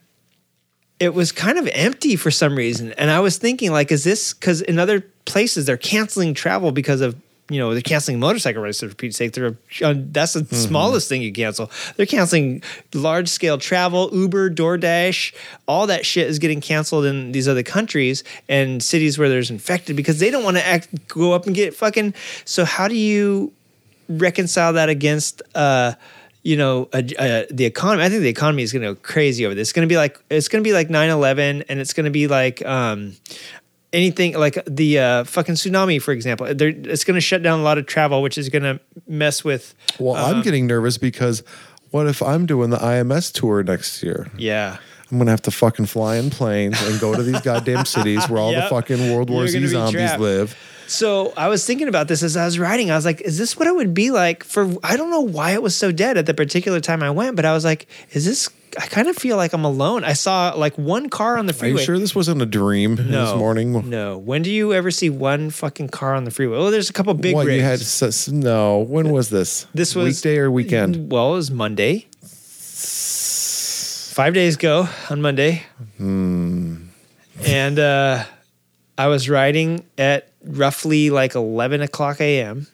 it 1.00 1.14
was 1.14 1.32
kind 1.32 1.58
of 1.58 1.68
empty 1.72 2.16
for 2.16 2.30
some 2.30 2.56
reason. 2.56 2.92
And 2.92 3.10
I 3.10 3.20
was 3.20 3.38
thinking, 3.38 3.70
like, 3.72 3.92
is 3.92 4.04
this 4.04 4.32
because 4.34 4.60
in 4.62 4.78
other 4.78 5.00
places 5.24 5.66
they're 5.66 5.76
canceling 5.76 6.34
travel 6.34 6.72
because 6.72 7.00
of 7.00 7.14
you 7.50 7.58
know 7.58 7.72
they're 7.72 7.80
canceling 7.80 8.18
motorcycle 8.20 8.60
races 8.62 8.90
for 8.90 8.94
Pete's 8.96 9.16
sake. 9.16 9.32
They're 9.32 9.56
uh, 9.82 9.94
that's 9.96 10.34
the 10.34 10.40
Mm-hmm. 10.40 10.54
smallest 10.54 11.08
thing 11.08 11.22
you 11.22 11.32
cancel. 11.32 11.70
They're 11.96 12.04
canceling 12.04 12.62
large 12.92 13.28
scale 13.28 13.56
travel, 13.56 14.10
Uber, 14.12 14.50
DoorDash, 14.50 15.34
all 15.66 15.86
that 15.86 16.04
shit 16.04 16.26
is 16.28 16.38
getting 16.38 16.60
canceled 16.60 17.06
in 17.06 17.32
these 17.32 17.48
other 17.48 17.62
countries 17.62 18.22
and 18.50 18.82
cities 18.82 19.18
where 19.18 19.28
there's 19.30 19.50
infected 19.50 19.96
because 19.96 20.18
they 20.18 20.30
don't 20.30 20.44
want 20.44 20.56
to 20.58 20.66
act 20.66 20.88
go 21.08 21.32
up 21.32 21.46
and 21.46 21.54
get 21.54 21.74
fucking. 21.74 22.12
So 22.44 22.64
how 22.66 22.86
do 22.88 22.94
you 22.96 23.52
reconcile 24.08 24.74
that 24.74 24.88
against? 24.88 25.40
uh 25.54 25.94
you 26.48 26.56
know, 26.56 26.88
uh, 26.94 27.02
uh, 27.18 27.42
the 27.50 27.66
economy. 27.66 28.04
I 28.04 28.08
think 28.08 28.22
the 28.22 28.28
economy 28.38 28.62
is 28.62 28.72
going 28.72 28.82
to 28.82 28.94
go 28.94 29.00
crazy 29.02 29.44
over 29.44 29.54
this. 29.54 29.68
It's 29.68 29.72
going 29.72 29.86
to 29.86 29.92
be 29.92 29.98
like 29.98 30.18
it's 30.30 30.48
going 30.48 30.64
to 30.64 30.68
be 30.68 30.72
like 30.72 30.88
9/11, 30.88 31.64
and 31.68 31.78
it's 31.80 31.92
going 31.92 32.04
to 32.06 32.10
be 32.10 32.26
like 32.26 32.64
um, 32.64 33.12
anything 33.92 34.32
like 34.34 34.58
the 34.66 34.98
uh, 34.98 35.24
fucking 35.24 35.56
tsunami, 35.56 36.00
for 36.00 36.12
example. 36.12 36.52
They're, 36.54 36.68
it's 36.68 37.04
going 37.04 37.16
to 37.16 37.20
shut 37.20 37.42
down 37.42 37.60
a 37.60 37.62
lot 37.62 37.76
of 37.78 37.86
travel, 37.86 38.22
which 38.22 38.38
is 38.38 38.48
going 38.48 38.62
to 38.62 38.80
mess 39.06 39.44
with. 39.44 39.74
Well, 39.98 40.14
Uh-huh. 40.16 40.32
I'm 40.36 40.42
getting 40.42 40.66
nervous 40.66 40.98
because 40.98 41.42
what 41.90 42.06
if 42.06 42.22
I'm 42.22 42.46
doing 42.46 42.70
the 42.70 42.78
IMS 42.78 43.32
tour 43.32 43.62
next 43.62 44.02
year? 44.02 44.30
Yeah, 44.38 44.78
I'm 45.10 45.18
gonna 45.18 45.30
have 45.30 45.42
to 45.42 45.50
fucking 45.50 45.86
fly 45.86 46.16
in 46.16 46.30
planes 46.30 46.80
and 46.82 47.00
go 47.00 47.14
to 47.14 47.22
these 47.22 47.40
goddamn 47.40 47.84
cities 47.86 48.28
where 48.28 48.40
all 48.40 48.52
Yep. 48.58 48.64
the 48.64 48.68
fucking 48.70 49.14
World 49.14 49.30
War 49.30 49.46
Z 49.48 49.66
zombies 49.66 49.92
trapped. 50.00 50.20
live. 50.20 50.56
So 50.88 51.34
I 51.36 51.48
was 51.48 51.66
thinking 51.66 51.86
about 51.86 52.08
this 52.08 52.22
as 52.22 52.36
I 52.36 52.46
was 52.46 52.58
writing. 52.58 52.90
I 52.90 52.96
was 52.96 53.04
like, 53.04 53.20
is 53.20 53.36
this 53.36 53.56
what 53.58 53.68
it 53.68 53.74
would 53.74 53.92
be 53.92 54.10
like 54.10 54.42
for 54.42 54.68
I 54.82 54.96
don't 54.96 55.10
know 55.10 55.20
why 55.20 55.52
it 55.52 55.62
was 55.62 55.76
so 55.76 55.92
dead 55.92 56.16
at 56.16 56.24
the 56.26 56.32
particular 56.34 56.80
time 56.80 57.02
I 57.02 57.10
went, 57.10 57.36
but 57.36 57.44
I 57.44 57.52
was 57.52 57.64
like, 57.64 57.86
is 58.12 58.24
this 58.24 58.48
I 58.78 58.86
kind 58.86 59.06
of 59.08 59.16
feel 59.16 59.36
like 59.36 59.52
I'm 59.52 59.64
alone. 59.64 60.04
I 60.04 60.12
saw 60.14 60.52
like 60.56 60.76
one 60.78 61.08
car 61.10 61.36
on 61.38 61.46
the 61.46 61.52
freeway. 61.52 61.76
Are 61.76 61.80
you 61.80 61.84
sure 61.84 61.98
this 61.98 62.14
wasn't 62.14 62.40
a 62.42 62.46
dream 62.46 62.94
No, 62.96 63.26
this 63.26 63.34
morning? 63.38 63.88
No. 63.90 64.16
When 64.18 64.42
do 64.42 64.50
you 64.50 64.72
ever 64.72 64.90
see 64.90 65.10
one 65.10 65.50
fucking 65.50 65.88
car 65.88 66.14
on 66.14 66.24
the 66.24 66.30
freeway? 66.30 66.56
Oh, 66.56 66.70
there's 66.70 66.88
a 66.90 66.92
couple 66.92 67.12
big 67.14 67.34
what 67.34 67.46
rigs. 67.46 67.58
you 68.30 68.34
had? 68.34 68.44
No, 68.44 68.78
when 68.80 69.10
was 69.10 69.28
this? 69.30 69.66
This 69.74 69.94
was- 69.94 70.16
weekday 70.16 70.38
or 70.38 70.50
weekend? 70.50 71.10
Well, 71.12 71.32
it 71.32 71.36
was 71.36 71.50
Monday. 71.50 72.06
Five 74.14 74.34
days 74.34 74.56
ago 74.56 74.88
on 75.10 75.22
Monday. 75.22 75.62
Hmm. 75.96 76.76
And 77.46 77.78
uh, 77.78 78.24
I 78.98 79.06
was 79.06 79.28
riding 79.30 79.84
at 79.96 80.28
roughly 80.44 81.10
like 81.10 81.34
11 81.34 81.80
o'clock 81.82 82.20
a.m. 82.20 82.66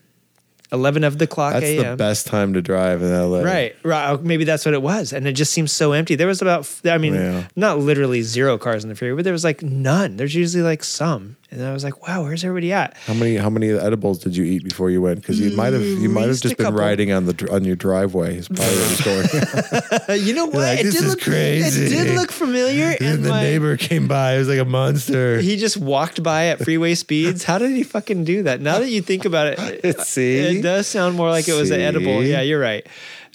11 0.72 1.04
of 1.04 1.18
the 1.18 1.26
clock 1.28 1.54
AM. 1.54 1.60
That's 1.60 1.72
a.m. 1.84 1.90
the 1.92 1.96
best 1.96 2.26
time 2.26 2.54
to 2.54 2.62
drive 2.62 3.00
in 3.02 3.10
LA. 3.12 3.40
Right, 3.42 3.76
right. 3.84 4.10
Oh, 4.10 4.18
Maybe 4.22 4.42
that's 4.44 4.64
what 4.64 4.74
it 4.74 4.82
was, 4.82 5.12
and 5.12 5.28
it 5.28 5.32
just 5.32 5.52
seems 5.52 5.70
so 5.70 5.92
empty. 5.92 6.16
There 6.16 6.26
was 6.26 6.42
about, 6.42 6.68
I 6.84 6.98
mean, 6.98 7.14
Yeah. 7.14 7.46
not 7.54 7.78
literally 7.78 8.22
zero 8.22 8.58
cars 8.58 8.82
in 8.82 8.88
the 8.88 8.96
freeway, 8.96 9.14
but 9.16 9.24
there 9.24 9.32
was 9.32 9.44
like 9.44 9.62
none. 9.62 10.16
There's 10.16 10.34
usually 10.34 10.64
like 10.64 10.82
some, 10.82 11.36
and 11.54 11.64
I 11.64 11.72
was 11.72 11.84
like, 11.84 12.06
wow, 12.06 12.22
where's 12.22 12.44
everybody 12.44 12.72
at? 12.72 12.96
How 13.06 13.14
many 13.14 13.36
how 13.36 13.48
many 13.50 13.70
edibles 13.70 14.18
did 14.18 14.36
you 14.36 14.44
eat 14.44 14.64
before 14.64 14.90
you 14.90 15.00
went? 15.00 15.20
Because 15.20 15.38
you 15.40 15.56
might 15.56 15.72
have 15.72 15.82
you 15.82 16.08
might 16.08 16.28
have 16.28 16.40
just 16.40 16.56
been 16.56 16.66
couple. 16.66 16.80
riding 16.80 17.12
on 17.12 17.26
the 17.26 17.48
on 17.52 17.64
your 17.64 17.76
driveway. 17.76 18.36
Is 18.38 18.48
probably 18.48 18.66
what 18.76 19.04
going. 20.08 20.20
You 20.24 20.34
know 20.34 20.46
what? 20.46 20.54
like, 20.56 20.80
it 20.80 20.84
"This 20.84 20.94
did 20.96 21.04
is 21.04 21.10
look, 21.10 21.20
crazy." 21.20 21.86
It 21.86 21.88
did 21.90 22.14
look 22.14 22.30
familiar, 22.32 22.96
and 23.00 23.24
the 23.24 23.28
my- 23.30 23.42
neighbor 23.42 23.76
came 23.76 24.08
by. 24.08 24.34
It 24.34 24.38
was 24.38 24.48
like 24.48 24.58
a 24.58 24.64
monster. 24.64 25.38
He 25.40 25.56
just 25.56 25.76
walked 25.76 26.22
by 26.22 26.46
at 26.46 26.58
freeway 26.62 26.94
speeds. 26.94 27.44
How 27.44 27.58
did 27.58 27.70
he 27.70 27.82
fucking 27.82 28.24
do 28.24 28.42
that? 28.44 28.60
Now 28.60 28.78
that 28.80 28.90
you 28.90 29.02
think 29.02 29.24
about 29.24 29.46
it, 29.58 30.00
See? 30.06 30.38
it 30.38 30.62
does 30.62 30.86
sound 30.86 31.16
more 31.16 31.30
like 31.30 31.48
it 31.48 31.52
was 31.54 31.70
an 31.70 31.80
edible. 31.80 32.22
Yeah, 32.24 32.40
you're 32.42 32.60
right. 32.60 32.86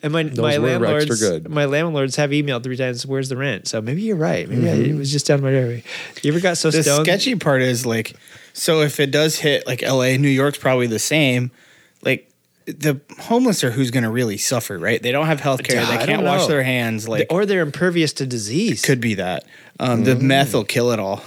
And 0.01 0.13
my 0.13 0.23
my 0.23 0.57
were 0.57 0.69
extra 0.69 0.87
landlords, 0.87 1.19
good. 1.21 1.49
my 1.49 1.65
landlords 1.65 2.15
have 2.15 2.29
emailed 2.29 2.63
three 2.63 2.77
times. 2.77 3.05
Where's 3.05 3.27
the 3.29 3.35
rent? 3.35 3.67
So 3.67 3.81
maybe 3.81 4.01
you're 4.01 4.15
right. 4.15 4.47
Maybe 4.47 4.61
Mm-hmm. 4.61 4.95
it 4.95 4.97
was 4.97 5.11
just 5.11 5.27
down 5.27 5.41
my 5.41 5.51
driveway. 5.51 5.83
You 6.21 6.31
ever 6.31 6.39
got 6.39 6.57
so 6.57 6.71
The 6.71 6.83
stoned? 6.83 7.05
sketchy 7.05 7.35
part 7.35 7.61
is 7.61 7.85
like, 7.85 8.15
so 8.53 8.81
if 8.81 8.99
it 9.01 9.11
does 9.11 9.37
hit 9.39 9.67
like 9.67 9.83
L.A., 9.83 10.17
New 10.17 10.29
York's 10.29 10.57
probably 10.57 10.87
the 10.87 10.99
same. 10.99 11.51
Like 12.01 12.31
the 12.65 13.01
homeless 13.19 13.63
are 13.63 13.71
who's 13.71 13.91
going 13.91 14.03
to 14.03 14.09
really 14.09 14.37
suffer, 14.37 14.77
right? 14.77 15.01
They 15.03 15.11
don't 15.11 15.25
have 15.25 15.41
health 15.41 15.63
care. 15.63 15.85
They 15.85 16.05
can't 16.05 16.23
wash 16.23 16.47
their 16.47 16.63
hands. 16.63 17.07
Like, 17.09 17.27
or 17.29 17.45
they're 17.45 17.61
impervious 17.61 18.13
to 18.13 18.25
disease. 18.25 18.81
could 18.85 19.01
be 19.01 19.15
that. 19.15 19.43
Um, 19.81 20.03
The 20.05 20.15
meth 20.15 20.53
will 20.53 20.63
kill 20.65 20.91
it 20.91 20.99
all. 20.99 21.23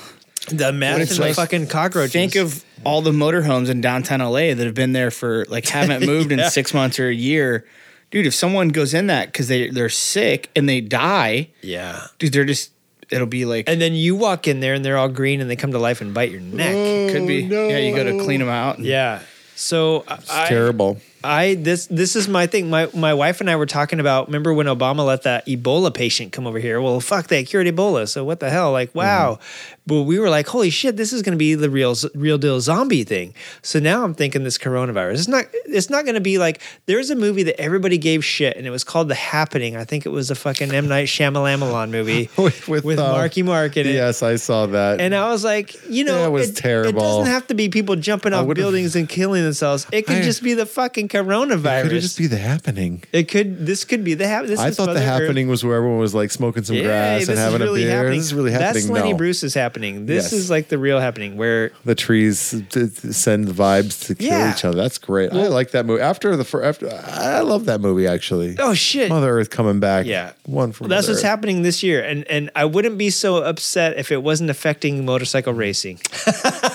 the 0.51 0.73
meth 0.73 0.95
and 0.95 1.03
it's 1.03 1.17
the 1.17 1.23
like- 1.23 1.35
fucking 1.35 1.67
cockroaches. 1.67 2.13
Think 2.13 2.37
of 2.37 2.65
all 2.85 3.03
the 3.03 3.11
motorhomes 3.13 3.69
in 3.69 3.81
downtown 3.83 4.21
LA 4.21 4.55
that 4.55 4.61
have 4.61 4.75
been 4.75 4.93
there 4.93 5.11
for 5.11 5.45
like 5.49 5.67
haven't 5.69 6.07
moved 6.07 6.31
Yeah. 6.33 6.45
in 6.47 6.51
six 6.51 6.73
months 6.73 6.99
or 6.99 7.09
a 7.09 7.15
year. 7.15 7.67
Dude, 8.13 8.27
if 8.27 8.35
someone 8.35 8.69
goes 8.69 8.95
in 8.95 9.09
that 9.09 9.27
because 9.33 9.49
they 9.49 9.71
they're 9.71 9.89
sick 9.89 10.51
and 10.55 10.69
they 10.69 10.81
die, 10.81 11.49
yeah. 11.63 12.07
dude, 12.19 12.33
they're 12.33 12.45
just 12.45 12.71
it'll 13.11 13.27
be 13.27 13.45
like 13.45 13.69
And 13.69 13.81
then 13.81 13.95
you 13.95 14.15
walk 14.15 14.47
in 14.47 14.61
there 14.61 14.75
and 14.75 14.85
they're 14.85 14.97
all 14.99 15.09
green 15.09 15.41
and 15.41 15.51
they 15.51 15.57
come 15.57 15.73
to 15.73 15.79
life 15.79 16.01
and 16.01 16.15
bite 16.15 16.31
your 16.31 16.41
neck. 16.41 17.13
could 17.13 17.27
be 17.27 17.41
yeah. 17.43 17.79
You 17.79 17.97
got 17.97 18.05
to 18.05 18.23
clean 18.23 18.39
them 18.41 18.49
out. 18.49 18.77
and- 18.79 18.87
Yeah. 18.87 19.21
So 19.57 20.05
I, 20.09 20.47
Terrible. 20.49 21.01
I 21.25 21.55
this 21.55 21.87
this 21.87 22.17
is 22.17 22.29
my 22.29 22.47
thing. 22.47 22.71
My 22.71 22.89
my 22.95 23.15
wife 23.15 23.41
and 23.41 23.51
I 23.51 23.57
were 23.57 23.67
talking 23.67 24.01
about. 24.01 24.27
Remember 24.27 24.53
when 24.55 24.67
Obama 24.67 25.05
let 25.07 25.23
that 25.23 25.47
Ebola 25.47 25.93
patient 25.93 26.33
come 26.33 26.47
over 26.47 26.59
here? 26.59 26.81
Well, 26.81 27.01
fuck, 27.01 27.29
they 27.29 27.45
cured 27.45 27.67
Ebola. 27.67 28.09
So 28.09 28.25
what 28.25 28.41
the 28.41 28.51
hell? 28.51 28.73
Like, 28.73 28.95
wow. 28.95 29.39
But 29.85 30.03
we 30.03 30.21
were 30.21 30.31
like, 30.31 30.47
holy 30.47 30.71
shit, 30.71 30.97
this 30.97 31.13
is 31.13 31.23
going 31.23 31.33
to 31.33 31.39
be 31.39 31.55
the 31.57 31.69
real 31.69 31.97
real 32.15 32.39
deal 32.39 32.61
zombie 32.61 33.03
thing. 33.05 33.35
So 33.63 33.81
now 33.81 34.05
I'm 34.05 34.15
thinking 34.15 34.45
this 34.45 34.57
coronavirus. 34.59 35.15
It's 35.15 35.29
not. 35.29 35.47
It's 35.67 35.91
not 35.91 36.05
going 36.05 36.15
to 36.15 36.21
be 36.21 36.39
like. 36.39 36.61
There's 36.87 37.11
a 37.11 37.17
movie 37.17 37.43
that 37.45 37.61
everybody 37.61 37.99
gave 37.99 38.25
shit, 38.25 38.57
and 38.57 38.67
it 38.67 38.71
was 38.71 38.85
called 38.85 39.09
The 39.09 39.15
Happening. 39.15 39.77
I 39.77 39.85
think 39.85 40.07
it 40.07 40.11
was 40.11 40.31
a 40.31 40.35
fucking 40.35 40.73
M 40.73 40.87
Night 40.89 41.09
Shyamalan 41.09 41.91
movie 41.91 42.29
With- 42.37 42.69
with, 42.69 42.99
uh, 42.99 43.13
Marky 43.13 43.43
Mark 43.43 43.77
in 43.77 43.87
it. 43.87 43.95
Yes, 43.95 44.23
I 44.23 44.37
saw 44.37 44.67
that. 44.67 45.01
And 45.01 45.15
I 45.15 45.29
was 45.31 45.45
like, 45.45 45.75
you 45.89 46.05
know, 46.05 46.23
That 46.23 46.33
was 46.33 46.51
it, 46.51 46.57
terrible. 46.57 46.89
It 47.01 47.03
doesn't 47.03 47.27
have 47.33 47.47
to 47.49 47.55
be 47.55 47.69
people 47.69 47.97
jumping 47.97 48.33
off 48.33 48.47
buildings 48.55 48.95
and 48.97 49.09
killing 49.09 49.43
themselves. 49.43 49.87
It 49.93 50.03
could 50.07 50.19
I- 50.19 50.23
just 50.23 50.43
be 50.43 50.55
the 50.55 50.67
fucking 50.67 51.09
coronavirus. 51.13 51.83
could 51.83 51.93
it 51.93 52.01
just 52.01 52.19
be 52.19 52.27
the 52.27 52.39
happening? 52.39 53.03
It 53.13 53.29
could. 53.29 53.67
This 53.67 53.85
could 53.85 54.03
be 54.05 54.15
the 54.15 54.27
happening. 54.27 54.51
this 54.51 54.61
I 54.61 54.69
is 54.69 54.77
thought 54.77 54.87
the 54.87 54.95
Mother 54.95 55.01
Earth. 55.07 55.21
happening 55.23 55.49
was 55.49 55.65
where 55.65 55.77
everyone 55.77 55.99
was 55.99 56.15
like 56.15 56.31
smoking 56.31 56.65
some 56.65 56.77
Yeah, 56.77 56.85
grass 56.85 57.29
and 57.29 57.39
having 57.39 57.61
really 57.61 57.83
a 57.85 57.87
beer. 57.87 57.97
happening. 57.97 58.19
This 58.19 58.27
is 58.27 58.35
really 58.35 58.51
happening. 58.53 58.73
That's 58.75 58.89
Lenny 58.89 59.13
no. 59.13 59.19
Bruce 59.19 59.43
is 59.43 59.55
happening. 59.55 60.07
This 60.07 60.25
Yes. 60.25 60.33
is 60.33 60.51
like 60.51 60.69
the 60.69 60.79
real 60.79 60.99
happening 61.01 61.37
where 61.37 61.71
the 61.85 61.95
trees 61.95 62.39
send 62.41 63.49
vibes 63.49 64.07
to 64.07 64.15
kill 64.15 64.29
Yeah. 64.29 64.53
each 64.53 64.65
other. 64.65 64.77
That's 64.77 64.99
great. 64.99 65.33
I 65.33 65.49
like 65.49 65.71
that 65.73 65.87
movie. 65.87 66.03
After 66.03 66.37
the 66.37 66.61
after, 66.65 66.89
I 67.07 67.41
love 67.41 67.67
that 67.67 67.81
movie 67.81 68.07
actually. 68.07 68.57
oh 68.59 68.75
shit. 68.75 69.09
Mother 69.09 69.39
Earth 69.39 69.51
coming 69.51 69.81
back. 69.81 70.07
Yeah. 70.07 70.33
one 70.47 70.73
from 70.73 70.89
Well, 70.89 70.97
that's 70.97 71.09
what's 71.09 71.23
happening 71.23 71.63
this 71.63 71.83
year, 71.83 72.03
and 72.03 72.25
and 72.29 72.51
I 72.57 72.65
wouldn't 72.65 72.99
be 72.99 73.11
so 73.11 73.37
upset 73.39 73.99
if 73.99 74.11
it 74.11 74.23
wasn't 74.23 74.51
affecting 74.51 75.05
motorcycle 75.05 75.53
racing. 75.53 76.01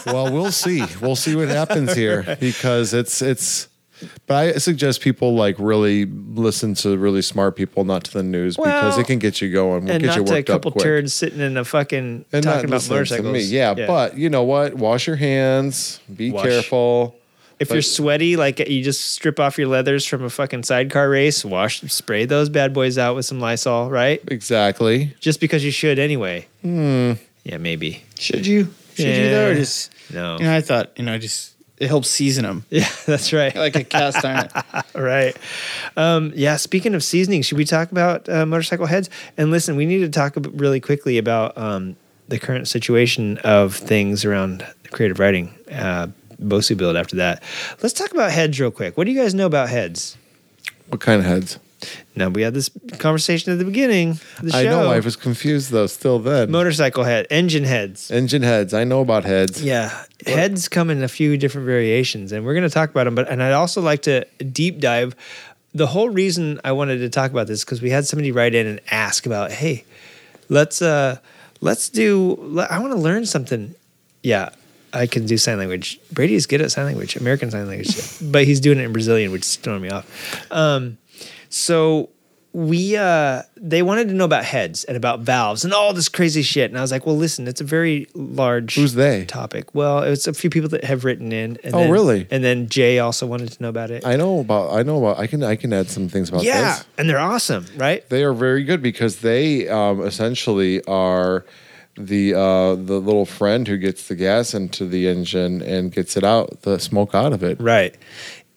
Well, 0.05 0.31
we'll 0.31 0.51
see. 0.53 0.83
We'll 1.01 1.17
see 1.17 1.35
what 1.35 1.49
happens 1.49 1.93
here 1.93 2.37
because 2.39 2.93
it's 2.93 3.21
it's. 3.21 3.67
But 4.27 4.35
I 4.35 4.51
suggest 4.59 5.01
people 5.01 5.33
like 5.35 5.55
really 5.59 6.05
listen 6.05 6.73
to 6.75 6.97
really 6.97 7.21
smart 7.21 7.55
people, 7.55 7.83
not 7.83 8.03
to 8.05 8.13
the 8.13 8.23
news, 8.23 8.55
because 8.57 8.97
it 8.97 9.05
can 9.07 9.19
get 9.19 9.41
you 9.41 9.51
going, 9.51 9.89
and 9.89 10.01
get 10.01 10.01
you 10.01 10.07
not 10.07 10.13
to 10.15 10.21
a 10.21 10.35
worked 10.35 10.49
up 10.49 10.63
couple 10.63 10.79
turds 10.79 11.13
sitting 11.13 11.39
in 11.39 11.57
a 11.57 11.65
fucking 11.65 12.25
and 12.31 12.43
talking 12.43 12.43
not 12.43 12.63
about 12.65 12.71
listening 12.75 12.87
to 12.87 12.93
motorcycles. 12.93 13.33
me. 13.33 13.43
Yeah, 13.43 13.73
but 13.73 14.17
you 14.17 14.29
know 14.29 14.43
what? 14.43 14.75
Wash 14.75 15.07
your 15.07 15.15
hands. 15.15 15.99
Be 16.15 16.31
Wash. 16.31 16.45
careful. 16.45 17.15
If 17.59 17.69
But- 17.69 17.73
you're 17.75 17.81
sweaty, 17.81 18.35
like 18.35 18.59
you 18.69 18.83
just 18.83 19.01
strip 19.13 19.39
off 19.39 19.57
your 19.57 19.67
leathers 19.67 20.05
from 20.05 20.23
a 20.23 20.29
fucking 20.29 20.61
sidecar 20.61 21.09
race, 21.09 21.43
wash, 21.43 21.81
spray 21.91 22.25
those 22.25 22.49
bad 22.49 22.71
boys 22.71 22.99
out 22.99 23.15
with 23.15 23.25
some 23.25 23.39
Lysol, 23.39 23.89
right? 23.89 24.21
Exactly. 24.27 25.15
Just 25.19 25.39
because 25.39 25.65
you 25.65 25.71
should 25.71 25.97
anyway. 25.97 26.45
Hmm. 26.61 27.13
Yeah, 27.43 27.57
maybe. 27.57 28.03
Should 28.19 28.45
you? 28.45 28.73
Should 28.95 29.07
you 29.07 29.29
though? 29.29 29.45
Or 29.47 29.49
Yeah. 29.53 29.55
just 29.55 29.91
No. 30.13 30.37
you 30.37 30.43
know, 30.43 30.55
I 30.55 30.61
thought 30.61 30.91
you 30.97 31.03
know 31.05 31.13
I 31.13 31.17
just 31.17 31.53
it 31.77 31.87
helps 31.87 32.09
season 32.09 32.43
them 32.43 32.65
Yeah, 32.69 32.89
that's 33.05 33.33
right. 33.33 33.55
like 33.55 33.75
a 33.75 33.83
cast 33.83 34.23
iron. 34.25 34.49
right. 34.95 35.35
Um, 35.95 36.33
yeah. 36.35 36.55
Speaking 36.55 36.95
of 36.95 37.03
seasoning, 37.03 37.41
should 37.41 37.57
we 37.57 37.65
talk 37.65 37.91
about 37.91 38.27
uh, 38.29 38.45
motorcycle 38.45 38.85
heads? 38.87 39.09
And 39.37 39.51
listen, 39.51 39.75
we 39.75 39.85
need 39.85 39.99
to 39.99 40.09
talk 40.09 40.35
really 40.37 40.79
quickly 40.79 41.17
about 41.17 41.57
um, 41.57 41.95
the 42.27 42.39
current 42.39 42.67
situation 42.67 43.37
of 43.39 43.75
things 43.75 44.25
around 44.25 44.65
creative 44.91 45.19
writing. 45.19 45.53
Uh, 45.71 46.07
Bosu 46.41 46.77
build 46.77 46.95
after 46.95 47.15
that. 47.17 47.41
Let's 47.81 47.93
talk 47.93 48.11
about 48.11 48.31
heads 48.31 48.59
real 48.59 48.71
quick. 48.71 48.97
What 48.97 49.05
do 49.05 49.11
you 49.11 49.19
guys 49.19 49.33
know 49.33 49.45
about 49.45 49.69
heads? 49.69 50.17
What 50.89 51.01
kind 51.01 51.19
of 51.19 51.25
heads? 51.25 51.59
Now 52.15 52.29
we 52.29 52.41
had 52.41 52.53
this 52.53 52.69
conversation 52.97 53.53
at 53.53 53.59
the 53.59 53.65
beginning 53.65 54.11
of 54.11 54.41
the 54.41 54.51
show. 54.51 54.57
I 54.57 54.63
know. 54.63 54.91
I 54.91 54.99
was 54.99 55.15
confused 55.15 55.71
though. 55.71 55.87
Still 55.87 56.19
then. 56.19 56.49
motorcycle 56.51 57.03
head, 57.03 57.27
engine 57.29 57.63
heads. 57.63 58.09
Engine 58.09 58.41
heads. 58.41 58.73
I 58.73 58.83
know 58.83 59.01
about 59.01 59.25
heads. 59.25 59.61
Yeah, 59.61 60.03
heads 60.25 60.67
come 60.67 60.89
in 60.89 61.03
a 61.03 61.07
few 61.07 61.37
different 61.37 61.65
variations, 61.65 62.31
and 62.31 62.45
we're 62.45 62.53
going 62.53 62.67
to 62.67 62.73
talk 62.73 62.89
about 62.89 63.03
them. 63.05 63.15
But 63.15 63.29
and 63.29 63.43
I'd 63.43 63.53
also 63.53 63.81
like 63.81 64.01
to 64.03 64.25
deep 64.51 64.79
dive. 64.79 65.15
The 65.73 65.87
whole 65.87 66.09
reason 66.09 66.59
I 66.63 66.71
wanted 66.71 66.99
to 66.99 67.09
talk 67.09 67.29
about 67.29 67.45
this 67.47 67.63
because 67.63 67.81
we 67.81 67.91
had 67.91 68.05
somebody 68.05 68.31
write 68.31 68.55
in 68.55 68.65
and 68.65 68.81
ask 68.89 69.25
about, 69.27 69.51
hey, 69.51 69.85
let's 70.49 70.81
uh, 70.81 71.19
let's 71.61 71.89
do. 71.89 72.65
I 72.69 72.79
want 72.79 72.93
to 72.93 72.99
learn 72.99 73.25
something. 73.25 73.75
Yeah, 74.23 74.49
I 74.93 75.05
can 75.07 75.25
do 75.25 75.37
sign 75.37 75.57
language. 75.57 75.99
Brady 76.11 76.35
is 76.35 76.47
good 76.47 76.61
at 76.61 76.71
sign 76.71 76.85
language, 76.85 77.15
American 77.15 77.51
sign 77.51 77.67
language, 77.67 77.95
but 78.21 78.45
he's 78.45 78.59
doing 78.59 78.79
it 78.79 78.83
in 78.83 78.93
Brazilian, 78.93 79.31
which 79.31 79.43
is 79.43 79.55
throwing 79.57 79.81
me 79.81 79.89
off. 79.89 80.51
Um, 80.51 80.97
so 81.49 82.09
we 82.53 82.95
uh 82.97 83.43
they 83.55 83.83
wanted 83.83 84.07
to 84.07 84.13
know 84.15 84.23
about 84.25 84.43
heads 84.43 84.83
and 84.85 84.97
about 84.97 85.19
valves 85.19 85.63
and 85.63 85.73
all 85.73 85.93
this 85.93 86.09
crazy 86.09 86.41
shit 86.41 86.71
and 86.71 86.77
i 86.77 86.81
was 86.81 86.91
like 86.91 87.05
well 87.05 87.15
listen 87.17 87.47
it's 87.47 87.61
a 87.61 87.63
very 87.63 88.07
large 88.15 88.73
Who's 88.75 88.93
they? 88.95 89.25
topic 89.25 89.75
well 89.75 89.99
it's 90.01 90.25
a 90.27 90.33
few 90.33 90.49
people 90.49 90.69
that 90.69 90.83
have 90.83 91.03
written 91.05 91.31
in 91.31 91.57
and 91.63 91.75
Oh, 91.75 91.79
then- 91.79 91.91
really? 91.91 92.25
and 92.31 92.43
then 92.43 92.67
jay 92.67 92.97
also 92.99 93.27
wanted 93.27 93.51
to 93.51 93.61
know 93.61 93.69
about 93.69 93.91
it 93.91 94.05
I 94.07 94.15
know 94.15 94.39
about. 94.39 94.73
I 94.73 94.81
know 94.81 94.97
about. 95.05 95.19
I 95.19 95.27
can. 95.27 95.43
I 95.43 95.55
can 95.55 95.71
add 95.73 95.89
some 95.89 96.07
things 96.09 96.29
about 96.29 96.43
yeah 96.43 96.77
this. 96.77 96.85
and 96.97 97.07
they're 97.09 97.19
awesome 97.19 97.65
right 97.75 98.07
They 98.09 98.23
are 98.23 98.33
very 98.33 98.63
good 98.63 98.81
because 98.81 99.17
they 99.17 99.67
um, 99.67 100.01
essentially 100.01 100.83
are 100.85 101.45
the 101.95 102.33
uh, 102.33 102.75
the 102.75 102.99
little 102.99 103.25
friend 103.25 103.67
who 103.67 103.77
gets 103.77 104.07
the 104.07 104.15
gas 104.15 104.53
into 104.53 104.85
the 104.87 105.07
engine 105.07 105.61
and 105.63 105.91
gets 105.91 106.15
it 106.15 106.23
out, 106.23 106.61
the 106.61 106.79
smoke 106.79 107.13
out 107.13 107.33
of 107.33 107.43
it. 107.43 107.59
right 107.61 107.95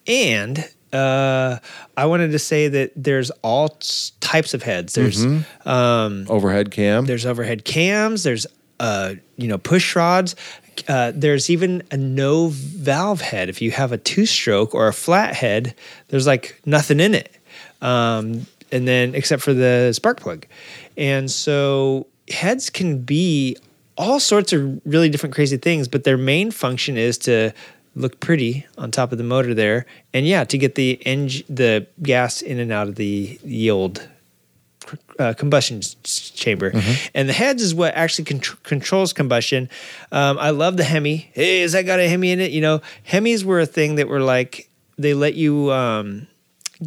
and 0.06 0.68
uh 0.92 1.58
i 1.96 2.04
wanted 2.06 2.32
to 2.32 2.38
say 2.38 2.68
that 2.68 2.92
there's 2.96 3.30
all 3.42 3.68
types 4.20 4.54
of 4.54 4.62
heads 4.62 4.94
there's 4.94 5.24
Mm-hmm. 5.24 5.68
um 5.68 6.26
Overhead 6.28 6.70
cam. 6.70 7.04
There's 7.06 7.24
overhead 7.26 7.64
cams. 7.64 8.22
There's 8.22 8.46
uh, 8.80 9.14
you 9.36 9.46
know 9.48 9.58
push 9.58 9.94
rods. 9.94 10.34
Uh, 10.88 11.12
there's 11.14 11.50
even 11.50 11.82
a 11.90 11.96
no 11.98 12.48
valve 12.48 13.20
head. 13.20 13.48
If 13.50 13.60
you 13.60 13.70
have 13.72 13.92
a 13.92 13.98
two 13.98 14.24
stroke 14.24 14.74
or 14.74 14.88
a 14.88 14.92
flat 14.94 15.34
head, 15.34 15.74
there's 16.08 16.26
like 16.26 16.58
nothing 16.64 16.98
in 17.00 17.14
it, 17.14 17.30
um, 17.82 18.46
and 18.72 18.88
then 18.88 19.14
except 19.14 19.42
for 19.42 19.52
the 19.52 19.92
spark 19.92 20.20
plug. 20.20 20.46
And 20.96 21.30
so 21.30 22.06
heads 22.30 22.70
can 22.70 23.02
be 23.02 23.58
all 23.98 24.18
sorts 24.18 24.54
of 24.54 24.80
really 24.86 25.10
different 25.10 25.34
crazy 25.34 25.58
things, 25.58 25.86
but 25.86 26.04
their 26.04 26.16
main 26.16 26.50
function 26.50 26.96
is 26.96 27.18
to 27.18 27.52
look 27.94 28.20
pretty 28.20 28.66
on 28.78 28.90
top 28.90 29.12
of 29.12 29.18
the 29.18 29.24
motor 29.24 29.54
there, 29.54 29.86
and 30.14 30.26
yeah, 30.26 30.44
to 30.44 30.58
get 30.58 30.74
the 30.74 31.00
eng- 31.06 31.44
the 31.48 31.86
gas 32.02 32.42
in 32.42 32.58
and 32.58 32.70
out 32.72 32.88
of 32.88 32.94
the 32.96 33.38
yield 33.44 34.08
uh, 35.18 35.34
combustion 35.34 35.80
chamber, 36.04 36.72
and 37.14 37.28
the 37.28 37.32
heads 37.32 37.62
is 37.62 37.74
what 37.74 37.94
actually 37.94 38.24
contr- 38.24 38.62
controls 38.62 39.12
combustion. 39.12 39.68
Um, 40.12 40.38
I 40.38 40.50
love 40.50 40.76
the 40.76 40.84
Hemi. 40.84 41.30
Hey, 41.32 41.60
has 41.60 41.72
that 41.72 41.82
got 41.82 42.00
a 42.00 42.08
Hemi 42.08 42.30
in 42.30 42.40
it? 42.40 42.50
You 42.52 42.60
know, 42.60 42.80
Hemis 43.08 43.44
were 43.44 43.60
a 43.60 43.66
thing 43.66 43.96
that 43.96 44.08
were 44.08 44.20
like 44.20 44.68
they 44.98 45.14
let 45.14 45.34
you 45.34 45.72
um, 45.72 46.26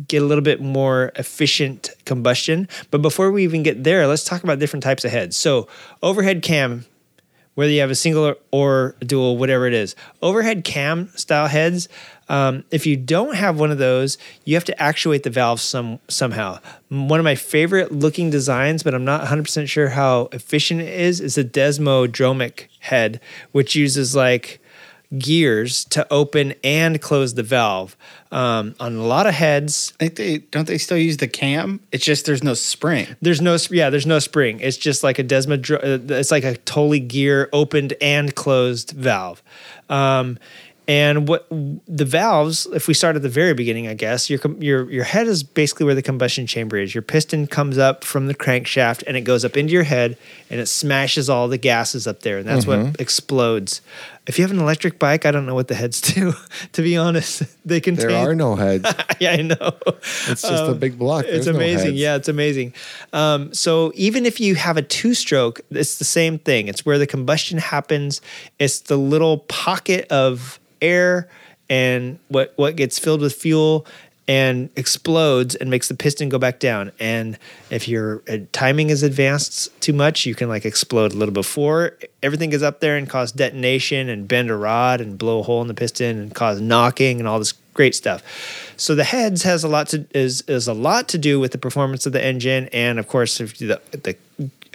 get 0.07 0.21
a 0.21 0.25
little 0.25 0.43
bit 0.43 0.61
more 0.61 1.11
efficient 1.15 1.89
combustion. 2.05 2.67
But 2.91 3.01
before 3.01 3.31
we 3.31 3.43
even 3.43 3.63
get 3.63 3.83
there, 3.83 4.07
let's 4.07 4.23
talk 4.23 4.43
about 4.43 4.59
different 4.59 4.83
types 4.83 5.03
of 5.05 5.11
heads. 5.11 5.35
So 5.37 5.67
overhead 6.01 6.41
cam. 6.41 6.85
Whether 7.55 7.71
you 7.71 7.81
have 7.81 7.91
a 7.91 7.95
single 7.95 8.35
or 8.51 8.95
a 9.01 9.05
dual, 9.05 9.37
whatever 9.37 9.67
it 9.67 9.73
is. 9.73 9.95
Overhead 10.21 10.63
cam 10.63 11.09
style 11.15 11.47
heads, 11.47 11.87
um, 12.29 12.63
if 12.71 12.85
you 12.85 12.95
don't 12.95 13.35
have 13.35 13.59
one 13.59 13.69
of 13.69 13.77
those, 13.77 14.17
you 14.45 14.55
have 14.55 14.63
to 14.65 14.81
actuate 14.81 15.23
the 15.23 15.29
valve 15.29 15.61
some 15.61 15.99
somehow. 16.07 16.59
One 16.89 17.19
of 17.19 17.23
my 17.23 17.35
favorite 17.35 17.91
looking 17.91 18.29
designs, 18.29 18.81
but 18.81 18.95
I'm 18.95 19.05
not 19.05 19.27
100% 19.27 19.67
sure 19.67 19.89
how 19.89 20.29
efficient 20.31 20.81
it 20.81 20.99
is, 20.99 21.19
is 21.19 21.35
the 21.35 21.43
desmodromic 21.43 22.67
head, 22.79 23.19
which 23.51 23.75
uses 23.75 24.15
like 24.15 24.59
gears 25.17 25.85
to 25.85 26.05
open 26.11 26.53
and 26.63 27.01
close 27.01 27.33
the 27.35 27.43
valve. 27.43 27.95
Um, 28.31 28.73
on 28.79 28.95
a 28.95 29.03
lot 29.03 29.27
of 29.27 29.33
heads, 29.35 29.93
I 29.99 30.05
think 30.07 30.15
they 30.15 30.37
don't 30.39 30.67
they 30.67 30.77
still 30.79 30.97
use 30.97 31.17
the 31.17 31.27
cam. 31.27 31.79
It's 31.91 32.03
just 32.03 32.25
there's 32.25 32.43
no 32.43 32.53
spring. 32.55 33.15
there's 33.21 33.41
no 33.41 33.57
yeah, 33.69 33.89
there's 33.89 34.07
no 34.07 34.19
spring. 34.19 34.59
It's 34.59 34.77
just 34.77 35.03
like 35.03 35.19
a 35.19 35.23
Desmo. 35.23 35.57
uh, 35.71 36.13
It's 36.15 36.31
like 36.31 36.43
a 36.43 36.55
totally 36.57 36.99
gear 36.99 37.49
opened 37.53 37.93
and 38.01 38.33
closed 38.33 38.91
valve. 38.91 39.43
Um, 39.89 40.39
and 40.85 41.29
what 41.29 41.47
the 41.49 42.03
valves, 42.03 42.65
if 42.73 42.89
we 42.89 42.93
start 42.93 43.15
at 43.15 43.21
the 43.21 43.29
very 43.29 43.53
beginning, 43.53 43.87
I 43.87 43.93
guess 43.93 44.29
your 44.29 44.39
your 44.59 44.91
your 44.91 45.03
head 45.05 45.27
is 45.27 45.41
basically 45.41 45.85
where 45.85 45.95
the 45.95 46.01
combustion 46.01 46.45
chamber 46.45 46.75
is. 46.77 46.93
Your 46.93 47.01
piston 47.01 47.47
comes 47.47 47.77
up 47.77 48.03
from 48.03 48.27
the 48.27 48.35
crankshaft 48.35 49.01
and 49.07 49.15
it 49.15 49.21
goes 49.21 49.45
up 49.45 49.55
into 49.55 49.71
your 49.71 49.83
head 49.83 50.17
and 50.49 50.59
it 50.59 50.65
smashes 50.67 51.29
all 51.29 51.47
the 51.47 51.57
gases 51.57 52.05
up 52.05 52.21
there, 52.23 52.37
and 52.39 52.45
that's 52.47 52.67
what 52.67 52.99
explodes. 52.99 53.79
If 54.25 54.39
you 54.39 54.43
have 54.43 54.51
an 54.51 54.59
electric 54.59 54.99
bike, 54.99 55.25
I 55.25 55.31
don't 55.31 55.45
know 55.45 55.53
what 55.55 55.67
the 55.67 55.75
heads 55.75 55.99
do. 56.13 56.33
to 56.71 56.81
be 56.81 56.95
honest, 56.95 57.43
they 57.65 57.81
contain. 57.81 58.07
There 58.07 58.29
are 58.29 58.35
no 58.35 58.55
heads. 58.55 58.85
yeah, 59.19 59.31
I 59.31 59.41
know. 59.41 59.71
It's 60.27 60.41
just 60.41 60.69
a 60.69 60.73
big 60.73 60.97
block. 60.97 61.25
It's 61.25 61.45
There's 61.45 61.47
no 61.47 61.55
amazing. 61.55 61.87
heads. 61.87 61.97
yeah, 61.97 62.15
it's 62.15 62.29
amazing. 62.29 62.73
Um, 63.11 63.53
so 63.53 63.91
even 63.95 64.25
if 64.25 64.39
you 64.39 64.55
have 64.55 64.77
a 64.77 64.81
two 64.81 65.13
stroke, 65.13 65.61
it's 65.71 65.97
the 65.97 66.05
same 66.05 66.39
thing. 66.39 66.67
It's 66.67 66.85
where 66.85 66.97
the 66.97 67.07
combustion 67.07 67.57
happens. 67.57 68.21
It's 68.59 68.79
the 68.79 68.97
little 68.97 69.39
pocket 69.39 70.07
of 70.09 70.59
air 70.81 71.29
and 71.69 72.19
what 72.27 72.53
what 72.55 72.75
gets 72.75 72.99
filled 72.99 73.21
with 73.21 73.33
fuel 73.33 73.85
and 74.27 74.69
explodes 74.75 75.55
and 75.55 75.69
makes 75.69 75.87
the 75.87 75.95
piston 75.95 76.29
go 76.29 76.39
back 76.39 76.59
down. 76.59 76.91
And 76.99 77.37
if 77.69 77.87
your 77.87 78.21
uh, 78.29 78.37
timing 78.51 78.89
is 78.89 79.03
advanced 79.03 79.69
too 79.81 79.93
much, 79.93 80.25
you 80.25 80.35
can 80.35 80.49
like 80.49 80.65
explode 80.65 81.13
a 81.13 81.15
little 81.15 81.33
before 81.33 81.97
everything 82.23 82.53
is 82.53 82.63
up 82.63 82.79
there 82.79 82.95
and 82.95 83.09
cause 83.09 83.31
detonation 83.33 84.09
and 84.09 84.27
bend 84.27 84.49
a 84.49 84.55
rod 84.55 85.01
and 85.01 85.17
blow 85.17 85.39
a 85.39 85.43
hole 85.43 85.61
in 85.61 85.67
the 85.67 85.73
piston 85.73 86.17
and 86.17 86.33
cause 86.33 86.61
knocking 86.61 87.19
and 87.19 87.27
all 87.27 87.37
this 87.37 87.53
great 87.73 87.93
stuff. 87.93 88.23
So 88.77 88.95
the 88.95 89.03
heads 89.03 89.43
has 89.43 89.63
a 89.63 89.67
lot 89.67 89.89
to 89.89 90.05
is 90.13 90.41
is 90.47 90.67
a 90.67 90.73
lot 90.73 91.09
to 91.09 91.17
do 91.17 91.39
with 91.39 91.51
the 91.51 91.57
performance 91.57 92.05
of 92.05 92.13
the 92.13 92.23
engine 92.23 92.69
and 92.71 92.97
of 92.97 93.07
course 93.07 93.39
if 93.39 93.57
the 93.57 93.79
the 93.91 94.15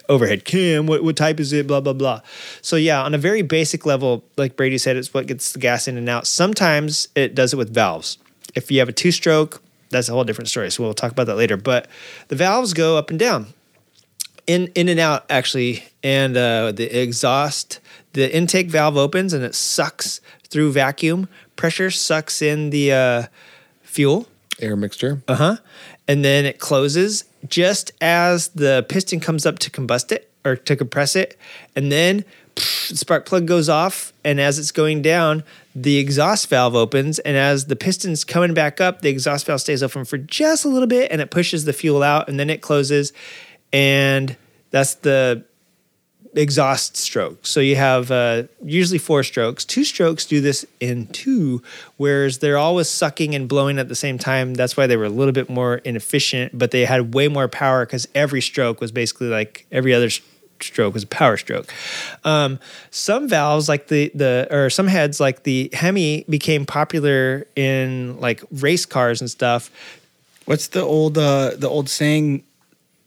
overhead 0.08 0.44
cam 0.46 0.86
what, 0.86 1.04
what 1.04 1.16
type 1.16 1.38
is 1.38 1.52
it 1.52 1.66
blah 1.66 1.80
blah 1.80 1.92
blah 1.92 2.18
so 2.62 2.76
yeah 2.76 3.02
on 3.02 3.12
a 3.12 3.18
very 3.18 3.42
basic 3.42 3.84
level 3.84 4.24
like 4.38 4.56
brady 4.56 4.78
said 4.78 4.96
it's 4.96 5.12
what 5.12 5.26
gets 5.26 5.52
the 5.52 5.58
gas 5.58 5.86
in 5.86 5.98
and 5.98 6.08
out 6.08 6.26
sometimes 6.26 7.08
it 7.14 7.34
does 7.34 7.52
it 7.52 7.58
with 7.58 7.74
valves 7.74 8.16
if 8.54 8.70
you 8.70 8.78
have 8.78 8.88
a 8.88 8.92
two 8.92 9.12
stroke 9.12 9.62
that's 9.90 10.08
a 10.08 10.12
whole 10.12 10.24
different 10.24 10.48
story 10.48 10.70
so 10.70 10.82
we'll 10.82 10.94
talk 10.94 11.12
about 11.12 11.26
that 11.26 11.36
later. 11.36 11.56
But 11.56 11.88
the 12.28 12.36
valves 12.36 12.74
go 12.74 12.96
up 12.96 13.10
and 13.10 13.18
down 13.18 13.46
in 14.46 14.68
in 14.74 14.88
and 14.88 14.98
out 15.00 15.24
actually 15.30 15.84
and 16.02 16.36
uh, 16.36 16.72
the 16.72 16.84
exhaust 17.00 17.80
the 18.12 18.34
intake 18.34 18.68
valve 18.68 18.96
opens 18.96 19.32
and 19.32 19.44
it 19.44 19.54
sucks 19.54 20.20
through 20.48 20.72
vacuum. 20.72 21.28
Pressure 21.56 21.90
sucks 21.90 22.42
in 22.42 22.70
the 22.70 22.92
uh, 22.92 23.22
fuel. 23.82 24.26
Air 24.60 24.76
mixture. 24.76 25.22
uh-huh. 25.28 25.56
And 26.08 26.24
then 26.24 26.46
it 26.46 26.58
closes 26.58 27.24
just 27.46 27.92
as 28.00 28.48
the 28.48 28.84
piston 28.88 29.20
comes 29.20 29.44
up 29.44 29.58
to 29.60 29.70
combust 29.70 30.10
it 30.10 30.30
or 30.44 30.56
to 30.56 30.74
compress 30.74 31.14
it. 31.14 31.38
And 31.76 31.92
then 31.92 32.24
spark 32.58 33.26
plug 33.26 33.46
goes 33.46 33.68
off 33.68 34.12
and 34.24 34.40
as 34.40 34.58
it's 34.58 34.70
going 34.70 35.02
down 35.02 35.44
the 35.74 35.98
exhaust 35.98 36.48
valve 36.48 36.74
opens 36.74 37.18
and 37.20 37.36
as 37.36 37.66
the 37.66 37.76
piston's 37.76 38.24
coming 38.24 38.54
back 38.54 38.80
up 38.80 39.00
the 39.02 39.08
exhaust 39.08 39.46
valve 39.46 39.60
stays 39.60 39.82
open 39.82 40.04
for 40.04 40.18
just 40.18 40.64
a 40.64 40.68
little 40.68 40.88
bit 40.88 41.10
and 41.12 41.20
it 41.20 41.30
pushes 41.30 41.64
the 41.64 41.72
fuel 41.72 42.02
out 42.02 42.28
and 42.28 42.38
then 42.38 42.50
it 42.50 42.60
closes 42.60 43.12
and 43.72 44.36
that's 44.70 44.94
the 44.94 45.44
exhaust 46.34 46.96
stroke. 46.96 47.46
So 47.46 47.60
you 47.60 47.76
have 47.76 48.10
uh, 48.10 48.44
usually 48.62 48.98
four 48.98 49.22
strokes. 49.22 49.64
Two 49.64 49.84
strokes 49.84 50.24
do 50.26 50.40
this 50.40 50.64
in 50.78 51.06
two, 51.08 51.62
whereas 51.96 52.38
they're 52.38 52.58
always 52.58 52.88
sucking 52.88 53.34
and 53.34 53.48
blowing 53.48 53.78
at 53.78 53.88
the 53.88 53.94
same 53.94 54.18
time. 54.18 54.54
That's 54.54 54.76
why 54.76 54.86
they 54.86 54.96
were 54.96 55.06
a 55.06 55.10
little 55.10 55.32
bit 55.32 55.48
more 55.48 55.76
inefficient, 55.76 56.56
but 56.56 56.70
they 56.70 56.84
had 56.84 57.14
way 57.14 57.28
more 57.28 57.48
power 57.48 57.84
because 57.86 58.06
every 58.14 58.40
stroke 58.42 58.80
was 58.80 58.92
basically 58.92 59.28
like 59.28 59.66
every 59.72 59.94
other 59.94 60.06
s- 60.06 60.20
stroke 60.62 60.94
was 60.94 61.02
a 61.02 61.06
power 61.06 61.36
stroke. 61.36 61.72
Um, 62.24 62.58
some 62.90 63.28
valves 63.28 63.68
like 63.68 63.88
the 63.88 64.10
the 64.14 64.48
or 64.50 64.70
some 64.70 64.86
heads 64.86 65.20
like 65.20 65.42
the 65.42 65.70
Hemi 65.72 66.24
became 66.28 66.66
popular 66.66 67.46
in 67.56 68.18
like 68.20 68.42
race 68.50 68.86
cars 68.86 69.20
and 69.20 69.30
stuff. 69.30 69.70
What's 70.44 70.68
the 70.68 70.82
old 70.82 71.18
uh 71.18 71.52
the 71.56 71.68
old 71.68 71.88
saying? 71.88 72.44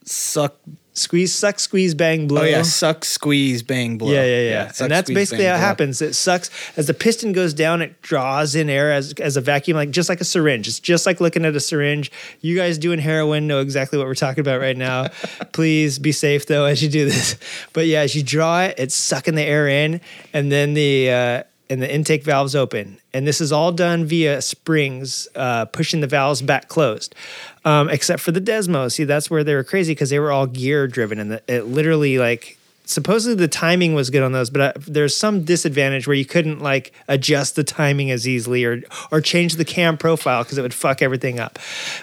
Suck. 0.03 0.55
Squeeze, 0.93 1.33
suck, 1.33 1.57
squeeze, 1.57 1.95
bang, 1.95 2.27
blow. 2.27 2.41
Oh 2.41 2.43
yeah, 2.43 2.63
suck, 2.63 3.05
squeeze, 3.05 3.63
bang, 3.63 3.97
blow. 3.97 4.11
Yeah, 4.11 4.25
yeah, 4.25 4.41
yeah. 4.41 4.71
suck, 4.71 4.85
and 4.85 4.91
that's 4.91 5.05
squeeze, 5.07 5.15
basically 5.15 5.45
bang, 5.45 5.51
how 5.51 5.55
it 5.55 5.59
blow. 5.59 5.67
happens. 5.67 6.01
It 6.01 6.13
sucks 6.15 6.49
as 6.77 6.87
the 6.87 6.93
piston 6.93 7.31
goes 7.31 7.53
down. 7.53 7.81
It 7.81 8.01
draws 8.01 8.55
in 8.55 8.69
air 8.69 8.91
as 8.91 9.13
as 9.13 9.37
a 9.37 9.41
vacuum, 9.41 9.77
like 9.77 9.91
just 9.91 10.09
like 10.09 10.19
a 10.19 10.25
syringe. 10.25 10.67
It's 10.67 10.81
just 10.81 11.05
like 11.05 11.21
looking 11.21 11.45
at 11.45 11.55
a 11.55 11.61
syringe. 11.61 12.11
You 12.41 12.57
guys 12.57 12.77
doing 12.77 12.99
heroin 12.99 13.47
know 13.47 13.61
exactly 13.61 13.97
what 13.97 14.05
we're 14.05 14.15
talking 14.15 14.41
about 14.41 14.59
right 14.59 14.75
now. 14.75 15.07
Please 15.53 15.97
be 15.97 16.11
safe 16.11 16.45
though 16.47 16.65
as 16.65 16.83
you 16.83 16.89
do 16.89 17.05
this. 17.05 17.37
But 17.71 17.87
yeah, 17.87 18.01
as 18.01 18.13
you 18.13 18.21
draw 18.21 18.63
it, 18.63 18.75
it's 18.77 18.95
sucking 18.95 19.35
the 19.35 19.43
air 19.43 19.69
in, 19.69 20.01
and 20.33 20.51
then 20.51 20.73
the 20.73 21.09
uh, 21.09 21.43
and 21.71 21.81
the 21.81 21.91
intake 21.91 22.23
valves 22.23 22.53
open. 22.53 22.97
And 23.13 23.25
this 23.25 23.39
is 23.39 23.53
all 23.53 23.71
done 23.71 24.03
via 24.05 24.41
springs, 24.41 25.29
uh, 25.35 25.65
pushing 25.65 26.01
the 26.01 26.07
valves 26.07 26.41
back 26.41 26.67
closed. 26.67 27.15
Um, 27.63 27.89
except 27.89 28.21
for 28.21 28.31
the 28.31 28.41
Desmo. 28.41 28.91
See, 28.91 29.05
that's 29.05 29.29
where 29.29 29.43
they 29.43 29.55
were 29.55 29.63
crazy 29.63 29.93
because 29.93 30.09
they 30.09 30.19
were 30.19 30.31
all 30.31 30.47
gear 30.47 30.87
driven, 30.87 31.19
and 31.19 31.31
the, 31.31 31.41
it 31.47 31.67
literally 31.67 32.17
like 32.17 32.57
supposedly 32.85 33.35
the 33.35 33.47
timing 33.47 33.93
was 33.93 34.09
good 34.09 34.23
on 34.23 34.31
those, 34.31 34.49
but 34.49 34.61
uh, 34.61 34.73
there's 34.87 35.15
some 35.15 35.43
disadvantage 35.43 36.07
where 36.07 36.15
you 36.15 36.25
couldn't 36.25 36.59
like 36.59 36.91
adjust 37.07 37.55
the 37.55 37.63
timing 37.63 38.11
as 38.11 38.27
easily 38.27 38.65
or 38.65 38.81
or 39.11 39.21
change 39.21 39.55
the 39.55 39.65
cam 39.65 39.97
profile 39.97 40.43
because 40.43 40.57
it 40.57 40.61
would 40.61 40.73
fuck 40.73 41.01
everything 41.01 41.39
up. 41.39 41.57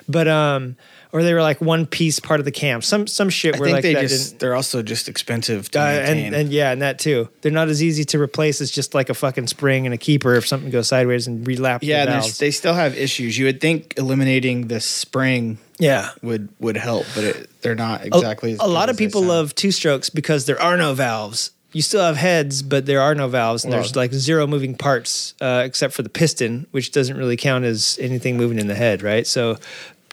But 0.08 0.28
um, 0.28 0.76
or 1.12 1.22
they 1.22 1.32
were 1.34 1.42
like 1.42 1.60
one 1.60 1.86
piece 1.86 2.20
part 2.20 2.40
of 2.40 2.44
the 2.44 2.50
cam. 2.52 2.82
Some 2.82 3.06
some 3.06 3.30
shit 3.30 3.56
I 3.56 3.58
where 3.58 3.66
think 3.68 3.74
like 3.76 3.82
they 3.82 3.94
that 3.94 4.00
just 4.02 4.28
didn't. 4.30 4.40
they're 4.40 4.54
also 4.54 4.82
just 4.82 5.08
expensive 5.08 5.70
to 5.72 5.80
Uh, 5.80 5.84
maintain. 5.84 6.26
and, 6.26 6.34
and 6.36 6.52
yeah, 6.52 6.70
and 6.72 6.82
that 6.82 6.98
too. 6.98 7.28
They're 7.40 7.52
not 7.52 7.68
as 7.68 7.82
easy 7.82 8.04
to 8.04 8.20
replace 8.20 8.60
as 8.60 8.70
just 8.70 8.94
like 8.94 9.08
a 9.08 9.14
fucking 9.14 9.46
spring 9.46 9.86
and 9.86 9.94
a 9.94 9.98
keeper 9.98 10.34
if 10.34 10.46
something 10.46 10.70
goes 10.70 10.88
sideways 10.88 11.26
and 11.26 11.46
relapse. 11.46 11.84
yeah, 11.86 12.04
the 12.20 12.36
they 12.38 12.50
still 12.50 12.74
have 12.74 12.96
issues. 12.96 13.38
You 13.38 13.46
would 13.46 13.60
think 13.60 13.94
eliminating 13.96 14.68
the 14.68 14.80
spring 14.80 15.58
yeah. 15.78 16.10
would 16.22 16.48
would 16.58 16.76
help, 16.76 17.06
but 17.14 17.24
it, 17.24 17.50
they're 17.62 17.74
not 17.74 18.02
A- 18.02 18.06
exactly. 18.06 18.52
as 18.52 18.58
A, 18.60 18.66
lot 18.66 18.88
of 18.90 18.96
people 18.96 19.22
love 19.22 19.54
two 19.54 19.70
strokes 19.70 20.10
because 20.10 20.46
there 20.46 20.60
are 20.60 20.76
no 20.76 20.94
valves. 20.94 21.52
You 21.72 21.82
still 21.82 22.00
have 22.02 22.16
heads, 22.16 22.62
but 22.62 22.86
there 22.86 23.00
are 23.02 23.14
no 23.14 23.28
valves, 23.28 23.62
and 23.62 23.72
there's 23.72 23.94
like 23.94 24.10
zero 24.12 24.46
moving 24.46 24.74
parts 24.74 25.34
uh, 25.40 25.62
except 25.66 25.92
for 25.92 26.02
the 26.02 26.08
piston, 26.08 26.66
which 26.70 26.92
doesn't 26.92 27.16
really 27.16 27.36
count 27.36 27.66
as 27.66 27.98
anything 28.00 28.38
moving 28.38 28.58
in 28.58 28.68
the 28.68 28.74
head, 28.74 29.02
right? 29.02 29.26
So, 29.26 29.58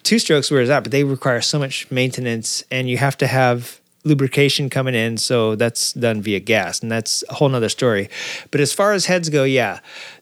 two 0.06 0.20
strokes 0.20 0.50
wears 0.50 0.70
out, 0.70 0.84
but 0.84 0.92
they 0.92 1.04
require 1.04 1.42
so 1.42 1.60
much 1.60 1.92
maintenance, 1.92 2.64
and 2.72 2.88
you 2.90 2.98
have 2.98 3.18
to 3.18 3.28
have 3.28 3.82
lubrication 4.06 4.70
coming 4.70 4.94
in. 4.94 5.18
So 5.18 5.56
that's 5.56 5.92
done 5.94 6.22
via 6.22 6.40
gas, 6.40 6.80
and 6.80 6.92
that's 6.92 7.24
a 7.28 7.34
whole 7.34 7.50
nother 7.50 7.70
story. 7.70 8.08
But 8.52 8.62
as 8.62 8.72
far 8.72 8.94
as 8.94 9.08
heads 9.08 9.30
go, 9.30 9.44
yeah, 9.44 9.80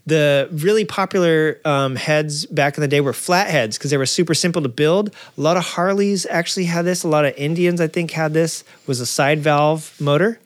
the 0.07 0.47
really 0.51 0.85
popular 0.85 1.59
um, 1.65 1.97
heads 1.97 2.45
back 2.45 2.77
in 2.77 2.81
the 2.81 2.87
day 2.87 3.01
were 3.01 3.13
flat 3.13 3.49
heads 3.49 3.77
because 3.77 3.91
they 3.91 3.97
were 3.97 4.05
super 4.05 4.33
simple 4.33 4.61
to 4.61 4.69
build. 4.69 5.13
A 5.37 5.41
lot 5.41 5.57
of 5.57 5.63
Harleys 5.63 6.25
actually 6.29 6.65
had 6.65 6.85
this. 6.85 7.03
A 7.03 7.09
lot 7.09 7.25
of 7.25 7.35
Indians, 7.35 7.79
I 7.81 7.87
think, 7.87 8.11
had 8.11 8.33
this. 8.33 8.63
Was 8.87 8.99
a 9.01 9.05
side 9.05 9.39
valve 9.39 9.93
motor 9.99 10.39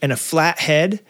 and 0.00 0.12
a 0.12 0.16
flat 0.16 0.60
head, 0.60 1.00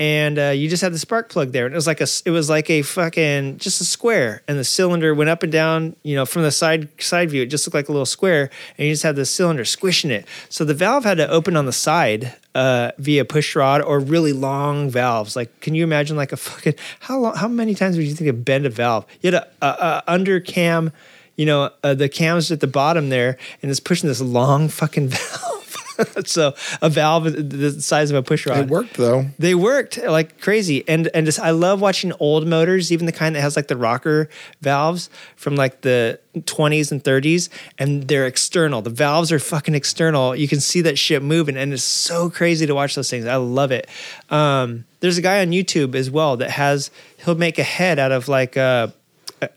and 0.00 0.38
uh, 0.38 0.48
you 0.48 0.70
just 0.70 0.82
had 0.82 0.94
the 0.94 0.98
spark 0.98 1.28
plug 1.28 1.52
there, 1.52 1.66
and 1.66 1.74
it 1.74 1.76
was 1.76 1.86
like 1.86 2.00
a 2.00 2.06
it 2.24 2.30
was 2.30 2.48
like 2.48 2.70
a 2.70 2.80
fucking 2.80 3.58
just 3.58 3.82
a 3.82 3.84
square, 3.84 4.42
and 4.48 4.58
the 4.58 4.64
cylinder 4.64 5.14
went 5.14 5.28
up 5.28 5.42
and 5.42 5.52
down. 5.52 5.94
You 6.02 6.16
know, 6.16 6.24
from 6.24 6.40
the 6.40 6.50
side 6.50 6.88
side 7.00 7.30
view, 7.30 7.42
it 7.42 7.46
just 7.46 7.66
looked 7.66 7.74
like 7.74 7.90
a 7.90 7.92
little 7.92 8.06
square, 8.06 8.48
and 8.78 8.88
you 8.88 8.94
just 8.94 9.02
had 9.02 9.14
the 9.14 9.26
cylinder 9.26 9.66
squishing 9.66 10.10
it. 10.10 10.26
So 10.48 10.64
the 10.64 10.72
valve 10.72 11.04
had 11.04 11.18
to 11.18 11.28
open 11.28 11.54
on 11.54 11.66
the 11.66 11.72
side 11.72 12.34
uh, 12.54 12.92
via 12.96 13.26
push 13.26 13.54
rod 13.54 13.82
or 13.82 14.00
really 14.00 14.32
long 14.32 14.88
valves. 14.88 15.36
Like, 15.36 15.60
can 15.60 15.74
you 15.74 15.84
imagine 15.84 16.16
like 16.16 16.32
a 16.32 16.38
fucking 16.38 16.76
how 17.00 17.18
long? 17.18 17.36
How 17.36 17.46
many 17.46 17.74
times 17.74 17.98
would 17.98 18.06
you 18.06 18.14
think 18.14 18.30
of 18.30 18.42
bend 18.42 18.64
a 18.64 18.70
valve? 18.70 19.04
You 19.20 19.32
had 19.32 19.42
a, 19.42 19.48
a, 19.60 19.66
a 19.66 20.02
under 20.08 20.40
cam. 20.40 20.92
You 21.36 21.46
know, 21.46 21.70
uh, 21.82 21.94
the 21.94 22.08
cam's 22.08 22.50
at 22.50 22.60
the 22.60 22.66
bottom 22.66 23.10
there, 23.10 23.36
and 23.60 23.70
it's 23.70 23.80
pushing 23.80 24.08
this 24.08 24.20
long 24.22 24.68
fucking 24.68 25.08
valve. 25.10 25.69
so 26.24 26.54
a 26.82 26.88
valve 26.88 27.24
the 27.24 27.80
size 27.80 28.10
of 28.10 28.16
a 28.16 28.22
push 28.22 28.46
rod. 28.46 28.58
It 28.58 28.68
worked 28.68 28.94
though. 28.94 29.26
They 29.38 29.54
worked 29.54 29.98
like 29.98 30.40
crazy, 30.40 30.86
and 30.88 31.08
and 31.14 31.26
just 31.26 31.38
I 31.38 31.50
love 31.50 31.80
watching 31.80 32.12
old 32.20 32.46
motors, 32.46 32.92
even 32.92 33.06
the 33.06 33.12
kind 33.12 33.34
that 33.36 33.40
has 33.40 33.56
like 33.56 33.68
the 33.68 33.76
rocker 33.76 34.28
valves 34.60 35.10
from 35.36 35.56
like 35.56 35.82
the 35.82 36.18
20s 36.34 36.92
and 36.92 37.02
30s, 37.02 37.48
and 37.78 38.06
they're 38.08 38.26
external. 38.26 38.82
The 38.82 38.90
valves 38.90 39.32
are 39.32 39.38
fucking 39.38 39.74
external. 39.74 40.34
You 40.36 40.48
can 40.48 40.60
see 40.60 40.80
that 40.82 40.98
shit 40.98 41.22
moving, 41.22 41.56
and 41.56 41.72
it's 41.72 41.82
so 41.82 42.30
crazy 42.30 42.66
to 42.66 42.74
watch 42.74 42.94
those 42.94 43.10
things. 43.10 43.26
I 43.26 43.36
love 43.36 43.72
it. 43.72 43.88
Um, 44.28 44.84
there's 45.00 45.18
a 45.18 45.22
guy 45.22 45.40
on 45.40 45.48
YouTube 45.48 45.94
as 45.94 46.10
well 46.10 46.36
that 46.36 46.50
has 46.50 46.90
he'll 47.24 47.34
make 47.34 47.58
a 47.58 47.62
head 47.62 47.98
out 47.98 48.12
of 48.12 48.28
like 48.28 48.56
uh, 48.56 48.88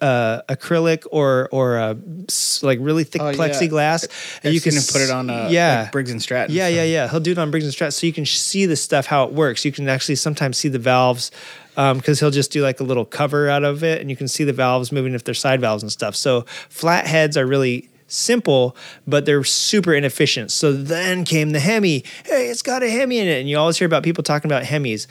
uh, 0.02 0.42
acrylic 0.50 1.06
or 1.12 1.50
or 1.52 1.78
uh, 1.78 1.96
s- 2.30 2.62
like 2.64 2.80
really 2.82 3.04
thick 3.04 3.22
Oh, 3.22 3.30
yeah. 3.30 3.36
plexiglass, 3.38 4.08
I've 4.44 4.54
you 4.54 4.62
can 4.62 4.74
put 4.92 5.02
it 5.02 5.10
on, 5.10 5.30
uh, 5.30 5.48
yeah 5.52 5.84
like 5.84 5.92
Briggs 5.92 6.12
and 6.12 6.22
Stratton. 6.22 6.56
Yeah, 6.56 6.68
yeah, 6.68 6.84
yeah. 6.84 7.08
He'll 7.10 7.20
do 7.20 7.32
it 7.32 7.38
on 7.38 7.52
Briggs 7.52 7.66
and 7.66 7.74
Stratton, 7.74 7.92
so 7.92 8.06
you 8.08 8.14
can 8.14 8.26
see 8.26 8.66
the 8.66 8.76
stuff 8.76 9.06
how 9.06 9.26
it 9.26 9.34
works. 9.34 9.66
You 9.66 9.72
can 9.72 9.88
actually 9.90 10.16
sometimes 10.16 10.58
see 10.58 10.70
the 10.70 10.80
valves 10.80 11.32
because 11.76 12.20
he'll 12.20 12.32
just 12.32 12.52
do 12.52 12.62
like 12.62 12.80
a 12.80 12.84
little 12.84 13.06
cover 13.06 13.50
out 13.50 13.64
of 13.64 13.84
it, 13.84 14.00
and 14.02 14.10
you 14.10 14.16
can 14.16 14.28
see 14.28 14.44
the 14.44 14.54
valves 14.54 14.92
moving 14.92 15.14
if 15.14 15.24
they're 15.24 15.34
side 15.34 15.60
valves 15.62 15.84
and 15.84 15.92
stuff. 15.92 16.16
So 16.16 16.42
flat 16.70 17.08
heads 17.08 17.36
are 17.38 17.46
really 17.48 17.90
simple, 18.08 18.76
but 19.08 19.26
they're 19.26 19.44
super 19.44 19.92
inefficient. 19.94 20.52
So 20.52 20.72
then 20.72 21.26
came 21.26 21.50
the 21.50 21.60
Hemi. 21.60 22.04
Hey, 22.26 22.50
it's 22.50 22.62
got 22.62 22.84
a 22.84 22.90
Hemi 22.90 23.18
in 23.18 23.28
it, 23.28 23.40
and 23.40 23.50
you 23.50 23.58
always 23.58 23.78
hear 23.78 23.88
about 23.88 24.04
people 24.04 24.24
talking 24.24 24.50
about 24.52 24.64
Hemis. 24.64 25.08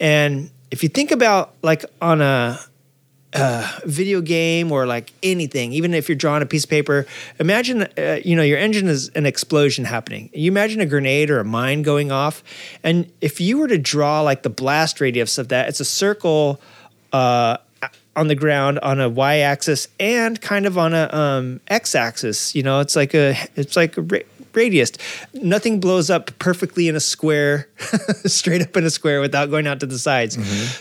And 0.00 0.50
if 0.70 0.82
you 0.82 0.88
think 0.90 1.10
about 1.12 1.54
like 1.62 1.84
on 2.02 2.20
a 2.20 2.58
video 3.84 4.20
game 4.20 4.70
or 4.70 4.86
like 4.86 5.12
anything, 5.22 5.72
even 5.72 5.94
if 5.94 6.08
you're 6.08 6.16
drawing 6.16 6.42
a 6.42 6.46
piece 6.46 6.64
of 6.64 6.70
paper, 6.70 7.06
imagine, 7.38 7.82
uh, 7.98 8.18
you 8.24 8.36
know, 8.36 8.42
your 8.42 8.58
engine 8.58 8.88
is 8.88 9.08
an 9.10 9.26
explosion 9.26 9.84
happening. 9.84 10.30
You 10.32 10.50
imagine 10.50 10.80
a 10.80 10.86
grenade 10.86 11.30
or 11.30 11.40
a 11.40 11.44
mine 11.44 11.82
going 11.82 12.12
off. 12.12 12.42
And 12.82 13.10
if 13.20 13.40
you 13.40 13.58
were 13.58 13.68
to 13.68 13.78
draw 13.78 14.20
like 14.20 14.42
the 14.42 14.50
blast 14.50 15.00
radius 15.00 15.38
of 15.38 15.48
that, 15.48 15.68
it's 15.68 15.80
a 15.80 15.84
circle 15.84 16.60
uh, 17.12 17.56
on 18.14 18.28
the 18.28 18.34
ground 18.34 18.78
on 18.80 19.00
a 19.00 19.08
y 19.08 19.38
axis 19.38 19.88
and 19.98 20.40
kind 20.40 20.66
of 20.66 20.76
on 20.76 20.92
a 20.92 21.08
um, 21.12 21.60
x 21.68 21.94
axis. 21.94 22.54
You 22.54 22.62
know, 22.62 22.80
it's 22.80 22.96
like 22.96 23.14
a, 23.14 23.34
it's 23.56 23.76
like 23.76 23.96
a 23.96 24.02
radius. 24.54 24.92
Nothing 25.34 25.80
blows 25.80 26.10
up 26.10 26.30
perfectly 26.38 26.88
in 26.88 26.96
a 26.96 27.00
square, 27.00 27.68
straight 28.26 28.62
up 28.62 28.76
in 28.76 28.84
a 28.84 28.90
square 28.90 29.20
without 29.20 29.50
going 29.50 29.66
out 29.66 29.80
to 29.80 29.86
the 29.86 29.98
sides. 29.98 30.36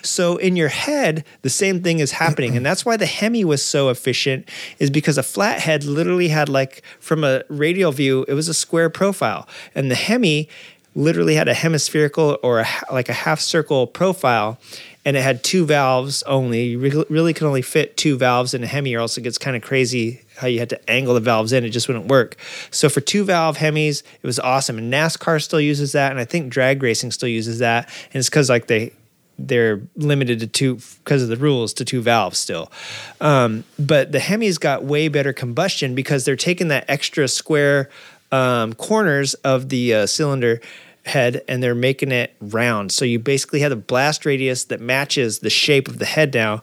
So 0.07 0.37
in 0.37 0.55
your 0.55 0.69
head, 0.69 1.25
the 1.41 1.49
same 1.49 1.81
thing 1.81 1.99
is 1.99 2.11
happening. 2.11 2.55
and 2.57 2.65
that's 2.65 2.85
why 2.85 2.97
the 2.97 3.05
Hemi 3.05 3.43
was 3.43 3.63
so 3.63 3.89
efficient, 3.89 4.47
is 4.79 4.89
because 4.89 5.17
a 5.17 5.23
flathead 5.23 5.83
literally 5.83 6.29
had 6.29 6.49
like 6.49 6.83
from 6.99 7.23
a 7.23 7.43
radial 7.49 7.91
view, 7.91 8.25
it 8.27 8.33
was 8.33 8.47
a 8.47 8.53
square 8.53 8.89
profile. 8.89 9.47
And 9.75 9.89
the 9.89 9.95
Hemi 9.95 10.49
literally 10.93 11.35
had 11.35 11.47
a 11.47 11.53
hemispherical 11.53 12.37
or 12.43 12.59
a, 12.59 12.67
like 12.91 13.07
a 13.07 13.13
half 13.13 13.39
circle 13.39 13.87
profile 13.87 14.59
and 15.05 15.17
it 15.17 15.21
had 15.21 15.43
two 15.43 15.65
valves 15.65 16.21
only. 16.23 16.65
You 16.65 16.79
re- 16.79 17.05
really 17.09 17.33
could 17.33 17.47
only 17.47 17.61
fit 17.61 17.97
two 17.97 18.17
valves 18.17 18.53
in 18.53 18.63
a 18.63 18.67
Hemi, 18.67 18.95
or 18.95 18.99
else 18.99 19.17
it 19.17 19.21
gets 19.21 19.37
kind 19.37 19.55
of 19.55 19.63
crazy 19.63 20.21
how 20.41 20.47
you 20.47 20.59
had 20.59 20.69
to 20.69 20.89
angle 20.89 21.13
the 21.13 21.19
valves 21.19 21.53
in. 21.53 21.63
It 21.63 21.69
just 21.69 21.87
wouldn't 21.87 22.07
work. 22.07 22.35
So 22.71 22.89
for 22.89 22.99
two 22.99 23.23
valve 23.23 23.57
Hemis, 23.57 24.03
it 24.21 24.27
was 24.27 24.39
awesome. 24.39 24.77
And 24.77 24.91
NASCAR 24.91 25.41
still 25.41 25.61
uses 25.61 25.93
that, 25.93 26.11
and 26.11 26.19
I 26.19 26.25
think 26.25 26.51
drag 26.51 26.83
racing 26.83 27.11
still 27.11 27.29
uses 27.29 27.59
that. 27.59 27.87
And 28.13 28.19
it's 28.19 28.29
because 28.29 28.49
like 28.49 28.67
they 28.67 28.91
they're 29.47 29.81
limited 29.95 30.39
to 30.39 30.47
two 30.47 30.79
because 31.03 31.23
of 31.23 31.29
the 31.29 31.37
rules 31.37 31.73
to 31.73 31.85
two 31.85 32.01
valves 32.01 32.37
still. 32.37 32.71
Um, 33.19 33.63
but 33.79 34.11
the 34.11 34.19
Hemis 34.19 34.59
got 34.59 34.83
way 34.83 35.07
better 35.07 35.33
combustion 35.33 35.95
because 35.95 36.25
they're 36.25 36.35
taking 36.35 36.67
that 36.67 36.85
extra 36.87 37.27
square 37.27 37.89
um, 38.31 38.73
corners 38.73 39.33
of 39.35 39.69
the 39.69 39.93
uh, 39.93 40.05
cylinder 40.05 40.61
head 41.05 41.41
and 41.47 41.63
they're 41.63 41.75
making 41.75 42.11
it 42.11 42.35
round. 42.39 42.91
So 42.91 43.05
you 43.05 43.19
basically 43.19 43.61
have 43.61 43.71
a 43.71 43.77
blast 43.77 44.25
radius 44.25 44.65
that 44.65 44.79
matches 44.79 45.39
the 45.39 45.49
shape 45.49 45.87
of 45.87 45.99
the 45.99 46.05
head 46.05 46.33
now, 46.33 46.61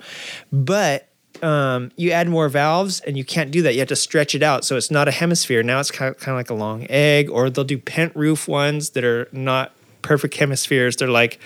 but 0.53 1.08
um, 1.43 1.90
you 1.97 2.10
add 2.10 2.28
more 2.28 2.48
valves 2.48 3.01
and 3.01 3.16
you 3.16 3.24
can't 3.24 3.51
do 3.51 3.62
that. 3.62 3.74
You 3.74 3.81
have 3.81 3.89
to 3.89 3.97
stretch 3.97 4.35
it 4.35 4.43
out. 4.43 4.65
So 4.65 4.77
it's 4.77 4.90
not 4.90 5.09
a 5.09 5.10
hemisphere. 5.10 5.62
Now 5.62 5.81
it's 5.81 5.90
kind 5.90 6.15
of, 6.15 6.20
kind 6.20 6.32
of 6.32 6.39
like 6.39 6.51
a 6.51 6.55
long 6.55 6.86
egg, 6.89 7.31
or 7.31 7.51
they'll 7.51 7.65
do 7.65 7.78
pent 7.78 8.15
roof 8.16 8.48
ones 8.48 8.90
that 8.90 9.05
are 9.05 9.28
not 9.32 9.73
perfect 10.02 10.36
hemispheres. 10.36 10.97
They're 10.97 11.09
like, 11.09 11.39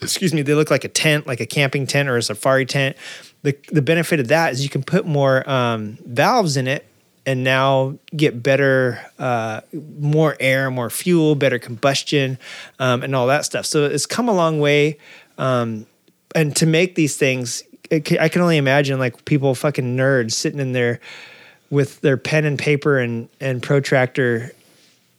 excuse 0.00 0.34
me, 0.34 0.42
they 0.42 0.54
look 0.54 0.70
like 0.70 0.84
a 0.84 0.88
tent, 0.88 1.26
like 1.26 1.40
a 1.40 1.46
camping 1.46 1.86
tent 1.86 2.08
or 2.08 2.16
a 2.16 2.22
safari 2.22 2.66
tent. 2.66 2.96
The, 3.42 3.56
the 3.70 3.82
benefit 3.82 4.20
of 4.20 4.28
that 4.28 4.52
is 4.52 4.62
you 4.62 4.70
can 4.70 4.82
put 4.82 5.06
more 5.06 5.48
um, 5.48 5.98
valves 6.04 6.56
in 6.56 6.66
it 6.66 6.86
and 7.24 7.44
now 7.44 7.96
get 8.16 8.42
better, 8.42 9.00
uh, 9.18 9.60
more 9.72 10.36
air, 10.40 10.70
more 10.70 10.90
fuel, 10.90 11.34
better 11.34 11.58
combustion, 11.58 12.38
um, 12.78 13.02
and 13.02 13.14
all 13.14 13.28
that 13.28 13.44
stuff. 13.44 13.64
So 13.64 13.84
it's 13.84 14.06
come 14.06 14.28
a 14.28 14.32
long 14.32 14.58
way. 14.58 14.98
Um, 15.38 15.86
and 16.34 16.54
to 16.56 16.66
make 16.66 16.94
these 16.94 17.16
things, 17.16 17.62
it 17.92 18.20
I 18.20 18.28
can 18.28 18.42
only 18.42 18.56
imagine 18.56 18.98
like 18.98 19.24
people 19.24 19.54
fucking 19.54 19.96
nerds 19.96 20.32
sitting 20.32 20.60
in 20.60 20.72
there 20.72 21.00
with 21.70 22.00
their 22.00 22.16
pen 22.16 22.44
and 22.44 22.58
paper 22.58 22.98
and, 22.98 23.28
and 23.40 23.62
protractor 23.62 24.52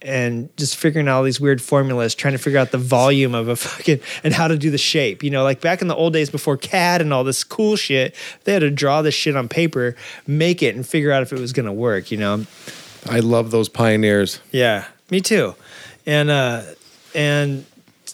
and 0.02 0.56
just 0.58 0.76
figuring 0.76 1.08
out 1.08 1.18
all 1.18 1.24
these 1.24 1.40
weird 1.40 1.62
formulas, 1.62 2.14
trying 2.14 2.34
to 2.34 2.38
figure 2.38 2.60
out 2.60 2.72
the 2.72 2.78
volume 2.78 3.34
of 3.34 3.48
a 3.48 3.56
fucking 3.56 4.00
and 4.24 4.34
how 4.34 4.48
to 4.48 4.58
do 4.58 4.70
the 4.70 4.78
shape. 4.78 5.24
You 5.24 5.30
know, 5.30 5.44
like 5.44 5.62
back 5.62 5.82
in 5.82 5.88
the 5.88 5.96
old 5.96 6.14
days 6.14 6.30
before 6.30 6.58
CAD 6.58 7.02
and 7.02 7.14
all 7.14 7.24
this 7.24 7.44
cool 7.44 7.76
shit, 7.76 8.16
they 8.44 8.54
had 8.54 8.60
to 8.60 8.70
draw 8.70 9.02
this 9.02 9.16
shit 9.16 9.36
on 9.36 9.48
paper, 9.48 9.96
make 10.28 10.62
it, 10.62 10.76
and 10.76 10.86
figure 10.86 11.12
out 11.12 11.22
if 11.22 11.32
it 11.32 11.40
was 11.40 11.54
gonna 11.54 11.74
work. 11.74 12.12
You 12.12 12.18
know, 12.18 12.46
I 13.10 13.20
love 13.20 13.52
those 13.52 13.70
pioneers. 13.70 14.40
yeah, 14.52 14.86
me 15.10 15.22
too. 15.22 15.56
And 16.06 16.30
uh 16.30 16.64
and 17.16 17.66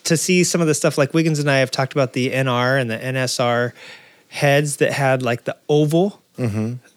to 0.04 0.16
see 0.16 0.44
some 0.44 0.62
of 0.62 0.68
the 0.68 0.74
stuff 0.74 0.98
like 0.98 1.14
Wiggins 1.14 1.40
and 1.40 1.50
I 1.50 1.58
have 1.58 1.72
talked 1.72 1.94
about 1.94 2.14
the 2.14 2.32
NR 2.32 2.80
and 2.80 2.90
the 2.90 2.98
NSR 2.98 3.74
heads 4.30 4.78
that 4.78 4.94
had 4.94 5.22
like 5.22 5.44
the 5.44 5.56
oval 5.68 6.22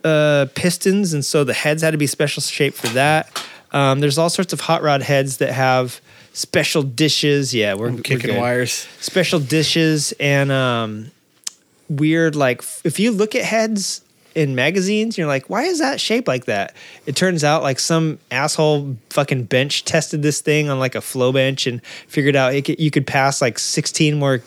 uh, 0.04 0.46
pistons, 0.54 1.12
and 1.12 1.24
so 1.24 1.42
the 1.44 1.52
heads 1.54 1.82
had 1.82 1.90
to 1.90 1.98
be 1.98 2.06
special 2.06 2.40
shaped 2.40 2.76
for 2.76 2.86
that. 2.88 3.44
Um, 3.72 3.98
there's 4.00 4.16
all 4.18 4.30
sorts 4.30 4.52
of 4.52 4.60
hot 4.60 4.82
rod 4.82 5.02
heads 5.02 5.38
that 5.38 5.52
have 5.52 6.00
special 6.32 6.82
dishes. 6.82 7.52
Yeah, 7.54 7.74
we're, 7.74 7.90
we're 7.90 8.02
Kicking 8.02 8.30
good. 8.32 8.38
wires. 8.38 8.86
Special 9.00 9.40
dishes 9.40 10.12
and 10.20 10.52
um, 10.52 11.10
weird 11.88 12.36
like 12.36 12.58
f- 12.62 12.80
if 12.84 13.00
you 13.00 13.10
look 13.10 13.34
at 13.34 13.42
heads 13.44 14.02
in 14.34 14.54
magazines, 14.54 15.18
you're 15.18 15.26
like, 15.26 15.50
why 15.50 15.64
is 15.64 15.78
that 15.80 16.00
shaped 16.00 16.28
like 16.28 16.44
that? 16.46 16.74
It 17.06 17.16
turns 17.16 17.42
out 17.44 17.62
like 17.62 17.78
some 17.78 18.18
asshole 18.30 18.96
fucking 19.10 19.44
bench 19.44 19.84
tested 19.84 20.22
this 20.22 20.40
thing 20.40 20.68
on 20.70 20.78
like 20.78 20.94
a 20.94 21.00
flow 21.00 21.32
bench 21.32 21.66
and 21.66 21.84
figured 22.08 22.36
out 22.36 22.54
it 22.54 22.62
could, 22.64 22.78
you 22.80 22.90
could 22.90 23.06
pass 23.06 23.42
like 23.42 23.58
16 23.58 24.18
more 24.18 24.40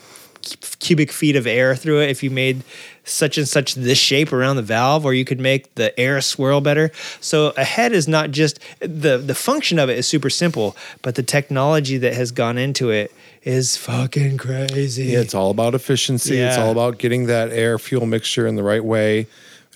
cubic 0.78 1.12
feet 1.12 1.36
of 1.36 1.46
air 1.46 1.74
through 1.74 2.00
it. 2.02 2.10
If 2.10 2.22
you 2.22 2.30
made 2.30 2.62
such 3.04 3.38
and 3.38 3.48
such 3.48 3.74
this 3.74 3.98
shape 3.98 4.32
around 4.32 4.56
the 4.56 4.62
valve 4.62 5.04
or 5.04 5.14
you 5.14 5.24
could 5.24 5.40
make 5.40 5.72
the 5.76 5.98
air 5.98 6.20
swirl 6.20 6.60
better. 6.60 6.90
So 7.20 7.52
a 7.56 7.64
head 7.64 7.92
is 7.92 8.08
not 8.08 8.32
just 8.32 8.58
the 8.80 9.16
the 9.18 9.34
function 9.34 9.78
of 9.78 9.88
it 9.88 9.96
is 9.96 10.08
super 10.08 10.28
simple 10.28 10.76
but 11.02 11.14
the 11.14 11.22
technology 11.22 11.98
that 11.98 12.14
has 12.14 12.32
gone 12.32 12.58
into 12.58 12.90
it 12.90 13.12
is 13.42 13.76
fucking 13.76 14.38
crazy. 14.38 15.04
Yeah, 15.04 15.20
it's 15.20 15.34
all 15.34 15.52
about 15.52 15.74
efficiency. 15.74 16.36
It's 16.38 16.58
all 16.58 16.72
about 16.72 16.98
getting 16.98 17.26
that 17.26 17.50
air 17.50 17.78
fuel 17.78 18.04
mixture 18.04 18.44
in 18.44 18.56
the 18.56 18.64
right 18.64 18.84
way, 18.84 19.28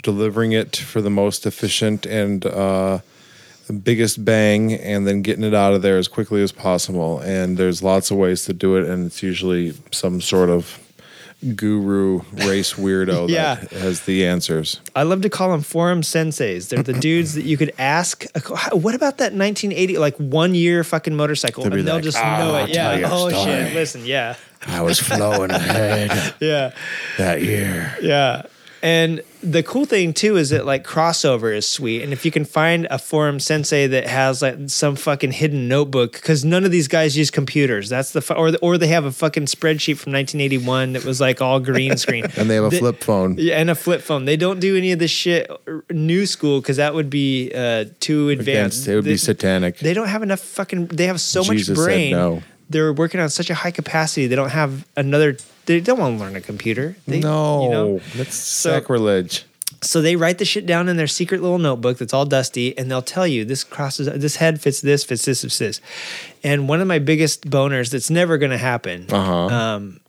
delivering 0.02 0.50
it 0.50 0.76
for 0.76 1.00
the 1.00 1.08
most 1.08 1.46
efficient 1.46 2.04
and 2.04 2.44
uh, 2.44 2.98
biggest 3.72 4.24
bang, 4.24 4.72
and 4.74 5.06
then 5.06 5.22
getting 5.22 5.44
it 5.44 5.54
out 5.54 5.72
of 5.74 5.82
there 5.82 5.98
as 5.98 6.08
quickly 6.08 6.42
as 6.42 6.52
possible. 6.52 7.20
And 7.20 7.56
there's 7.56 7.82
lots 7.82 8.10
of 8.10 8.16
ways 8.16 8.44
to 8.46 8.52
do 8.52 8.76
it, 8.76 8.88
and 8.88 9.06
it's 9.06 9.22
usually 9.22 9.74
some 9.90 10.20
sort 10.20 10.50
of 10.50 10.78
guru 11.56 12.20
race 12.34 12.74
weirdo 12.74 13.28
Yeah. 13.30 13.54
that 13.54 13.70
has 13.72 14.02
the 14.02 14.26
answers. 14.26 14.80
I 14.94 15.04
love 15.04 15.22
to 15.22 15.30
call 15.30 15.50
them 15.52 15.62
forum 15.62 16.02
senseis. 16.02 16.68
They're 16.68 16.82
the 16.82 16.92
dudes 16.92 17.34
that 17.34 17.44
you 17.44 17.56
could 17.56 17.72
ask. 17.78 18.24
What 18.72 18.94
about 18.94 19.18
that 19.18 19.32
1980 19.32 19.96
like 19.98 20.16
one 20.16 20.54
year 20.54 20.84
fucking 20.84 21.16
motorcycle? 21.16 21.64
They'd 21.64 21.70
be 21.72 21.78
And 21.78 21.88
they'll 21.88 21.94
like, 21.96 22.04
just 22.04 22.18
"Ah, 22.18 22.38
know 22.38 22.54
I'll 22.54 22.64
it. 22.66 22.74
Yeah. 22.74 23.08
Oh 23.10 23.28
story." 23.30 23.44
shit. 23.44 23.74
Listen. 23.74 24.04
Yeah. 24.04 24.36
I 24.66 24.82
was 24.82 25.00
flowing 25.00 25.50
ahead 25.50 26.34
Yeah. 26.40 26.72
that 27.16 27.40
year. 27.42 27.96
Yeah. 28.02 28.42
And 28.82 29.22
the 29.42 29.62
cool 29.62 29.84
thing 29.84 30.12
too 30.12 30.36
is 30.36 30.50
that 30.50 30.66
like 30.66 30.84
crossover 30.84 31.54
is 31.56 31.66
sweet. 31.66 32.02
And 32.02 32.12
if 32.12 32.24
you 32.24 32.30
can 32.30 32.44
find 32.44 32.86
a 32.90 32.98
forum 32.98 33.40
sensei 33.40 33.86
that 33.86 34.06
has 34.06 34.42
like 34.42 34.56
some 34.66 34.96
fucking 34.96 35.32
hidden 35.32 35.66
notebook, 35.68 36.12
because 36.12 36.44
none 36.44 36.64
of 36.64 36.70
these 36.70 36.88
guys 36.88 37.16
use 37.16 37.30
computers. 37.30 37.88
That's 37.88 38.12
the 38.12 38.20
fu- 38.20 38.34
or 38.34 38.52
or 38.60 38.76
they 38.78 38.88
have 38.88 39.04
a 39.04 39.12
fucking 39.12 39.46
spreadsheet 39.46 39.96
from 39.96 40.12
1981 40.12 40.92
that 40.92 41.04
was 41.04 41.20
like 41.20 41.40
all 41.40 41.60
green 41.60 41.96
screen. 41.96 42.26
And 42.36 42.48
they 42.50 42.54
have 42.56 42.64
a 42.64 42.70
They- 42.70 42.78
flip 42.78 43.02
phone. 43.02 43.36
Yeah, 43.38 43.54
and 43.58 43.70
a 43.70 43.74
flip 43.74 44.02
phone. 44.02 44.24
They 44.24 44.36
don't 44.36 44.60
do 44.60 44.76
any 44.76 44.92
of 44.92 44.98
this 44.98 45.10
shit 45.10 45.50
new 45.90 46.26
school 46.26 46.60
because 46.60 46.76
that 46.76 46.94
would 46.94 47.08
be 47.10 47.50
uh, 47.54 47.86
too 48.00 48.28
advanced. 48.30 48.84
Against, 48.84 48.88
it 48.88 48.94
would 48.96 49.04
they, 49.04 49.12
be 49.12 49.16
satanic. 49.16 49.78
They 49.78 49.94
don't 49.94 50.08
have 50.08 50.22
enough 50.22 50.40
fucking. 50.40 50.86
They 50.86 51.06
have 51.06 51.20
so 51.20 51.42
Jesus 51.42 51.76
much 51.76 51.84
brain. 51.86 52.12
no. 52.12 52.42
They're 52.68 52.92
working 52.92 53.20
on 53.20 53.28
such 53.30 53.50
a 53.50 53.54
high 53.54 53.72
capacity. 53.72 54.28
They 54.28 54.36
don't 54.36 54.50
have 54.50 54.86
another. 54.96 55.36
They 55.74 55.80
don't 55.80 55.98
want 55.98 56.18
to 56.18 56.24
learn 56.24 56.36
a 56.36 56.40
computer. 56.40 56.96
They, 57.06 57.20
no, 57.20 57.62
you 57.64 57.70
know? 57.70 58.00
that's 58.16 58.34
So- 58.36 58.70
sacrilege. 58.70 59.44
So 59.82 60.02
they 60.02 60.14
write 60.14 60.36
the 60.36 60.44
shit 60.44 60.66
down 60.66 60.88
in 60.90 60.98
their 60.98 61.06
secret 61.06 61.40
little 61.40 61.58
notebook 61.58 61.96
that's 61.96 62.12
all 62.12 62.26
dusty, 62.26 62.76
and 62.76 62.90
they'll 62.90 63.00
tell 63.00 63.26
you 63.26 63.46
this 63.46 63.64
crosses 63.64 64.08
this 64.20 64.36
head 64.36 64.60
fits 64.60 64.82
this, 64.82 65.04
fits 65.04 65.24
this, 65.24 65.40
fits 65.40 65.58
this. 65.58 65.80
And 66.44 66.68
one 66.68 66.82
of 66.82 66.86
my 66.86 66.98
biggest 66.98 67.48
boners 67.48 67.90
that's 67.90 68.10
never 68.10 68.36
going 68.36 68.50
to 68.50 68.58
happen 68.58 69.06
Uh-huh. 69.10 69.46
um, 69.46 70.00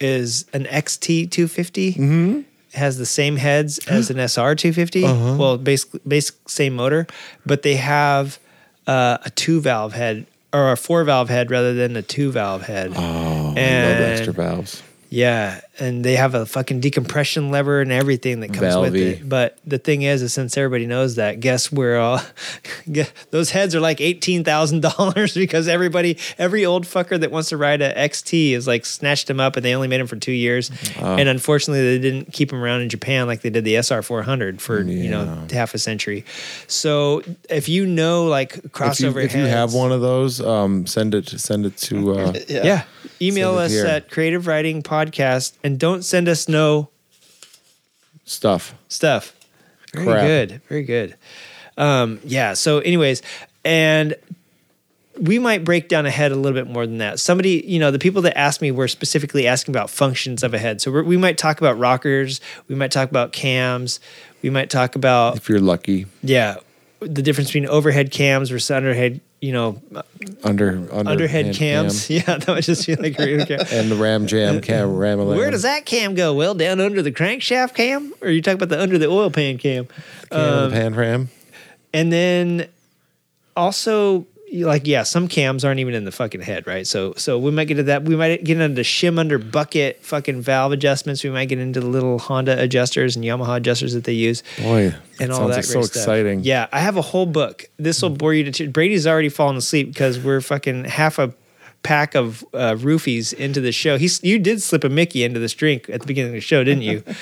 is 0.00 0.46
an 0.54 0.64
XT 0.64 1.30
250. 1.30 1.92
Mm-hmm. 1.94 2.40
Has 2.74 2.96
the 2.98 3.04
same 3.04 3.36
heads 3.36 3.78
as 3.88 4.08
an 4.10 4.16
SR 4.18 4.54
250. 4.54 5.04
Uh-huh. 5.04 5.36
Well, 5.38 5.58
basically, 5.58 6.00
basic 6.08 6.36
same 6.48 6.74
motor, 6.76 7.06
but 7.44 7.60
they 7.62 7.76
have 7.76 8.38
uh, 8.86 9.18
a 9.24 9.30
two 9.30 9.60
valve 9.60 9.92
head 9.92 10.26
or 10.52 10.72
a 10.72 10.76
four 10.76 11.04
valve 11.04 11.28
head 11.28 11.50
rather 11.50 11.74
than 11.74 11.94
a 11.96 12.02
two 12.02 12.30
valve 12.32 12.62
head. 12.62 12.92
Oh, 12.96 13.00
I 13.00 13.04
love 13.04 13.58
And- 13.58 14.04
extra 14.14 14.32
valves. 14.32 14.82
Yeah, 15.12 15.60
and 15.80 16.04
they 16.04 16.14
have 16.14 16.36
a 16.36 16.46
fucking 16.46 16.78
decompression 16.78 17.50
lever 17.50 17.80
and 17.80 17.90
everything 17.90 18.40
that 18.40 18.54
comes 18.54 18.76
with 18.76 18.94
it. 18.94 19.28
But 19.28 19.58
the 19.66 19.78
thing 19.78 20.02
is, 20.02 20.22
is 20.22 20.32
since 20.32 20.56
everybody 20.56 20.86
knows 20.86 21.16
that, 21.16 21.40
guess 21.40 21.72
where 21.72 21.98
all 21.98 22.20
those 23.32 23.50
heads 23.50 23.74
are 23.74 23.80
like 23.80 24.00
eighteen 24.00 24.44
thousand 24.44 24.82
dollars 24.82 25.34
because 25.34 25.66
everybody, 25.66 26.16
every 26.38 26.64
old 26.64 26.84
fucker 26.84 27.18
that 27.18 27.32
wants 27.32 27.48
to 27.48 27.56
ride 27.56 27.82
a 27.82 27.92
XT 27.92 28.52
is 28.52 28.68
like 28.68 28.86
snatched 28.86 29.26
them 29.26 29.40
up, 29.40 29.56
and 29.56 29.64
they 29.64 29.74
only 29.74 29.88
made 29.88 29.98
them 29.98 30.06
for 30.06 30.14
two 30.14 30.30
years. 30.30 30.70
Oh. 31.00 31.16
And 31.16 31.28
unfortunately, 31.28 31.82
they 31.82 31.98
didn't 31.98 32.32
keep 32.32 32.50
them 32.50 32.62
around 32.62 32.82
in 32.82 32.88
Japan 32.88 33.26
like 33.26 33.40
they 33.40 33.50
did 33.50 33.64
the 33.64 33.82
SR 33.82 34.02
four 34.02 34.22
hundred 34.22 34.62
for 34.62 34.80
you 34.80 35.10
know 35.10 35.44
half 35.50 35.74
a 35.74 35.78
century. 35.78 36.24
So 36.68 37.22
if 37.48 37.68
you 37.68 37.84
know 37.84 38.26
like 38.26 38.58
If 38.58 38.62
you, 38.62 38.70
crossover, 38.70 39.24
if 39.24 39.34
you 39.34 39.44
have 39.44 39.74
one 39.74 39.90
of 39.90 40.02
those, 40.02 40.40
um, 40.40 40.86
send 40.86 41.16
it 41.16 41.28
send 41.30 41.66
it 41.66 41.76
to 41.78 42.12
uh, 42.12 42.32
yeah. 42.48 42.84
Email 43.20 43.58
us 43.58 43.72
here. 43.72 43.84
at 43.84 44.10
Creative 44.10 44.46
Writing 44.46 44.82
Podcast 44.82 44.99
and 45.64 45.78
don't 45.78 46.02
send 46.02 46.28
us 46.28 46.48
no 46.48 46.90
stuff. 48.24 48.74
stuff. 48.88 49.34
Very 49.92 50.06
Crap. 50.06 50.26
good. 50.26 50.62
Very 50.68 50.82
good. 50.82 51.16
Um, 51.76 52.20
yeah. 52.24 52.54
So, 52.54 52.78
anyways, 52.80 53.22
and 53.64 54.14
we 55.20 55.38
might 55.38 55.64
break 55.64 55.88
down 55.88 56.06
a 56.06 56.10
head 56.10 56.32
a 56.32 56.34
little 56.34 56.58
bit 56.58 56.70
more 56.70 56.86
than 56.86 56.98
that. 56.98 57.20
Somebody, 57.20 57.64
you 57.66 57.78
know, 57.78 57.90
the 57.90 57.98
people 57.98 58.22
that 58.22 58.36
asked 58.38 58.62
me 58.62 58.70
were 58.70 58.88
specifically 58.88 59.46
asking 59.46 59.74
about 59.74 59.90
functions 59.90 60.42
of 60.42 60.54
a 60.54 60.58
head. 60.58 60.80
So 60.80 60.90
we're, 60.90 61.02
we 61.02 61.16
might 61.16 61.36
talk 61.36 61.60
about 61.60 61.78
rockers. 61.78 62.40
We 62.68 62.74
might 62.74 62.90
talk 62.90 63.10
about 63.10 63.32
cams. 63.32 64.00
We 64.42 64.50
might 64.50 64.70
talk 64.70 64.94
about 64.94 65.36
If 65.36 65.48
you're 65.48 65.60
lucky, 65.60 66.06
yeah, 66.22 66.56
the 67.00 67.22
difference 67.22 67.48
between 67.48 67.66
overhead 67.66 68.10
cams 68.10 68.50
versus 68.50 68.74
underhead. 68.74 69.20
You 69.40 69.52
know, 69.52 69.82
under, 70.44 70.86
under 70.92 71.16
underhead 71.16 71.54
cams. 71.54 72.06
cam. 72.06 72.16
Yeah, 72.28 72.36
that 72.36 72.46
would 72.46 72.62
just 72.64 72.86
be 72.86 72.94
like 72.96 73.18
a 73.18 73.24
rear 73.24 73.46
cam. 73.46 73.60
and 73.72 73.90
the 73.90 73.96
ram 73.96 74.26
jam 74.26 74.60
cam 74.60 74.94
ram. 74.94 75.24
Where 75.24 75.50
does 75.50 75.62
that 75.62 75.86
cam 75.86 76.14
go? 76.14 76.34
Well, 76.34 76.54
down 76.54 76.78
under 76.78 77.00
the 77.00 77.10
crankshaft 77.10 77.74
cam, 77.74 78.12
or 78.20 78.28
you 78.28 78.42
talk 78.42 78.54
about 78.54 78.68
the 78.68 78.80
under 78.80 78.98
the 78.98 79.06
oil 79.06 79.30
pan 79.30 79.56
cam? 79.56 79.88
cam, 80.30 80.38
um, 80.64 80.72
pan 80.72 80.94
ram? 80.94 81.30
And 81.94 82.12
then 82.12 82.68
also 83.56 84.26
like 84.52 84.86
yeah, 84.86 85.02
some 85.04 85.28
cams 85.28 85.64
aren't 85.64 85.80
even 85.80 85.94
in 85.94 86.04
the 86.04 86.12
fucking 86.12 86.40
head, 86.40 86.66
right? 86.66 86.86
So 86.86 87.14
so 87.16 87.38
we 87.38 87.50
might 87.50 87.66
get 87.66 87.74
to 87.76 87.82
that. 87.84 88.04
We 88.04 88.16
might 88.16 88.42
get 88.44 88.60
into 88.60 88.82
shim 88.82 89.18
under 89.18 89.38
bucket 89.38 90.04
fucking 90.04 90.42
valve 90.42 90.72
adjustments. 90.72 91.22
We 91.22 91.30
might 91.30 91.48
get 91.48 91.58
into 91.58 91.80
the 91.80 91.86
little 91.86 92.18
Honda 92.18 92.60
adjusters 92.60 93.16
and 93.16 93.24
Yamaha 93.24 93.56
adjusters 93.58 93.94
that 93.94 94.04
they 94.04 94.12
use 94.12 94.42
Boy, 94.58 94.94
and 95.20 95.30
all 95.32 95.48
that 95.48 95.56
like 95.56 95.64
so 95.64 95.82
stuff. 95.82 95.96
exciting. 95.96 96.40
Yeah, 96.44 96.66
I 96.72 96.80
have 96.80 96.96
a 96.96 97.02
whole 97.02 97.26
book. 97.26 97.64
This 97.76 98.02
will 98.02 98.10
bore 98.10 98.34
you 98.34 98.44
to 98.44 98.50
tears. 98.52 98.70
Brady's 98.70 99.06
already 99.06 99.28
fallen 99.28 99.56
asleep 99.56 99.88
because 99.88 100.18
we're 100.18 100.40
fucking 100.40 100.84
half 100.84 101.18
a 101.18 101.32
pack 101.82 102.14
of 102.14 102.44
uh, 102.52 102.74
roofies 102.74 103.32
into 103.32 103.60
the 103.60 103.72
show. 103.72 103.96
He's 103.98 104.22
you 104.22 104.38
did 104.38 104.60
slip 104.62 104.84
a 104.84 104.88
Mickey 104.88 105.24
into 105.24 105.40
this 105.40 105.54
drink 105.54 105.88
at 105.88 106.00
the 106.00 106.06
beginning 106.06 106.30
of 106.30 106.34
the 106.34 106.40
show, 106.40 106.64
didn't 106.64 106.82
you? 106.82 107.02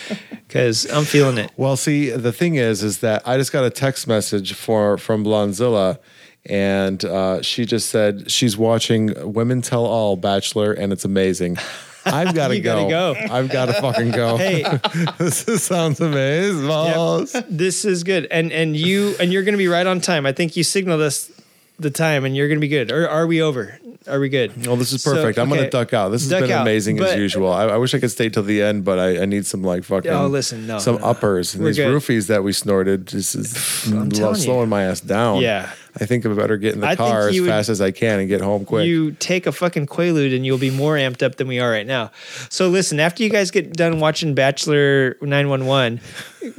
Because 0.49 0.91
I'm 0.91 1.05
feeling 1.05 1.37
it. 1.37 1.53
Well, 1.59 1.77
see, 1.77 2.09
the 2.09 2.33
thing 2.33 2.55
is, 2.55 2.83
is 2.83 3.01
that 3.01 3.29
I 3.29 3.37
just 3.37 3.53
got 3.53 3.65
a 3.65 3.71
text 3.71 4.07
message 4.09 4.55
for 4.55 4.97
from 4.97 5.23
Blonzilla, 5.23 5.99
and 6.47 7.05
uh, 7.05 7.43
she 7.43 7.65
just 7.67 7.89
said 7.91 8.31
she's 8.31 8.57
watching 8.57 9.33
Women 9.33 9.63
Tell 9.63 9.85
All 9.85 10.17
Bachelor, 10.17 10.73
and 10.73 10.93
it's 10.93 11.05
amazing. 11.05 11.57
I've 12.05 12.35
got 12.35 12.49
to 12.49 12.61
go. 12.61 12.89
go. 12.89 13.15
I've 13.31 13.51
got 13.51 13.67
to 13.67 13.75
fucking 13.75 14.13
go. 14.13 14.39
Hey, 14.39 14.63
this 15.19 15.47
is- 15.47 15.63
sounds 15.63 16.01
amazing. 16.01 16.67
boss. 16.67 17.33
this 17.51 17.85
is 17.85 18.03
good, 18.03 18.27
and 18.31 18.51
and 18.51 18.75
you 18.77 19.15
and 19.21 19.31
you're 19.33 19.43
gonna 19.43 19.59
be 19.59 19.69
right 19.69 19.87
on 19.87 20.01
time. 20.01 20.25
I 20.25 20.33
think 20.33 20.57
you 20.57 20.65
signaled 20.65 21.03
us 21.03 21.31
the 21.79 21.91
time, 21.91 22.25
and 22.25 22.37
you're 22.37 22.49
gonna 22.49 22.61
be 22.61 22.69
good. 22.69 22.91
Or 22.91 23.09
are 23.09 23.27
we 23.27 23.41
over? 23.43 23.79
Are 24.07 24.21
we 24.21 24.29
good? 24.29 24.67
Well, 24.67 24.77
this 24.77 24.93
is 24.93 25.03
So, 25.03 25.13
perfect. 25.15 25.39
I'm 25.39 25.51
okay. 25.53 25.59
gonna 25.61 25.71
duck 25.71 25.93
out. 25.93 26.09
This 26.11 26.23
has 26.23 26.31
Duck 26.31 26.41
been 26.43 26.51
out, 26.53 26.63
amazing 26.63 27.01
as 27.01 27.17
usual. 27.17 27.53
I, 27.53 27.65
I 27.65 27.77
wish 27.77 27.95
I 27.95 27.99
could 28.01 28.11
stay 28.11 28.29
till 28.29 28.43
the 28.43 28.63
end, 28.63 28.85
but 28.85 28.99
I, 28.99 29.23
I 29.23 29.25
need 29.27 29.45
some 29.47 29.63
like 29.63 29.85
fucking. 29.85 30.11
Oh, 30.11 30.27
listen, 30.29 30.67
no, 30.67 30.79
some 30.79 30.97
no, 30.97 31.05
uppers 31.05 31.55
and 31.55 31.67
these 31.67 31.77
good. 31.77 31.89
roofies 31.89 32.29
that 32.29 32.43
we 32.43 32.53
snorted. 32.53 33.07
Just 33.07 33.35
is 33.35 33.87
I'm 33.93 34.09
lo- 34.09 34.31
you. 34.31 34.35
slowing 34.37 34.69
my 34.69 34.85
ass 34.85 35.01
down. 35.01 35.43
Yeah. 35.43 35.71
I 36.01 36.07
think 36.07 36.25
I 36.25 36.33
better 36.33 36.57
get 36.57 36.75
in 36.75 36.81
the 36.81 36.87
I 36.87 36.97
car 36.97 37.29
as 37.29 37.41
would- 37.41 37.49
fast 37.49 37.69
as 37.69 37.81
I 37.81 37.91
can 37.91 38.21
and 38.21 38.29
get 38.29 38.41
home 38.41 38.65
quick. 38.65 38.87
You 38.87 39.13
take 39.13 39.47
a 39.47 39.53
fucking 39.53 39.87
Quaalude 39.87 40.35
and 40.35 40.47
you'll 40.47 40.57
be 40.59 40.71
more 40.71 40.95
amped 40.95 41.23
up 41.25 41.37
than 41.37 41.49
we 41.49 41.59
are 41.59 41.71
right 41.71 41.87
now. 41.87 42.13
So 42.51 42.69
listen, 42.69 43.01
after 43.01 43.23
you 43.25 43.31
guys 43.31 43.51
get 43.51 43.73
done 43.75 43.99
watching 43.99 44.33
Bachelor 44.35 45.17
911, 45.21 46.01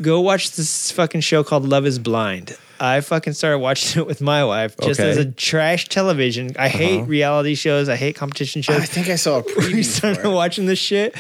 go 0.02 0.20
watch 0.20 0.52
this 0.52 0.92
fucking 0.92 1.22
show 1.22 1.44
called 1.44 1.68
Love 1.68 1.86
is 1.86 2.00
Blind. 2.00 2.58
I 2.80 3.02
fucking 3.02 3.34
started 3.34 3.60
watching 3.60 4.02
it 4.02 4.08
with 4.08 4.22
my 4.22 4.44
wife 4.46 4.76
just 4.82 5.00
Okay. 5.00 5.10
as 5.10 5.18
a 5.18 5.26
trash 5.32 5.90
television. 5.90 6.52
I 6.58 6.68
uh-huh. 6.68 6.78
hate 6.78 7.02
reality 7.04 7.56
shows. 7.56 7.90
I 7.90 7.96
hate 7.96 8.16
competition 8.16 8.62
shows. 8.62 8.80
I 8.82 8.86
think 8.86 9.10
I 9.10 9.16
saw 9.16 9.40
a 9.40 9.42
we 9.44 9.52
preview 9.54 9.84
started 9.86 10.22
for 10.22 10.28
it. 10.28 10.34
watching 10.34 10.66
this 10.66 10.80
shit 10.80 11.16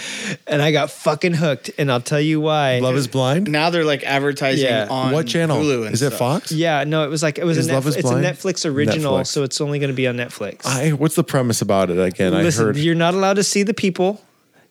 and 0.48 0.62
I 0.62 0.72
got 0.72 0.92
fucking 0.92 1.34
hooked. 1.34 1.72
And 1.78 1.92
I'll 1.92 2.02
tell 2.02 2.22
you 2.22 2.40
why. 2.42 2.80
Love 2.80 2.96
is 2.96 3.08
blind. 3.08 3.52
Now 3.52 3.70
they're 3.70 3.84
like 3.86 4.04
advertising 4.04 4.66
Yeah. 4.66 4.88
on 4.90 5.12
what 5.14 5.28
channel? 5.28 5.58
Hulu 5.58 5.86
and 5.86 5.94
Is 5.94 6.02
it 6.02 6.08
stuff. 6.08 6.20
Fox? 6.20 6.52
yeah, 6.52 6.84
no, 6.86 7.04
it 7.04 7.10
was 7.10 7.22
like 7.24 7.38
it 7.38 7.44
was 7.46 7.58
Is 7.58 7.68
a 7.70 7.74
Love 7.74 7.84
Netflix, 7.84 7.88
is 7.90 7.96
it's 7.98 8.06
a 8.10 8.12
Blind? 8.12 8.26
Netflix 8.26 8.66
original, 8.70 9.18
Netflix. 9.20 9.28
so 9.28 9.44
it's 9.44 9.62
only 9.62 9.80
going 9.80 9.90
to 9.92 9.96
be 9.96 10.08
on 10.08 10.16
Netflix. 10.18 10.66
I, 10.66 10.92
what's 10.92 11.16
the 11.16 11.24
premise 11.24 11.62
about 11.62 11.90
it 11.90 12.00
again? 12.00 12.32
Listen, 12.34 12.64
I 12.64 12.68
heard. 12.68 12.78
you're 12.78 12.96
not 12.96 13.14
allowed 13.14 13.36
to 13.36 13.44
see 13.44 13.64
the 13.64 13.74
people. 13.74 14.22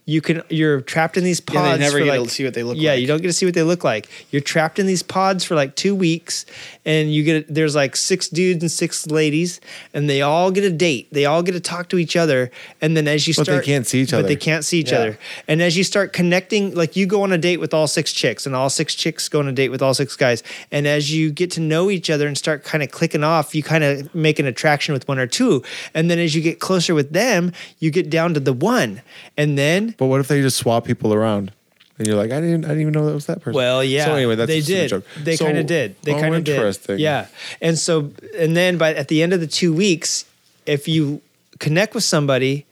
You 0.09 0.23
can. 0.23 0.43
You're 0.49 0.81
trapped 0.81 1.19
in 1.19 1.25
these 1.25 1.39
pods. 1.39 1.57
Yeah, 1.57 1.73
they 1.77 1.79
never 1.81 2.03
get 2.03 2.25
to 2.25 2.31
see 2.31 2.43
what 2.43 2.55
they 2.55 2.63
look 2.63 2.79
Yeah, 2.79 2.93
like. 2.93 2.97
Yeah, 2.97 3.01
you 3.03 3.07
don't 3.07 3.21
get 3.21 3.29
to 3.29 3.33
see 3.35 3.45
what 3.45 3.55
they 3.55 3.63
look 3.63 3.85
like. 3.85 4.09
You're 4.31 4.41
trapped 4.41 4.79
in 4.79 4.87
these 4.87 5.03
pods 5.03 5.45
for 5.45 5.55
like 5.55 5.77
two 5.77 5.95
weeks, 5.95 6.47
and 6.87 7.13
you 7.13 7.23
get. 7.25 7.53
There's 7.55 7.77
like 7.77 7.95
six 7.95 8.27
dudes 8.31 8.63
and 8.63 8.73
six 8.73 9.07
ladies, 9.07 9.61
and 9.93 10.09
they 10.09 10.23
all 10.23 10.51
get 10.51 10.65
a 10.65 10.71
date. 10.71 11.09
They 11.13 11.27
all 11.27 11.43
get 11.43 11.53
to 11.53 11.61
talk 11.61 11.91
to 11.91 11.99
each 11.99 12.17
other, 12.17 12.51
and 12.81 12.97
then 12.97 13.07
as 13.07 13.27
you 13.27 13.35
start, 13.35 13.49
But 13.49 13.57
they 13.59 13.67
can't 13.67 13.87
see 13.87 14.01
each 14.01 14.13
But 14.13 14.17
other. 14.17 14.23
But 14.23 14.29
they 14.29 14.37
can't 14.37 14.65
see 14.65 14.81
each 14.81 14.93
Yeah. 14.93 14.99
other, 14.99 15.19
and 15.47 15.61
as 15.61 15.77
you 15.77 15.85
start 15.85 16.15
connecting, 16.15 16.75
like 16.75 16.97
you 16.97 17.05
go 17.05 17.21
on 17.21 17.31
a 17.31 17.37
date 17.37 17.59
with 17.61 17.75
all 17.75 17.87
six 17.87 18.11
chicks, 18.11 18.47
and 18.47 18.57
all 18.57 18.71
six 18.71 18.95
chicks 18.95 19.29
go 19.29 19.41
on 19.41 19.49
a 19.49 19.53
date 19.53 19.69
with 19.69 19.83
all 19.83 19.93
six 19.93 20.17
guys, 20.17 20.43
and 20.73 20.87
as 20.87 21.13
you 21.13 21.31
get 21.31 21.51
to 21.51 21.61
know 21.61 21.91
each 21.91 22.09
other 22.09 22.27
and 22.27 22.39
start 22.39 22.65
kind 22.65 22.83
of 22.83 22.91
clicking 22.91 23.23
off, 23.25 23.55
you 23.55 23.63
kind 23.63 23.85
of 23.85 24.15
make 24.15 24.39
an 24.39 24.47
attraction 24.47 24.95
with 24.95 25.07
one 25.07 25.19
or 25.19 25.27
two, 25.27 25.63
and 25.93 26.11
then 26.11 26.19
as 26.19 26.35
you 26.35 26.41
get 26.41 26.61
closer 26.61 26.95
with 26.95 27.13
them, 27.13 27.53
you 27.79 27.91
get 27.91 28.09
down 28.09 28.33
to 28.33 28.41
the 28.41 28.55
one, 28.55 29.03
and 29.37 29.59
then 29.59 29.95
but 29.99 30.07
what 30.07 30.21
if 30.21 30.29
they 30.29 30.41
just 30.41 30.57
swap 30.57 30.85
people 30.87 31.13
around? 31.13 31.53
And 31.99 32.07
you're 32.07 32.17
like, 32.17 32.31
I 32.31 32.41
didn't, 32.41 32.65
I 32.65 32.69
didn't 32.69 32.83
even 32.83 32.93
know 32.93 33.07
that 33.07 33.15
was 33.15 33.27
that 33.27 33.41
person. 33.41 33.57
Well, 33.57 33.83
yeah. 33.83 34.05
So 34.07 34.15
anyway, 34.15 34.37
that's 34.37 34.49
they 34.49 34.59
a 34.59 34.63
did. 34.63 34.89
joke. 34.89 35.05
They 35.23 35.37
So- 35.37 35.45
kind 35.47 35.59
of 35.59 35.67
did. 35.67 35.97
They 36.03 36.15
oh, 36.15 36.21
kind 36.21 36.35
of 36.35 36.45
did. 36.45 36.55
interesting. 36.55 36.99
Yeah. 37.01 37.27
And 37.61 37.77
so, 37.79 38.13
and 38.37 38.57
then, 38.57 38.79
by 38.79 38.95
at 38.95 39.09
the 39.09 39.23
end 39.23 39.33
of 39.33 39.41
the 39.41 39.49
two 39.49 39.73
weeks, 39.75 40.25
if 40.65 40.87
you 40.87 41.21
connect 41.59 41.95
with 41.95 42.05
somebody, 42.05 42.67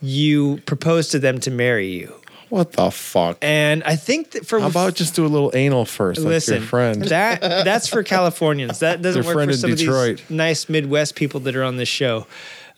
you 0.00 0.58
propose 0.66 1.08
to 1.08 1.18
them 1.18 1.40
to 1.40 1.50
marry 1.50 1.88
you. 1.88 2.14
What 2.50 2.72
the 2.72 2.90
fuck? 2.92 3.38
And 3.42 3.82
I 3.82 3.96
think 3.96 4.32
that 4.32 4.46
for 4.46 4.60
How 4.60 4.68
about 4.68 4.94
just 4.94 5.16
do 5.16 5.26
a 5.26 5.28
little 5.28 5.50
anal 5.54 5.84
first, 5.84 6.20
like 6.20 6.46
your 6.46 6.60
friend? 6.60 7.02
that 7.06 7.40
that's 7.40 7.88
for 7.88 8.04
Californians. 8.04 8.78
That 8.78 9.02
doesn't 9.02 9.24
Your 9.24 9.34
work 9.34 9.48
for 9.48 9.52
some 9.54 9.72
of 9.72 9.78
these 9.78 10.30
nice 10.30 10.68
Midwest 10.68 11.16
people 11.16 11.40
that 11.40 11.56
are 11.56 11.64
on 11.64 11.78
this 11.78 11.88
show. 11.88 12.28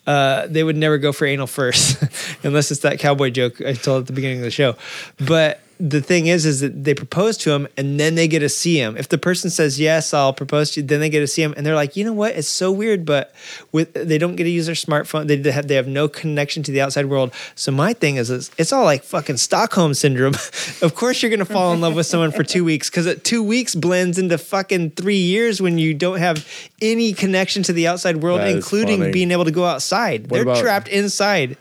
Uh, 0.07 0.47
they 0.47 0.63
would 0.63 0.77
never 0.77 0.99
go 0.99 1.13
for 1.13 1.27
anal 1.27 1.47
first, 1.47 2.01
unless 2.45 2.71
it's 2.71 2.81
that 2.81 2.99
cowboy 2.99 3.31
joke 3.31 3.61
I 3.61 3.73
told 3.73 4.03
at 4.03 4.07
the 4.07 4.13
beginning 4.13 4.39
of 4.39 4.45
the 4.45 4.51
show. 4.51 4.77
But 5.19 5.61
the 5.79 6.01
thing 6.01 6.27
is, 6.27 6.47
is 6.47 6.61
that 6.61 6.85
they 6.85 6.95
propose 6.95 7.37
to 7.39 7.53
him 7.53 7.69
and 7.77 8.01
then 8.01 8.15
they 8.15 8.27
get 8.29 8.39
to 8.39 8.49
see 8.49 8.79
him. 8.81 8.97
If 8.97 9.09
the 9.09 9.19
person 9.19 9.51
says 9.51 9.79
yes, 9.79 10.15
I'll 10.15 10.33
propose 10.33 10.71
to 10.73 10.81
you, 10.81 10.87
then 10.87 11.01
they 11.01 11.11
get 11.11 11.21
to 11.21 11.27
see 11.27 11.43
him, 11.43 11.53
and 11.57 11.67
they're 11.67 11.75
like, 11.75 11.97
you 11.97 12.05
know 12.05 12.13
what? 12.13 12.35
It's 12.35 12.49
so 12.49 12.73
weird, 12.73 13.05
but 13.05 13.35
with 13.73 13.93
they 13.93 14.19
don't 14.19 14.37
get 14.37 14.45
to 14.45 14.51
use 14.51 14.67
their 14.67 14.75
smartphone. 14.75 15.27
They 15.27 15.51
have 15.51 15.69
they 15.69 15.75
have 15.75 15.87
no 15.89 16.09
connection 16.09 16.63
to 16.65 16.73
the 16.73 16.81
outside 16.81 17.07
world. 17.07 17.33
So 17.55 17.73
my 17.73 17.93
thing 17.93 18.17
is, 18.17 18.31
is 18.31 18.51
it's 18.59 18.73
all 18.73 18.85
like 18.85 19.03
fucking 19.03 19.37
Stockholm 19.37 19.95
syndrome. 19.95 20.35
of 20.83 20.95
course, 20.95 21.23
you're 21.23 21.31
gonna 21.31 21.45
fall 21.45 21.73
in 21.73 21.81
love 21.81 21.95
with 21.95 22.07
someone 22.07 22.33
for 22.33 22.43
two 22.43 22.65
weeks 22.65 22.89
because 22.89 23.21
two 23.23 23.43
weeks 23.43 23.75
blends 23.75 24.19
into 24.19 24.39
fucking 24.39 24.93
three 24.93 25.19
years 25.21 25.61
when 25.61 25.79
you 25.79 25.93
don't 25.95 26.19
have 26.19 26.47
any 26.81 27.13
connection 27.13 27.63
to 27.65 27.73
the 27.73 27.87
outside 27.87 28.17
world, 28.19 28.41
That 28.41 28.51
including 28.51 29.13
being 29.13 29.31
able 29.31 29.45
to 29.45 29.51
go 29.51 29.65
outside. 29.65 30.23
What 30.31 30.37
They're 30.37 30.43
about- 30.43 30.59
trapped 30.63 30.89
inside. 30.89 31.57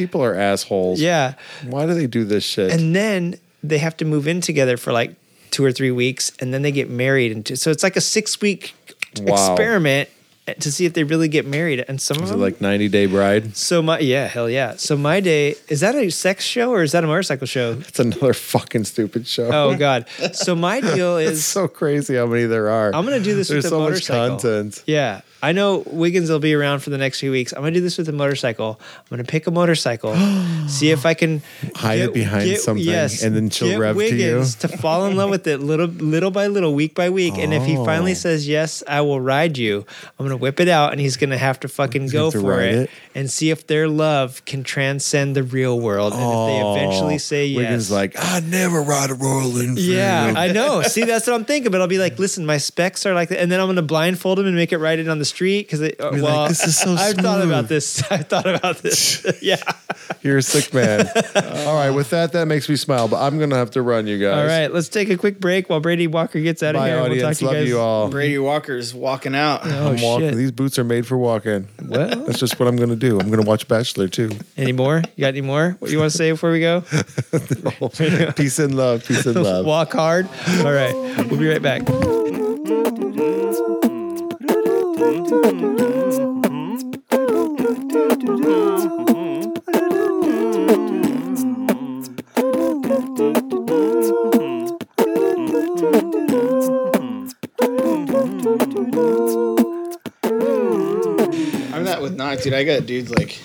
People 0.00 0.20
are 0.24 0.34
assholes. 0.34 1.00
Yeah. 1.00 1.34
Why 1.68 1.84
do 1.86 1.92
they 1.94 2.06
do 2.08 2.24
this 2.24 2.44
shit? 2.44 2.72
and 2.72 2.96
then 2.96 3.36
they 3.62 3.78
have 3.78 3.94
to 3.98 4.04
move 4.04 4.26
in 4.26 4.40
together 4.40 4.76
for 4.78 4.90
like 5.00 5.10
two 5.50 5.62
or 5.64 5.72
three 5.72 5.90
weeks 5.90 6.32
and 6.40 6.54
then 6.54 6.62
they 6.62 6.72
get 6.72 6.88
married 6.88 7.30
and 7.32 7.58
so 7.58 7.70
it's 7.70 7.82
like 7.82 7.96
a 7.96 8.00
six 8.00 8.40
week 8.40 8.62
Wow. 9.20 9.34
experiment 9.34 10.08
to 10.60 10.70
see 10.72 10.84
if 10.86 10.92
they 10.94 11.02
really 11.04 11.28
get 11.28 11.44
married. 11.46 11.84
And 11.88 12.00
some 12.00 12.16
of 12.18 12.24
Is 12.24 12.30
it 12.30 12.32
them, 12.34 12.40
like 12.40 12.60
90 12.60 12.88
Day 12.88 13.06
Bride? 13.06 13.56
so 13.56 13.82
my 13.82 13.98
yeah, 13.98 14.26
hell 14.28 14.48
yeah. 14.48 14.76
So 14.76 14.96
my 14.96 15.18
day 15.20 15.56
is 15.68 15.80
that 15.80 15.94
a 15.96 16.10
sex 16.10 16.44
show 16.44 16.70
or 16.70 16.82
is 16.82 16.92
that 16.92 17.02
a 17.04 17.06
motorcycle 17.08 17.46
show? 17.46 17.72
It's 17.88 17.98
another 18.00 18.32
fucking 18.34 18.84
stupid 18.84 19.26
show. 19.26 19.50
Oh 19.52 19.76
god. 19.86 20.06
So 20.32 20.54
my 20.54 20.80
deal 20.80 21.16
it's 21.18 21.32
is 21.32 21.44
so 21.44 21.66
crazy 21.68 22.14
how 22.16 22.26
many 22.26 22.44
there 22.44 22.68
are. 22.70 22.94
I'm 22.94 23.04
gonna 23.04 23.20
do 23.20 23.34
this 23.34 23.48
There's 23.48 23.64
with 23.64 23.72
a 23.72 23.76
so 23.76 23.80
motorcycle. 23.80 24.34
much 24.34 24.42
content. 24.42 24.82
Yeah, 24.86 25.20
I 25.42 25.52
know 25.52 25.82
Wiggins 25.86 26.28
will 26.30 26.38
be 26.38 26.52
around 26.54 26.80
for 26.80 26.90
the 26.90 26.98
next 26.98 27.20
few 27.20 27.30
weeks. 27.30 27.52
I'm 27.52 27.60
gonna 27.60 27.70
do 27.72 27.80
this 27.80 27.96
with 27.96 28.08
a 28.08 28.12
motorcycle. 28.12 28.78
I'm 28.98 29.04
gonna 29.16 29.24
pick 29.24 29.46
a 29.46 29.50
motorcycle, 29.50 30.14
see 30.68 30.90
if 30.90 31.06
I 31.06 31.14
can 31.14 31.42
Hide 31.74 32.00
it 32.00 32.12
behind 32.14 32.58
something, 32.58 32.84
yes, 32.84 33.22
and 33.22 33.34
then 33.34 33.48
she'll 33.50 33.68
get 33.68 33.78
rev 33.78 33.96
to 33.96 34.02
you. 34.04 34.10
Wiggins 34.10 34.54
to 34.56 34.68
fall 34.68 35.06
in 35.06 35.16
love 35.16 35.30
with 35.30 35.46
it 35.46 35.58
little, 35.58 35.86
little 35.86 36.30
by 36.30 36.46
little, 36.48 36.74
week 36.74 36.94
by 36.94 37.08
week. 37.10 37.34
And 37.38 37.54
if 37.54 37.64
he 37.64 37.76
finally 37.76 38.12
Oh. 38.12 38.14
says 38.14 38.46
yes, 38.46 38.82
I 38.86 39.00
will 39.00 39.20
ride 39.20 39.56
you. 39.56 39.86
I'm 40.18 40.26
gonna 40.26 40.36
whip 40.36 40.60
it 40.60 40.68
out, 40.68 40.92
and 40.92 41.00
he's 41.00 41.16
gonna 41.16 41.38
have 41.38 41.58
to 41.60 41.68
fucking 41.68 42.02
He's 42.02 42.12
go 42.12 42.30
for 42.30 42.60
it, 42.60 42.74
it? 42.74 42.90
and 43.14 43.30
see 43.30 43.50
if 43.50 43.66
their 43.66 43.88
love 43.88 44.44
can 44.44 44.62
transcend 44.62 45.34
the 45.36 45.42
real 45.42 45.80
world. 45.80 46.12
And 46.12 46.20
if 46.22 46.28
they 46.28 46.62
oh, 46.62 46.74
eventually 46.76 47.14
Oh, 47.14 47.18
say 47.18 47.46
yes, 47.46 47.56
Wiggins 47.56 47.90
like, 47.90 48.14
I 48.18 48.40
never 48.40 48.82
ride 48.82 49.10
a 49.10 49.14
Royal 49.14 49.56
Enfield. 49.58 49.78
yeah, 49.78 50.34
I 50.36 50.52
know. 50.52 50.82
See, 50.82 51.04
that's 51.04 51.26
what 51.26 51.34
I'm 51.34 51.44
thinking. 51.44 51.72
But 51.72 51.80
I'll 51.80 51.86
be 51.86 51.98
like, 51.98 52.18
listen, 52.18 52.44
my 52.44 52.58
specs 52.58 53.06
are 53.06 53.14
like 53.14 53.30
that, 53.30 53.40
and 53.40 53.50
then 53.50 53.58
I'm 53.60 53.66
gonna 53.68 53.80
blindfold 53.82 54.38
him 54.38 54.46
and 54.46 54.54
make 54.56 54.72
it 54.72 54.78
ride 54.78 54.98
it 54.98 55.08
on 55.08 55.18
the 55.18 55.24
street 55.30 55.66
because 55.66 55.80
well, 55.80 56.12
You're 56.14 56.22
like, 56.22 56.48
"This 56.50 56.66
is 56.66 56.78
so 56.78 56.92
I've 56.94 57.16
thought 57.16 57.40
about 57.42 57.68
this. 57.68 58.02
I 58.10 58.18
thought 58.18 58.46
about 58.46 58.78
this. 58.78 59.24
yeah. 59.42 59.56
You're 60.22 60.38
a 60.38 60.42
sick 60.42 60.74
man. 60.74 61.06
All 61.66 61.74
right, 61.76 61.90
with 61.90 62.10
that, 62.10 62.32
that 62.32 62.46
makes 62.46 62.68
me 62.68 62.76
smile, 62.76 63.08
but 63.08 63.20
I'm 63.22 63.38
gonna 63.38 63.56
have 63.56 63.70
to 63.72 63.82
run, 63.82 64.06
you 64.06 64.18
guys. 64.18 64.36
All 64.36 64.46
right, 64.46 64.72
let's 64.72 64.88
take 64.88 65.08
a 65.08 65.16
quick 65.16 65.40
break 65.40 65.70
while 65.70 65.80
Brady 65.80 66.06
Walker 66.06 66.40
gets 66.40 66.62
out 66.62 66.74
of 66.74 66.80
Bye, 66.80 66.88
here. 66.88 66.96
and 66.98 67.06
audience. 67.06 67.22
We'll 67.22 67.30
talk 67.30 67.38
to 67.38 67.44
Love 67.46 67.54
you 67.54 67.60
guys. 67.60 67.68
you 67.68 67.80
all. 67.80 68.08
Brady 68.10 68.38
Walker's 68.38 68.94
walking 68.94 69.34
out. 69.34 69.60
Oh 69.64 69.92
I'm 69.92 70.00
walking. 70.02 70.28
shit! 70.28 70.36
These 70.36 70.52
boots 70.52 70.78
are 70.78 70.84
made 70.84 71.06
for 71.06 71.16
walking. 71.16 71.68
Well, 71.82 72.24
That's 72.26 72.38
just 72.38 72.58
what 72.60 72.68
I'm 72.68 72.76
gonna 72.76 72.96
do. 72.96 73.18
I'm 73.18 73.30
gonna 73.30 73.42
watch 73.42 73.66
Bachelor 73.68 74.08
too. 74.08 74.30
any 74.56 74.72
more? 74.72 75.02
You 75.16 75.22
got 75.22 75.28
any 75.28 75.40
more? 75.40 75.76
What 75.78 75.90
you 75.90 75.98
want 75.98 76.12
to 76.12 76.16
say 76.18 76.30
before 76.30 76.50
we 76.50 76.60
go? 76.60 76.82
Peace 78.36 78.58
and 78.58 78.74
love. 78.76 79.04
Peace 79.06 79.26
and 79.26 79.42
love. 79.42 79.64
Walk 79.64 79.92
hard. 79.92 80.28
All 80.64 80.72
right, 80.72 80.94
we'll 81.30 81.38
be 81.38 81.48
right 81.48 81.62
back. 81.62 81.82
I'm 101.72 101.84
not 101.84 102.02
with 102.02 102.14
Knox, 102.16 102.42
dude. 102.44 102.52
I 102.54 102.64
got 102.64 102.86
dudes 102.86 103.10
like 103.10 103.38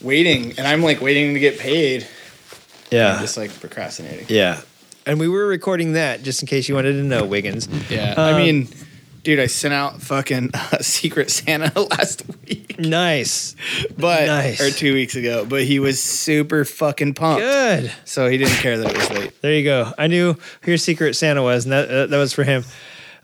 waiting, 0.00 0.52
and 0.58 0.66
I'm 0.66 0.82
like 0.82 1.00
waiting 1.00 1.34
to 1.34 1.40
get 1.40 1.58
paid. 1.58 2.02
I'm 2.02 2.08
Yeah, 2.90 3.18
just 3.20 3.36
like 3.36 3.50
procrastinating. 3.60 4.26
yeah. 4.28 4.60
And 5.04 5.18
we 5.20 5.28
were 5.28 5.46
recording 5.46 5.92
that 5.92 6.22
just 6.22 6.42
in 6.42 6.48
case 6.48 6.68
you 6.68 6.74
wanted 6.74 6.92
to 6.94 7.02
know, 7.02 7.24
Wiggins. 7.24 7.68
Yeah, 7.90 8.12
Um, 8.16 8.34
I 8.34 8.38
mean, 8.38 8.68
dude, 9.26 9.40
I 9.40 9.46
sent 9.46 9.74
out 9.74 10.00
fucking 10.00 10.50
uh, 10.54 10.78
Secret 10.82 11.32
Santa 11.32 11.80
last 11.90 12.22
week, 12.46 12.78
Nice. 12.78 13.56
but 13.98 14.26
Nice. 14.26 14.60
or 14.60 14.70
two 14.70 14.94
weeks 14.94 15.16
ago, 15.16 15.44
but 15.44 15.64
he 15.64 15.80
was 15.80 16.00
super 16.00 16.64
fucking 16.64 17.14
pumped. 17.14 17.40
Good. 17.40 17.90
So 18.04 18.28
he 18.28 18.38
didn't 18.38 18.54
care 18.58 18.78
that 18.78 18.88
it 18.92 18.96
was 18.96 19.10
late. 19.10 19.42
There 19.42 19.52
you 19.52 19.64
go. 19.64 19.92
I 19.98 20.06
knew 20.06 20.34
who 20.60 20.70
your 20.70 20.78
secret 20.78 21.14
Santa 21.16 21.42
was, 21.42 21.64
and 21.64 21.72
that 21.72 21.90
uh, 21.90 22.06
that 22.06 22.16
was 22.16 22.32
for 22.32 22.44
him. 22.44 22.62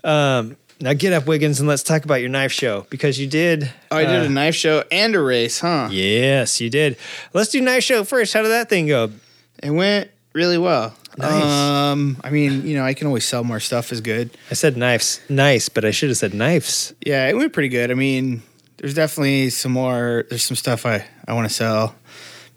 Um, 0.03 0.57
now 0.81 0.93
get 0.93 1.12
up, 1.12 1.29
Wiggins, 1.29 1.61
and 1.61 1.69
let's 1.69 1.85
talk 1.85 2.05
about 2.05 2.16
your 2.16 2.31
knife 2.31 2.51
show 2.51 2.85
because 2.91 3.16
you 3.20 3.29
did. 3.29 3.70
Oh, 3.93 3.97
I 3.99 4.05
did 4.05 4.23
uh, 4.23 4.24
a 4.24 4.29
knife 4.29 4.57
show 4.57 4.83
and 4.91 5.15
a 5.15 5.20
race, 5.20 5.61
huh? 5.61 5.89
Yes, 5.93 6.61
you 6.61 6.69
did. 6.69 6.97
Let's 7.33 7.51
do 7.51 7.61
knife 7.61 7.85
show 7.85 8.03
first. 8.03 8.35
How 8.35 8.43
did 8.43 8.49
that 8.49 8.69
thing 8.69 8.89
go? 8.89 9.12
It 9.62 9.70
went 9.70 10.11
really 10.33 10.59
well. 10.59 10.97
Nice. 11.18 11.43
Um, 11.43 12.16
I 12.24 12.30
mean, 12.30 12.66
you 12.66 12.76
know, 12.76 12.84
I 12.84 12.94
can 12.94 13.06
always 13.06 13.24
sell 13.24 13.44
more 13.44 13.60
stuff 13.60 13.93
is 13.93 14.01
good. 14.01 14.30
I 14.51 14.55
said 14.55 14.76
knives, 14.76 15.20
nice, 15.28 15.68
but 15.68 15.84
I 15.84 15.90
should 15.90 16.09
have 16.09 16.16
said 16.16 16.34
knives. 16.34 16.94
Yeah, 17.05 17.28
it 17.28 17.36
went 17.36 17.52
pretty 17.52 17.68
good. 17.68 17.90
I 17.90 17.94
mean, 17.94 18.43
there's 18.78 18.94
definitely 18.94 19.51
some 19.51 19.72
more. 19.72 20.24
There's 20.28 20.44
some 20.44 20.56
stuff 20.56 20.86
I 20.86 21.06
I 21.28 21.34
want 21.34 21.48
to 21.48 21.55
sell 21.55 21.94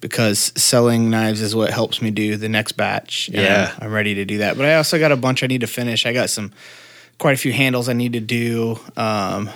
because 0.01 0.51
selling 0.55 1.09
knives 1.09 1.41
is 1.41 1.55
what 1.55 1.71
helps 1.71 2.01
me 2.01 2.11
do 2.11 2.35
the 2.37 2.49
next 2.49 2.73
batch. 2.73 3.29
Yeah. 3.29 3.73
I'm, 3.77 3.87
I'm 3.87 3.93
ready 3.93 4.15
to 4.15 4.25
do 4.25 4.37
that. 4.39 4.55
But 4.57 4.65
I 4.65 4.75
also 4.75 4.99
got 4.99 5.11
a 5.11 5.15
bunch 5.15 5.43
I 5.43 5.47
need 5.47 5.61
to 5.61 5.67
finish. 5.67 6.05
I 6.05 6.13
got 6.13 6.29
some 6.29 6.51
quite 7.17 7.33
a 7.33 7.37
few 7.37 7.51
handles 7.51 7.89
I 7.89 7.93
need 7.93 8.13
to 8.13 8.19
do. 8.19 8.79
Um, 8.95 9.49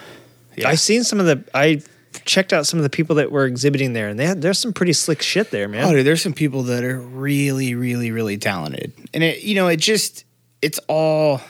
yeah. 0.55 0.69
I've 0.69 0.79
seen 0.79 1.03
some 1.03 1.19
of 1.19 1.25
the. 1.25 1.43
I 1.53 1.81
checked 2.25 2.53
out 2.53 2.65
some 2.67 2.79
of 2.79 2.83
the 2.83 2.89
people 2.89 3.15
that 3.17 3.31
were 3.31 3.45
exhibiting 3.45 3.93
there, 3.93 4.07
and 4.07 4.19
they 4.19 4.25
had, 4.25 4.41
there's 4.41 4.59
some 4.59 4.73
pretty 4.73 4.93
slick 4.93 5.21
shit 5.21 5.51
there, 5.51 5.67
man. 5.67 5.85
Oh, 5.85 5.91
dude, 5.93 6.05
there's 6.05 6.21
some 6.21 6.33
people 6.33 6.63
that 6.63 6.83
are 6.83 6.99
really, 6.99 7.75
really, 7.75 8.11
really 8.11 8.37
talented, 8.37 8.91
and 9.13 9.23
it, 9.23 9.43
you 9.43 9.55
know, 9.55 9.67
it 9.67 9.77
just, 9.77 10.25
it's 10.61 10.79
all. 10.87 11.41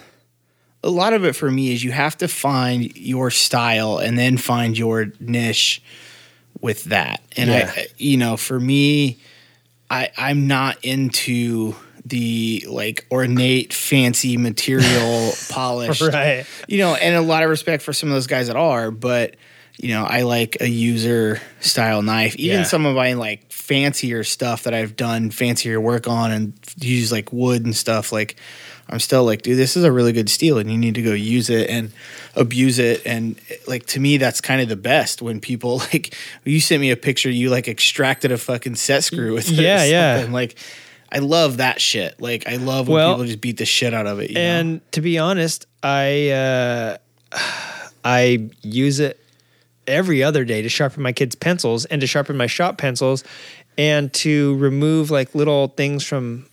A 0.81 0.89
lot 0.89 1.11
of 1.11 1.25
it 1.25 1.35
for 1.35 1.51
me 1.51 1.73
is 1.73 1.83
you 1.83 1.91
have 1.91 2.17
to 2.19 2.29
find 2.29 2.95
your 2.95 3.31
style 3.31 3.97
and 3.97 4.17
then 4.17 4.37
find 4.37 4.77
your 4.77 5.07
niche 5.19 5.83
with 6.61 6.85
that. 6.85 7.21
And 7.35 7.49
Yeah. 7.49 7.69
I, 7.75 7.87
you 7.97 8.15
know, 8.15 8.37
for 8.37 8.57
me, 8.57 9.19
I 9.89 10.09
I'm 10.17 10.47
not 10.47 10.77
into 10.85 11.75
the 12.05 12.65
like 12.69 13.05
ornate, 13.11 13.73
fancy 13.73 14.37
material 14.37 15.33
polished 15.49 16.01
Right. 16.01 16.45
you 16.69 16.77
know, 16.77 16.95
and 16.95 17.13
a 17.13 17.21
lot 17.21 17.43
of 17.43 17.49
respect 17.49 17.83
for 17.83 17.91
some 17.91 18.07
of 18.07 18.15
those 18.15 18.27
guys 18.27 18.47
that 18.47 18.55
are, 18.55 18.89
but 18.89 19.35
you 19.81 19.89
know, 19.93 20.03
I 20.03 20.23
like 20.23 20.57
a 20.59 20.67
user 20.67 21.41
style 21.61 22.01
knife. 22.01 22.35
Even 22.35 22.59
Yeah. 22.59 22.63
some 22.65 22.85
of 22.85 22.95
my 22.95 23.13
like 23.13 23.49
fancier 23.51 24.23
stuff 24.23 24.63
that 24.63 24.73
I've 24.73 24.95
done 24.95 25.31
fancier 25.31 25.79
work 25.79 26.07
on 26.07 26.31
and 26.31 26.53
use 26.79 27.11
like 27.11 27.31
wood 27.31 27.63
and 27.65 27.75
stuff. 27.75 28.11
Like, 28.11 28.35
I'm 28.89 28.99
still 28.99 29.23
like, 29.23 29.43
dude, 29.43 29.57
this 29.57 29.77
is 29.77 29.83
a 29.83 29.91
really 29.91 30.11
good 30.11 30.29
steel, 30.29 30.57
and 30.57 30.69
you 30.71 30.77
need 30.77 30.95
to 30.95 31.01
go 31.03 31.13
use 31.13 31.49
it 31.49 31.69
and 31.69 31.91
abuse 32.35 32.79
it. 32.79 33.03
And 33.05 33.39
like 33.67 33.85
to 33.87 33.99
me, 33.99 34.17
that's 34.17 34.41
kind 34.41 34.61
of 34.61 34.67
the 34.67 34.75
best 34.75 35.21
when 35.21 35.39
people 35.39 35.77
like 35.93 36.13
you 36.43 36.59
sent 36.59 36.81
me 36.81 36.91
a 36.91 36.97
picture, 36.97 37.29
you 37.29 37.49
like 37.49 37.67
extracted 37.67 38.31
a 38.31 38.37
fucking 38.37 38.75
set 38.75 39.03
screw 39.03 39.33
with 39.33 39.49
it. 39.49 39.53
Yeah, 39.55 39.83
yeah. 39.85 40.27
Like, 40.29 40.57
I 41.11 41.19
love 41.19 41.57
that 41.57 41.79
shit. 41.79 42.19
Like, 42.21 42.47
I 42.47 42.57
love 42.57 42.87
when 42.87 42.95
Well, 42.95 43.13
people 43.13 43.25
just 43.27 43.41
beat 43.41 43.57
the 43.57 43.65
shit 43.65 43.93
out 43.93 44.07
of 44.07 44.19
it. 44.19 44.29
You 44.29 44.35
know? 44.35 44.41
And 44.41 44.91
to 44.93 45.01
be 45.01 45.19
honest, 45.19 45.67
I 45.83 46.29
uh, 46.31 46.97
I 48.03 48.49
use 48.61 48.99
it 48.99 49.19
every 49.89 50.23
other 50.23 50.45
day 50.45 50.61
to 50.61 50.69
sharpen 50.69 51.03
my 51.03 51.11
kids' 51.11 51.35
pencils 51.35 51.85
and 51.85 51.99
to 52.01 52.07
sharpen 52.07 52.37
my 52.37 52.47
shop 52.47 52.77
pencils 52.77 53.23
and 53.77 54.11
to 54.13 54.55
remove 54.57 55.09
like 55.11 55.33
little 55.35 55.69
things 55.69 56.05
from 56.05 56.45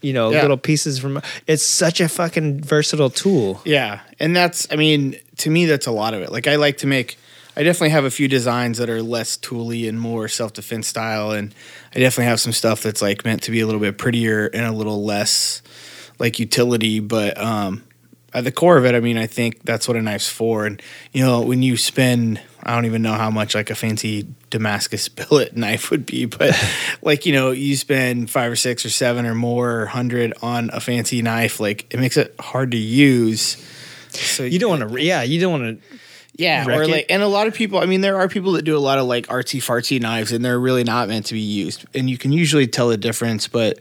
you 0.00 0.12
know 0.12 0.30
Yeah. 0.30 0.42
little 0.42 0.56
pieces 0.56 0.98
from 0.98 1.20
it's 1.46 1.62
such 1.64 2.00
a 2.00 2.08
fucking 2.08 2.60
versatile 2.62 3.10
tool 3.10 3.60
Yeah, 3.64 4.00
and 4.20 4.34
that's 4.36 4.66
I 4.70 4.76
mean 4.76 5.16
to 5.38 5.50
me 5.50 5.66
that's 5.66 5.86
a 5.86 5.92
lot 5.92 6.14
of 6.14 6.22
it. 6.22 6.30
Like 6.32 6.46
I 6.46 6.56
like 6.56 6.78
to 6.78 6.86
make 6.86 7.18
I 7.54 7.62
definitely 7.64 7.90
have 7.90 8.04
a 8.04 8.10
few 8.10 8.28
designs 8.28 8.78
that 8.78 8.88
are 8.88 9.02
less 9.02 9.36
tooly 9.36 9.86
and 9.86 10.00
more 10.00 10.26
self 10.26 10.54
defense 10.54 10.88
style, 10.88 11.32
and 11.32 11.54
I 11.94 11.98
definitely 11.98 12.24
have 12.30 12.40
some 12.40 12.52
stuff 12.52 12.82
that's 12.82 13.02
like 13.02 13.24
meant 13.26 13.42
to 13.42 13.50
be 13.50 13.60
a 13.60 13.66
little 13.66 13.80
bit 13.80 13.98
prettier 13.98 14.46
and 14.46 14.64
a 14.64 14.72
little 14.72 15.04
less 15.04 15.60
like 16.18 16.38
utility. 16.38 16.98
But 16.98 17.36
um, 17.38 17.84
at 18.32 18.44
the 18.44 18.52
core 18.52 18.78
of 18.78 18.86
it, 18.86 18.94
I 18.94 19.00
mean, 19.00 19.18
I 19.18 19.26
think 19.26 19.64
that's 19.64 19.86
what 19.86 19.98
a 19.98 20.02
knife's 20.02 20.30
for. 20.30 20.64
And 20.64 20.80
you 21.12 21.22
know, 21.22 21.42
when 21.42 21.62
you 21.62 21.76
spend, 21.76 22.40
I 22.62 22.74
don't 22.74 22.86
even 22.86 23.02
know 23.02 23.14
how 23.14 23.30
much 23.30 23.54
like 23.54 23.70
a 23.70 23.74
fancy 23.74 24.26
Damascus 24.50 25.08
billet 25.08 25.56
knife 25.56 25.90
would 25.90 26.06
be, 26.06 26.26
but 26.26 26.54
like 27.02 27.26
you 27.26 27.32
know, 27.32 27.50
you 27.50 27.76
spend 27.76 28.30
five 28.30 28.50
or 28.50 28.56
six 28.56 28.84
or 28.84 28.90
seven 28.90 29.26
or 29.26 29.34
more 29.34 29.86
hundred 29.86 30.34
on 30.42 30.70
a 30.72 30.80
fancy 30.80 31.22
knife, 31.22 31.60
like 31.60 31.92
it 31.92 32.00
makes 32.00 32.16
it 32.16 32.34
hard 32.40 32.70
to 32.72 32.78
use. 32.78 33.56
So 34.10 34.44
you 34.44 34.58
don't 34.58 34.78
want 34.78 34.92
to 34.92 35.02
yeah 35.02 35.22
you 35.22 35.40
don't 35.40 35.60
want 35.60 35.80
to 35.80 35.98
yeah, 36.34 36.66
or 36.66 36.82
it. 36.82 36.88
like, 36.88 37.06
and 37.10 37.22
a 37.22 37.28
lot 37.28 37.46
of 37.46 37.54
people. 37.54 37.78
I 37.78 37.86
mean, 37.86 38.00
there 38.00 38.16
are 38.16 38.26
people 38.26 38.52
that 38.52 38.62
do 38.62 38.76
a 38.76 38.80
lot 38.80 38.98
of 38.98 39.06
like 39.06 39.26
artsy 39.26 39.60
fartsy 39.60 40.00
knives, 40.00 40.32
and 40.32 40.42
they're 40.42 40.58
really 40.58 40.82
not 40.82 41.08
meant 41.08 41.26
to 41.26 41.34
be 41.34 41.40
used. 41.40 41.84
And 41.94 42.08
you 42.08 42.16
can 42.16 42.32
usually 42.32 42.66
tell 42.66 42.88
the 42.88 42.96
difference, 42.96 43.48
but 43.48 43.78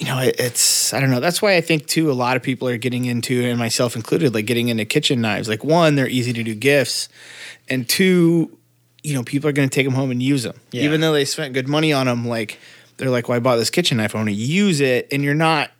you 0.00 0.06
know, 0.06 0.18
it, 0.18 0.36
it's 0.40 0.94
I 0.94 1.00
don't 1.00 1.10
know. 1.10 1.20
That's 1.20 1.42
why 1.42 1.56
I 1.56 1.60
think 1.60 1.86
too. 1.86 2.10
A 2.10 2.14
lot 2.14 2.36
of 2.36 2.42
people 2.42 2.66
are 2.68 2.78
getting 2.78 3.04
into, 3.04 3.44
and 3.44 3.58
myself 3.58 3.94
included, 3.96 4.32
like 4.34 4.46
getting 4.46 4.68
into 4.68 4.86
kitchen 4.86 5.20
knives. 5.20 5.46
Like 5.46 5.62
one, 5.62 5.94
they're 5.94 6.08
easy 6.08 6.32
to 6.32 6.42
do 6.42 6.54
gifts, 6.54 7.08
and 7.68 7.86
two, 7.86 8.56
you 9.02 9.12
know, 9.14 9.22
people 9.22 9.48
are 9.50 9.52
going 9.52 9.68
to 9.68 9.74
take 9.74 9.84
them 9.86 9.94
home 9.94 10.10
and 10.10 10.22
use 10.22 10.42
them, 10.42 10.58
Yeah. 10.72 10.84
even 10.84 11.02
though 11.02 11.12
they 11.12 11.26
spent 11.26 11.52
good 11.52 11.68
money 11.68 11.92
on 11.92 12.06
them. 12.06 12.26
Like 12.26 12.58
they're 12.96 13.10
like, 13.10 13.28
"Well, 13.28 13.36
I 13.36 13.40
bought 13.40 13.56
this 13.56 13.68
kitchen 13.68 13.98
knife. 13.98 14.14
I 14.14 14.18
want 14.18 14.30
to 14.30 14.34
use 14.34 14.80
it," 14.80 15.06
and 15.12 15.22
you're 15.22 15.34
not 15.34 15.70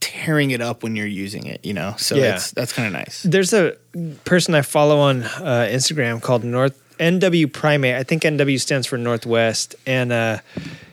tearing 0.00 0.52
it 0.52 0.60
up 0.62 0.82
when 0.82 0.96
you're 0.96 1.06
using 1.06 1.44
it. 1.46 1.62
You 1.62 1.74
know, 1.74 1.94
so 1.98 2.14
Yeah. 2.16 2.36
it's 2.36 2.52
that's 2.52 2.72
kind 2.72 2.86
of 2.86 2.94
nice. 2.94 3.22
there's 3.22 3.52
a 3.52 3.76
person 4.24 4.54
I 4.54 4.62
follow 4.62 4.98
on 4.98 5.24
uh, 5.24 5.68
Instagram 5.70 6.22
called 6.22 6.42
North 6.42 6.80
NW 6.98 7.52
Primate. 7.52 7.96
I 7.96 8.02
think 8.02 8.22
NW 8.22 8.58
stands 8.60 8.86
for 8.86 8.96
Northwest, 8.96 9.74
and 9.86 10.10
uh, 10.10 10.38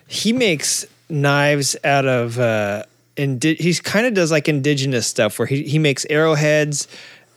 he 0.08 0.34
makes 0.34 0.86
knives 1.10 1.76
out 1.84 2.06
of. 2.06 2.40
Uh, 2.40 2.84
indi- 3.16 3.56
he 3.56 3.74
kind 3.76 4.06
of 4.06 4.14
does 4.14 4.32
like 4.32 4.48
indigenous 4.48 5.08
stuff 5.08 5.40
where 5.40 5.46
he 5.46 5.64
he 5.64 5.80
makes 5.80 6.06
arrowheads 6.10 6.88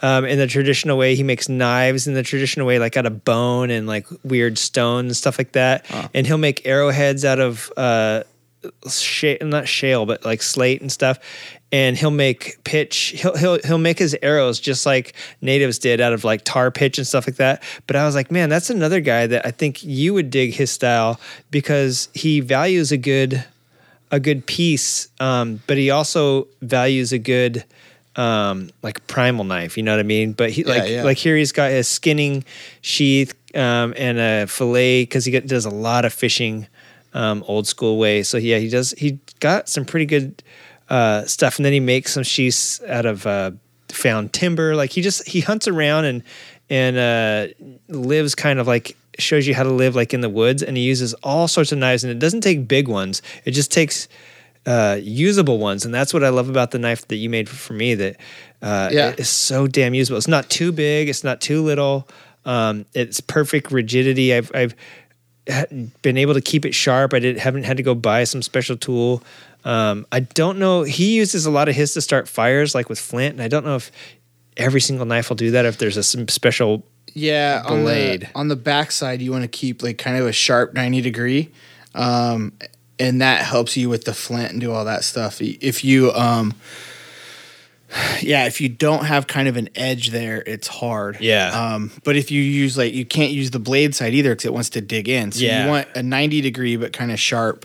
um, 0.03 0.25
in 0.25 0.39
the 0.39 0.47
traditional 0.47 0.97
way. 0.99 1.15
He 1.15 1.23
makes 1.23 1.49
knives 1.49 2.07
in 2.07 2.15
the 2.15 2.23
traditional 2.23 2.67
way, 2.67 2.79
like 2.79 2.97
out 2.97 3.07
of 3.07 3.25
bone 3.25 3.71
and 3.71 3.87
like 3.87 4.07
weird 4.23 4.59
stone 4.59 5.07
and 5.07 5.17
stuff 5.17 5.39
like 5.39 5.53
that. 5.53 5.87
And 6.15 6.27
he'll 6.27 6.39
make 6.39 6.67
arrowheads 6.67 7.25
out 7.25 7.41
of 7.41 7.73
uh, 7.77 8.23
shale, 8.91 9.39
not 9.43 9.69
shale, 9.69 10.07
but 10.07 10.25
like 10.25 10.43
slate 10.43 10.81
and 10.81 10.91
stuff. 10.91 11.19
And 11.71 11.97
he'll 11.97 12.11
make 12.11 12.63
pitch. 12.65 13.15
He'll 13.17 13.37
he'll 13.37 13.59
he'll 13.63 13.79
make 13.79 13.99
his 13.99 14.17
arrows 14.23 14.59
just 14.59 14.87
like 14.87 15.15
natives 15.43 15.79
did 15.79 16.01
out 16.01 16.13
of 16.13 16.25
like 16.25 16.43
tar 16.45 16.71
pitch 16.71 16.99
and 16.99 17.07
stuff 17.07 17.27
like 17.27 17.37
that. 17.37 17.63
But 17.87 17.97
I 17.97 18.05
was 18.07 18.15
like, 18.15 18.31
man, 18.31 18.49
that's 18.49 18.71
another 18.71 19.01
guy 19.01 19.27
that 19.27 19.45
I 19.45 19.51
think 19.51 19.83
you 19.85 20.15
would 20.15 20.31
dig 20.31 20.55
his 20.55 20.71
style 20.71 21.21
because 21.51 22.09
he 22.15 22.41
values 22.41 22.91
a 22.91 22.97
good 22.97 23.45
a 24.11 24.21
good 24.21 24.47
piece, 24.47 25.09
um, 25.21 25.61
but 25.67 25.77
he 25.77 25.91
also 25.91 26.49
values 26.63 27.13
a 27.13 27.19
good 27.19 27.65
um, 28.17 28.71
like 28.83 29.07
primal 29.07 29.45
knife. 29.45 29.77
You 29.77 29.83
know 29.83 29.93
what 29.93 30.01
I 30.01 30.05
mean? 30.05 30.33
But 30.33 30.51
he 30.51 30.65
like 30.65 30.91
yeah. 30.91 31.05
like 31.05 31.19
here 31.19 31.37
he's 31.37 31.53
got 31.53 31.71
his 31.71 31.89
skinning 31.89 32.45
sheath 32.81 33.35
um, 33.55 33.95
and 33.97 34.19
a 34.19 34.47
fillet 34.47 35.03
because 35.03 35.25
he 35.25 35.39
does 35.41 35.65
a 35.65 35.71
lot 35.71 36.05
of 36.05 36.13
fishing 36.13 36.67
um, 37.15 37.45
old 37.47 37.67
school 37.67 37.99
way. 37.99 38.23
So 38.23 38.39
yeah, 38.39 38.59
he 38.59 38.69
does. 38.69 38.93
He 38.99 39.19
got 39.41 39.69
some 39.69 39.85
pretty 39.85 40.07
good 40.07 40.43
uh, 40.89 41.25
stuff, 41.25 41.59
and 41.59 41.65
then 41.65 41.73
he 41.73 41.81
makes 41.81 42.13
some 42.13 42.23
sheaths 42.23 42.83
out 42.85 43.07
of 43.07 43.27
uh, 43.27 43.53
found 43.89 44.33
timber. 44.33 44.75
Like 44.75 44.91
he 44.91 45.03
just 45.03 45.27
he 45.27 45.41
hunts 45.41 45.69
around 45.69 46.05
and 46.05 46.23
and 46.71 46.97
uh, 46.97 47.55
lives 47.89 48.35
kind 48.35 48.59
of 48.59 48.67
like 48.67 48.97
shows 49.19 49.47
you 49.47 49.55
how 49.55 49.63
to 49.65 49.71
live 49.71 49.95
like 49.97 50.15
in 50.15 50.21
the 50.21 50.29
woods, 50.29 50.63
and 50.63 50.77
he 50.77 50.83
uses 50.85 51.15
all 51.23 51.49
sorts 51.49 51.73
of 51.73 51.79
knives, 51.79 52.05
and 52.05 52.11
it 52.11 52.19
doesn't 52.19 52.41
take 52.43 52.69
big 52.69 52.89
ones. 52.89 53.21
It 53.45 53.51
just 53.53 53.71
takes 53.73 54.09
uh, 54.67 54.99
usable 55.03 55.59
ones, 55.59 55.85
and 55.85 55.95
that's 55.95 56.13
what 56.15 56.23
I 56.25 56.29
love 56.29 56.49
about 56.49 56.71
the 56.71 56.79
knife 56.79 57.07
that 57.09 57.17
you 57.17 57.29
made 57.31 57.49
for 57.49 57.73
me. 57.73 57.95
That 57.95 58.17
uh, 58.63 58.91
Yeah. 58.93 59.11
it 59.11 59.21
is 59.21 59.29
so 59.29 59.67
damn 59.67 59.95
usable. 59.95 60.19
It's 60.19 60.29
not 60.29 60.49
too 60.51 60.73
big. 60.73 61.09
It's 61.09 61.25
not 61.25 61.41
too 61.41 61.63
little. 61.63 62.09
Um, 62.45 62.87
it's 62.95 63.21
perfect 63.21 63.71
rigidity. 63.73 64.35
I've 64.35 64.51
I've 64.55 64.75
been 66.03 66.17
able 66.19 66.35
to 66.35 66.41
keep 66.41 66.65
it 66.67 66.75
sharp. 66.75 67.15
I 67.15 67.19
didn't 67.19 67.41
haven't 67.41 67.65
had 67.65 67.77
to 67.79 67.83
go 67.83 67.95
buy 67.95 68.25
some 68.25 68.43
special 68.43 68.77
tool. 68.77 69.23
Um, 69.65 70.07
I 70.13 70.21
don't 70.21 70.59
know. 70.59 70.83
He 70.83 71.15
uses 71.17 71.47
a 71.47 71.51
lot 71.51 71.69
of 71.69 71.75
his 71.75 71.95
to 71.95 72.01
start 72.01 72.29
fires, 72.29 72.75
like 72.75 72.89
with 72.89 72.99
flint, 72.99 73.35
and 73.35 73.43
I 73.43 73.49
don't 73.49 73.65
know 73.65 73.77
if 73.77 73.91
every 74.57 74.81
single 74.81 75.07
knife 75.07 75.29
will 75.29 75.37
do 75.37 75.51
that. 75.53 75.65
If 75.65 75.79
there's 75.79 75.97
a 75.97 76.03
some 76.03 76.29
special 76.29 76.85
Yeah, 77.15 77.63
on 77.67 77.85
the 77.85 78.29
on 78.35 78.49
the 78.49 78.57
backside, 78.57 79.21
you 79.23 79.31
want 79.33 79.43
to 79.43 79.49
keep 79.49 79.83
like 79.83 79.99
kind 79.99 80.17
of 80.17 80.27
a 80.27 80.33
sharp 80.33 80.75
ninety 80.75 81.01
degree, 81.01 81.51
um, 81.95 82.53
and 82.99 83.21
that 83.21 83.43
helps 83.45 83.77
you 83.77 83.89
with 83.89 84.05
the 84.05 84.15
flint 84.15 84.53
and 84.53 84.61
do 84.61 84.73
all 84.73 84.85
that 84.85 85.05
stuff. 85.05 85.41
If 85.41 85.85
you, 85.85 86.13
um, 86.13 86.55
yeah, 88.21 88.47
if 88.47 88.61
you 88.61 88.69
don't 88.69 89.07
have 89.07 89.27
kind 89.27 89.49
of 89.49 89.57
an 89.57 89.71
edge 89.75 90.11
there, 90.11 90.43
it's 90.47 90.69
hard. 90.69 91.19
Yeah. 91.21 91.49
Um, 91.75 91.91
but 92.05 92.17
if 92.17 92.31
you 92.31 92.43
use 92.43 92.77
like 92.77 92.93
you 92.93 93.07
can't 93.07 93.33
use 93.33 93.51
the 93.51 93.59
blade 93.59 93.95
side 93.95 94.13
either 94.15 94.31
because 94.33 94.45
it 94.45 94.53
wants 94.53 94.71
to 94.71 94.81
dig 94.81 95.09
in. 95.09 95.33
So 95.33 95.45
Yeah. 95.45 95.65
you 95.65 95.71
want 95.71 95.89
a 95.95 96.03
ninety 96.03 96.41
degree 96.41 96.77
but 96.77 96.93
kind 96.93 97.11
of 97.11 97.19
sharp, 97.19 97.65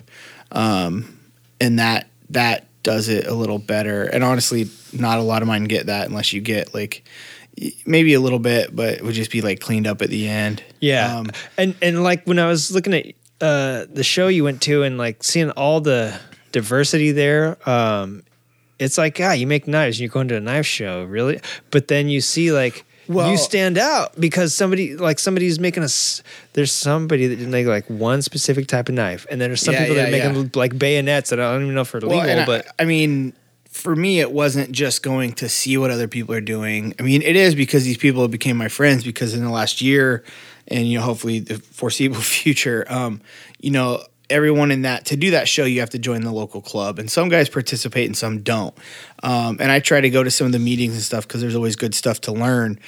um, 0.52 1.18
and 1.60 1.80
that 1.80 2.08
that 2.30 2.66
does 2.84 3.10
it 3.10 3.28
a 3.28 3.34
little 3.34 3.60
better. 3.60 4.04
And 4.04 4.24
honestly, 4.24 4.70
not 4.94 5.20
a 5.20 5.22
lot 5.22 5.42
of 5.42 5.48
mine 5.48 5.66
get 5.66 5.88
that 5.88 6.08
unless 6.08 6.32
you 6.34 6.42
get 6.42 6.74
like 6.74 7.04
maybe 7.86 8.14
a 8.14 8.20
little 8.20 8.40
bit, 8.40 8.76
but 8.76 8.94
it 8.96 9.04
would 9.04 9.14
just 9.16 9.32
be 9.32 9.42
like 9.42 9.60
cleaned 9.60 9.88
up 9.88 10.02
at 10.02 10.10
the 10.10 10.28
end. 10.28 10.64
Yeah, 10.80 11.18
Um, 11.20 11.32
and 11.58 11.76
and 11.82 12.04
like 12.04 12.26
when 12.26 12.40
I 12.40 12.48
was 12.48 12.72
looking 12.72 12.94
at 12.94 13.06
uh, 13.42 13.86
the 13.92 14.04
show 14.04 14.28
you 14.28 14.44
went 14.44 14.62
to 14.64 14.84
and 14.84 14.98
like 14.98 15.24
seeing 15.24 15.52
all 15.52 15.82
the 15.82 16.20
diversity 16.52 17.12
there, 17.12 17.58
um, 17.70 18.24
it's 18.80 18.98
like, 18.98 19.20
ah, 19.22 19.34
you 19.34 19.48
make 19.48 19.68
knives. 19.68 19.98
and 19.98 20.02
You're 20.02 20.10
going 20.14 20.28
to 20.30 20.36
a 20.38 20.40
knife 20.42 20.66
show, 20.66 21.04
really? 21.04 21.40
But 21.72 21.88
then 21.88 22.10
you 22.10 22.22
see 22.22 22.52
like. 22.52 22.86
Well- 23.10 23.30
you 23.30 23.36
stand 23.38 23.78
out 23.78 24.18
because 24.18 24.56
somebody 24.56 24.96
like 24.96 25.20
somebody's 25.20 25.60
making 25.60 25.84
a 25.84 25.90
there's 26.54 26.72
somebody 26.72 27.28
that 27.28 27.36
didn't 27.36 27.52
make 27.52 27.68
like 27.68 27.86
one 27.90 28.22
specific 28.22 28.68
type 28.68 28.88
of 28.88 28.96
knife 28.96 29.26
and 29.30 29.42
then 29.42 29.50
there's 29.50 29.60
some 29.62 29.74
Yeah, 29.74 29.82
people 29.82 29.96
that 29.96 30.10
yeah, 30.10 30.32
make 30.32 30.34
them 30.34 30.52
like 30.56 30.80
bayonets 30.80 31.30
that 31.32 31.38
I 31.38 31.52
don't 31.52 31.64
even 31.64 31.76
know 31.76 31.82
if 31.82 31.94
are 31.94 32.00
legal 32.00 32.20
Well, 32.20 32.30
and 32.30 32.40
I- 32.40 32.46
but 32.46 32.66
I, 32.80 32.86
mean, 32.86 33.34
for 33.84 33.98
me, 33.98 34.22
it 34.22 34.32
wasn't 34.32 34.72
just 34.72 35.04
going 35.04 35.34
to 35.34 35.50
see 35.50 35.78
what 35.78 35.92
other 35.92 36.08
people 36.08 36.34
are 36.34 36.40
doing. 36.40 36.96
I 37.02 37.04
mean, 37.04 37.22
it 37.22 37.36
is 37.36 37.54
because 37.54 37.84
these 37.84 37.98
people 37.98 38.26
became 38.30 38.56
my 38.56 38.70
friends 38.70 39.04
because 39.04 39.34
in 39.34 39.44
the 39.44 39.52
last 39.52 39.82
year, 39.82 40.24
and 40.70 40.88
you 40.88 41.00
know, 41.00 41.04
hopefully 41.04 41.40
the 41.40 41.60
foreseeable 41.60 42.16
future, 42.22 42.86
um, 42.88 43.20
you 43.60 43.72
know, 43.72 44.02
everyone 44.30 44.72
in 44.72 44.84
that 44.84 45.04
to 45.08 45.18
do 45.18 45.32
that 45.32 45.50
show, 45.50 45.66
you 45.66 45.82
have 45.82 45.90
to 45.90 46.00
join 46.00 46.22
the 46.22 46.32
local 46.32 46.62
club, 46.62 46.98
and 46.98 47.12
some 47.12 47.28
guys 47.28 47.50
participate 47.50 48.06
and 48.06 48.16
some 48.16 48.42
don't. 48.42 48.74
Um, 49.22 49.58
and 49.60 49.70
I 49.70 49.82
try 49.82 50.00
to 50.00 50.10
go 50.10 50.24
to 50.24 50.32
some 50.32 50.46
of 50.46 50.54
the 50.54 50.60
meetings 50.60 50.94
and 50.94 51.04
stuff 51.04 51.28
because 51.28 51.42
there's 51.42 51.56
always 51.56 51.76
good 51.76 51.94
stuff 51.94 52.22
to 52.22 52.32
learn, 52.32 52.80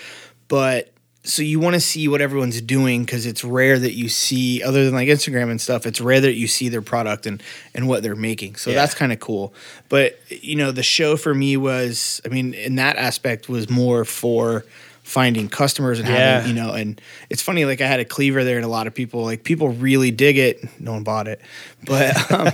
but. 0.47 0.91
So 1.25 1.41
you 1.41 1.59
want 1.59 1.73
to 1.73 1.79
see 1.79 2.07
what 2.07 2.21
everyone's 2.21 2.61
doing 2.61 3.03
because 3.03 3.25
it's 3.25 3.43
rare 3.43 3.77
that 3.79 3.93
you 3.93 4.09
see, 4.09 4.61
other 4.63 4.85
than 4.85 4.93
like 4.93 5.07
Instagram 5.07 5.49
and 5.49 5.59
stuff, 5.59 5.85
it's 5.85 5.99
rare 5.99 6.21
that 6.21 6.35
you 6.35 6.47
see 6.47 6.69
their 6.69 6.81
product 6.83 7.25
and 7.25 7.41
and 7.73 7.87
what 7.87 8.03
they're 8.03 8.15
making. 8.15 8.55
So 8.57 8.69
Yeah. 8.69 8.75
that's 8.77 8.93
kind 8.93 9.11
of 9.11 9.19
cool. 9.19 9.53
But 9.89 10.19
you 10.29 10.55
know, 10.55 10.71
the 10.71 10.83
show 10.83 11.17
for 11.17 11.33
me 11.33 11.57
was, 11.57 12.21
I 12.25 12.29
mean, 12.29 12.53
in 12.53 12.75
that 12.75 12.95
aspect 12.97 13.49
was 13.49 13.69
more 13.69 14.05
for 14.05 14.65
finding 15.03 15.47
customers 15.49 15.99
and 15.99 16.07
Yeah. 16.07 16.39
having, 16.41 16.55
you 16.55 16.61
know, 16.63 16.73
and 16.73 16.99
it's 17.29 17.41
funny, 17.41 17.65
like 17.65 17.81
I 17.81 17.87
had 17.87 17.99
a 17.99 18.05
cleaver 18.05 18.43
there 18.43 18.55
and 18.57 18.65
a 18.65 18.69
lot 18.69 18.87
of 18.87 18.93
people, 18.93 19.23
like 19.23 19.43
people 19.43 19.69
really 19.69 20.09
dig 20.11 20.37
it. 20.37 20.63
No 20.79 20.93
one 20.93 21.03
bought 21.03 21.27
it, 21.27 21.41
but 21.85 22.31
um, 22.31 22.51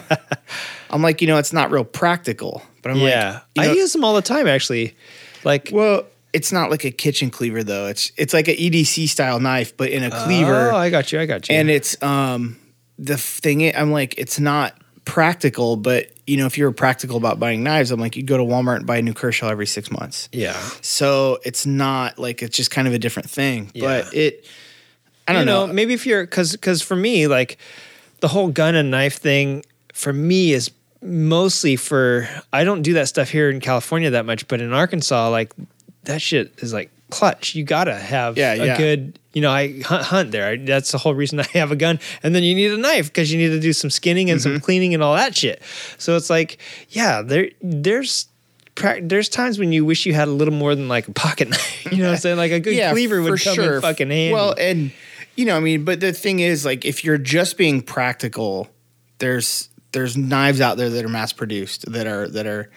I'm 0.89 1.01
like, 1.01 1.21
you 1.21 1.27
know, 1.27 1.37
it's 1.37 1.53
not 1.53 1.71
real 1.71 1.83
practical. 1.85 2.61
But 2.81 2.91
I'm 2.91 2.97
yeah 2.99 3.41
like, 3.55 3.67
you 3.67 3.73
I 3.73 3.75
use 3.75 3.93
them 3.93 4.03
all 4.03 4.15
the 4.15 4.21
time 4.21 4.47
actually 4.47 4.95
like 5.43 5.69
well, 5.71 6.03
it's 6.33 6.51
not 6.51 6.69
like 6.71 6.85
a 6.85 6.91
kitchen 6.91 7.29
cleaver 7.29 7.63
though. 7.63 7.87
It's 7.87 8.11
it's 8.17 8.33
like 8.33 8.47
an 8.47 8.55
EDC 8.55 9.07
style 9.09 9.39
knife, 9.39 9.75
but 9.75 9.89
in 9.89 10.03
a 10.03 10.11
cleaver. 10.11 10.71
Oh 10.71 10.75
I 10.77 10.89
got 10.89 11.11
you. 11.11 11.19
I 11.19 11.25
got 11.25 11.49
you. 11.49 11.55
And 11.55 11.69
it's 11.69 12.01
um 12.01 12.57
the 12.99 13.17
thing 13.17 13.75
i'm 13.75 13.91
like 13.91 14.13
it's 14.19 14.39
not 14.39 14.79
practical 15.05 15.75
but 15.75 16.11
you 16.27 16.37
know 16.37 16.45
if 16.45 16.55
you're 16.55 16.71
practical 16.71 17.17
about 17.17 17.39
buying 17.39 17.63
knives 17.63 17.89
i'm 17.89 17.99
like 17.99 18.15
you 18.15 18.21
go 18.21 18.37
to 18.37 18.43
walmart 18.43 18.75
and 18.75 18.85
buy 18.85 18.97
a 18.97 19.01
new 19.01 19.13
kershaw 19.13 19.49
every 19.49 19.65
six 19.65 19.89
months. 19.89 20.29
Yeah. 20.31 20.53
So 20.81 21.39
it's 21.43 21.65
not 21.65 22.19
like 22.19 22.43
it's 22.43 22.55
just 22.55 22.69
kind 22.69 22.87
of 22.87 22.93
a 22.93 22.99
different 22.99 23.27
thing 23.27 23.71
Yeah. 23.73 24.03
but 24.03 24.13
it 24.13 24.45
i 25.27 25.33
don't 25.33 25.41
you 25.41 25.45
know, 25.47 25.65
know, 25.65 25.73
maybe 25.73 25.95
if 25.95 26.05
you're 26.05 26.23
because 26.23 26.51
because 26.51 26.83
for 26.83 26.95
me 26.95 27.25
like 27.27 27.57
the 28.19 28.27
whole 28.27 28.49
gun 28.49 28.75
and 28.75 28.91
knife 28.91 29.17
thing 29.17 29.65
for 29.93 30.13
me 30.13 30.53
is 30.53 30.69
mostly 31.01 31.75
for 31.75 32.29
i 32.53 32.63
don't 32.63 32.83
do 32.83 32.93
that 32.93 33.07
stuff 33.07 33.29
here 33.29 33.49
in 33.49 33.59
california 33.59 34.11
that 34.11 34.27
much 34.27 34.47
but 34.47 34.61
in 34.61 34.71
arkansas 34.71 35.29
like 35.29 35.51
that 36.05 36.21
shit 36.21 36.53
is 36.59 36.73
like 36.73 36.89
clutch 37.09 37.55
you 37.55 37.63
gotta 37.63 37.93
have 37.93 38.37
Yeah, 38.37 38.53
a 38.53 38.65
yeah. 38.65 38.77
good 38.77 39.19
you 39.33 39.41
know 39.41 39.51
i 39.51 39.81
hunt, 39.81 40.03
hunt 40.03 40.31
there 40.31 40.47
I, 40.47 40.55
that's 40.55 40.91
the 40.93 40.97
whole 40.97 41.13
reason 41.13 41.39
i 41.41 41.47
have 41.53 41.71
a 41.71 41.75
gun 41.75 41.99
and 42.23 42.33
then 42.33 42.43
you 42.43 42.55
need 42.55 42.71
a 42.71 42.77
knife 42.77 43.07
because 43.07 43.31
you 43.31 43.37
need 43.37 43.49
to 43.49 43.59
do 43.59 43.73
some 43.73 43.89
skinning 43.89 44.29
and 44.29 44.39
Mm-hmm. 44.39 44.53
some 44.55 44.59
cleaning 44.61 44.93
and 44.93 45.03
all 45.03 45.15
that 45.15 45.35
shit 45.35 45.61
so 45.97 46.15
it's 46.15 46.29
like 46.29 46.57
yeah 46.89 47.21
there 47.21 47.49
there's 47.61 48.27
there's 49.01 49.27
times 49.27 49.59
when 49.59 49.73
you 49.73 49.83
wish 49.83 50.05
you 50.05 50.13
had 50.13 50.29
a 50.29 50.31
little 50.31 50.53
more 50.53 50.73
than 50.73 50.87
like 50.87 51.07
a 51.07 51.11
pocket 51.11 51.49
knife. 51.51 51.85
You 51.91 51.97
know 51.97 52.05
what 52.05 52.11
I'm 52.13 52.17
saying? 52.19 52.37
Like 52.37 52.51
a 52.53 52.59
good 52.61 52.91
cleaver 52.93 53.21
would 53.21 53.39
come 53.41 53.59
in 53.59 53.81
fucking 53.81 54.09
handy. 54.09 54.33
Well, 54.33 54.55
and 54.57 54.91
you 55.35 55.43
know, 55.45 55.57
I 55.57 55.59
mean, 55.59 55.83
but 55.83 55.99
the 55.99 56.13
thing 56.13 56.39
is, 56.39 56.65
like, 56.65 56.85
if 56.85 57.03
you're 57.03 57.17
just 57.17 57.57
being 57.57 57.81
practical, 57.81 58.69
there's 59.19 59.67
there's 59.91 60.15
knives 60.15 60.61
out 60.61 60.77
there 60.77 60.89
that 60.89 61.03
are 61.05 61.09
mass 61.09 61.33
produced 61.33 61.91
that 61.91 62.07
are 62.07 62.29
that 62.29 62.47
are 62.47 62.71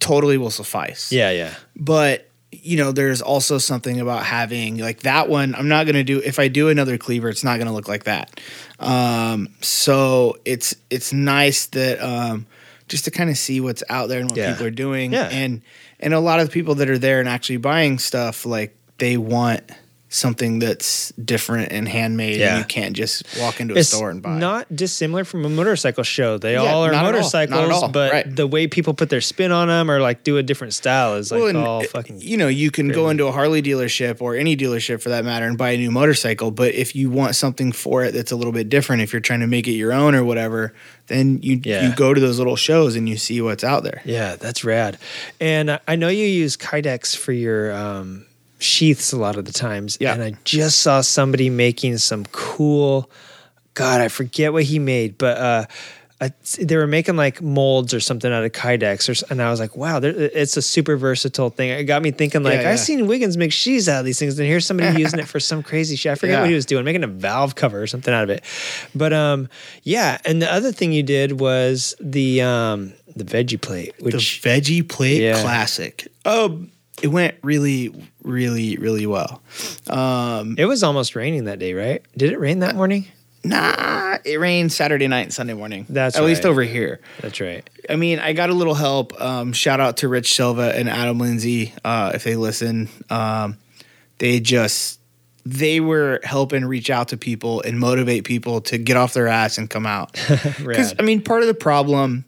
totally 0.00 0.36
will 0.38 0.50
suffice. 0.50 1.12
yeah, 1.12 1.30
yeah. 1.30 1.54
but 1.76 2.27
you 2.50 2.76
know 2.78 2.92
there's 2.92 3.20
also 3.20 3.58
something 3.58 4.00
about 4.00 4.24
having 4.24 4.78
like 4.78 5.00
that 5.00 5.28
one 5.28 5.54
i'm 5.54 5.68
not 5.68 5.84
going 5.84 5.94
to 5.94 6.02
do 6.04 6.18
if 6.24 6.38
i 6.38 6.48
do 6.48 6.70
another 6.70 6.96
cleaver 6.96 7.28
it's 7.28 7.44
not 7.44 7.56
going 7.56 7.66
to 7.66 7.72
look 7.74 7.88
like 7.88 8.04
that 8.04 8.40
um 8.80 9.48
so 9.60 10.36
it's 10.46 10.74
it's 10.88 11.12
nice 11.12 11.66
that 11.66 12.00
um 12.02 12.46
just 12.88 13.04
to 13.04 13.10
kind 13.10 13.28
of 13.28 13.36
see 13.36 13.60
what's 13.60 13.82
out 13.90 14.08
there 14.08 14.20
and 14.20 14.30
what 14.30 14.38
Yeah. 14.38 14.52
people 14.52 14.66
are 14.66 14.70
doing 14.70 15.12
Yeah. 15.12 15.28
and 15.30 15.60
and 16.00 16.14
a 16.14 16.20
lot 16.20 16.40
of 16.40 16.46
the 16.46 16.52
people 16.52 16.74
that 16.76 16.88
are 16.88 16.96
there 16.98 17.20
and 17.20 17.28
actually 17.28 17.58
buying 17.58 17.98
stuff 17.98 18.46
like 18.46 18.74
they 18.96 19.16
want 19.18 19.62
something 20.10 20.58
that's 20.58 21.10
different 21.12 21.70
and 21.70 21.86
handmade 21.86 22.40
Yeah. 22.40 22.54
and 22.54 22.58
you 22.60 22.64
can't 22.64 22.96
just 22.96 23.24
walk 23.38 23.60
into 23.60 23.74
a 23.74 23.78
It's 23.80 23.90
store 23.90 24.08
and 24.08 24.22
buy 24.22 24.38
not 24.38 24.74
dissimilar 24.74 25.22
from 25.24 25.44
a 25.44 25.50
motorcycle 25.50 26.02
show. 26.02 26.38
They 26.38 26.54
Yeah, 26.54 26.60
all 26.62 26.86
are 26.86 26.94
at 26.94 26.94
all. 27.04 27.12
Motorcycles, 27.12 27.70
all. 27.82 27.88
but 27.88 28.12
Right. 28.12 28.36
the 28.36 28.46
way 28.46 28.66
people 28.66 28.94
put 28.94 29.10
their 29.10 29.20
spin 29.20 29.52
on 29.52 29.68
them 29.68 29.90
or 29.90 30.00
like 30.00 30.24
do 30.24 30.38
a 30.38 30.42
different 30.42 30.72
style 30.72 31.16
is 31.16 31.30
like 31.30 31.40
Well, 31.40 31.48
and, 31.48 31.58
all 31.58 31.80
uh, 31.82 31.88
fucking. 31.88 32.20
You 32.22 32.38
know, 32.38 32.48
you 32.48 32.70
can 32.70 32.88
go 32.88 33.10
into 33.10 33.26
a 33.26 33.32
Harley 33.32 33.60
dealership 33.60 34.22
or 34.22 34.34
any 34.34 34.56
dealership 34.56 35.02
for 35.02 35.10
that 35.10 35.26
matter 35.26 35.46
and 35.46 35.58
buy 35.58 35.70
a 35.72 35.76
new 35.76 35.90
motorcycle. 35.90 36.50
But 36.52 36.74
if 36.74 36.96
you 36.96 37.10
want 37.10 37.34
something 37.36 37.70
for 37.72 38.02
it 38.04 38.14
that's 38.14 38.32
a 38.32 38.36
little 38.36 38.52
bit 38.52 38.70
different, 38.70 39.02
if 39.02 39.12
you're 39.12 39.20
trying 39.20 39.40
to 39.40 39.46
make 39.46 39.68
it 39.68 39.72
your 39.72 39.92
own 39.92 40.14
or 40.14 40.24
whatever, 40.24 40.72
then 41.08 41.38
you 41.42 41.60
Yeah. 41.62 41.86
you 41.86 41.94
go 41.94 42.14
to 42.14 42.20
those 42.20 42.38
little 42.38 42.56
shows 42.56 42.96
and 42.96 43.06
you 43.08 43.18
see 43.18 43.42
what's 43.42 43.62
out 43.64 43.82
there. 43.84 44.00
Yeah, 44.06 44.36
that's 44.36 44.64
rad. 44.64 44.96
And 45.38 45.70
I- 45.72 45.80
I 45.86 45.96
know 45.96 46.08
you 46.08 46.24
use 46.26 46.56
Kydex 46.56 47.14
for 47.14 47.32
your 47.32 47.72
um, 47.72 48.24
sheaths 48.58 49.12
a 49.12 49.16
lot 49.18 49.36
of 49.36 49.44
the 49.44 49.52
times. 49.52 49.96
Yeah. 50.00 50.14
And 50.14 50.22
I 50.22 50.32
just 50.44 50.78
saw 50.82 51.00
somebody 51.00 51.50
making 51.50 51.98
some 51.98 52.24
cool. 52.32 53.10
God, 53.74 54.00
I 54.00 54.08
forget 54.08 54.52
what 54.52 54.64
he 54.64 54.78
made, 54.80 55.16
but 55.18 55.36
uh, 55.38 55.66
I, 56.20 56.32
they 56.60 56.76
were 56.76 56.88
making 56.88 57.14
like 57.14 57.40
molds 57.40 57.94
or 57.94 58.00
something 58.00 58.32
out 58.32 58.42
of 58.42 58.50
Kydex, 58.50 59.08
or, 59.08 59.30
and 59.30 59.40
I 59.40 59.50
was 59.50 59.60
like, 59.60 59.76
wow, 59.76 60.00
it's 60.02 60.56
a 60.56 60.62
super 60.62 60.96
versatile 60.96 61.50
thing. 61.50 61.70
It 61.70 61.84
got 61.84 62.02
me 62.02 62.10
thinking, 62.10 62.42
like, 62.42 62.54
Yeah, 62.54 62.62
yeah. 62.62 62.70
I've 62.72 62.80
seen 62.80 63.06
Wiggins 63.06 63.36
make 63.36 63.52
sheaths 63.52 63.88
out 63.88 64.00
of 64.00 64.04
these 64.04 64.18
things, 64.18 64.36
and 64.36 64.48
here's 64.48 64.66
somebody 64.66 65.00
using 65.00 65.20
it 65.20 65.28
for 65.28 65.38
some 65.38 65.62
crazy 65.62 65.94
shit. 65.94 66.10
I 66.10 66.14
forget 66.16 66.32
Yeah. 66.34 66.40
what 66.40 66.48
he 66.48 66.56
was 66.56 66.66
doing, 66.66 66.84
making 66.84 67.04
a 67.04 67.06
valve 67.06 67.54
cover 67.54 67.80
or 67.80 67.86
something 67.86 68.12
out 68.12 68.24
of 68.24 68.30
it. 68.30 68.42
But 68.96 69.12
um, 69.12 69.48
yeah, 69.84 70.18
and 70.24 70.42
the 70.42 70.52
other 70.52 70.72
thing 70.72 70.90
you 70.90 71.04
did 71.04 71.38
was 71.38 71.94
the 72.00 72.42
um, 72.42 72.94
the 73.14 73.22
veggie 73.22 73.60
plate, 73.60 73.96
the 73.98 74.10
veggie 74.10 74.88
plate 74.88 75.36
classic. 75.36 76.08
Oh, 76.24 76.66
it 77.02 77.08
went 77.08 77.36
really, 77.42 77.94
really, 78.22 78.76
really 78.76 79.06
well. 79.06 79.42
Um, 79.88 80.56
it 80.58 80.66
was 80.66 80.82
almost 80.82 81.14
raining 81.16 81.44
that 81.44 81.58
day, 81.58 81.74
right? 81.74 82.04
Did 82.16 82.32
it 82.32 82.38
rain 82.38 82.60
that 82.60 82.74
morning? 82.74 83.06
nah, 83.44 84.18
it 84.24 84.38
rained 84.38 84.72
Saturday 84.72 85.08
night 85.08 85.22
and 85.22 85.32
Sunday 85.32 85.54
morning. 85.54 85.86
That's 85.88 86.16
at 86.16 86.24
least 86.24 86.44
over 86.44 86.62
here. 86.62 87.00
That's 87.20 87.40
right. 87.40 87.68
I 87.88 87.96
mean, 87.96 88.18
I 88.18 88.32
got 88.32 88.50
a 88.50 88.54
little 88.54 88.74
help. 88.74 89.18
Um, 89.20 89.52
shout 89.52 89.80
out 89.80 89.98
to 89.98 90.08
Rich 90.08 90.34
Silva 90.34 90.74
and 90.74 90.88
Adam 90.88 91.18
Lindsay 91.18 91.72
uh, 91.84 92.12
if 92.14 92.24
they 92.24 92.36
listen. 92.36 92.88
Um, 93.10 93.58
they 94.18 94.40
just 94.40 95.00
they 95.46 95.80
were 95.80 96.20
helping 96.24 96.64
reach 96.64 96.90
out 96.90 97.08
to 97.08 97.16
people 97.16 97.62
and 97.62 97.78
motivate 97.78 98.24
people 98.24 98.60
to 98.62 98.76
get 98.76 98.96
off 98.96 99.14
their 99.14 99.28
ass 99.28 99.56
and 99.56 99.70
come 99.70 99.86
out. 99.86 100.12
Because 100.58 100.94
I 100.98 101.02
mean, 101.02 101.22
part 101.22 101.42
of 101.42 101.48
the 101.48 101.54
problem, 101.54 102.24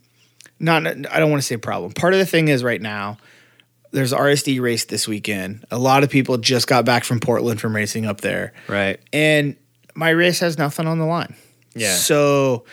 not 0.59 0.87
I 0.87 1.19
don't 1.19 1.31
want 1.31 1.43
to 1.43 1.47
say 1.47 1.57
problem. 1.57 1.93
Part 1.93 2.15
of 2.15 2.19
the 2.19 2.27
thing 2.27 2.49
is 2.49 2.65
right 2.65 2.81
now. 2.81 3.19
There's 3.93 4.13
RSD 4.13 4.61
race 4.61 4.85
this 4.85 5.09
weekend. 5.09 5.65
A 5.71 5.79
lot 5.79 6.05
of 6.05 6.11
people 6.11 6.39
just 6.39 6.67
got 6.67 6.85
back 6.85 7.05
from 7.05 7.19
Portland 7.21 7.61
from 7.61 7.75
racing 7.75 8.07
up 8.07 8.21
there, 8.21 8.53
Right. 8.69 9.01
and 9.13 9.57
my 9.95 10.11
race 10.11 10.39
has 10.41 10.57
nothing 10.59 10.87
on 10.87 10.99
the 10.99 11.07
line. 11.07 11.35
Yeah. 11.75 11.95
So 11.97 12.65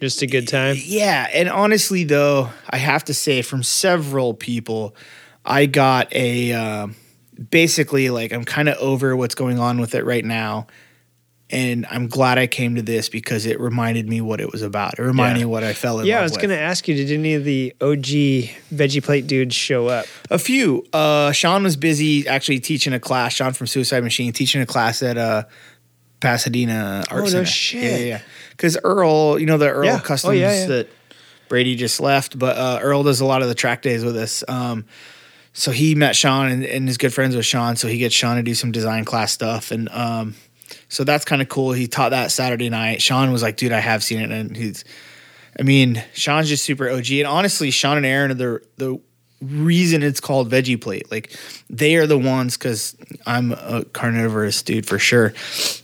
Just 0.00 0.22
a 0.22 0.26
good 0.26 0.48
time. 0.48 0.76
yeah, 0.78 1.28
and 1.34 1.48
honestly, 1.50 2.04
though, 2.04 2.48
I 2.70 2.78
have 2.78 3.04
to 3.04 3.14
say 3.14 3.42
from 3.42 3.62
several 3.62 4.32
people, 4.34 4.96
I 5.44 5.66
got 5.66 6.12
a 6.14 6.52
um 6.52 6.96
basically 7.50 8.08
like 8.10 8.32
I'm 8.32 8.44
kind 8.44 8.68
of 8.68 8.76
over 8.78 9.14
what's 9.16 9.34
going 9.34 9.58
on 9.58 9.80
with 9.80 9.94
it 9.94 10.04
right 10.04 10.24
now, 10.24 10.66
and 11.52 11.86
I'm 11.90 12.08
glad 12.08 12.38
I 12.38 12.46
came 12.46 12.74
to 12.76 12.82
this 12.82 13.08
because 13.10 13.44
it 13.46 13.60
reminded 13.60 14.08
me 14.08 14.20
what 14.22 14.40
it 14.40 14.50
was 14.50 14.62
about. 14.62 14.98
It 14.98 15.02
reminded 15.02 15.38
Yeah. 15.40 15.44
me 15.46 15.50
what 15.50 15.62
I 15.62 15.74
fell 15.74 16.00
in 16.00 16.06
Yeah, 16.06 16.18
I 16.20 16.22
was 16.22 16.36
going 16.36 16.48
to 16.48 16.58
ask 16.58 16.88
you, 16.88 16.94
did 16.94 17.10
any 17.12 17.34
of 17.34 17.44
the 17.44 17.74
OG 17.80 18.50
veggie 18.74 19.02
plate 19.04 19.26
dudes 19.26 19.54
show 19.54 19.86
up? 19.88 20.06
A 20.30 20.38
few. 20.38 20.84
Uh, 20.92 21.30
Sean 21.32 21.62
was 21.62 21.76
busy 21.76 22.26
actually 22.26 22.58
teaching 22.60 22.92
a 22.94 22.98
class. 22.98 23.34
Sean 23.34 23.52
from 23.52 23.66
Suicide 23.66 24.02
Machine 24.02 24.32
teaching 24.32 24.62
a 24.62 24.66
class 24.66 25.02
at 25.02 25.18
uh, 25.18 25.44
Pasadena 26.20 27.04
Art 27.10 27.20
Oh, 27.20 27.24
no 27.24 27.30
Center. 27.30 27.44
shit. 27.46 27.82
Yeah, 27.82 27.90
yeah, 27.90 28.04
yeah. 28.04 28.20
Because 28.50 28.78
Earl, 28.82 29.38
you 29.38 29.46
know 29.46 29.58
the 29.58 29.68
Earl 29.68 29.84
Yeah. 29.86 29.96
Oh, 30.00 30.04
Customs 30.04 30.38
yeah, 30.38 30.60
yeah. 30.60 30.66
that 30.66 30.88
Brady 31.48 31.74
just 31.74 32.00
left, 32.00 32.38
but 32.38 32.56
uh, 32.56 32.78
Earl 32.80 33.02
does 33.02 33.20
a 33.20 33.26
lot 33.26 33.42
of 33.42 33.48
the 33.48 33.54
track 33.54 33.82
days 33.82 34.04
with 34.04 34.16
us. 34.16 34.42
Um, 34.48 34.86
so 35.52 35.70
he 35.70 35.94
met 35.94 36.16
Sean 36.16 36.48
and, 36.50 36.64
and 36.64 36.88
is 36.88 36.96
good 36.96 37.12
friends 37.12 37.36
with 37.36 37.44
Sean. 37.44 37.76
So 37.76 37.88
he 37.88 37.98
gets 37.98 38.14
Sean 38.14 38.36
to 38.36 38.42
do 38.42 38.54
some 38.54 38.72
design 38.72 39.04
class 39.04 39.32
stuff, 39.32 39.70
and 39.70 39.88
um, 39.90 40.34
so 40.92 41.04
that's 41.04 41.24
kind 41.24 41.40
of 41.40 41.48
cool. 41.48 41.72
He 41.72 41.86
taught 41.86 42.10
that 42.10 42.30
Saturday 42.30 42.68
night. 42.68 43.00
Sean 43.00 43.32
was 43.32 43.42
like, 43.42 43.56
"Dude, 43.56 43.72
I 43.72 43.80
have 43.80 44.04
seen 44.04 44.20
it," 44.20 44.30
and 44.30 44.54
he's 44.54 44.84
I 45.58 45.62
mean, 45.62 46.04
Sean's 46.12 46.50
just 46.50 46.64
super 46.64 46.90
OG, 46.90 47.10
and 47.12 47.26
honestly, 47.26 47.70
Sean 47.70 47.96
and 47.96 48.04
Aaron 48.04 48.30
are 48.30 48.34
the 48.34 48.62
the 48.76 49.00
reason 49.40 50.02
it's 50.02 50.20
called 50.20 50.50
Veggie 50.50 50.78
Plate. 50.78 51.10
Like 51.10 51.34
they 51.70 51.96
are 51.96 52.06
the 52.06 52.18
ones 52.18 52.58
because 52.58 52.94
I'm 53.24 53.52
a 53.52 53.86
carnivorous 53.94 54.62
dude 54.62 54.84
for 54.86 54.98
sure. 54.98 55.32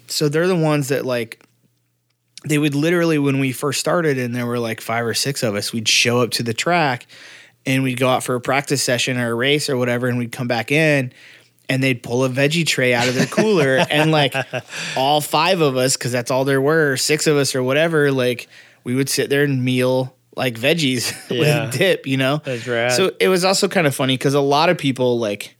So 0.08 0.28
they're 0.28 0.46
the 0.46 0.54
ones 0.54 0.88
that 0.88 1.06
like 1.06 1.42
they 2.46 2.58
would 2.58 2.74
literally 2.74 3.18
when 3.18 3.40
we 3.40 3.52
first 3.52 3.80
started, 3.80 4.18
and 4.18 4.36
there 4.36 4.44
were 4.44 4.58
like 4.58 4.82
five 4.82 5.06
or 5.06 5.14
six 5.14 5.42
of 5.42 5.54
us, 5.54 5.72
we'd 5.72 5.88
show 5.88 6.20
up 6.20 6.32
to 6.32 6.42
the 6.42 6.52
track, 6.52 7.06
and 7.64 7.82
we'd 7.82 7.98
go 7.98 8.10
out 8.10 8.24
for 8.24 8.34
a 8.34 8.42
practice 8.42 8.82
session 8.82 9.16
or 9.16 9.30
a 9.30 9.34
race 9.34 9.70
or 9.70 9.78
whatever, 9.78 10.06
and 10.06 10.18
we'd 10.18 10.32
come 10.32 10.48
back 10.48 10.70
in. 10.70 11.14
And 11.68 11.82
they'd 11.82 12.02
pull 12.02 12.24
a 12.24 12.30
veggie 12.30 12.66
tray 12.66 12.94
out 12.94 13.08
of 13.08 13.14
their 13.14 13.26
cooler, 13.26 13.76
and 13.90 14.10
like 14.10 14.34
all 14.96 15.20
five 15.20 15.60
of 15.60 15.76
us, 15.76 15.96
because 15.96 16.12
that's 16.12 16.30
all 16.30 16.44
there 16.44 16.60
were, 16.62 16.96
six 16.96 17.26
of 17.26 17.36
us 17.36 17.54
or 17.54 17.62
whatever, 17.62 18.10
like 18.10 18.48
we 18.84 18.94
would 18.94 19.08
sit 19.10 19.28
there 19.28 19.44
and 19.44 19.62
meal 19.64 20.14
like 20.34 20.54
veggies 20.54 21.12
Yeah. 21.30 21.66
with 21.66 21.74
dip, 21.76 22.06
you 22.06 22.16
know? 22.16 22.38
That's 22.44 22.66
rad. 22.66 22.92
So 22.92 23.12
it 23.20 23.28
was 23.28 23.44
also 23.44 23.68
kind 23.68 23.86
of 23.86 23.94
funny 23.94 24.14
because 24.16 24.34
a 24.34 24.40
lot 24.40 24.68
of 24.70 24.78
people, 24.78 25.18
like, 25.18 25.56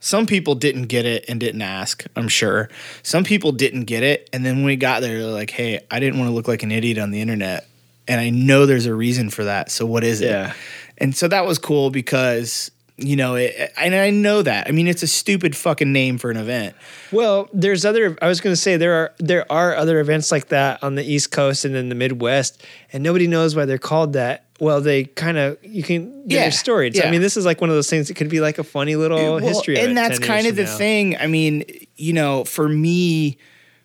some 0.00 0.26
people 0.26 0.56
didn't 0.56 0.86
get 0.86 1.04
it 1.06 1.26
and 1.28 1.38
didn't 1.38 1.62
ask, 1.62 2.04
I'm 2.16 2.26
sure. 2.28 2.68
Some 3.04 3.22
people 3.22 3.52
didn't 3.52 3.84
get 3.84 4.02
it. 4.02 4.28
And 4.32 4.44
then 4.44 4.56
when 4.56 4.64
we 4.64 4.74
got 4.76 5.00
there, 5.00 5.20
they're 5.20 5.30
like, 5.30 5.50
hey, 5.50 5.80
I 5.92 6.00
didn't 6.00 6.18
want 6.18 6.28
to 6.30 6.34
look 6.34 6.48
like 6.48 6.64
an 6.64 6.72
idiot 6.72 6.98
on 6.98 7.12
the 7.12 7.20
internet. 7.20 7.68
And 8.08 8.20
I 8.20 8.30
know 8.30 8.66
there's 8.66 8.86
a 8.86 8.94
reason 8.94 9.30
for 9.30 9.44
that. 9.44 9.70
So 9.70 9.86
what 9.86 10.02
is 10.02 10.20
it? 10.22 10.30
Yeah. 10.30 10.54
And 10.98 11.14
so 11.14 11.28
that 11.28 11.46
was 11.46 11.58
cool 11.58 11.90
because, 11.90 12.72
you 12.96 13.16
know, 13.16 13.34
it, 13.36 13.72
and 13.76 13.94
I 13.94 14.10
know 14.10 14.42
that. 14.42 14.68
I 14.68 14.70
mean, 14.72 14.86
it's 14.86 15.02
a 15.02 15.06
stupid 15.06 15.56
fucking 15.56 15.92
name 15.92 16.18
for 16.18 16.30
an 16.30 16.36
event. 16.36 16.76
Well, 17.10 17.48
there's 17.52 17.84
other. 17.84 18.16
I 18.20 18.28
was 18.28 18.40
going 18.40 18.52
to 18.52 18.60
say 18.60 18.76
there 18.76 18.94
are 18.94 19.14
there 19.18 19.50
are 19.50 19.74
other 19.74 19.98
events 20.00 20.30
like 20.30 20.48
that 20.48 20.82
on 20.82 20.94
the 20.94 21.04
East 21.04 21.30
Coast 21.30 21.64
and 21.64 21.74
in 21.74 21.88
the 21.88 21.94
Midwest, 21.94 22.62
and 22.92 23.02
nobody 23.02 23.26
knows 23.26 23.56
why 23.56 23.64
they're 23.64 23.78
called 23.78 24.12
that. 24.12 24.44
Well, 24.60 24.80
they 24.80 25.04
kind 25.04 25.38
of 25.38 25.58
you 25.64 25.82
can 25.82 26.22
Yeah, 26.26 26.44
yeah. 26.44 26.50
So, 26.50 26.78
I 26.78 26.90
yeah. 26.92 27.10
mean, 27.10 27.20
this 27.20 27.36
is 27.36 27.44
like 27.44 27.60
one 27.60 27.70
of 27.70 27.74
those 27.74 27.90
things 27.90 28.08
that 28.08 28.14
could 28.14 28.28
be 28.28 28.40
like 28.40 28.58
a 28.58 28.64
funny 28.64 28.94
little 28.94 29.16
Well, 29.18 29.38
history. 29.38 29.78
and 29.80 29.96
that's 29.96 30.18
kind 30.20 30.46
of 30.46 30.54
the 30.54 30.64
now. 30.64 30.76
thing. 30.76 31.16
I 31.16 31.26
mean, 31.26 31.64
you 31.96 32.12
know, 32.12 32.44
for 32.44 32.68
me, 32.68 33.38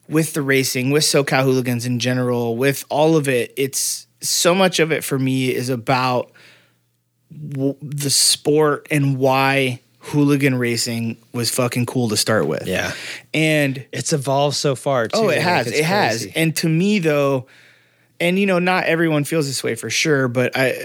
with 0.07 0.33
the 0.33 0.41
racing, 0.41 0.91
with 0.91 1.03
SoCal 1.03 1.43
hooligans 1.43 1.85
in 1.85 1.97
general, 1.99 2.55
with 2.55 2.85
all 2.89 3.15
of 3.15 3.27
it, 3.27 3.53
it's 3.57 4.05
so 4.21 4.53
much 4.53 4.79
of 4.79 4.91
it 4.91 5.03
for 5.03 5.17
me 5.17 5.53
is 5.53 5.69
about 5.69 6.31
w- 7.31 7.75
the 7.81 8.09
sport 8.09 8.87
and 8.91 9.17
why 9.17 9.81
hooligan 9.99 10.55
racing 10.55 11.17
was 11.33 11.49
fucking 11.51 11.85
cool 11.85 12.09
to 12.09 12.17
start 12.17 12.47
with. 12.47 12.65
Yeah. 12.65 12.93
and 13.33 13.85
It's 13.91 14.13
evolved 14.13 14.55
so 14.55 14.75
far. 14.75 15.07
Too. 15.07 15.19
Oh, 15.19 15.29
it 15.29 15.41
has. 15.41 15.67
It 15.67 15.83
has. 15.83 16.25
And 16.35 16.55
to 16.57 16.69
me, 16.69 16.99
though, 16.99 17.47
and 18.19 18.39
you 18.39 18.45
know, 18.45 18.59
not 18.59 18.85
everyone 18.85 19.25
feels 19.25 19.47
this 19.47 19.63
way 19.63 19.75
for 19.75 19.89
sure, 19.89 20.27
but 20.27 20.53
I, 20.55 20.75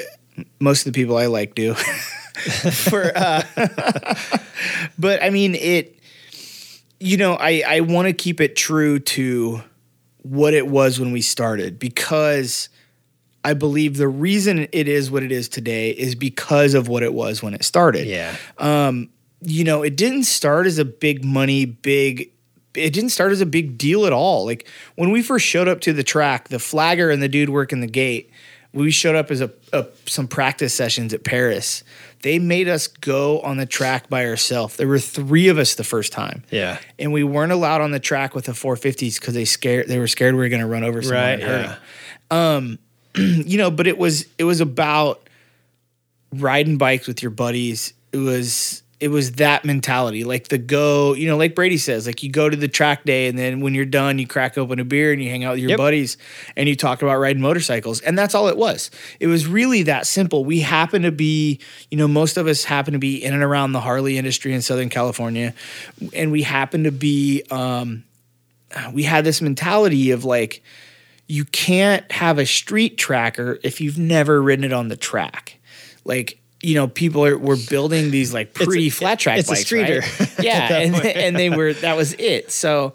most 0.59 0.87
of 0.87 0.93
the 0.93 1.01
people 1.01 1.17
I 1.17 1.27
like 1.27 1.55
do. 1.55 1.75
for, 2.73 3.13
uh, 3.15 3.43
but 4.99 5.23
I 5.23 5.31
mean, 5.31 5.55
it. 5.55 5.99
You 6.99 7.17
know, 7.17 7.35
I 7.35 7.65
I 7.67 7.81
want 7.81 8.07
to 8.07 8.13
keep 8.13 8.41
it 8.41 8.55
true 8.55 9.01
to 9.01 9.61
what 10.23 10.55
it 10.55 10.69
was 10.69 11.01
when 11.01 11.11
we 11.11 11.21
started 11.21 11.79
because 11.81 12.69
I 13.45 13.55
believe 13.55 13.97
the 13.97 14.09
reason 14.09 14.69
it 14.73 14.87
is 14.89 15.11
what 15.11 15.23
it 15.23 15.33
is 15.33 15.49
today 15.49 15.91
is 15.91 16.15
because 16.15 16.75
of 16.75 16.89
what 16.89 17.03
it 17.03 17.13
was 17.13 17.43
when 17.43 17.55
it 17.55 17.65
started 17.65 18.07
yeah. 18.07 18.37
Um, 18.59 19.09
you 19.45 19.65
know, 19.65 19.83
it 19.83 19.97
didn't 19.97 20.23
start 20.25 20.67
as 20.67 20.79
a 20.79 20.85
big 20.85 21.25
money, 21.25 21.65
big. 21.65 22.31
It 22.75 22.93
didn't 22.93 23.11
start 23.11 23.33
as 23.33 23.41
a 23.41 23.47
big 23.47 23.77
deal 23.77 24.07
at 24.07 24.13
all. 24.13 24.47
Like 24.47 24.69
when 24.95 25.11
we 25.11 25.21
first 25.21 25.45
showed 25.45 25.67
up 25.67 25.81
to 25.81 25.93
the 25.93 26.05
track, 26.05 26.49
the 26.49 26.61
flagger 26.61 27.11
and 27.11 27.21
the 27.21 27.29
dude 27.29 27.51
working 27.51 27.81
the 27.81 27.89
gate, 27.89 28.31
we 28.73 28.91
showed 28.93 29.17
up 29.17 29.31
as 29.31 29.41
a, 29.41 29.51
a 29.73 29.87
some 30.07 30.29
practice 30.29 30.73
sessions 30.73 31.13
at 31.13 31.25
Perris. 31.25 31.83
They 32.23 32.39
made 32.39 32.69
us 32.69 32.87
go 32.87 33.41
on 33.41 33.57
the 33.57 33.67
track 33.67 34.09
by 34.09 34.27
ourselves. 34.27 34.77
There 34.77 34.87
were 34.87 35.01
three 35.01 35.49
of 35.49 35.59
us 35.59 35.75
the 35.75 35.85
first 35.85 36.13
time. 36.13 36.45
Yeah. 36.51 36.79
And 36.99 37.13
we 37.13 37.25
weren't 37.25 37.51
allowed 37.53 37.81
on 37.81 37.91
the 37.91 38.01
track 38.01 38.37
with 38.37 38.45
the 38.45 38.53
450s 38.53 39.19
because 39.19 39.35
they 39.35 39.45
scared 39.45 39.89
they 39.89 39.99
were 39.99 40.07
scared 40.07 40.35
we 40.35 40.41
were 40.41 40.49
going 40.49 40.63
to 40.63 40.69
run 40.69 40.85
over 40.85 41.03
someone 41.03 41.21
Right. 41.21 41.41
Yeah. 41.41 41.77
them 42.31 42.39
um, 42.39 42.79
you 43.17 43.59
know, 43.59 43.71
but 43.71 43.87
it 43.87 43.99
was 43.99 44.27
it 44.39 44.45
was 44.45 44.61
about 44.61 45.29
riding 46.33 46.79
bikes 46.79 47.07
with 47.07 47.23
your 47.23 47.31
buddies. 47.31 47.93
It 48.13 48.19
was 48.19 48.83
it 49.01 49.09
was 49.09 49.33
that 49.33 49.65
mentality, 49.65 50.23
like 50.23 50.47
the 50.47 50.59
go, 50.59 51.13
you 51.15 51.27
know, 51.27 51.37
like 51.37 51.57
Brady 51.57 51.77
says, 51.77 52.07
like 52.07 52.23
you 52.23 52.31
go 52.31 52.49
to 52.49 52.57
the 52.57 52.69
track 52.69 53.05
day 53.05 53.27
and 53.27 53.37
then 53.37 53.61
when 53.61 53.75
you're 53.75 53.85
done, 53.85 54.21
you 54.21 54.29
crack 54.29 54.57
open 54.57 54.79
a 54.79 54.85
beer 54.85 55.13
and 55.13 55.21
you 55.21 55.29
hang 55.29 55.43
out 55.43 55.53
with 55.55 55.59
your 55.61 55.71
Yep. 55.71 55.77
buddies 55.79 56.17
and 56.57 56.69
you 56.69 56.77
talk 56.77 57.03
about 57.03 57.17
riding 57.17 57.43
motorcycles. 57.43 58.01
And 58.03 58.17
that's 58.17 58.33
all 58.33 58.47
it 58.47 58.57
was. 58.57 58.93
It 59.19 59.27
was 59.27 59.45
really 59.45 59.83
that 59.83 60.07
simple. 60.07 60.45
We 60.45 60.61
happen 60.61 61.03
to 61.03 61.11
be, 61.11 61.59
you 61.91 61.99
know, 61.99 62.07
most 62.07 62.37
of 62.37 62.47
us 62.47 62.63
happen 62.63 62.93
to 62.93 63.01
be 63.01 63.17
in 63.25 63.35
and 63.35 63.43
around 63.43 63.73
the 63.73 63.81
Harley 63.81 64.19
industry 64.19 64.55
in 64.55 64.63
Southern 64.63 64.89
California. 64.89 65.53
And 66.15 66.31
we 66.31 66.43
happen 66.43 66.85
to 66.85 66.93
be 66.93 67.43
um 67.51 68.05
we 68.93 69.03
had 69.03 69.25
this 69.25 69.43
mentality 69.43 70.13
of 70.13 70.25
like 70.25 70.63
you 71.29 71.45
can't 71.45 72.11
have 72.13 72.39
a 72.39 72.47
street 72.47 72.99
tracker 72.99 73.59
if 73.63 73.81
you've 73.81 73.99
never 73.99 74.43
ridden 74.43 74.65
it 74.65 74.73
on 74.73 74.89
the 74.89 74.97
track. 74.97 75.59
Like, 76.05 76.41
you 76.63 76.75
know, 76.75 76.89
people 76.89 77.25
are 77.25 77.39
were 77.39 77.57
building 77.69 78.11
these 78.11 78.33
like 78.33 78.55
pretty 78.55 78.91
flat 78.91 79.19
track 79.19 79.39
it's 79.39 79.51
a 79.51 79.57
streeter 79.57 80.01
right? 80.01 80.39
Yeah. 80.43 80.79
And, 80.79 80.95
and 80.95 81.37
they 81.37 81.51
were 81.51 81.73
that 81.75 81.97
was 81.97 82.15
it. 82.15 82.51
So, 82.53 82.95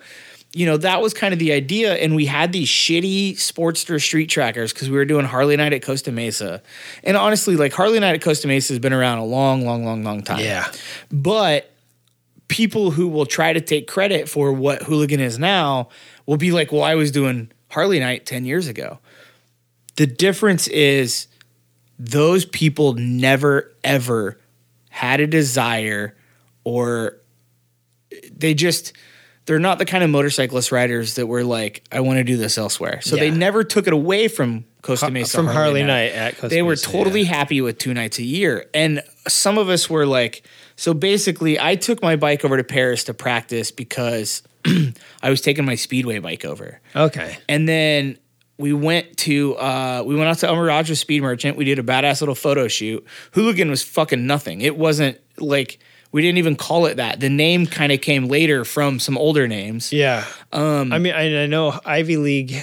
you 0.54 0.66
know, 0.66 0.78
that 0.78 1.02
was 1.02 1.14
kind 1.14 1.34
of 1.34 1.40
the 1.40 1.52
idea. 1.52 1.96
And 1.96 2.16
we 2.16 2.26
had 2.26 2.52
these 2.52 2.70
shitty 2.70 3.34
Sportster 3.34 4.02
street 4.02 4.28
trackers 4.28 4.74
because 4.74 4.90
we 4.90 4.96
were 4.96 5.06
doing 5.06 5.26
Harley 5.26 5.58
Night 5.58 5.74
at 5.74 5.84
Costa 5.84 6.12
Mesa. 6.12 6.62
And 7.04 7.18
honestly, 7.18 7.56
like 7.56 7.74
Harley 7.74 8.00
Night 8.00 8.16
at 8.16 8.22
Costa 8.22 8.48
Mesa 8.48 8.74
has 8.74 8.80
been 8.80 8.94
around 8.94 9.20
a 9.20 9.26
long, 9.26 9.66
long, 9.66 9.86
long, 9.86 10.04
long 10.04 10.24
time. 10.24 10.40
Yeah. 10.40 10.72
But 11.12 11.72
people 12.48 12.92
who 12.92 13.08
will 13.08 13.26
try 13.26 13.52
to 13.54 13.62
take 13.62 13.88
credit 13.88 14.30
for 14.30 14.54
what 14.54 14.84
hooligan 14.84 15.20
is 15.20 15.38
now 15.38 15.90
will 16.26 16.38
be 16.38 16.52
like, 16.52 16.72
well, 16.72 16.84
I 16.84 16.96
was 16.96 17.12
doing 17.12 17.52
Harley 17.70 18.00
night 18.00 18.26
10 18.26 18.46
years 18.46 18.68
ago. 18.68 19.00
The 19.96 20.08
difference 20.08 20.68
is 20.68 21.28
those 22.00 22.46
people 22.46 22.94
never 22.94 23.74
ever 23.84 24.40
had 24.90 25.20
a 25.20 25.28
desire 25.28 26.16
or 26.64 27.18
they 28.32 28.54
just 28.54 28.94
they're 29.46 29.60
not 29.60 29.80
the 29.80 29.86
kind 29.86 30.04
of 30.04 30.10
motorcyclist 30.10 30.74
riders 30.74 31.16
that 31.16 31.26
were 31.26 31.44
like, 31.44 31.84
I 31.90 32.02
want 32.02 32.18
to 32.18 32.24
do 32.26 32.36
this 32.36 32.58
elsewhere. 32.58 33.00
So 33.02 33.16
they 33.16 33.32
never 33.32 33.64
took 33.64 33.88
it 33.88 33.94
away 33.94 34.28
from 34.28 34.66
Costa 34.82 35.10
Mesa 35.10 35.38
from 35.38 35.48
Harley 35.48 35.84
Night 35.84 36.12
at 36.12 36.34
Costa 36.34 36.50
they 36.50 36.62
were 36.62 36.76
totally 36.76 37.22
yeah. 37.22 37.30
happy 37.30 37.62
with 37.62 37.78
two 37.78 37.94
nights 37.94 38.20
a 38.20 38.24
year. 38.24 38.70
And 38.74 39.02
some 39.28 39.58
of 39.58 39.70
us 39.70 39.90
were 39.90 40.06
like, 40.06 40.44
so 40.76 40.94
basically, 40.94 41.58
I 41.60 41.76
took 41.76 42.02
my 42.02 42.18
bike 42.18 42.44
over 42.44 42.58
to 42.58 42.64
Perris 42.64 43.06
to 43.06 43.14
practice 43.14 43.72
because 43.72 44.44
I 45.24 45.30
was 45.30 45.42
taking 45.42 45.66
my 45.66 45.76
speedway 45.76 46.20
bike 46.20 46.46
over. 46.46 46.80
Okay. 46.96 47.38
And 47.48 47.68
then 47.68 48.18
we 48.58 48.74
went 48.74 49.18
to 49.18 49.56
uh, 49.56 50.04
we 50.06 50.16
went 50.16 50.28
out 50.28 50.38
to 50.40 50.54
Mirage 50.54 50.92
Speed 50.98 51.22
Merchant. 51.22 51.58
We 51.58 51.66
did 51.66 51.80
a 51.80 51.84
badass 51.84 52.22
little 52.22 52.36
photo 52.36 52.68
shoot. 52.68 53.06
Hooligan 53.34 53.70
was 53.70 53.84
fucking 53.84 54.26
nothing. 54.26 54.62
It 54.62 54.78
wasn't 54.78 55.20
like 55.38 55.80
we 56.12 56.22
didn't 56.22 56.38
even 56.38 56.56
call 56.56 56.86
it 56.86 56.98
that. 56.98 57.20
The 57.20 57.30
name 57.30 57.68
kind 57.68 57.92
of 57.92 58.02
came 58.02 58.28
later 58.28 58.66
from 58.66 59.00
some 59.00 59.18
older 59.18 59.48
names. 59.48 59.92
Yeah. 59.94 60.26
Um, 60.52 60.92
I 60.92 61.00
mean, 61.00 61.14
I, 61.14 61.44
I 61.44 61.46
know 61.46 61.80
Ivy 61.86 62.18
League 62.18 62.56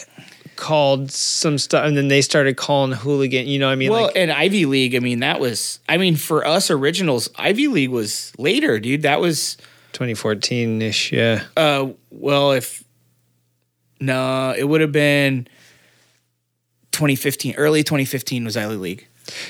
called 0.57 1.11
some 1.11 1.59
stuff, 1.59 1.85
and 1.85 1.97
then 1.97 2.09
they 2.09 2.23
started 2.23 2.57
calling 2.57 2.93
hooligan. 2.93 3.47
You 3.47 3.59
know, 3.59 3.67
what 3.67 3.73
I 3.73 3.77
mean, 3.77 3.91
Well, 3.91 4.05
like 4.07 4.17
and 4.17 4.33
Ivy 4.33 4.67
League, 4.67 4.95
I 4.95 4.99
mean, 4.99 5.21
that 5.21 5.41
was 5.41 5.79
I 5.89 5.99
mean, 5.99 6.17
for 6.17 6.47
us 6.47 6.71
originals, 6.71 7.29
Ivy 7.37 7.69
League 7.69 7.91
was 7.91 8.33
later, 8.39 8.81
dude. 8.81 9.03
That 9.03 9.21
was 9.21 9.57
2014 9.95 10.83
ish. 10.83 11.13
Yeah. 11.13 11.45
uh 11.57 11.89
well 12.11 12.53
if 12.53 12.85
no, 14.01 14.55
it 14.57 14.65
would 14.65 14.81
have 14.83 14.93
been 14.93 15.49
2015. 16.93 17.55
Early 17.57 17.83
2015 17.83 18.45
was 18.45 18.57
Ivy 18.57 18.75
League. 18.77 19.07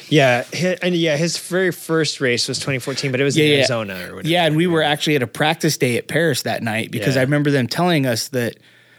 Yeah. 0.08 0.44
Hi- 0.54 0.78
and 0.82 0.94
yeah, 0.94 1.16
his 1.16 1.36
very 1.38 1.72
first 1.72 2.20
race 2.20 2.46
was 2.46 2.58
2014, 2.58 3.10
but 3.10 3.20
it 3.20 3.24
was 3.24 3.36
in 3.36 3.50
Arizona 3.50 3.94
or 3.94 4.14
whatever. 4.16 4.28
Yeah, 4.28 4.46
and 4.46 4.56
we 4.56 4.66
were 4.66 4.82
actually 4.82 5.16
at 5.16 5.22
a 5.22 5.26
practice 5.26 5.76
day 5.76 5.96
at 5.98 6.06
Perris 6.08 6.42
that 6.44 6.62
night 6.62 6.90
because 6.90 7.16
Yeah. 7.16 7.22
I 7.22 7.24
remember 7.24 7.50
them 7.50 7.66
telling 7.66 8.06
us 8.06 8.28
that, 8.28 8.56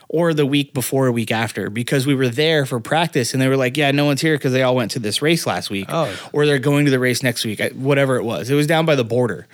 or 0.10 0.34
the 0.34 0.46
week 0.46 0.74
before, 0.74 1.08
a 1.08 1.12
week 1.12 1.32
after, 1.32 1.70
because 1.70 2.06
we 2.06 2.14
were 2.14 2.28
there 2.28 2.66
for 2.66 2.80
practice 2.80 3.34
and 3.34 3.42
they 3.42 3.48
were 3.48 3.58
like, 3.58 3.78
"Yeah, 3.78 3.92
no 3.92 4.06
one's 4.06 4.22
here 4.22 4.36
because 4.36 4.52
they 4.54 4.62
all 4.64 4.76
went 4.76 4.92
to 4.92 5.00
this 5.00 5.22
race 5.22 5.48
last 5.48 5.70
week, 5.70 5.86
Oh. 5.90 6.14
or 6.34 6.46
they're 6.46 6.60
going 6.60 6.86
to 6.86 6.92
the 6.92 7.00
race 7.00 7.24
next 7.24 7.46
week, 7.46 7.62
whatever 7.74 8.18
it 8.18 8.24
was. 8.24 8.50
It 8.50 8.56
was 8.56 8.68
down 8.68 8.86
by 8.86 8.96
the 8.96 9.06
border. 9.06 9.48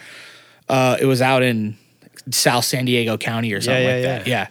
Uh, 0.68 0.98
it 1.00 1.06
was 1.06 1.22
out 1.22 1.44
in 1.44 1.78
South 2.32 2.66
San 2.66 2.86
Diego 2.86 3.18
County 3.18 3.54
or 3.54 3.62
something 3.62 3.84
Yeah, 3.84 3.94
like 3.94 4.04
yeah, 4.04 4.18
that. 4.20 4.28
Yeah. 4.28 4.48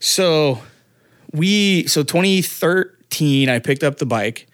So 0.00 0.62
we 1.32 1.86
so 1.86 2.02
2013, 2.02 3.48
I 3.48 3.58
picked 3.58 3.82
up 3.82 3.98
the 3.98 4.06
bike 4.06 4.46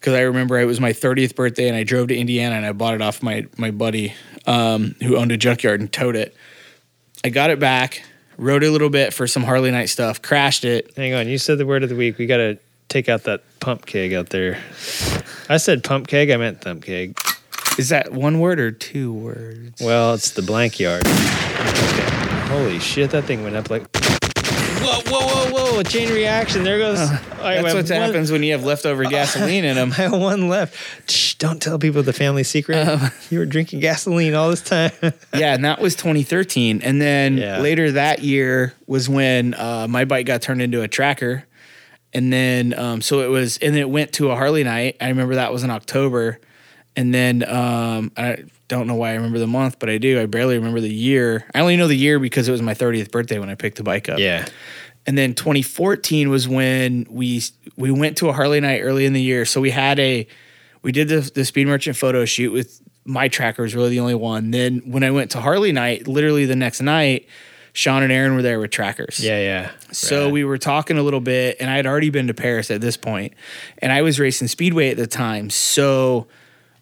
because 0.00 0.14
I 0.14 0.22
remember 0.22 0.58
it 0.58 0.66
was 0.66 0.80
my 0.80 0.92
30th 0.92 1.34
birthday 1.34 1.68
and 1.68 1.76
I 1.76 1.82
drove 1.84 2.08
to 2.08 2.16
Indiana 2.16 2.56
and 2.56 2.66
I 2.66 2.72
bought 2.72 2.94
it 2.94 3.02
off 3.02 3.22
my 3.22 3.46
my 3.56 3.70
buddy 3.70 4.14
um, 4.46 4.94
who 5.02 5.16
owned 5.16 5.32
a 5.32 5.36
junkyard 5.36 5.80
and 5.80 5.92
towed 5.92 6.16
it. 6.16 6.34
I 7.24 7.30
got 7.30 7.50
it 7.50 7.58
back, 7.58 8.02
rode 8.36 8.62
it 8.62 8.66
a 8.66 8.70
little 8.70 8.90
bit 8.90 9.14
for 9.14 9.26
some 9.26 9.44
Harley 9.44 9.70
Night 9.70 9.86
stuff, 9.86 10.20
crashed 10.20 10.64
it. 10.64 10.92
Hang 10.96 11.14
on. 11.14 11.26
You 11.28 11.38
said 11.38 11.56
the 11.58 11.66
word 11.66 11.82
of 11.82 11.88
the 11.88 11.96
week. 11.96 12.18
We 12.18 12.26
got 12.26 12.36
to 12.38 12.58
take 12.88 13.08
out 13.08 13.22
that 13.24 13.42
pump 13.60 13.86
keg 13.86 14.12
out 14.12 14.28
there. 14.28 14.58
I 15.48 15.56
said 15.56 15.82
pump 15.82 16.06
keg. 16.06 16.30
I 16.30 16.36
meant 16.36 16.60
thump 16.60 16.84
keg. 16.84 17.18
Is 17.78 17.88
that 17.88 18.12
one 18.12 18.38
word 18.38 18.60
or 18.60 18.70
two 18.70 19.12
words? 19.12 19.82
Well, 19.82 20.14
it's 20.14 20.30
the 20.30 20.42
blank 20.42 20.78
yard. 20.78 21.06
Okay. 21.06 22.46
Holy 22.48 22.78
shit, 22.78 23.10
that 23.10 23.24
thing 23.24 23.42
went 23.42 23.56
up 23.56 23.68
like. 23.68 23.84
Whoa, 23.96 25.00
whoa, 25.06 25.26
whoa, 25.26 25.72
whoa! 25.72 25.80
A 25.80 25.84
chain 25.84 26.10
reaction. 26.12 26.62
There 26.62 26.78
goes. 26.78 26.98
I 27.00 27.60
That's 27.62 27.74
what 27.74 27.84
one- 27.90 28.00
happens 28.00 28.30
when 28.30 28.42
you 28.42 28.52
have 28.52 28.64
leftover 28.64 29.04
gasoline 29.04 29.64
in 29.64 29.74
them. 29.76 29.92
I 29.98 30.02
have 30.02 30.12
one 30.12 30.48
left. 30.48 31.10
Shh, 31.10 31.34
don't 31.34 31.60
tell 31.60 31.78
people 31.78 32.02
the 32.02 32.12
family 32.12 32.44
secret. 32.44 32.86
you 33.30 33.38
were 33.38 33.46
drinking 33.46 33.80
gasoline 33.80 34.34
all 34.34 34.50
this 34.50 34.60
time. 34.62 34.92
yeah, 35.34 35.54
and 35.54 35.64
that 35.64 35.80
was 35.80 35.96
2013. 35.96 36.82
And 36.82 37.00
then 37.00 37.38
Yeah. 37.38 37.58
later 37.60 37.92
that 37.92 38.20
year 38.20 38.74
was 38.86 39.08
when 39.08 39.54
uh, 39.54 39.86
my 39.88 40.04
bike 40.04 40.26
got 40.26 40.42
turned 40.42 40.62
into 40.62 40.82
a 40.82 40.88
tracker. 40.88 41.44
And 42.12 42.32
then, 42.32 42.78
um, 42.78 43.00
so 43.00 43.20
it 43.20 43.28
was, 43.28 43.58
and 43.58 43.76
it 43.76 43.88
went 43.90 44.12
to 44.14 44.30
a 44.30 44.36
Harley 44.36 44.62
night. 44.62 44.96
I 45.00 45.08
remember 45.08 45.34
that 45.36 45.50
was 45.52 45.64
in 45.64 45.70
October. 45.70 46.38
And 46.96 47.12
then, 47.12 47.42
um, 47.48 48.12
I 48.16 48.44
don't 48.68 48.86
know 48.86 48.94
why 48.94 49.10
I 49.10 49.14
remember 49.14 49.38
the 49.38 49.46
month, 49.46 49.78
but 49.78 49.90
I 49.90 49.98
do. 49.98 50.20
I 50.20 50.26
barely 50.26 50.56
remember 50.56 50.80
the 50.80 50.92
year. 50.92 51.44
I 51.54 51.60
only 51.60 51.76
know 51.76 51.88
the 51.88 51.96
year 51.96 52.18
because 52.18 52.48
it 52.48 52.52
was 52.52 52.62
my 52.62 52.74
30th 52.74 53.10
birthday 53.10 53.38
when 53.38 53.50
I 53.50 53.54
picked 53.54 53.78
the 53.78 53.82
bike 53.82 54.08
up. 54.08 54.18
yeah. 54.18 54.46
And 55.06 55.18
then 55.18 55.34
2014 55.34 56.30
was 56.30 56.48
when 56.48 57.06
we 57.10 57.42
we 57.76 57.90
went 57.90 58.16
to 58.18 58.30
a 58.30 58.32
Harley 58.32 58.58
night 58.60 58.80
early 58.80 59.04
in 59.04 59.12
the 59.12 59.20
year. 59.20 59.44
So 59.44 59.60
we 59.60 59.70
had 59.70 59.98
a 59.98 60.26
we 60.80 60.92
did 60.92 61.08
the 61.08 61.30
the 61.34 61.44
Speed 61.44 61.66
Merchant 61.66 61.96
photo 61.96 62.24
shoot 62.24 62.52
with 62.52 62.80
my 63.04 63.28
tracker 63.28 63.62
was 63.62 63.74
really 63.74 63.90
the 63.90 64.00
only 64.00 64.14
one. 64.14 64.50
Then 64.50 64.78
when 64.86 65.02
I 65.02 65.10
went 65.10 65.32
to 65.32 65.40
Harley 65.40 65.72
night, 65.72 66.08
literally 66.08 66.46
the 66.46 66.56
next 66.56 66.80
night, 66.80 67.28
Sean 67.74 68.02
and 68.02 68.12
Aaron 68.12 68.34
were 68.34 68.42
there 68.42 68.58
with 68.60 68.70
trackers. 68.70 69.20
Yeah, 69.20 69.38
yeah. 69.40 69.70
So 69.92 70.24
Rad. 70.24 70.32
we 70.32 70.44
were 70.44 70.58
talking 70.58 70.96
a 70.96 71.02
little 71.02 71.20
bit, 71.20 71.58
and 71.60 71.68
I 71.68 71.76
had 71.76 71.86
already 71.86 72.10
been 72.10 72.28
to 72.28 72.34
Perris 72.34 72.70
at 72.70 72.80
this 72.80 72.96
point, 72.96 73.34
and 73.78 73.92
I 73.92 74.02
was 74.02 74.18
racing 74.18 74.48
Speedway 74.48 74.90
at 74.90 74.96
the 74.96 75.06
time. 75.06 75.50
So 75.50 76.28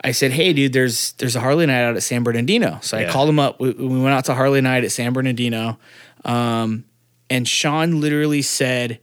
I 0.04 0.12
said, 0.12 0.32
"Hey, 0.32 0.52
dude, 0.52 0.72
there's 0.72 1.12
there's 1.12 1.36
a 1.36 1.40
Harley 1.40 1.66
night 1.66 1.82
out 1.82 1.96
at 1.96 2.02
San 2.02 2.22
Bernardino." 2.24 2.78
So 2.82 2.98
I 2.98 3.04
called 3.04 3.28
him 3.28 3.38
up. 3.38 3.60
We, 3.60 3.70
we 3.70 3.86
went 4.00 4.14
out 4.14 4.24
to 4.26 4.34
Harley 4.34 4.60
night 4.60 4.84
at 4.84 4.92
San 4.92 5.12
Bernardino, 5.12 5.78
um, 6.24 6.84
and 7.30 7.46
Sean 7.46 8.00
literally 8.00 8.42
said, 8.42 8.98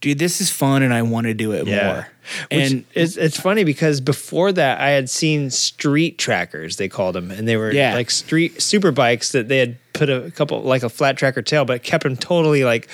"Dude, 0.00 0.18
this 0.18 0.40
is 0.40 0.50
fun, 0.50 0.82
and 0.82 0.92
I 0.92 1.02
want 1.02 1.26
to 1.26 1.34
do 1.34 1.52
it 1.52 1.66
Yeah. 1.66 1.86
more." 1.92 2.08
Which 2.50 2.70
And 2.72 2.84
it's 2.94 3.16
it's 3.16 3.40
funny 3.40 3.64
because 3.64 4.00
before 4.00 4.52
that 4.52 4.80
I 4.80 4.90
had 4.90 5.08
seen 5.10 5.50
street 5.50 6.16
trackers 6.18 6.76
they 6.76 6.88
called 6.88 7.16
them 7.16 7.30
and 7.32 7.48
they 7.48 7.56
were 7.56 7.72
Yeah. 7.72 7.94
like 7.94 8.08
street 8.10 8.60
super 8.62 8.92
bikes 8.92 9.32
that 9.32 9.48
they 9.48 9.58
had 9.58 9.78
put 9.94 10.08
a 10.10 10.30
couple 10.30 10.60
like 10.62 10.84
a 10.84 10.88
flat 10.88 11.16
tracker 11.16 11.42
tail 11.42 11.64
but 11.64 11.82
kept 11.82 12.04
them 12.04 12.16
totally 12.16 12.62
like 12.62 12.88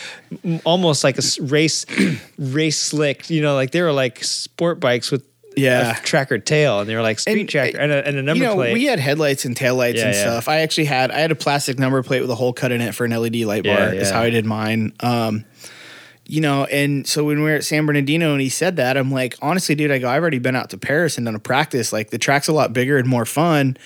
almost 0.65 1.05
like 1.05 1.19
a 1.19 1.23
race 1.43 1.85
race 2.39 2.79
slick 2.79 3.29
you 3.29 3.43
know 3.43 3.55
like 3.55 3.73
they 3.73 3.83
were 3.83 3.93
like 3.93 4.25
sport 4.25 4.81
bikes 4.81 5.11
with 5.11 5.23
Yeah. 5.57 5.95
tracker 6.03 6.39
tail 6.39 6.81
and 6.81 6.89
they 6.89 6.95
were 6.95 7.03
like 7.03 7.19
street 7.19 7.41
And, 7.41 7.49
tracker 7.49 7.79
uh, 7.79 7.83
and 7.83 7.93
a, 7.93 8.07
and 8.07 8.19
a 8.19 8.23
number 8.23 8.45
you 8.45 8.49
know, 8.51 8.55
plate 8.57 8.75
we 8.75 8.85
had 8.85 8.99
headlights 8.99 9.45
and 9.45 9.57
taillights 9.57 9.95
Yeah, 9.97 10.07
and 10.07 10.15
yeah. 10.15 10.21
stuff. 10.21 10.49
I 10.49 10.59
actually 10.59 10.85
had 10.85 11.11
I 11.11 11.19
had 11.19 11.31
a 11.33 11.37
plastic 11.37 11.79
number 11.79 12.03
plate 12.03 12.21
with 12.21 12.31
a 12.31 12.35
hole 12.35 12.53
cut 12.53 12.73
in 12.73 12.81
it 12.81 12.95
for 12.95 13.05
an 13.05 13.13
LED 13.13 13.37
light 13.37 13.65
bar. 13.65 13.95
Is 13.95 14.11
how 14.11 14.23
I 14.23 14.31
did 14.31 14.45
mine. 14.45 14.93
Um, 15.01 15.45
you 16.29 16.41
know, 16.41 16.65
and 16.65 17.07
so 17.07 17.25
when 17.25 17.39
we 17.39 17.45
were 17.45 17.55
at 17.57 17.65
San 17.65 17.87
Bernardino 17.87 18.33
and 18.33 18.41
he 18.41 18.49
said 18.49 18.77
that, 18.77 18.97
I'm 18.97 19.13
like, 19.13 19.37
honestly, 19.41 19.77
dude, 19.77 19.93
I 19.93 19.99
go, 19.99 20.09
I've 20.09 20.21
already 20.23 20.41
been 20.41 20.57
out 20.57 20.71
to 20.71 20.77
Perris 20.79 21.17
and 21.19 21.25
done 21.27 21.37
a 21.37 21.39
practice. 21.39 21.93
Like 21.93 22.11
the 22.11 22.19
track's 22.19 22.49
a 22.49 22.53
lot 22.53 22.73
bigger 22.73 22.99
and 22.99 23.09
more 23.09 23.25
fun. 23.25 23.77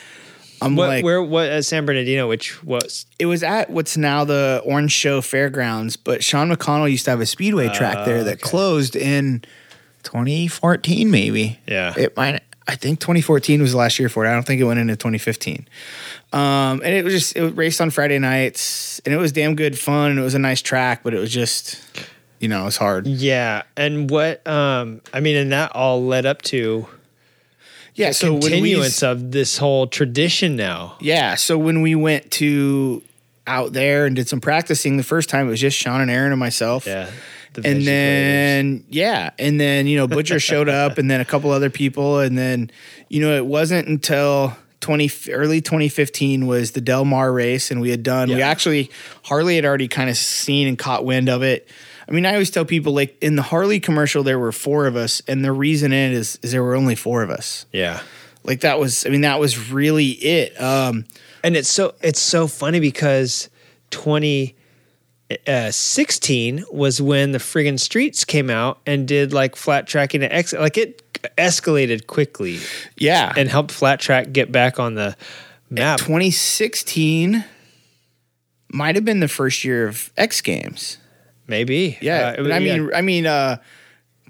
I'm 0.62 0.76
what, 0.76 0.88
like, 0.88 1.04
where 1.04 1.22
what 1.22 1.48
at 1.48 1.64
San 1.64 1.86
Bernardino 1.86 2.28
which 2.28 2.62
was 2.62 3.06
it 3.18 3.26
was 3.26 3.42
at 3.42 3.70
what's 3.70 3.96
now 3.96 4.24
the 4.24 4.60
Orange 4.64 4.92
Show 4.92 5.20
Fairgrounds, 5.22 5.96
but 5.96 6.22
Sean 6.24 6.50
McConnell 6.50 6.90
used 6.90 7.04
to 7.06 7.10
have 7.10 7.20
a 7.20 7.26
speedway 7.26 7.68
track 7.68 8.04
there 8.04 8.24
that 8.24 8.40
closed 8.40 8.94
in 8.96 9.42
2014, 10.02 11.10
maybe. 11.10 11.58
Yeah. 11.66 11.94
It 11.96 12.16
might. 12.16 12.42
I 12.68 12.76
think 12.76 13.00
2014 13.00 13.60
was 13.62 13.72
the 13.72 13.78
last 13.78 13.98
year 13.98 14.08
for 14.08 14.24
it. 14.24 14.28
I 14.28 14.32
don't 14.32 14.46
think 14.46 14.60
it 14.60 14.64
went 14.64 14.78
into 14.78 14.94
2015. 14.94 15.66
Um, 16.32 16.40
and 16.84 16.94
it 16.94 17.04
was 17.04 17.12
just 17.12 17.34
it 17.36 17.42
was 17.42 17.52
raced 17.54 17.80
on 17.80 17.90
Friday 17.90 18.18
nights, 18.20 19.00
and 19.04 19.12
it 19.12 19.16
was 19.18 19.32
damn 19.32 19.56
good 19.56 19.76
fun, 19.76 20.10
and 20.12 20.20
it 20.20 20.22
was 20.22 20.34
a 20.34 20.38
nice 20.38 20.62
track, 20.62 21.02
but 21.02 21.12
it 21.12 21.18
was 21.18 21.32
just, 21.32 21.80
you 22.38 22.46
know, 22.48 22.62
it 22.62 22.64
was 22.66 22.76
hard. 22.76 23.06
yeah 23.08 23.62
and 23.76 24.08
what 24.08 24.46
um 24.46 25.00
I 25.12 25.18
mean 25.20 25.36
and 25.36 25.50
that 25.52 25.72
all 25.74 26.04
led 26.04 26.26
up 26.26 26.42
to 26.42 26.86
Yeah. 27.96 28.12
So 28.12 28.32
when 28.34 28.40
we 28.42 28.48
continuance 28.48 29.02
of 29.02 29.32
this 29.32 29.58
whole 29.58 29.88
tradition 29.88 30.54
now 30.54 30.96
Yeah. 31.00 31.34
So 31.34 31.58
when 31.58 31.82
we 31.82 31.96
went 31.96 32.30
to 32.32 33.02
out 33.48 33.72
there 33.72 34.06
and 34.06 34.14
did 34.14 34.28
some 34.28 34.40
practicing 34.40 34.96
the 34.96 35.02
first 35.02 35.28
time, 35.28 35.48
it 35.48 35.50
was 35.50 35.60
just 35.60 35.76
Sean 35.76 36.00
and 36.00 36.10
Aaron 36.10 36.30
and 36.30 36.38
myself. 36.38 36.86
yeah 36.86 37.10
the 37.54 37.66
and 37.66 37.86
then 37.86 38.84
yeah, 38.88 39.30
and 39.38 39.60
then 39.60 39.86
you 39.86 39.96
know 39.96 40.06
Butcher 40.06 40.38
showed 40.40 40.68
up, 40.68 40.98
and 40.98 41.10
then 41.10 41.20
a 41.20 41.24
couple 41.24 41.50
other 41.50 41.70
people, 41.70 42.20
and 42.20 42.38
then 42.38 42.70
you 43.08 43.20
know 43.20 43.36
it 43.36 43.46
wasn't 43.46 43.88
until 43.88 44.56
twenty 44.80 45.10
early 45.30 45.60
twenty 45.60 45.88
fifteen 45.88 46.46
was 46.46 46.72
the 46.72 46.80
Del 46.80 47.04
Mar 47.04 47.32
race, 47.32 47.70
and 47.70 47.80
we 47.80 47.90
had 47.90 48.02
done. 48.02 48.28
We 48.28 48.42
actually 48.42 48.90
Harley 49.24 49.56
had 49.56 49.64
already 49.64 49.88
kind 49.88 50.10
of 50.10 50.16
seen 50.16 50.68
and 50.68 50.78
caught 50.78 51.04
wind 51.04 51.28
of 51.28 51.42
it. 51.42 51.68
I 52.08 52.12
mean, 52.12 52.26
I 52.26 52.32
always 52.32 52.50
tell 52.50 52.64
people 52.64 52.92
like 52.92 53.16
in 53.22 53.36
the 53.36 53.42
Harley 53.42 53.78
commercial 53.78 54.22
there 54.24 54.38
were 54.38 54.52
four 54.52 54.86
of 54.86 54.96
us, 54.96 55.22
and 55.28 55.44
the 55.44 55.52
reason 55.52 55.92
it 55.92 56.12
is 56.12 56.38
is 56.42 56.52
there 56.52 56.62
were 56.62 56.74
only 56.74 56.94
four 56.96 57.22
of 57.22 57.30
us. 57.30 57.66
yeah 57.72 58.00
Like 58.42 58.60
that 58.60 58.80
was, 58.80 59.06
I 59.06 59.10
mean, 59.10 59.20
that 59.20 59.38
was 59.38 59.70
really 59.70 60.08
it. 60.08 60.60
Um, 60.60 61.04
and 61.44 61.56
it's 61.56 61.68
so 61.68 61.94
it's 62.02 62.20
so 62.20 62.46
funny 62.46 62.80
because 62.80 63.48
2016 65.30 66.64
was 66.72 67.00
when 67.00 67.32
the 67.32 67.38
friggin' 67.38 67.78
streets 67.78 68.24
came 68.24 68.50
out 68.50 68.80
and 68.86 69.06
did 69.06 69.32
like 69.32 69.56
flat 69.56 69.86
tracking 69.86 70.22
and 70.22 70.32
ex- 70.32 70.52
like 70.52 70.76
it 70.76 71.02
escalated 71.36 72.06
quickly 72.06 72.58
yeah, 72.96 73.32
and 73.36 73.48
helped 73.48 73.70
flat 73.70 74.00
track 74.00 74.32
get 74.32 74.50
back 74.50 74.80
on 74.80 74.94
the 74.94 75.16
map 75.68 75.98
2016 75.98 77.44
might 78.72 78.94
have 78.94 79.04
been 79.04 79.20
the 79.20 79.28
first 79.28 79.64
year 79.64 79.86
of 79.88 80.12
X 80.16 80.40
Games. 80.40 80.96
maybe 81.46 81.98
Yeah, 82.00 82.36
Uh, 82.38 82.42
was- 82.44 82.52
I 82.52 82.58
mean, 82.60 82.90
I 82.94 83.00
mean, 83.02 83.26
uh, 83.26 83.56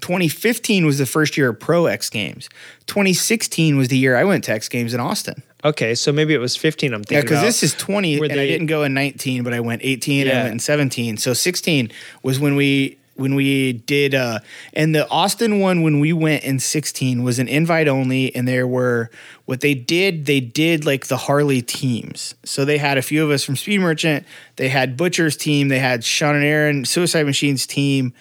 2015 0.01 0.85
was 0.87 0.97
the 0.97 1.05
first 1.05 1.37
year 1.37 1.49
of 1.49 1.59
Pro 1.59 1.85
X 1.85 2.09
Games. 2.09 2.49
2016 2.87 3.77
was 3.77 3.89
the 3.89 3.97
year 3.97 4.15
I 4.17 4.23
went 4.23 4.43
to 4.45 4.51
X 4.51 4.67
Games 4.67 4.93
in 4.95 4.99
Austin. 4.99 5.43
Okay, 5.63 5.93
so 5.95 6.11
maybe 6.11 6.33
it 6.33 6.39
was 6.39 6.55
15. 6.55 6.93
I'm 6.93 7.03
thinking. 7.03 7.17
Yeah, 7.17 7.21
because 7.21 7.41
this 7.41 7.61
is 7.63 7.73
20, 7.75 8.19
Were 8.19 8.25
and 8.25 8.33
I 8.33 8.35
they- 8.37 8.47
didn't 8.47 8.67
go 8.67 8.83
in 8.83 8.93
19, 8.93 9.43
but 9.43 9.53
I 9.53 9.59
went 9.59 9.81
18 9.83 10.21
and 10.21 10.29
Yeah. 10.29 10.39
I 10.39 10.43
went 10.43 10.53
in 10.53 10.59
17. 10.59 11.17
So 11.17 11.33
16 11.33 11.91
was 12.23 12.39
when 12.39 12.55
we 12.55 12.97
when 13.17 13.35
we 13.35 13.73
did, 13.73 14.15
uh, 14.15 14.39
and 14.73 14.95
the 14.95 15.07
Austin 15.09 15.59
one 15.59 15.83
when 15.83 15.99
we 15.99 16.11
went 16.11 16.43
in 16.43 16.57
16 16.57 17.21
was 17.21 17.37
an 17.37 17.47
invite 17.47 17.87
only, 17.87 18.33
and 18.35 18.47
there 18.47 18.65
were 18.65 19.11
what 19.45 19.61
they 19.61 19.75
did. 19.75 20.25
They 20.25 20.39
did 20.39 20.85
like 20.85 21.05
the 21.05 21.17
Harley 21.17 21.61
teams. 21.61 22.33
So 22.45 22.65
they 22.65 22.79
had 22.79 22.97
a 22.97 23.03
few 23.03 23.23
of 23.23 23.29
us 23.29 23.43
from 23.43 23.57
Speed 23.57 23.81
Merchant. 23.81 24.25
They 24.55 24.69
had 24.69 24.97
Butcher's 24.97 25.37
team. 25.37 25.67
They 25.67 25.77
had 25.77 26.03
Sean 26.03 26.35
and 26.35 26.43
Aaron 26.43 26.83
Suicide 26.85 27.27
Machines 27.27 27.67
team, 27.67 28.13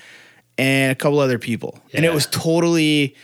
and 0.58 0.92
a 0.92 0.94
couple 0.96 1.18
other 1.20 1.38
people. 1.38 1.80
And 1.94 2.04
it 2.04 2.12
was 2.12 2.26
totally 2.26 3.14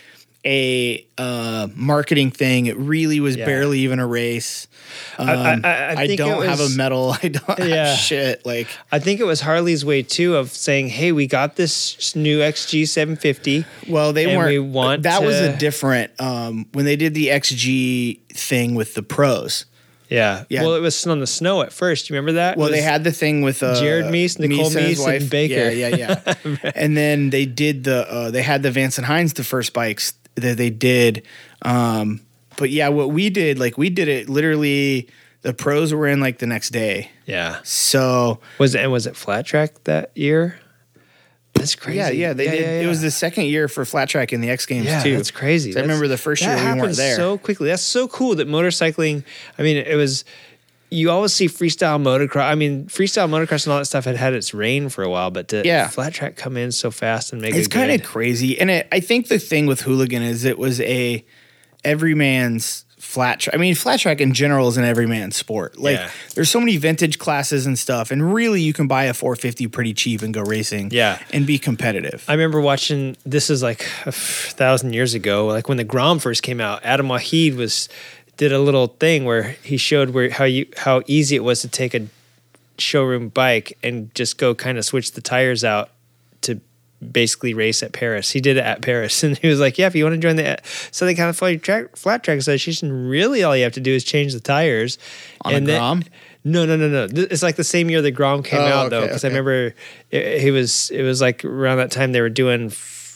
a 0.47 1.05
uh, 1.17 1.67
marketing 1.75 2.31
thing. 2.31 2.67
It 2.67 2.77
really 2.77 3.19
was 3.19 3.35
Yeah. 3.35 3.45
barely 3.45 3.79
even 3.79 3.99
a 3.99 4.07
race. 4.07 4.67
Um, 5.17 5.27
I- 5.29 5.33
I- 5.33 5.59
I, 5.63 5.93
I- 5.93 5.95
I 6.03 6.15
don't 6.15 6.45
have 6.45 6.61
a 6.61 6.69
medal. 6.69 7.15
I 7.21 7.27
don't 7.27 7.59
Yeah. 7.59 7.87
have 7.89 7.97
shit. 7.97 8.45
Like 8.45 8.67
I 8.91 8.99
think 8.99 9.19
it 9.19 9.25
was 9.25 9.41
Harley's 9.41 9.83
way 9.83 10.01
too 10.03 10.37
of 10.37 10.51
saying, 10.51 10.87
"Hey, 10.87 11.11
we 11.11 11.27
got 11.27 11.57
this 11.57 12.15
new 12.15 12.39
XG 12.39 12.87
750." 12.87 13.65
well, 13.89 14.13
they 14.13 14.25
And 14.29 14.37
weren't. 14.37 14.49
we 14.49 14.59
want 14.59 15.03
that 15.03 15.21
was 15.21 15.35
a 15.35 15.55
different 15.57 16.11
um, 16.19 16.65
when 16.71 16.85
they 16.85 16.95
did 16.95 17.13
the 17.13 17.27
XG 17.27 18.19
thing 18.33 18.73
with 18.75 18.93
the 18.93 19.03
pros. 19.03 19.65
Yeah. 20.09 20.45
Yeah. 20.47 20.61
Well, 20.61 20.75
it 20.75 20.79
was 20.79 21.05
on 21.05 21.19
the 21.19 21.27
snow 21.27 21.61
at 21.63 21.73
first. 21.73 22.09
You 22.09 22.15
remember 22.15 22.33
that? 22.39 22.57
Well, 22.57 22.69
they 22.71 22.81
had 22.81 23.03
the 23.03 23.11
thing 23.11 23.41
with 23.41 23.61
uh, 23.61 23.77
Jared 23.77 24.09
Mees, 24.09 24.39
Nicole 24.39 24.67
and 24.67 24.75
his 24.75 24.75
Mees, 24.75 24.99
and 24.99 25.07
wife. 25.23 25.29
Baker. 25.29 25.69
Yeah, 25.69 25.87
yeah, 25.89 26.21
yeah. 26.45 26.71
and 26.75 26.95
then 26.95 27.29
they 27.29 27.45
did 27.45 27.83
the 27.83 28.09
uh, 28.09 28.31
they 28.31 28.41
had 28.41 28.63
the 28.63 28.71
Vance 28.71 28.97
and 28.97 29.05
Hines 29.05 29.33
the 29.33 29.43
first 29.43 29.73
bikes 29.73 30.13
that 30.37 30.57
they 30.57 30.69
did. 30.69 31.25
Um, 31.61 32.21
but 32.57 32.69
yeah, 32.69 32.87
what 32.89 33.11
we 33.11 33.29
did 33.29 33.59
like 33.59 33.77
we 33.77 33.89
did 33.89 34.07
it 34.07 34.29
literally. 34.29 35.07
The 35.43 35.53
pros 35.53 35.93
were 35.93 36.07
in 36.07 36.19
like 36.19 36.39
the 36.39 36.47
next 36.47 36.71
day. 36.71 37.11
Yeah. 37.25 37.59
So 37.63 38.39
Was 38.57 38.73
it 38.75 38.81
and 38.81 38.91
was 38.91 39.05
it 39.07 39.15
flat 39.15 39.45
track 39.45 39.83
that 39.85 40.11
year? 40.17 40.59
That's 41.53 41.73
crazy. 41.75 41.97
yeah, 41.99 42.09
yeah, 42.09 42.33
they 42.33 42.49
did. 42.49 42.59
yeah, 42.61 42.81
It 42.81 42.87
was 42.87 43.01
the 43.01 43.11
second 43.11 43.45
year 43.45 43.67
for 43.67 43.85
flat 43.85 44.09
track 44.09 44.33
in 44.33 44.41
the 44.41 44.49
X 44.49 44.65
Games 44.65 44.85
Yeah, 44.85 45.01
too. 45.01 45.15
that's 45.15 45.31
crazy. 45.31 45.71
So 45.71 45.79
I 45.79 45.81
remember 45.83 46.07
the 46.07 46.17
first 46.17 46.41
year 46.41 46.51
we 46.51 46.55
weren't 46.61 46.77
happened 46.79 46.95
there. 46.95 47.15
so 47.15 47.37
quickly. 47.37 47.67
That's 47.69 47.81
so 47.83 48.07
cool 48.07 48.35
that 48.35 48.47
motorcycling. 48.47 49.23
I 49.57 49.61
mean, 49.63 49.77
it 49.77 49.95
was. 49.95 50.25
You 50.89 51.11
always 51.11 51.33
see 51.33 51.47
freestyle 51.47 52.01
motocross. 52.01 52.43
I 52.49 52.55
mean, 52.55 52.85
freestyle 52.85 53.29
motocross 53.29 53.65
and 53.65 53.73
all 53.73 53.79
that 53.79 53.85
stuff 53.85 54.05
had 54.05 54.15
had 54.15 54.33
its 54.33 54.53
reign 54.53 54.87
for 54.89 55.03
a 55.03 55.09
while, 55.09 55.31
but 55.31 55.49
to 55.49 55.63
Yeah. 55.65 55.89
flat 55.89 56.13
track 56.13 56.35
come 56.37 56.55
in 56.55 56.71
so 56.71 56.91
fast 56.91 57.33
and 57.33 57.41
make 57.41 57.53
it's 57.55 57.67
it 57.67 57.71
kind 57.71 57.91
of 57.91 58.03
crazy 58.03 58.57
and 58.59 58.69
it, 58.71 58.87
i 58.91 58.99
think 59.01 59.27
the 59.27 59.37
thing 59.39 59.65
with 59.65 59.81
hooligan 59.81 60.23
is 60.23 60.45
it 60.45 60.57
was 60.57 60.79
a 60.81 61.25
everyman's 61.83 62.83
flat 62.99 63.39
track 63.39 63.55
i 63.55 63.57
mean 63.59 63.75
flat 63.75 63.99
track 63.99 64.19
in 64.19 64.33
general 64.33 64.67
is 64.67 64.75
an 64.75 64.83
everyman's 64.83 65.35
sport 65.35 65.77
like 65.77 65.95
Yeah. 65.97 66.09
there's 66.35 66.49
so 66.49 66.59
many 66.59 66.75
vintage 66.77 67.19
classes 67.19 67.65
and 67.65 67.77
stuff 67.77 68.09
and 68.11 68.33
really 68.33 68.59
you 68.61 68.73
can 68.73 68.87
buy 68.87 69.03
a 69.05 69.13
450 69.13 69.67
pretty 69.67 69.93
cheap 69.93 70.21
and 70.23 70.33
go 70.33 70.41
racing 70.41 70.89
Yeah. 70.91 71.19
and 71.31 71.45
be 71.45 71.57
competitive 71.59 72.25
I 72.27 72.33
remember 72.33 72.59
watching. 72.59 73.15
This 73.25 73.49
is 73.49 73.61
like 73.63 73.85
a 74.05 74.11
thousand 74.11 74.93
years 74.93 75.13
ago, 75.13 75.45
like 75.47 75.69
when 75.69 75.77
the 75.77 75.83
Grom 75.83 76.19
first 76.19 76.43
came 76.43 76.59
out. 76.59 76.81
Adam 76.83 77.07
Waheed 77.07 77.55
was 77.55 77.87
did 78.37 78.53
a 78.53 78.59
little 78.59 78.87
thing 78.87 79.25
where 79.25 79.55
he 79.63 79.77
showed 79.77 80.11
where 80.11 80.29
how 80.29 80.45
you 80.45 80.65
how 80.77 81.01
easy 81.07 81.35
it 81.35 81.43
was 81.43 81.61
to 81.61 81.67
take 81.67 81.93
a 81.93 82.07
showroom 82.77 83.29
bike 83.29 83.77
and 83.83 84.13
just 84.15 84.37
go 84.37 84.53
kind 84.55 84.77
of 84.77 84.85
switch 84.85 85.13
the 85.13 85.21
tires 85.21 85.63
out 85.63 85.89
to 86.41 86.61
basically 87.11 87.53
race 87.53 87.81
at 87.83 87.91
Perris. 87.91 88.31
He 88.31 88.39
did 88.41 88.57
it 88.57 88.63
at 88.63 88.81
Perris, 88.81 89.23
and 89.25 89.37
he 89.37 89.47
was 89.47 89.59
like, 89.59 89.77
"Yeah, 89.77 89.87
if 89.87 89.95
you 89.95 90.03
want 90.03 90.15
to 90.15 90.19
join 90.21 90.35
the 90.35 90.53
uh, 90.53 90.57
Southern 90.91 91.15
California 91.15 91.59
track, 91.59 91.95
Flat 91.95 92.23
Track 92.23 92.37
Association, 92.39 93.07
really 93.09 93.43
all 93.43 93.55
you 93.57 93.63
have 93.63 93.73
to 93.73 93.79
do 93.81 93.91
is 93.93 94.03
change 94.03 94.33
the 94.33 94.39
tires." 94.39 94.97
On 95.41 95.53
a 95.53 95.57
and 95.57 95.67
then- 95.67 95.79
Grom? 95.79 96.03
no, 96.43 96.65
no, 96.65 96.75
no, 96.77 96.87
no. 96.87 97.07
It's 97.29 97.43
like 97.43 97.55
the 97.57 97.63
same 97.63 97.89
year 97.89 98.01
the 98.01 98.11
Grom 98.11 98.41
came 98.43 98.59
Oh, 98.61 98.65
out 98.65 98.89
though, 98.89 98.99
okay, 98.99 99.07
because 99.07 99.25
I 99.25 99.27
remember 99.29 99.73
it, 100.11 100.41
he 100.41 100.51
was. 100.51 100.89
It 100.91 101.03
was 101.03 101.19
like 101.21 101.43
around 101.43 101.77
that 101.77 101.91
time 101.91 102.11
they 102.13 102.21
were 102.21 102.29
doing 102.29 102.69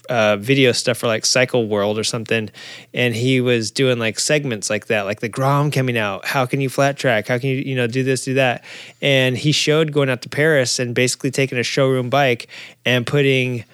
uh, 0.10 0.38
video 0.38 0.72
stuff 0.72 0.98
for 0.98 1.08
like 1.08 1.26
Cycle 1.26 1.68
World 1.68 1.98
or 1.98 2.04
something, 2.04 2.50
and 2.94 3.16
he 3.16 3.42
was 3.42 3.72
doing 3.72 4.00
like 4.00 4.20
segments 4.20 4.70
like 4.70 4.88
that, 4.88 5.04
like 5.04 5.20
the 5.20 5.30
Grom 5.30 5.72
coming 5.72 5.98
out. 5.98 6.26
How 6.26 6.46
can 6.46 6.62
you 6.62 6.70
flat 6.70 6.98
track? 6.98 7.28
How 7.28 7.38
can 7.38 7.50
you 7.50 7.58
you 7.58 7.76
know 7.76 7.88
do 7.88 8.04
this, 8.04 8.26
do 8.26 8.34
that? 8.36 8.64
And 9.02 9.38
he 9.38 9.52
showed 9.52 9.92
going 9.92 10.10
out 10.10 10.22
to 10.24 10.30
Perris 10.30 10.80
and 10.80 10.96
basically 10.96 11.32
taking 11.32 11.58
a 11.58 11.64
showroom 11.64 12.10
bike 12.10 12.48
and 12.86 13.06
putting 13.06 13.66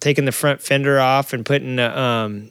taking 0.00 0.24
the 0.24 0.32
front 0.32 0.60
fender 0.60 1.00
off 1.00 1.32
and 1.32 1.44
putting 1.46 1.78
uh, 1.78 1.96
um 1.96 2.50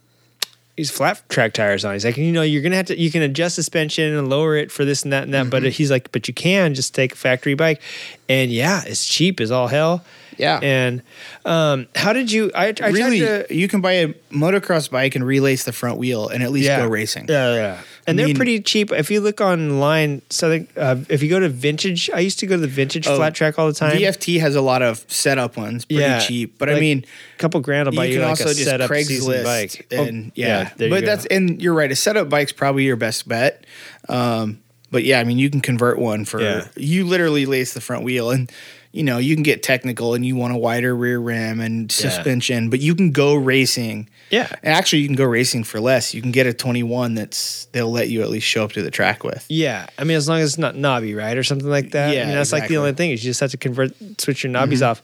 these 0.75 0.89
flat 0.89 1.21
track 1.29 1.53
tires 1.53 1.85
on. 1.85 1.93
He's 1.93 2.05
like, 2.05 2.17
you 2.17 2.31
know, 2.31 2.41
you're 2.41 2.63
gonna 2.63 2.75
have 2.75 2.87
to 2.87 2.99
you 2.99 3.11
can 3.11 3.21
adjust 3.21 3.55
suspension 3.55 4.15
and 4.15 4.29
lower 4.29 4.55
it 4.55 4.71
for 4.71 4.85
this 4.85 5.03
and 5.03 5.13
that 5.13 5.23
and 5.23 5.33
that. 5.33 5.49
But 5.49 5.63
he's 5.63 5.91
like, 5.91 6.11
but 6.11 6.27
you 6.27 6.33
can 6.33 6.73
just 6.73 6.95
take 6.95 7.13
a 7.13 7.15
factory 7.15 7.53
bike, 7.53 7.81
and 8.27 8.51
yeah, 8.51 8.81
it's 8.85 9.05
cheap 9.05 9.39
as 9.39 9.51
all 9.51 9.67
hell. 9.67 10.03
Yeah. 10.37 10.59
And 10.61 11.01
um, 11.45 11.87
how 11.95 12.13
did 12.13 12.31
you? 12.31 12.51
I, 12.55 12.73
I 12.81 12.89
really 12.89 13.19
tried 13.19 13.47
to, 13.47 13.55
you 13.55 13.67
can 13.67 13.81
buy 13.81 13.93
a 13.93 14.07
motocross 14.31 14.89
bike 14.89 15.15
and 15.15 15.25
relace 15.25 15.63
the 15.63 15.71
front 15.73 15.97
wheel 15.97 16.27
and 16.29 16.43
at 16.43 16.51
least 16.51 16.67
Yeah. 16.67 16.79
go 16.81 16.87
racing 16.87 17.25
Yeah, 17.29 17.53
yeah. 17.55 17.81
And 18.05 18.19
I 18.19 18.25
they're 18.25 18.35
pretty 18.35 18.59
cheap. 18.59 18.91
If 18.91 19.09
you 19.09 19.21
look 19.21 19.39
online, 19.39 20.21
Southern, 20.29 20.67
uh, 20.75 20.97
if 21.07 21.23
you 21.23 21.29
go 21.29 21.39
to 21.39 21.47
Vintage, 21.47 22.09
I 22.13 22.19
used 22.19 22.37
to 22.39 22.45
go 22.45 22.55
to 22.55 22.61
the 22.61 22.67
Vintage 22.67 23.07
Oh, 23.07 23.15
flat 23.15 23.33
track 23.33 23.57
all 23.57 23.67
the 23.67 23.73
time. 23.73 23.95
VFT 23.97 24.41
has 24.41 24.55
a 24.55 24.61
lot 24.61 24.81
of 24.81 25.05
setup 25.07 25.55
ones, 25.55 25.85
pretty 25.85 26.01
Yeah, 26.01 26.19
cheap. 26.19 26.57
But 26.57 26.69
I 26.69 26.79
mean, 26.81 27.05
a 27.35 27.37
couple 27.39 27.61
grand 27.61 27.87
will 27.87 27.95
buy 27.95 28.05
you 28.05 28.15
you, 28.15 28.19
can 28.19 28.23
like 28.23 28.31
also 28.31 28.49
a 28.49 28.53
just 28.53 28.65
setup 28.65 28.89
Craigslist 28.91 29.43
bike. 29.45 29.87
and 29.91 30.27
Oh, 30.27 30.31
yeah, 30.35 30.71
you 30.77 30.89
but 30.89 31.05
that's 31.05 31.25
and 31.27 31.61
you're 31.61 31.73
right. 31.73 31.89
A 31.91 31.95
setup 31.95 32.27
bike's 32.27 32.51
probably 32.51 32.83
your 32.83 32.97
best 32.97 33.25
bet. 33.27 33.65
Um, 34.09 34.59
but 34.91 35.05
yeah, 35.05 35.19
I 35.21 35.23
mean, 35.23 35.39
you 35.39 35.49
can 35.49 35.61
convert 35.61 35.97
one 35.97 36.25
for 36.25 36.41
Yeah. 36.41 36.67
you 36.75 37.05
literally 37.05 37.45
lace 37.45 37.73
the 37.73 37.81
front 37.81 38.03
wheel 38.03 38.31
and. 38.31 38.51
You 38.95 39.01
know, 39.01 39.17
you 39.17 39.35
can 39.35 39.41
get 39.41 39.63
technical 39.63 40.13
and 40.13 40.23
you 40.23 40.35
want 40.35 40.53
a 40.53 40.57
wider 40.57 40.95
rear 40.95 41.17
rim 41.19 41.59
and 41.59 41.91
suspension, 41.91 42.69
but 42.69 42.79
you 42.79 42.93
can 42.93 43.11
go 43.11 43.33
racing. 43.33 44.07
Yeah. 44.29 44.47
And 44.61 44.71
actually, 44.75 44.99
you 45.01 45.07
can 45.07 45.15
go 45.15 45.25
racing 45.25 45.63
for 45.63 45.79
less. 45.79 46.13
You 46.13 46.21
can 46.21 46.31
get 46.31 46.45
a 46.45 46.53
21 46.53 47.15
that's 47.15 47.65
they'll 47.71 47.89
let 47.91 48.09
you 48.09 48.21
at 48.21 48.29
least 48.29 48.45
show 48.45 48.63
up 48.63 48.73
to 48.73 48.83
the 48.83 48.91
track 48.91 49.23
with. 49.23 49.45
Yeah, 49.49 49.87
I 49.97 50.03
mean, 50.03 50.15
as 50.15 50.29
long 50.29 50.41
as 50.41 50.49
it's 50.51 50.57
not 50.59 50.75
knobby, 50.75 51.15
right, 51.15 51.35
or 51.35 51.43
something 51.43 51.67
like 51.69 51.89
that. 51.91 52.09
I 52.09 52.13
Yeah, 52.13 52.25
mean, 52.27 52.35
that's 52.35 52.51
like 52.51 52.67
the 52.67 52.77
only 52.77 52.93
thing 52.93 53.09
is 53.09 53.23
you 53.25 53.31
just 53.31 53.39
have 53.39 53.49
to 53.51 53.57
convert, 53.57 53.93
switch 54.21 54.43
your 54.43 54.53
knobbies 54.53 54.73
Mm-hmm. 54.83 54.83
off. 54.91 55.01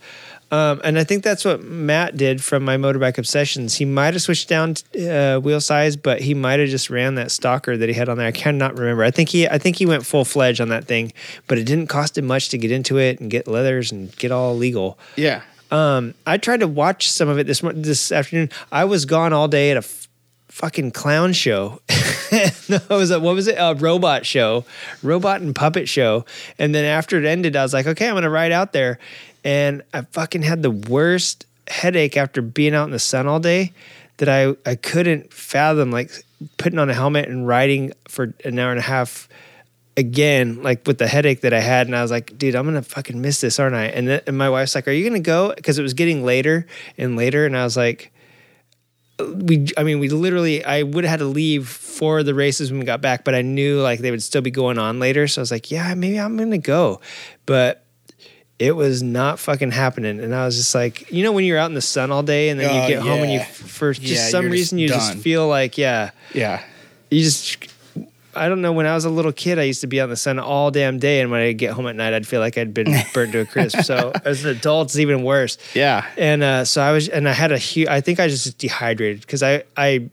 Um, 0.51 0.81
and 0.83 0.97
I 0.97 1.03
think 1.03 1.23
that's 1.23 1.45
what 1.45 1.63
Matt 1.63 2.17
did 2.17 2.43
from 2.43 2.63
my 2.63 2.75
motorbike 2.77 3.17
obsessions. 3.17 3.75
He 3.75 3.85
might 3.85 4.13
have 4.13 4.21
switched 4.21 4.49
down 4.49 4.75
uh, 4.99 5.37
wheel 5.39 5.61
size, 5.61 5.95
but 5.95 6.21
he 6.21 6.33
might 6.33 6.59
have 6.59 6.69
just 6.69 6.89
ran 6.89 7.15
that 7.15 7.31
stalker 7.31 7.77
that 7.77 7.87
he 7.87 7.93
had 7.93 8.09
on 8.09 8.17
there. 8.17 8.27
I 8.27 8.31
cannot 8.31 8.77
remember. 8.77 9.03
I 9.03 9.11
think 9.11 9.29
he, 9.29 9.47
I 9.47 9.59
think 9.59 9.77
he 9.77 9.85
went 9.85 10.05
full 10.05 10.25
fledged 10.25 10.59
on 10.59 10.69
that 10.69 10.85
thing, 10.85 11.13
but 11.47 11.57
it 11.57 11.65
didn't 11.65 11.87
cost 11.87 12.17
him 12.17 12.25
much 12.25 12.49
to 12.49 12.57
get 12.57 12.71
into 12.71 12.97
it 12.97 13.19
and 13.19 13.29
get 13.29 13.47
leathers 13.47 13.91
and 13.91 14.15
get 14.17 14.31
all 14.31 14.57
legal. 14.57 14.97
Yeah. 15.15 15.43
Um, 15.71 16.15
I 16.25 16.37
tried 16.37 16.61
to 16.61 16.67
watch 16.67 17.09
some 17.09 17.29
of 17.29 17.37
it 17.37 17.45
this 17.45 17.61
this 17.61 18.11
afternoon. 18.11 18.49
I 18.71 18.85
was 18.85 19.05
gone 19.05 19.33
all 19.33 19.47
day 19.47 19.69
at 19.71 19.77
a 19.77 19.85
f- 19.85 20.07
fucking 20.47 20.91
clown 20.91 21.33
show. 21.33 21.79
no, 22.69 22.77
it 22.77 22.89
was 22.89 23.11
a 23.11 23.19
what 23.19 23.35
was 23.35 23.47
it? 23.47 23.55
A 23.57 23.75
robot 23.75 24.25
show, 24.25 24.65
robot 25.03 25.41
and 25.41 25.55
puppet 25.55 25.87
show. 25.87 26.25
And 26.57 26.73
then 26.73 26.85
after 26.85 27.17
it 27.19 27.25
ended, 27.25 27.55
I 27.55 27.61
was 27.61 27.73
like, 27.73 27.85
okay, 27.85 28.07
I'm 28.07 28.15
gonna 28.15 28.29
ride 28.29 28.51
out 28.51 28.73
there. 28.73 28.99
And 29.43 29.83
I 29.93 30.01
fucking 30.01 30.41
had 30.41 30.63
the 30.63 30.71
worst 30.71 31.45
headache 31.67 32.17
after 32.17 32.41
being 32.41 32.73
out 32.73 32.85
in 32.85 32.91
the 32.91 32.99
sun 32.99 33.27
all 33.27 33.39
day 33.39 33.73
that 34.17 34.29
I 34.29 34.55
I 34.69 34.75
couldn't 34.75 35.33
fathom 35.33 35.91
like 35.91 36.11
putting 36.57 36.79
on 36.79 36.89
a 36.89 36.93
helmet 36.93 37.27
and 37.27 37.47
riding 37.47 37.93
for 38.07 38.33
an 38.43 38.59
hour 38.59 38.71
and 38.71 38.79
a 38.79 38.83
half 38.83 39.27
again, 39.97 40.63
like 40.63 40.87
with 40.87 40.97
the 40.97 41.07
headache 41.07 41.41
that 41.41 41.53
I 41.53 41.59
had, 41.59 41.87
and 41.87 41.95
I 41.95 42.01
was 42.01 42.11
like, 42.11 42.37
dude, 42.37 42.55
I'm 42.55 42.65
gonna 42.65 42.81
fucking 42.81 43.19
miss 43.19 43.41
this, 43.41 43.59
aren't 43.59 43.75
I? 43.75 43.85
And, 43.85 44.07
then, 44.07 44.21
and 44.27 44.37
my 44.37 44.49
wife's 44.49 44.73
like, 44.73 44.87
are 44.87 44.91
you 44.91 45.07
gonna 45.07 45.19
go? 45.19 45.53
Because 45.53 45.77
it 45.77 45.81
was 45.81 45.93
getting 45.93 46.23
later 46.23 46.65
and 46.97 47.17
later, 47.17 47.45
and 47.45 47.55
I 47.55 47.63
was 47.63 47.75
like, 47.75 48.11
we, 49.19 49.67
I 49.77 49.83
mean, 49.83 49.99
we 49.99 50.07
literally, 50.07 50.63
I 50.63 50.83
would 50.83 51.03
have 51.03 51.11
had 51.11 51.19
to 51.19 51.25
leave 51.25 51.67
for 51.67 52.23
the 52.23 52.33
races 52.33 52.71
when 52.71 52.79
we 52.79 52.85
got 52.85 53.01
back, 53.01 53.25
but 53.25 53.35
I 53.35 53.41
knew 53.41 53.81
like 53.81 53.99
they 53.99 54.11
would 54.11 54.23
still 54.23 54.41
be 54.41 54.51
going 54.51 54.77
on 54.77 54.99
later, 54.99 55.27
so 55.27 55.41
I 55.41 55.43
was 55.43 55.51
like, 55.51 55.69
yeah, 55.69 55.93
maybe 55.95 56.19
I'm 56.19 56.37
gonna 56.37 56.57
go, 56.57 57.01
but. 57.45 57.85
It 58.59 58.75
was 58.75 59.01
not 59.01 59.39
fucking 59.39 59.71
happening, 59.71 60.19
and 60.19 60.35
I 60.35 60.45
was 60.45 60.57
just 60.57 60.75
like, 60.75 61.09
you 61.11 61.23
know, 61.23 61.31
when 61.31 61.45
you're 61.45 61.57
out 61.57 61.69
in 61.71 61.75
the 61.75 61.81
sun 61.81 62.11
all 62.11 62.23
day, 62.23 62.49
and 62.49 62.59
then 62.59 62.75
you 62.75 62.81
Oh, 62.81 62.88
get 62.89 62.99
home 63.01 63.21
and 63.23 63.31
you, 63.31 63.39
for 63.41 63.93
just 63.93 64.05
Yeah, 64.05 64.27
some 64.29 64.43
you're 64.45 64.51
just 64.51 64.59
reason, 64.73 64.77
you 64.79 64.88
just 64.89 65.17
feel 65.19 65.47
like, 65.47 65.77
yeah, 65.77 66.11
Yeah. 66.33 66.61
you 67.09 67.23
just 67.23 67.57
I 68.35 68.47
don't 68.47 68.61
know. 68.61 68.71
When 68.71 68.85
I 68.85 68.93
was 68.93 69.05
a 69.05 69.09
little 69.09 69.31
kid, 69.31 69.57
I 69.59 69.63
used 69.63 69.81
to 69.81 69.88
be 69.88 69.99
out 69.99 70.03
in 70.05 70.09
the 70.11 70.15
sun 70.15 70.38
all 70.39 70.69
damn 70.71 70.99
day, 70.99 71.19
and 71.21 71.31
when 71.31 71.41
I 71.41 71.51
get 71.53 71.71
home 71.71 71.88
at 71.88 71.95
night, 71.95 72.13
I'd 72.13 72.27
feel 72.27 72.39
like 72.41 72.57
I'd 72.57 72.73
been 72.73 72.93
burnt 73.13 73.31
to 73.31 73.39
a 73.39 73.45
crisp. 73.45 73.79
So 73.81 74.11
as 74.23 74.45
an 74.45 74.51
adult, 74.51 74.89
it's 74.89 74.99
even 74.99 75.23
worse. 75.23 75.57
Yeah. 75.73 76.05
And 76.17 76.43
uh, 76.43 76.63
so 76.65 76.81
I 76.81 76.91
was, 76.91 77.09
and 77.09 77.27
I 77.27 77.31
had 77.33 77.51
a 77.51 77.57
huge. 77.57 77.88
I 77.88 78.01
think 78.01 78.19
I 78.19 78.27
just 78.27 78.57
dehydrated 78.57 79.21
because 79.21 79.41
I 79.41 79.63
I 79.75 80.09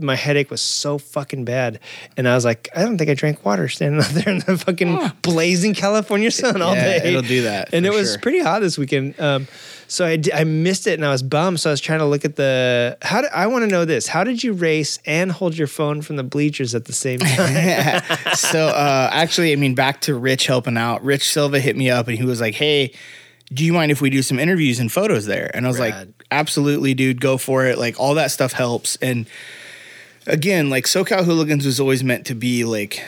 my 0.00 0.16
headache 0.16 0.50
was 0.50 0.60
so 0.60 0.98
fucking 0.98 1.44
bad, 1.44 1.80
and 2.16 2.28
I 2.28 2.34
was 2.34 2.44
like, 2.44 2.68
I 2.74 2.82
don't 2.82 2.98
think 2.98 3.10
I 3.10 3.14
drank 3.14 3.44
water 3.44 3.68
standing 3.68 4.00
out 4.04 4.10
there 4.10 4.28
in 4.28 4.38
the 4.40 4.56
fucking 4.58 4.98
blazing 5.22 5.74
California 5.74 6.30
sun 6.30 6.62
all 6.62 6.74
Yeah, 6.74 6.98
day. 7.00 7.08
it'll 7.08 7.22
do 7.22 7.42
that, 7.42 7.70
and 7.72 7.84
it 7.86 7.92
was 7.92 8.10
sure. 8.12 8.18
pretty 8.20 8.40
hot 8.40 8.60
this 8.60 8.76
weekend. 8.78 9.18
Um, 9.20 9.46
so 9.88 10.06
I 10.06 10.44
missed 10.44 10.86
it 10.86 10.94
and 10.94 11.04
I 11.04 11.10
was 11.10 11.22
bummed. 11.24 11.58
So 11.58 11.68
I 11.68 11.72
was 11.72 11.80
trying 11.80 11.98
to 11.98 12.04
look 12.04 12.24
at 12.24 12.36
the 12.36 12.96
how. 13.02 13.22
Did, 13.22 13.30
I 13.34 13.48
want 13.48 13.64
to 13.64 13.66
know 13.68 13.84
this: 13.84 14.06
How 14.06 14.22
did 14.22 14.44
you 14.44 14.52
race 14.52 15.00
and 15.04 15.32
hold 15.32 15.58
your 15.58 15.66
phone 15.66 16.00
from 16.00 16.14
the 16.14 16.22
bleachers 16.22 16.76
at 16.76 16.84
the 16.84 16.92
same 16.92 17.18
time? 17.20 18.02
so 18.36 18.68
uh, 18.68 19.10
actually, 19.12 19.52
I 19.52 19.56
mean, 19.56 19.74
back 19.74 20.00
to 20.02 20.14
Rich 20.14 20.46
helping 20.46 20.76
out. 20.76 21.02
Rich 21.02 21.32
Silva 21.32 21.58
hit 21.58 21.76
me 21.76 21.90
up 21.90 22.06
and 22.06 22.16
he 22.16 22.24
was 22.24 22.40
like, 22.40 22.54
"Hey, 22.54 22.92
do 23.52 23.64
you 23.64 23.72
mind 23.72 23.90
if 23.90 24.00
we 24.00 24.10
do 24.10 24.22
some 24.22 24.38
interviews 24.38 24.78
and 24.78 24.92
photos 24.92 25.26
there?" 25.26 25.50
And 25.54 25.66
I 25.66 25.68
was 25.68 25.80
Rad. 25.80 26.06
like, 26.06 26.24
"Absolutely, 26.30 26.94
dude, 26.94 27.20
go 27.20 27.36
for 27.36 27.66
it. 27.66 27.76
Like 27.76 27.98
all 27.98 28.14
that 28.14 28.30
stuff 28.30 28.52
helps." 28.52 28.94
And 29.02 29.26
again, 30.30 30.70
like 30.70 30.84
SoCal 30.86 31.24
Hooligans 31.24 31.66
was 31.66 31.80
always 31.80 32.02
meant 32.02 32.26
to 32.26 32.34
be 32.34 32.64
like 32.64 33.04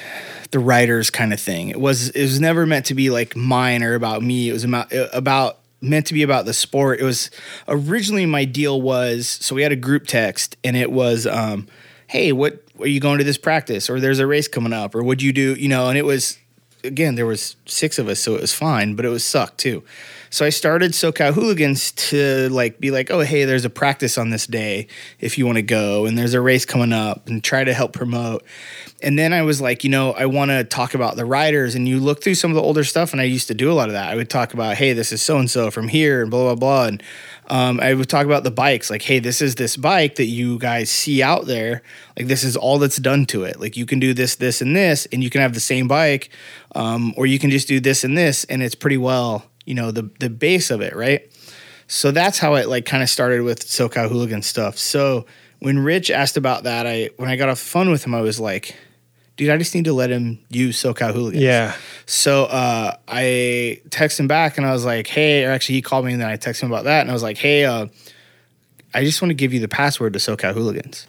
the 0.50 0.58
writers 0.58 1.10
kind 1.10 1.32
of 1.32 1.40
thing. 1.40 1.68
It 1.68 1.80
was 1.80 2.10
it 2.10 2.22
was 2.22 2.40
never 2.40 2.66
meant 2.66 2.86
to 2.86 2.94
be 2.94 3.10
like 3.10 3.34
mine 3.36 3.82
or 3.82 3.94
about 3.94 4.22
me. 4.22 4.48
It 4.48 4.52
was 4.52 4.64
about 4.64 4.92
about 5.12 5.58
meant 5.80 6.06
to 6.06 6.14
be 6.14 6.22
about 6.22 6.44
the 6.44 6.52
sport. 6.52 7.00
It 7.00 7.04
was 7.04 7.30
originally 7.66 8.26
my 8.26 8.44
deal 8.44 8.80
was 8.80 9.26
so 9.28 9.54
we 9.54 9.62
had 9.62 9.72
a 9.72 9.76
group 9.76 10.06
text 10.06 10.56
and 10.62 10.76
it 10.76 10.92
was 10.92 11.26
um 11.26 11.68
hey, 12.06 12.32
what 12.32 12.62
are 12.78 12.86
you 12.86 13.00
going 13.00 13.18
to 13.18 13.24
this 13.24 13.38
practice 13.38 13.88
or 13.88 13.98
there's 13.98 14.18
a 14.18 14.26
race 14.26 14.48
coming 14.48 14.72
up 14.72 14.94
or 14.94 15.02
what'd 15.02 15.22
you 15.22 15.32
do, 15.32 15.54
you 15.54 15.68
know, 15.68 15.88
and 15.88 15.96
it 15.96 16.04
was 16.04 16.38
again, 16.84 17.14
there 17.14 17.26
was 17.26 17.56
six 17.64 17.98
of 17.98 18.08
us, 18.08 18.20
so 18.20 18.34
it 18.34 18.40
was 18.40 18.52
fine, 18.52 18.94
but 18.94 19.04
it 19.04 19.08
was 19.08 19.24
sucked 19.24 19.58
too. 19.58 19.82
So 20.32 20.46
I 20.46 20.48
started 20.48 20.92
SoCal 20.92 21.34
Hooligans 21.34 21.92
to 21.92 22.48
like 22.48 22.80
be 22.80 22.90
like, 22.90 23.10
oh 23.10 23.20
hey, 23.20 23.44
there's 23.44 23.66
a 23.66 23.70
practice 23.70 24.16
on 24.16 24.30
this 24.30 24.46
day 24.46 24.86
if 25.20 25.36
you 25.36 25.44
want 25.44 25.56
to 25.56 25.62
go, 25.62 26.06
and 26.06 26.16
there's 26.16 26.32
a 26.32 26.40
race 26.40 26.64
coming 26.64 26.90
up, 26.90 27.28
and 27.28 27.44
try 27.44 27.64
to 27.64 27.74
help 27.74 27.92
promote. 27.92 28.42
And 29.02 29.18
then 29.18 29.34
I 29.34 29.42
was 29.42 29.60
like, 29.60 29.84
you 29.84 29.90
know, 29.90 30.12
I 30.12 30.24
want 30.24 30.50
to 30.50 30.64
talk 30.64 30.94
about 30.94 31.16
the 31.16 31.26
riders, 31.26 31.74
and 31.74 31.86
you 31.86 32.00
look 32.00 32.24
through 32.24 32.36
some 32.36 32.50
of 32.50 32.54
the 32.54 32.62
older 32.62 32.82
stuff, 32.82 33.12
and 33.12 33.20
I 33.20 33.24
used 33.24 33.48
to 33.48 33.54
do 33.54 33.70
a 33.70 33.74
lot 33.74 33.90
of 33.90 33.92
that. 33.92 34.08
I 34.08 34.16
would 34.16 34.30
talk 34.30 34.54
about, 34.54 34.76
hey, 34.76 34.94
this 34.94 35.12
is 35.12 35.20
so 35.20 35.36
and 35.36 35.50
so 35.50 35.70
from 35.70 35.88
here, 35.88 36.22
and 36.22 36.30
blah 36.30 36.44
blah 36.44 36.54
blah, 36.54 36.86
and 36.86 37.02
um, 37.48 37.78
I 37.80 37.92
would 37.92 38.08
talk 38.08 38.24
about 38.24 38.42
the 38.42 38.50
bikes, 38.50 38.88
like, 38.88 39.02
hey, 39.02 39.18
this 39.18 39.42
is 39.42 39.56
this 39.56 39.76
bike 39.76 40.14
that 40.14 40.26
you 40.26 40.58
guys 40.58 40.88
see 40.88 41.22
out 41.22 41.44
there. 41.44 41.82
Like, 42.16 42.28
this 42.28 42.42
is 42.42 42.56
all 42.56 42.78
that's 42.78 42.96
done 42.96 43.26
to 43.26 43.44
it. 43.44 43.60
Like, 43.60 43.76
you 43.76 43.84
can 43.84 44.00
do 44.00 44.14
this, 44.14 44.36
this, 44.36 44.62
and 44.62 44.74
this, 44.74 45.06
and 45.12 45.22
you 45.22 45.28
can 45.28 45.42
have 45.42 45.52
the 45.52 45.60
same 45.60 45.88
bike, 45.88 46.30
um, 46.74 47.12
or 47.18 47.26
you 47.26 47.38
can 47.38 47.50
just 47.50 47.68
do 47.68 47.80
this 47.80 48.04
and 48.04 48.16
this, 48.16 48.44
and 48.44 48.62
it's 48.62 48.74
pretty 48.74 48.96
well, 48.96 49.44
you 49.64 49.74
know, 49.74 49.90
the 49.90 50.10
the 50.20 50.30
base 50.30 50.70
of 50.70 50.80
it, 50.80 50.94
right? 50.94 51.30
So 51.86 52.10
that's 52.10 52.38
how 52.38 52.54
it 52.54 52.68
like 52.68 52.86
kind 52.86 53.02
of 53.02 53.10
started 53.10 53.42
with 53.42 53.60
SoCal 53.66 54.08
Hooligan 54.08 54.42
stuff. 54.42 54.78
So 54.78 55.26
when 55.58 55.78
Rich 55.78 56.10
asked 56.10 56.36
about 56.36 56.64
that, 56.64 56.86
I 56.86 57.10
when 57.16 57.28
I 57.28 57.36
got 57.36 57.48
off 57.48 57.58
the 57.58 57.68
phone 57.68 57.90
with 57.90 58.04
him, 58.04 58.14
I 58.14 58.20
was 58.20 58.40
like, 58.40 58.74
dude, 59.36 59.50
I 59.50 59.56
just 59.56 59.74
need 59.74 59.84
to 59.84 59.92
let 59.92 60.10
him 60.10 60.38
use 60.48 60.80
SoCal 60.82 61.12
Hooligans. 61.12 61.42
yeah. 61.42 61.76
So 62.06 62.44
uh, 62.44 62.96
I 63.08 63.80
texted 63.88 64.20
him 64.20 64.28
back 64.28 64.58
and 64.58 64.66
I 64.66 64.72
was 64.72 64.84
like, 64.84 65.06
hey, 65.06 65.44
or 65.44 65.50
actually 65.50 65.76
he 65.76 65.82
called 65.82 66.04
me 66.04 66.12
and 66.12 66.20
then 66.20 66.28
I 66.28 66.36
texted 66.36 66.62
him 66.62 66.72
about 66.72 66.84
that 66.84 67.02
and 67.02 67.10
I 67.10 67.12
was 67.12 67.22
like, 67.22 67.38
hey, 67.38 67.64
uh, 67.64 67.86
I 68.94 69.04
just 69.04 69.22
want 69.22 69.30
to 69.30 69.34
give 69.34 69.52
you 69.52 69.60
the 69.60 69.68
password 69.68 70.12
to 70.14 70.18
SoCal 70.18 70.54
Hooligans. 70.54 71.06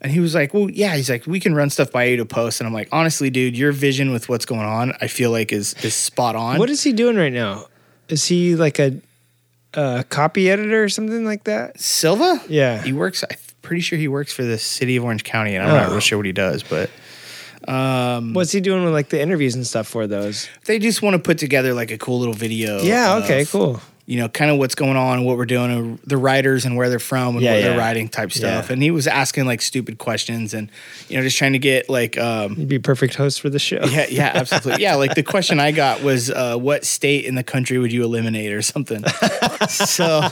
And 0.00 0.12
he 0.12 0.20
was 0.20 0.34
like, 0.34 0.52
well, 0.52 0.70
yeah. 0.70 0.96
He's 0.96 1.08
like, 1.08 1.26
we 1.26 1.40
can 1.40 1.54
run 1.54 1.70
stuff 1.70 1.90
by 1.90 2.04
you 2.04 2.18
to 2.18 2.26
post. 2.26 2.60
And 2.60 2.66
I'm 2.66 2.74
like, 2.74 2.88
honestly, 2.92 3.30
dude, 3.30 3.56
your 3.56 3.72
vision 3.72 4.12
with 4.12 4.28
what's 4.28 4.44
going 4.44 4.60
on, 4.60 4.92
I 5.00 5.06
feel 5.06 5.30
like 5.30 5.50
is 5.50 5.74
is 5.82 5.94
spot 5.94 6.36
on. 6.36 6.58
What 6.58 6.68
is 6.68 6.82
he 6.82 6.92
doing 6.92 7.16
right 7.16 7.32
now? 7.32 7.66
Is 8.14 8.24
he 8.26 8.54
like 8.54 8.78
a, 8.78 9.00
a 9.74 10.04
copy 10.08 10.48
editor 10.48 10.84
or 10.84 10.88
something 10.88 11.24
like 11.24 11.44
that? 11.44 11.80
Silva? 11.80 12.40
Yeah. 12.48 12.80
He 12.82 12.92
works, 12.92 13.24
I'm 13.28 13.36
pretty 13.60 13.80
sure 13.82 13.98
he 13.98 14.06
works 14.06 14.32
for 14.32 14.44
the 14.44 14.56
city 14.56 14.94
of 14.96 15.02
Orange 15.04 15.24
County. 15.24 15.56
And 15.56 15.66
I'm 15.66 15.74
not 15.74 15.88
Oh. 15.88 15.92
real 15.92 16.00
sure 16.00 16.16
what 16.18 16.26
he 16.26 16.32
does, 16.32 16.62
but 16.62 16.90
um, 17.66 18.34
What's 18.34 18.52
he 18.52 18.60
doing 18.60 18.84
with 18.84 18.92
like 18.92 19.08
the 19.08 19.20
interviews 19.20 19.54
and 19.56 19.66
stuff 19.66 19.88
for 19.88 20.06
those? 20.06 20.48
they 20.66 20.78
just 20.78 21.02
want 21.02 21.14
to 21.14 21.18
put 21.18 21.38
together 21.38 21.74
like 21.74 21.90
a 21.90 21.98
cool 21.98 22.18
little 22.20 22.34
video. 22.34 22.80
Yeah. 22.82 23.16
of, 23.16 23.24
Okay. 23.24 23.44
Cool. 23.46 23.80
You 24.06 24.18
know, 24.18 24.28
kind 24.28 24.50
of 24.50 24.58
what's 24.58 24.74
going 24.74 24.96
on 24.96 25.18
and 25.18 25.26
what 25.26 25.38
we're 25.38 25.46
doing, 25.46 25.70
and 25.70 25.98
the 26.00 26.16
writers 26.18 26.64
and 26.66 26.76
where 26.76 26.88
they're 26.90 26.98
from 26.98 27.36
and 27.36 27.42
Yeah, 27.44 27.52
what 27.52 27.60
yeah. 27.60 27.68
they're 27.70 27.78
writing 27.78 28.08
type 28.08 28.32
stuff. 28.32 28.66
Yeah. 28.68 28.72
And 28.74 28.82
he 28.82 28.90
was 28.90 29.06
asking 29.06 29.46
like 29.46 29.62
stupid 29.62 29.96
questions 29.98 30.52
and, 30.52 30.70
you 31.08 31.16
know, 31.16 31.22
just 31.22 31.38
trying 31.38 31.54
to 31.54 31.58
get 31.58 31.88
like, 31.88 32.18
um, 32.18 32.54
You'd 32.58 32.68
be 32.68 32.76
a 32.76 32.80
perfect 32.80 33.14
host 33.14 33.40
for 33.40 33.48
the 33.48 33.58
show. 33.58 33.80
yeah, 33.88 34.06
yeah, 34.10 34.32
absolutely. 34.34 34.82
Yeah, 34.82 34.96
like 34.96 35.14
the 35.14 35.22
question 35.22 35.58
I 35.58 35.72
got 35.72 36.02
was, 36.02 36.30
uh, 36.30 36.56
what 36.56 36.84
state 36.84 37.24
in 37.24 37.34
the 37.34 37.42
country 37.44 37.78
would 37.78 37.92
you 37.92 38.04
eliminate 38.04 38.52
or 38.52 38.60
something? 38.62 39.04
so, 39.68 40.28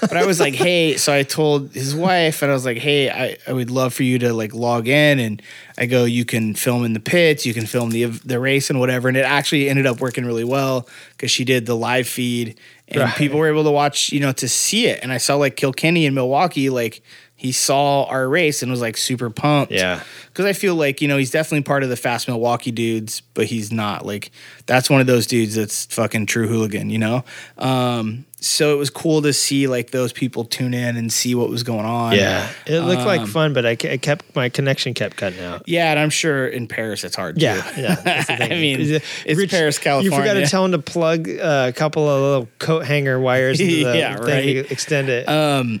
but 0.00 0.16
I 0.16 0.24
was 0.26 0.38
like, 0.40 0.54
hey, 0.54 0.96
so 0.96 1.12
I 1.12 1.22
told 1.22 1.72
his 1.72 1.94
wife, 1.94 2.42
and 2.42 2.50
I 2.50 2.54
was 2.54 2.64
like, 2.64 2.78
hey, 2.78 3.10
I, 3.10 3.36
I 3.46 3.52
would 3.52 3.70
love 3.70 3.94
for 3.94 4.02
you 4.02 4.18
to 4.20 4.32
like 4.32 4.54
log 4.54 4.88
in, 4.88 5.18
and 5.18 5.42
I 5.78 5.86
go, 5.86 6.04
you 6.04 6.24
can 6.24 6.54
film 6.54 6.84
in 6.84 6.92
the 6.94 7.00
pits, 7.00 7.44
you 7.44 7.52
can 7.54 7.66
film 7.66 7.90
the 7.90 8.04
the 8.06 8.38
race 8.40 8.70
and 8.70 8.80
whatever, 8.80 9.08
and 9.08 9.16
it 9.16 9.24
actually 9.26 9.68
ended 9.68 9.86
up 9.86 10.00
working 10.00 10.24
really 10.24 10.44
well 10.44 10.88
because 11.10 11.30
she 11.30 11.44
did 11.44 11.66
the 11.66 11.76
live 11.76 12.08
feed, 12.08 12.58
and 12.88 13.02
Right. 13.02 13.14
people 13.16 13.38
were 13.38 13.48
able 13.48 13.64
to 13.64 13.70
watch, 13.70 14.10
you 14.10 14.20
know, 14.20 14.32
to 14.32 14.48
see 14.48 14.86
it, 14.86 15.00
and 15.02 15.12
I 15.12 15.18
saw 15.18 15.36
like 15.36 15.56
Kilkenny 15.56 16.06
in 16.06 16.14
Milwaukee, 16.14 16.70
like. 16.70 17.02
He 17.38 17.52
saw 17.52 18.04
our 18.04 18.26
race 18.26 18.62
and 18.62 18.70
was 18.72 18.80
like 18.80 18.96
super 18.96 19.28
pumped 19.28 19.70
Yeah. 19.70 20.00
because 20.28 20.46
I 20.46 20.54
feel 20.54 20.74
like 20.74 21.02
you 21.02 21.06
know 21.06 21.18
he's 21.18 21.30
definitely 21.30 21.64
part 21.64 21.82
of 21.82 21.90
the 21.90 21.96
fast 21.96 22.26
Milwaukee 22.28 22.70
dudes, 22.70 23.20
but 23.34 23.44
he's 23.44 23.70
not 23.70 24.06
like 24.06 24.30
that's 24.64 24.88
one 24.88 25.02
of 25.02 25.06
those 25.06 25.26
dudes 25.26 25.54
that's 25.54 25.84
fucking 25.84 26.24
true 26.24 26.48
hooligan, 26.48 26.88
you 26.88 26.96
know. 26.98 27.24
Um, 27.58 28.24
so 28.46 28.72
it 28.74 28.78
was 28.78 28.90
cool 28.90 29.22
to 29.22 29.32
see 29.32 29.66
like 29.66 29.90
those 29.90 30.12
people 30.12 30.44
tune 30.44 30.72
in 30.74 30.96
and 30.96 31.12
see 31.12 31.34
what 31.34 31.48
was 31.50 31.62
going 31.62 31.84
on. 31.84 32.14
Yeah. 32.14 32.48
It 32.66 32.80
looked 32.80 33.02
like 33.04 33.20
Um, 33.22 33.26
fun, 33.26 33.52
but 33.52 33.66
I, 33.66 33.70
I 33.70 33.96
kept 33.98 34.34
my 34.36 34.48
connection 34.48 34.94
kept 34.94 35.16
cutting 35.16 35.40
out. 35.40 35.62
yeah, 35.68 35.90
and 35.90 35.98
I'm 36.00 36.10
sure 36.10 36.46
in 36.46 36.66
Perris 36.68 37.04
it's 37.04 37.16
hard. 37.16 37.40
Yeah, 37.40 37.60
too. 37.62 37.80
yeah. 37.82 38.24
I 38.28 38.48
mean, 38.50 38.80
Is 38.80 38.90
it- 38.90 39.04
it's 39.24 39.52
Perris, 39.52 39.78
California. 39.80 40.10
You 40.10 40.16
forgot 40.16 40.34
to 40.34 40.46
tell 40.46 40.64
him 40.64 40.72
to 40.72 40.78
plug 40.78 41.28
uh, 41.28 41.66
a 41.68 41.72
couple 41.72 42.08
of 42.08 42.22
little 42.22 42.48
coat 42.58 42.84
hanger 42.86 43.18
wires 43.20 43.60
into 43.60 43.84
the 43.84 43.98
Yeah, 43.98 44.16
thing 44.16 44.56
right. 44.56 44.70
extend 44.72 45.08
it. 45.08 45.28
Um, 45.28 45.80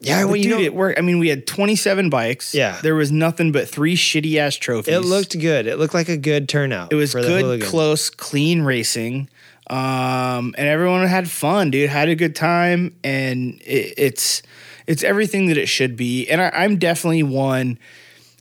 yeah, 0.00 0.22
but 0.22 0.28
well, 0.28 0.36
you 0.36 0.42
dude, 0.44 0.52
know, 0.52 0.58
it 0.60 0.74
worked. 0.74 0.98
I 0.98 1.02
mean, 1.02 1.18
we 1.18 1.28
had 1.28 1.46
27 1.46 2.10
bikes. 2.10 2.54
Yeah. 2.54 2.78
there 2.82 2.94
was 2.94 3.10
nothing 3.10 3.50
but 3.52 3.68
three 3.68 3.96
shitty 3.96 4.36
ass 4.36 4.54
trophies. 4.54 4.94
it 4.94 5.00
looked 5.00 5.38
good. 5.38 5.66
It 5.66 5.78
looked 5.78 5.94
like 5.94 6.08
a 6.08 6.16
good 6.16 6.48
turnout. 6.48 6.92
It 6.92 6.96
was 6.96 7.12
for 7.12 7.20
good, 7.20 7.42
hooligans. 7.42 7.68
close, 7.70 8.08
clean 8.08 8.62
racing. 8.62 9.28
Um, 9.70 10.54
and 10.56 10.66
everyone 10.66 11.06
had 11.06 11.28
fun, 11.30 11.70
dude. 11.70 11.90
Had 11.90 12.08
a 12.08 12.14
good 12.14 12.34
time, 12.34 12.96
and 13.04 13.60
it, 13.62 13.94
it's 13.96 14.42
it's 14.86 15.02
everything 15.02 15.46
that 15.46 15.58
it 15.58 15.66
should 15.66 15.96
be. 15.96 16.28
And 16.28 16.40
I, 16.40 16.50
I'm 16.54 16.78
definitely 16.78 17.22
one. 17.22 17.78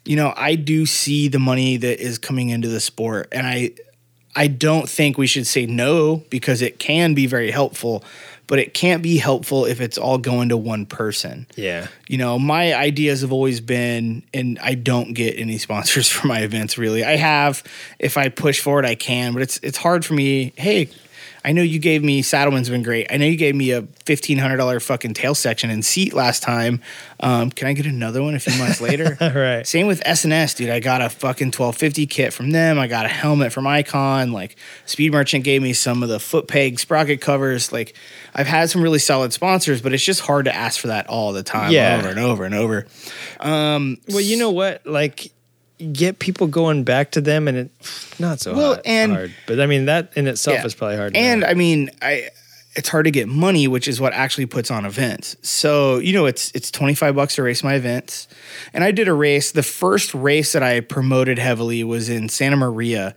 You 0.05 0.15
know, 0.15 0.33
I 0.37 0.55
do 0.55 0.85
see 0.85 1.27
the 1.27 1.39
money 1.39 1.75
that 1.77 1.99
is 1.99 2.17
coming 2.17 2.49
into 2.49 2.69
the 2.69 2.79
sport, 2.79 3.27
and 3.33 3.45
I 3.45 3.71
I 4.35 4.47
don't 4.47 4.87
think 4.89 5.17
we 5.17 5.27
should 5.27 5.47
say 5.47 5.65
no 5.65 6.23
because 6.29 6.61
it 6.61 6.79
can 6.79 7.13
be 7.13 7.25
very 7.27 7.51
helpful, 7.51 8.05
but 8.45 8.59
it 8.59 8.73
can't 8.73 9.01
be 9.03 9.17
helpful 9.17 9.65
if 9.65 9.81
it's 9.81 9.97
all 9.97 10.17
going 10.19 10.49
to 10.49 10.55
one 10.57 10.85
person 10.85 11.47
Yeah. 11.55 11.87
you 12.07 12.17
know, 12.19 12.37
my 12.39 12.73
ideas 12.75 13.21
have 13.21 13.33
always 13.33 13.59
been, 13.61 14.21
and 14.33 14.59
I 14.59 14.75
don't 14.75 15.13
get 15.13 15.37
any 15.39 15.57
sponsors 15.57 16.07
for 16.11 16.27
my 16.27 16.39
events 16.41 16.77
really. 16.77 17.03
I 17.03 17.15
have, 17.17 17.63
if 17.99 18.15
I 18.15 18.29
push 18.29 18.61
forward, 18.61 18.85
I 18.85 18.95
can, 18.95 19.33
but 19.33 19.41
it's 19.41 19.57
it's 19.63 19.77
hard 19.77 20.05
for 20.05 20.13
me. 20.13 20.53
Hey, 20.55 20.89
I 21.47 21.53
know 21.53 21.61
you 21.61 21.79
gave 21.79 22.03
me 22.03 22.21
Saddlemen's 22.23 22.69
been 22.69 22.83
great. 22.83 23.07
I 23.09 23.15
know 23.15 23.25
you 23.25 23.37
gave 23.37 23.55
me 23.55 23.71
a 23.71 23.83
fifteen 24.05 24.37
hundred 24.37 24.57
dollar 24.57 24.81
fucking 24.81 25.13
tail 25.13 25.33
section 25.33 25.69
and 25.69 25.85
seat 25.85 26.13
last 26.13 26.43
time. 26.43 26.81
Um, 27.21 27.51
can 27.51 27.69
I 27.69 27.73
get 27.73 27.85
another 27.85 28.21
one 28.21 28.35
a 28.35 28.39
few 28.39 28.57
months 28.59 28.81
later? 28.81 29.17
Right. 29.37 29.65
Same 29.65 29.87
with 29.87 30.01
S&S, 30.05 30.55
dude. 30.55 30.69
I 30.69 30.79
got 30.81 31.01
a 31.01 31.09
fucking 31.09 31.51
twelve 31.51 31.77
fifty 31.77 32.05
kit 32.05 32.33
from 32.33 32.51
them. 32.51 32.77
I 32.77 32.87
got 32.87 33.05
a 33.05 33.09
helmet 33.09 33.53
from 33.53 33.65
Icon. 33.65 34.33
Like 34.33 34.57
Speed 34.85 35.13
Merchant 35.13 35.45
gave 35.45 35.61
me 35.61 35.71
some 35.71 36.03
of 36.03 36.09
the 36.09 36.19
foot 36.19 36.49
peg 36.49 36.79
sprocket 36.79 37.21
covers. 37.21 37.71
Like 37.71 37.95
I've 38.35 38.47
had 38.47 38.69
some 38.69 38.81
really 38.81 38.99
solid 38.99 39.31
sponsors, 39.31 39.81
but 39.81 39.93
it's 39.93 40.03
just 40.03 40.19
hard 40.19 40.45
to 40.45 40.53
ask 40.53 40.79
for 40.81 40.87
that 40.87 41.07
all 41.07 41.31
the 41.31 41.43
time, 41.43 41.71
Yeah. 41.71 41.97
over 41.97 42.09
and 42.09 42.19
over 42.19 42.43
and 42.43 42.55
over. 42.55 42.87
Well, 43.41 44.21
you 44.21 44.37
know 44.37 44.51
what? 44.51 44.85
Like, 44.85 45.31
get 45.93 46.19
people 46.19 46.47
going 46.47 46.83
back 46.83 47.11
to 47.11 47.21
them, 47.21 47.47
and 47.47 47.57
it 47.57 47.69
not 48.19 48.39
so 48.39 48.53
Well, 48.55 48.73
hot- 48.75 48.81
and- 48.85 49.11
hard. 49.11 49.33
But 49.45 49.59
I 49.59 49.65
mean, 49.67 49.85
that 49.85 50.11
in 50.15 50.27
itself 50.27 50.57
Yeah. 50.59 50.65
is 50.65 50.73
probably 50.75 50.97
hard. 50.97 51.15
And. 51.15 51.43
I 51.45 51.53
mean, 51.53 51.91
I 52.01 52.29
it's 52.77 52.89
hard 52.89 53.05
to 53.05 53.11
get 53.11 53.27
money, 53.27 53.67
which 53.67 53.87
is 53.87 53.99
what 53.99 54.13
actually 54.13 54.45
puts 54.45 54.69
on 54.69 54.85
events. 54.85 55.35
So 55.41 55.97
you 55.97 56.13
know, 56.13 56.27
it's 56.27 56.51
it's 56.51 56.69
twenty 56.71 56.93
five 56.93 57.15
bucks 57.15 57.35
to 57.35 57.43
race 57.43 57.63
my 57.63 57.73
events, 57.73 58.27
and 58.71 58.83
I 58.83 58.91
did 58.91 59.07
a 59.07 59.13
race. 59.13 59.51
The 59.51 59.63
first 59.63 60.13
race 60.13 60.53
that 60.53 60.61
I 60.63 60.79
promoted 60.81 61.39
heavily 61.39 61.83
was 61.83 62.07
in 62.07 62.29
Santa 62.29 62.55
Maria, 62.55 63.15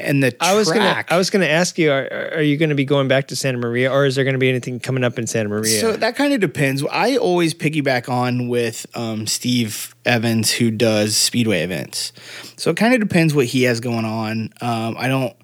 and 0.00 0.22
the 0.22 0.34
I 0.40 0.54
was 0.54 0.68
gonna, 0.68 0.80
track- 0.80 1.12
I 1.12 1.18
was 1.18 1.30
gonna 1.30 1.46
ask 1.46 1.78
you: 1.78 1.92
Are, 1.92 2.34
are 2.34 2.42
you 2.42 2.56
going 2.56 2.70
to 2.70 2.74
be 2.74 2.86
going 2.86 3.06
back 3.06 3.28
to 3.28 3.36
Santa 3.36 3.58
Maria, 3.58 3.92
or 3.92 4.06
is 4.06 4.14
there 4.16 4.24
going 4.24 4.34
to 4.34 4.38
be 4.40 4.48
anything 4.48 4.80
coming 4.80 5.04
up 5.04 5.18
in 5.18 5.26
Santa 5.26 5.50
Maria? 5.50 5.80
So 5.80 5.92
that 5.92 6.16
kind 6.16 6.32
of 6.32 6.40
depends. 6.40 6.82
I 6.90 7.18
always 7.18 7.52
piggyback 7.54 8.08
on 8.08 8.48
with 8.48 8.86
um, 8.94 9.26
Steve 9.26 9.94
Evans, 10.06 10.50
who 10.50 10.70
does 10.70 11.16
speedway 11.16 11.62
events. 11.62 12.12
So 12.56 12.70
it 12.70 12.76
kind 12.76 12.94
of 12.94 13.00
depends 13.00 13.34
what 13.34 13.46
he 13.46 13.64
has 13.64 13.80
going 13.80 14.04
on. 14.04 14.52
Um, 14.60 14.96
I 14.98 15.08
don't, 15.08 15.34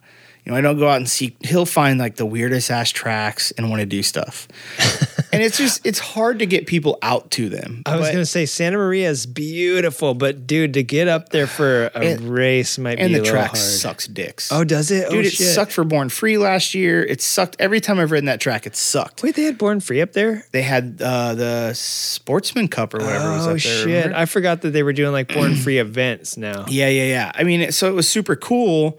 you 0.49 0.53
know, 0.55 0.59
I 0.59 0.63
don't 0.63 0.79
go 0.79 0.89
out 0.89 0.97
and 0.97 1.07
seek. 1.09 1.37
He'll 1.45 1.67
find 1.67 1.99
like 1.99 2.17
the 2.17 2.25
weirdest 2.25 2.71
ass 2.71 2.91
tracks 2.91 3.51
and 3.53 3.69
want 3.69 3.81
to 3.81 3.87
do 3.87 4.03
stuff. 4.03 4.49
and 5.33 5.43
it's 5.43 5.59
just 5.59 5.85
it's 5.87 5.99
hard 5.99 6.39
to 6.39 6.47
get 6.47 6.67
people 6.67 6.97
out 7.03 7.31
to 7.33 7.51
them. 7.51 7.83
I 7.85 7.97
was 7.97 8.07
But- 8.09 8.13
gonna 8.13 8.25
say 8.25 8.47
Santa 8.47 8.79
Maria 8.79 9.11
is 9.11 9.27
beautiful, 9.27 10.15
but 10.15 10.47
dude, 10.47 10.73
to 10.75 10.83
get 10.83 11.07
up 11.07 11.29
there 11.29 11.47
for 11.47 11.89
a 11.95 11.99
And- 11.99 12.21
race 12.31 12.79
might 12.79 12.99
and 12.99 13.09
be 13.09 13.15
the 13.15 13.21
a 13.21 13.23
little 13.25 13.33
track 13.35 13.47
hard. 13.51 13.59
sucks 13.59 14.07
dicks. 14.07 14.51
Oh, 14.51 14.65
does 14.65 14.91
it? 14.91 15.11
dude, 15.11 15.19
oh, 15.25 15.29
it 15.29 15.33
shit. 15.33 15.49
sucked 15.49 15.73
for 15.73 15.85
Born 15.85 16.09
Free 16.09 16.39
last 16.39 16.75
year. 16.75 17.05
It 17.05 17.21
sucked 17.21 17.57
every 17.59 17.81
time 17.83 17.99
I've 18.01 18.11
ridden 18.11 18.25
that 18.27 18.41
track. 18.41 18.67
It 18.67 18.75
sucked. 18.75 19.23
Wait, 19.23 19.35
they 19.35 19.43
had 19.43 19.59
Born 19.59 19.81
Free 19.81 20.01
up 20.01 20.15
there? 20.15 20.47
They 20.53 20.63
had 20.63 21.03
uh, 21.03 21.35
the 21.35 21.75
Sportsman 21.75 22.69
Cup 22.69 22.95
or 22.95 22.99
whatever 22.99 23.33
was 23.33 23.41
oh 23.41 23.41
up 23.41 23.45
there. 23.47 23.55
Oh 23.55 23.59
shit! 23.59 23.87
remember? 23.87 24.17
I 24.17 24.25
forgot 24.25 24.63
that 24.63 24.71
they 24.71 24.83
were 24.83 24.95
doing 24.95 25.13
like 25.13 25.33
Born 25.33 25.55
Free 25.57 25.79
events 25.79 26.37
now. 26.39 26.65
Yeah, 26.69 26.89
yeah, 26.89 27.05
yeah. 27.05 27.33
I 27.35 27.45
mean, 27.45 27.61
it- 27.61 27.75
so 27.75 27.89
it 27.89 27.95
was 27.95 28.09
super 28.09 28.35
cool, 28.35 28.99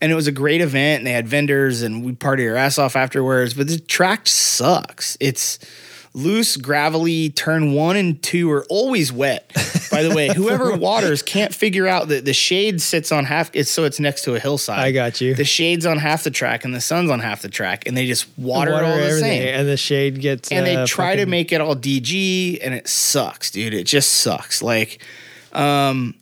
and 0.00 0.12
it 0.12 0.14
was 0.14 0.26
a 0.26 0.32
great 0.32 0.60
event, 0.60 1.00
and 1.00 1.06
they 1.06 1.12
had 1.12 1.28
vendors, 1.28 1.82
and 1.82 2.04
we 2.04 2.12
party 2.12 2.46
our 2.48 2.56
ass 2.56 2.78
off 2.78 2.96
afterwards. 2.96 3.54
But 3.54 3.68
the 3.68 3.78
track 3.78 4.26
sucks. 4.28 5.16
It's 5.20 5.58
loose, 6.14 6.56
gravelly. 6.56 7.30
Turn 7.30 7.72
one 7.72 7.96
and 7.96 8.20
two 8.22 8.50
are 8.50 8.64
always 8.68 9.12
wet. 9.12 9.50
By 9.90 10.02
the 10.02 10.14
way, 10.14 10.28
whoever 10.34 10.76
waters 10.76 11.22
can't 11.22 11.54
figure 11.54 11.86
out 11.86 12.08
that 12.08 12.24
the 12.24 12.32
shade 12.32 12.80
sits 12.80 13.12
on 13.12 13.24
half. 13.24 13.50
It's 13.54 13.70
so 13.70 13.84
it's 13.84 14.00
next 14.00 14.22
to 14.24 14.34
a 14.34 14.40
hillside. 14.40 14.78
I 14.78 14.92
got 14.92 15.20
you. 15.20 15.34
The 15.34 15.44
shade's 15.44 15.86
on 15.86 15.98
half 15.98 16.24
the 16.24 16.30
track, 16.30 16.64
and 16.64 16.74
the 16.74 16.80
sun's 16.80 17.10
on 17.10 17.20
half 17.20 17.42
the 17.42 17.48
track, 17.48 17.86
and 17.86 17.96
they 17.96 18.06
just 18.06 18.26
water, 18.38 18.72
Water 18.72 18.84
it 18.84 18.88
all 18.90 18.96
the 18.98 19.18
same 19.18 19.48
and 19.48 19.68
the 19.68 19.76
shade 19.76 20.20
gets. 20.20 20.50
and 20.50 20.66
they 20.66 20.76
uh, 20.76 20.86
try 20.86 21.16
to 21.16 21.26
make 21.26 21.52
it 21.52 21.60
all 21.60 21.76
DG, 21.76 22.58
and 22.62 22.74
it 22.74 22.88
sucks, 22.88 23.50
dude. 23.50 23.74
It 23.74 23.84
just 23.84 24.10
sucks. 24.14 24.62
Like, 24.62 25.02
um, 25.52 26.14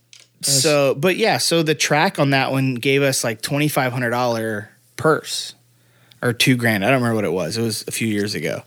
so, 0.47 0.95
but 0.95 1.17
yeah, 1.17 1.39
so 1.39 1.63
the 1.63 1.75
track 1.75 2.19
on 2.19 2.31
that 2.31 2.51
one 2.51 2.75
gave 2.75 3.03
us 3.03 3.25
like 3.25 3.43
twenty 3.43 3.69
five 3.69 3.93
hundred 3.93 4.11
dollar 4.11 4.71
purse 4.97 5.55
or 6.23 6.33
two 6.33 6.57
grand. 6.57 6.85
I 6.85 6.89
don't 6.91 7.03
remember 7.03 7.17
what 7.17 7.25
it 7.25 7.33
was. 7.33 7.57
It 7.57 7.63
was 7.63 7.85
a 7.87 7.91
few 7.91 8.09
years 8.09 8.35
ago. 8.35 8.63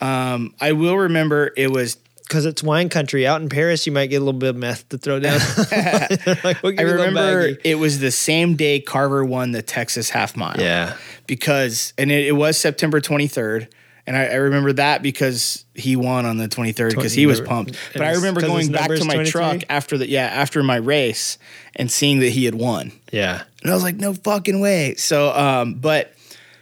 Um, 0.00 0.54
I 0.60 0.72
will 0.72 0.96
remember 0.98 1.52
it 1.56 1.70
was. 1.70 1.96
because 2.26 2.44
it's 2.46 2.62
wine 2.62 2.88
country. 2.88 3.26
Out 3.26 3.40
in 3.40 3.48
Perris, 3.48 3.86
you 3.86 3.92
might 3.92 4.06
get 4.08 4.16
a 4.16 4.24
little 4.24 4.38
bit 4.38 4.50
of 4.50 4.56
meth 4.56 4.88
to 4.90 4.98
throw 4.98 5.18
down. 5.20 5.38
like, 6.44 6.62
we'll 6.62 6.78
I 6.78 6.82
you 6.82 6.88
a 6.88 6.90
little 6.90 7.06
remember 7.06 7.58
it 7.64 7.78
was 7.78 8.00
the 8.00 8.10
same 8.10 8.56
day 8.56 8.80
Carver 8.80 9.24
won 9.24 9.52
the 9.52 9.62
Texas 9.62 10.10
half 10.10 10.36
mile. 10.36 10.56
Yeah. 10.58 10.96
because 11.26 11.94
and 11.96 12.10
it, 12.10 12.26
it 12.26 12.32
was 12.32 12.58
September 12.58 13.00
23rd. 13.00 13.68
And 14.06 14.16
I, 14.16 14.26
I 14.26 14.34
remember 14.34 14.72
that 14.74 15.02
because 15.02 15.64
he 15.74 15.96
won 15.96 16.26
on 16.26 16.36
the 16.36 16.46
23rd 16.46 16.90
because 16.90 17.14
he 17.14 17.26
was 17.26 17.40
pumped. 17.40 17.76
But 17.92 18.02
I 18.02 18.12
remember 18.12 18.42
going 18.42 18.70
back 18.70 18.88
to 18.88 19.04
my 19.04 19.14
23? 19.14 19.30
truck 19.30 19.62
after 19.70 19.96
the 19.96 20.08
yeah 20.08 20.26
after 20.26 20.62
my 20.62 20.76
race 20.76 21.38
and 21.74 21.90
seeing 21.90 22.20
that 22.20 22.30
he 22.30 22.44
had 22.44 22.54
won. 22.54 22.92
Yeah. 23.12 23.42
And 23.62 23.70
I 23.70 23.74
was 23.74 23.82
like, 23.82 23.96
no 23.96 24.12
fucking 24.12 24.60
way. 24.60 24.94
So, 24.96 25.32
um, 25.32 25.74
but 25.74 26.14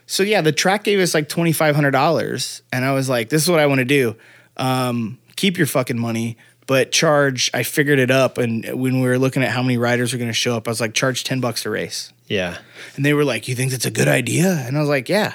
so 0.07 0.23
yeah, 0.23 0.41
the 0.41 0.53
track 0.53 0.85
gave 0.85 1.01
us 1.01 1.15
like 1.15 1.29
twenty 1.29 1.53
five 1.53 1.75
hundred 1.75 1.93
dollars, 1.93 2.63
and 2.73 2.85
I 2.85 2.93
was 2.93 3.09
like, 3.09 3.29
this 3.29 3.43
is 3.43 3.51
what 3.51 3.61
I 3.61 3.67
want 3.67 3.79
to 3.79 3.85
do. 3.85 4.15
Um, 4.57 5.19
keep 5.37 5.57
your 5.57 5.67
fucking 5.67 5.99
money, 5.99 6.37
but 6.67 6.93
charge. 6.93 7.51
I 7.55 7.63
figured 7.63 7.99
it 7.99 8.11
up, 8.11 8.37
and 8.37 8.65
when 8.79 9.01
we 9.01 9.09
were 9.09 9.19
looking 9.19 9.43
at 9.43 9.51
how 9.51 9.63
many 9.63 9.79
riders 9.79 10.13
were 10.13 10.19
going 10.19 10.31
to 10.31 10.35
show 10.35 10.55
up, 10.55 10.69
I 10.69 10.71
was 10.71 10.81
like, 10.81 10.93
charge 10.93 11.25
ten 11.25 11.41
bucks 11.41 11.63
to 11.63 11.71
race. 11.71 12.13
Yeah. 12.27 12.59
And 12.97 13.05
they 13.05 13.15
were 13.15 13.25
like, 13.25 13.49
You 13.49 13.55
think 13.55 13.71
that's 13.71 13.87
a 13.87 13.91
good 13.91 14.09
idea? 14.09 14.53
And 14.67 14.77
I 14.77 14.81
was 14.81 14.89
like, 14.89 15.09
Yeah. 15.09 15.35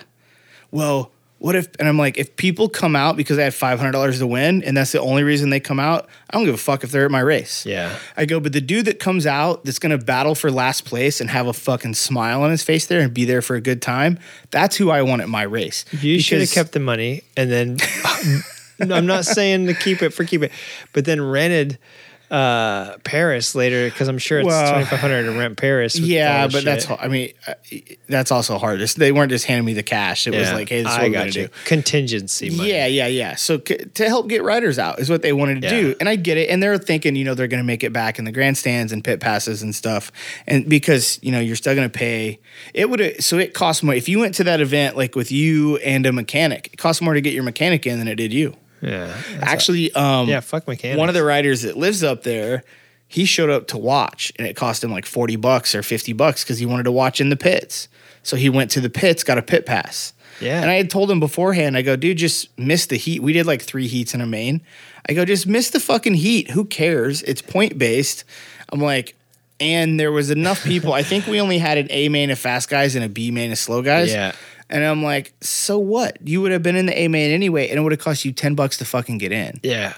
Well, 0.71 1.11
what 1.39 1.55
if, 1.55 1.67
and 1.77 1.87
I'm 1.87 1.97
like, 1.97 2.17
if 2.17 2.35
people 2.35 2.67
come 2.67 2.95
out 2.95 3.15
because 3.15 3.37
they 3.37 3.43
had 3.43 3.53
$500 3.53 4.17
to 4.17 4.27
win 4.27 4.63
and 4.63 4.75
that's 4.75 4.91
the 4.91 4.99
only 4.99 5.23
reason 5.23 5.49
they 5.49 5.59
come 5.59 5.79
out, 5.79 6.07
I 6.29 6.37
don't 6.37 6.45
give 6.45 6.55
a 6.55 6.57
fuck 6.57 6.83
if 6.83 6.91
they're 6.91 7.05
at 7.05 7.11
my 7.11 7.19
race. 7.19 7.65
Yeah. 7.65 7.97
I 8.15 8.25
go, 8.25 8.39
but 8.39 8.53
the 8.53 8.61
dude 8.61 8.85
that 8.85 8.99
comes 8.99 9.27
out 9.27 9.63
that's 9.63 9.79
going 9.79 9.97
to 9.97 10.03
battle 10.03 10.33
for 10.33 10.49
last 10.49 10.85
place 10.85 11.21
and 11.21 11.29
have 11.29 11.47
a 11.47 11.53
fucking 11.53 11.93
smile 11.93 12.41
on 12.41 12.49
his 12.49 12.63
face 12.63 12.87
there 12.87 13.01
and 13.01 13.13
be 13.13 13.25
there 13.25 13.41
for 13.41 13.55
a 13.55 13.61
good 13.61 13.81
time, 13.81 14.17
that's 14.49 14.75
who 14.75 14.89
I 14.89 15.03
want 15.03 15.21
at 15.21 15.29
my 15.29 15.43
race. 15.43 15.85
You 15.91 16.19
should 16.19 16.41
have 16.41 16.51
kept 16.51 16.71
the 16.71 16.79
money 16.79 17.23
and 17.35 17.51
then. 17.51 17.77
I'm 18.79 19.07
not 19.07 19.25
saying 19.25 19.65
to 19.65 19.73
keep 19.73 20.03
it 20.03 20.11
for 20.11 20.23
keep 20.23 20.43
it, 20.43 20.51
but 20.93 21.03
then 21.05 21.19
rented 21.19 21.79
uh 22.29 22.97
Perris 22.99 23.55
later 23.55 23.85
because 23.89 24.07
I'm 24.07 24.17
sure 24.17 24.39
it's 24.39 24.47
Well, 24.47 24.73
2500 24.73 25.23
to 25.23 25.31
rent 25.39 25.57
Perris. 25.57 25.97
Yeah, 25.99 26.47
but 26.47 26.65
that's. 26.65 26.89
I 26.89 27.07
mean, 27.07 27.31
uh, 27.47 27.53
that's 28.09 28.31
also 28.31 28.57
hard. 28.57 28.75
It's- 28.75 28.95
They 28.95 29.11
weren't 29.11 29.29
just 29.31 29.45
handing 29.45 29.65
me 29.65 29.73
the 29.73 29.83
cash. 29.83 30.27
It 30.27 30.35
was 30.35 30.51
like, 30.51 30.69
hey, 30.69 30.81
this 30.83 30.91
is 30.91 30.97
what 30.97 31.05
I 31.05 31.09
we're 31.09 31.31
to 31.31 31.39
you. 31.41 31.47
do. 31.47 31.53
Contingency 31.65 32.49
money. 32.49 32.69
Yeah, 32.69 32.85
yeah, 32.87 33.07
yeah. 33.07 33.35
So 33.35 33.61
c- 33.65 33.77
to 33.77 34.05
help 34.07 34.27
get 34.27 34.43
riders 34.43 34.77
out 34.77 34.99
is 34.99 35.09
what 35.09 35.21
they 35.21 35.31
wanted 35.33 35.61
to 35.61 35.67
Yeah. 35.67 35.81
do, 35.81 35.95
and 35.99 36.09
I 36.09 36.15
get 36.17 36.37
it. 36.37 36.49
And 36.49 36.61
they're 36.61 36.77
thinking, 36.77 37.15
you 37.15 37.23
know, 37.23 37.33
they're 37.33 37.47
going 37.47 37.61
to 37.63 37.67
make 37.67 37.83
it 37.83 37.93
back 37.93 38.19
in 38.19 38.25
the 38.25 38.31
grandstands 38.31 38.91
and 38.91 39.03
pit 39.03 39.19
passes 39.19 39.61
and 39.63 39.73
stuff, 39.73 40.11
and 40.47 40.67
because 40.67 41.19
you 41.21 41.31
know 41.31 41.39
you're 41.39 41.55
still 41.55 41.75
going 41.75 41.89
to 41.89 41.97
pay. 41.97 42.39
It 42.73 42.89
would 42.89 43.23
so 43.23 43.37
it 43.37 43.53
costs 43.53 43.83
more 43.83 43.95
if 43.95 44.09
you 44.09 44.19
went 44.19 44.35
to 44.35 44.43
that 44.45 44.59
event 44.59 44.97
like 44.97 45.15
with 45.15 45.31
you 45.31 45.77
and 45.77 46.05
a 46.05 46.11
mechanic. 46.11 46.69
It 46.73 46.77
costs 46.77 47.01
more 47.01 47.13
to 47.13 47.21
get 47.21 47.33
your 47.33 47.43
mechanic 47.43 47.85
in 47.87 47.99
than 47.99 48.07
it 48.07 48.15
did 48.15 48.33
you. 48.33 48.55
Yeah. 48.81 49.15
Actually, 49.41 49.91
um, 49.93 50.27
Yeah, 50.27 50.39
fuck 50.39 50.67
mechanics. 50.67 50.97
One 50.99 51.09
of 51.09 51.15
the 51.15 51.23
riders 51.23 51.63
that 51.63 51.77
lives 51.77 52.03
up 52.03 52.23
there, 52.23 52.63
he 53.07 53.25
showed 53.25 53.49
up 53.49 53.67
to 53.69 53.77
watch, 53.77 54.31
and 54.37 54.47
it 54.47 54.55
cost 54.55 54.83
him 54.83 54.91
like 54.91 55.05
forty 55.05 55.35
bucks 55.35 55.73
or 55.73 55.83
fifty 55.83 56.13
bucks 56.13 56.43
because 56.43 56.59
he 56.59 56.65
wanted 56.65 56.83
to 56.83 56.91
watch 56.91 57.19
in 57.21 57.29
the 57.29 57.37
pits. 57.37 57.87
So 58.23 58.35
he 58.35 58.49
went 58.49 58.71
to 58.71 58.81
the 58.81 58.89
pits, 58.89 59.23
got 59.23 59.37
a 59.37 59.41
pit 59.41 59.65
pass. 59.65 60.13
Yeah. 60.41 60.61
And 60.61 60.69
I 60.69 60.75
had 60.75 60.89
told 60.89 61.09
him 61.09 61.19
beforehand, 61.19 61.77
I 61.77 61.81
go, 61.81 61.95
dude, 61.95 62.17
just 62.17 62.55
miss 62.59 62.85
the 62.85 62.97
heat. 62.97 63.23
We 63.23 63.33
did 63.33 63.47
like 63.47 63.61
three 63.61 63.87
heats 63.87 64.13
in 64.13 64.21
a 64.21 64.27
main. 64.27 64.61
I 65.09 65.13
go, 65.13 65.25
just 65.25 65.47
miss 65.47 65.69
the 65.71 65.79
fucking 65.79 66.13
heat. 66.15 66.51
Who 66.51 66.65
cares? 66.65 67.23
It's 67.23 67.41
point 67.41 67.77
based. 67.77 68.23
I'm 68.69 68.79
like, 68.81 69.15
and 69.59 69.99
there 69.99 70.11
was 70.11 70.29
enough 70.29 70.63
people. 70.63 70.93
I 70.93 71.01
think 71.01 71.25
we 71.25 71.41
only 71.41 71.57
had 71.57 71.77
an 71.79 71.87
A 71.89 72.09
main 72.09 72.29
of 72.29 72.37
fast 72.37 72.69
guys 72.69 72.95
and 72.95 73.03
a 73.03 73.09
B 73.09 73.31
main 73.31 73.51
of 73.51 73.57
slow 73.57 73.81
guys. 73.81 74.11
Yeah. 74.11 74.33
And 74.69 74.83
I'm 74.83 75.01
like, 75.03 75.33
so 75.41 75.79
what? 75.79 76.17
You 76.27 76.41
would 76.41 76.51
have 76.51 76.63
been 76.63 76.75
in 76.75 76.85
the 76.87 76.97
A 76.97 77.07
main 77.07 77.31
anyway, 77.31 77.69
and 77.69 77.79
it 77.79 77.81
would 77.81 77.91
have 77.93 78.01
cost 78.01 78.25
you 78.25 78.31
10 78.31 78.55
bucks 78.55 78.77
to 78.79 78.85
fucking 78.85 79.17
get 79.17 79.31
in. 79.31 79.59
Yeah. 79.63 79.93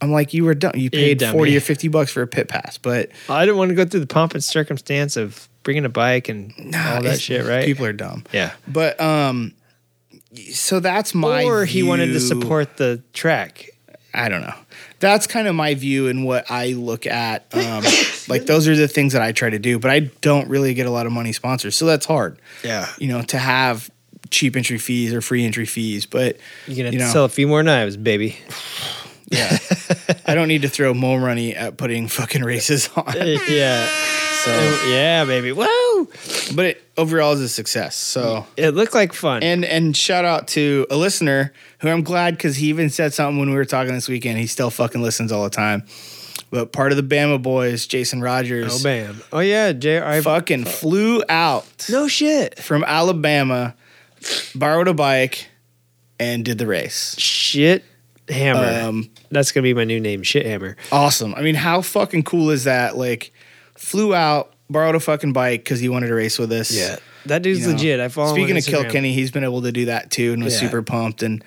I'm 0.00 0.12
like, 0.12 0.32
you 0.32 0.44
were 0.44 0.54
done. 0.54 0.72
You 0.76 0.90
paid 0.90 1.18
dummy. 1.18 1.32
40 1.32 1.56
or 1.56 1.60
50 1.60 1.88
bucks 1.88 2.12
for 2.12 2.22
a 2.22 2.26
pit 2.26 2.48
pass, 2.48 2.78
but 2.78 3.10
I 3.28 3.44
didn't 3.44 3.58
want 3.58 3.70
to 3.70 3.74
go 3.74 3.84
through 3.84 4.00
the 4.00 4.06
pomp 4.06 4.34
and 4.34 4.42
circumstance 4.42 5.16
of 5.16 5.48
bringing 5.64 5.84
a 5.84 5.88
bike 5.88 6.28
and 6.28 6.52
all 6.74 7.02
that 7.02 7.20
shit, 7.20 7.44
right? 7.44 7.64
People 7.64 7.84
are 7.84 7.92
dumb. 7.92 8.24
yeah. 8.32 8.52
But, 8.66 9.00
um, 9.00 9.54
so 10.52 10.78
that's 10.78 11.14
my 11.14 11.44
or 11.44 11.64
he 11.64 11.82
wanted 11.82 12.08
to 12.08 12.20
support 12.20 12.76
the 12.76 13.02
track. 13.12 13.70
I 14.14 14.28
don't 14.28 14.42
know. 14.42 14.54
That's 15.00 15.26
kind 15.26 15.46
of 15.46 15.54
my 15.54 15.74
view 15.74 16.08
and 16.08 16.24
what 16.24 16.50
I 16.50 16.72
look 16.72 17.06
at. 17.06 17.46
Um, 17.54 17.84
like 18.28 18.46
those 18.46 18.66
are 18.68 18.76
the 18.76 18.88
things 18.88 19.12
that 19.12 19.22
I 19.22 19.32
try 19.32 19.50
to 19.50 19.58
do, 19.58 19.78
but 19.78 19.90
I 19.90 20.00
don't 20.20 20.48
really 20.48 20.74
get 20.74 20.86
a 20.86 20.90
lot 20.90 21.06
of 21.06 21.12
money 21.12 21.32
sponsors, 21.32 21.76
so 21.76 21.86
that's 21.86 22.06
hard. 22.06 22.38
Yeah. 22.64 22.88
You 22.98 23.08
know, 23.08 23.22
to 23.22 23.38
have 23.38 23.90
cheap 24.30 24.56
entry 24.56 24.78
fees 24.78 25.12
or 25.14 25.20
free 25.20 25.44
entry 25.44 25.66
fees, 25.66 26.06
but 26.06 26.36
You're 26.66 26.76
gonna 26.76 26.90
you 26.90 26.98
know, 26.98 27.08
sell 27.10 27.24
a 27.24 27.28
few 27.28 27.46
more 27.48 27.62
knives, 27.62 27.96
baby. 27.96 28.36
yeah, 29.30 29.58
I 30.26 30.34
don't 30.34 30.48
need 30.48 30.62
to 30.62 30.68
throw 30.68 30.94
more 30.94 31.20
money 31.20 31.54
at 31.54 31.76
putting 31.76 32.08
fucking 32.08 32.42
races 32.42 32.88
on. 32.96 33.04
yeah. 33.48 33.86
So, 34.44 34.52
oh, 34.54 34.88
Yeah, 34.90 35.24
baby. 35.24 35.52
Woo! 35.52 35.66
but 36.54 36.64
it 36.64 36.82
overall 36.96 37.32
is 37.32 37.40
a 37.40 37.48
success. 37.48 37.96
So. 37.96 38.46
It 38.56 38.70
looked 38.70 38.94
like 38.94 39.12
fun. 39.12 39.42
And 39.42 39.64
and 39.64 39.96
shout 39.96 40.24
out 40.24 40.46
to 40.48 40.86
a 40.90 40.96
listener 40.96 41.52
who 41.80 41.88
I'm 41.88 42.02
glad 42.04 42.36
because 42.36 42.56
he 42.56 42.68
even 42.68 42.88
said 42.88 43.12
something 43.12 43.38
when 43.38 43.50
we 43.50 43.56
were 43.56 43.64
talking 43.64 43.92
this 43.94 44.08
weekend. 44.08 44.38
He 44.38 44.46
still 44.46 44.70
fucking 44.70 45.02
listens 45.02 45.32
all 45.32 45.42
the 45.44 45.50
time. 45.50 45.82
But 46.50 46.72
part 46.72 46.92
of 46.92 46.96
the 46.96 47.02
Bama 47.02 47.42
boys, 47.42 47.86
Jason 47.86 48.22
Rogers, 48.22 48.80
oh, 48.80 48.82
bam. 48.84 49.20
Oh, 49.32 49.40
yeah. 49.40 49.72
Jr. 49.72 50.02
I 50.04 50.20
fucking 50.22 50.64
flew 50.64 51.22
out 51.28 51.66
No 51.90 52.08
shit. 52.08 52.58
from 52.58 52.84
Alabama, 52.84 53.74
borrowed 54.54 54.88
a 54.88 54.94
bike, 54.94 55.48
and 56.20 56.44
did 56.44 56.58
the 56.58 56.66
race. 56.66 57.14
Shit 57.18 57.84
hammer. 58.28 58.86
Um, 58.88 59.10
That's 59.30 59.52
going 59.52 59.62
to 59.62 59.68
be 59.68 59.74
my 59.74 59.84
new 59.84 60.00
name, 60.00 60.22
Shit 60.22 60.44
Hammer. 60.46 60.76
awesome. 60.92 61.34
I 61.34 61.40
mean, 61.42 61.54
how 61.54 61.80
fucking 61.80 62.24
cool 62.24 62.50
is 62.50 62.64
that? 62.64 62.96
Like, 62.96 63.32
flew 63.76 64.14
out, 64.14 64.52
borrowed 64.68 64.94
a 64.94 65.00
fucking 65.00 65.32
bike 65.32 65.64
because 65.64 65.80
he 65.80 65.88
wanted 65.88 66.08
to 66.08 66.14
race 66.14 66.38
with 66.38 66.52
us. 66.52 66.70
Yeah, 66.70 66.96
that 67.26 67.42
dude's 67.42 67.60
you 67.60 67.66
know. 67.68 67.72
legit. 67.72 68.00
I 68.00 68.08
follow 68.08 68.34
him 68.34 68.36
Speaking 68.36 68.56
of. 68.58 68.64
Kilkenny, 68.66 69.12
he's 69.12 69.30
been 69.30 69.44
able 69.44 69.62
to 69.62 69.72
do 69.72 69.86
that 69.86 70.10
too 70.10 70.32
and 70.34 70.44
was 70.44 70.54
Yeah. 70.54 70.68
super 70.68 70.82
pumped. 70.82 71.22
And 71.22 71.42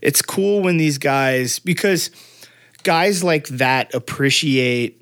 it's 0.00 0.22
cool 0.22 0.60
when 0.62 0.76
these 0.76 0.98
guys, 0.98 1.58
because 1.60 2.10
guys 2.82 3.22
like 3.22 3.46
that 3.48 3.94
appreciate 3.94 5.00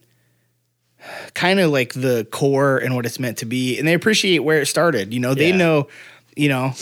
kind 1.34 1.59
of 1.59 1.70
like 1.70 1.92
the 1.94 2.26
core 2.31 2.78
and 2.78 2.94
what 2.94 3.07
it's 3.07 3.18
meant 3.18 3.39
to 3.39 3.47
be. 3.47 3.78
And 3.78 3.89
they 3.89 3.94
appreciate 3.94 4.39
where 4.41 4.60
it 4.60 4.67
started. 4.67 5.12
You 5.12 5.18
know, 5.20 5.34
they 5.34 5.49
Yeah. 5.51 5.57
know, 5.57 5.89
you 6.36 6.49
know, 6.49 6.73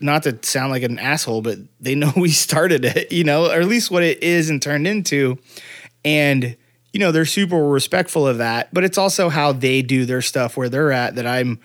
not 0.00 0.22
to 0.24 0.38
sound 0.42 0.70
like 0.70 0.82
an 0.82 0.98
asshole, 0.98 1.42
but 1.42 1.58
they 1.80 1.94
know 1.94 2.12
we 2.16 2.30
started 2.30 2.84
it, 2.84 3.12
you 3.12 3.24
know, 3.24 3.50
or 3.50 3.60
at 3.60 3.66
least 3.66 3.90
what 3.90 4.02
it 4.02 4.22
is 4.22 4.50
and 4.50 4.60
turned 4.60 4.86
into. 4.86 5.38
And, 6.04 6.56
you 6.92 7.00
know, 7.00 7.12
they're 7.12 7.24
super 7.24 7.68
respectful 7.68 8.26
of 8.26 8.38
that. 8.38 8.72
But 8.72 8.84
it's 8.84 8.98
also 8.98 9.28
how 9.28 9.52
they 9.52 9.82
do 9.82 10.04
their 10.04 10.22
stuff 10.22 10.56
where 10.56 10.68
they're 10.68 10.92
at 10.92 11.16
that 11.16 11.26
I'm 11.26 11.60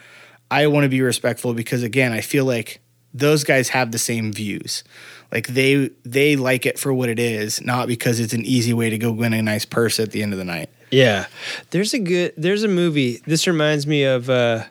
I 0.49 0.67
want 0.67 0.85
to 0.85 0.89
be 0.89 1.01
respectful 1.01 1.53
because 1.53 1.83
again, 1.83 2.13
I 2.13 2.21
feel 2.21 2.45
like 2.45 2.79
those 3.13 3.43
guys 3.43 3.69
have 3.69 3.91
the 3.91 3.97
same 3.97 4.31
views. 4.31 4.83
Like 5.31 5.47
they 5.47 5.89
they 6.05 6.35
like 6.35 6.65
it 6.65 6.79
for 6.79 6.93
what 6.93 7.09
it 7.09 7.19
is, 7.19 7.61
not 7.61 7.87
because 7.87 8.19
it's 8.19 8.33
an 8.33 8.45
easy 8.45 8.73
way 8.73 8.89
to 8.89 8.97
go 8.97 9.11
win 9.11 9.33
a 9.33 9.41
nice 9.41 9.65
purse 9.65 9.99
at 9.99 10.11
the 10.11 10.23
end 10.23 10.31
of 10.31 10.39
the 10.39 10.45
night. 10.45 10.69
Yeah. 10.89 11.25
There's 11.71 11.93
a 11.93 11.99
good 11.99 12.33
there's 12.37 12.63
a 12.63 12.69
movie. 12.69 13.21
This 13.25 13.45
reminds 13.45 13.85
me 13.85 14.03
of 14.03 14.29
uh, 14.29 14.63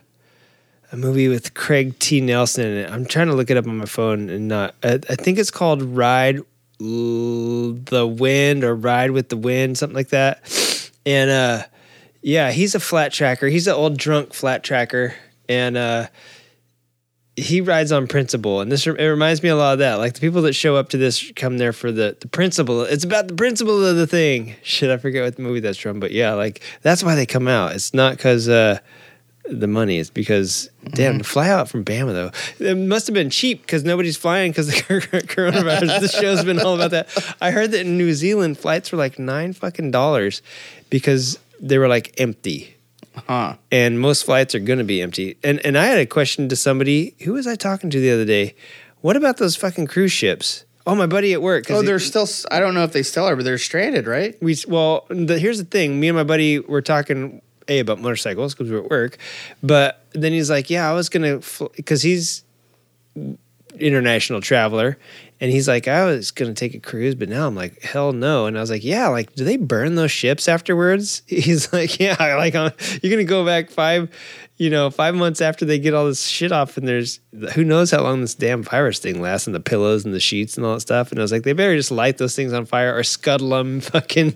a 0.91 0.97
movie 0.97 1.27
with 1.27 1.53
Craig 1.53 1.97
T. 1.99 2.21
Nelson 2.21 2.65
in 2.65 2.77
it. 2.77 2.91
I'm 2.91 3.05
trying 3.05 3.27
to 3.27 3.33
look 3.33 3.49
it 3.49 3.57
up 3.57 3.67
on 3.67 3.77
my 3.77 3.85
phone 3.85 4.29
and 4.29 4.47
not 4.47 4.75
I, 4.83 4.99
I 5.09 5.15
think 5.15 5.37
it's 5.37 5.51
called 5.51 5.81
Ride 5.81 6.41
the 6.79 8.07
Wind 8.07 8.63
or 8.63 8.75
Ride 8.75 9.11
with 9.11 9.29
the 9.29 9.37
Wind, 9.37 9.77
something 9.77 9.95
like 9.95 10.09
that. 10.09 10.91
And 11.05 11.29
uh, 11.29 11.63
yeah, 12.21 12.51
he's 12.51 12.75
a 12.75 12.79
flat 12.79 13.11
tracker. 13.11 13.47
He's 13.47 13.67
an 13.67 13.73
old 13.73 13.97
drunk 13.97 14.33
flat 14.33 14.63
tracker, 14.63 15.15
and 15.49 15.77
uh, 15.77 16.07
he 17.35 17.61
rides 17.61 17.91
on 17.91 18.07
principle. 18.07 18.61
And 18.61 18.71
this 18.71 18.85
it 18.85 18.91
reminds 18.91 19.41
me 19.41 19.49
a 19.49 19.55
lot 19.55 19.73
of 19.73 19.79
that. 19.79 19.95
Like 19.95 20.13
the 20.13 20.19
people 20.19 20.41
that 20.43 20.53
show 20.53 20.75
up 20.75 20.89
to 20.89 20.97
this 20.97 21.31
come 21.35 21.57
there 21.57 21.73
for 21.73 21.91
the 21.91 22.17
the 22.19 22.27
principle. 22.27 22.83
It's 22.83 23.03
about 23.03 23.27
the 23.27 23.35
principle 23.35 23.83
of 23.85 23.95
the 23.95 24.07
thing. 24.07 24.55
Shit, 24.63 24.89
I 24.89 24.97
forget 24.97 25.23
what 25.23 25.39
movie 25.39 25.59
that's 25.59 25.77
from, 25.77 25.99
but 25.99 26.11
yeah, 26.11 26.33
like 26.33 26.61
that's 26.81 27.03
why 27.03 27.15
they 27.15 27.25
come 27.25 27.47
out. 27.47 27.73
It's 27.73 27.93
not 27.93 28.17
because. 28.17 28.47
Uh, 28.47 28.79
the 29.49 29.67
money 29.67 29.97
is 29.97 30.09
because 30.09 30.69
damn 30.83 31.13
mm-hmm. 31.13 31.17
to 31.19 31.23
fly 31.23 31.49
out 31.49 31.69
from 31.69 31.83
Bama 31.83 32.13
though 32.13 32.65
it 32.65 32.75
must 32.75 33.07
have 33.07 33.13
been 33.13 33.29
cheap 33.29 33.61
because 33.61 33.83
nobody's 33.83 34.17
flying 34.17 34.51
because 34.51 34.67
the 34.67 34.73
coronavirus. 34.81 35.99
this 35.99 36.13
show's 36.13 36.43
been 36.43 36.59
all 36.59 36.75
about 36.75 36.91
that. 36.91 37.35
I 37.41 37.51
heard 37.51 37.71
that 37.71 37.81
in 37.81 37.97
New 37.97 38.13
Zealand 38.13 38.57
flights 38.57 38.91
were 38.91 38.97
like 38.97 39.19
nine 39.19 39.53
fucking 39.53 39.91
dollars 39.91 40.41
because 40.89 41.39
they 41.59 41.77
were 41.77 41.87
like 41.87 42.19
empty 42.19 42.75
Huh. 43.27 43.55
and 43.71 43.99
most 43.99 44.25
flights 44.25 44.53
are 44.53 44.59
going 44.59 44.79
to 44.79 44.85
be 44.85 45.01
empty. 45.01 45.37
And 45.43 45.59
and 45.65 45.77
I 45.77 45.85
had 45.85 45.97
a 45.99 46.05
question 46.05 46.49
to 46.49 46.55
somebody. 46.55 47.15
Who 47.23 47.33
was 47.33 47.47
I 47.47 47.55
talking 47.55 47.89
to 47.89 47.99
the 47.99 48.11
other 48.11 48.25
day? 48.25 48.55
What 49.01 49.15
about 49.15 49.37
those 49.37 49.55
fucking 49.55 49.87
cruise 49.87 50.11
ships? 50.11 50.65
Oh, 50.85 50.95
my 50.95 51.05
buddy 51.05 51.33
at 51.33 51.41
work. 51.41 51.69
Oh, 51.69 51.81
they're 51.81 51.99
still. 51.99 52.27
I 52.49 52.59
don't 52.59 52.73
know 52.73 52.83
if 52.83 52.93
they 52.93 53.03
still 53.03 53.25
are, 53.25 53.35
but 53.35 53.43
they're 53.43 53.57
stranded, 53.57 54.07
right? 54.07 54.41
we 54.41 54.55
well. 54.67 55.05
The, 55.09 55.37
here's 55.37 55.57
the 55.57 55.65
thing. 55.65 55.99
Me 55.99 56.07
and 56.07 56.15
my 56.15 56.23
buddy 56.23 56.59
were 56.59 56.81
talking 56.81 57.41
a 57.67 57.79
about 57.79 57.99
motorcycles 57.99 58.53
because 58.53 58.69
we 58.69 58.77
were 58.77 58.83
at 58.83 58.89
work, 58.89 59.17
but 59.61 60.05
then 60.11 60.31
he's 60.31 60.49
like, 60.49 60.69
"Yeah, 60.69 60.89
I 60.89 60.93
was 60.93 61.09
gonna," 61.09 61.41
because 61.75 62.01
he's 62.01 62.43
international 63.79 64.41
traveler. 64.41 64.97
And 65.39 65.51
he's 65.51 65.67
like, 65.67 65.87
I 65.87 66.05
was 66.05 66.31
gonna 66.31 66.53
take 66.53 66.73
a 66.73 66.79
cruise, 66.79 67.13
but 67.13 67.29
now 67.29 67.47
I'm 67.47 67.55
like, 67.55 67.81
hell 67.81 68.11
no. 68.11 68.47
And 68.47 68.57
I 68.57 68.61
was 68.61 68.71
like, 68.71 68.83
yeah, 68.83 69.07
like, 69.07 69.35
do 69.35 69.43
they 69.43 69.57
burn 69.57 69.95
those 69.95 70.11
ships 70.11 70.47
afterwards? 70.47 71.21
He's 71.27 71.71
like, 71.71 71.99
yeah, 71.99 72.15
like, 72.19 72.55
uh, 72.55 72.71
you're 73.01 73.11
gonna 73.11 73.23
go 73.23 73.45
back 73.45 73.69
five, 73.69 74.09
you 74.57 74.71
know, 74.71 74.89
five 74.89 75.13
months 75.13 75.39
after 75.39 75.63
they 75.63 75.77
get 75.77 75.93
all 75.93 76.05
this 76.05 76.25
shit 76.25 76.51
off, 76.51 76.77
and 76.77 76.87
there's 76.87 77.19
who 77.53 77.63
knows 77.63 77.91
how 77.91 78.01
long 78.01 78.21
this 78.21 78.33
damn 78.33 78.63
virus 78.63 78.97
thing 78.97 79.21
lasts, 79.21 79.45
and 79.45 79.55
the 79.55 79.59
pillows 79.59 80.05
and 80.05 80.13
the 80.13 80.19
sheets 80.19 80.57
and 80.57 80.65
all 80.65 80.73
that 80.73 80.81
stuff. 80.81 81.11
And 81.11 81.19
I 81.19 81.21
was 81.21 81.31
like, 81.31 81.43
they 81.43 81.53
better 81.53 81.75
just 81.75 81.91
light 81.91 82.17
those 82.17 82.35
things 82.35 82.53
on 82.53 82.65
fire 82.65 82.95
or 82.95 83.03
scuttle 83.03 83.49
them. 83.49 83.79
Fucking, 83.81 84.33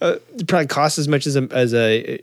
uh, 0.00 0.16
it 0.36 0.46
probably 0.46 0.66
costs 0.66 0.98
as 0.98 1.08
much 1.08 1.26
as 1.26 1.36
a, 1.36 1.48
as 1.50 1.74
a 1.74 2.20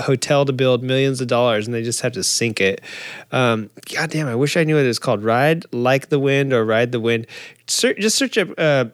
hotel 0.00 0.44
to 0.44 0.52
build 0.52 0.82
millions 0.82 1.20
of 1.20 1.28
dollars 1.28 1.66
and 1.66 1.74
they 1.74 1.82
just 1.82 2.00
have 2.00 2.12
to 2.12 2.22
sink 2.22 2.60
it. 2.60 2.80
Um, 3.32 3.70
God 3.94 4.10
damn, 4.10 4.28
I 4.28 4.34
wish 4.34 4.56
I 4.56 4.64
knew 4.64 4.76
what 4.76 4.84
it's 4.84 4.98
called. 4.98 5.22
Ride 5.22 5.64
like 5.72 6.08
the 6.08 6.18
wind 6.18 6.52
or 6.52 6.64
ride 6.64 6.92
the 6.92 7.00
wind. 7.00 7.26
Just 7.66 8.16
search 8.16 8.38
up 8.38 8.48
uh, 8.58 8.86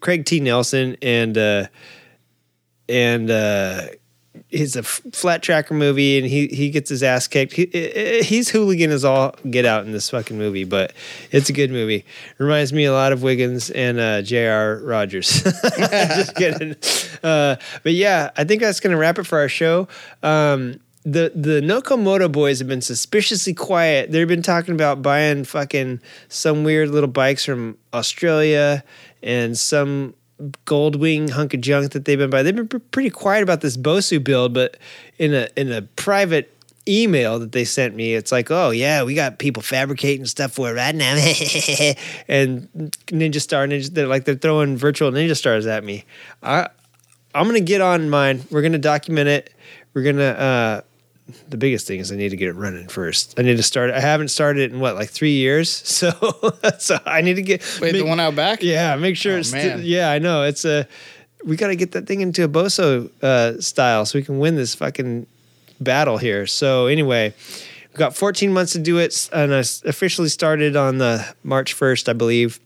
Craig 0.00 0.24
T. 0.24 0.40
Nelson 0.40 0.96
and 1.02 1.36
uh, 1.38 1.66
and 2.88 3.30
uh, 3.30 3.86
he's 4.48 4.76
a 4.76 4.82
flat 4.82 5.42
tracker 5.42 5.74
movie 5.74 6.18
and 6.18 6.26
he 6.26 6.46
he 6.48 6.70
gets 6.70 6.90
his 6.90 7.02
ass 7.02 7.28
kicked. 7.28 7.52
He, 7.52 7.66
he's 8.22 8.48
hooligan 8.50 8.90
as 8.90 9.04
all 9.04 9.34
get 9.50 9.64
out 9.64 9.84
in 9.84 9.92
this 9.92 10.10
fucking 10.10 10.36
movie, 10.36 10.64
but 10.64 10.92
it's 11.30 11.48
a 11.48 11.52
good 11.52 11.70
movie. 11.70 12.04
Reminds 12.38 12.72
me 12.72 12.84
a 12.84 12.92
lot 12.92 13.12
of 13.12 13.22
Wiggins 13.22 13.70
and 13.70 13.98
uh, 13.98 14.22
J.R. 14.22 14.80
Rogers. 14.82 15.42
Just 15.78 16.34
kidding. 16.34 16.76
Uh, 17.22 17.56
but 17.82 17.92
yeah, 17.92 18.30
I 18.36 18.44
think 18.44 18.62
that's 18.62 18.80
gonna 18.80 18.96
wrap 18.96 19.18
it 19.18 19.24
for 19.24 19.38
our 19.38 19.48
show. 19.48 19.88
Um, 20.22 20.80
the 21.06 21.30
the 21.36 21.60
Nokomoto 21.60 22.30
boys 22.30 22.58
have 22.58 22.66
been 22.66 22.82
suspiciously 22.82 23.54
quiet. 23.54 24.10
They've 24.10 24.26
been 24.26 24.42
talking 24.42 24.74
about 24.74 25.02
buying 25.02 25.44
fucking 25.44 26.00
some 26.28 26.64
weird 26.64 26.88
little 26.88 27.08
bikes 27.08 27.44
from 27.44 27.78
Australia 27.94 28.82
and 29.22 29.56
some 29.56 30.14
Goldwing 30.66 31.30
hunk 31.30 31.54
of 31.54 31.60
junk 31.62 31.92
that 31.92 32.04
they've 32.04 32.18
been 32.18 32.30
by. 32.30 32.42
They've 32.42 32.54
been 32.54 32.68
pr- 32.68 32.78
pretty 32.78 33.10
quiet 33.10 33.42
about 33.42 33.62
this 33.62 33.76
Bosu 33.76 34.22
build, 34.22 34.52
but 34.52 34.76
in 35.18 35.32
a 35.34 35.48
in 35.56 35.72
a 35.72 35.82
private 35.82 36.52
email 36.86 37.38
that 37.38 37.52
they 37.52 37.64
sent 37.64 37.94
me, 37.96 38.14
it's 38.14 38.30
like, 38.30 38.50
oh 38.50 38.70
yeah, 38.70 39.02
we 39.02 39.14
got 39.14 39.38
people 39.38 39.62
fabricating 39.62 40.26
stuff 40.26 40.52
for 40.52 40.70
it 40.70 40.74
right 40.74 40.94
now, 40.94 41.14
and 42.28 42.68
Ninja 43.06 43.40
Star 43.40 43.66
Ninja, 43.66 43.92
they're 43.92 44.06
like 44.06 44.24
they're 44.24 44.34
throwing 44.34 44.76
virtual 44.76 45.10
Ninja 45.10 45.36
Stars 45.36 45.66
at 45.66 45.82
me. 45.84 46.04
I 46.42 46.68
I'm 47.34 47.46
gonna 47.46 47.60
get 47.60 47.80
on 47.80 48.10
mine. 48.10 48.42
We're 48.50 48.62
gonna 48.62 48.78
document 48.78 49.28
it. 49.28 49.54
We're 49.94 50.02
gonna. 50.02 50.22
uh 50.24 50.80
the 51.48 51.56
biggest 51.56 51.86
thing 51.86 51.98
is 52.00 52.12
I 52.12 52.16
need 52.16 52.28
to 52.30 52.36
get 52.36 52.48
it 52.48 52.52
running 52.54 52.86
first. 52.88 53.38
I 53.38 53.42
need 53.42 53.56
to 53.56 53.62
start. 53.62 53.90
I 53.90 54.00
haven't 54.00 54.28
started 54.28 54.62
it 54.62 54.72
in 54.72 54.80
what 54.80 54.94
like 54.94 55.10
three 55.10 55.32
years, 55.34 55.68
so 55.88 56.10
so 56.78 56.98
I 57.04 57.20
need 57.22 57.34
to 57.34 57.42
get. 57.42 57.62
Wait, 57.80 57.92
the 57.92 58.02
one 58.04 58.20
out 58.20 58.36
back? 58.36 58.62
yeah, 58.62 58.94
make 58.96 59.16
sure 59.16 59.34
Oh, 59.34 59.38
it's 59.38 59.52
man. 59.52 59.80
yeah, 59.82 60.10
I 60.10 60.18
know. 60.18 60.42
It's 60.44 60.64
a 60.64 60.86
we 61.44 61.56
got 61.56 61.68
to 61.68 61.76
get 61.76 61.92
that 61.92 62.06
thing 62.06 62.20
into 62.22 62.44
a 62.44 62.48
Boso 62.48 63.10
uh, 63.22 63.60
style 63.60 64.04
so 64.06 64.18
we 64.18 64.22
can 64.24 64.38
win 64.38 64.56
this 64.56 64.74
fucking 64.74 65.26
battle 65.80 66.16
here. 66.18 66.46
So 66.46 66.86
anyway, 66.86 67.34
we've 67.90 67.98
got 67.98 68.16
14 68.16 68.52
months 68.52 68.72
to 68.72 68.78
do 68.80 68.98
it, 68.98 69.28
and 69.32 69.54
I 69.54 69.58
officially 69.60 70.28
started 70.28 70.74
on 70.76 70.98
the 70.98 71.24
March 71.44 71.76
1st, 71.78 72.08
I 72.08 72.12
believe. 72.14 72.58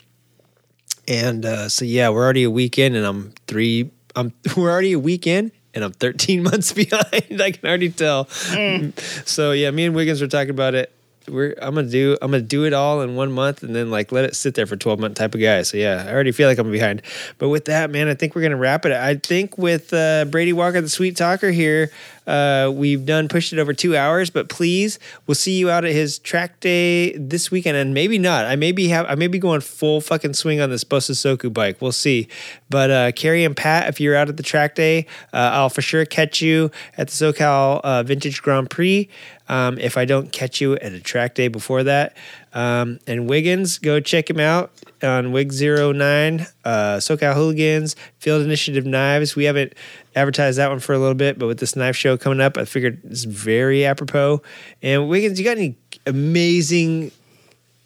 And 1.09 1.45
uh, 1.45 1.69
so 1.69 1.85
yeah, 1.85 2.09
we're 2.11 2.23
already 2.23 2.45
a 2.45 2.51
week 2.51 2.79
in, 2.79 2.95
and 2.95 3.05
I'm 3.05 3.33
three. 3.47 3.91
I'm 4.17 4.33
we're 4.57 4.71
already 4.71 4.93
a 4.93 4.99
week 4.99 5.27
in, 5.27 5.51
and 5.75 5.85
I'm 5.85 5.93
13 5.93 6.43
months 6.45 6.73
behind. 6.75 7.41
I 7.41 7.53
can 7.53 7.67
already 7.67 7.91
tell. 7.91 8.27
Mm. 8.27 8.99
So 9.27 9.53
yeah, 9.53 9.71
me 9.71 9.87
and 9.87 9.95
Wiggins 9.95 10.21
were 10.21 10.29
talking 10.29 10.51
about 10.51 10.75
it. 10.75 10.93
We're 11.29 11.55
I'm 11.61 11.75
gonna 11.75 11.89
do 11.89 12.17
I'm 12.23 12.31
gonna 12.31 12.43
do 12.43 12.65
it 12.65 12.73
all 12.73 13.03
in 13.03 13.15
one 13.15 13.33
month 13.33 13.63
and 13.63 13.75
then 13.75 13.91
like 13.91 14.11
let 14.13 14.25
it 14.25 14.35
sit 14.35 14.55
there 14.55 14.67
for 14.67 14.77
12 14.77 14.99
month 14.99 15.15
type 15.17 15.35
of 15.35 15.41
guy. 15.41 15.63
So 15.63 15.77
yeah, 15.77 16.05
I 16.07 16.13
already 16.13 16.33
feel 16.33 16.49
like 16.49 16.59
I'm 16.59 16.71
behind. 16.71 17.03
But 17.39 17.49
with 17.49 17.67
that, 17.67 17.91
man, 17.91 18.09
I 18.09 18.15
think 18.15 18.35
we're 18.35 18.43
gonna 18.43 18.57
wrap 18.57 18.87
it. 18.87 18.93
I 18.93 19.17
think 19.17 19.59
with 19.59 19.93
uh, 19.93 20.25
Brady 20.27 20.53
Walker, 20.53 20.81
the 20.81 20.89
Sweet 20.89 21.17
Talker 21.17 21.51
here, 21.51 21.91
uh, 22.27 22.71
we've 22.73 23.05
done 23.05 23.29
pushed 23.29 23.53
it 23.53 23.59
over 23.59 23.73
two 23.73 23.97
hours. 23.97 24.31
But 24.31 24.49
please, 24.49 24.99
we'll 25.27 25.35
see 25.35 25.59
you 25.59 25.69
out 25.69 25.85
at 25.85 25.93
his 25.93 26.19
track 26.19 26.61
day 26.61 27.17
this 27.17 27.51
weekend, 27.51 27.77
and 27.77 27.93
maybe 27.93 28.19
not. 28.19 28.47
I 28.47 28.57
may 28.57 28.73
be 28.73 28.89
have 28.89 29.07
I 29.09 29.15
may 29.15 29.27
be 29.27 29.39
going 29.39 29.61
full 29.61 30.01
fucking 30.01 30.35
swing 30.35 30.61
on 30.61 30.71
this 30.71 30.85
Bosozoku 30.85 31.53
bike. 31.53 31.81
We'll 31.81 31.93
see. 31.93 32.29
But 32.69 32.91
uh, 32.91 33.13
Carrie 33.13 33.45
and 33.45 33.57
Pat, 33.57 33.89
if 33.89 34.01
you're 34.01 34.15
out 34.15 34.29
at 34.29 34.37
the 34.37 34.43
track 34.43 34.75
day, 34.75 35.07
uh, 35.33 35.51
I'll 35.53 35.71
for 35.71 35.83
sure 35.83 36.05
catch 36.05 36.41
you 36.41 36.71
at 36.97 37.09
the 37.09 37.13
SoCal 37.13 37.81
uh, 37.83 38.03
Vintage 38.05 38.43
Grand 38.43 38.71
Prix. 38.71 39.09
Um, 39.51 39.79
if 39.81 39.97
I 39.97 40.05
don't 40.05 40.31
catch 40.31 40.61
you 40.61 40.77
at 40.77 40.93
a 40.93 41.01
track 41.01 41.35
day 41.35 41.49
before 41.49 41.83
that. 41.83 42.17
Um, 42.55 43.01
and 43.09 43.29
Wiggins, 43.29 43.79
go 43.79 43.99
check 43.99 44.31
him 44.31 44.39
out 44.39 44.71
on 45.03 45.33
Wig09, 45.33 46.49
uh, 46.65 46.97
SoCal 46.99 47.35
Hooligans, 47.35 47.97
Field 48.21 48.43
Initiative 48.43 48.87
Knives. 48.87 49.35
We 49.35 49.45
haven't 49.45 49.75
advertised 50.15 50.59
that 50.59 50.71
one 50.71 50.79
for 50.79 50.93
a 50.93 51.01
little 51.01 51.17
bit, 51.17 51.37
but 51.37 51.49
with 51.49 51.59
this 51.59 51.75
knife 51.75 51.97
show 51.97 52.17
coming 52.17 52.41
up, 52.41 52.57
I 52.57 52.65
figured 52.65 53.01
it's 53.03 53.25
very 53.25 53.85
apropos. 53.85 54.41
And 54.83 55.09
Wiggins, 55.09 55.37
you 55.41 55.45
got 55.45 55.59
any 55.59 55.77
amazing 56.07 57.11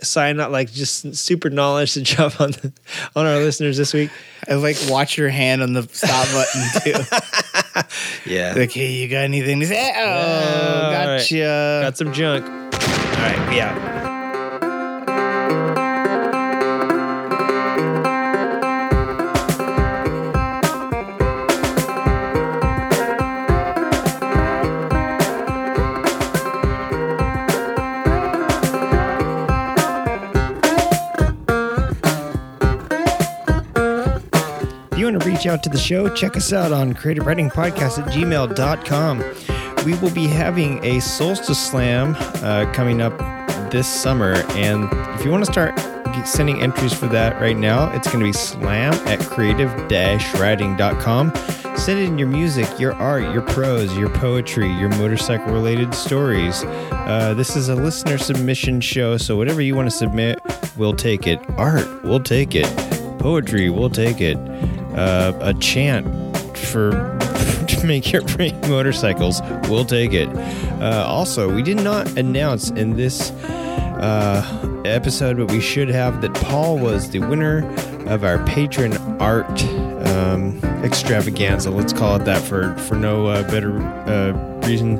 sign 0.02 0.41
out 0.41 0.52
like 0.52 0.70
just 0.70 1.17
super 1.17 1.49
knowledge 1.49 1.94
to 1.94 2.02
drop 2.02 2.43
on 2.43 2.51
the, 2.51 2.73
on 3.17 3.25
our 3.25 3.36
listeners 3.36 3.78
this 3.78 3.94
week? 3.94 4.10
I 4.47 4.55
like 4.55 4.76
watch 4.89 5.17
your 5.17 5.31
hand 5.31 5.62
on 5.62 5.73
the 5.73 5.84
stop 5.84 6.28
button 6.28 6.83
too. 6.83 7.51
Yeah. 8.27 8.55
like, 8.57 8.73
hey, 8.73 8.93
you 8.93 9.09
got 9.09 9.25
anything 9.25 9.61
to 9.61 9.67
say? 9.67 9.93
Oh, 9.97 10.03
all 10.05 10.91
right. 11.07 11.19
gotcha. 11.19 11.81
Got 11.83 11.97
some 11.97 12.12
junk. 12.12 12.44
All 12.47 12.51
right, 12.51 13.49
we 13.51 13.61
out. 13.61 14.03
Reach 35.44 35.52
out 35.52 35.62
to 35.62 35.68
the 35.68 35.78
show, 35.78 36.08
check 36.08 36.39
us 36.39 36.55
out 36.55 36.73
on 36.73 36.94
creative 36.94 37.26
writing 37.26 37.50
podcast 37.50 37.98
at 37.98 38.10
gmail.com. 38.10 39.18
We 39.84 39.94
will 39.98 40.14
be 40.14 40.26
having 40.26 40.82
a 40.82 41.00
solstice 41.00 41.58
slam 41.58 42.16
uh, 42.18 42.73
coming 42.73 43.02
up 43.02 43.18
this 43.70 43.86
summer. 43.86 44.36
And 44.52 44.89
if 45.18 45.24
you 45.24 45.31
want 45.31 45.44
to 45.44 45.52
start 45.52 45.78
sending 46.26 46.62
entries 46.62 46.94
for 46.94 47.08
that 47.08 47.39
right 47.42 47.58
now, 47.58 47.94
it's 47.94 48.06
going 48.10 48.20
to 48.20 48.24
be 48.24 48.32
slam 48.32 48.94
at 49.06 49.20
creative 49.20 49.70
writing.com. 50.40 51.34
Send 51.76 51.98
in 51.98 52.16
your 52.16 52.28
music, 52.28 52.81
your 52.81 52.94
art, 52.94 53.24
your 53.34 53.42
prose, 53.42 53.94
your 53.98 54.08
poetry, 54.08 54.73
your 54.73 54.89
motorcycle 54.90 55.52
related 55.52 55.94
stories. 55.94 56.64
Uh, 56.64 57.34
this 57.36 57.55
is 57.55 57.68
a 57.68 57.74
listener 57.74 58.16
submission 58.16 58.81
show, 58.81 59.18
so 59.18 59.36
whatever 59.36 59.60
you 59.60 59.76
want 59.76 59.90
to 59.90 59.94
submit, 59.94 60.39
we'll 60.78 60.97
take 60.97 61.26
it. 61.26 61.39
Art, 61.58 62.02
we'll 62.02 62.23
take 62.23 62.55
it. 62.55 62.64
Poetry, 63.18 63.68
we'll 63.68 63.90
take 63.90 64.23
it. 64.23 64.39
Uh, 64.94 65.32
a 65.40 65.55
chant 65.55 66.06
for 66.56 66.90
to 67.68 67.86
make 67.86 68.12
your 68.12 68.23
brain 68.23 68.58
motorcycles, 68.68 69.40
we'll 69.68 69.84
take 69.84 70.12
it. 70.12 70.28
Uh, 70.81 71.05
also, 71.06 71.52
we 71.52 71.62
did 71.62 71.78
not 71.78 72.06
announce 72.16 72.70
in 72.70 72.97
this 72.97 73.31
uh, 73.32 74.82
episode, 74.84 75.36
but 75.36 75.50
we 75.50 75.60
should 75.60 75.89
have 75.89 76.20
that 76.20 76.34
Paul 76.34 76.78
was 76.78 77.10
the 77.10 77.20
winner 77.20 77.64
of 78.06 78.24
our 78.24 78.44
patron 78.44 78.97
art 79.20 79.62
um, 80.06 80.58
extravaganza. 80.84 81.70
Let's 81.70 81.92
call 81.92 82.16
it 82.16 82.24
that 82.24 82.42
for 82.42 82.74
for 82.81 82.97
no 82.97 83.26
uh, 83.26 83.42
better 83.50 83.78
uh, 83.81 84.32
reason. 84.66 84.97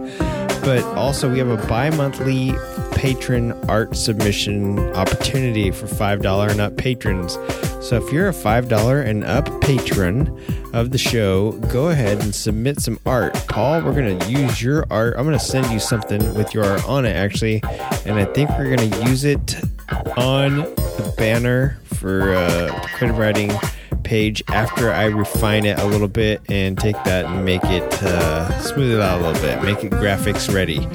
But 0.65 0.83
also, 0.97 1.31
we 1.31 1.39
have 1.39 1.51
a 1.51 1.67
bi-monthly 1.67 2.53
patron 2.95 3.53
art 3.69 3.97
submission 3.97 4.79
opportunity 4.95 5.71
for 5.71 5.87
five 5.87 6.23
dollar 6.23 6.49
and 6.49 6.61
up 6.61 6.77
patrons. 6.77 7.35
So 7.81 7.97
if 7.97 8.13
you're 8.13 8.29
a 8.29 8.33
five 8.33 8.69
dollar 8.69 9.03
and 9.03 9.25
up 9.25 9.61
patron 9.61 10.41
of 10.73 10.91
the 10.91 10.99
show, 10.99 11.53
go 11.73 11.89
ahead 11.89 12.23
and 12.23 12.35
submit 12.35 12.81
some 12.81 12.99
art. 13.05 13.35
Paul, 13.49 13.83
we're 13.83 13.95
gonna 13.95 14.27
use 14.29 14.63
your 14.63 14.87
art. 14.91 15.15
I'm 15.19 15.25
gonna 15.25 15.39
send 15.39 15.67
you 15.71 15.79
something 15.79 16.35
with 16.35 16.55
your 16.55 16.65
art 16.65 16.85
on 16.89 17.05
it 17.05 17.15
actually, 17.15 17.61
and 18.07 18.19
I 18.19 18.25
think 18.25 18.51
we're 18.51 18.75
gonna 18.75 19.09
use 19.09 19.25
it 19.25 19.57
on 20.17 20.57
the 20.57 21.15
banner 21.17 21.79
for 21.85 22.35
uh, 22.35 22.87
creative 22.95 23.19
writing 23.19 23.53
page 23.97 24.43
after 24.49 24.91
I 24.91 25.07
refine 25.07 25.65
it 25.65 25.79
a 25.79 25.85
little 25.85 26.09
bit 26.09 26.43
and 26.49 26.79
take 26.79 26.97
that 27.05 27.27
and 27.27 27.45
make 27.45 27.65
it 27.65 28.03
uh, 28.03 28.61
smooth 28.61 28.95
it 28.95 29.01
out 29.01 29.21
a 29.21 29.27
little 29.27 29.43
bit, 29.43 29.63
make 29.63 29.85
it 29.85 29.93
graphics 29.93 30.53
ready. 30.53 30.87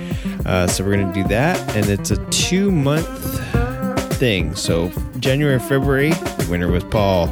Uh, 0.46 0.68
so 0.68 0.84
we're 0.84 0.98
gonna 0.98 1.14
do 1.14 1.24
that, 1.26 1.58
and 1.76 1.88
it's 1.90 2.12
a 2.12 2.18
two 2.30 2.72
month 2.72 3.08
thing. 4.16 4.56
So 4.56 4.92
January, 5.20 5.60
February, 5.60 6.10
the 6.10 6.48
winner 6.50 6.70
was 6.70 6.84
Paul. 6.86 7.28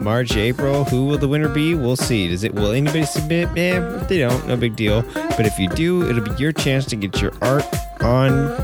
March, 0.00 0.36
April, 0.36 0.84
who 0.84 1.06
will 1.06 1.18
the 1.18 1.26
winner 1.26 1.48
be? 1.48 1.74
We'll 1.74 1.96
see. 1.96 2.28
Does 2.28 2.44
it? 2.44 2.54
Will 2.54 2.70
anybody 2.70 3.04
submit? 3.04 3.48
Eh, 3.56 3.78
if 4.00 4.08
they 4.08 4.18
don't, 4.18 4.46
no 4.46 4.56
big 4.56 4.76
deal. 4.76 5.02
But 5.12 5.44
if 5.44 5.58
you 5.58 5.68
do, 5.70 6.08
it'll 6.08 6.22
be 6.22 6.30
your 6.40 6.52
chance 6.52 6.86
to 6.86 6.96
get 6.96 7.20
your 7.20 7.32
art 7.42 7.64
on 8.00 8.54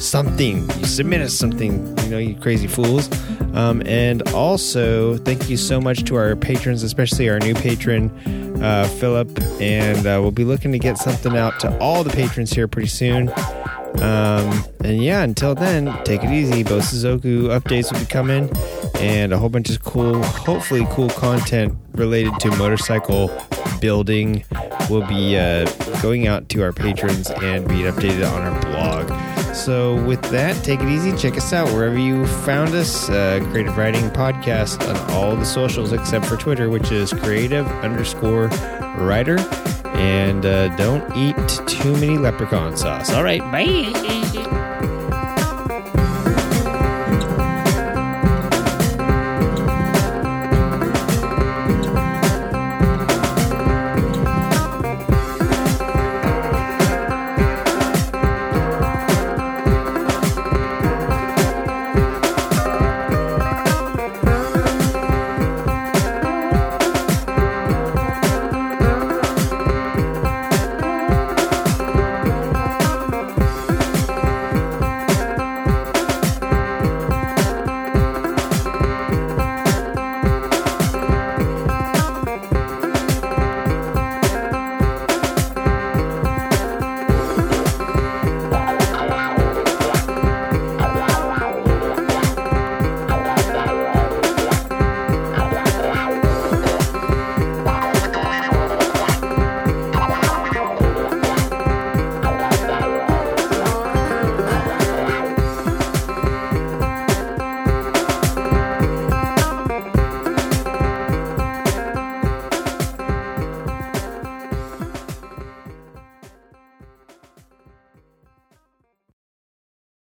something. 0.00 0.68
You 0.78 0.84
submit 0.86 1.20
us 1.20 1.34
something, 1.34 1.96
you 1.98 2.08
know, 2.08 2.18
you 2.18 2.34
crazy 2.34 2.66
fools. 2.66 3.08
Um, 3.54 3.82
and 3.84 4.22
also, 4.30 5.16
thank 5.18 5.50
you 5.50 5.56
so 5.56 5.80
much 5.80 6.04
to 6.04 6.16
our 6.16 6.36
patrons, 6.36 6.82
especially 6.82 7.28
our 7.28 7.38
new 7.38 7.54
patron, 7.54 8.10
uh, 8.62 8.86
Philip. 8.98 9.30
And 9.60 10.06
uh, 10.06 10.18
we'll 10.20 10.30
be 10.30 10.44
looking 10.44 10.72
to 10.72 10.78
get 10.78 10.98
something 10.98 11.36
out 11.36 11.58
to 11.60 11.78
all 11.78 12.04
the 12.04 12.10
patrons 12.10 12.52
here 12.52 12.68
pretty 12.68 12.88
soon. 12.88 13.30
Um, 13.98 14.64
and 14.84 15.02
yeah, 15.02 15.22
until 15.22 15.54
then, 15.54 15.92
take 16.04 16.22
it 16.22 16.30
easy. 16.30 16.62
Bosozoku 16.62 17.48
updates 17.48 17.92
will 17.92 17.98
be 17.98 18.06
coming, 18.06 18.48
and 19.00 19.32
a 19.32 19.38
whole 19.38 19.48
bunch 19.48 19.68
of 19.68 19.82
cool, 19.82 20.22
hopefully 20.22 20.86
cool 20.90 21.10
content 21.10 21.76
related 21.92 22.32
to 22.40 22.50
motorcycle 22.56 23.30
building 23.80 24.44
will 24.88 25.06
be 25.06 25.36
uh, 25.36 25.68
going 26.00 26.28
out 26.28 26.48
to 26.50 26.62
our 26.62 26.72
patrons 26.72 27.30
and 27.30 27.66
being 27.68 27.84
updated 27.84 28.30
on 28.30 28.42
our 28.42 28.60
blog. 28.60 29.29
So 29.54 30.02
with 30.04 30.22
that, 30.30 30.62
take 30.64 30.80
it 30.80 30.88
easy. 30.88 31.16
Check 31.16 31.36
us 31.36 31.52
out 31.52 31.68
wherever 31.68 31.98
you 31.98 32.26
found 32.26 32.74
us. 32.74 33.08
Uh, 33.10 33.40
creative 33.50 33.76
Writing 33.76 34.08
Podcast 34.10 34.86
on 34.88 34.96
all 35.10 35.36
the 35.36 35.44
socials 35.44 35.92
except 35.92 36.26
for 36.26 36.36
Twitter, 36.36 36.70
which 36.70 36.90
is 36.92 37.12
creative 37.12 37.66
underscore 37.82 38.46
writer. 38.98 39.38
And 39.94 40.46
uh, 40.46 40.74
don't 40.76 41.04
eat 41.16 41.36
too 41.66 41.92
many 41.94 42.16
leprechaun 42.16 42.76
sauce. 42.76 43.10
All 43.10 43.24
right, 43.24 43.40
bye. 43.52 44.59